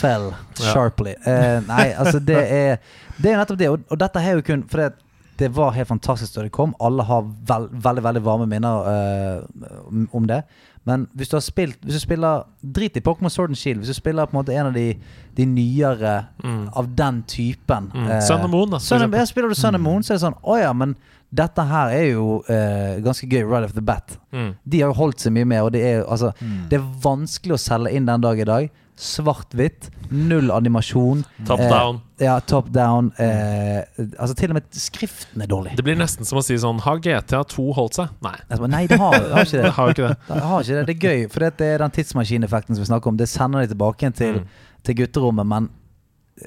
fell 0.00 0.30
Ja. 0.58 0.72
sharply. 0.72 1.14
Eh, 1.26 1.60
nei, 1.68 1.90
altså 1.92 2.18
det 2.24 2.38
er 2.50 2.78
Det 3.20 3.32
er 3.32 3.36
nettopp 3.42 3.58
det, 3.60 3.68
og, 3.72 3.82
og 3.92 3.98
dette 4.00 4.20
har 4.24 4.38
jo 4.38 4.42
kun 4.46 4.62
fordi 4.68 4.86
at 4.90 5.02
det 5.36 5.50
var 5.52 5.74
helt 5.76 5.88
fantastisk 5.90 6.32
da 6.38 6.46
det 6.46 6.52
kom. 6.56 6.70
Alle 6.80 7.04
har 7.04 7.26
veld, 7.48 7.68
veldig 7.84 8.02
veldig 8.06 8.22
varme 8.24 8.46
minner 8.48 8.86
eh, 8.88 9.42
om- 9.90 10.08
om 10.16 10.26
det. 10.30 10.38
Men 10.86 11.08
hvis 11.18 11.28
du 11.28 11.34
har 11.36 11.42
spilt 11.42 11.80
Hvis 11.82 11.94
du 11.98 12.00
spiller 12.00 12.44
Drit 12.62 12.96
i 12.96 13.00
Pokémon 13.02 13.28
Sword 13.30 13.50
and 13.50 13.56
Shield. 13.58 13.80
Hvis 13.82 13.88
du 13.90 13.94
spiller 13.98 14.26
på 14.26 14.36
en 14.36 14.38
måte 14.44 14.54
en 14.54 14.66
av 14.70 14.74
de, 14.74 14.94
de 15.36 15.46
nyere 15.46 16.26
Mm. 16.44 16.68
av 16.76 16.88
den 16.96 17.22
typen 17.26 17.90
Mm. 17.94 18.08
eh, 18.10 18.20
Sun 18.20 18.40
and 18.40 18.50
Moon, 18.52 18.70
da. 18.70 18.78
Sun 18.78 19.12
ja, 19.12 19.24
spiller 19.24 19.48
du 19.48 19.54
Sun 19.54 19.74
and 19.74 19.82
Moon, 19.82 20.02
så 20.02 20.14
er 20.14 20.18
det 20.18 20.22
sånn 20.26 20.38
Å 20.44 20.58
ja, 20.62 20.72
men 20.72 20.96
dette 21.34 21.62
her 21.66 21.88
er 21.90 22.12
jo 22.12 22.42
eh, 22.48 23.00
ganske 23.02 23.26
gøy 23.28 23.42
right 23.50 23.64
off 23.64 23.72
the 23.74 23.82
bat. 23.82 24.16
Mm. 24.32 24.54
De 24.64 24.80
har 24.80 24.92
jo 24.92 24.94
holdt 25.00 25.18
seg 25.20 25.32
mye 25.32 25.44
med, 25.44 25.62
og 25.62 25.72
det 25.72 25.82
er, 25.84 26.04
altså, 26.04 26.30
det 26.70 26.78
er 26.78 26.84
vanskelig 27.02 27.52
å 27.56 27.58
selge 27.58 27.90
inn 27.92 28.06
den 28.06 28.20
dag 28.20 28.38
i 28.40 28.44
dag. 28.46 28.70
Svart-hvitt, 28.96 29.90
null 30.10 30.50
animasjon. 30.50 31.24
Top 31.46 31.60
Eh, 31.60 31.68
down. 31.70 32.00
Ja, 32.18 32.38
top 32.40 32.70
down. 32.72 33.10
Eh, 33.18 33.82
altså 34.18 34.34
Til 34.38 34.50
og 34.50 34.54
med 34.54 34.64
skriften 34.72 35.42
er 35.42 35.46
dårlig. 35.50 35.76
Det 35.76 35.84
blir 35.84 35.96
nesten 36.00 36.24
som 36.24 36.38
å 36.40 36.44
si 36.44 36.56
sånn 36.56 36.80
Har 36.80 36.98
GTA 37.04 37.42
2 37.44 37.66
holdt 37.76 37.94
seg? 37.98 38.08
Nei. 38.24 38.34
Jeg 38.50 38.70
Nei, 38.72 38.86
det 38.86 38.98
har, 38.98 39.12
har 39.34 39.44
ikke 39.44 39.52
Det 39.52 39.62
det. 39.68 39.72
har 39.76 39.90
ikke 39.92 40.08
det. 40.08 40.16
Det 40.28 40.42
har 40.42 40.60
ikke 40.62 40.78
det. 40.78 40.86
Det 40.86 40.96
er 40.96 41.08
gøy, 41.10 41.26
for 41.30 41.40
det 41.46 41.66
er 41.68 41.78
den 41.84 41.90
tidsmaskineffekten 41.98 42.74
som 42.76 42.82
vi 42.84 42.88
snakker 42.92 43.12
om. 43.12 43.16
Det 43.20 43.28
sender 43.28 43.66
de 43.66 43.74
tilbake 43.74 44.12
til, 44.16 44.40
Mm. 44.40 44.46
til 44.84 44.94
gutterommet, 45.02 45.46
men 45.46 45.68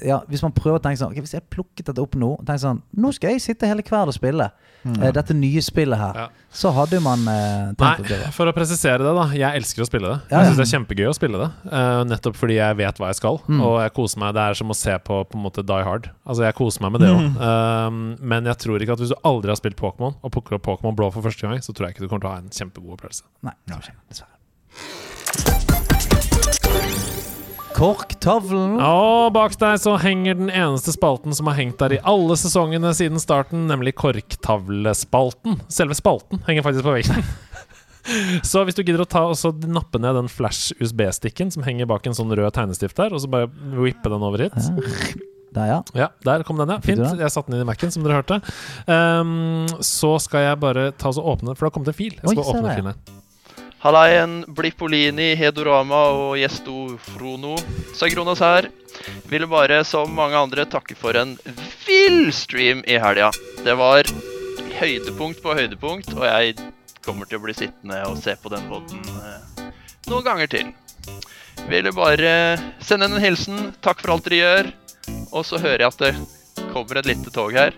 ja, 0.06 0.20
hvis 0.30 0.42
man 0.44 0.52
prøver 0.54 0.78
å 0.78 0.82
tenke 0.84 1.00
sånn 1.00 1.10
ok, 1.10 1.18
Hvis 1.24 1.32
jeg 1.34 1.42
plukket 1.50 1.88
dette 1.88 1.98
opp 2.02 2.12
nå 2.14 2.28
og 2.36 2.44
tenker 2.46 2.60
sånn 2.62 2.78
Nå 3.02 3.10
skal 3.16 3.32
jeg 3.34 3.42
sitte 3.42 3.66
hele 3.66 3.82
kvelden 3.82 4.12
og 4.12 4.14
spille 4.14 4.46
eh, 4.86 5.08
dette 5.16 5.34
nye 5.34 5.58
spillet 5.66 5.98
her. 5.98 6.14
Ja. 6.20 6.26
Så 6.54 6.70
hadde 6.74 7.00
man 7.02 7.24
uh, 7.26 7.72
tenkt 7.74 8.04
at 8.04 8.08
det 8.08 8.18
Nei, 8.22 8.30
for 8.34 8.46
å 8.46 8.54
presisere 8.54 9.02
det, 9.02 9.10
da. 9.18 9.24
Jeg 9.34 9.50
elsker 9.60 9.82
å 9.82 9.86
spille 9.88 10.08
det. 10.12 10.18
Ja, 10.30 10.38
Jeg 10.38 10.38
ja. 10.38 10.46
syns 10.52 10.60
det 10.60 10.66
er 10.66 10.70
kjempegøy 10.78 11.06
å 11.10 11.14
spille 11.18 11.40
det. 11.42 11.48
Uh, 11.74 12.00
nettopp 12.10 12.38
fordi 12.38 12.56
jeg 12.60 12.78
vet 12.80 12.96
hva 13.02 13.10
jeg 13.10 13.18
skal, 13.20 13.40
Mm. 13.50 13.60
og 13.66 13.74
jeg 13.82 13.92
koser 13.98 14.18
meg. 14.22 14.34
Det 14.38 14.42
er 14.46 14.54
som 14.62 14.70
å 14.70 14.76
se 14.78 14.94
på 15.10 15.20
på 15.30 15.34
en 15.38 15.44
måte 15.44 15.62
Die 15.66 15.84
Hard. 15.86 16.06
Altså, 16.24 16.42
jeg 16.46 16.54
koser 16.58 16.80
meg 16.86 16.94
med 16.96 17.00
det 17.04 17.10
òg. 17.10 17.22
Mm. 17.40 18.00
men 18.32 18.44
jeg 18.50 18.56
tror 18.62 18.82
ikke 18.82 18.94
at 18.94 19.02
hvis 19.02 19.10
du 19.12 19.18
aldri 19.26 19.50
har 19.50 19.58
spilt 19.58 19.78
Pokémon, 19.80 20.14
og 20.22 20.32
plukker 20.34 20.54
opp 20.58 20.66
Pokémon 20.70 20.94
Blå 20.96 21.10
for 21.12 21.22
første 21.26 21.42
gang, 21.46 21.58
så 21.62 21.74
tror 21.74 21.88
jeg 21.88 21.96
ikke 21.98 22.06
du 22.06 22.10
kommer 22.10 22.24
til 22.26 22.30
å 22.30 22.34
ha 22.36 22.42
en 22.42 22.50
kjempegod 22.54 22.94
opplevelse. 22.98 23.24
Nei, 23.46 23.54
dessverre. 23.66 24.38
Korktavlen. 27.76 28.78
Og 28.82 29.30
bak 29.34 29.54
deg 29.60 29.78
så 29.82 29.94
henger 30.00 30.38
den 30.38 30.50
eneste 30.50 30.94
spalten 30.94 31.34
som 31.36 31.48
har 31.50 31.58
hengt 31.60 31.80
der 31.80 31.96
i 31.96 32.00
alle 32.08 32.36
sesongene 32.38 32.92
siden 32.96 33.20
starten, 33.22 33.66
nemlig 33.70 33.94
korktavlespalten. 34.00 35.60
Selve 35.72 35.96
spalten 35.98 36.42
henger 36.48 36.66
faktisk 36.66 36.86
på 36.86 36.96
veggen. 36.98 37.30
Så 38.48 38.62
hvis 38.64 38.78
du 38.78 38.80
gidder 38.80 39.02
å 39.04 39.08
ta 39.08 39.26
og 39.28 39.36
så 39.36 39.50
nappe 39.68 40.00
ned 40.00 40.16
den 40.16 40.30
flash-USB-stikken 40.32 41.50
som 41.52 41.66
henger 41.66 41.86
bak 41.90 42.08
en 42.08 42.16
sånn 42.16 42.32
rød 42.32 42.48
tegnestift 42.56 42.96
der, 42.96 43.12
og 43.12 43.20
så 43.20 43.28
bare 43.30 43.50
whippe 43.76 44.08
den 44.08 44.24
over 44.24 44.40
hit 44.46 44.56
Der, 45.52 45.66
ja. 45.68 45.78
Ja, 45.98 46.08
der 46.24 46.42
kom 46.48 46.58
den, 46.58 46.72
ja. 46.72 46.80
Fint. 46.80 47.04
Jeg 47.04 47.30
satte 47.34 47.52
den 47.52 47.60
inn 47.60 47.66
i 47.66 47.68
Mac-en, 47.68 47.92
som 47.92 48.06
dere 48.06 48.22
hørte. 48.22 48.40
Um, 48.88 49.68
så 49.84 50.14
skal 50.24 50.48
jeg 50.48 50.60
bare 50.64 50.90
ta 50.96 51.12
og 51.12 51.32
åpne 51.36 51.52
For 51.52 51.66
det 51.66 51.70
har 51.70 51.76
kommet 51.76 51.92
en 51.92 51.98
fil. 52.00 52.16
Jeg 52.16 52.24
Oi, 52.24 52.34
skal 52.38 52.46
se 52.46 52.54
åpne 52.56 52.76
filen 52.78 52.92
her. 52.94 53.20
Hallaien, 53.80 54.42
Blippolini, 54.52 55.30
Hedorama 55.40 56.02
og 56.12 56.34
Gjesto 56.36 56.98
Frono. 57.00 57.54
Sagronas 57.96 58.42
her. 58.44 58.68
Ville 59.30 59.48
bare, 59.48 59.78
som 59.88 60.12
mange 60.12 60.36
andre, 60.36 60.66
takke 60.68 60.96
for 60.98 61.16
en 61.16 61.38
vill 61.86 62.28
stream 62.36 62.82
i 62.84 62.98
helga. 63.00 63.30
Det 63.64 63.76
var 63.80 64.04
høydepunkt 64.76 65.40
på 65.40 65.54
høydepunkt, 65.56 66.12
og 66.12 66.26
jeg 66.28 66.58
kommer 67.00 67.24
til 67.28 67.40
å 67.40 67.44
bli 67.46 67.56
sittende 67.56 68.02
og 68.10 68.20
se 68.20 68.36
på 68.36 68.52
den 68.52 68.68
poden 68.68 69.00
eh, 69.16 69.70
noen 70.12 70.26
ganger 70.28 70.50
til. 70.52 70.74
Ville 71.70 71.92
bare 71.96 72.34
sende 72.84 73.08
en 73.08 73.22
hilsen. 73.22 73.70
Takk 73.80 74.04
for 74.04 74.12
alt 74.16 74.28
dere 74.28 74.42
gjør. 74.42 74.70
Og 75.30 75.46
så 75.46 75.60
hører 75.62 75.86
jeg 75.86 75.94
at 75.94 76.04
det 76.04 76.68
kommer 76.74 77.00
et 77.00 77.08
lite 77.08 77.32
tog 77.32 77.56
her. 77.56 77.72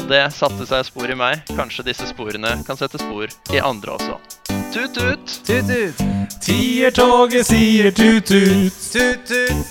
Og 0.00 0.08
det 0.10 0.24
satte 0.34 0.66
seg 0.66 0.88
spor 0.88 1.14
i 1.14 1.18
meg. 1.18 1.46
Kanskje 1.54 1.86
disse 1.92 2.10
sporene 2.10 2.56
kan 2.66 2.80
sette 2.80 2.98
spor 2.98 3.30
i 3.54 3.62
andre 3.62 3.98
også. 4.00 4.51
Tut-tut! 4.72 5.40
Tut-tut. 5.46 5.94
Tiertoget 6.40 7.46
sier 7.46 7.90
tut-tut. 7.90 8.72
Tut-tut. 8.92 9.66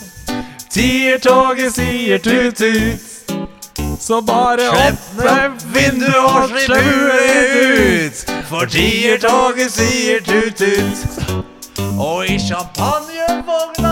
Tiertoget 0.69 1.73
sier 1.73 2.17
tut-tut. 2.17 2.99
Så 3.99 4.21
bare 4.21 4.67
åpne 4.69 5.33
vinduet 5.73 6.15
og 6.15 6.49
slipp 6.49 6.85
huet 6.85 8.05
ut, 8.05 8.21
for 8.49 8.65
tiertoget 8.65 9.71
sier 9.73 10.21
tut-tut. 10.25 11.41
Og 11.97 12.25
i 12.29 12.37
champagnevogna 12.39 13.91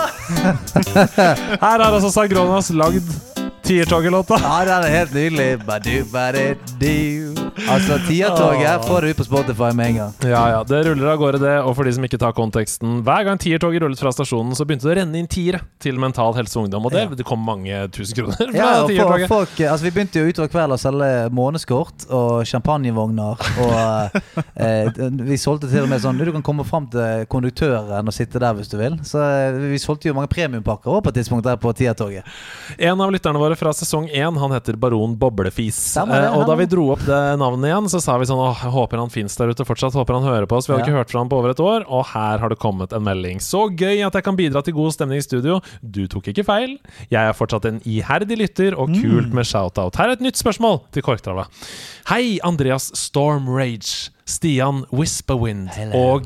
Her 1.61 1.81
har 1.81 1.90
altså 1.94 2.10
Sagronas 2.14 2.69
lagd 2.69 3.10
Tiertoget-låta. 3.69 4.39
Ja, 4.41 4.65
den 4.65 4.83
er 4.87 4.95
helt 4.97 5.13
nydelig. 5.13 5.59
Badu, 5.65 6.03
badu. 6.09 7.35
Altså, 7.69 7.99
Tiertoget 8.07 8.85
får 8.87 9.01
du 9.05 9.13
på 9.13 9.23
Spotify 9.27 9.69
med 9.77 9.91
en 9.91 9.95
gang. 9.99 10.13
Ja, 10.25 10.41
ja, 10.49 10.61
det 10.65 10.79
ruller 10.87 11.11
av 11.11 11.19
gårde, 11.21 11.41
det. 11.43 11.53
Og 11.61 11.75
for 11.77 11.85
de 11.85 11.91
som 11.93 12.05
ikke 12.07 12.17
tar 12.17 12.33
konteksten 12.33 13.03
Hver 13.05 13.27
gang 13.27 13.37
Tiertoget 13.41 13.83
rullet 13.83 14.01
fra 14.01 14.09
stasjonen, 14.15 14.55
så 14.57 14.65
begynte 14.65 14.87
det 14.87 14.93
å 14.95 14.97
renne 15.01 15.19
inn 15.21 15.27
tiere 15.29 15.59
til 15.83 15.99
Mental 16.01 16.33
Helse 16.37 16.57
og 16.57 16.65
Ungdom. 16.65 16.87
Og 16.89 16.95
det, 16.95 17.03
det 17.19 17.25
kom 17.29 17.43
mange 17.45 17.83
tusen 17.93 18.17
kroner 18.17 18.39
fra 18.39 18.47
Ja, 18.57 18.71
og 18.85 18.89
Tiertoget. 18.89 19.27
folk, 19.29 19.53
altså 19.59 19.85
Vi 19.85 19.93
begynte 19.99 20.23
jo 20.23 20.33
utover 20.33 20.49
kvelden 20.55 20.73
å 20.73 20.79
selge 20.81 21.11
månedskort 21.37 22.07
og 22.09 22.33
champagnevogner. 22.49 23.45
Og 23.67 24.17
eh, 24.65 24.89
vi 25.29 25.37
solgte 25.37 25.69
til 25.69 25.85
og 25.85 25.91
med 25.93 26.01
sånn 26.01 26.17
Du 26.17 26.33
kan 26.39 26.47
komme 26.49 26.65
fram 26.65 26.89
til 26.89 27.29
konduktøren 27.29 28.09
og 28.09 28.17
sitte 28.17 28.41
der 28.41 28.57
hvis 28.57 28.73
du 28.73 28.79
vil. 28.81 28.97
Så 29.05 29.21
eh, 29.21 29.61
vi 29.75 29.81
solgte 29.83 30.09
jo 30.09 30.17
mange 30.17 30.33
premiumpakker 30.33 30.95
òg 30.97 31.05
på 31.05 31.13
et 31.13 31.21
tidspunkt 31.21 31.45
der 31.45 31.61
på 31.61 31.75
Tiertoget. 31.77 32.25
En 32.81 32.97
av 32.97 33.13
lytterne 33.13 33.37
våre 33.37 33.59
fra 33.60 33.73
sesong 33.76 34.07
én 34.15 34.38
Han 34.40 34.52
heter 34.56 34.77
Baron 34.80 35.15
Boblefis. 35.19 35.77
Det, 35.94 36.06
Eh, 36.10 36.34
og 36.38 36.45
da 36.48 36.56
vi 36.56 36.65
dro 36.72 36.88
opp 36.94 37.03
det 37.06 37.19
navnet 37.40 37.68
igjen, 37.69 37.90
så 37.91 37.99
sa 38.02 38.18
vi 38.18 38.26
sånn 38.30 38.40
Åh, 38.40 38.64
jeg 38.64 38.72
håper 38.72 38.98
han 39.02 39.10
fins 39.14 39.36
der 39.36 39.52
ute 39.52 39.65
fortsatt. 39.68 39.94
Håper 39.94 40.15
han 40.19 40.23
hører 40.23 40.48
på 40.48 40.57
oss. 40.57 40.68
Vi 40.68 40.73
har 40.73 40.80
Ja. 40.80 40.86
ikke 40.86 40.98
hørt 40.98 41.11
fra 41.11 41.19
han 41.19 41.30
på 41.30 41.38
over 41.38 41.49
et 41.52 41.60
år, 41.60 41.86
og 41.88 42.06
her 42.14 42.38
har 42.40 42.49
det 42.49 42.60
kommet 42.60 42.94
en 42.94 43.03
melding. 43.03 43.38
Så 43.44 43.68
gøy 43.76 44.06
at 44.06 44.14
jeg 44.14 44.23
kan 44.23 44.36
bidra 44.38 44.64
til 44.64 44.73
god 44.73 44.91
stemning 44.94 45.18
i 45.19 45.22
studio. 45.27 45.60
Du 45.84 46.07
tok 46.07 46.23
ikke 46.31 46.45
feil. 46.45 46.77
Jeg 47.11 47.30
er 47.30 47.34
fortsatt 47.34 47.65
en 47.65 47.80
iherdig 47.86 48.38
lytter, 48.38 48.77
og 48.80 48.90
Mm. 48.90 49.02
kult 49.02 49.34
med 49.34 49.45
shout-out. 49.45 49.95
Her 49.98 50.07
er 50.10 50.11
et 50.14 50.22
nytt 50.22 50.38
spørsmål 50.38 50.81
til 50.91 51.03
Korktrava. 51.03 51.48
Hei, 52.07 52.40
Andreas 52.44 52.91
Storm 52.95 53.48
Rage, 53.49 54.10
Stian 54.26 54.86
Whisperwind 54.94 55.69
Hello. 55.69 56.14
og 56.15 56.26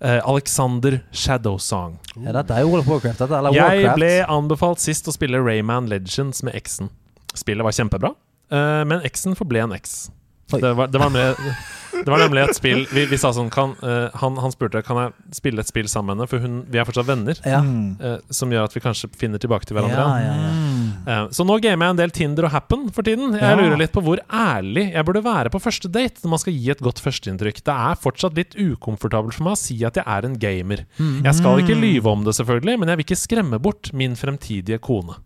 eh, 0.00 0.20
Alexander 0.22 1.00
Shadowsong. 1.10 1.98
Ja, 2.22 2.32
dette 2.36 2.54
er 2.54 2.64
jo 2.64 2.72
World 2.72 2.86
of 2.86 2.92
Warcraft. 2.92 3.24
Dette, 3.24 3.38
eller 3.38 3.56
Jeg 3.56 3.94
ble 3.98 4.12
anbefalt 4.28 4.82
sist 4.82 5.08
å 5.08 5.14
spille 5.14 5.40
Rayman 5.42 5.90
Legends 5.90 6.42
med 6.46 6.56
eksen. 6.58 6.92
Spillet 7.36 7.64
var 7.66 7.76
kjempebra, 7.76 8.14
uh, 8.50 8.84
men 8.88 9.04
eksen 9.06 9.36
forble 9.38 9.60
en 9.62 9.74
eks. 9.76 10.08
Det 10.48 10.70
var, 10.76 10.86
det, 10.88 10.98
var 10.98 11.10
nemlig, 11.12 11.54
det 11.92 12.08
var 12.08 12.18
nemlig 12.22 12.40
et 12.46 12.56
spill 12.56 12.86
Vi, 12.88 13.02
vi 13.10 13.16
sa 13.20 13.28
sånn 13.36 13.50
kan, 13.52 13.74
uh, 13.84 14.08
han, 14.16 14.38
han 14.40 14.52
spurte 14.54 14.80
Kan 14.86 14.96
jeg 15.02 15.36
spille 15.36 15.60
et 15.60 15.68
spill 15.68 15.88
sammen 15.92 16.14
med 16.16 16.22
henne, 16.22 16.28
for 16.30 16.40
hun, 16.40 16.54
vi 16.72 16.80
er 16.80 16.86
fortsatt 16.88 17.08
venner. 17.08 17.36
ja. 17.44 17.58
Uh, 17.60 18.14
som 18.32 18.48
gjør 18.52 18.64
at 18.68 18.72
vi 18.76 18.80
kanskje 18.80 19.10
finner 19.20 19.40
tilbake 19.42 19.68
til 19.68 19.76
hverandre. 19.76 20.06
ja, 20.24 20.32
ja. 20.38 21.26
uh, 21.26 21.28
så 21.34 21.44
nå 21.44 21.58
gamer 21.60 21.88
jeg 21.90 21.96
en 21.96 22.00
del 22.00 22.14
Tinder 22.16 22.48
og 22.48 22.54
Happen 22.54 22.88
for 22.96 23.04
tiden. 23.04 23.34
Jeg 23.36 23.42
Ja. 23.44 23.56
lurer 23.60 23.76
litt 23.82 23.92
på 23.92 24.00
hvor 24.06 24.22
ærlig 24.32 24.86
jeg 24.94 25.04
burde 25.08 25.24
være 25.26 25.52
på 25.52 25.60
første 25.60 25.90
date 25.92 26.24
når 26.24 26.30
man 26.36 26.42
skal 26.44 26.56
gi 26.56 26.70
et 26.72 26.84
godt 26.88 27.02
førsteinntrykk. 27.04 27.60
Det 27.68 27.76
er 27.90 28.00
fortsatt 28.00 28.36
litt 28.40 28.56
ukomfortabelt 28.56 29.34
for 29.36 29.44
meg 29.50 29.58
å 29.58 29.60
si 29.60 29.76
at 29.84 30.00
jeg 30.00 30.06
er 30.08 30.28
en 30.28 30.38
gamer. 30.40 30.86
Jeg 30.98 31.34
skal 31.40 31.60
ikke 31.64 31.76
lyve 31.76 32.08
om 32.12 32.24
det, 32.24 32.36
selvfølgelig, 32.40 32.78
men 32.80 32.88
jeg 32.92 33.00
vil 33.02 33.08
ikke 33.10 33.20
skremme 33.26 33.60
bort 33.60 33.92
min 33.92 34.16
fremtidige 34.16 34.78
kone. 34.80 35.18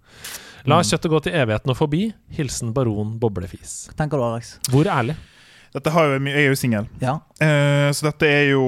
La 0.71 0.79
kjøttet 0.87 1.11
gå 1.11 1.19
til 1.25 1.35
evigheten 1.35 1.73
og 1.73 1.77
forbi. 1.79 2.03
Hilsen 2.37 2.71
baron 2.77 3.17
Boblefis. 3.21 3.89
Hva 3.91 3.97
tenker 3.99 4.21
du, 4.21 4.27
Alex? 4.29 4.55
Hvor 4.71 4.87
ærlig? 4.87 5.17
Dette 5.73 5.91
har 5.95 6.05
jo, 6.11 6.19
jeg 6.21 6.37
er 6.45 6.49
jo 6.51 6.57
singel, 6.61 6.89
Ja. 7.01 7.15
uh, 7.41 7.89
så 7.97 8.11
dette 8.11 8.29
er 8.29 8.51
jo 8.53 8.65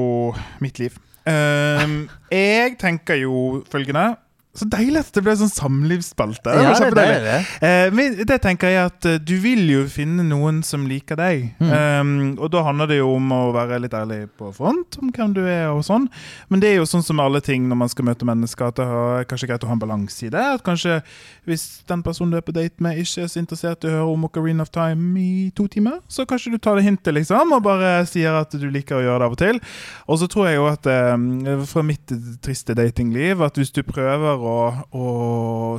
mitt 0.64 0.78
liv. 0.80 0.94
Uh, 1.28 2.08
jeg 2.32 2.74
tenker 2.80 3.20
jo 3.20 3.62
følgende 3.70 4.16
Så 4.54 4.68
deilig 4.70 5.00
at 5.02 5.10
det 5.16 5.22
ble 5.26 5.34
sånn 5.38 5.50
samlivsspalte. 5.50 6.52
Det 6.54 6.62
Ja, 6.62 6.74
det 6.94 7.04
er 7.10 7.24
det. 7.24 7.38
Eh, 7.66 7.86
men 7.94 8.20
det 8.22 8.36
tenker 8.44 8.70
jeg 8.70 8.86
at 8.86 9.08
eh, 9.10 9.18
du 9.18 9.34
vil 9.42 9.64
jo 9.66 9.80
finne 9.90 10.22
noen 10.26 10.60
som 10.62 10.84
liker 10.86 11.18
deg. 11.18 11.48
Mm. 11.58 11.72
Um, 11.74 12.12
og 12.38 12.52
da 12.54 12.62
handler 12.62 12.92
det 12.92 13.00
jo 13.00 13.08
om 13.16 13.32
å 13.34 13.40
være 13.54 13.80
litt 13.82 13.96
ærlig 13.98 14.20
på 14.38 14.52
front 14.54 14.98
om 15.02 15.10
hvem 15.10 15.34
du 15.34 15.42
er 15.42 15.72
og 15.72 15.82
sånn. 15.86 16.06
Men 16.52 16.62
det 16.62 16.70
er 16.70 16.78
jo 16.78 16.86
sånn 16.86 17.02
som 17.02 17.22
alle 17.24 17.42
ting 17.42 17.66
når 17.66 17.80
man 17.82 17.90
skal 17.90 18.06
møte 18.06 18.28
mennesker, 18.28 18.70
at 18.70 18.78
det 18.78 18.86
er 18.86 19.26
kanskje 19.30 19.50
greit 19.50 19.66
å 19.66 19.72
ha 19.72 19.74
en 19.74 19.82
balanse 19.82 20.28
i 20.28 20.30
det. 20.30 20.44
At 20.58 20.62
kanskje 20.66 21.00
hvis 21.48 21.66
den 21.90 22.04
personen 22.06 22.36
du 22.36 22.38
er 22.38 22.46
på 22.46 22.54
date 22.54 22.84
med, 22.84 23.00
ikke 23.02 23.26
er 23.26 23.32
så 23.32 23.42
interessert 23.42 23.84
i 23.84 23.90
å 23.90 23.96
høre 23.96 24.14
om 24.14 24.28
Ocarina 24.28 24.64
of 24.64 24.70
Time 24.74 25.18
i 25.20 25.50
to 25.56 25.66
timer, 25.70 25.98
så 26.08 26.28
kanskje 26.28 26.54
du 26.54 26.60
tar 26.62 26.78
det 26.78 26.86
hintet, 26.86 27.12
liksom, 27.16 27.52
og 27.56 27.66
bare 27.66 27.96
sier 28.08 28.38
at 28.38 28.54
du 28.54 28.68
liker 28.70 29.00
å 29.00 29.02
gjøre 29.02 29.18
det 29.24 29.28
av 29.28 29.34
og 29.34 29.42
til. 29.42 29.60
Og 30.06 30.22
så 30.22 30.30
tror 30.30 30.48
jeg 30.48 30.60
jo 30.60 30.70
at 30.70 30.88
eh, 30.90 31.66
fra 31.68 31.84
mitt 31.86 32.14
triste 32.44 32.78
datingliv, 32.78 33.42
at 33.44 33.58
hvis 33.58 33.74
du 33.74 33.82
prøver 33.86 34.43
å, 34.48 34.58
å 34.94 35.04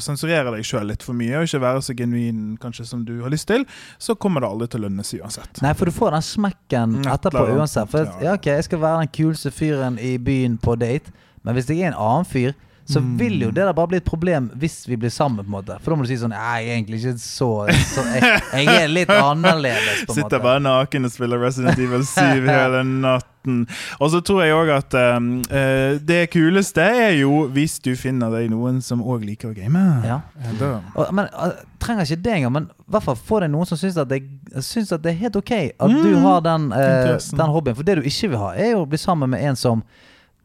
sensurere 0.04 0.54
deg 0.54 0.66
sjøl 0.68 0.88
litt 0.90 1.06
for 1.06 1.18
mye, 1.18 1.38
og 1.40 1.48
ikke 1.48 1.62
være 1.64 1.84
så 1.86 1.96
genuin 1.98 2.56
kanskje 2.62 2.88
som 2.90 3.06
du 3.08 3.14
har 3.24 3.34
lyst 3.34 3.48
til, 3.52 3.66
så 4.02 4.18
kommer 4.20 4.44
det 4.44 4.52
aldri 4.52 4.70
til 4.72 4.84
å 4.84 4.88
lønne 4.88 5.06
seg 5.08 5.24
uansett. 5.26 5.62
Nei, 5.66 5.74
for 5.78 5.90
du 5.90 5.96
får 5.96 6.18
den 6.18 6.28
smekken 6.28 7.00
etterpå 7.04 7.46
uansett. 7.56 7.92
For 7.92 8.10
ja, 8.24 8.36
ok, 8.38 8.52
jeg 8.58 8.68
skal 8.70 8.84
være 8.84 9.06
den 9.06 9.14
kuleste 9.16 9.54
fyren 9.56 10.00
i 10.02 10.16
byen 10.22 10.60
på 10.62 10.78
date, 10.82 11.14
men 11.46 11.58
hvis 11.58 11.70
jeg 11.70 11.84
er 11.84 11.94
en 11.94 12.00
annen 12.02 12.30
fyr, 12.30 12.56
så 12.86 13.00
Mm. 13.02 13.18
vil 13.18 13.40
jo 13.42 13.48
det 13.50 13.64
der 13.66 13.74
bare 13.74 13.88
bli 13.88 13.98
et 13.98 14.06
problem 14.06 14.52
hvis 14.62 14.86
vi 14.88 14.96
blir 14.96 15.10
sammen, 15.10 15.42
på 15.42 15.50
en 15.50 15.56
måte. 15.58 15.80
For 15.82 15.90
da 15.92 15.96
må 15.98 16.04
du 16.06 16.10
si 16.12 16.18
sånn 16.22 16.36
jeg 16.36 16.68
er 16.68 16.76
egentlig 16.78 17.00
ikke 17.02 17.18
så, 17.18 17.48
så 17.94 18.04
jeg, 18.14 18.42
jeg 18.54 18.84
er 18.84 18.88
litt 18.92 19.10
annerledes, 19.10 20.04
på 20.06 20.14
en 20.14 20.20
måte 20.20 20.22
Sitter 20.22 20.40
bare 20.44 20.60
naken 20.62 21.06
og 21.06 21.12
spiller 21.16 21.42
Resident 21.42 21.80
Evil 21.82 22.04
7 22.06 22.46
hele 22.46 22.84
natten. 22.86 23.66
Og 24.02 24.10
så 24.14 24.22
tror 24.26 24.44
jeg 24.46 24.54
òg 24.58 24.70
at 24.76 24.94
um, 25.18 25.32
eh, 25.50 25.98
det 26.02 26.30
kuleste 26.34 26.82
er 26.86 27.12
jo 27.20 27.48
hvis 27.54 27.80
du 27.82 27.92
finner 27.98 28.30
deg 28.34 28.50
noen 28.54 28.80
som 28.86 29.02
òg 29.02 29.26
liker 29.26 29.50
å 29.50 29.56
game. 29.58 29.82
Ja. 30.06 30.20
Eh, 30.42 30.64
Og, 30.96 31.10
men 31.14 31.26
uh, 31.34 31.52
trenger 31.82 32.06
ikke 32.06 32.22
det 32.26 32.34
engang, 32.40 32.54
men 32.60 32.70
i 32.70 32.92
hvert 32.94 33.04
fall 33.10 33.18
få 33.18 33.42
deg 33.42 33.50
noen 33.54 33.66
som 33.70 33.78
syns 33.82 33.98
at, 34.02 34.10
det- 34.10 34.26
syns 34.66 34.92
at 34.94 35.02
det 35.02 35.14
er 35.16 35.22
helt 35.26 35.36
ok 35.42 35.52
at 35.74 35.90
du 35.90 36.12
Mm. 36.16 36.22
har 36.22 36.42
den, 36.42 36.70
uh, 36.74 37.18
den 37.18 37.50
hobbyen. 37.54 37.76
For 37.76 37.84
det 37.84 37.98
du 37.98 38.06
ikke 38.06 38.30
vil 38.30 38.38
ha, 38.46 38.54
er 38.54 38.72
jo 38.78 38.86
å 38.86 38.90
bli 38.90 38.98
sammen 39.02 39.30
med 39.34 39.42
en 39.42 39.56
som 39.58 39.82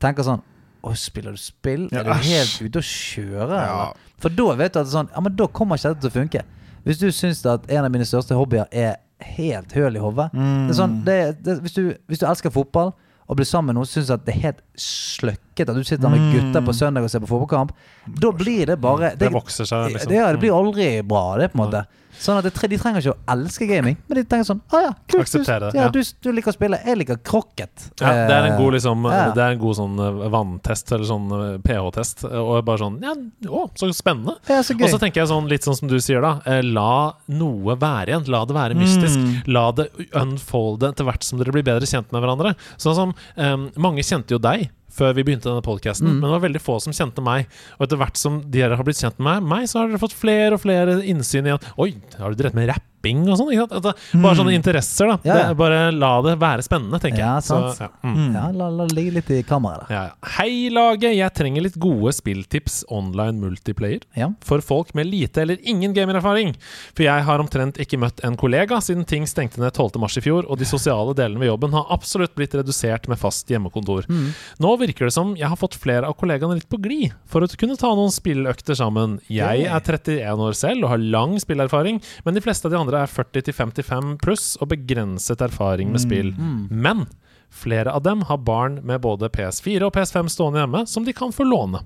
tenker 0.01 0.25
sånn 0.25 0.41
Å, 0.83 0.95
spiller 0.97 1.33
du 1.37 1.41
spill? 1.41 1.89
Ja, 1.93 2.01
er 2.01 2.05
du 2.09 2.13
helt 2.31 2.55
ute 2.63 2.81
å 2.81 2.87
kjøre? 2.87 3.59
Ja. 3.67 3.93
For 4.21 4.33
da 4.33 4.55
vet 4.57 4.73
du 4.73 4.81
at 4.81 4.87
det 4.89 4.93
sånn 4.95 5.11
Ja, 5.15 5.21
men 5.21 5.37
da 5.37 5.47
kommer 5.49 5.77
ikke 5.77 5.95
dette 5.95 6.07
til 6.07 6.11
å 6.13 6.17
funke. 6.23 6.43
Hvis 6.87 6.99
du 7.03 7.11
syns 7.13 7.45
at 7.47 7.69
en 7.71 7.85
av 7.85 7.93
mine 7.93 8.07
største 8.09 8.33
hobbyer 8.39 8.67
er 8.73 8.97
helt 9.37 9.73
høl 9.77 9.97
i 9.97 10.01
hodet 10.01 10.31
Mm. 10.33 10.71
sånn, 10.73 11.05
det, 11.05 11.19
det, 11.45 11.59
hvis, 11.61 11.75
du, 11.77 11.95
hvis 12.09 12.19
du 12.23 12.27
elsker 12.27 12.51
fotball 12.51 12.95
og 13.29 13.37
blir 13.37 13.45
sammen 13.47 13.75
med 13.75 13.77
noen 13.83 13.87
syns 13.87 14.09
at 14.11 14.25
det 14.25 14.33
er 14.35 14.41
helt 14.47 14.63
sløkket 14.81 15.69
at 15.69 15.77
du 15.77 15.85
sitter 15.85 16.09
med 16.09 16.19
Mm. 16.21 16.33
gutter 16.33 16.65
på 16.67 16.73
søndag 16.75 17.05
og 17.05 17.11
ser 17.13 17.21
på 17.21 17.29
fotballkamp, 17.29 17.73
da 18.19 18.31
blir 18.33 18.67
det 18.67 18.81
bare 18.81 19.13
Det 19.17 19.31
vokser 19.31 19.65
seg, 19.69 19.93
liksom. 19.93 20.09
det, 20.09 20.17
ja, 20.17 20.33
det 20.33 20.41
blir 20.41 20.57
aldri 20.57 21.03
bra, 21.07 21.37
det, 21.39 21.53
på 21.53 21.61
en 21.61 21.67
måte. 21.69 21.85
Sånn 22.21 22.39
at 22.41 22.49
tre- 22.55 22.69
De 22.71 22.79
trenger 22.81 23.03
ikke 23.03 23.15
å 23.15 23.35
elske 23.35 23.67
gaming, 23.69 23.97
men 24.09 24.19
de 24.21 24.25
tenker 24.29 24.47
sånn 24.51 24.61
Å 24.71 24.83
ja, 24.85 24.93
kult. 25.09 25.33
Du, 25.33 25.41
ja, 25.47 25.71
ja. 25.75 25.89
du, 25.95 26.01
du 26.23 26.31
liker 26.37 26.53
å 26.53 26.57
spille. 26.57 26.81
Jeg 26.85 27.01
liker 27.01 27.21
krokket. 27.25 27.87
Ja, 28.01 28.13
det 28.29 28.37
er 28.37 28.49
en 28.51 28.57
god, 28.61 28.75
liksom, 28.77 29.07
ja. 29.09 29.23
det 29.37 29.45
er 29.45 29.57
en 29.57 29.63
god 29.63 29.79
sånn 29.79 30.03
eh, 30.05 30.21
vanntest, 30.35 30.93
eller 30.97 31.09
sånn 31.09 31.29
eh, 31.37 31.55
pH-test. 31.65 32.27
Og 32.29 32.61
bare 32.67 32.83
sånn 32.85 32.99
Ja, 33.05 33.15
å, 33.49 33.65
så 33.79 33.91
spennende. 33.97 34.37
Så. 34.47 34.77
Og 34.77 34.87
så 34.93 35.01
tenker 35.01 35.23
jeg 35.23 35.31
sånn, 35.33 35.49
litt 35.51 35.67
sånn 35.67 35.79
som 35.79 35.91
du 35.91 35.97
sier, 36.03 36.21
da. 36.25 36.37
Eh, 36.45 36.61
la 36.67 37.15
noe 37.33 37.79
være 37.81 38.13
igjen. 38.15 38.29
La 38.33 38.45
det 38.49 38.57
være 38.57 38.79
mystisk. 38.79 39.17
Mm. 39.21 39.33
La 39.57 39.65
det 39.77 39.89
unfolde 40.21 40.93
etter 40.93 41.09
hvert 41.09 41.25
som 41.27 41.41
dere 41.41 41.55
blir 41.55 41.67
bedre 41.67 41.89
kjent 41.89 42.13
med 42.13 42.23
hverandre. 42.25 42.55
Sånn 42.81 42.97
som 42.99 43.17
um, 43.37 43.71
Mange 43.81 44.05
kjente 44.07 44.35
jo 44.37 44.41
deg 44.43 44.69
før 44.91 45.15
vi 45.15 45.23
begynte 45.25 45.49
denne 45.49 45.63
podkasten, 45.65 46.07
Mm. 46.09 46.21
men 46.21 46.29
det 46.31 46.35
var 46.41 46.49
veldig 46.49 46.61
få 46.63 46.81
som 46.83 46.93
kjente 46.93 47.23
meg. 47.23 47.47
Og 47.79 47.87
etter 47.87 47.97
hvert 48.01 48.17
som 48.17 48.41
dere 48.51 48.77
har 48.77 48.85
blitt 48.85 49.01
kjent 49.01 49.19
med 49.19 49.43
meg, 49.43 49.69
så 49.71 49.81
har 49.81 49.89
dere 49.89 49.99
fått 50.03 50.13
flere 50.17 50.53
og 50.55 50.61
flere 50.61 51.01
innsyn 51.07 51.47
i 51.47 51.55
at 51.55 51.65
Oi, 51.79 51.95
har 52.19 52.31
du 52.31 52.37
drevet 52.43 52.55
med 52.55 52.69
rapping 53.01 53.23
og 53.31 53.39
sånn? 53.39 53.51
sant? 53.57 53.97
Bare 54.23 54.37
sånne 54.37 54.55
interesser, 54.55 55.09
da. 55.09 55.17
Mm. 55.21 55.25
Ja, 55.27 55.35
ja. 55.41 55.49
Det, 55.51 55.57
bare 55.59 55.79
la 55.93 56.11
det 56.23 56.35
være 56.41 56.63
spennende, 56.65 57.01
tenker 57.01 57.19
Ja, 57.21 57.35
jeg. 57.39 57.45
Så, 57.45 57.59
sant. 57.75 57.81
ja. 58.03 58.09
Mm. 58.11 58.35
Ja, 58.35 58.51
la, 58.53 58.69
la 58.71 58.87
det 58.87 58.95
ligge 58.97 59.15
litt 59.19 59.31
i 59.31 59.43
kammeret 59.47 59.89
da. 59.89 59.95
Ja, 59.95 60.03
ja. 60.11 60.31
Hei, 60.37 60.69
laget! 60.73 61.15
Jeg 61.17 61.35
trenger 61.35 61.63
litt 61.65 61.79
gode 61.81 62.13
spilltips 62.13 62.85
online 62.91 63.41
multiplayer 63.41 64.01
Ja. 64.17 64.31
for 64.45 64.61
folk 64.61 64.95
med 64.95 65.07
lite 65.09 65.43
eller 65.43 65.59
ingen 65.63 65.93
gamererfaring. 65.97 66.55
For 66.95 67.05
jeg 67.05 67.25
har 67.25 67.39
omtrent 67.43 67.79
ikke 67.81 67.99
møtt 68.01 68.21
en 68.25 68.37
kollega 68.41 68.81
siden 68.85 69.07
ting 69.09 69.27
stengte 69.27 69.61
ned 69.61 69.73
12. 69.73 69.99
mars 70.01 70.17
i 70.17 70.25
fjor, 70.25 70.45
og 70.49 70.59
de 70.61 70.65
sosiale 70.69 71.15
delene 71.15 71.41
ved 71.41 71.49
jobben 71.53 71.73
har 71.77 71.87
absolutt 71.91 72.35
blitt 72.37 72.55
redusert 72.55 73.09
med 73.09 73.19
fast 73.21 73.49
hjemmekontor. 73.51 74.07
Mm. 74.11 74.31
Nå 74.61 74.75
virker 74.81 75.09
det 75.09 75.15
som 75.17 75.35
jeg 75.39 75.49
har 75.49 75.57
fått 75.61 75.79
flere 75.81 76.07
av 76.09 76.17
kollegaene 76.21 76.59
litt 76.59 76.69
på 76.71 76.81
glid 76.83 77.15
for 77.31 77.43
å 77.45 77.49
kunne 77.61 77.77
ta 77.81 77.93
noen 77.95 78.13
spilløkter 78.13 78.77
sammen. 78.79 79.19
Jeg 79.31 79.65
er 79.67 79.81
31 79.81 80.41
år 80.45 80.57
selv 80.59 80.85
og 80.85 80.91
har 80.95 80.99
lang 81.03 81.37
spillerfaring, 81.41 82.01
men 82.25 82.35
de 82.37 82.43
fleste 82.45 82.67
av 82.69 82.75
de 82.75 82.79
andre 82.81 82.90
er 82.99 83.11
40-55 83.11 84.17
pluss 84.23 84.53
og 84.61 84.71
begrenset 84.75 85.41
erfaring 85.45 85.93
med 85.95 86.03
spill. 86.03 86.35
Men 86.71 87.07
flere 87.51 87.91
av 87.91 88.03
dem 88.03 88.21
har 88.29 88.39
barn 88.47 88.77
med 88.87 89.01
både 89.03 89.27
PS4 89.35 89.83
og 89.83 89.95
PS5 89.97 90.29
stående 90.31 90.61
hjemme, 90.63 90.85
som 90.87 91.03
de 91.05 91.11
kan 91.13 91.33
få 91.35 91.43
låne. 91.49 91.81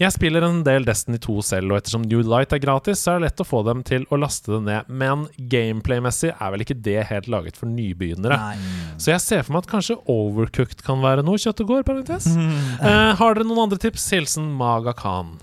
Jeg 0.00 0.14
spiller 0.14 0.46
en 0.46 0.62
del 0.64 0.86
Destiny 0.88 1.18
2 1.20 1.34
selv, 1.44 1.72
og 1.74 1.76
ettersom 1.82 2.06
New 2.08 2.22
Light 2.24 2.54
er 2.56 2.62
gratis, 2.62 3.02
så 3.04 3.12
er 3.12 3.20
det 3.20 3.26
lett 3.28 3.42
å 3.44 3.46
få 3.48 3.60
dem 3.68 3.82
til 3.84 4.06
å 4.08 4.16
laste 4.16 4.54
det 4.54 4.62
ned. 4.64 4.88
Men 4.88 5.26
gameplay-messig 5.52 6.32
er 6.32 6.54
vel 6.54 6.64
ikke 6.64 6.78
det 6.86 7.04
helt 7.10 7.28
laget 7.28 7.60
for 7.60 7.68
nybegynnere. 7.68 8.38
Nei. 8.40 8.94
Så 8.96 9.12
jeg 9.12 9.20
ser 9.26 9.44
for 9.44 9.58
meg 9.58 9.66
at 9.66 9.72
kanskje 9.74 9.98
Overcooked 10.08 10.80
kan 10.86 11.04
være 11.04 11.26
noe 11.26 11.36
kjøtt 11.42 11.60
og 11.66 11.74
går, 11.74 11.84
parentes. 11.90 12.30
Eh, 12.84 13.10
har 13.16 13.36
dere 13.36 13.46
noen 13.46 13.66
andre 13.66 13.78
tips? 13.80 14.06
Hilsen 14.12 14.48
Maga 14.58 14.92
Khan. 14.96 15.36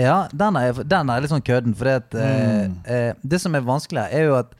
Ja, 0.00 0.16
den 0.32 0.56
er, 0.56 0.82
den 0.84 1.12
er 1.12 1.22
litt 1.22 1.32
sånn 1.32 1.44
kødden. 1.44 1.76
For 1.76 1.88
det, 1.88 1.98
at, 2.02 2.16
mm. 2.16 2.80
eh, 2.88 3.12
det 3.22 3.40
som 3.42 3.54
er 3.54 3.66
vanskelig, 3.66 4.06
her 4.08 4.24
er 4.24 4.28
jo 4.30 4.40
at 4.40 4.56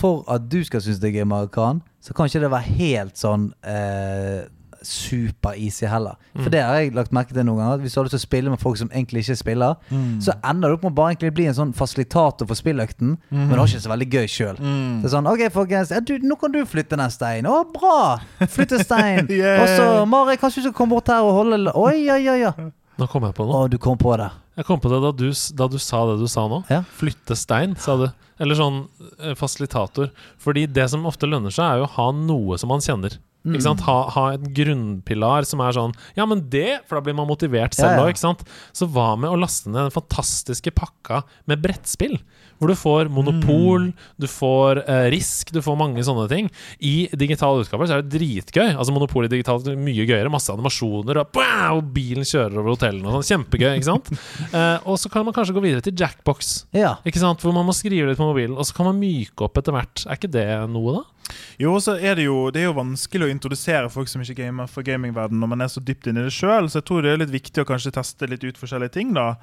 for 0.00 0.24
at 0.32 0.46
du 0.48 0.62
skal 0.64 0.80
synes 0.84 1.00
det 1.02 1.12
er 1.16 1.26
Arakan, 1.26 1.82
så 2.00 2.14
kan 2.14 2.28
ikke 2.30 2.40
det 2.40 2.50
være 2.54 2.76
helt 2.78 3.18
sånn 3.20 3.50
eh, 3.66 4.46
super-easy 4.82 5.84
heller. 5.90 6.16
For 6.38 6.48
det 6.52 6.62
har 6.64 6.78
jeg 6.80 6.94
lagt 6.96 7.12
merke 7.12 7.34
til 7.36 7.44
noen 7.44 7.60
ganger. 7.60 7.82
Hvis 7.82 7.94
du 7.94 8.00
har 8.00 8.06
lyst 8.06 8.14
til 8.16 8.22
å 8.22 8.22
spille 8.22 8.52
med 8.52 8.62
folk 8.62 8.78
som 8.80 8.88
egentlig 8.94 9.26
ikke 9.26 9.36
spiller, 9.36 9.76
så 10.24 10.36
ender 10.46 10.70
du 10.70 10.78
opp 10.78 10.86
med 10.86 10.94
å 10.94 10.98
bare 11.02 11.12
egentlig 11.12 11.34
bli 11.36 11.48
en 11.50 11.58
sånn 11.58 11.74
fasilitator 11.76 12.48
for 12.48 12.58
spilløkten, 12.58 13.16
men 13.34 13.52
du 13.52 13.58
har 13.58 13.68
ikke 13.68 13.84
så 13.84 13.92
veldig 13.92 14.08
gøy 14.08 14.30
sjøl. 14.30 14.60
Mm. 14.60 15.04
sånn 15.12 15.28
OK, 15.28 15.44
folkens, 15.52 15.92
ja, 15.92 16.00
du, 16.00 16.14
nå 16.24 16.38
kan 16.40 16.54
du 16.54 16.62
flytte 16.68 16.96
den 16.96 17.12
steinen. 17.12 17.50
Å, 17.50 17.64
bra! 17.74 18.46
Flytte 18.46 18.82
stein. 18.84 19.28
Yeah. 19.40 19.62
Og 19.62 19.68
så, 19.68 19.84
Mari, 20.10 20.34
kanskje 20.40 20.60
du 20.60 20.64
skal 20.66 20.74
komme 20.76 20.96
bort 20.96 21.08
her 21.08 21.24
og 21.24 21.32
holde 21.36 21.72
Oi, 21.78 22.08
oi, 22.12 22.20
oi. 22.32 22.40
oi. 22.48 22.70
Nå 23.00 23.06
kom 23.08 23.24
jeg 23.24 23.36
på 23.36 23.46
Å, 23.46 23.60
du 23.70 23.78
kom 23.80 23.96
på 24.00 24.12
det. 24.20 24.26
Jeg 24.60 24.68
kom 24.68 24.80
på 24.82 24.90
det 24.92 25.00
da 25.00 25.10
du, 25.16 25.30
da 25.56 25.70
du 25.72 25.78
sa 25.80 26.02
det 26.10 26.18
du 26.20 26.26
sa 26.28 26.44
nå. 26.50 26.60
Ja. 26.68 26.82
Flytte 26.98 27.36
stein, 27.38 27.72
sa 27.80 27.96
du. 27.96 28.06
Eller 28.40 28.58
sånn 28.58 28.82
eh, 29.16 29.32
fasilitator. 29.38 30.10
Fordi 30.40 30.66
det 30.68 30.84
som 30.92 31.08
ofte 31.08 31.28
lønner 31.28 31.54
seg, 31.54 31.64
er 31.64 31.80
jo 31.80 31.88
å 31.88 31.94
ha 31.96 32.08
noe 32.16 32.60
som 32.60 32.68
man 32.72 32.84
kjenner. 32.84 33.16
Mm. 33.40 33.54
Ikke 33.56 33.64
sant? 33.64 33.80
Ha, 33.86 33.96
ha 34.12 34.24
et 34.34 34.42
grunnpilar 34.52 35.46
som 35.48 35.62
er 35.64 35.72
sånn 35.72 35.94
Ja, 36.12 36.26
men 36.28 36.42
det 36.52 36.82
For 36.84 36.98
da 36.98 37.06
blir 37.06 37.14
man 37.16 37.24
motivert 37.30 37.72
selv 37.72 37.94
Ja, 37.94 38.02
òg, 38.02 38.10
ja. 38.10 38.12
ikke 38.12 38.20
sant? 38.20 38.42
Så 38.76 38.84
hva 38.92 39.14
med 39.16 39.32
å 39.32 39.38
laste 39.40 39.72
ned 39.72 39.86
den 39.86 39.94
fantastiske 39.94 40.74
pakka 40.76 41.22
med 41.48 41.62
brettspill? 41.64 42.18
Hvor 42.60 42.68
du 42.68 42.76
får 42.76 43.08
monopol, 43.12 43.86
du 44.20 44.26
får 44.28 44.82
eh, 44.84 45.06
risk, 45.14 45.48
du 45.56 45.62
får 45.64 45.78
mange 45.80 46.04
sånne 46.04 46.26
ting. 46.28 46.50
I 46.84 47.08
digitale 47.16 47.64
utgaver 47.64 47.88
så 47.88 47.96
er 47.96 48.04
det 48.04 48.12
dritgøy. 48.18 48.74
Altså 48.74 48.92
Monopol 48.92 49.24
i 49.24 49.32
digitalt 49.32 49.70
er 49.70 49.78
mye 49.80 50.04
gøyere. 50.04 50.32
Masse 50.32 50.52
animasjoner, 50.52 51.22
og, 51.22 51.40
og 51.40 51.88
bilen 51.96 52.26
kjører 52.28 52.60
over 52.60 52.74
hotellene 52.74 53.08
og 53.08 53.16
sånn. 53.20 53.28
Kjempegøy, 53.30 53.72
ikke 53.78 53.90
sant? 53.90 54.12
Eh, 54.50 54.82
og 54.88 54.96
så 54.98 55.08
kan 55.12 55.22
man 55.24 55.34
kanskje 55.34 55.54
gå 55.54 55.60
videre 55.62 55.82
til 55.84 55.94
Jackbox. 55.96 56.48
Ja. 56.74 56.96
Ikke 57.06 57.20
sant? 57.22 57.42
Hvor 57.44 57.54
man 57.54 57.66
må 57.68 57.74
skrive 57.76 58.08
litt 58.08 58.18
på 58.18 58.26
mobilen, 58.26 58.56
og 58.58 58.66
så 58.66 58.74
kan 58.76 58.88
man 58.88 58.98
myke 58.98 59.46
opp 59.46 59.60
etter 59.60 59.74
hvert. 59.74 60.02
Er 60.06 60.18
ikke 60.18 60.30
det 60.32 60.46
noe, 60.72 60.96
da? 60.98 61.20
Jo, 61.60 61.76
så 61.82 61.96
er 62.00 62.16
det 62.18 62.24
jo 62.26 62.50
Det 62.50 62.62
er 62.62 62.68
jo 62.70 62.76
vanskelig 62.78 63.28
å 63.28 63.32
introdusere 63.32 63.90
folk 63.92 64.10
som 64.10 64.22
ikke 64.24 64.38
gamer 64.40 64.70
for 64.70 64.86
gamingverdenen 64.86 65.42
når 65.42 65.52
man 65.52 65.64
er 65.64 65.72
så 65.72 65.82
dypt 65.84 66.08
inni 66.10 66.24
i 66.24 66.28
det 66.28 66.34
sjøl, 66.34 66.70
så 66.70 66.80
jeg 66.80 66.88
tror 66.88 67.04
det 67.04 67.12
er 67.14 67.20
litt 67.22 67.34
viktig 67.34 67.62
å 67.62 67.68
kanskje 67.68 67.94
teste 67.94 68.28
litt 68.30 68.46
ut 68.46 68.58
forskjellige 68.60 68.96
ting, 68.96 69.12
da. 69.16 69.34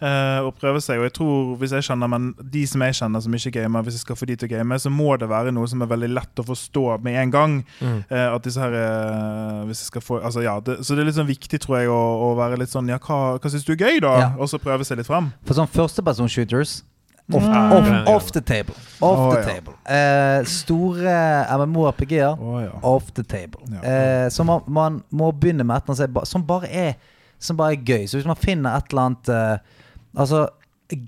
Eh, 0.00 0.40
og 0.44 0.54
prøve 0.60 0.80
seg. 0.84 0.98
Og 1.00 1.06
jeg 1.08 1.14
tror, 1.18 1.54
hvis 1.60 1.72
jeg 1.76 1.86
kjenner 1.88 2.10
Men 2.10 2.34
de 2.40 2.64
som 2.66 2.82
jeg 2.82 2.96
kjenner 3.00 3.20
som 3.24 3.36
ikke 3.38 3.52
gamer, 3.58 3.82
hvis 3.86 3.98
jeg 3.98 4.04
skal 4.06 4.16
få 4.16 4.28
de 4.28 4.36
til 4.36 4.48
å 4.48 4.52
game, 4.56 4.78
så 4.78 4.90
må 4.92 5.16
det 5.20 5.28
være 5.30 5.52
noe 5.54 5.68
som 5.70 5.82
er 5.82 5.92
veldig 5.92 6.10
lett 6.14 6.42
å 6.42 6.46
forstå 6.46 6.84
med 7.04 7.20
en 7.22 7.30
gang. 7.34 7.56
Mm. 7.80 8.02
Eh, 8.08 8.26
at 8.34 8.44
disse 8.44 8.60
her 8.60 8.76
eh, 8.80 9.62
Hvis 9.68 9.84
jeg 9.84 9.92
skal 9.92 10.04
få 10.04 10.20
Altså, 10.22 10.42
ja. 10.44 10.58
Det, 10.60 10.80
så 10.84 10.94
det 10.94 11.04
er 11.04 11.10
litt 11.10 11.18
sånn 11.20 11.30
viktig, 11.30 11.60
tror 11.62 11.80
jeg, 11.80 11.88
å, 11.92 12.02
å 12.30 12.34
være 12.38 12.58
litt 12.60 12.72
sånn 12.72 12.88
Ja, 12.88 12.98
hva, 13.02 13.36
hva 13.38 13.52
syns 13.52 13.64
du 13.66 13.72
er 13.76 13.80
gøy, 13.84 14.00
da? 14.04 14.12
Ja. 14.20 14.28
Og 14.40 14.50
så 14.50 14.60
prøve 14.62 14.84
seg 14.86 15.00
litt 15.00 15.08
fram. 15.08 15.32
For 15.46 15.58
sånn 15.58 15.70
førstepersonshooters 15.70 16.82
Off, 17.34 17.42
Mm. 17.42 17.72
off, 17.72 17.86
Ja, 17.88 17.94
ja. 18.06 18.14
off 18.14 18.30
the 18.30 18.40
table. 18.40 18.74
Off 19.00 19.18
oh, 19.18 19.34
the 19.34 19.40
ja. 19.40 19.46
table. 19.54 19.72
Eh, 19.84 20.44
store 20.46 21.46
MMO-RPG-er. 21.58 22.36
Oh, 22.38 22.60
ja. 22.62 22.70
Off 22.82 23.10
the 23.14 23.24
table. 23.24 23.60
Ja. 23.66 23.82
Eh, 23.82 24.28
så 24.30 24.44
man, 24.44 24.60
man 24.66 25.02
må 25.10 25.32
begynne 25.32 25.64
med 25.66 25.76
et 25.76 25.82
eller 25.90 26.06
annet 26.06 26.28
som 26.28 26.36
som 26.36 26.46
bare 26.46 26.70
er 26.70 26.94
Som 27.38 27.56
bare 27.56 27.72
er 27.74 27.82
gøy. 27.84 28.06
Så 28.08 28.16
hvis 28.16 28.26
man 28.26 28.36
finner 28.36 28.76
et 28.78 28.84
eller 28.92 29.02
annet 29.02 29.28
eh, 29.28 29.58
Altså 30.16 30.46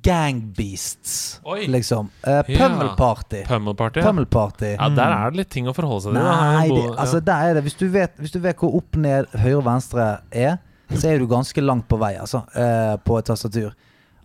Gangbeasts, 0.04 1.40
liksom. 1.68 2.08
Uh, 2.26 2.40
Pømmelparty. 2.46 3.42
Pømmelparty. 3.46 4.00
Ja. 4.00 4.06
Pummel 4.08 4.26
Party. 4.26 4.72
ja, 4.74 4.88
der 4.88 5.12
er 5.14 5.30
det 5.30 5.38
litt 5.44 5.50
ting 5.54 5.68
å 5.70 5.74
forholde 5.76 6.02
seg 6.08 6.16
til. 6.16 6.24
Nei, 6.26 6.68
det, 6.72 6.86
altså 6.98 7.20
der 7.24 7.50
er 7.52 7.58
det 7.58 7.62
Hvis 7.68 7.76
du 7.78 7.86
vet, 7.94 8.16
hvis 8.18 8.34
du 8.34 8.40
vet 8.42 8.58
hvor 8.58 8.74
opp, 8.80 8.96
ned, 8.98 9.28
høyre 9.38 9.60
og 9.60 9.66
venstre 9.68 10.08
er, 10.34 10.56
så 10.94 11.12
er 11.12 11.20
du 11.22 11.28
ganske 11.30 11.62
langt 11.62 11.86
på 11.90 11.98
vei, 12.00 12.14
altså, 12.18 12.42
Uh, 12.56 12.96
på 13.04 13.18
et 13.20 13.28
tastatur. 13.30 13.76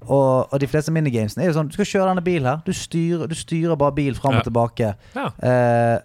Og, 0.03 0.49
og 0.51 0.59
de 0.59 0.67
fleste 0.67 0.91
minigamesene 0.91 1.45
er 1.45 1.47
jo 1.47 1.53
sånn 1.55 1.69
Du 1.71 1.77
skal 1.77 1.87
kjøre 1.87 2.09
denne 2.11 2.23
bilen 2.25 2.49
her. 2.49 2.57
Du 2.65 2.73
styrer, 2.75 3.29
du 3.31 3.35
styrer 3.39 3.77
bare 3.79 3.95
bil 3.95 4.17
fram 4.17 4.33
Ja. 4.35 4.41
og 4.41 4.47
tilbake. 4.49 4.89
Ja. 5.15 5.29
Eh, 5.39 5.99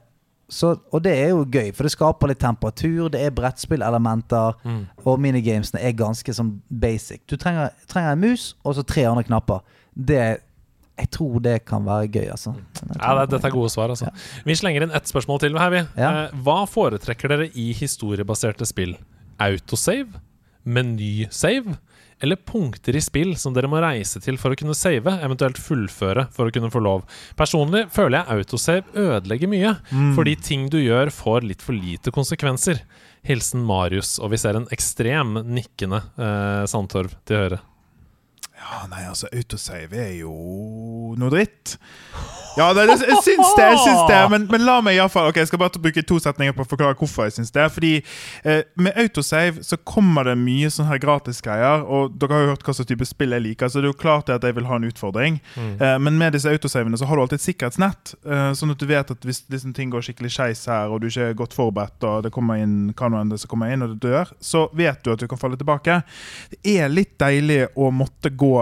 så, 0.49 0.70
og 0.93 1.03
det 1.05 1.12
er 1.12 1.29
jo 1.35 1.43
gøy, 1.45 1.73
for 1.77 1.85
det 1.85 1.93
skaper 1.93 2.31
litt 2.31 2.39
temperatur. 2.41 3.11
Det 3.12 3.20
er 3.20 3.31
brettspillelementer. 3.37 4.55
Mm. 4.65 4.79
Og 5.05 5.19
minigamesene 5.20 5.83
er 5.85 5.93
ganske 5.99 6.33
sånn 6.33 6.55
basic. 6.70 7.20
Du 7.29 7.37
trenger, 7.37 7.70
trenger 7.91 8.15
en 8.16 8.23
mus 8.23 8.55
og 8.65 8.79
så 8.79 8.85
tre 8.89 9.05
andre 9.11 9.27
knapper. 9.29 9.61
Det 9.95 10.41
Jeg 10.99 11.11
tror 11.15 11.39
det 11.41 11.65
kan 11.65 11.85
være 11.87 12.09
gøy, 12.11 12.25
altså. 12.33 12.55
Ja, 12.99 13.12
det, 13.15 13.29
det- 13.29 13.37
dette 13.37 13.47
er 13.47 13.55
gode 13.55 13.70
svar, 13.70 13.89
altså. 13.93 14.09
Vi 14.45 14.55
slenger 14.59 14.83
inn 14.83 14.91
ett 14.91 15.07
spørsmål 15.07 15.39
til 15.45 15.55
her, 15.59 15.70
vi. 15.70 15.83
Ja. 15.97 16.09
Eh, 16.25 16.33
hva 16.43 16.65
foretrekker 16.66 17.29
dere 17.31 17.47
i 17.55 17.69
historiebaserte 17.73 18.66
spill? 18.66 18.97
Autosave? 19.39 20.19
Menysave? 20.66 21.77
Eller 22.20 22.36
punkter 22.36 22.97
i 22.99 23.03
spill 23.03 23.36
som 23.39 23.55
dere 23.55 23.70
må 23.70 23.78
reise 23.82 24.19
til 24.23 24.39
for 24.40 24.51
å 24.55 24.59
kunne 24.59 24.74
save, 24.74 25.12
eventuelt 25.23 25.61
fullføre 25.62 26.27
for 26.35 26.49
å 26.49 26.55
kunne 26.55 26.70
få 26.74 26.82
lov? 26.82 27.05
Personlig 27.39 27.85
føler 27.95 28.19
jeg 28.19 28.40
autosave 28.43 29.07
ødelegger 29.07 29.53
mye, 29.53 29.77
fordi 30.16 30.35
ting 30.43 30.66
du 30.73 30.81
gjør 30.82 31.12
får 31.15 31.47
litt 31.47 31.62
for 31.62 31.78
lite 31.78 32.15
konsekvenser. 32.15 32.82
Hilsen 33.28 33.62
Marius, 33.66 34.16
og 34.23 34.32
vi 34.35 34.40
ser 34.40 34.59
en 34.59 34.69
ekstrem 34.74 35.40
nikkende 35.47 36.03
eh, 36.19 36.65
Sandtorv 36.70 37.15
til 37.28 37.43
høyre. 37.43 37.62
Ja, 38.59 38.82
nei, 38.90 39.05
altså, 39.07 39.31
autosave 39.31 40.01
er 40.03 40.15
jo 40.19 40.32
noe 41.19 41.31
dritt. 41.31 41.77
Ja, 42.59 42.69
det, 42.75 42.87
jeg, 42.91 43.03
jeg 43.07 43.23
syns 43.25 43.53
det, 43.57 43.67
jeg 43.71 43.81
syns 43.85 44.03
det. 44.11 44.19
Men, 44.33 44.47
men 44.51 44.65
la 44.67 44.79
meg 44.85 44.99
iallfall 44.99 45.31
okay, 45.31 45.45
jeg 45.45 45.53
skal 45.53 45.63
bare 45.63 45.83
bruke 45.83 46.03
to 46.07 46.19
setninger 46.23 46.57
på 46.57 46.65
å 46.65 46.69
forklare 46.69 46.99
hvorfor 46.99 47.29
jeg 47.29 47.37
syns 47.39 47.55
det. 47.55 47.67
Fordi 47.75 47.93
eh, 47.99 48.63
med 48.81 48.99
autosave 48.99 49.65
så 49.67 49.79
kommer 49.89 50.27
det 50.29 50.37
mye 50.41 50.71
sånne 50.73 50.91
her 50.93 51.03
gratisgreier. 51.03 51.85
Og 51.87 52.17
dere 52.19 52.35
har 52.35 52.45
jo 52.45 52.53
hørt 52.55 52.67
hva 52.67 52.75
slags 52.77 52.91
type 52.91 53.09
spill 53.09 53.37
jeg 53.37 53.47
liker, 53.47 53.71
så 53.71 53.83
det 53.83 53.91
er 53.91 53.95
jo 53.95 54.01
klart 54.01 54.33
at 54.35 54.47
jeg 54.47 54.57
vil 54.59 54.69
ha 54.71 54.79
en 54.81 54.89
utfordring. 54.89 55.39
Eh, 55.59 55.97
men 56.03 56.19
med 56.21 56.35
disse 56.37 56.51
autosavene 56.51 56.99
så 56.99 57.09
har 57.09 57.19
du 57.19 57.25
alltid 57.25 57.41
et 57.41 57.47
sikkerhetsnett, 57.47 58.15
eh, 58.27 58.51
sånn 58.59 58.75
at 58.75 58.83
du 58.83 58.89
vet 58.91 59.15
at 59.15 59.29
hvis 59.29 59.45
liksom, 59.53 59.75
ting 59.77 59.93
går 59.95 60.09
skikkelig 60.09 60.33
skeis 60.35 60.65
her, 60.71 60.91
og 60.91 61.03
du 61.03 61.09
ikke 61.11 61.31
er 61.31 61.39
godt 61.39 61.57
forberedt, 61.57 62.03
og 62.09 62.27
det 62.27 62.35
kommer 62.35 62.63
inn 62.63 62.91
det 62.91 63.41
som 63.41 63.51
kommer 63.51 63.73
inn, 63.73 63.85
og 63.85 63.95
du 63.95 64.09
dør, 64.09 64.31
så 64.41 64.67
vet 64.77 65.03
du 65.05 65.13
at 65.13 65.23
du 65.23 65.29
kan 65.31 65.41
falle 65.41 65.59
tilbake. 65.61 66.01
Det 66.51 66.77
er 66.79 66.91
litt 66.91 67.15
deilig 67.21 67.67
å 67.79 67.93
måtte 67.95 68.33
gå 68.35 68.55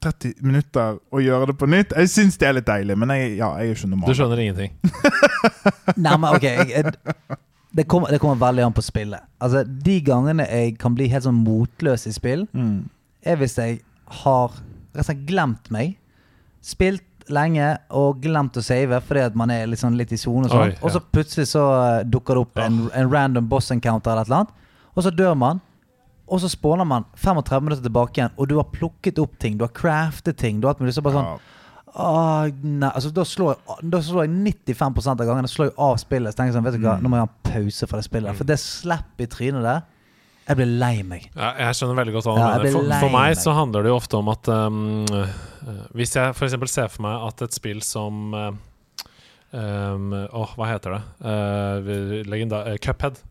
30 0.00 0.34
minutter 0.44 0.98
og 1.12 1.20
gjøre 1.22 1.46
det 1.50 1.56
på 1.60 1.66
nytt. 1.68 1.92
Jeg 1.96 2.08
syns 2.12 2.38
det 2.40 2.48
er 2.48 2.56
litt 2.58 2.66
deilig, 2.68 2.96
men 2.98 3.10
jeg, 3.14 3.34
ja, 3.38 3.50
jeg 3.58 3.66
er 3.66 3.72
jo 3.72 3.78
ikke 3.78 3.90
normal. 3.92 4.08
Du 4.08 4.18
skjønner 4.18 4.42
ingenting. 4.44 4.76
Nei, 6.04 6.14
men 6.16 6.28
ok 6.30 6.46
jeg, 6.46 6.68
jeg, 6.72 6.92
det, 7.74 7.84
kommer, 7.90 8.12
det 8.14 8.20
kommer 8.22 8.40
veldig 8.40 8.64
an 8.68 8.76
på 8.76 8.84
spillet. 8.86 9.24
Altså, 9.44 9.64
De 9.64 9.96
gangene 10.06 10.46
jeg 10.48 10.76
kan 10.80 10.94
bli 10.96 11.08
helt 11.12 11.26
sånn 11.26 11.40
motløs 11.44 12.06
i 12.10 12.14
spill, 12.16 12.46
Mm. 12.54 12.86
er 13.24 13.36
hvis 13.40 13.58
jeg 13.60 13.80
har 14.22 14.52
rett 14.94 15.02
og 15.02 15.08
slett 15.08 15.24
glemt 15.28 15.70
meg. 15.74 15.96
Spilt 16.64 17.04
lenge 17.32 17.70
og 17.96 18.18
glemt 18.20 18.56
å 18.60 18.62
save 18.64 18.98
fordi 19.04 19.22
at 19.24 19.36
man 19.36 19.50
er 19.52 19.70
sånn 19.80 19.96
litt 19.96 20.12
i 20.12 20.18
sone. 20.20 20.44
Og, 20.48 20.52
sånn. 20.52 20.74
Ja. 20.74 20.80
og 20.84 20.92
så 20.92 21.00
plutselig 21.00 21.46
så 21.52 21.62
eh, 21.76 22.02
dukker 22.04 22.36
det 22.36 22.42
opp 22.44 22.60
en, 22.60 22.82
en 22.92 23.08
random 23.12 23.48
boss 23.48 23.70
encounter 23.72 24.12
eller 24.12 24.24
et 24.26 24.28
eller 24.32 24.42
annet. 24.44 24.58
Og 24.94 25.06
så 25.06 25.10
dør 25.12 25.34
man. 25.36 25.60
Og 26.24 26.40
så 26.40 26.48
spåner 26.48 26.86
man 26.88 27.04
35 27.20 27.64
minutter 27.64 27.84
tilbake 27.84 28.20
igjen, 28.20 28.32
og 28.40 28.48
du 28.48 28.56
har 28.56 28.70
plukket 28.72 29.18
opp 29.20 29.36
ting. 29.38 29.58
Du 29.60 29.66
har 29.66 29.74
craftet 29.76 30.38
ting. 30.40 30.60
Du 30.60 30.68
har 30.68 30.74
hatt 30.74 31.02
bare 31.04 31.18
sånn 31.18 31.28
Ja. 31.34 31.36
Åh, 31.94 32.48
nei. 32.62 32.90
Altså, 32.90 33.10
da, 33.14 33.22
slår 33.22 33.52
jeg, 33.52 33.88
da 33.92 34.00
slår 34.02 34.24
jeg 34.24 34.32
95 34.74 34.96
av 35.12 35.20
gangene 35.28 35.50
slår 35.50 35.68
jeg 35.68 35.74
av 35.78 35.98
spillet. 36.02 36.34
Så 36.34 36.40
tenker 36.40 36.50
jeg 36.50 36.56
sånn, 36.56 36.66
vet 36.66 36.78
du 36.78 36.82
hva, 36.82 36.96
Nå 36.98 37.10
må 37.10 37.20
jeg 37.20 37.26
ha 37.26 37.30
en 37.30 37.52
pause 37.52 37.88
fra 37.90 38.00
det 38.00 38.06
spillet. 38.08 38.38
For 38.38 38.50
det 38.50 38.56
slapp 38.62 39.22
i 39.22 39.28
trynet 39.30 39.62
der 39.62 39.84
Jeg 40.48 40.58
blir 40.58 40.72
lei 40.82 40.94
meg. 41.06 41.28
Ja, 41.36 41.52
jeg 41.62 41.78
skjønner 41.78 42.00
veldig 42.00 42.16
godt 42.16 42.28
hva 42.28 42.34
du 42.34 42.40
Ja, 42.42 42.48
mener. 42.58 42.74
For, 42.74 42.94
for 43.06 43.14
meg 43.14 43.36
så 43.38 43.54
handler 43.54 43.86
det 43.86 43.92
jo 43.92 43.98
ofte 44.00 44.18
om 44.18 44.32
at 44.32 44.50
um, 44.50 44.80
øh, 45.06 45.36
Hvis 45.94 46.16
jeg 46.18 46.34
f.eks. 46.34 46.58
ser 46.72 46.90
for 46.90 47.06
meg 47.06 47.28
at 47.28 47.46
et 47.46 47.60
spill 47.60 47.84
som 47.86 48.34
øh, 48.34 48.50
um, 49.54 50.10
Åh, 50.24 50.58
hva 50.58 50.72
heter 50.72 50.98
det? 50.98 51.02
Uh, 51.22 52.26
legenda 52.26 52.64
uh, 52.72 52.74
Cuphead. 52.82 53.22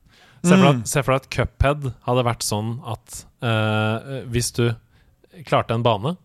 Se 0.44 0.52
for, 0.58 0.64
deg, 0.66 0.82
at- 0.82 0.88
se 0.92 1.02
for 1.04 1.14
deg 1.14 1.22
at 1.24 1.30
Cuphead 1.32 1.90
hadde 2.08 2.24
vært 2.28 2.44
sånn 2.44 2.74
at 2.92 3.26
øh, 3.48 4.24
hvis 4.34 4.52
du 4.58 4.66
klarte 5.48 5.72
en 5.78 5.84
bane, 5.86 6.18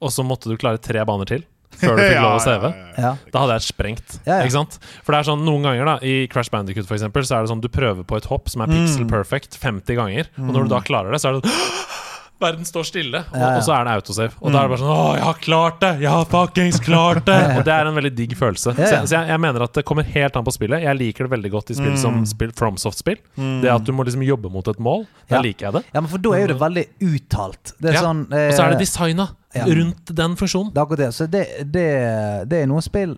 og 0.00 0.08
så 0.14 0.24
måtte 0.24 0.48
du 0.48 0.56
klare 0.56 0.80
tre 0.80 1.02
baner 1.04 1.28
til 1.28 1.44
før 1.80 1.96
du 1.96 2.02
fikk 2.08 2.18
lov 2.24 2.38
å 2.38 2.40
CV, 2.42 2.64
Ja. 2.98 3.12
da 3.30 3.42
hadde 3.44 3.58
jeg 3.58 3.66
sprengt. 3.68 4.16
Ja, 4.26 4.38
ja. 4.40 4.46
Ikke 4.48 4.56
sant? 4.56 4.78
For 5.04 5.12
det 5.14 5.20
er 5.20 5.28
sånn 5.30 5.44
noen 5.46 5.62
ganger 5.68 5.84
da 5.86 5.94
I 6.02 6.26
Crash 6.32 6.50
Bandicoot 6.50 6.88
for 6.88 6.96
eksempel, 6.96 7.22
så 7.28 7.36
er 7.38 7.44
det 7.46 7.52
sånn 7.52 7.60
du 7.62 7.68
prøver 7.72 8.02
på 8.08 8.16
et 8.18 8.26
hopp 8.32 8.48
som 8.50 8.64
er 8.64 8.72
pixel 8.72 9.04
Mm. 9.04 9.12
perfect 9.12 9.56
50 9.60 9.94
ganger. 10.00 10.32
Og 10.40 10.50
når 10.56 10.66
du 10.66 10.72
da 10.74 10.80
klarer 10.80 11.12
det, 11.12 11.20
så 11.22 11.28
er 11.30 11.38
det 11.38 11.44
sånn 11.44 11.99
Verden 12.40 12.64
står 12.64 12.86
stille, 12.88 13.20
og, 13.30 13.42
og 13.44 13.62
så 13.66 13.74
er 13.76 13.84
det 13.88 13.94
autosave. 13.98 14.32
Og 14.40 14.52
da 14.54 14.62
er 14.62 14.68
det 14.68 14.72
bare 14.72 14.80
sånn 14.80 14.92
Å, 14.94 15.06
jeg 15.18 15.24
har 15.26 15.40
klart 15.44 15.80
det! 15.82 15.90
Jeg 16.04 16.10
har 16.14 16.28
fuckings 16.32 16.80
klart 16.84 17.22
det! 17.28 17.38
Og 17.58 17.64
det 17.66 17.74
er 17.74 17.90
en 17.90 17.98
veldig 17.98 18.12
digg 18.16 18.32
følelse. 18.38 18.72
Så, 18.74 18.80
jeg, 18.80 19.08
så 19.10 19.16
jeg, 19.18 19.28
jeg 19.34 19.42
mener 19.44 19.64
at 19.66 19.74
det 19.76 19.84
kommer 19.88 20.06
helt 20.14 20.38
an 20.40 20.46
på 20.46 20.54
spillet. 20.56 20.82
Jeg 20.86 20.98
liker 21.00 21.28
det 21.28 21.34
veldig 21.36 21.52
godt 21.52 21.72
i 21.74 21.78
spill 21.78 21.96
som 22.00 22.20
spill, 22.28 22.52
FromSoft-spill. 22.56 23.20
Det 23.64 23.70
at 23.74 23.84
du 23.86 23.92
må 23.96 24.06
liksom 24.08 24.24
jobbe 24.26 24.50
mot 24.52 24.66
et 24.72 24.80
mål. 24.80 25.04
da 25.30 25.40
liker 25.44 25.68
jeg 25.68 25.78
det. 25.78 25.84
ja, 25.92 26.00
men 26.00 26.08
for 26.10 26.22
da 26.24 26.32
er 26.38 26.46
jo 26.46 26.52
det 26.54 26.60
veldig 26.64 26.86
uttalt. 27.12 27.74
Det 27.78 27.92
er 27.94 28.00
sånn 28.04 28.24
Og 28.30 28.54
så 28.56 28.64
er 28.64 28.72
det 28.74 28.78
eh, 28.80 28.84
designa 28.86 29.28
rundt 29.76 30.14
den 30.22 30.36
funksjonen. 30.40 30.70
Det 30.74 30.78
er 30.80 30.86
akkurat 30.86 31.04
det. 31.04 31.10
Så 31.16 31.26
det, 31.30 31.44
det, 31.74 31.88
det 32.50 32.62
er 32.64 32.70
noen 32.70 32.84
spill 32.86 33.16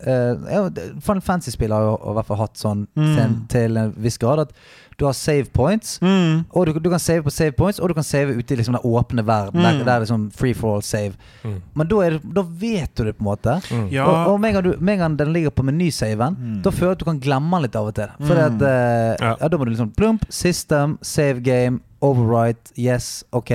eh, 0.00 0.68
det- 0.74 0.88
Final 1.04 1.22
Fantasy-spill 1.24 1.72
har 1.74 1.82
jo 1.88 1.94
i 1.98 2.14
hvert 2.18 2.28
fall 2.30 2.40
hatt 2.42 2.56
sånn 2.60 2.86
til, 2.96 3.34
til 3.52 3.76
en 3.84 3.94
viss 4.02 4.18
grad 4.22 4.44
at 4.46 4.54
du 4.98 5.04
har 5.06 5.14
save 5.14 5.46
points. 5.54 6.00
Mm. 6.02 6.40
Og 6.50 6.66
du, 6.66 6.72
du 6.82 6.88
kan 6.90 6.98
save 6.98 7.22
på 7.22 7.30
save 7.30 7.54
points, 7.54 7.78
og 7.78 7.88
du 7.90 7.94
kan 7.94 8.06
save 8.06 8.34
ute 8.34 8.54
i 8.54 8.58
liksom 8.58 8.74
den 8.74 8.82
åpne 8.88 9.22
verden. 9.26 9.62
Der, 9.62 9.78
der 9.86 9.92
er 9.94 10.02
det 10.02 10.08
sånn 10.10 10.24
free 10.34 10.56
for 10.58 10.74
all 10.78 10.82
save. 10.82 11.14
Mm. 11.46 11.60
Men 11.78 11.90
da, 11.92 12.00
er 12.02 12.16
det, 12.16 12.32
da 12.34 12.42
vet 12.64 12.94
du 12.98 13.04
det, 13.06 13.14
på 13.18 13.22
en 13.22 13.28
måte. 13.30 13.54
Ja. 13.94 14.08
Og, 14.10 14.32
og 14.34 14.40
med 14.42 14.50
en 14.50 14.58
gang, 14.58 14.66
du, 14.66 14.72
med 14.82 14.96
en 14.96 15.04
gang 15.04 15.18
den 15.20 15.30
ligger 15.36 15.54
på 15.54 15.62
menysaven, 15.68 16.38
da 16.64 16.72
føler 16.74 16.90
jeg 16.92 16.98
at 16.98 17.04
du 17.04 17.08
kan 17.12 17.20
glemme 17.22 17.54
den 17.54 17.68
litt 17.68 17.78
av 17.78 17.92
og 17.92 17.94
til. 18.00 18.14
For 18.26 18.42
at, 18.48 18.58
uh, 18.58 19.14
Ja. 19.22 19.32
ja. 19.36 19.48
da 19.54 19.58
må 19.60 19.68
du 19.68 19.72
liksom 19.76 19.94
plump, 19.94 20.26
system, 20.34 20.98
save 21.02 21.40
game, 21.46 21.78
overwrite, 22.02 22.74
yes, 22.78 23.22
ok. 23.34 23.54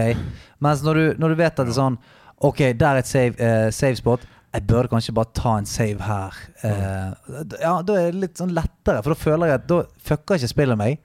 Mens 0.63 0.83
når 0.83 0.99
du, 0.99 1.05
når 1.19 1.35
du 1.35 1.41
vet 1.43 1.51
at 1.59 1.65
det 1.67 1.73
er 1.75 1.79
sånn 1.79 1.99
Ok, 2.43 2.59
der 2.75 2.97
er 2.97 2.99
et 2.99 3.07
save, 3.07 3.35
uh, 3.39 3.69
save 3.71 3.95
spot. 3.95 4.23
Jeg 4.53 4.65
bør 4.67 4.87
kanskje 4.91 5.13
bare 5.15 5.31
ta 5.33 5.53
en 5.57 5.65
save 5.65 6.03
her. 6.05 6.35
Eh, 6.61 7.37
ja, 7.61 7.71
Da 7.81 7.95
er 7.97 8.11
det 8.11 8.19
litt 8.21 8.37
sånn 8.37 8.51
lettere, 8.53 8.99
for 9.01 9.13
da 9.15 9.17
føler 9.17 9.49
jeg 9.49 9.61
at 9.61 9.69
da 9.71 9.79
fucker 10.09 10.37
ikke 10.37 10.49
spillet 10.51 10.77
meg. 10.77 10.99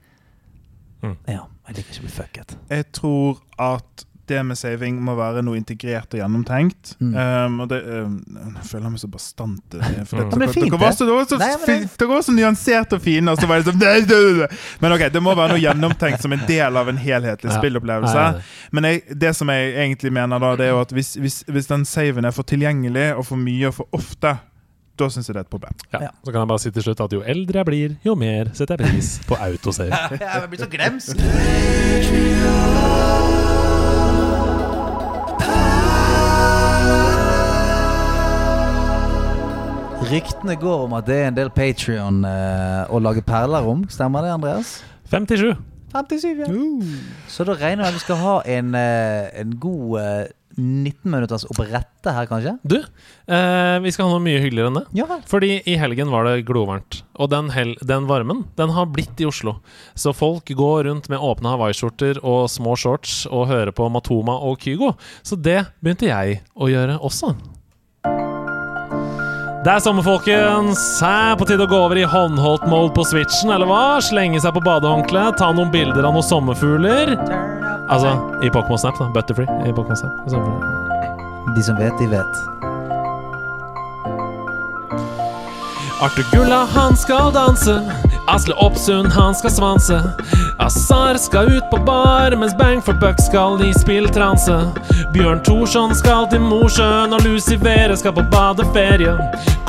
Mm. 1.03 1.15
Ja, 1.27 1.45
jeg 1.69 1.75
liker 1.79 1.93
ikke 1.95 2.03
å 2.03 2.07
bli 2.07 2.15
fucket. 2.17 2.55
Jeg 2.69 2.91
tror 2.95 3.39
at 3.57 4.05
det 4.29 4.43
med 4.45 4.57
saving 4.59 4.99
må 5.01 5.15
være 5.17 5.41
noe 5.45 5.57
integrert 5.57 6.13
og 6.13 6.19
gjennomtenkt. 6.21 6.91
Mm. 7.01 7.13
Um, 7.17 7.55
og 7.63 7.69
det, 7.71 7.79
um, 7.87 8.17
jeg 8.59 8.67
føler 8.69 8.91
meg 8.93 9.01
så 9.01 9.09
bastant. 9.09 9.73
eh, 9.73 9.79
Mm. 9.79 10.05
dere, 10.29 10.49
er 10.69 10.77
var 10.77 10.91
så, 10.93 11.07
så, 12.27 12.35
nyanserte 12.35 12.99
og 12.99 13.01
fine, 13.01 13.31
og 13.31 13.41
så 13.41 13.47
var 13.49 13.63
det 13.63 13.73
sånn. 13.73 14.43
Men 14.81 14.95
ok, 14.95 15.07
det 15.13 15.23
må 15.23 15.33
være 15.35 15.55
noe 15.55 15.63
gjennomtenkt 15.63 16.21
som 16.21 16.35
en 16.35 16.45
del 16.47 16.77
av 16.77 16.89
en 16.89 16.97
helhetlig 17.01 17.49
Ja. 17.51 17.57
spillopplevelse. 17.57 18.43
Men 18.71 18.83
jeg, 18.83 19.03
det 19.19 19.35
som 19.35 19.49
jeg 19.49 19.73
egentlig 19.75 20.13
mener 20.13 20.39
da, 20.39 20.55
det 20.55 20.67
er 20.69 20.75
jo 20.75 20.81
at 20.81 20.93
hvis, 20.93 21.15
hvis, 21.17 21.43
hvis 21.47 21.67
den 21.67 21.85
saven 21.85 22.25
er 22.25 22.31
for 22.35 22.43
tilgjengelig 22.43 23.15
og 23.17 23.25
for 23.25 23.41
mye 23.41 23.67
og 23.71 23.73
for 23.81 23.87
ofte, 23.97 24.37
da 24.99 25.09
syns 25.11 25.29
jeg 25.29 25.37
det 25.37 25.41
er 25.43 25.47
et 25.47 25.51
problem. 25.51 25.75
Ja. 25.93 26.01
Ja. 26.09 26.11
Så 26.23 26.31
kan 26.33 26.43
jeg 26.43 26.51
bare 26.51 26.63
si 26.63 26.71
til 26.75 26.85
slutt 26.89 27.03
at 27.05 27.13
jo 27.15 27.21
eldre 27.23 27.61
jeg 27.61 27.69
blir, 27.69 27.95
jo 28.05 28.15
mer 28.19 28.51
setter 28.57 28.79
jeg 28.79 28.91
pris 28.93 29.11
på 29.27 29.39
autosave. 29.39 30.01
jeg 30.19 30.49
blir 30.51 30.63
så 30.63 30.69
glemsk. 30.71 31.15
Ryktene 40.09 40.55
går 40.57 40.85
om 40.87 40.93
at 40.97 41.05
det 41.05 41.17
er 41.21 41.27
en 41.29 41.35
del 41.37 41.51
Patrion 41.53 42.23
eh, 42.25 42.83
å 42.89 43.01
lage 43.03 43.21
perler 43.21 43.67
om. 43.69 43.83
Stemmer 43.93 44.25
det, 44.25 44.31
Andreas? 44.39 44.79
57. 45.11 45.51
57, 45.93 46.39
ja. 46.39 46.47
Så 47.29 47.45
da 47.45 47.53
regner 47.57 47.69
jeg 47.69 47.77
med 47.81 47.87
at 47.89 47.97
vi 47.97 48.01
skal 48.03 48.19
ha 48.21 48.35
en, 48.57 48.75
eh, 48.77 49.29
en 49.41 49.53
god 49.61 49.99
eh, 50.01 50.23
19 50.59 51.09
minutters 51.09 51.45
opprette 51.49 52.13
her, 52.13 52.27
kanskje? 52.29 52.55
Du, 52.67 52.77
eh, 52.77 53.77
vi 53.83 53.93
skal 53.95 54.07
ha 54.07 54.13
noe 54.13 54.23
mye 54.23 54.41
hyggeligere 54.43 54.71
enn 54.71 54.79
det. 54.81 54.85
Ja 54.99 55.07
vel. 55.09 55.21
Fordi 55.29 55.51
i 55.63 55.77
helgen 55.79 56.11
var 56.13 56.27
det 56.27 56.45
glovarmt. 56.47 57.01
Og 57.19 57.31
den, 57.33 57.51
hel 57.55 57.75
den 57.81 58.07
varmen 58.09 58.45
den 58.59 58.73
har 58.75 58.89
blitt 58.91 59.19
i 59.19 59.27
Oslo. 59.29 59.57
Så 59.95 60.13
folk 60.15 60.49
går 60.49 60.85
rundt 60.89 61.09
med 61.11 61.23
åpne 61.23 61.55
hawaiiskjorter 61.55 62.21
og 62.23 62.49
små 62.51 62.75
shorts 62.79 63.23
og 63.29 63.47
hører 63.51 63.75
på 63.75 63.89
Matoma 63.91 64.37
og 64.39 64.59
Kygo. 64.63 64.93
Så 65.23 65.39
det 65.39 65.63
begynte 65.79 66.11
jeg 66.11 66.43
å 66.55 66.69
gjøre 66.71 66.99
også. 66.99 67.33
Det 69.59 69.73
er 69.73 69.81
sommer, 69.83 70.05
folkens. 70.05 70.79
Her 71.03 71.33
på 71.35 71.43
tide 71.49 71.65
å 71.65 71.67
gå 71.67 71.75
over 71.83 71.99
i 71.99 72.05
håndholdt-mode 72.07 72.93
på 72.95 73.03
switchen, 73.09 73.51
eller 73.51 73.67
hva? 73.67 73.99
Slenge 73.99 74.39
seg 74.39 74.55
på 74.55 74.63
badehåndkleet, 74.63 75.35
ta 75.41 75.49
noen 75.51 75.73
bilder 75.73 76.07
av 76.07 76.15
noen 76.15 76.23
sommerfugler. 76.23 77.11
Altså 77.89 78.11
i 78.43 78.49
Pokémon 78.49 78.77
Snap, 78.77 78.93
da. 78.99 79.09
Butterfree 79.13 79.69
i 79.69 79.73
Pokémon 79.73 79.97
Snap. 79.97 80.11
De 81.55 81.63
som 81.63 81.77
vet, 81.77 81.93
de 81.99 82.07
vet. 82.11 82.33
Arthur 86.01 86.25
Gulla, 86.31 86.65
han 86.65 86.95
skal 86.95 87.33
danse. 87.33 87.73
Asle 88.29 88.53
Oppsund, 88.53 89.11
han 89.11 89.35
skal 89.35 89.51
svanse. 89.51 90.01
Azar 90.59 91.17
skal 91.17 91.47
ut 91.51 91.69
på 91.71 91.77
bar, 91.77 92.35
mens 92.35 92.57
Bang 92.57 92.81
for 92.85 92.93
buck 92.93 93.21
skal 93.21 93.61
i 93.65 93.73
spilltranse. 93.73 94.57
Bjørn 95.13 95.41
Thorsson 95.43 95.95
skal 95.95 96.27
til 96.29 96.43
Mosjøen, 96.45 97.13
og 97.13 97.25
Lucy 97.25 97.57
Vere 97.63 97.97
skal 97.97 98.13
på 98.13 98.25
badeferie. 98.29 99.15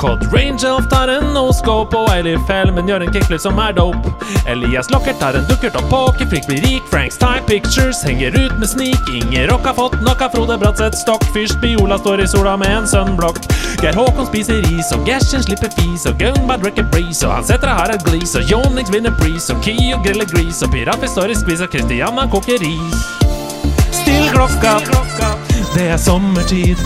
Cod 0.01 0.27
Rangelf 0.33 0.89
tar 0.93 1.09
en 1.09 1.33
no-scope, 1.33 1.97
og 1.97 2.13
Eilif 2.13 2.49
Helmen 2.49 2.89
gjør 2.89 3.07
en 3.07 3.13
kickflip 3.15 3.41
som 3.41 3.59
er 3.65 3.73
dope. 3.77 4.13
Elias 4.49 4.91
Lockert 4.93 5.21
tar 5.21 5.37
en 5.39 5.49
dukkert 5.49 5.77
og 5.81 5.89
pokerfrik 5.93 6.49
blir 6.49 6.61
rik. 6.65 6.85
Franks 6.93 7.17
Time 7.21 7.45
Pictures 7.49 8.03
henger 8.05 8.37
ut 8.37 8.59
med 8.61 8.69
snik. 8.69 9.11
Inger 9.15 9.49
Rock 9.53 9.69
har 9.69 9.77
fått 9.77 9.97
nok 10.05 10.25
av 10.25 10.37
Frode 10.37 10.59
Bratseth 10.61 11.01
Stockfyrst. 11.01 11.61
Biola 11.65 12.01
står 12.01 12.25
i 12.25 12.29
sola 12.29 12.57
med 12.61 12.77
en 12.77 12.89
sunblock. 12.89 13.41
Geir 13.81 13.97
Håkon 13.97 14.29
spiser 14.29 14.65
is, 14.73 14.91
og 14.97 15.07
Gersten 15.09 15.45
slipper 15.45 15.73
fis, 15.79 16.05
og 16.09 16.19
Gunbad 16.21 16.65
drikker 16.65 16.89
breeze, 16.93 17.25
og 17.29 17.39
han 17.39 17.47
setter 17.49 17.73
har 17.73 17.93
et 17.93 18.05
glis, 18.09 18.35
og 18.37 18.50
Jonix 18.51 18.91
vinner 18.91 19.13
pris, 19.15 19.45
og 19.53 19.61
Kio 19.63 20.01
griller 20.03 20.27
gris, 20.27 20.59
og 20.67 20.73
Pirafi 20.73 21.07
står 21.07 21.31
i 21.31 21.37
skvis, 21.39 21.61
og 21.63 21.71
Christiana 21.71 22.25
koker 22.33 22.59
ris. 22.59 23.05
Still 23.95 24.27
klokka, 24.33 24.73
det 25.77 25.85
er 25.95 26.01
sommertid. 26.03 26.83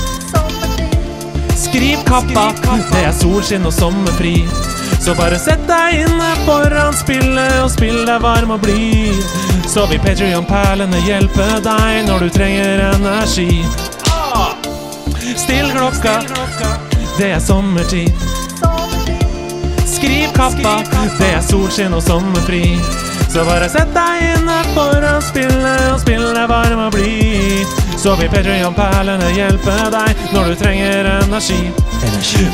Skriv 1.57 2.05
kappa, 2.05 2.51
det 2.93 3.01
er 3.07 3.17
solskinn 3.17 3.65
og 3.65 3.73
sommerfri. 3.73 4.37
Så 5.01 5.17
bare 5.17 5.41
sett 5.41 5.65
deg 5.69 6.05
inne 6.05 6.31
foran 6.45 6.93
spillet 7.01 7.57
og 7.63 7.73
spill 7.73 8.05
deg 8.05 8.21
varm 8.21 8.53
og 8.59 8.61
blid. 8.61 9.25
Så 9.65 9.89
vil 9.89 10.05
Patrion-perlene 10.05 11.01
hjelpe 11.09 11.49
deg 11.65 12.05
når 12.11 12.27
du 12.27 12.33
trenger 12.37 12.89
energi. 12.93 13.65
Ah! 14.13 14.53
Still 15.33 15.73
klokka, 15.73 16.21
det 17.17 17.39
er 17.39 17.41
sommertid. 17.41 18.44
Skriv 20.05 20.33
kappa, 20.37 20.73
det 21.19 21.31
er 21.33 21.41
solskinn 21.41 21.95
og 21.97 22.03
sommerfri. 22.05 22.75
Så 23.33 23.41
bare 23.49 23.71
sett 23.73 23.89
deg 23.97 24.27
inne 24.35 24.59
for 24.75 25.07
å 25.09 25.15
spille, 25.25 25.73
og 25.95 25.97
spill 26.03 26.27
deg 26.37 26.45
varm 26.51 26.83
og 26.91 26.93
blid. 26.93 27.84
Så 28.05 28.13
vil 28.21 28.29
Patrion-perlene 28.29 29.31
hjelpe 29.33 29.79
deg 29.95 30.27
når 30.35 30.51
du 30.51 30.61
trenger 30.61 31.09
energi. 31.23 31.63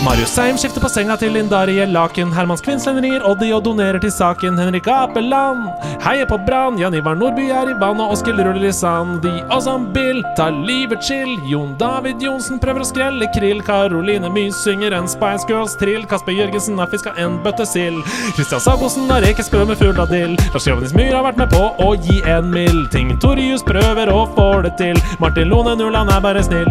Marius 0.05 0.33
Seim 0.35 0.57
skifter 0.59 0.83
på 0.83 0.89
senga 0.91 1.17
til 1.19 1.33
Lindarie 1.35 1.85
Laken. 1.91 2.31
Hermans 2.35 2.63
Kvinnsland 2.63 3.03
rir 3.03 3.25
Oddi 3.27 3.49
og 3.55 3.65
donerer 3.67 3.99
til 4.03 4.13
saken. 4.15 4.59
Henrik 4.59 4.87
Apeland 4.91 5.67
heier 6.05 6.27
på 6.31 6.39
Brann. 6.47 6.79
Jan 6.79 6.95
Ivar 6.95 7.19
Nordby 7.19 7.49
er 7.55 7.71
i 7.71 7.75
vann, 7.81 8.01
og 8.03 8.15
Oskil 8.15 8.39
ruller 8.39 8.69
i 8.69 8.73
sand. 8.75 9.21
De 9.25 9.33
Awesome 9.51 9.91
Bill 9.95 10.23
tar 10.39 10.55
livet 10.55 11.03
chill. 11.07 11.35
Jon 11.51 11.75
David 11.81 12.23
Johnsen 12.23 12.61
prøver 12.63 12.85
å 12.85 12.89
skrelle 12.89 13.29
krill. 13.35 13.63
Karoline 13.67 14.31
Mys 14.35 14.59
synger 14.63 14.95
en 14.95 15.11
Spice 15.11 15.47
Girls-trill. 15.51 16.07
Kasper 16.11 16.39
Jørgensen 16.39 16.79
har 16.79 16.91
fiska 16.95 17.15
en 17.19 17.39
bøtte 17.43 17.67
sild. 17.67 17.99
Kristian 18.39 18.63
Sagosen 18.63 19.11
har 19.11 19.27
rekespø 19.27 19.65
med 19.67 19.79
full 19.83 19.99
av 19.99 20.15
dill. 20.15 20.39
Lars 20.55 20.71
Jovenis 20.71 20.95
Myhr 20.95 21.15
har 21.19 21.27
vært 21.27 21.43
med 21.43 21.55
på 21.55 21.63
å 21.83 21.91
gi 22.07 22.21
en 22.31 22.51
mild 22.55 22.91
ting. 22.95 23.17
Torjus 23.23 23.67
prøver 23.67 24.15
å 24.15 24.25
få 24.39 24.51
det 24.67 24.77
til. 24.81 24.99
Martin 25.23 25.40
Lone 25.45 25.77
han 25.97 26.09
er 26.09 26.21
bare 26.21 26.43
snill. 26.43 26.69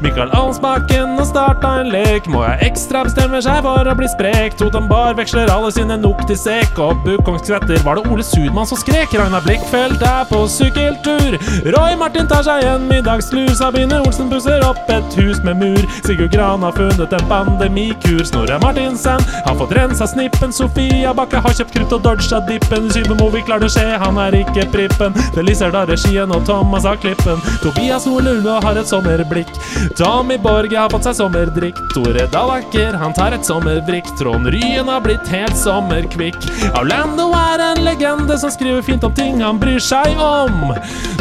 Mikael 0.00 0.30
Alsbakken 0.30 1.16
har 1.18 1.24
starta 1.26 1.70
en 1.80 1.90
lek. 1.90 2.26
Må 2.30 2.42
jeg 2.44 2.70
ekstra 2.70 3.02
bestemme 3.06 3.40
seg 3.42 3.62
for 3.64 3.88
å 3.88 3.94
bli 3.98 4.08
sprek? 4.10 4.56
Totan 4.58 4.86
Bar 4.90 5.16
veksler 5.18 5.50
alle 5.52 5.72
sine 5.74 5.96
nok 5.98 6.22
til 6.28 6.38
sekk. 6.38 6.78
Og 6.82 7.02
Bukong 7.06 7.40
skvetter. 7.42 7.80
Var 7.84 7.98
det 7.98 8.12
Ole 8.12 8.24
Sudmann 8.26 8.68
som 8.68 8.78
skrek? 8.80 9.14
Ragnar 9.18 9.44
Blikkfeldt 9.46 10.04
er 10.06 10.28
på 10.30 10.42
sykkeltur. 10.50 11.36
Roy 11.74 11.96
Martin 11.98 12.30
tar 12.30 12.44
seg 12.46 12.66
en 12.68 12.86
middagslur. 12.90 13.50
Sabine 13.58 14.00
Olsen 14.06 14.30
pusser 14.32 14.62
opp 14.66 14.90
et 14.92 15.18
hus 15.18 15.42
med 15.46 15.58
mur. 15.62 15.82
Sigurd 16.06 16.32
Gran 16.34 16.62
har 16.66 16.76
funnet 16.78 17.16
en 17.18 17.28
pandemikur. 17.30 18.22
Snorre 18.28 18.60
Martinsen 18.62 19.26
har 19.46 19.58
fått 19.58 19.76
rensa 19.78 20.08
snippen. 20.10 20.54
Sofia 20.54 21.14
Bakke 21.16 21.42
har 21.42 21.58
kjøpt 21.58 21.76
krutt 21.76 21.96
og 21.98 22.06
dodga 22.06 22.42
dippen. 22.48 22.90
Sybemovik 22.94 23.50
lar 23.50 23.62
det 23.62 23.72
skje, 23.74 23.86
han 23.98 24.20
er 24.22 24.38
ikke 24.42 24.68
prippen. 24.72 25.18
Det 25.34 25.46
lyser 25.46 25.74
da 25.74 25.84
regien 25.90 26.30
og 26.32 26.46
Thomas 26.48 26.86
har 26.88 27.00
klippen. 27.02 27.42
Tobias 27.64 27.81
Nordlund 27.90 28.64
har 28.64 28.76
et 28.76 28.88
sommerblikk. 28.88 29.48
Tommy 29.96 30.38
Borge 30.38 30.78
har 30.78 30.90
fått 30.92 31.06
seg 31.08 31.16
sommerdrikk. 31.18 31.78
Tore 31.94 32.26
Dalaker, 32.30 32.94
han 32.98 33.14
tar 33.16 33.34
et 33.34 33.46
sommervrikk. 33.46 34.06
Trond 34.18 34.46
Ryen 34.54 34.88
har 34.88 35.02
blitt 35.02 35.26
helt 35.32 35.56
sommerkvikk. 35.58 36.38
Orlando 36.78 37.30
er 37.36 37.64
en 37.66 37.82
legende 37.84 38.38
som 38.38 38.52
skriver 38.54 38.82
fint 38.86 39.04
om 39.04 39.14
ting 39.18 39.42
han 39.42 39.58
bryr 39.62 39.82
seg 39.82 40.18
om. 40.22 40.72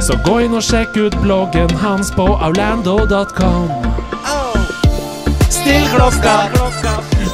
Så 0.02 0.18
gå 0.26 0.42
inn 0.46 0.56
og 0.58 0.66
sjekk 0.66 0.98
ut 0.98 1.18
bloggen 1.26 1.72
hans 1.82 2.14
på 2.14 2.30
orlando.com. 2.38 3.70
Still 5.50 5.86
klokka, 5.94 6.40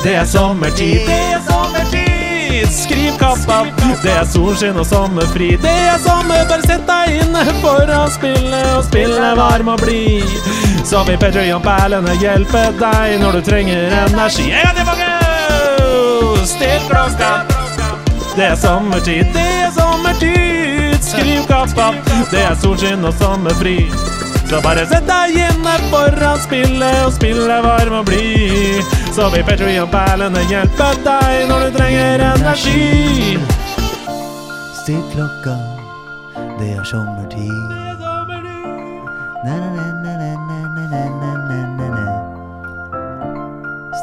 det 0.04 0.20
er 0.24 0.28
sommertid. 0.28 1.08
Det 1.08 1.24
er 1.36 1.42
sommertid! 1.48 2.07
Skriv 2.72 3.18
kappa, 3.20 3.62
det 4.04 4.12
er 4.12 4.26
solskinn 4.28 4.78
og 4.80 4.86
sommerfri. 4.88 5.54
Det 5.64 5.74
er 5.92 6.00
sommer, 6.04 6.44
bare 6.50 6.66
sett 6.68 6.84
deg 6.88 7.16
inne 7.22 7.44
for 7.62 7.92
å 7.96 8.02
spille 8.12 8.62
og 8.76 8.84
spille 8.88 9.32
varm 9.40 9.72
og 9.74 9.82
blid. 9.82 10.28
Så 10.88 11.04
vil 11.08 11.20
Patrion-perlene 11.22 12.16
hjelpe 12.22 12.68
deg 12.80 13.18
når 13.24 13.40
du 13.40 13.48
trenger 13.50 13.96
energi. 14.06 14.50
En 14.52 14.68
gang 14.68 14.78
tilbake! 14.82 15.14
Still 16.48 16.86
klokka, 16.88 17.32
det 18.38 18.52
er 18.52 18.60
sommertid. 18.62 19.34
Det 19.36 19.48
er 19.64 19.74
sommertid! 19.76 21.02
Skriv 21.08 21.44
kappa, 21.48 21.92
det 22.32 22.46
er 22.50 22.56
solskinn 22.62 23.08
og 23.08 23.16
sommerfri. 23.20 23.80
Så 24.48 24.62
bare 24.64 24.86
sett 24.88 25.08
deg 25.08 25.36
inne 25.44 25.74
for 25.92 26.24
å 26.24 26.36
spille 26.40 26.92
og 27.04 27.12
spille 27.16 27.60
varm 27.66 28.00
og 28.00 28.08
blid 28.08 28.97
så 29.18 29.30
vil 29.34 29.44
Petry 29.44 29.74
og 29.82 29.88
Berlene 29.90 30.42
hjelpe 30.46 30.88
deg 31.02 31.48
når 31.50 31.64
du 31.66 31.78
trenger 31.78 32.22
energi. 32.36 33.38
Still 34.84 35.02
klokka, 35.10 35.56
det 36.60 36.68
er 36.76 36.84
sommertid. 36.86 37.64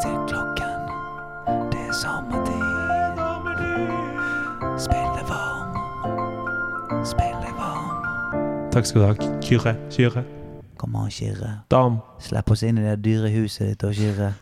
Still 0.01 0.19
klokken, 0.33 0.83
det 1.71 1.83
er 1.87 1.95
sommertid. 2.03 3.23
Spill 4.83 5.11
deg 5.15 5.27
varm, 5.31 5.79
spill 7.07 7.37
deg 7.45 7.55
varm. 7.61 8.09
Takk 8.75 8.91
skal 8.91 9.05
du 9.05 9.07
ha, 9.07 9.35
Kyrre. 9.47 9.77
Kyrre. 9.95 10.27
Kom 10.77 10.99
an, 10.99 11.07
Kyrre. 11.11 11.61
Dam. 11.71 12.03
Slipp 12.19 12.51
oss 12.51 12.67
inn 12.67 12.83
i 12.83 12.89
det 12.89 12.99
dyre 13.07 13.31
huset 13.31 13.77
ditt 13.77 13.87
og 13.87 13.95
Kyrre. 13.95 14.35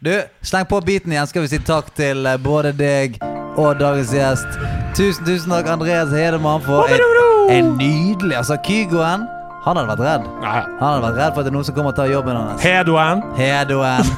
Du, 0.00 0.22
sleng 0.40 0.64
på 0.64 0.78
beaten 0.80 1.12
igjen, 1.12 1.26
skal 1.28 1.42
vi 1.44 1.48
si 1.52 1.58
takk 1.60 1.90
til 1.92 2.24
eh, 2.24 2.38
både 2.40 2.70
deg 2.72 3.18
og 3.60 3.74
dagens 3.76 4.14
gjest. 4.16 4.56
Tusen, 4.96 5.26
tusen 5.26 5.52
takk, 5.52 5.68
Andreas 5.68 6.14
Hedemann, 6.16 6.62
for 6.64 6.88
en, 6.88 7.04
en 7.52 7.68
nydelig 7.76 8.38
Altså, 8.38 8.56
Kygoen, 8.64 9.26
han 9.66 9.76
hadde 9.76 9.90
vært 9.92 10.04
redd. 10.06 10.28
Han 10.40 10.86
hadde 10.86 11.04
vært 11.04 11.20
redd 11.20 11.36
for 11.36 11.42
at 11.42 11.50
det 11.50 11.52
er 11.52 11.58
noen 11.58 11.68
som 11.68 11.76
kommer 11.76 11.92
og 11.92 12.00
tar 12.00 12.08
jobben 12.08 12.40
hans. 12.40 12.64
Hedoen. 12.64 13.20
Hedoen. 13.36 14.14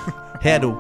Hedo. 0.47 0.77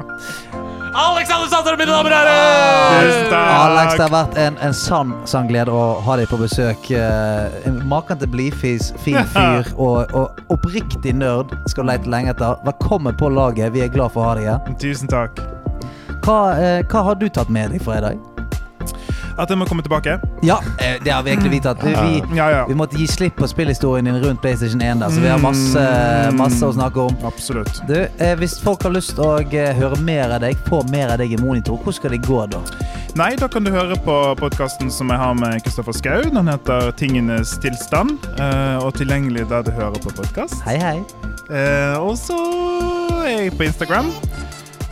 Alexander 0.95 1.49
Sander, 1.49 1.77
mine 1.81 1.89
damer 1.93 2.13
og 2.13 2.19
herrer! 2.19 3.33
Alex, 3.33 3.95
det 3.97 4.05
har 4.05 4.13
vært 4.13 4.35
en, 4.43 4.59
en 4.67 4.75
sann, 4.77 5.15
sann 5.29 5.49
glede 5.49 5.73
å 5.73 5.85
ha 6.05 6.17
deg 6.21 6.29
på 6.29 6.37
besøk. 6.41 6.91
Eh, 6.93 7.71
Maken 7.89 8.21
til 8.21 8.29
blidfis, 8.33 8.91
fin 9.01 9.17
fyr 9.33 9.71
og, 9.81 10.13
og 10.13 10.43
oppriktig 10.53 11.15
nerd 11.17 11.55
skal 11.71 11.87
du 11.89 11.93
lete 11.95 12.13
lenge 12.13 12.35
etter. 12.35 12.61
Velkommen 12.69 13.17
på 13.17 13.31
laget. 13.33 13.73
Vi 13.73 13.85
er 13.87 13.93
glad 13.95 14.13
for 14.13 14.25
å 14.27 14.29
ha 14.33 14.37
deg 14.41 14.51
her. 14.51 14.77
Tusen 14.83 15.09
takk. 15.13 15.41
Hva, 16.23 16.39
eh, 16.61 16.83
hva 16.93 17.07
har 17.09 17.17
du 17.19 17.27
tatt 17.33 17.49
med 17.53 17.73
deg 17.73 17.83
for 17.83 17.97
i 17.97 18.05
dag? 18.05 18.21
At 19.39 19.51
jeg 19.51 19.59
må 19.59 19.67
komme 19.69 19.83
tilbake? 19.85 20.19
Ja, 20.45 20.59
eh, 20.79 20.99
det 21.05 21.13
har 21.13 21.23
vi 21.25 21.33
egentlig 21.33 21.55
vitatt. 21.59 21.81
Vi, 21.85 21.93
vi, 21.95 22.37
Ja, 22.37 22.51
ja. 22.51 22.63
vi 22.69 22.75
måtte 22.77 22.99
gi 23.01 23.07
slipp 23.09 23.37
på 23.41 23.49
spillhistorien 23.49 24.05
din 24.05 24.19
rundt 24.25 24.43
PlayStation 24.43 24.83
1, 24.83 25.01
der, 25.01 25.11
så 25.11 25.21
vi 25.21 25.29
har 25.33 25.41
masse, 25.43 25.85
masse 26.37 26.67
å 26.67 26.73
snakke 26.77 27.01
om. 27.09 27.17
Absolutt. 27.25 27.83
Du, 27.89 27.97
eh, 28.19 28.35
Hvis 28.37 28.59
folk 28.61 28.83
har 28.85 28.93
lyst 28.93 29.19
å 29.23 29.39
eh, 29.41 29.73
høre 29.79 29.97
mer 30.05 30.37
av 30.37 30.43
deg, 30.45 30.57
få 30.69 30.83
mer 30.93 31.15
av 31.15 31.23
deg 31.23 31.33
i 31.33 31.41
monitor, 31.41 31.79
hvor 31.83 31.97
skal 31.97 32.13
de 32.17 32.21
gå 32.23 32.45
da? 32.53 32.61
Nei, 33.17 33.35
da 33.37 33.49
kan 33.49 33.65
du 33.65 33.69
høre 33.71 33.97
på 34.01 34.15
podkasten 34.41 34.89
som 34.91 35.11
jeg 35.13 35.21
har 35.21 35.35
med 35.37 35.61
Kristoffer 35.65 35.93
Skau. 35.97 36.23
Den 36.33 36.49
heter 36.49 36.93
Tingenes 36.97 37.59
tilstand, 37.61 38.25
eh, 38.41 38.79
og 38.81 38.95
tilgjengelig 38.97 39.49
der 39.53 39.67
du 39.67 39.73
hører 39.77 40.01
på 40.01 40.15
podkast. 40.17 40.61
Hei, 40.65 40.79
hei. 40.81 40.97
Eh, 41.53 41.97
og 42.01 42.17
så 42.17 42.39
er 43.23 43.29
jeg 43.49 43.57
på 43.59 43.69
Instagram. 43.69 44.09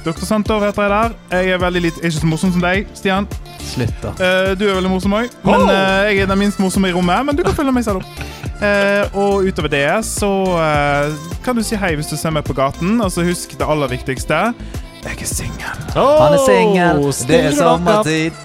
Dr. 0.05 0.24
Santor 0.24 0.62
heter 0.64 0.82
jeg 0.86 0.90
der. 0.90 1.14
Jeg 1.36 1.55
er 1.55 1.59
veldig 1.60 1.81
lite, 1.85 2.01
ikke 2.01 2.16
så 2.16 2.28
morsom 2.31 2.52
som 2.55 2.62
deg, 2.64 2.86
Stian. 2.97 3.27
Slutt, 3.70 3.93
da. 4.02 4.12
Eh, 4.16 4.52
du 4.56 4.64
er 4.70 4.78
veldig 4.78 4.90
morsom 4.94 5.12
òg, 5.18 5.32
men 5.44 5.64
eh, 5.68 6.10
jeg 6.10 6.22
er 6.24 6.31
den 6.31 6.40
minst 6.40 6.60
morsomme 6.62 6.89
i 6.89 6.94
rommet. 6.97 7.27
Men 7.28 7.36
du 7.36 7.43
kan 7.44 7.56
følge 7.56 7.74
meg 7.77 7.85
selv 7.85 8.01
opp. 8.01 8.22
Eh, 8.60 9.16
og 9.16 9.47
utover 9.48 9.72
det 9.72 9.86
så 10.05 10.28
eh, 10.60 11.12
kan 11.44 11.56
du 11.56 11.62
si 11.64 11.78
hei 11.81 11.94
hvis 11.97 12.10
du 12.12 12.16
ser 12.20 12.32
meg 12.35 12.44
på 12.48 12.56
gaten. 12.56 12.97
Og 13.05 13.12
så 13.12 13.24
husk 13.28 13.52
det 13.60 13.68
aller 13.68 13.93
viktigste. 13.93 14.40
Jeg 15.05 15.16
er 15.20 15.28
singel. 15.28 15.85
Han 15.97 16.35
er 16.36 16.43
singel, 16.44 17.05
det 17.28 17.43
er 17.51 17.55
sommertid. 17.56 18.40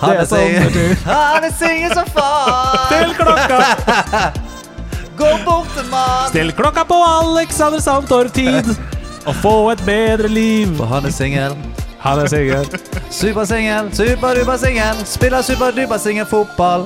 Han 0.00 0.18
er 0.20 0.26
singel, 0.28 0.96
han 1.06 1.46
er 1.48 1.54
singel 1.56 1.94
som 1.96 2.08
faen. 2.12 2.82
Still 2.90 3.14
klokka! 3.20 4.32
Gå 5.14 5.30
bort 5.46 5.70
til 5.76 5.86
mann. 5.92 6.26
Still 6.32 6.50
klokka 6.58 6.82
på 6.88 6.96
Alexander 7.06 7.80
Santor-tid. 7.80 8.72
Og 9.26 9.34
få 9.40 9.54
et 9.72 9.82
bedre 9.86 10.28
liv. 10.28 10.76
For 10.76 10.84
han 10.90 11.06
er 11.08 11.14
singel. 11.14 11.56
Han 12.04 12.18
er 12.20 12.28
singel. 12.28 12.68
Supersingel, 13.10 13.88
superdupersingel. 13.96 15.00
Spiller 15.08 15.42
superdupersingel 15.42 16.26
fotball. 16.28 16.84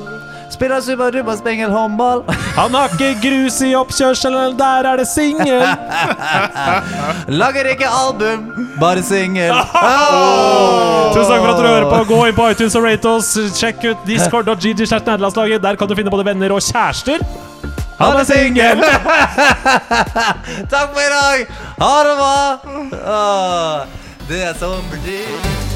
Spiller 0.51 0.81
superduper 0.81 1.37
singel 1.37 1.71
håndball. 1.71 2.23
Han 2.57 2.75
har 2.75 2.95
ikke 2.95 3.11
grus 3.23 3.59
i 3.63 3.75
oppkjørselen, 3.77 4.57
der 4.59 4.87
er 4.91 4.97
det 5.03 5.07
singel. 5.11 5.65
Lager 7.41 7.69
ikke 7.75 7.91
album, 7.91 8.47
bare 8.81 9.03
singel. 9.03 9.53
Tusen 11.15 11.29
takk 11.29 11.43
for 11.43 11.53
at 11.53 11.61
du 11.61 11.67
hører 11.67 11.91
på. 11.91 12.01
Gå 12.15 12.23
inn 12.31 12.39
på 12.39 12.49
iTunes 12.55 12.79
og 12.79 12.89
rate 12.89 13.13
oss. 13.13 13.35
Sjekk 13.59 13.85
ut 13.91 14.09
discord.gg. 14.09 15.59
Der 15.63 15.79
kan 15.79 15.91
du 15.91 15.95
finne 15.99 16.15
både 16.15 16.27
venner 16.31 16.57
og 16.57 16.65
kjærester. 16.65 17.23
Han 17.99 18.17
er 18.21 18.25
singel! 18.25 18.83
Takk 20.73 20.93
for 20.93 21.01
i 21.03 21.09
dag. 21.15 21.47
Ha 21.79 21.95
det 22.09 22.17
bra. 22.21 22.37
Det 24.29 24.43
er 24.43 24.55
sommertid. 24.61 25.68